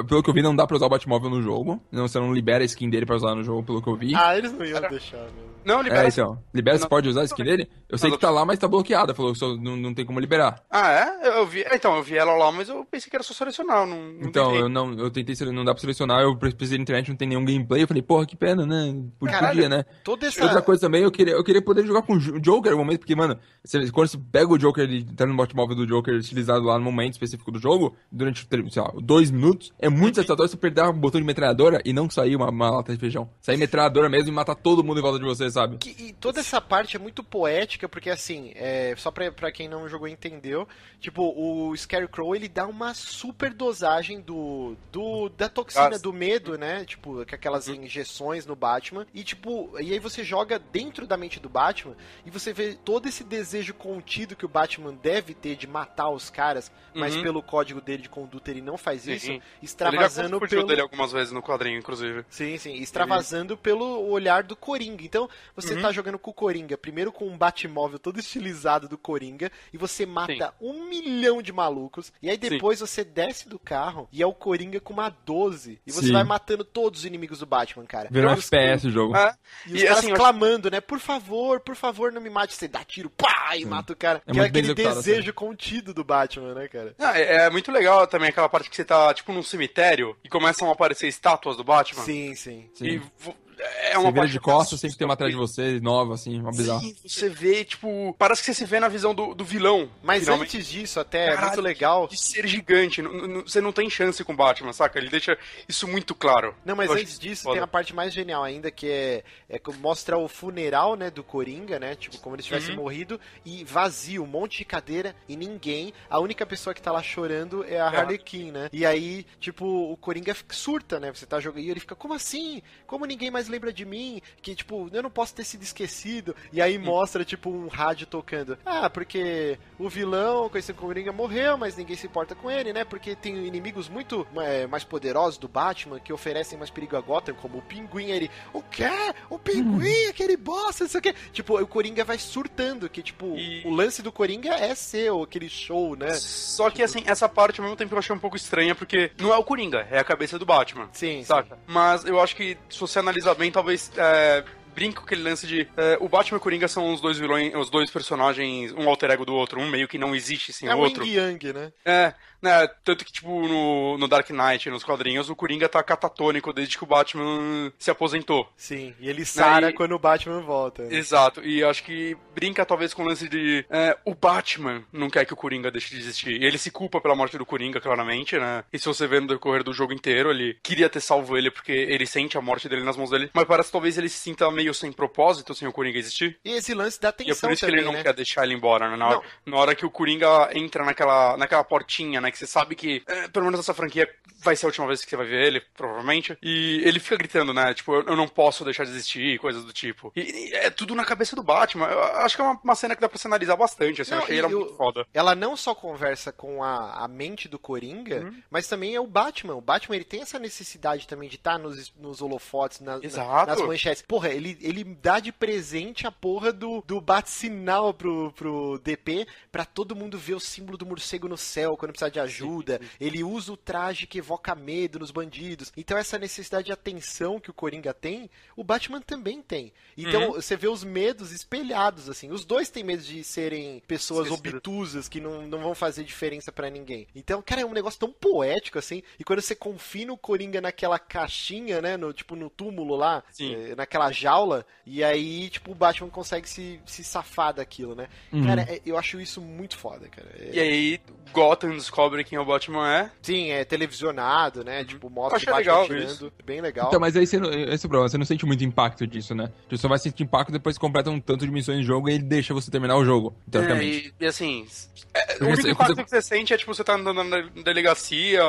pelo 0.09 0.23
que 0.23 0.31
eu 0.31 0.35
vi, 0.35 0.43
não 0.43 0.55
dá 0.55 0.67
pra 0.67 0.77
usar 0.77 0.87
o 0.87 0.91
Batmóvel 0.91 1.31
no 1.31 1.43
jogo. 1.43 1.81
Não, 1.91 2.07
você 2.09 2.19
não 2.19 2.33
libera 2.33 2.63
a 2.63 2.67
skin 2.67 2.89
dele 2.91 3.07
pra 3.07 3.17
usar 3.17 3.35
no 3.35 3.43
jogo, 3.43 3.63
pelo 3.63 3.83
que 3.83 3.89
eu 3.89 3.97
vi. 3.97 4.15
Ah, 4.15 4.37
eles 4.37 4.53
não 4.53 4.65
iam 4.65 4.81
deixar, 4.89 5.17
meu. 5.19 5.53
Não, 5.65 5.81
libera. 5.81 6.05
É, 6.07 6.09
então. 6.09 6.43
Libera, 6.53 6.77
você 6.77 6.89
pode 6.89 7.09
usar 7.09 7.21
a 7.21 7.25
skin 7.25 7.45
dele? 7.45 7.69
Eu 7.89 7.97
sei 7.97 8.11
que 8.11 8.19
tá 8.19 8.31
lá, 8.31 8.45
mas 8.45 8.59
tá 8.59 8.67
bloqueada. 8.67 9.15
Falou 9.15 9.33
que 9.33 9.39
só 9.39 9.55
não, 9.57 9.77
não 9.77 9.95
tem 9.95 10.05
como 10.05 10.19
liberar. 10.19 10.61
Ah, 10.69 10.91
é? 10.91 11.29
Eu, 11.29 11.33
eu 11.35 11.47
vi. 11.47 11.63
é, 11.63 11.77
Então, 11.77 11.95
eu 11.97 12.03
vi 12.03 12.17
ela 12.19 12.35
lá, 12.35 12.51
mas 12.51 12.69
eu 12.69 12.85
pensei 12.85 13.09
que 13.09 13.15
era 13.15 13.23
só 13.23 13.33
selecionar. 13.33 13.87
Não, 13.87 13.97
não 13.97 14.29
Então, 14.29 14.47
tentei. 14.47 14.61
eu 14.63 14.69
não, 14.69 14.93
eu 14.95 15.09
tentei, 15.11 15.35
não 15.53 15.65
dá 15.65 15.73
pra 15.73 15.81
selecionar, 15.81 16.21
eu 16.23 16.37
pesquisei 16.37 16.79
na 16.79 16.83
internet, 16.83 17.09
não 17.11 17.17
tem 17.17 17.29
nenhum 17.29 17.45
gameplay, 17.45 17.83
eu 17.85 17.87
falei, 17.87 18.03
porra, 18.03 18.27
que 18.27 18.35
pena, 18.37 18.67
né? 18.67 18.93
Podia, 19.21 19.39
Caralho, 19.39 19.69
né? 19.69 19.85
Toda 20.03 20.27
essa... 20.27 20.43
Outra 20.43 20.63
coisa 20.63 20.89
também, 20.93 21.03
eu 21.05 21.11
queria, 21.11 21.33
eu 21.33 21.43
queria 21.43 21.63
poder 21.63 21.87
jogar 21.87 22.03
com 22.03 22.15
o 22.15 22.21
Jo- 22.21 22.39
Joker 22.39 22.71
no 22.73 22.77
momento, 22.79 22.99
porque, 23.01 23.17
mano, 23.17 23.39
você- 23.65 23.91
quando 23.91 24.09
você 24.09 24.19
pega 24.31 24.53
o 24.53 24.59
Joker, 24.59 24.85
ele 24.85 25.05
tá 25.05 25.25
no 25.25 25.35
Batmóvel 25.35 25.75
do 25.75 25.87
Joker 25.87 26.15
estilizado 26.17 26.67
lá 26.67 26.79
no 26.79 26.85
momento 26.85 27.15
específico 27.15 27.51
do 27.51 27.59
jogo, 27.59 27.97
durante, 28.11 28.47
sei 28.71 28.83
lá, 28.83 28.93
dois 29.01 29.31
minutos, 29.31 29.73
é 29.79 29.89
muito 29.89 30.17
satisfatório 30.17 30.51
você 30.51 30.57
perder 30.59 30.83
um 30.85 30.93
botão 30.93 31.19
de 31.19 31.27
metralhadora 31.27 31.81
e 31.85 31.93
não 31.95 32.11
sair 32.11 32.37
uma, 32.37 32.51
uma 32.51 32.71
lata 32.71 32.93
de 32.93 32.99
feijão. 32.99 33.31
Sair 33.41 33.57
metralhadora 33.57 34.09
mesmo 34.11 34.29
e 34.29 34.33
matar 34.33 34.55
todo 34.55 34.85
mundo 34.85 34.99
em 34.99 35.03
volta 35.03 35.19
de 35.19 35.25
você, 35.25 35.51
sabe? 35.51 35.79
Que- 35.79 35.97
e 35.99 36.13
toda 36.13 36.41
essa 36.41 36.61
parte 36.61 36.95
é 36.97 36.99
muito 36.99 37.25
poética, 37.25 37.89
porque 37.89 38.11
assim, 38.11 38.53
é, 38.55 38.95
só 38.99 39.11
pra, 39.11 39.33
pra 39.33 39.51
quem 39.51 39.69
não 39.69 39.89
jogou 39.89 40.07
entendeu, 40.07 40.69
tipo, 41.01 41.23
o 41.35 41.75
Scarecrow 41.77 42.37
ele 42.37 42.49
dá 42.49 42.67
uma 42.67 42.93
super 42.93 43.55
dosagem 43.55 44.21
do, 44.21 44.77
do 44.93 45.31
da 45.31 45.49
toxina 45.49 45.91
Gás. 45.91 46.03
do 46.03 46.13
medo, 46.13 46.59
né? 46.59 46.85
Tipo, 46.85 47.21
aquelas 47.23 47.67
injeções 47.69 48.45
no 48.45 48.55
Batman. 48.55 49.07
E 49.15 49.25
tipo, 49.25 49.71
e 49.81 49.93
aí 49.93 49.99
você 49.99 50.23
joga 50.23 50.59
dentro 50.59 50.82
da 50.91 51.17
mente 51.17 51.39
do 51.41 51.49
Batman 51.49 51.95
e 52.27 52.31
você 52.31 52.53
vê 52.53 52.75
todo 52.75 53.07
esse 53.09 53.23
desejo 53.25 53.73
contido 53.75 54.35
que 54.37 54.45
o 54.45 54.49
Batman 54.49 54.93
deve 54.95 55.33
ter 55.35 55.57
de 55.57 55.67
matar 55.67 56.09
os 56.11 56.29
caras, 56.31 56.71
mas 56.95 57.15
Uhum. 57.17 57.23
pelo 57.23 57.43
código 57.43 57.81
dele 57.81 58.03
de 58.03 58.09
conduta 58.09 58.51
ele 58.51 58.61
não 58.61 58.77
faz 58.77 59.07
isso, 59.07 59.27
Sim. 59.27 59.41
extravasando 59.63 60.37
Ele 60.37 60.47
já 60.47 60.57
pelo 60.57 60.67
dele 60.67 60.81
algumas 60.81 61.13
vezes 61.13 61.33
no 61.33 61.43
quadrinho, 61.43 61.79
inclusive. 61.79 62.25
Sim, 62.29 62.57
sim, 62.59 62.75
extravasando 62.75 63.57
pelo 63.57 64.09
olhar 64.11 64.43
do 64.43 64.55
Coringa. 64.57 65.03
Então, 65.05 65.29
você 65.57 65.75
Uhum. 65.75 65.83
tá 65.83 65.93
jogando 65.93 66.19
com 66.19 66.31
o 66.31 66.35
Coringa, 66.35 66.77
primeiro 66.77 67.11
com 67.13 67.27
um 67.27 67.37
Batmóvel 67.39 67.99
todo 67.99 68.19
estilizado 68.19 68.89
do 68.89 68.99
Coringa, 68.99 69.51
e 69.73 69.79
você 69.79 70.05
mata 70.05 70.55
um 70.61 70.89
milhão 70.89 71.41
de 71.43 71.53
malucos, 71.53 72.13
e 72.23 72.29
aí 72.29 72.37
depois 72.37 72.81
você 72.81 73.05
desce 73.05 73.49
do 73.49 73.59
carro 73.59 74.09
e 74.13 74.23
é 74.23 74.27
o 74.27 74.33
Coringa 74.35 74.81
com 74.81 74.93
uma 74.93 75.09
12, 75.09 75.81
e 75.87 75.93
você 75.93 76.07
Sim. 76.07 76.13
vai 76.13 76.25
matando 76.25 76.65
todos 76.65 77.01
os 77.01 77.07
inimigos 77.07 77.39
do 77.39 77.47
Batman, 77.47 77.85
cara. 77.87 78.09
Virou 78.11 78.31
um 78.31 78.35
FPS 78.35 78.87
o 78.87 78.91
jogo. 78.91 79.17
É. 79.17 79.35
E 79.67 79.75
os 79.75 79.81
E, 79.83 79.85
caras 79.85 79.99
assim, 79.99 80.15
clamando, 80.15 80.71
né? 80.73 80.81
Por 80.81 80.99
favor, 80.99 81.61
por 81.61 81.77
favor, 81.77 82.11
não 82.11 82.21
me 82.21 82.29
mate. 82.31 82.55
Você 82.55 82.67
dá 82.67 82.83
tiro, 82.83 83.09
pá, 83.11 83.57
e 83.57 83.65
mata 83.65 83.93
o 83.93 83.97
cara. 83.97 84.23
É 84.27 84.33
que 84.33 84.41
é 84.41 84.43
aquele 84.45 84.75
desejo 84.75 85.33
contido 85.33 85.93
do 85.95 86.03
Batman, 86.03 86.55
né, 86.55 86.67
cara? 86.67 86.95
Ah, 86.99 87.19
é, 87.19 87.45
é 87.47 87.51
muito 87.51 87.71
legal 87.71 88.07
também 88.07 88.31
aquela 88.31 88.49
parte 88.49 88.69
que 88.71 88.75
você 88.77 88.85
tá, 88.85 89.13
tipo, 89.15 89.33
num 89.33 89.43
cemitério 89.43 90.17
e 90.25 90.29
começam 90.29 90.69
a 90.69 90.73
aparecer 90.73 91.07
estátuas 91.07 91.57
do 91.57 91.63
Batman. 91.63 92.03
Sim, 92.03 92.35
sim. 92.35 92.71
E 92.81 92.93
Sim. 92.99 93.03
vo- 93.19 93.37
é 93.59 93.93
você 93.93 93.97
uma 93.99 94.11
vira 94.11 94.15
parte 94.23 94.33
de 94.33 94.41
costas, 94.41 94.81
sempre 94.81 94.97
tem 94.97 95.05
uma 95.07 95.15
atrás 95.15 95.33
de 95.33 95.39
você, 95.39 95.81
nova, 95.81 96.15
assim, 96.15 96.39
uma 96.41 96.51
bizarra. 96.51 96.81
Sim, 96.81 96.97
você 97.07 97.29
vê, 97.29 97.65
tipo, 97.65 98.15
parece 98.19 98.41
que 98.43 98.47
você 98.47 98.55
se 98.55 98.65
vê 98.65 98.81
na 98.81 98.89
visão 98.89 99.15
do, 99.15 99.35
do 99.35 99.45
vilão. 99.45 99.91
Mas 100.03 100.25
finalmente. 100.25 100.57
antes 100.57 100.69
disso, 100.69 100.99
até, 101.01 101.25
é 101.27 101.29
muito 101.31 101.41
Caralho, 101.41 101.63
legal. 101.63 102.09
De 102.09 102.17
ser 102.17 102.47
gigante. 102.47 103.03
Você 103.45 103.61
não 103.61 103.73
tem 103.73 103.89
chance 103.91 104.23
com 104.25 104.33
o 104.33 104.37
Batman, 104.37 104.73
saca? 104.73 104.99
Ele 104.99 105.09
deixa 105.11 105.37
isso 105.69 105.87
muito 105.87 106.15
claro. 106.15 106.55
Não, 106.65 106.75
mas 106.77 106.91
Eu 106.91 106.97
antes 106.97 107.19
disso 107.19 107.43
foda. 107.45 107.55
tem 107.55 107.63
a 107.63 107.67
parte 107.67 107.95
mais 107.95 108.13
genial 108.13 108.43
ainda, 108.43 108.71
que 108.71 108.89
é, 108.89 109.25
é 109.49 109.59
que 109.59 109.73
mostra 109.79 110.17
o 110.19 110.29
funeral, 110.29 110.97
né, 110.97 111.11
do 111.11 111.23
Coringa, 111.23 111.79
né? 111.79 111.95
Tipo, 111.95 112.19
como 112.19 112.37
ele 112.37 112.43
tivesse 112.43 112.71
Uhum. 112.71 112.77
morrido, 112.77 113.21
e 113.45 113.65
vazio, 113.65 114.23
um 114.23 114.27
monte 114.27 114.59
de 114.59 114.65
cadeira 114.65 115.15
e 115.29 115.37
ninguém. 115.37 115.93
A 116.09 116.19
única 116.19 116.45
pessoa 116.47 116.73
que 116.75 116.81
tá 116.83 116.93
lá 116.93 117.03
chorando 117.03 117.65
é 117.65 117.81
a 117.81 117.87
É. 117.93 117.97
Harley 117.97 118.19
Quinn, 118.19 118.51
né? 118.53 118.69
E 118.73 118.85
aí, 118.87 119.27
tipo, 119.41 119.65
o 119.67 119.97
Coringa 119.97 120.35
surta, 120.51 120.99
né? 121.01 121.13
Você 121.13 121.27
tá 121.27 121.41
jogando 121.41 121.63
e 121.65 121.71
ele 121.71 121.81
fica, 121.81 121.95
como 121.95 122.15
assim? 122.15 122.63
Como 122.87 123.05
ninguém 123.05 123.31
mais 123.31 123.42
lembra 123.49 123.73
de 123.73 123.85
mim? 123.85 124.21
Que, 124.41 124.55
tipo, 124.55 124.89
eu 124.93 125.03
não 125.03 125.11
posso 125.11 125.35
ter 125.35 125.45
sido 125.45 125.63
esquecido. 125.63 126.35
E 126.53 126.61
aí 126.61 126.79
mostra, 126.79 127.25
tipo, 127.25 127.51
um 127.51 127.69
rádio 127.69 128.07
tocando. 128.07 128.59
Ah, 128.65 128.89
porque 128.91 129.59
o 129.79 129.89
vilão, 129.89 130.49
conhecido 130.49 130.77
como 130.77 130.93
Coringa, 130.93 131.13
morreu, 131.13 131.57
mas 131.57 131.77
ninguém 131.77 131.97
se 131.97 132.07
importa 132.07 132.35
com 132.35 132.51
ele, 132.51 132.73
né? 132.73 132.85
Porque 132.85 133.15
tem 133.17 133.47
inimigos 133.47 133.89
muito 133.89 134.27
é, 134.37 134.67
mais 134.67 134.85
poderosos 134.85 135.39
do 135.39 135.49
Batman 135.49 135.99
que 136.01 136.13
oferecem 136.13 136.59
mais 136.59 136.71
perigo 136.71 136.97
a 136.97 137.01
Gotham, 137.01 137.35
como 137.35 137.59
o 137.59 137.63
Pinguim. 137.63 138.11
Ele, 138.11 138.31
o 138.53 138.63
quê? 138.63 138.85
O 139.31 139.39
Pinguim, 139.39 140.07
aquele 140.09 140.37
bosta, 140.37 140.85
não 140.85 140.91
sei 140.91 140.99
o 140.99 141.03
quê. 141.03 141.15
Tipo, 141.33 141.59
o 141.61 141.67
Coringa 141.67 142.05
vai 142.05 142.19
surtando, 142.19 142.89
que, 142.91 143.03
tipo, 143.03 143.37
E- 143.39 143.63
o 143.65 143.71
lance 143.71 144.03
do 144.03 144.13
Coringa 144.13 144.51
é 144.55 144.75
ser 144.75 145.11
o- 145.13 145.23
aquele 145.23 145.49
show, 145.49 145.97
né? 145.97 146.13
Só 146.15 146.69
que, 146.71 146.83
assim, 146.83 147.03
essa 147.07 147.29
parte 147.29 147.61
ao 147.61 147.65
mesmo 147.65 147.77
tempo 147.77 147.95
eu 147.95 147.99
achei 147.99 148.15
um 148.15 148.19
pouco 148.19 148.37
estranha, 148.37 148.75
porque 148.75 149.11
não 149.19 149.33
é 149.33 149.37
o 149.39 149.45
Coringa, 149.45 149.87
é 149.91 149.99
a 149.99 150.05
cabeça 150.05 150.39
do 150.39 150.45
Batman. 150.47 150.89
Sim, 150.93 151.25
saca? 151.25 151.59
Mas 151.67 152.05
eu 152.05 152.21
acho 152.21 152.37
que, 152.37 152.57
se 152.69 152.79
você 152.79 152.99
analisar 152.99 153.32
bem, 153.35 153.51
talvez. 153.51 153.91
É... 153.97 154.45
Brinca 154.75 155.01
com 155.01 155.05
aquele 155.05 155.23
lance 155.23 155.47
de. 155.47 155.69
é, 155.77 155.99
o 156.01 156.09
Batman 156.09 156.37
e 156.37 156.39
o 156.39 156.41
Coringa 156.41 156.67
são 156.67 156.95
os 156.95 157.01
dois 157.03 157.19
vilões, 157.19 157.55
os 157.55 157.69
dois 157.69 157.91
personagens, 157.91 158.73
um 158.73 158.89
alter 158.89 159.11
ego 159.11 159.27
do 159.27 159.35
outro, 159.35 159.61
um 159.61 159.69
meio 159.69 159.87
que 159.87 159.99
não 159.99 160.15
existe 160.15 160.51
sem 160.51 160.67
É 160.67 160.75
o 160.75 160.79
o 160.79 160.81
outro. 160.81 161.05
Yin 161.05 161.13
Yang, 161.13 161.53
né? 161.53 161.73
É, 161.85 162.15
né, 162.43 162.67
tanto 162.85 163.05
que, 163.05 163.13
tipo, 163.13 163.47
no, 163.47 163.97
no 163.97 164.09
Dark 164.09 164.29
Knight, 164.31 164.69
nos 164.69 164.85
quadrinhos, 164.85 165.31
o 165.31 165.37
Coringa 165.37 165.69
tá 165.69 165.83
catatônico 165.83 166.53
desde 166.53 166.77
que 166.77 166.85
o 166.85 166.87
Batman 166.87 167.73
se 167.79 167.91
aposentou. 167.91 168.51
Sim, 168.57 168.95
e 169.01 169.09
ele 169.09 169.25
sara 169.25 169.71
e- 169.71 169.73
quando 169.73 169.93
o 169.95 169.99
Batman 169.99 170.41
volta. 170.41 170.83
né? 170.83 170.95
Exato, 170.97 171.43
e 171.45 171.63
acho 171.63 171.83
que 171.85 172.17
brinca 172.35 172.65
talvez 172.67 172.93
com 172.93 173.03
o 173.03 173.07
lance 173.07 173.29
de 173.29 173.65
é, 173.71 173.97
o 174.05 174.15
Batman 174.15 174.83
não 174.93 175.09
quer 175.09 175.25
que 175.25 175.33
o 175.33 175.37
Coringa 175.37 175.71
deixe 175.71 175.91
de 175.95 176.01
existir. 176.01 176.41
E 176.41 176.45
ele 176.45 176.59
se 176.59 176.71
culpa 176.71 177.01
pela 177.01 177.15
morte 177.15 177.39
do 177.39 177.47
Coringa, 177.47 177.81
claramente, 177.81 178.37
né? 178.39 178.65
E 178.73 178.79
se 178.79 178.87
você 178.87 179.07
vê 179.07 179.21
no 179.21 179.27
decorrer 179.29 179.63
do 179.63 179.73
jogo 179.73 179.93
inteiro, 179.93 180.31
ele 180.31 180.59
queria 180.63 180.89
ter 180.89 181.01
salvo 181.01 181.37
ele 181.37 181.51
porque 181.51 181.73
ele 181.73 182.07
sente 182.07 182.37
a 182.37 182.41
morte 182.41 182.69
dele 182.69 182.83
nas 182.83 182.97
mãos 182.97 183.11
dele. 183.11 183.31
Mas 183.33 183.45
parece 183.45 183.69
que 183.69 183.73
talvez 183.73 183.97
ele 183.99 184.09
se 184.09 184.19
sinta 184.19 184.51
meio 184.51 184.75
sem 184.75 184.91
propósito 184.93 185.55
sem 185.55 185.69
o 185.69 185.73
Coringa 185.73 185.99
existir. 185.99 186.39
E 186.45 186.53
esse 186.53 186.75
lance 186.75 187.01
da 187.01 187.09
E 187.09 187.11
é 187.11 187.13
tensão 187.13 187.49
por 187.49 187.53
isso 187.55 187.61
também, 187.61 187.75
que 187.77 187.81
ele 187.81 187.87
não 187.87 187.93
né? 187.93 188.03
quer 188.03 188.15
deixar 188.15 188.45
ele 188.45 188.55
embora, 188.55 188.91
né? 188.91 188.97
Na 188.97 189.09
hora, 189.09 189.21
na 189.47 189.57
hora 189.57 189.75
que 189.75 189.87
o 189.87 189.91
Coringa 189.91 190.51
entra 190.55 190.85
naquela, 190.85 191.37
naquela 191.37 191.63
portinha, 191.63 192.21
né? 192.21 192.32
Que 192.33 192.39
você 192.39 192.47
sabe 192.47 192.75
que, 192.75 193.03
é, 193.07 193.29
pelo 193.29 193.45
menos 193.45 193.61
essa 193.61 193.75
franquia 193.75 194.09
vai 194.43 194.57
ser 194.57 194.67
a 194.67 194.69
última 194.69 194.87
vez 194.87 195.05
que 195.05 195.11
você 195.11 195.17
vai 195.17 195.27
ver 195.27 195.47
ele, 195.47 195.61
provavelmente. 195.77 196.37
E 196.43 196.81
ele 196.85 196.99
fica 196.99 197.17
gritando, 197.17 197.53
né? 197.55 197.73
Tipo, 197.75 197.95
eu, 197.95 198.03
eu 198.09 198.17
não 198.17 198.27
posso 198.27 198.65
deixar 198.65 198.85
de 198.85 198.91
existir, 198.91 199.39
coisas 199.39 199.65
do 199.65 199.73
tipo. 199.73 200.13
E, 200.17 200.21
e 200.51 200.55
é 200.55 200.71
tudo 200.71 200.95
na 200.95 201.05
cabeça 201.05 201.37
do 201.37 201.43
Batman. 201.43 201.87
Eu 201.87 202.03
acho 202.03 202.35
que 202.37 202.43
é 202.43 202.45
uma, 202.45 202.61
uma 202.65 202.75
cena 202.75 202.95
que 202.97 203.01
dá 203.01 203.09
pra 203.09 203.19
se 203.19 203.27
analisar 203.27 203.57
bastante, 203.57 204.03
assim. 204.03 204.11
Não, 204.13 204.19
eu 204.19 204.25
achei 204.25 204.39
ela 204.39 204.49
muito 204.49 204.75
foda. 204.75 205.07
Ela 205.15 205.35
não 205.35 205.57
só 205.57 205.75
conversa 205.75 206.33
com 206.33 206.63
a, 206.65 207.05
a 207.05 207.09
mente 207.09 207.49
do 207.49 207.59
Coringa, 207.59 208.21
Uhum. 208.23 208.43
mas 208.51 208.67
também 208.67 208.95
é 208.95 209.01
o 209.01 209.07
Batman. 209.07 209.55
O 209.55 209.61
Batman 209.61 209.97
ele 209.97 210.05
tem 210.05 210.23
essa 210.23 210.39
necessidade 210.39 211.07
também 211.07 211.29
de 211.29 211.37
estar 211.37 211.59
nos, 211.59 211.93
nos 211.97 212.21
holofotes, 212.21 212.81
na- 212.81 212.99
na- 212.99 213.47
nas 213.47 213.61
manchetes. 213.63 214.03
Porra, 214.03 214.29
ele, 214.31 214.57
ele 214.61 214.83
dá 214.85 215.21
de 215.21 215.31
presente 215.33 216.07
a 216.07 216.11
porra 216.13 216.53
do, 216.53 216.83
do 216.87 217.01
bate-sinal 217.01 217.95
pro, 217.95 218.33
pro 218.33 218.79
DP 218.83 219.27
pra 219.51 219.65
todo 219.65 219.95
mundo 219.97 220.19
ver 220.19 220.35
o 220.35 220.41
símbolo 220.41 220.77
do 220.79 220.87
morcego 220.87 221.29
no 221.29 221.37
céu 221.37 221.77
quando 221.77 221.93
precisar 221.93 222.09
de 222.11 222.19
ajuda. 222.23 222.81
Ele 223.01 223.23
usa 223.23 223.53
o 223.53 223.57
traje 223.57 224.07
que 224.07 224.19
evoca 224.19 224.55
medo 224.55 224.99
nos 224.99 225.11
bandidos. 225.11 225.73
Então 225.77 225.97
essa 225.97 226.19
necessidade 226.19 226.67
de 226.67 226.73
atenção 226.73 227.39
que 227.41 227.51
o 227.51 227.55
Coringa 227.55 227.93
tem, 227.95 228.29
o 228.57 228.65
Batman 228.65 229.01
também 229.01 229.41
tem. 229.43 229.73
Então 229.97 230.29
Uhum. 230.29 230.33
você 230.33 230.57
vê 230.57 230.69
os 230.69 230.83
medos 230.85 231.33
espelhados, 231.33 232.09
assim. 232.09 232.31
Os 232.31 232.45
dois 232.45 232.71
têm 232.71 232.83
medo 232.85 233.03
de 233.03 233.23
serem 233.23 233.81
pessoas 233.87 234.27
Esquecidas. 234.29 234.55
obtusas 234.55 235.09
que 235.09 235.21
não, 235.21 235.43
não 235.47 235.61
vão 235.61 235.75
fazer 235.75 236.05
diferença 236.05 236.51
pra 236.51 236.71
ninguém. 236.71 237.07
Então, 237.15 237.43
cara, 237.43 237.61
é 237.61 237.67
um 237.67 237.73
negócio 237.73 238.01
tão 238.01 238.11
poético, 238.13 238.79
assim. 238.79 239.03
E 239.19 239.25
quando 239.25 239.41
você 239.41 239.55
confina 239.55 240.13
o 240.13 240.19
Coringa 240.19 240.61
naquela 240.61 240.99
caixinha, 240.99 241.81
né? 241.81 241.97
No, 241.97 242.13
tipo, 242.13 242.35
no 242.35 242.51
túmulo 242.51 242.97
lá, 242.97 243.23
eh, 243.41 243.75
naquela 243.77 244.11
jaula, 244.11 244.23
jaula, 244.33 244.67
e 244.87 245.05
aí, 245.05 245.51
tipo, 245.51 245.73
o 245.73 245.75
Batman 245.75 246.09
consegue 246.09 246.49
se, 246.49 246.81
se 246.87 247.05
safar 247.05 247.53
daquilo, 247.53 247.95
né? 247.95 248.09
Uhum. 248.33 248.47
Cara, 248.47 248.63
é- 248.63 248.81
eu 248.87 248.97
acho 248.97 249.21
isso 249.21 249.41
muito 249.41 249.77
foda, 249.77 250.09
cara. 250.09 250.29
É- 250.39 250.51
E 250.55 250.61
aí, 250.61 251.01
Gotham 251.33 251.71
descobre 251.77 252.02
quem 252.25 252.39
o 252.39 252.45
Batman 252.45 252.89
é. 252.93 253.11
Sim, 253.23 253.51
é 253.51 253.65
televisionado, 253.65 254.65
né? 254.65 254.85
Tipo, 254.85 255.09
mostra 255.11 255.39
o 255.39 255.41
Batman 255.41 255.57
legal 255.59 255.83
atirando. 255.83 256.05
isso. 256.05 256.33
Bem 256.45 256.61
legal. 256.61 256.89
Então, 256.89 257.01
mas 257.01 257.17
aí 257.17 257.27
você 257.27 257.37
esse 257.37 257.85
é 257.85 257.87
o 257.87 257.91
problema, 257.91 258.09
você 258.09 258.19
não 258.19 258.25
sente 258.25 258.45
muito 258.47 258.65
impacto 258.65 259.07
disso, 259.07 259.35
né? 259.35 259.51
Você 259.69 259.77
só 259.79 259.89
vai 259.89 259.99
sentir 259.99 260.23
impacto 260.23 260.51
depois 260.53 260.77
que 260.77 260.81
completa 260.81 261.11
um 261.11 261.21
tanto 261.21 261.45
de 261.47 261.51
missões 261.53 261.79
de 261.81 261.85
jogo 261.85 262.09
e 262.09 262.15
ele 262.15 262.23
deixa 262.25 262.53
você 262.55 262.71
terminar 262.71 262.97
o 262.97 263.05
jogo, 263.05 263.35
É, 263.47 263.51
teoricamente. 263.51 264.15
e, 264.21 264.25
e 264.25 264.27
assim, 264.27 264.67
é, 265.15 265.37
o 265.45 265.47
único 265.49 265.69
impacto 265.69 265.95
você- 265.97 266.05
que 266.05 266.11
você 266.11 266.23
sente 266.23 266.53
é 266.55 266.57
tipo, 266.59 266.75
você 266.75 266.85
tá 266.85 266.95
andando 266.95 267.23
na 267.25 267.41
delegacia, 267.63 268.41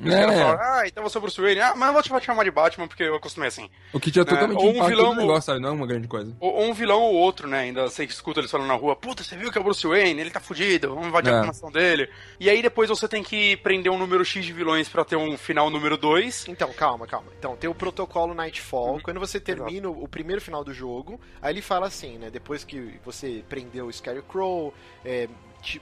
e 0.00 0.08
os 0.08 0.14
É. 0.14 0.20
caras 0.20 0.38
falam, 0.38 0.58
ah, 0.60 0.82
então 0.86 1.02
você 1.02 1.16
é 1.16 1.18
o 1.18 1.22
Bruce 1.22 1.40
Wayne, 1.40 1.60
ah, 1.60 1.74
mas 1.76 1.88
eu 1.88 2.10
vou 2.10 2.20
te 2.20 2.26
chamar 2.26 2.44
de 2.44 2.50
Batman 2.50 2.88
porque 2.88 3.02
eu 3.02 3.14
acostumei 3.16 3.48
assim. 3.48 3.68
O 3.92 4.00
que 4.00 4.10
tinha 4.10 4.24
né? 4.24 4.30
totalmente 4.30 4.58
Ou 4.58 4.66
um 4.68 4.76
impacto 4.76 4.88
vilão- 4.88 5.14
negócio, 5.14 5.42
sabe? 5.42 5.60
Não 5.60 5.68
é 5.70 5.72
uma 5.72 5.86
grande 5.86 6.08
coisa. 6.08 6.34
Ou, 6.40 6.52
ou 6.54 6.64
um 6.70 6.74
vilão 6.74 7.00
ou 7.02 7.14
outro, 7.14 7.48
né? 7.48 7.60
Ainda 7.60 7.82
você 7.88 8.04
escuta 8.04 8.40
eles 8.40 8.50
falando 8.50 8.68
na 8.68 8.74
rua, 8.74 8.96
puta, 8.96 9.22
você 9.22 9.36
viu 9.36 9.50
que 9.50 9.58
é 9.58 9.60
o 9.60 9.64
Bruce 9.64 9.86
Wayne, 9.86 10.20
ele 10.20 10.30
tá 10.30 10.40
fudido, 10.40 10.88
vamos 10.90 11.08
invadir 11.08 11.32
É. 11.32 11.36
a 11.38 11.44
nação 11.44 11.70
dele. 11.70 12.08
E 12.40 12.48
aí 12.50 12.62
depois 12.62 12.83
você 12.88 13.06
tem 13.08 13.22
que 13.22 13.56
prender 13.58 13.90
um 13.90 13.98
número 13.98 14.24
X 14.24 14.44
de 14.44 14.52
vilões 14.52 14.88
pra 14.88 15.04
ter 15.04 15.16
um 15.16 15.36
final 15.36 15.70
número 15.70 15.96
2. 15.96 16.46
Então, 16.48 16.72
calma, 16.72 17.06
calma. 17.06 17.28
Então, 17.38 17.56
tem 17.56 17.68
o 17.68 17.74
protocolo 17.74 18.28
Uhum. 18.30 18.34
Nightfall. 18.34 19.00
Quando 19.02 19.20
você 19.20 19.38
termina 19.40 19.88
o 19.88 20.08
primeiro 20.08 20.40
final 20.40 20.62
do 20.64 20.72
jogo, 20.72 21.20
aí 21.40 21.52
ele 21.52 21.62
fala 21.62 21.86
assim, 21.86 22.18
né? 22.18 22.30
Depois 22.30 22.64
que 22.64 22.98
você 23.04 23.44
prendeu 23.48 23.86
o 23.86 23.92
Scarecrow, 23.92 24.72
é, 25.04 25.28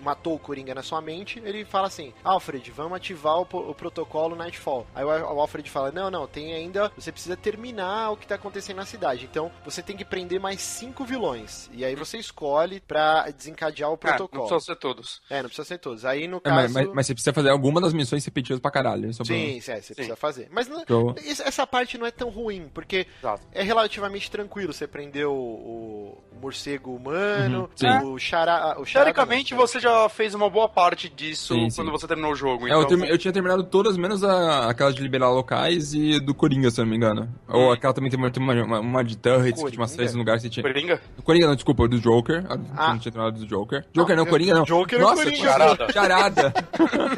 matou 0.02 0.34
o 0.34 0.38
Coringa 0.38 0.74
na 0.74 0.82
sua 0.82 1.00
mente, 1.00 1.40
ele 1.44 1.64
fala 1.64 1.86
assim: 1.86 2.12
Alfred, 2.24 2.70
vamos 2.70 2.96
ativar 2.96 3.38
o, 3.38 3.42
o 3.42 3.74
protocolo 3.74 4.34
Nightfall. 4.36 4.86
Aí 4.94 5.04
o, 5.04 5.08
o 5.08 5.40
Alfred 5.40 5.68
fala: 5.70 5.90
Não, 5.92 6.10
não, 6.10 6.26
tem 6.26 6.52
ainda. 6.54 6.90
Você 6.96 7.10
precisa 7.12 7.36
terminar 7.36 8.10
o 8.10 8.16
que 8.16 8.26
tá 8.26 8.34
acontecendo 8.36 8.76
na 8.76 8.86
cidade. 8.86 9.24
Então, 9.30 9.50
você 9.64 9.82
tem 9.82 9.96
que 9.96 10.04
prender 10.04 10.40
mais 10.40 10.60
cinco 10.60 11.04
vilões. 11.04 11.68
E 11.72 11.84
aí 11.84 11.94
você 11.94 12.18
escolhe 12.18 12.80
pra 12.80 13.28
desencadear 13.30 13.90
o 13.90 13.92
Ah, 13.94 13.96
não 13.96 13.98
protocolo. 13.98 14.46
precisa 14.48 14.72
ser 14.74 14.76
todos. 14.78 15.22
É, 15.30 15.36
não 15.42 15.48
precisa 15.48 15.66
ser 15.66 15.78
todos. 15.78 16.04
Aí 16.04 16.26
no 16.28 16.38
É, 16.38 16.40
caso. 16.40 16.54
mas, 16.56 16.72
mas- 16.72 16.88
mas 16.94 17.06
você 17.06 17.14
precisa 17.14 17.32
fazer 17.32 17.50
alguma 17.50 17.80
das 17.80 17.92
missões 17.92 18.24
repetidas 18.24 18.60
pra 18.60 18.70
caralho. 18.70 19.06
É 19.06 19.10
o 19.10 19.24
Sim, 19.24 19.60
sim, 19.60 19.72
é, 19.72 19.80
você 19.80 19.94
precisa 19.94 20.16
fazer. 20.16 20.48
Mas 20.50 20.68
não- 20.68 20.82
Então- 20.82 21.14
essa 21.44 21.66
parte 21.66 21.96
não 21.98 22.06
é 22.06 22.10
tão 22.10 22.28
ruim, 22.30 22.70
porque 22.72 23.06
é 23.52 23.62
relativamente 23.62 24.30
tranquilo. 24.30 24.72
Você 24.72 24.86
prendeu 24.86 25.32
o, 25.32 26.22
o 26.32 26.40
morcego 26.40 26.94
humano, 26.94 27.62
Uhum, 27.62 27.68
sim. 27.76 28.06
o 28.06 28.18
chará. 28.18 28.76
O 28.78 28.84
charada, 28.84 29.12
Teoricamente, 29.12 29.54
você 29.54 29.71
já 29.80 30.08
fez 30.08 30.34
uma 30.34 30.48
boa 30.50 30.68
parte 30.68 31.08
disso 31.08 31.54
Sim, 31.54 31.70
sim. 31.70 31.76
quando 31.76 31.90
você 31.90 32.06
terminou 32.06 32.32
o 32.32 32.34
jogo. 32.36 32.66
É, 32.66 32.70
Então, 32.70 32.80
eu, 32.82 32.86
termi- 32.88 33.08
eu 33.08 33.18
tinha 33.18 33.32
terminado 33.32 33.64
todas, 33.64 33.96
menos 33.96 34.22
a, 34.24 34.68
aquela 34.68 34.92
de 34.92 35.02
liberar 35.02 35.30
locais 35.30 35.92
e 35.94 36.18
do 36.20 36.34
Coringa, 36.34 36.70
se 36.70 36.80
eu 36.80 36.84
não 36.84 36.90
me 36.90 36.96
engano. 36.96 37.28
Ou 37.48 37.72
aquela 37.72 37.92
também 37.92 38.10
tem 38.10 38.18
uma, 38.18 38.30
uma, 38.64 38.80
uma, 38.80 39.04
de 39.04 39.16
turrets, 39.16 39.62
que 39.62 39.70
tinha 39.70 39.80
umas 39.80 39.92
três 39.94 40.14
lugares 40.14 40.42
que 40.42 40.50
tinha. 40.50 40.62
Coringa? 40.62 41.00
Coringa 41.24 41.46
não, 41.46 41.54
desculpa, 41.54 41.86
do 41.88 42.00
Joker. 42.00 42.44
Ah, 42.48 42.58
Ah. 42.76 42.88
Não 42.92 42.98
tinha 42.98 43.12
terminado 43.12 43.38
do 43.38 43.46
Joker. 43.46 43.84
Joker 43.92 44.16
não, 44.16 44.24
eu- 44.24 44.30
Coringa 44.30 44.54
não. 44.54 44.64
Joker 44.64 45.00
Nossa, 45.00 45.24
Coringa. 45.24 45.42
Charada. 45.48 45.92
Charada. 45.92 46.54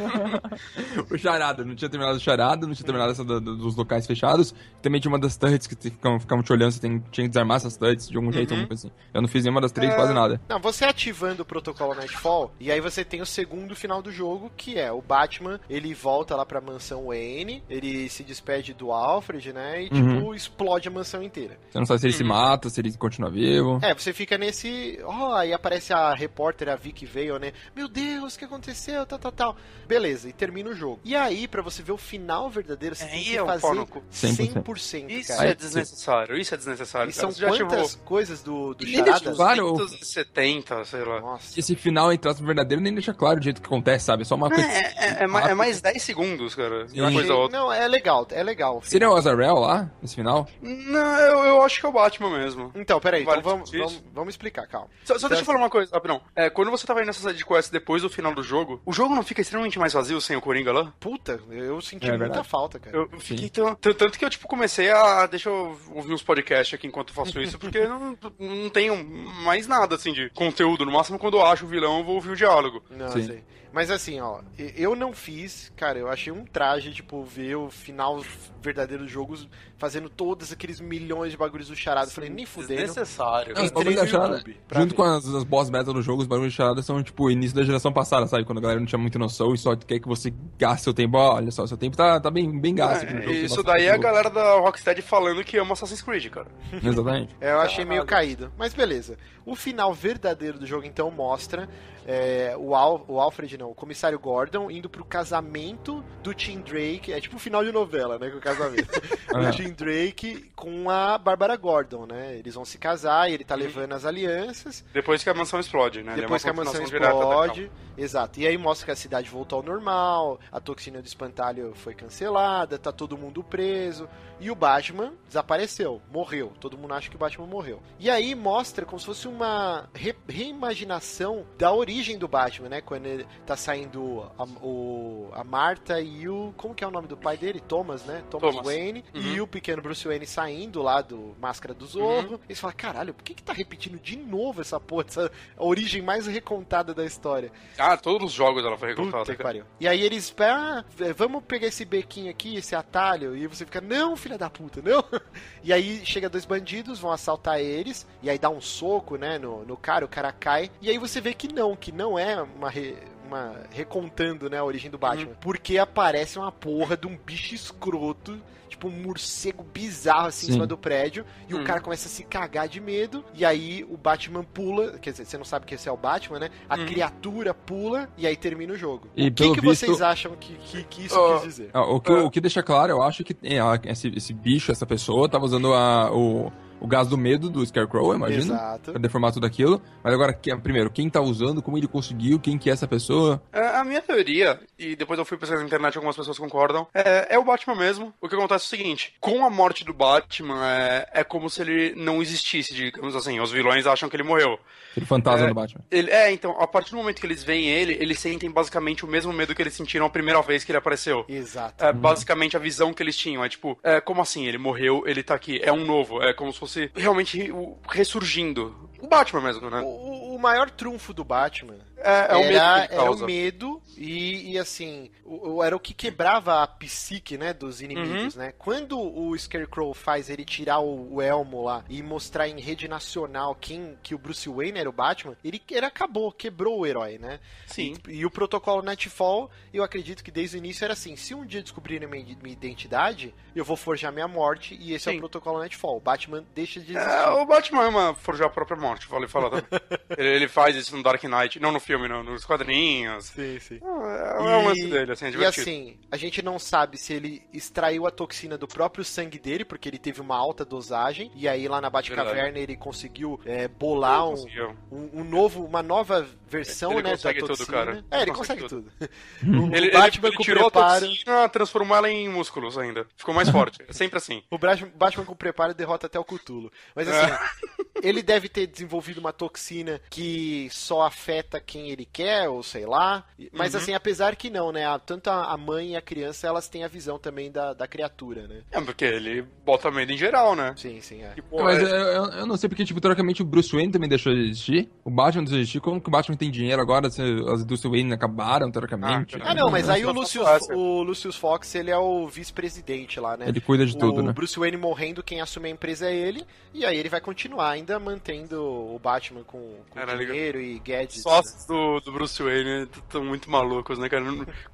o 1.11 1.19
Charada, 1.19 1.65
não 1.65 1.75
tinha 1.75 1.89
terminado 1.89 2.17
o 2.17 2.21
Charada, 2.21 2.67
não 2.67 2.75
tinha 2.75 2.85
terminado 2.85 3.13
essa 3.13 3.25
do- 3.25 3.41
do- 3.41 3.57
dos 3.57 3.77
locais 3.77 4.07
fechados. 4.07 4.55
Também 4.83 5.01
tinha 5.01 5.11
uma 5.11 5.19
das 5.19 5.37
turrets 5.37 5.67
que 5.67 5.77
ficavam, 5.77 6.19
ficavam 6.21 6.43
te 6.43 6.53
olhando, 6.53 6.73
você 6.73 6.81
tem, 6.81 6.99
tinha 7.11 7.25
que 7.25 7.29
desarmar 7.29 7.57
essas 7.57 7.77
turrets 7.77 8.09
de 8.09 8.17
algum 8.17 8.33
jeito, 8.33 8.51
alguma 8.53 8.69
coisa 8.69 8.87
assim. 8.89 8.97
Eu 9.13 9.23
não 9.23 9.29
fiz 9.29 9.43
nenhuma 9.45 9.61
das 9.61 9.73
três, 9.73 9.93
É, 9.93 9.97
quase 9.97 10.13
nada. 10.13 10.41
Não, 10.49 10.59
você 10.61 10.85
ativando 10.85 11.43
o 11.43 11.45
protocolo 11.45 11.95
Nightfall, 11.95 12.44
e 12.61 12.71
aí 12.71 12.81
você 12.81 13.05
tem 13.05 13.21
o 13.21 13.27
segundo 13.27 13.75
final 13.77 14.01
do 14.03 14.11
jogo, 14.11 14.51
que 14.57 14.79
é 14.79 14.91
o 14.93 15.01
Batman, 15.03 15.61
ele 15.69 15.95
volta 15.95 16.35
lá 16.37 16.45
pra 16.47 16.61
mansão 16.61 17.07
Wayne, 17.07 17.63
ele 17.69 18.09
se 18.09 18.23
despede 18.23 18.73
do 18.75 18.93
Alfred, 18.93 19.53
né? 19.53 19.83
E 19.85 19.95
Uhum. 19.95 20.15
tipo, 20.17 20.35
explode 20.35 20.89
a 20.89 20.91
mansão 20.91 21.23
inteira. 21.23 21.59
Você 21.71 21.79
não 21.79 21.87
sabe 21.87 22.01
se 22.01 22.07
ele 22.07 22.13
se 22.15 22.25
mata, 22.25 22.69
se 22.69 22.81
ele 22.81 22.93
continua 22.97 23.31
vivo. 23.31 23.79
É, 23.83 23.95
você 23.95 24.13
fica 24.13 24.37
nesse. 24.39 24.99
Ó, 25.05 25.35
aí 25.35 25.53
aparece 25.53 25.93
a 25.93 26.13
repórter, 26.15 26.69
a 26.69 26.77
Vicky 26.77 27.07
veio, 27.07 27.39
né? 27.39 27.53
Meu 27.75 27.89
Deus, 27.89 28.35
o 28.35 28.39
que 28.39 28.45
aconteceu? 28.45 29.05
Tal, 29.07 29.19
tal, 29.19 29.33
tal. 29.33 29.57
Beleza, 29.87 30.29
e 30.29 30.33
termina 30.33 30.71
o 30.71 30.75
jogo. 30.75 31.01
E 31.05 31.15
aí, 31.15 31.47
pra 31.47 31.63
você 31.63 31.83
ver 31.83 31.93
o 31.93 31.97
final 31.99 32.49
verdadeiro, 32.51 32.95
você 32.95 33.05
tem 33.07 33.19
aí 33.19 33.25
que 33.25 33.37
é 33.39 33.45
fazer 33.45 33.61
pau 33.63 33.75
no 33.75 33.87
cu. 33.87 34.03
100%, 34.13 35.11
Isso 35.11 35.29
cara. 35.37 35.51
é 35.51 35.55
desnecessário, 35.55 36.37
isso 36.37 36.55
é 36.55 36.57
desnecessário. 36.57 37.11
E 37.11 37.15
cara. 37.15 37.33
são 37.33 37.41
já 37.41 37.49
ativou 37.49 37.69
quantas 37.69 37.95
coisas 37.97 38.43
do, 38.43 38.75
do 38.75 38.87
Charada? 38.87 39.33
claro. 39.35 39.73
270, 39.73 40.85
sei 40.85 41.05
lá. 41.05 41.21
Nossa. 41.21 41.59
Esse 41.59 41.75
final, 41.77 42.13
entre 42.13 42.29
verdadeiro, 42.43 42.83
nem 42.83 42.93
deixa 42.93 43.13
claro 43.13 43.39
o 43.39 43.43
jeito 43.43 43.61
que 43.61 43.67
acontece, 43.67 44.07
sabe? 44.07 44.23
É 44.23 44.25
só 44.25 44.35
uma 44.35 44.49
coisa. 44.49 44.67
É, 44.67 44.95
é, 44.97 45.17
é, 45.21 45.51
é 45.51 45.55
mais 45.55 45.81
10 45.81 46.03
segundos, 46.03 46.55
cara. 46.55 46.89
Sim. 46.89 47.01
Uma 47.01 47.13
coisa 47.13 47.35
ou 47.35 47.43
outra. 47.43 47.59
Não, 47.59 47.73
é 47.73 47.87
legal, 47.87 48.27
é 48.31 48.43
legal. 48.43 48.81
Seria 48.83 49.11
o 49.11 49.17
Azarel 49.17 49.57
lá, 49.57 49.91
nesse 50.01 50.15
final? 50.15 50.49
Não, 50.61 51.19
eu, 51.19 51.45
eu 51.45 51.63
acho 51.63 51.81
que 51.81 51.87
é 51.87 51.89
o 51.89 51.93
Batman 51.93 52.31
mesmo. 52.39 52.73
Então, 52.75 52.99
peraí, 53.01 53.25
Vale 53.25 53.41
então 53.41 53.51
vamos, 53.53 53.71
discutir 53.71 53.95
vamos, 53.95 54.13
vamos 54.15 54.35
explicar, 54.35 54.67
calma. 54.67 54.89
Só, 55.05 55.19
só 55.19 55.29
deixa 55.29 55.43
eu 55.43 55.47
falar 55.47 55.59
uma 55.59 55.71
coisa, 55.71 55.91
rapidão. 55.93 56.21
É, 56.35 56.49
quando 56.51 56.71
você 56.71 56.87
tava 56.87 57.01
indo 57.01 57.07
nessa 57.07 57.29
side 57.29 57.45
quest 57.45 57.71
depois 57.71 58.03
do 58.03 58.11
final 58.11 58.35
do 58.35 58.43
jogo, 58.43 58.81
o 58.85 58.93
jogo 58.93 59.15
não 59.15 59.23
fica 59.23 59.41
extremamente 59.41 59.79
mais 59.79 59.93
vazio 59.93 60.21
sem 60.21 60.37
o 60.37 60.41
Coringa 60.41 60.73
lá? 60.73 60.93
Puta, 60.99 61.41
eu 61.51 61.81
senti 61.81 62.09
É 62.09 62.17
muita 62.17 62.45
falta, 62.45 62.79
cara. 62.79 62.97
Eu 62.97 63.09
fiquei 63.21 63.49
tão, 63.49 63.75
tão- 63.75 63.95
Tanto 63.95 64.19
que 64.19 64.25
eu, 64.25 64.31
tipo, 64.31 64.47
comecei 64.49 64.91
a. 64.91 65.27
Deixa 65.27 65.49
eu 65.49 65.77
ouvir 65.95 66.13
uns 66.13 66.23
podcasts 66.23 66.75
aqui 66.75 66.87
enquanto 66.87 67.09
eu 67.11 67.15
faço 67.15 67.41
isso, 67.41 67.59
porque 67.59 67.87
não, 67.87 68.17
não 68.39 68.71
tenho 68.71 68.97
mais 69.45 69.67
nada, 69.67 69.95
assim, 69.95 70.13
de 70.13 70.31
conteúdo. 70.31 70.85
No 70.85 70.93
máximo, 70.93 71.19
quando 71.19 71.37
eu 71.37 71.47
acho 71.47 71.65
o 71.65 71.69
vilão, 71.69 71.99
eu 71.99 72.05
vou 72.05 72.21
ouvir 72.25 72.33
o 72.33 72.37
diálogo. 72.37 72.83
Não, 72.91 73.11
Sim. 73.11 73.27
sei. 73.27 73.45
Mas 73.73 73.91
assim, 73.91 74.21
ó, 74.21 74.41
eu 74.57 74.95
não 74.95 75.13
fiz, 75.13 75.73
cara, 75.77 75.99
eu 75.99 76.09
achei 76.09 76.33
um 76.33 76.45
traje, 76.45 76.93
tipo, 76.93 77.25
ver 77.25 77.57
o 77.57 77.69
final 77.69 78.25
verdadeiro 78.63 79.03
do 79.03 79.09
jogo 79.09 79.37
fazendo 79.85 80.09
todos 80.09 80.51
aqueles 80.51 80.81
milhões 80.81 81.31
de 81.31 81.37
bagulhos 81.37 81.69
do 81.69 81.77
charado. 81.77 82.11
Falei, 82.11 82.31
nem 82.31 82.47
fudendo. 82.47 82.81
Desnecessário. 82.81 83.55
Não, 83.55 83.67
Entrei 83.67 83.95
no 83.95 84.07
charada, 84.07 84.37
YouTube 84.39 84.57
junto 84.73 84.89
ver. 84.89 84.95
com 84.95 85.03
as, 85.03 85.27
as 85.27 85.45
boss 85.45 85.69
battles 85.69 85.95
do 85.95 86.01
jogo, 86.01 86.23
os 86.23 86.27
bagulhos 86.27 86.55
de 86.55 86.57
charada 86.57 86.81
são, 86.81 87.03
tipo, 87.03 87.25
o 87.25 87.31
início 87.31 87.55
da 87.55 87.63
geração 87.63 87.93
passada, 87.93 88.27
sabe? 88.27 88.47
Quando 88.47 88.59
a 88.59 88.61
galera 88.63 88.81
não 88.81 88.87
tinha 88.87 88.99
muita 88.99 89.19
noção 89.19 89.53
e 89.53 89.59
só 89.59 89.77
quer 89.77 89.99
que 89.99 90.09
você 90.09 90.33
gaste 90.59 90.85
seu 90.85 90.95
tempo. 90.95 91.19
Olha 91.19 91.51
só, 91.51 91.67
seu 91.67 91.77
tempo 91.77 91.99
tá, 91.99 92.19
tá 92.19 92.31
bem, 92.31 92.59
bem 92.59 92.75
gasto 92.75 93.03
aqui 93.03 93.13
no 93.13 93.21
jogo. 93.21 93.35
É, 93.35 93.37
isso 93.37 93.57
Bastante 93.57 93.77
daí 93.77 93.87
é 93.89 93.93
a 93.93 93.99
galera 93.99 94.31
da 94.31 94.55
Rocksteady 94.61 95.03
falando 95.03 95.45
que 95.45 95.59
ama 95.59 95.75
Assassin's 95.75 96.01
Creed, 96.01 96.31
cara. 96.31 96.47
Exatamente. 96.83 97.37
É, 97.43 97.53
eu 97.53 97.61
achei 97.61 97.85
meio 97.85 98.07
caído. 98.07 98.51
Mas 98.57 98.73
beleza. 98.73 99.19
O 99.45 99.55
final 99.55 99.93
verdadeiro 99.93 100.59
do 100.59 100.65
jogo, 100.65 100.87
então, 100.87 101.11
mostra 101.11 101.69
é, 102.07 102.55
o, 102.59 102.75
Al, 102.75 103.05
o 103.09 103.19
Alfred, 103.19 103.57
não, 103.57 103.71
o 103.71 103.75
comissário 103.75 104.19
Gordon 104.19 104.71
indo 104.71 104.91
pro 104.91 105.05
casamento 105.05 106.05
do 106.23 106.35
Tim 106.35 106.61
Drake. 106.61 107.13
É 107.13 107.21
tipo 107.21 107.37
o 107.37 107.39
final 107.39 107.65
de 107.65 107.73
novela, 107.73 108.19
né? 108.19 108.31
Com 108.31 108.39
o 108.39 108.41
casamento. 108.41 108.89
É. 109.35 109.51
do 109.51 109.57
Tim 109.57 109.73
Drake 109.75 110.51
com 110.57 110.89
a 110.89 111.19
Bárbara 111.19 111.57
Gordon, 111.57 112.07
né? 112.07 112.37
Eles 112.37 112.55
vão 112.55 112.65
se 112.65 112.79
casar 112.79 113.31
e 113.31 113.35
ele 113.35 113.45
tá 113.45 113.55
levando 113.55 113.93
as 113.93 114.05
alianças. 114.07 114.85
Depois 114.93 115.23
que 115.23 115.29
a 115.29 115.35
mansão 115.35 115.61
explode, 115.61 116.03
né? 116.03 116.13
Ele 116.13 116.21
é 116.21 116.23
Depois 116.23 116.43
que 116.43 116.49
a 116.49 116.53
mansão 116.53 116.83
explode. 116.83 117.71
Exato. 117.97 118.41
E 118.41 118.47
aí 118.47 118.57
mostra 118.59 118.87
que 118.87 118.91
a 118.93 118.97
cidade 118.97 119.29
voltou 119.31 119.59
ao 119.59 119.63
normal, 119.63 120.41
a 120.51 120.59
toxina 120.61 121.01
do 121.01 121.07
espantalho 121.07 121.73
foi 121.75 121.95
cancelada, 121.95 122.79
tá 122.79 122.91
todo 122.91 123.17
mundo 123.19 123.43
preso. 123.45 124.09
E 124.41 124.51
o 124.51 124.55
Batman 124.55 125.13
desapareceu, 125.29 126.03
morreu. 126.11 126.53
Todo 126.59 126.77
mundo 126.77 126.93
acha 126.93 127.09
que 127.09 127.15
o 127.15 127.19
Batman 127.19 127.47
morreu. 127.47 127.81
E 128.01 128.11
aí 128.11 128.35
mostra 128.35 128.85
como 128.85 128.99
se 128.99 129.07
fosse 129.07 129.29
uma 129.29 129.89
re- 129.95 130.17
reimaginação 130.29 131.45
da 131.57 131.73
origem 131.73 132.19
do 132.19 132.27
Batman, 132.27 132.69
né? 132.69 132.81
Quando 132.81 133.07
ele 133.07 133.27
tá 133.47 133.57
saindo 133.57 134.29
a, 134.39 134.45
o, 134.61 135.31
a 135.33 135.45
Marta 135.45 136.01
e 136.01 136.29
o. 136.29 136.53
Como 136.57 136.75
que 136.75 136.83
é 136.83 136.87
o 136.87 136.91
nome 136.91 137.07
do 137.07 137.17
pai 137.17 137.37
dele? 137.37 137.61
Thomas, 137.61 138.05
né? 138.05 138.25
Thomas, 138.31 138.51
Thomas. 138.51 138.67
Wayne. 138.67 139.05
E 139.15 139.41
o 139.41 139.47
pequeno 139.55 139.81
Bruce 139.81 140.07
Wayne 140.07 140.27
saindo 140.27 140.83
lá 140.83 141.01
do 141.01 141.37
Máscara 141.41 141.73
do 141.73 141.87
Zorro. 141.87 142.41
Eles 142.49 142.59
falam, 142.59 142.75
caralho, 142.77 143.15
por 143.15 143.23
que 143.23 143.35
que 143.35 143.43
tá 143.43 143.53
repetindo 143.53 143.99
de 144.01 144.17
novo 144.17 144.61
essa 144.61 144.81
porra, 144.81 145.05
essa 145.09 145.31
origem 145.57 146.03
mais 146.03 146.27
recontada 146.27 146.93
da 146.93 147.05
história? 147.05 147.53
Ah, 147.79 147.97
todos 147.97 148.29
os 148.29 148.33
jogos 148.33 148.65
ela 148.65 148.77
foi 148.77 148.91
Puta 148.95 149.03
recontada. 149.03 149.25
cara. 149.37 149.43
pariu. 149.45 149.65
E 149.79 149.87
aí 149.87 150.03
eles, 150.03 150.35
ah, 150.41 150.85
vamos 151.17 151.45
pegar 151.45 151.69
esse 151.69 151.85
bequinho 151.85 152.31
aqui, 152.31 152.57
esse 152.57 152.75
atalho, 152.75 153.37
e 153.37 153.47
você 153.47 153.65
fica, 153.65 153.81
não, 153.81 154.17
filha 154.17 154.37
da 154.37 154.51
puta, 154.51 154.83
não. 154.83 155.05
E 155.63 155.73
aí 155.73 156.05
chega 156.05 156.29
dois 156.29 156.45
bandidos, 156.45 156.99
vão 156.99 157.11
assaltar 157.13 157.59
eles, 157.61 158.07
e 158.23 158.29
aí 158.29 158.39
dá 158.39 158.51
um 158.51 158.61
soco, 158.61 159.17
né, 159.17 159.39
no, 159.39 159.65
no 159.65 159.77
cara, 159.77 160.05
o 160.05 160.09
cara 160.09 160.31
cai, 160.33 160.71
e 160.83 160.91
aí 160.91 160.99
você 160.99 161.21
vê 161.21 161.33
que 161.33 161.49
não, 161.53 161.75
que 161.77 161.91
não 161.93 162.19
é 162.19 162.43
uma... 162.43 162.69
re- 162.69 162.97
uma- 163.27 163.55
recontando, 163.71 164.49
né, 164.51 164.59
a 164.59 164.65
origem 164.65 164.91
do 164.91 164.99
Batman. 164.99 165.31
Uhum. 165.31 165.37
Porque 165.41 165.79
aparece 165.79 166.39
uma 166.39 166.53
porra 166.53 166.97
de 166.97 167.07
um 167.07 167.17
bicho 167.17 167.55
escroto, 167.55 168.39
tipo 168.69 168.89
um 168.89 169.03
morcego 169.03 169.63
bizarro 169.63 170.27
assim 170.27 170.47
em 170.47 170.49
Sim. 170.49 170.53
cima 170.55 170.67
do 170.67 170.77
prédio, 170.77 171.25
e 171.49 171.55
Uhum. 171.55 171.61
o 171.61 171.65
cara 171.65 171.81
começa 171.81 172.09
a 172.09 172.11
se 172.11 172.25
cagar 172.25 172.67
de 172.69 172.81
medo, 172.81 173.25
e 173.33 173.45
aí 173.45 173.87
o 173.89 173.97
Batman 173.97 174.43
pula, 174.43 174.99
quer 174.99 175.11
dizer, 175.13 175.25
você 175.25 175.39
não 175.39 175.45
sabe 175.45 175.65
que 175.65 175.75
esse 175.77 175.89
é 175.89 175.93
o 175.93 175.97
Batman, 175.97 176.41
né? 176.41 176.51
A 176.69 176.77
Uhum. 176.77 176.87
criatura 176.87 177.55
pula, 177.55 178.09
e 178.17 178.27
aí 178.27 178.37
termina 178.37 178.73
o 178.73 178.77
jogo. 178.77 179.09
E 179.17 179.29
o 179.29 179.33
que, 179.33 179.45
que 179.53 179.61
visto- 179.61 179.87
vocês 179.87 180.03
acham 180.03 180.33
que, 180.35 180.55
que, 180.57 180.83
que 180.85 181.07
isso 181.07 181.15
Ah, 181.19 181.35
quis 181.35 181.43
dizer? 181.43 181.71
Ah, 181.73 181.83
O 181.85 182.01
que, 182.01 182.13
o 182.13 182.31
que 182.31 182.41
deixa 182.41 182.63
claro, 182.63 182.91
eu 182.93 183.03
acho 183.03 183.23
que 183.23 183.37
é, 183.45 183.59
esse, 183.91 184.09
esse 184.09 184.33
bicho, 184.35 184.73
essa 184.73 184.85
pessoa, 184.87 185.29
tava 185.29 185.45
usando 185.45 185.73
a, 185.73 186.11
o, 186.13 186.53
o 186.81 186.87
gás 186.87 187.09
do 187.09 187.17
medo 187.17 187.49
do 187.51 187.65
Scarecrow, 187.65 188.11
eu 188.11 188.17
imagino. 188.17 188.53
Exato. 188.55 188.91
Pra 188.93 189.01
deformar 189.01 189.33
tudo 189.33 189.47
aquilo. 189.47 189.81
Mas 190.03 190.13
agora, 190.13 190.33
que- 190.33 190.55
primeiro, 190.57 190.91
quem 190.91 191.09
tá 191.09 191.21
usando, 191.21 191.63
como 191.63 191.79
ele 191.79 191.87
conseguiu, 191.89 192.39
quem 192.39 192.59
que 192.59 192.69
é 192.69 192.73
essa 192.73 192.87
pessoa? 192.89 193.43
É, 193.53 193.75
A 193.75 193.85
minha 193.85 194.01
teoria, 194.01 194.61
e 194.79 194.95
depois 194.97 195.19
eu 195.19 195.25
fui 195.25 195.37
pesquisar 195.37 195.61
na 195.61 195.67
internet, 195.67 195.97
algumas 195.97 196.17
pessoas 196.17 196.39
concordam, 196.39 196.87
é, 196.95 197.35
é 197.35 197.39
o 197.39 197.45
Batman 197.45 197.75
mesmo. 197.75 198.15
O 198.21 198.29
que 198.29 198.35
acontece 198.35 198.65
é 198.65 198.67
o 198.67 198.71
seguinte: 198.79 199.15
com 199.21 199.45
a 199.45 199.51
morte 199.51 199.85
do 199.85 199.93
Batman, 199.93 200.65
é, 200.67 201.09
é 201.21 201.25
como 201.25 201.51
se 201.51 201.61
ele 201.63 201.95
não 201.97 202.23
existisse, 202.23 202.73
digamos 202.75 203.15
assim. 203.17 203.41
Os 203.41 203.51
vilões 203.51 203.87
acham 203.87 204.09
que 204.09 204.17
ele 204.17 204.23
morreu. 204.23 204.59
Aquele 204.93 205.07
fantasma 205.07 205.47
É, 205.47 205.49
do 205.49 205.55
Batman. 205.55 205.81
Ele, 205.91 206.11
é, 206.11 206.33
então, 206.33 206.53
a 206.61 206.67
partir 206.67 206.93
do 206.93 206.97
momento 206.99 207.21
que 207.21 207.27
eles 207.27 207.43
veem 207.43 207.67
ele, 207.69 207.95
eles 208.01 208.19
sentem 208.21 208.51
basicamente 208.51 209.05
o 209.05 209.09
mesmo 209.09 209.33
medo 209.33 209.55
que 209.55 209.61
eles 209.63 209.75
sentiram 209.75 210.07
a 210.07 210.11
primeira 210.11 210.41
vez 210.41 210.63
que 210.65 210.71
ele 210.71 210.79
apareceu. 210.79 211.25
Exato. 211.29 211.85
É 211.85 211.93
basicamente 211.93 212.57
a 212.57 212.61
visão 212.61 212.93
que 212.95 213.03
eles 213.03 213.17
tinham. 213.17 213.45
É 213.45 213.49
tipo, 213.49 213.79
é, 213.83 214.01
como 214.01 214.23
assim? 214.23 214.47
Ele 214.47 214.59
morreu, 214.59 215.03
ele 215.07 215.23
tá 215.23 215.35
aqui. 215.35 215.61
É 215.63 215.73
um 215.73 215.85
novo. 215.85 216.23
É 216.23 216.33
como 216.33 216.53
se 216.53 216.61
fosse 216.67 216.91
realmente 216.95 217.53
ressurgindo. 217.89 218.75
O 219.01 219.07
Batman 219.07 219.43
mesmo, 219.43 219.71
né? 219.71 219.81
O, 219.83 220.35
o 220.35 220.39
maior 220.39 220.71
trunfo 220.71 221.13
do 221.13 221.25
Batman 221.25 221.79
É, 222.05 222.33
é 222.33 222.37
o 222.37 222.41
medo 222.41 222.57
era, 222.57 222.85
era 222.91 223.11
o 223.11 223.19
medo 223.25 223.83
e, 223.97 224.53
e, 224.53 224.59
assim, 224.59 225.11
o, 225.25 225.55
o- 225.57 225.63
era 225.65 225.75
o 225.75 225.81
que 225.81 225.95
quebrava 225.95 226.63
a 226.63 226.67
psique, 226.67 227.39
né, 227.39 227.53
dos 227.55 227.81
inimigos, 227.81 228.35
Uhum. 228.35 228.43
né? 228.43 228.53
Quando 228.59 228.99
o 229.01 229.37
Scarecrow 229.39 229.95
faz 229.95 230.29
ele 230.29 230.45
tirar 230.45 230.81
o, 230.81 231.15
o 231.15 231.23
elmo 231.23 231.63
lá 231.65 231.85
e 231.89 232.03
mostrar 232.03 232.49
em 232.49 232.61
rede 232.61 232.87
nacional 232.89 233.55
quem 233.55 233.97
que 234.03 234.15
o 234.15 234.19
Bruce 234.19 234.49
Wayne 234.49 234.79
era 234.81 234.89
o 234.89 234.93
Batman, 234.93 235.37
ele, 235.45 235.63
ele 235.71 235.87
acabou, 235.87 236.31
quebrou 236.33 236.81
o 236.81 236.87
herói, 236.87 237.17
né? 237.19 237.41
Sim. 237.67 237.95
E, 238.09 238.17
e 238.19 238.27
o 238.27 238.31
protocolo 238.31 238.83
Nightfall, 238.83 239.51
eu 239.73 239.83
acredito 239.83 240.23
que 240.23 240.31
desde 240.31 240.57
o 240.57 240.59
início 240.59 240.85
era 240.85 240.93
assim, 240.93 241.15
se 241.17 241.35
um 241.35 241.47
dia 241.47 241.63
descobrirem 241.63 242.09
minha, 242.09 242.37
minha 242.43 242.53
identidade, 242.53 243.33
eu 243.55 243.65
vou 243.65 243.77
forjar 243.77 244.13
minha 244.13 244.27
morte 244.29 244.77
e 244.81 244.93
esse 244.93 245.09
é 245.09 245.13
o 245.13 245.15
Sim. 245.15 245.21
protocolo 245.21 245.59
Nightfall. 245.61 245.97
O 245.97 246.01
Batman 246.01 246.45
deixa 246.55 246.81
de 246.81 246.93
existir. 246.97 247.09
É, 247.11 247.29
o 247.31 247.47
Batman 247.47 247.85
ama 247.85 248.15
forjar 248.15 248.49
a 248.49 248.51
própria 248.51 248.77
morte, 248.77 249.07
falei 249.07 249.29
falar 249.29 249.51
também. 249.51 249.65
ele, 250.19 250.29
ele 250.29 250.49
faz 250.49 250.75
isso 250.75 250.97
no 250.97 251.03
Dark 251.03 251.23
Knight, 251.23 251.61
não 251.61 251.71
no 251.71 251.79
filme, 251.79 251.94
não, 252.09 252.23
nos 252.23 252.45
quadrinhos. 252.45 253.27
Sim, 253.27 253.59
sim. 253.61 253.81
É, 253.83 254.37
é 254.39 254.41
um 254.41 254.65
lance 254.67 254.87
dele, 254.89 255.13
assim, 255.13 255.27
é 255.27 255.29
e 255.29 255.33
divertido. 255.33 255.63
assim, 255.63 255.99
a 256.11 256.17
gente 256.17 256.43
não 256.43 256.59
sabe 256.59 256.97
se 256.99 257.13
ele 257.13 257.43
extraiu 257.53 258.07
a 258.07 258.11
toxina 258.11 258.57
do 258.59 258.67
próprio 258.69 259.05
sangue 259.05 259.39
dele, 259.39 259.65
porque 259.65 259.89
ele 259.89 259.99
teve 259.99 260.21
uma 260.21 260.37
alta 260.37 260.65
dosagem, 260.65 261.31
e 261.35 261.49
aí 261.49 261.67
lá 261.69 261.81
na 261.81 261.91
Batcaverna 261.91 262.59
ele 262.59 262.77
conseguiu 262.77 263.41
é, 263.45 263.69
bolar 263.69 264.29
Ele 264.29 264.63
um, 264.63 264.77
um, 264.97 265.11
um 265.21 265.25
novo, 265.25 265.65
uma 265.65 265.83
nova 265.83 266.27
versão, 266.49 266.93
Ele 266.93 267.03
né, 267.03 267.11
consegue 267.13 267.41
da 267.41 267.47
tudo, 267.47 267.57
toxina. 267.59 267.79
cara. 267.79 268.05
É, 268.11 268.17
ele 268.17 268.23
Ele 268.23 268.33
consegue, 268.33 268.63
consegue 268.63 268.85
tudo. 268.85 268.93
Ele, 269.75 269.77
ele- 269.77 269.89
o 269.89 269.93
Batman 269.93 270.29
ele 270.29 270.37
com 270.37 270.43
tirou 270.43 270.71
preparo... 270.71 271.05
a 271.05 271.09
toxina, 271.09 271.49
transformou 271.49 271.97
ela 271.97 272.11
em 272.11 272.29
músculos 272.29 272.79
ainda. 272.79 273.07
Ficou 273.17 273.35
mais 273.35 273.49
forte. 273.49 273.79
É 273.89 273.93
sempre 273.93 274.19
assim. 274.19 274.43
O 274.51 274.59
Batman, 274.59 274.91
Batman 274.95 275.25
com 275.25 275.35
preparo 275.35 275.75
derrota 275.75 276.07
até 276.07 276.19
o 276.19 276.25
Cthulhu. 276.25 276.71
Mas 276.95 277.09
assim, 277.09 277.33
ele 278.03 278.23
deve 278.23 278.49
ter 278.49 278.67
desenvolvido 278.67 279.19
uma 279.19 279.33
toxina 279.33 280.01
que 280.11 280.69
só 280.71 281.03
afeta 281.03 281.61
quem 281.61 281.84
ele 281.91 282.05
quer, 282.11 282.49
ou 282.49 282.63
sei 282.63 282.87
lá. 282.87 283.25
Mas 283.53 283.75
Uhum. 283.75 283.81
assim, 283.81 283.95
apesar 283.95 284.37
que 284.37 284.51
não, 284.51 284.73
né? 284.73 284.85
Tanto 285.07 285.29
a 285.29 285.57
mãe 285.57 285.93
e 285.93 285.97
a 285.97 286.01
criança, 286.03 286.47
elas 286.47 286.69
têm 286.69 286.85
a 286.85 286.89
visão 286.89 287.19
também 287.19 287.51
da, 287.51 287.73
da 287.73 287.87
criatura, 287.87 288.47
né? 288.47 288.63
É, 288.71 288.81
porque 288.81 289.05
ele 289.05 289.43
bota 289.65 289.91
medo 289.91 290.13
em 290.13 290.17
geral, 290.17 290.55
né? 290.57 290.75
Sim, 290.77 291.01
sim, 291.01 291.23
é. 291.23 291.31
Tipo, 291.35 291.63
Mas 291.63 291.83
é- 291.83 291.85
eu, 292.17 292.25
eu- 292.41 292.47
não 292.47 292.57
sei 292.57 292.69
porque, 292.69 292.85
tipo, 292.85 293.01
teoricamente 293.01 293.43
o 293.43 293.45
Bruce 293.45 293.73
Wayne 293.75 293.93
também 293.93 294.09
deixou 294.09 294.33
de 294.35 294.41
existir. 294.41 294.91
O 295.05 295.11
Batman 295.11 295.43
deixou 295.43 295.57
de 295.59 295.63
existir. 295.63 295.81
Como 295.81 296.01
que 296.01 296.09
o 296.09 296.11
Batman 296.13 296.37
tem 296.37 296.51
dinheiro 296.51 296.81
agora? 296.81 297.11
Se 297.11 297.21
as 297.23 297.61
indústrias 297.63 297.93
Wayne 297.93 298.13
acabaram, 298.13 298.71
teoricamente. 298.71 299.37
Ah, 299.43 299.55
não, 299.55 299.71
mas 299.71 299.89
aí 299.89 300.03
o 300.05 300.09
Só 300.09 300.13
Lucius, 300.13 300.69
o 300.73 301.03
Lucius 301.03 301.37
Fox, 301.37 301.75
ele 301.75 301.91
é 301.91 301.99
o 301.99 302.27
vice-presidente 302.29 303.19
lá, 303.21 303.37
né? 303.37 303.47
Ele 303.49 303.61
cuida 303.61 303.85
de 303.85 303.97
tudo, 303.97 304.21
o 304.21 304.23
né? 304.23 304.33
Bruce 304.33 304.59
Wayne 304.59 304.77
morrendo, 304.77 305.23
quem 305.23 305.41
assume 305.41 305.69
a 305.69 305.71
empresa 305.73 306.07
é 306.09 306.15
ele, 306.15 306.45
e 306.73 306.85
aí 306.85 306.97
ele 306.97 307.09
vai 307.09 307.21
continuar 307.21 307.71
ainda 307.71 307.99
mantendo 307.99 308.63
o 308.63 308.99
Batman 309.03 309.43
com, 309.45 309.59
com 309.91 309.95
Cara, 309.95 310.17
dinheiro 310.17 310.61
e 310.61 310.79
gadgets. 310.79 311.17
Os 311.17 311.23
sócios 311.23 311.64
do, 311.67 312.01
do 312.01 312.13
Bruce 312.13 312.43
Wayne 312.43 312.89
estão 312.93 313.25
muito 313.25 313.51
malucos, 313.51 313.99
né, 313.99 314.09
cara? 314.09 314.25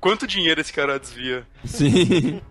Quanto 0.00 0.26
dinheiro 0.26 0.60
esse 0.60 0.72
cara 0.72 0.98
desvia? 0.98 1.46
Sim. 1.64 2.40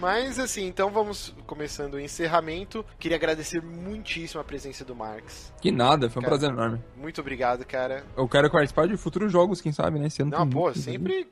Mas 0.00 0.38
assim, 0.38 0.66
então 0.66 0.90
vamos 0.90 1.34
começando 1.46 1.94
o 1.94 2.00
encerramento. 2.00 2.84
Queria 2.98 3.16
agradecer 3.16 3.62
muitíssimo 3.62 4.40
a 4.40 4.44
presença 4.44 4.84
do 4.84 4.94
Marx. 4.94 5.52
Que 5.60 5.70
nada, 5.70 6.10
foi 6.10 6.20
um 6.20 6.24
Cara, 6.24 6.36
prazer 6.36 6.50
enorme. 6.50 6.82
Muito 6.96 7.20
obrigado, 7.20 7.64
cara. 7.64 8.04
Eu 8.16 8.28
quero 8.28 8.50
participar 8.50 8.88
de 8.88 8.96
futuros 8.96 9.30
jogos, 9.32 9.60
quem 9.60 9.72
sabe, 9.72 9.98
né? 9.98 10.08
Esse 10.08 10.22
ano 10.22 10.32
Não, 10.32 10.48
pô, 10.48 10.74
sempre. 10.74 11.28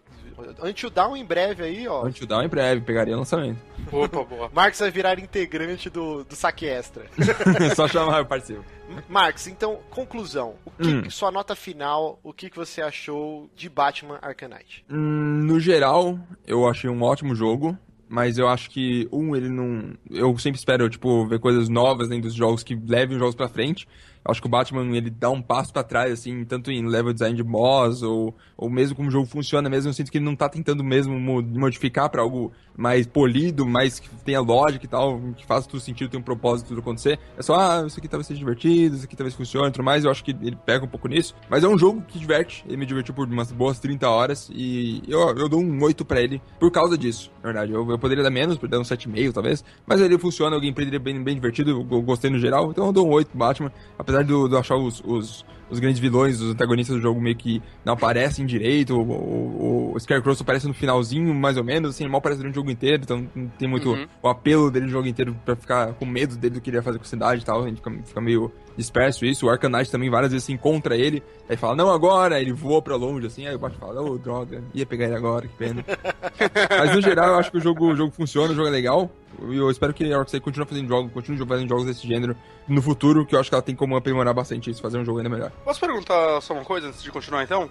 Until 0.63 0.91
Down 0.91 1.17
em 1.17 1.25
breve 1.25 1.63
aí, 1.63 1.89
ó. 1.89 2.05
Until 2.07 2.27
Dawn 2.27 2.43
em 2.43 2.49
breve, 2.49 2.81
pegaria 2.83 3.17
lançamento. 3.17 3.59
Opa, 3.91 4.23
boa. 4.25 4.51
Marx 4.55 4.79
vai 4.81 4.91
virar 4.91 5.19
integrante 5.19 5.89
do, 5.91 6.25
do 6.25 6.35
saque 6.35 6.67
extra. 6.67 7.05
Só 7.75 7.87
chamar, 7.89 8.19
eu 8.19 8.27
participo. 8.27 8.65
Marx, 9.09 9.47
então, 9.47 9.79
conclusão. 9.91 10.55
O 10.65 10.71
que, 10.71 10.89
Hum. 10.89 11.11
Sua 11.11 11.31
nota 11.31 11.55
final, 11.55 12.19
o 12.23 12.33
que, 12.33 12.51
que 12.51 12.57
você 12.57 12.83
achou 12.83 13.49
de 13.57 13.69
Batman 13.69 14.19
Knight? 14.23 14.85
Hum, 14.91 15.45
no 15.45 15.59
geral, 15.61 16.19
eu 16.47 16.69
achei 16.69 16.89
um 16.91 17.03
ótimo 17.03 17.35
jogo. 17.35 17.77
Mas 18.09 18.37
eu 18.37 18.47
acho 18.47 18.69
que, 18.69 19.09
um, 19.11 19.35
ele 19.35 19.49
não. 19.49 19.95
Eu 20.11 20.37
sempre 20.37 20.59
espero, 20.59 20.87
tipo, 20.91 21.27
ver 21.27 21.39
coisas 21.39 21.71
novas 21.71 22.11
dentro 22.11 22.25
dos 22.25 22.35
jogos 22.35 22.63
que 22.63 22.75
levem 22.75 23.17
os 23.17 23.19
jogos 23.21 23.35
pra 23.35 23.49
frente. 23.49 23.89
Acho 24.25 24.41
que 24.41 24.47
o 24.47 24.51
Batman, 24.51 24.97
ele 24.97 25.11
dá 25.11 25.31
um 25.31 25.43
passo 25.43 25.73
pra 25.73 25.83
trás, 25.83 26.13
assim, 26.13 26.45
tanto 26.45 26.71
em 26.71 26.87
level 26.87 27.13
design 27.13 27.37
de 27.37 27.43
boss, 27.43 28.03
ou, 28.03 28.35
ou 28.57 28.71
mesmo 28.71 28.95
como 28.95 29.09
o 29.09 29.11
jogo 29.11 29.27
funciona, 29.27 29.69
mesmo 29.69 29.91
eu 29.91 29.95
sinto 29.95 30.11
que 30.13 30.19
ele 30.19 30.25
não 30.25 30.37
tá 30.37 30.49
tentando 30.49 30.85
mesmo 30.85 31.19
mo- 31.19 31.43
modificar 31.43 32.09
pra 32.09 32.23
algo 32.23 32.53
mais 32.77 33.07
polido, 33.07 33.67
mais 33.67 33.99
que 34.01 34.09
tenha 34.25 34.41
lógica 34.41 34.85
e 34.85 34.89
tal, 34.89 35.21
que 35.37 35.45
faça 35.45 35.69
tudo 35.69 35.81
sentido, 35.81 36.11
tem 36.11 36.21
um 36.21 36.23
propósito 36.23 36.69
tudo 36.69 36.81
acontecer. 36.81 37.19
É 37.37 37.43
só, 37.43 37.55
ah, 37.55 37.85
isso 37.87 37.99
aqui 37.99 38.09
talvez 38.09 38.27
seja 38.27 38.39
divertido, 38.39 38.97
isso 38.97 39.05
aqui 39.05 39.17
talvez 39.17 39.35
funcione 39.35 39.69
e 39.69 39.73
tudo 39.73 39.85
mais, 39.85 40.05
eu 40.05 40.11
acho 40.11 40.23
que 40.25 40.31
ele 40.31 40.57
pega 40.65 40.85
um 40.85 40.89
pouco 40.89 41.09
nisso. 41.09 41.35
Mas 41.51 41.65
é 41.65 41.69
um 41.69 41.77
jogo 41.77 42.03
que 42.03 42.19
diverte, 42.19 42.65
ele 42.67 42.77
me 42.77 42.87
divertiu 42.87 43.13
por 43.15 43.27
umas 43.27 43.51
boas 43.53 43.79
30 43.79 44.09
horas, 44.09 44.51
e 44.55 45.03
eu, 45.09 45.21
eu 45.37 45.49
dou 45.49 45.61
um 45.61 45.83
8 45.83 46.05
pra 46.05 46.21
ele 46.21 46.41
por 46.59 46.71
causa 46.71 46.97
disso, 46.97 47.31
na 47.43 47.51
verdade. 47.51 47.73
Eu, 47.73 47.89
eu 47.91 47.99
poderia 47.99 48.23
dar 48.23 48.31
menos, 48.31 48.57
poderia 48.57 48.79
dar 48.79 48.83
um 48.83 48.97
7,5 48.97 49.33
talvez, 49.33 49.65
mas 49.87 50.01
ele 50.01 50.17
funciona, 50.17 50.57
o 50.57 50.61
gameplay 50.61 50.87
dele 50.87 50.97
é 50.97 51.01
bem, 51.01 51.23
bem 51.23 51.35
divertido, 51.35 51.71
eu, 51.71 52.03
gostei 52.03 52.31
no 52.31 52.39
geral, 52.39 52.71
então 52.71 52.87
eu 52.87 52.93
dou 52.93 53.07
um 53.07 53.11
8 53.11 53.29
pro 53.29 53.39
Batman, 53.39 53.73
apesar 53.99 54.12
eu, 54.15 54.49
de 54.49 54.55
eu 54.55 54.59
achar 54.59 54.77
os, 54.77 55.03
os, 55.05 55.45
os 55.71 55.79
grandes 55.79 55.99
vilões, 56.01 56.41
os 56.41 56.53
antagonistas 56.53 56.97
do 56.97 57.03
jogo 57.03 57.21
meio 57.21 57.37
que 57.37 57.63
não 57.85 57.95
aparecem 57.95 58.45
direito, 58.45 58.95
o, 58.95 59.03
o, 59.03 59.93
o 59.95 60.01
Scarecrow 60.01 60.35
só 60.35 60.43
aparece 60.43 60.67
no 60.67 60.75
finalzinho, 60.75 61.35
mais 61.35 61.57
ou 61.57 61.65
menos, 61.65 61.91
assim, 61.91 62.05
ele 62.05 62.11
mal 62.11 62.19
aparece 62.19 62.41
durante 62.41 62.55
o 62.55 62.57
jogo 62.61 62.71
inteiro, 62.71 63.03
então 63.03 63.27
não 63.35 63.49
tem 63.49 63.69
muito 63.69 63.91
Uhum. 63.91 64.07
o 64.23 64.29
apelo 64.29 64.71
dele 64.71 64.87
no 64.87 64.93
jogo 64.93 65.07
inteiro 65.09 65.37
pra 65.45 65.57
ficar 65.57 65.93
com 65.95 66.07
medo 66.07 66.37
dele 66.37 66.55
do 66.55 66.61
que 66.61 66.71
ele 66.71 66.77
ia 66.77 66.83
fazer 66.83 66.99
com 66.99 67.05
a 67.05 67.09
cidade 67.09 67.43
e 67.43 67.45
tal, 67.45 67.63
a 67.63 67.69
gente 67.69 67.77
fica, 67.77 67.91
fica 68.05 68.21
meio 68.21 68.51
disperso 68.77 69.25
isso, 69.25 69.47
o 69.47 69.69
Knight 69.69 69.91
também 69.91 70.11
várias 70.11 70.33
vezes 70.33 70.47
se 70.47 70.53
encontra 70.53 70.97
ele, 70.97 71.23
aí 71.49 71.57
fala, 71.57 71.77
não 71.77 71.91
agora, 71.91 72.37
aí 72.37 72.43
ele 72.43 72.53
voa 72.53 72.81
pra 72.81 72.97
longe, 72.97 73.27
assim, 73.27 73.47
aí 73.47 73.55
o 73.55 73.59
Batman 73.59 73.81
fala, 73.87 74.03
ô, 74.03 74.19
droga, 74.19 74.63
ia 74.75 74.87
pegar 74.87 75.07
ele 75.07 75.15
agora, 75.15 75.47
que 75.47 75.55
pena. 75.55 75.85
Mas 76.71 76.95
no 76.95 77.03
geral, 77.03 77.29
eu 77.29 77.35
acho 77.37 77.51
que 77.51 77.59
o 77.59 77.61
jogo, 77.61 77.93
o 77.93 77.97
jogo 77.97 78.13
funciona, 78.13 78.53
o 78.53 78.57
jogo 78.57 78.69
é 78.69 78.71
legal. 78.71 79.11
E 79.49 79.57
eu 79.57 79.71
espero 79.71 79.95
que 79.95 80.13
a 80.13 80.19
Rockstar 80.19 80.41
continue 80.41 80.67
fazendo 80.69 80.89
jogos, 80.89 81.13
continue 81.13 81.47
fazendo 81.47 81.69
jogos 81.69 81.87
desse 81.87 82.07
gênero 82.07 82.37
no 82.69 82.83
futuro, 82.83 83.27
que 83.27 83.35
eu 83.35 83.41
acho 83.41 83.49
que 83.49 83.55
ela 83.55 83.63
tem 83.63 83.75
como 83.75 83.97
aprimorar 83.97 84.35
bastante 84.35 84.71
isso, 84.71 84.83
fazer 84.83 84.99
um 84.99 85.05
jogo 85.05 85.19
ainda 85.19 85.31
melhor. 85.31 85.51
Posso 85.65 85.81
perguntar 85.81 86.41
só 86.43 86.53
uma 86.53 86.65
coisa 86.65 86.89
antes 86.89 87.03
de 87.03 87.11
continuar 87.11 87.43
então? 87.43 87.69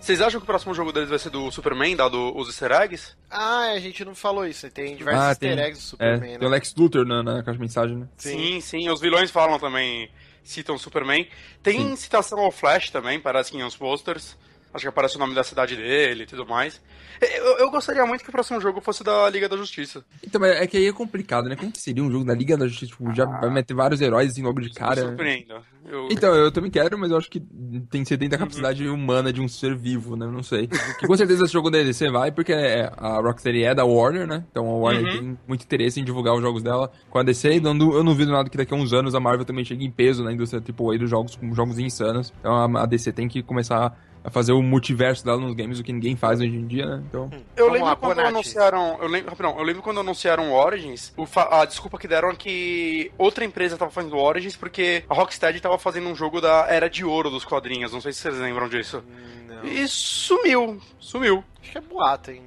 Vocês 0.00 0.20
acham 0.20 0.38
que 0.38 0.44
o 0.44 0.46
próximo 0.46 0.74
jogo 0.74 0.92
deles 0.92 1.08
vai 1.08 1.18
ser 1.18 1.30
do 1.30 1.50
Superman, 1.50 1.96
dado 1.96 2.36
os 2.36 2.48
easter 2.48 2.72
eggs? 2.72 3.16
Ah, 3.30 3.72
a 3.74 3.78
gente 3.78 4.04
não 4.04 4.14
falou 4.14 4.46
isso. 4.46 4.68
Tem 4.70 4.96
diversos 4.96 5.22
Ah, 5.22 5.28
easter 5.30 5.56
tem, 5.56 5.64
eggs 5.64 5.80
do 5.80 5.88
Superman, 5.88 6.28
é, 6.28 6.32
né? 6.32 6.38
tem 6.38 6.46
o 6.46 6.50
Lex 6.50 6.74
Luthor 6.76 7.06
na, 7.06 7.22
na 7.22 7.42
caixa 7.42 7.52
de 7.52 7.60
mensagem, 7.60 7.96
né? 7.96 8.06
Sim, 8.18 8.60
sim, 8.60 8.90
os 8.90 9.00
vilões 9.00 9.30
falam 9.30 9.58
também, 9.58 10.10
citam 10.44 10.78
Superman. 10.78 11.26
Tem 11.62 11.96
citação 11.96 12.38
ao 12.38 12.52
Flash 12.52 12.90
também, 12.90 13.18
parece 13.18 13.50
que 13.50 13.56
em 13.56 13.64
uns 13.64 13.76
posters. 13.76 14.36
Acho 14.74 14.82
que 14.82 14.88
aparece 14.88 15.14
o 15.14 15.20
nome 15.20 15.34
da 15.36 15.44
cidade 15.44 15.76
dele 15.76 16.24
e 16.24 16.26
tudo 16.26 16.44
mais. 16.44 16.82
Eu, 17.20 17.58
eu 17.58 17.70
gostaria 17.70 18.04
muito 18.04 18.24
que 18.24 18.28
o 18.28 18.32
próximo 18.32 18.60
jogo 18.60 18.80
fosse 18.80 19.04
da 19.04 19.30
Liga 19.30 19.48
da 19.48 19.56
Justiça. 19.56 20.04
Então, 20.26 20.40
mas 20.40 20.50
é 20.56 20.66
que 20.66 20.76
aí 20.76 20.86
é 20.86 20.92
complicado, 20.92 21.48
né? 21.48 21.54
Como 21.54 21.70
que 21.70 21.80
seria 21.80 22.02
um 22.02 22.10
jogo 22.10 22.24
da 22.24 22.34
Liga 22.34 22.56
da 22.56 22.66
Justiça? 22.66 22.90
Tipo, 22.90 23.14
já 23.14 23.24
vai 23.24 23.48
meter 23.50 23.72
vários 23.72 24.00
heróis 24.00 24.32
assim 24.32 24.42
logo 24.42 24.60
de 24.60 24.68
Me 24.70 24.74
cara. 24.74 25.00
surpreenda. 25.02 25.62
Eu- 25.88 26.08
Então, 26.10 26.34
eu 26.34 26.50
também 26.50 26.72
quero, 26.72 26.98
mas 26.98 27.12
eu 27.12 27.16
acho 27.16 27.30
que 27.30 27.38
tem 27.88 28.02
que 28.02 28.08
ser 28.08 28.16
dentro 28.16 28.36
da 28.36 28.44
capacidade 28.44 28.86
humana 28.88 29.32
de 29.32 29.40
um 29.40 29.46
ser 29.46 29.76
vivo, 29.76 30.16
né? 30.16 30.26
Não 30.26 30.42
sei. 30.42 30.66
Que 30.98 31.06
com 31.06 31.16
certeza 31.16 31.44
esse 31.44 31.52
jogo 31.52 31.70
da 31.70 31.78
DC 31.80 32.10
vai, 32.10 32.32
porque 32.32 32.52
é- 32.52 32.90
a 32.96 33.20
Rocksteady 33.20 33.62
é 33.62 33.74
da 33.76 33.84
Warner, 33.84 34.26
né? 34.26 34.44
Então 34.50 34.66
a 34.68 34.74
Warner 34.76 35.04
Uhum. 35.04 35.10
tem 35.20 35.38
muito 35.46 35.62
interesse 35.62 36.00
em 36.00 36.04
divulgar 36.04 36.34
os 36.34 36.42
jogos 36.42 36.64
dela 36.64 36.90
com 37.10 37.18
a 37.18 37.22
DC. 37.22 37.52
E 37.54 37.60
não, 37.60 37.70
eu 37.92 38.02
não 38.02 38.12
duvido 38.12 38.32
nada 38.32 38.50
que 38.50 38.56
daqui 38.56 38.74
a 38.74 38.76
uns 38.76 38.92
anos 38.92 39.14
a 39.14 39.20
Marvel 39.20 39.44
também 39.44 39.64
chegue 39.64 39.84
em 39.84 39.90
peso 39.90 40.24
na 40.24 40.32
indústria 40.32 40.60
AAA 40.60 40.98
dos 40.98 41.08
jogos, 41.08 41.36
com 41.36 41.54
jogos 41.54 41.78
insanos. 41.78 42.32
Então 42.40 42.76
a 42.76 42.86
DC 42.86 43.12
tem 43.12 43.28
que 43.28 43.40
começar 43.40 43.96
a 44.24 44.30
fazer 44.30 44.52
o 44.52 44.62
multiverso 44.62 45.22
dela 45.22 45.38
nos 45.38 45.54
games, 45.54 45.78
o 45.78 45.84
que 45.84 45.92
ninguém 45.92 46.16
faz 46.16 46.40
hoje 46.40 46.56
em 46.56 46.66
dia, 46.66 46.86
né? 46.86 47.02
Então... 47.06 47.30
Eu 47.54 47.66
Vamos 47.66 47.72
lembro 47.74 47.88
lá, 47.88 47.96
quando 47.96 48.14
Bonatti. 48.14 48.34
anunciaram. 48.34 48.98
Eu 49.02 49.08
lembro, 49.08 49.30
rapidão, 49.30 49.58
eu 49.58 49.62
lembro 49.62 49.82
quando 49.82 50.00
anunciaram 50.00 50.50
Origins, 50.50 51.12
o 51.16 51.26
a 51.50 51.64
desculpa 51.66 51.98
que 51.98 52.08
deram 52.08 52.30
é 52.30 52.34
que 52.34 53.12
outra 53.18 53.44
empresa 53.44 53.76
tava 53.76 53.90
fazendo 53.90 54.16
Origins 54.16 54.56
porque 54.56 55.04
a 55.08 55.14
Rocksteady 55.14 55.60
tava 55.60 55.78
fazendo 55.78 56.08
um 56.08 56.14
jogo 56.14 56.40
da 56.40 56.66
Era 56.68 56.88
de 56.88 57.04
Ouro 57.04 57.28
dos 57.28 57.44
quadrinhos. 57.44 57.92
Não 57.92 58.00
sei 58.00 58.12
se 58.12 58.20
vocês 58.20 58.38
lembram 58.38 58.68
disso. 58.68 59.04
Não. 59.46 59.64
E 59.64 59.86
sumiu. 59.86 60.80
Sumiu. 60.98 61.44
Acho 61.60 61.72
que 61.72 61.78
é 61.78 61.80
boato, 61.82 62.30
hein? 62.30 62.42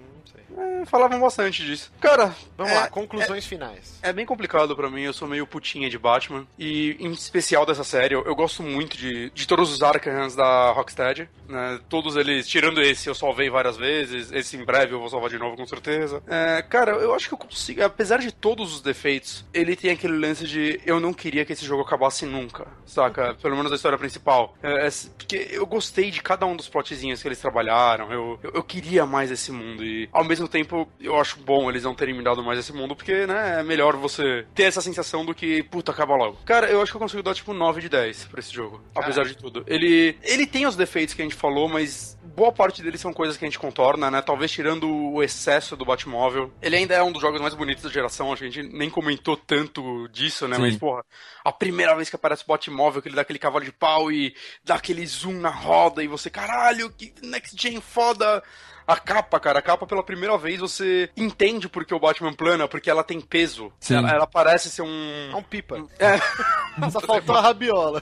É, 0.58 0.86
falavam 0.86 1.20
bastante 1.20 1.64
disso. 1.64 1.92
Cara, 2.00 2.36
Vamos 2.58 2.72
é- 2.74 2.76
lá, 2.76 2.90
conclusões 2.90 3.46
finais. 3.46 4.00
É 4.02 4.12
bem 4.12 4.26
complicado 4.26 4.76
pra 4.76 4.90
mim, 4.90 5.02
eu 5.02 5.14
sou 5.14 5.28
meio 5.28 5.46
putinha 5.46 5.90
de 5.90 5.98
Batman. 5.98 6.48
E 6.58 6.98
em 7.00 7.12
especial 7.12 7.66
dessa 7.66 7.84
série, 7.84 8.16
eu, 8.16 8.24
eu 8.26 8.36
gosto 8.36 8.64
muito 8.64 8.98
de, 8.98 9.30
de 9.30 9.48
todos 9.48 9.72
os 9.72 9.82
Arkans 9.84 10.36
da 10.36 10.72
Rocksteady. 10.72 11.30
Né? 11.48 11.80
Todos 11.88 12.16
eles, 12.16 12.48
tirando 12.48 12.82
esse, 12.82 13.08
eu 13.08 13.16
salvei 13.16 13.50
várias 13.50 13.78
vezes. 13.78 14.32
Esse 14.32 14.58
em 14.58 14.64
breve 14.66 14.94
eu 14.94 15.00
vou 15.00 15.10
salvar 15.10 15.30
de 15.30 15.38
novo, 15.38 15.56
com 15.56 15.66
certeza. 15.66 16.22
É, 16.28 16.62
cara, 16.62 16.92
eu 16.92 17.14
acho 17.14 17.28
que 17.28 17.34
eu 17.34 17.38
consigo. 17.38 17.84
Apesar 17.84 18.18
de 18.18 18.32
todos 18.32 18.74
os 18.74 18.82
defeitos, 18.82 19.46
ele 19.54 19.76
tem 19.76 19.92
aquele 19.92 20.18
lance 20.18 20.46
de 20.46 20.80
eu 20.86 21.00
não 21.00 21.14
queria 21.14 21.46
que 21.46 21.54
esse 21.54 21.66
jogo 21.66 21.84
acabasse 21.84 22.26
nunca, 22.26 22.68
saca? 22.86 23.36
Pelo 23.36 23.56
menos 23.56 23.72
a 23.72 23.76
história 23.76 23.98
principal. 23.98 24.56
É, 24.62 24.88
é, 24.88 24.90
porque 25.18 25.48
eu 25.52 25.66
gostei 25.66 26.12
de 26.12 26.22
cada 26.22 26.46
um 26.46 26.56
dos 26.56 26.68
plotzinhos 26.68 27.22
que 27.22 27.28
eles 27.28 27.40
trabalharam. 27.40 28.12
Eu, 28.12 28.40
eu, 28.44 28.52
eu 28.56 28.64
queria 28.64 29.06
mais 29.06 29.32
esse 29.32 29.52
mundo. 29.52 29.84
E 29.84 30.10
ao 30.12 30.24
mesmo 30.24 30.47
tempo, 30.48 30.88
eu 31.00 31.20
acho 31.20 31.40
bom 31.40 31.70
eles 31.70 31.84
não 31.84 31.96
terem 31.96 32.16
me 32.16 32.24
dado 32.24 32.44
mais 32.44 32.60
esse 32.60 32.74
mundo, 32.74 32.96
porque, 32.96 33.26
né, 33.26 33.60
é 33.60 33.64
melhor 33.64 33.96
você 33.96 34.46
ter 34.54 34.64
essa 34.64 34.82
sensação 34.82 35.26
do 35.26 35.34
que, 35.34 35.64
puta, 35.64 35.92
acaba 35.92 36.16
logo. 36.16 36.38
Cara, 36.46 36.68
eu 36.70 36.82
acho 36.82 36.92
que 36.92 36.98
eu 36.98 37.02
consigo 37.02 37.24
dar 37.24 37.34
tipo 37.34 37.54
9 37.54 37.82
de 37.82 37.90
10 37.90 38.26
pra 38.26 38.40
esse 38.40 38.54
jogo. 38.54 38.82
Apesar 38.96 39.26
de 39.26 39.36
tudo. 39.36 39.64
Ele, 39.68 40.18
ele 40.24 40.46
tem 40.46 40.66
os 40.66 40.76
defeitos 40.76 41.14
que 41.14 41.22
a 41.22 41.26
gente 41.26 41.36
falou, 41.36 41.68
mas 41.68 42.18
boa 42.24 42.52
parte 42.52 42.84
deles 42.84 43.02
são 43.02 43.12
coisas 43.12 43.36
que 43.36 43.46
a 43.46 43.48
gente 43.48 43.58
contorna, 43.58 44.12
né? 44.12 44.22
Talvez 44.22 44.52
tirando 44.52 44.88
o 44.88 45.24
excesso 45.24 45.76
do 45.76 45.86
Batmóvel. 45.86 46.54
Ele 46.62 46.76
ainda 46.76 46.94
é 46.94 47.02
um 47.02 47.12
dos 47.12 47.22
jogos 47.22 47.42
mais 47.42 47.54
bonitos 47.54 47.84
da 47.84 47.90
geração, 47.90 48.32
acho 48.32 48.42
que 48.42 48.48
a 48.48 48.52
gente 48.52 48.76
nem 48.76 48.90
comentou 48.90 49.36
tanto 49.36 50.08
disso, 50.10 50.48
né? 50.48 50.56
Sim. 50.56 50.62
Mas, 50.62 50.78
porra, 50.78 51.04
a 51.44 51.52
primeira 51.52 51.96
vez 51.96 52.10
que 52.10 52.16
aparece 52.16 52.44
o 52.44 52.48
Batmóvel, 52.48 53.02
que 53.02 53.08
ele 53.08 53.16
dá 53.16 53.24
aquele 53.24 53.40
cavalo 53.40 53.66
de 53.66 53.72
pau 53.72 54.12
e 54.12 54.36
dá 54.64 54.76
aquele 54.76 55.06
zoom 55.06 55.40
na 55.40 55.50
roda 55.50 56.04
e 56.04 56.08
você, 56.08 56.30
caralho, 56.30 56.92
que 56.92 57.14
next 57.24 57.56
gen 57.60 57.82
foda. 57.82 58.44
A 58.88 58.96
capa, 58.96 59.40
cara, 59.40 59.60
a 59.60 59.62
capa 59.62 59.86
pela 59.86 60.02
primeira 60.02 60.38
vez 60.38 60.60
você 60.62 61.10
entende 61.18 61.68
porque 61.68 61.94
o 61.94 62.00
Batman 62.00 62.34
plana, 62.34 62.68
porque 62.68 62.90
ela 62.90 63.04
tem 63.04 63.20
peso. 63.20 63.72
Ela, 63.90 64.12
ela 64.12 64.28
parece 64.28 64.70
ser 64.70 64.82
um. 64.82 65.30
É 65.32 65.36
um 65.36 65.44
pipa. 65.44 65.84
É. 66.00 66.18
Só 66.90 67.02
faltou 67.02 67.36
a 67.36 67.42
rabiola. 67.42 68.02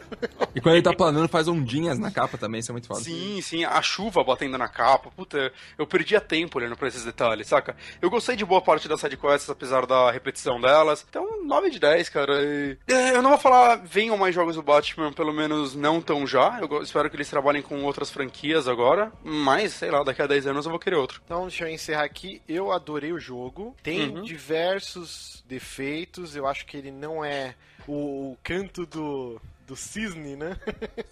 E 0.54 0.62
quando 0.62 0.76
ele 0.76 0.84
tá 0.84 0.94
planando, 0.94 1.28
faz 1.30 1.48
ondinhas 1.48 1.98
na 1.98 2.12
capa 2.12 2.38
também, 2.38 2.60
isso 2.60 2.72
é 2.72 2.74
muito 2.74 2.88
foda. 2.88 3.00
Sim, 3.00 3.42
sim, 3.42 3.64
a 3.64 3.82
chuva 3.82 4.24
batendo 4.24 4.58
na 4.58 4.68
capa. 4.68 5.10
Puta, 5.16 5.52
eu 5.78 5.88
perdia 5.88 6.20
tempo 6.22 6.58
olhando 6.60 6.76
pra 6.76 6.88
esses 6.88 7.04
detalhes, 7.04 7.48
saca? 7.48 7.76
Eu 8.02 8.10
gostei 8.10 8.36
de 8.36 8.46
boa 8.46 8.62
parte 8.62 8.88
das 8.88 9.00
sidequests, 9.00 9.50
apesar 9.50 9.86
da 9.86 10.12
repetição 10.12 10.60
delas. 10.62 11.06
Então, 11.10 11.44
9 11.46 11.70
de 11.70 11.80
10, 11.80 12.10
cara. 12.10 12.34
E- 12.44 12.78
É, 12.88 13.16
eu 13.16 13.22
não 13.22 13.30
vou 13.32 13.40
falar 13.40 13.78
venham 13.84 14.18
mais 14.18 14.36
jogos 14.36 14.56
do 14.56 14.62
Batman, 14.62 15.12
pelo 15.14 15.34
menos 15.34 15.74
não 15.74 16.02
tão 16.02 16.28
já. 16.28 16.60
Eu 16.62 16.82
espero 16.84 17.10
que 17.10 17.16
eles 17.16 17.30
trabalhem 17.30 17.62
com 17.62 17.82
outras 17.84 18.12
franquias 18.12 18.68
agora. 18.68 19.12
Mas, 19.24 19.74
sei 19.74 19.90
lá, 19.90 20.04
daqui 20.04 20.22
a 20.22 20.28
10 20.28 20.46
anos 20.48 20.66
eu 20.66 20.72
vou 20.76 20.80
querer 20.80 20.96
outro. 20.98 21.22
Então, 21.26 21.48
deixa 21.48 21.66
eu 21.66 21.70
encerrar 21.74 22.04
aqui. 22.04 22.42
Eu 22.48 22.72
adorei 22.72 23.12
o 23.12 23.20
jogo. 23.20 23.76
Tem 23.82 24.10
Uhum. 24.18 24.24
diversos 24.24 25.44
defeitos. 25.48 26.36
Eu 26.36 26.46
acho 26.48 26.66
que 26.66 26.78
ele 26.78 26.92
não 26.92 27.24
é 27.24 27.56
o, 27.88 28.32
o 28.32 28.38
canto 28.44 28.86
do, 28.86 29.42
do 29.68 29.76
cisne, 29.76 30.36
né? 30.36 30.58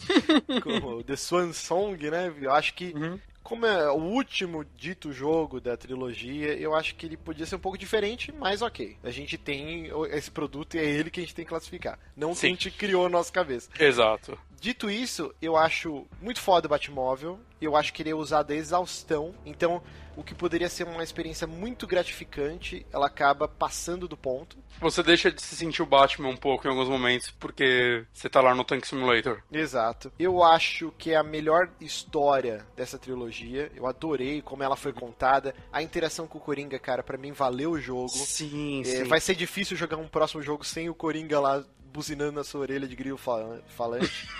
Como 0.64 1.04
The 1.04 1.16
Swan 1.16 1.54
Song, 1.54 2.10
né? 2.10 2.34
Eu 2.42 2.52
acho 2.52 2.74
que. 2.74 2.94
Como 3.42 3.66
é 3.66 3.92
o 3.92 3.96
último 3.98 4.64
dito 4.78 5.12
jogo 5.12 5.60
da 5.60 5.76
trilogia, 5.76 6.54
eu 6.58 6.74
acho 6.74 6.96
que 6.96 7.06
ele 7.06 7.18
podia 7.18 7.46
ser 7.46 7.58
um 7.58 7.60
pouco 7.60 7.78
diferente, 7.78 8.32
mas 8.32 8.62
ok. 8.62 8.96
A 9.04 9.12
gente 9.12 9.38
tem 9.38 9.90
esse 10.12 10.32
produto 10.32 10.76
e 10.76 10.80
é 10.80 10.86
ele 10.86 11.12
que 11.12 11.20
a 11.20 11.24
gente 11.24 11.36
tem 11.36 11.44
que 11.44 11.50
classificar. 11.50 12.00
Não 12.16 12.30
o 12.30 12.32
que 12.32 12.38
a 12.38 12.42
Sim. 12.42 12.48
gente 12.52 12.72
criou 12.72 13.04
na 13.04 13.18
nossa 13.18 13.34
cabeça. 13.34 13.70
Exato. 13.78 14.40
Dito 14.64 14.90
isso, 14.90 15.36
eu 15.42 15.58
acho 15.58 16.08
muito 16.22 16.40
foda 16.40 16.68
o 16.68 16.70
Batmóvel. 16.70 17.38
Eu 17.60 17.76
acho 17.76 17.92
que 17.92 18.02
ele 18.02 18.12
é 18.12 18.16
usado 18.16 18.52
a 18.52 18.56
exaustão. 18.56 19.36
Então, 19.46 19.84
o 20.16 20.24
que 20.24 20.34
poderia 20.34 20.70
ser 20.70 20.88
uma 20.88 21.04
experiência 21.04 21.46
muito 21.46 21.86
gratificante, 21.86 22.86
ela 22.90 23.08
acaba 23.08 23.46
passando 23.46 24.08
do 24.08 24.16
ponto. 24.16 24.56
Você 24.80 25.04
deixa 25.04 25.30
de 25.30 25.42
se 25.42 25.58
sentir 25.58 25.82
o 25.82 25.86
Batman 25.86 26.30
um 26.30 26.38
pouco 26.38 26.66
em 26.66 26.70
alguns 26.70 26.88
momentos, 26.88 27.30
porque 27.30 28.06
você 28.14 28.30
tá 28.30 28.40
lá 28.40 28.56
no 28.56 28.64
Tank 28.64 28.86
Simulator. 28.86 29.42
Exato. 29.52 30.14
Eu 30.18 30.42
acho 30.42 30.94
que 30.98 31.12
é 31.12 31.18
a 31.18 31.24
melhor 31.24 31.70
história 31.82 32.66
dessa 32.74 32.98
trilogia. 32.98 33.70
Eu 33.76 33.86
adorei 33.86 34.42
como 34.42 34.64
ela 34.64 34.78
foi 34.78 34.94
contada. 34.94 35.54
A 35.74 35.84
interação 35.84 36.26
com 36.26 36.38
o 36.38 36.42
Coringa, 36.42 36.80
cara, 36.80 37.04
pra 37.04 37.18
mim 37.18 37.34
valeu 37.34 37.72
o 37.72 37.82
jogo. 37.82 38.08
Sim, 38.08 38.80
É, 38.80 38.86
sim. 38.86 39.04
vai 39.04 39.20
ser 39.20 39.36
difícil 39.36 39.76
jogar 39.76 39.98
um 39.98 40.08
próximo 40.08 40.42
jogo 40.42 40.64
sem 40.64 40.90
o 40.90 40.96
Coringa 40.96 41.38
lá 41.42 41.62
buzinando 41.94 42.32
na 42.34 42.44
sua 42.44 42.62
orelha 42.62 42.88
de 42.88 42.96
grilo 42.96 43.18
fala- 43.18 43.62
falante. 43.68 44.28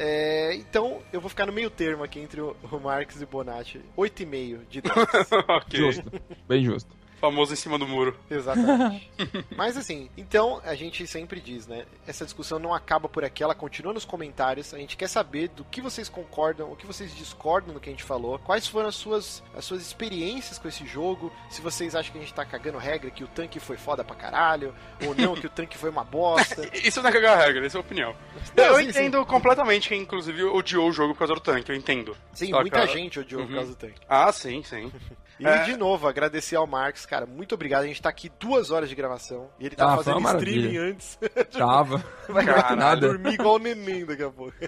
É, 0.00 0.54
então, 0.54 1.02
eu 1.12 1.20
vou 1.20 1.28
ficar 1.28 1.44
no 1.46 1.52
meio 1.52 1.68
termo 1.70 2.04
aqui 2.04 2.20
entre 2.20 2.40
o 2.40 2.54
o 2.70 2.78
Marques 2.78 3.20
e 3.20 3.24
o 3.24 3.26
Bonatti. 3.26 3.80
8,5 3.96 4.60
de 4.68 4.80
10. 4.80 4.94
ok. 5.48 5.78
Justo. 5.80 6.12
Bem 6.46 6.62
justo. 6.64 6.90
Famoso 7.20 7.52
em 7.52 7.56
cima 7.56 7.78
do 7.78 7.86
muro. 7.86 8.16
Exatamente. 8.30 9.10
Mas 9.56 9.76
assim, 9.76 10.08
então 10.16 10.60
a 10.64 10.74
gente 10.74 11.06
sempre 11.06 11.40
diz, 11.40 11.66
né? 11.66 11.84
Essa 12.06 12.24
discussão 12.24 12.58
não 12.58 12.72
acaba 12.72 13.08
por 13.08 13.24
aqui, 13.24 13.42
ela 13.42 13.54
continua 13.54 13.92
nos 13.92 14.04
comentários. 14.04 14.72
A 14.72 14.78
gente 14.78 14.96
quer 14.96 15.08
saber 15.08 15.48
do 15.48 15.64
que 15.64 15.80
vocês 15.80 16.08
concordam, 16.08 16.70
o 16.70 16.76
que 16.76 16.86
vocês 16.86 17.14
discordam 17.14 17.74
do 17.74 17.80
que 17.80 17.88
a 17.88 17.92
gente 17.92 18.04
falou, 18.04 18.38
quais 18.38 18.66
foram 18.66 18.88
as 18.88 18.94
suas, 18.94 19.42
as 19.54 19.64
suas 19.64 19.82
experiências 19.82 20.58
com 20.58 20.68
esse 20.68 20.86
jogo, 20.86 21.32
se 21.50 21.60
vocês 21.60 21.94
acham 21.94 22.12
que 22.12 22.18
a 22.18 22.20
gente 22.20 22.34
tá 22.34 22.44
cagando 22.44 22.78
regra, 22.78 23.10
que 23.10 23.24
o 23.24 23.28
tanque 23.28 23.58
foi 23.60 23.76
foda 23.76 24.04
pra 24.04 24.14
caralho, 24.14 24.74
ou 25.04 25.14
não, 25.14 25.34
que 25.34 25.46
o 25.46 25.50
tanque 25.50 25.76
foi 25.76 25.90
uma 25.90 26.04
bosta. 26.04 26.68
Isso 26.84 27.02
não 27.02 27.10
é 27.10 27.12
cagar 27.12 27.38
regra, 27.38 27.66
isso 27.66 27.76
é 27.76 27.78
a 27.78 27.80
opinião. 27.80 28.14
Não, 28.56 28.64
eu 28.64 28.76
sim, 28.76 28.88
entendo 28.88 29.24
completamente 29.26 29.88
quem, 29.88 30.02
inclusive, 30.02 30.44
odiou 30.44 30.88
o 30.88 30.92
jogo 30.92 31.12
por 31.14 31.20
causa 31.20 31.34
do 31.34 31.40
tanque, 31.40 31.70
eu 31.70 31.76
entendo. 31.76 32.16
Sim, 32.32 32.46
Saca? 32.46 32.60
muita 32.60 32.86
gente 32.86 33.18
odiou 33.20 33.42
por 33.42 33.50
Uhum. 33.50 33.56
causa 33.56 33.70
do 33.72 33.76
tanque. 33.76 34.00
Ah, 34.08 34.32
sim, 34.32 34.62
sim. 34.62 34.92
E 35.40 35.46
É. 35.46 35.62
de 35.64 35.76
novo, 35.76 36.08
agradecer 36.08 36.56
ao 36.56 36.66
Marcos, 36.66 37.06
cara, 37.06 37.24
muito 37.26 37.54
obrigado. 37.54 37.84
A 37.84 37.86
gente 37.86 38.02
tá 38.02 38.08
aqui 38.08 38.28
duas 38.40 38.70
horas 38.70 38.88
de 38.88 38.94
gravação. 38.96 39.48
E 39.60 39.66
ele 39.66 39.76
tá 39.76 39.92
Ah, 39.92 39.96
fazendo 39.96 40.18
streaming 40.20 40.62
maravilha. 40.72 40.82
antes. 40.82 41.18
Tava. 41.56 42.04
Vai 42.28 42.44
Caralho. 42.44 42.76
Nada. 42.76 43.00
dormir 43.08 43.34
igual 43.34 43.54
o 43.54 43.58
neném 43.58 44.04
daqui 44.04 44.22
a 44.24 44.30
pouco. 44.30 44.54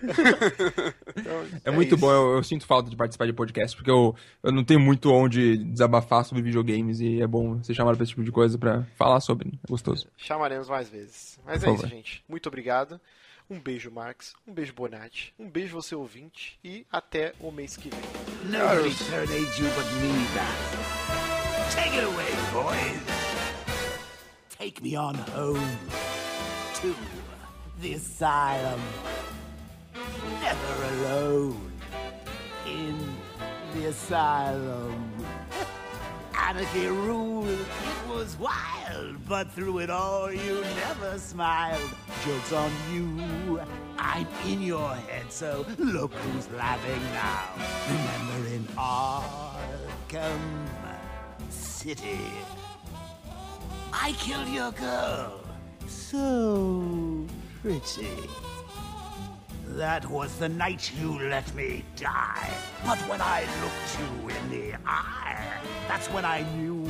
Então, 1.16 1.44
É 1.64 1.70
muito 1.70 1.94
isso. 1.94 2.00
bom, 2.00 2.10
eu, 2.10 2.36
eu 2.36 2.42
sinto 2.42 2.66
falta 2.66 2.88
de 2.88 2.96
participar 2.96 3.26
de 3.26 3.32
podcast, 3.32 3.76
porque 3.76 3.90
eu, 3.90 4.14
eu 4.42 4.52
não 4.52 4.64
tenho 4.64 4.80
muito 4.80 5.12
onde 5.12 5.56
desabafar 5.58 6.24
sobre 6.24 6.42
videogames 6.42 7.00
e 7.00 7.20
é 7.20 7.26
bom 7.26 7.62
ser 7.62 7.74
chamado 7.74 7.96
pra 7.96 8.04
esse 8.04 8.10
tipo 8.10 8.24
de 8.24 8.32
coisa 8.32 8.56
pra 8.56 8.84
falar 8.96 9.20
sobre, 9.20 9.48
né? 9.48 9.54
é 9.62 9.70
gostoso. 9.70 10.06
Chamaremos 10.16 10.68
mais 10.68 10.88
vezes. 10.88 11.38
Mas 11.44 11.62
Por 11.62 11.70
é 11.70 11.72
isso, 11.74 11.82
favor. 11.82 11.94
gente. 11.96 12.24
Muito 12.28 12.46
obrigado. 12.48 13.00
Um 13.50 13.58
beijo, 13.58 13.90
Marx. 13.90 14.32
Um 14.46 14.54
beijo, 14.54 14.72
Bonatti. 14.72 15.34
Um 15.36 15.50
beijo, 15.50 15.74
você 15.74 15.92
ouvinte. 15.96 16.56
E 16.62 16.86
até 16.90 17.34
o 17.40 17.50
mês 17.50 17.76
que 17.76 17.90
vem. 17.90 18.00
Nobody 18.44 18.94
serenades 18.94 19.58
you 19.58 19.66
but 19.74 19.84
me, 19.94 20.12
Bat. 20.36 21.74
Take 21.74 21.96
it 21.96 22.04
away, 22.04 22.30
boys. 22.52 23.02
Take 24.56 24.80
me 24.80 24.94
on 24.96 25.16
home 25.34 25.58
to 26.80 26.94
the 27.80 27.94
asylum. 27.94 28.80
Never 30.40 30.84
alone 31.08 31.72
in 32.66 32.96
the 33.74 33.88
asylum. 33.88 35.10
Anarchy 36.38 36.86
ruled, 36.86 37.48
it 37.48 37.66
was 38.08 38.36
wild, 38.38 38.54
but 39.28 39.50
through 39.52 39.78
it 39.78 39.90
all 39.90 40.32
you 40.32 40.62
never 40.76 41.18
smiled. 41.18 41.90
Joke's 42.24 42.52
on 42.52 42.70
you, 42.92 43.60
I'm 43.98 44.26
in 44.46 44.62
your 44.62 44.94
head, 44.94 45.30
so 45.30 45.64
look 45.78 46.12
who's 46.12 46.48
laughing 46.50 47.02
now. 47.12 47.48
Remember 47.88 48.48
in 48.54 48.64
Arkham 48.76 50.40
City, 51.48 52.20
I 53.92 54.12
killed 54.12 54.48
your 54.48 54.72
girl, 54.72 55.40
so 55.86 57.26
pretty. 57.62 58.08
That 59.76 60.04
was 60.10 60.36
the 60.36 60.48
night 60.48 60.90
you 61.00 61.16
let 61.28 61.54
me 61.54 61.84
die. 61.94 62.50
But 62.84 62.98
when 63.08 63.20
I 63.20 63.44
looked 63.62 63.98
you 64.00 64.28
in 64.28 64.50
the 64.50 64.78
eye, 64.84 65.60
that's 65.86 66.08
when 66.08 66.24
I 66.24 66.42
knew 66.56 66.88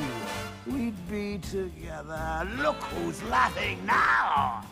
we'd 0.67 1.09
be 1.09 1.39
together. 1.39 2.47
Look 2.57 2.75
who's 2.75 3.21
laughing 3.23 3.83
now. 3.85 4.63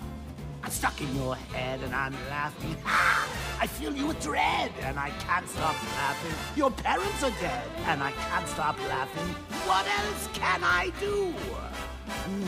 I'm 0.61 0.71
stuck 0.71 0.99
in 1.01 1.15
your 1.15 1.35
head 1.35 1.79
and 1.81 1.95
I'm 1.95 2.13
laughing. 2.29 2.75
I 2.85 3.65
feel 3.65 3.95
you 3.95 4.07
with 4.07 4.21
dread 4.21 4.71
and 4.81 4.99
I 4.99 5.09
can't 5.11 5.47
stop 5.47 5.75
laughing. 5.95 6.33
Your 6.55 6.69
parents 6.69 7.23
are 7.23 7.31
dead 7.39 7.63
and 7.85 8.03
I 8.03 8.11
can't 8.11 8.47
stop 8.47 8.77
laughing. 8.89 9.27
What 9.65 9.87
else 9.87 10.29
can 10.33 10.61
I 10.63 10.91
do? 10.99 11.33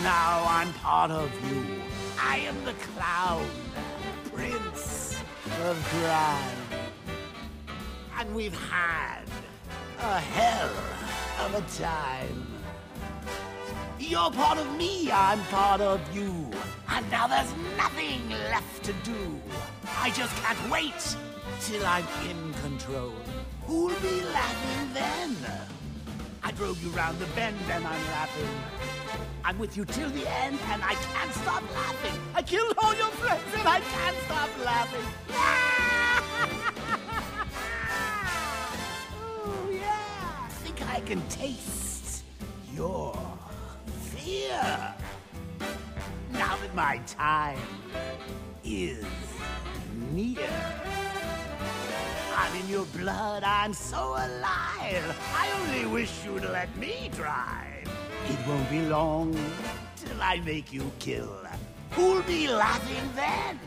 Now 0.03 0.43
I'm 0.47 0.73
part 0.73 1.11
of 1.11 1.31
you. 1.49 1.63
I 2.19 2.37
am 2.39 2.63
the 2.65 2.73
clown, 2.73 3.45
prince 4.33 5.17
of 5.63 5.77
crime. 5.85 6.81
And 8.19 8.35
we've 8.35 8.59
had 8.69 9.23
a 9.99 10.19
hell 10.19 10.69
of 11.45 11.55
a 11.55 11.81
time. 11.81 12.50
You're 14.01 14.31
part 14.31 14.57
of 14.57 14.75
me, 14.75 15.11
I'm 15.11 15.39
part 15.45 15.79
of 15.79 16.01
you. 16.13 16.49
And 16.89 17.09
now 17.11 17.27
there's 17.27 17.53
nothing 17.77 18.27
left 18.49 18.83
to 18.85 18.93
do. 19.03 19.39
I 19.99 20.09
just 20.09 20.35
can't 20.37 20.71
wait 20.71 21.15
till 21.61 21.85
I'm 21.85 22.05
in 22.27 22.53
control. 22.63 23.13
Who'll 23.67 23.99
be 24.01 24.23
laughing 24.33 24.93
then? 24.93 25.37
I 26.43 26.51
drove 26.51 26.83
you 26.83 26.89
round 26.89 27.19
the 27.19 27.27
bend 27.27 27.55
and 27.69 27.85
I'm 27.85 28.05
laughing. 28.07 28.49
I'm 29.45 29.59
with 29.59 29.77
you 29.77 29.85
till 29.85 30.09
the 30.09 30.27
end 30.27 30.57
and 30.71 30.81
I 30.83 30.95
can't 30.95 31.31
stop 31.33 31.63
laughing. 31.75 32.19
I 32.33 32.41
killed 32.41 32.73
all 32.79 32.95
your 32.95 33.11
friends 33.21 33.43
and 33.53 33.67
I 33.67 33.81
can't 33.81 34.17
stop 34.25 34.49
laughing. 34.65 35.05
oh, 39.45 39.69
yeah. 39.71 40.47
Think 40.63 40.81
I 40.89 41.01
can 41.01 41.21
taste 41.29 42.23
your 42.73 43.15
fear. 44.23 44.93
Now 46.31 46.55
that 46.57 46.73
my 46.75 46.97
time 47.07 47.59
is 48.63 49.05
near. 50.11 50.49
I'm 52.35 52.55
in 52.61 52.69
your 52.69 52.85
blood, 52.97 53.43
I'm 53.43 53.73
so 53.73 54.13
alive. 54.13 55.05
I 55.35 55.51
only 55.61 55.85
wish 55.85 56.23
you'd 56.25 56.43
let 56.43 56.75
me 56.77 57.09
drive. 57.15 57.87
It 58.27 58.47
won't 58.47 58.69
be 58.69 58.81
long 58.81 59.33
till 59.95 60.21
I 60.21 60.39
make 60.39 60.71
you 60.71 60.91
kill. 60.99 61.37
Who'll 61.91 62.23
be 62.23 62.47
laughing 62.47 63.09
then? 63.15 63.59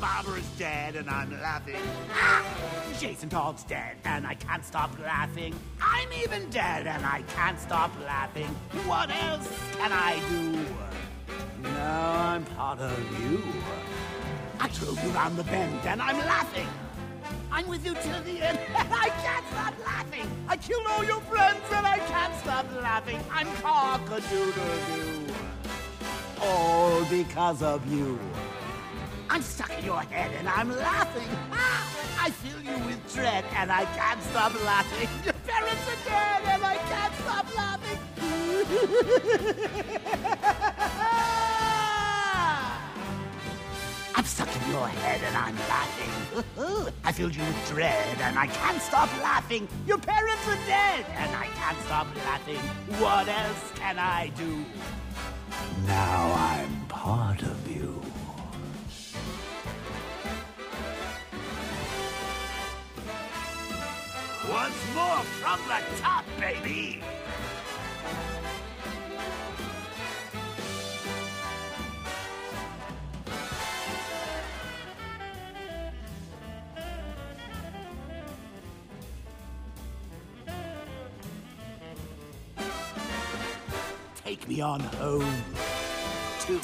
Barbara's 0.00 0.48
dead 0.58 0.96
and 0.96 1.08
I'm 1.08 1.30
laughing. 1.40 1.80
Ah! 2.12 2.44
Jason 3.00 3.28
Todd's 3.28 3.64
dead 3.64 3.96
and 4.04 4.26
I 4.26 4.34
can't 4.34 4.64
stop 4.64 4.90
laughing. 5.00 5.54
I'm 5.80 6.12
even 6.12 6.48
dead 6.50 6.86
and 6.86 7.04
I 7.04 7.22
can't 7.34 7.58
stop 7.58 7.90
laughing. 8.04 8.46
What 8.86 9.10
else 9.10 9.48
can 9.72 9.92
I 9.92 10.20
do? 10.28 10.64
Now 11.62 12.12
I'm 12.12 12.44
part 12.44 12.80
of 12.80 13.20
you. 13.20 13.42
I 14.60 14.68
drove 14.68 15.02
you 15.02 15.10
round 15.10 15.36
the 15.36 15.44
bend 15.44 15.80
and 15.86 16.00
I'm 16.00 16.18
laughing. 16.18 16.68
I'm 17.50 17.66
with 17.68 17.84
you 17.84 17.94
till 17.94 18.22
the 18.22 18.42
end 18.42 18.58
and 18.76 18.88
I 18.92 19.08
can't 19.08 19.46
stop 19.48 19.74
laughing. 19.84 20.30
I 20.48 20.56
killed 20.56 20.86
all 20.88 21.04
your 21.04 21.20
friends 21.22 21.64
and 21.72 21.86
I 21.86 21.98
can't 21.98 22.34
stop 22.36 22.66
laughing. 22.82 23.20
I'm 23.30 23.46
cock-a-doodle-doo. 23.62 25.26
All 26.42 27.04
because 27.06 27.62
of 27.62 27.86
you. 27.92 28.18
I'm 29.28 29.42
stuck 29.42 29.76
in 29.78 29.84
your 29.84 30.00
head 30.00 30.30
and 30.38 30.48
I'm 30.48 30.70
laughing. 30.76 31.28
Ah, 31.52 31.84
I 32.20 32.30
fill 32.30 32.60
you 32.62 32.78
with 32.86 33.14
dread 33.14 33.44
and 33.56 33.70
I 33.72 33.84
can't 33.96 34.22
stop 34.22 34.54
laughing. 34.64 35.08
Your 35.24 35.34
parents 35.46 35.88
are 35.88 35.96
dead 36.08 36.42
and 36.54 36.64
I 36.64 36.76
can't 36.76 37.14
stop 37.14 37.46
laughing. 37.56 37.98
I'm 44.14 44.24
stuck 44.24 44.48
in 44.48 44.70
your 44.72 44.88
head 44.88 45.20
and 45.24 45.36
I'm 45.36 45.56
laughing. 45.68 46.92
I 47.04 47.12
filled 47.12 47.36
you 47.36 47.42
with 47.42 47.68
dread 47.68 48.16
and 48.22 48.38
I 48.38 48.46
can't 48.46 48.80
stop 48.80 49.10
laughing. 49.22 49.68
Your 49.86 49.98
parents 49.98 50.48
are 50.48 50.56
dead 50.66 51.04
and 51.16 51.36
I 51.36 51.46
can't 51.46 51.78
stop 51.82 52.06
laughing. 52.24 52.56
What 52.98 53.28
else 53.28 53.72
can 53.74 53.98
I 53.98 54.28
do? 54.28 54.64
Now 55.86 56.32
I'm 56.32 56.86
part 56.86 57.42
of 57.42 57.68
you. 57.70 57.95
Once 64.50 64.94
more 64.94 65.22
from 65.40 65.58
the 65.66 65.82
top, 66.00 66.24
baby! 66.38 67.02
Take 84.24 84.48
me 84.48 84.60
on 84.60 84.80
home 84.80 85.42
to 86.42 86.60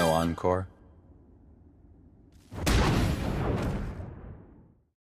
No 0.00 0.14
encore? 0.14 0.66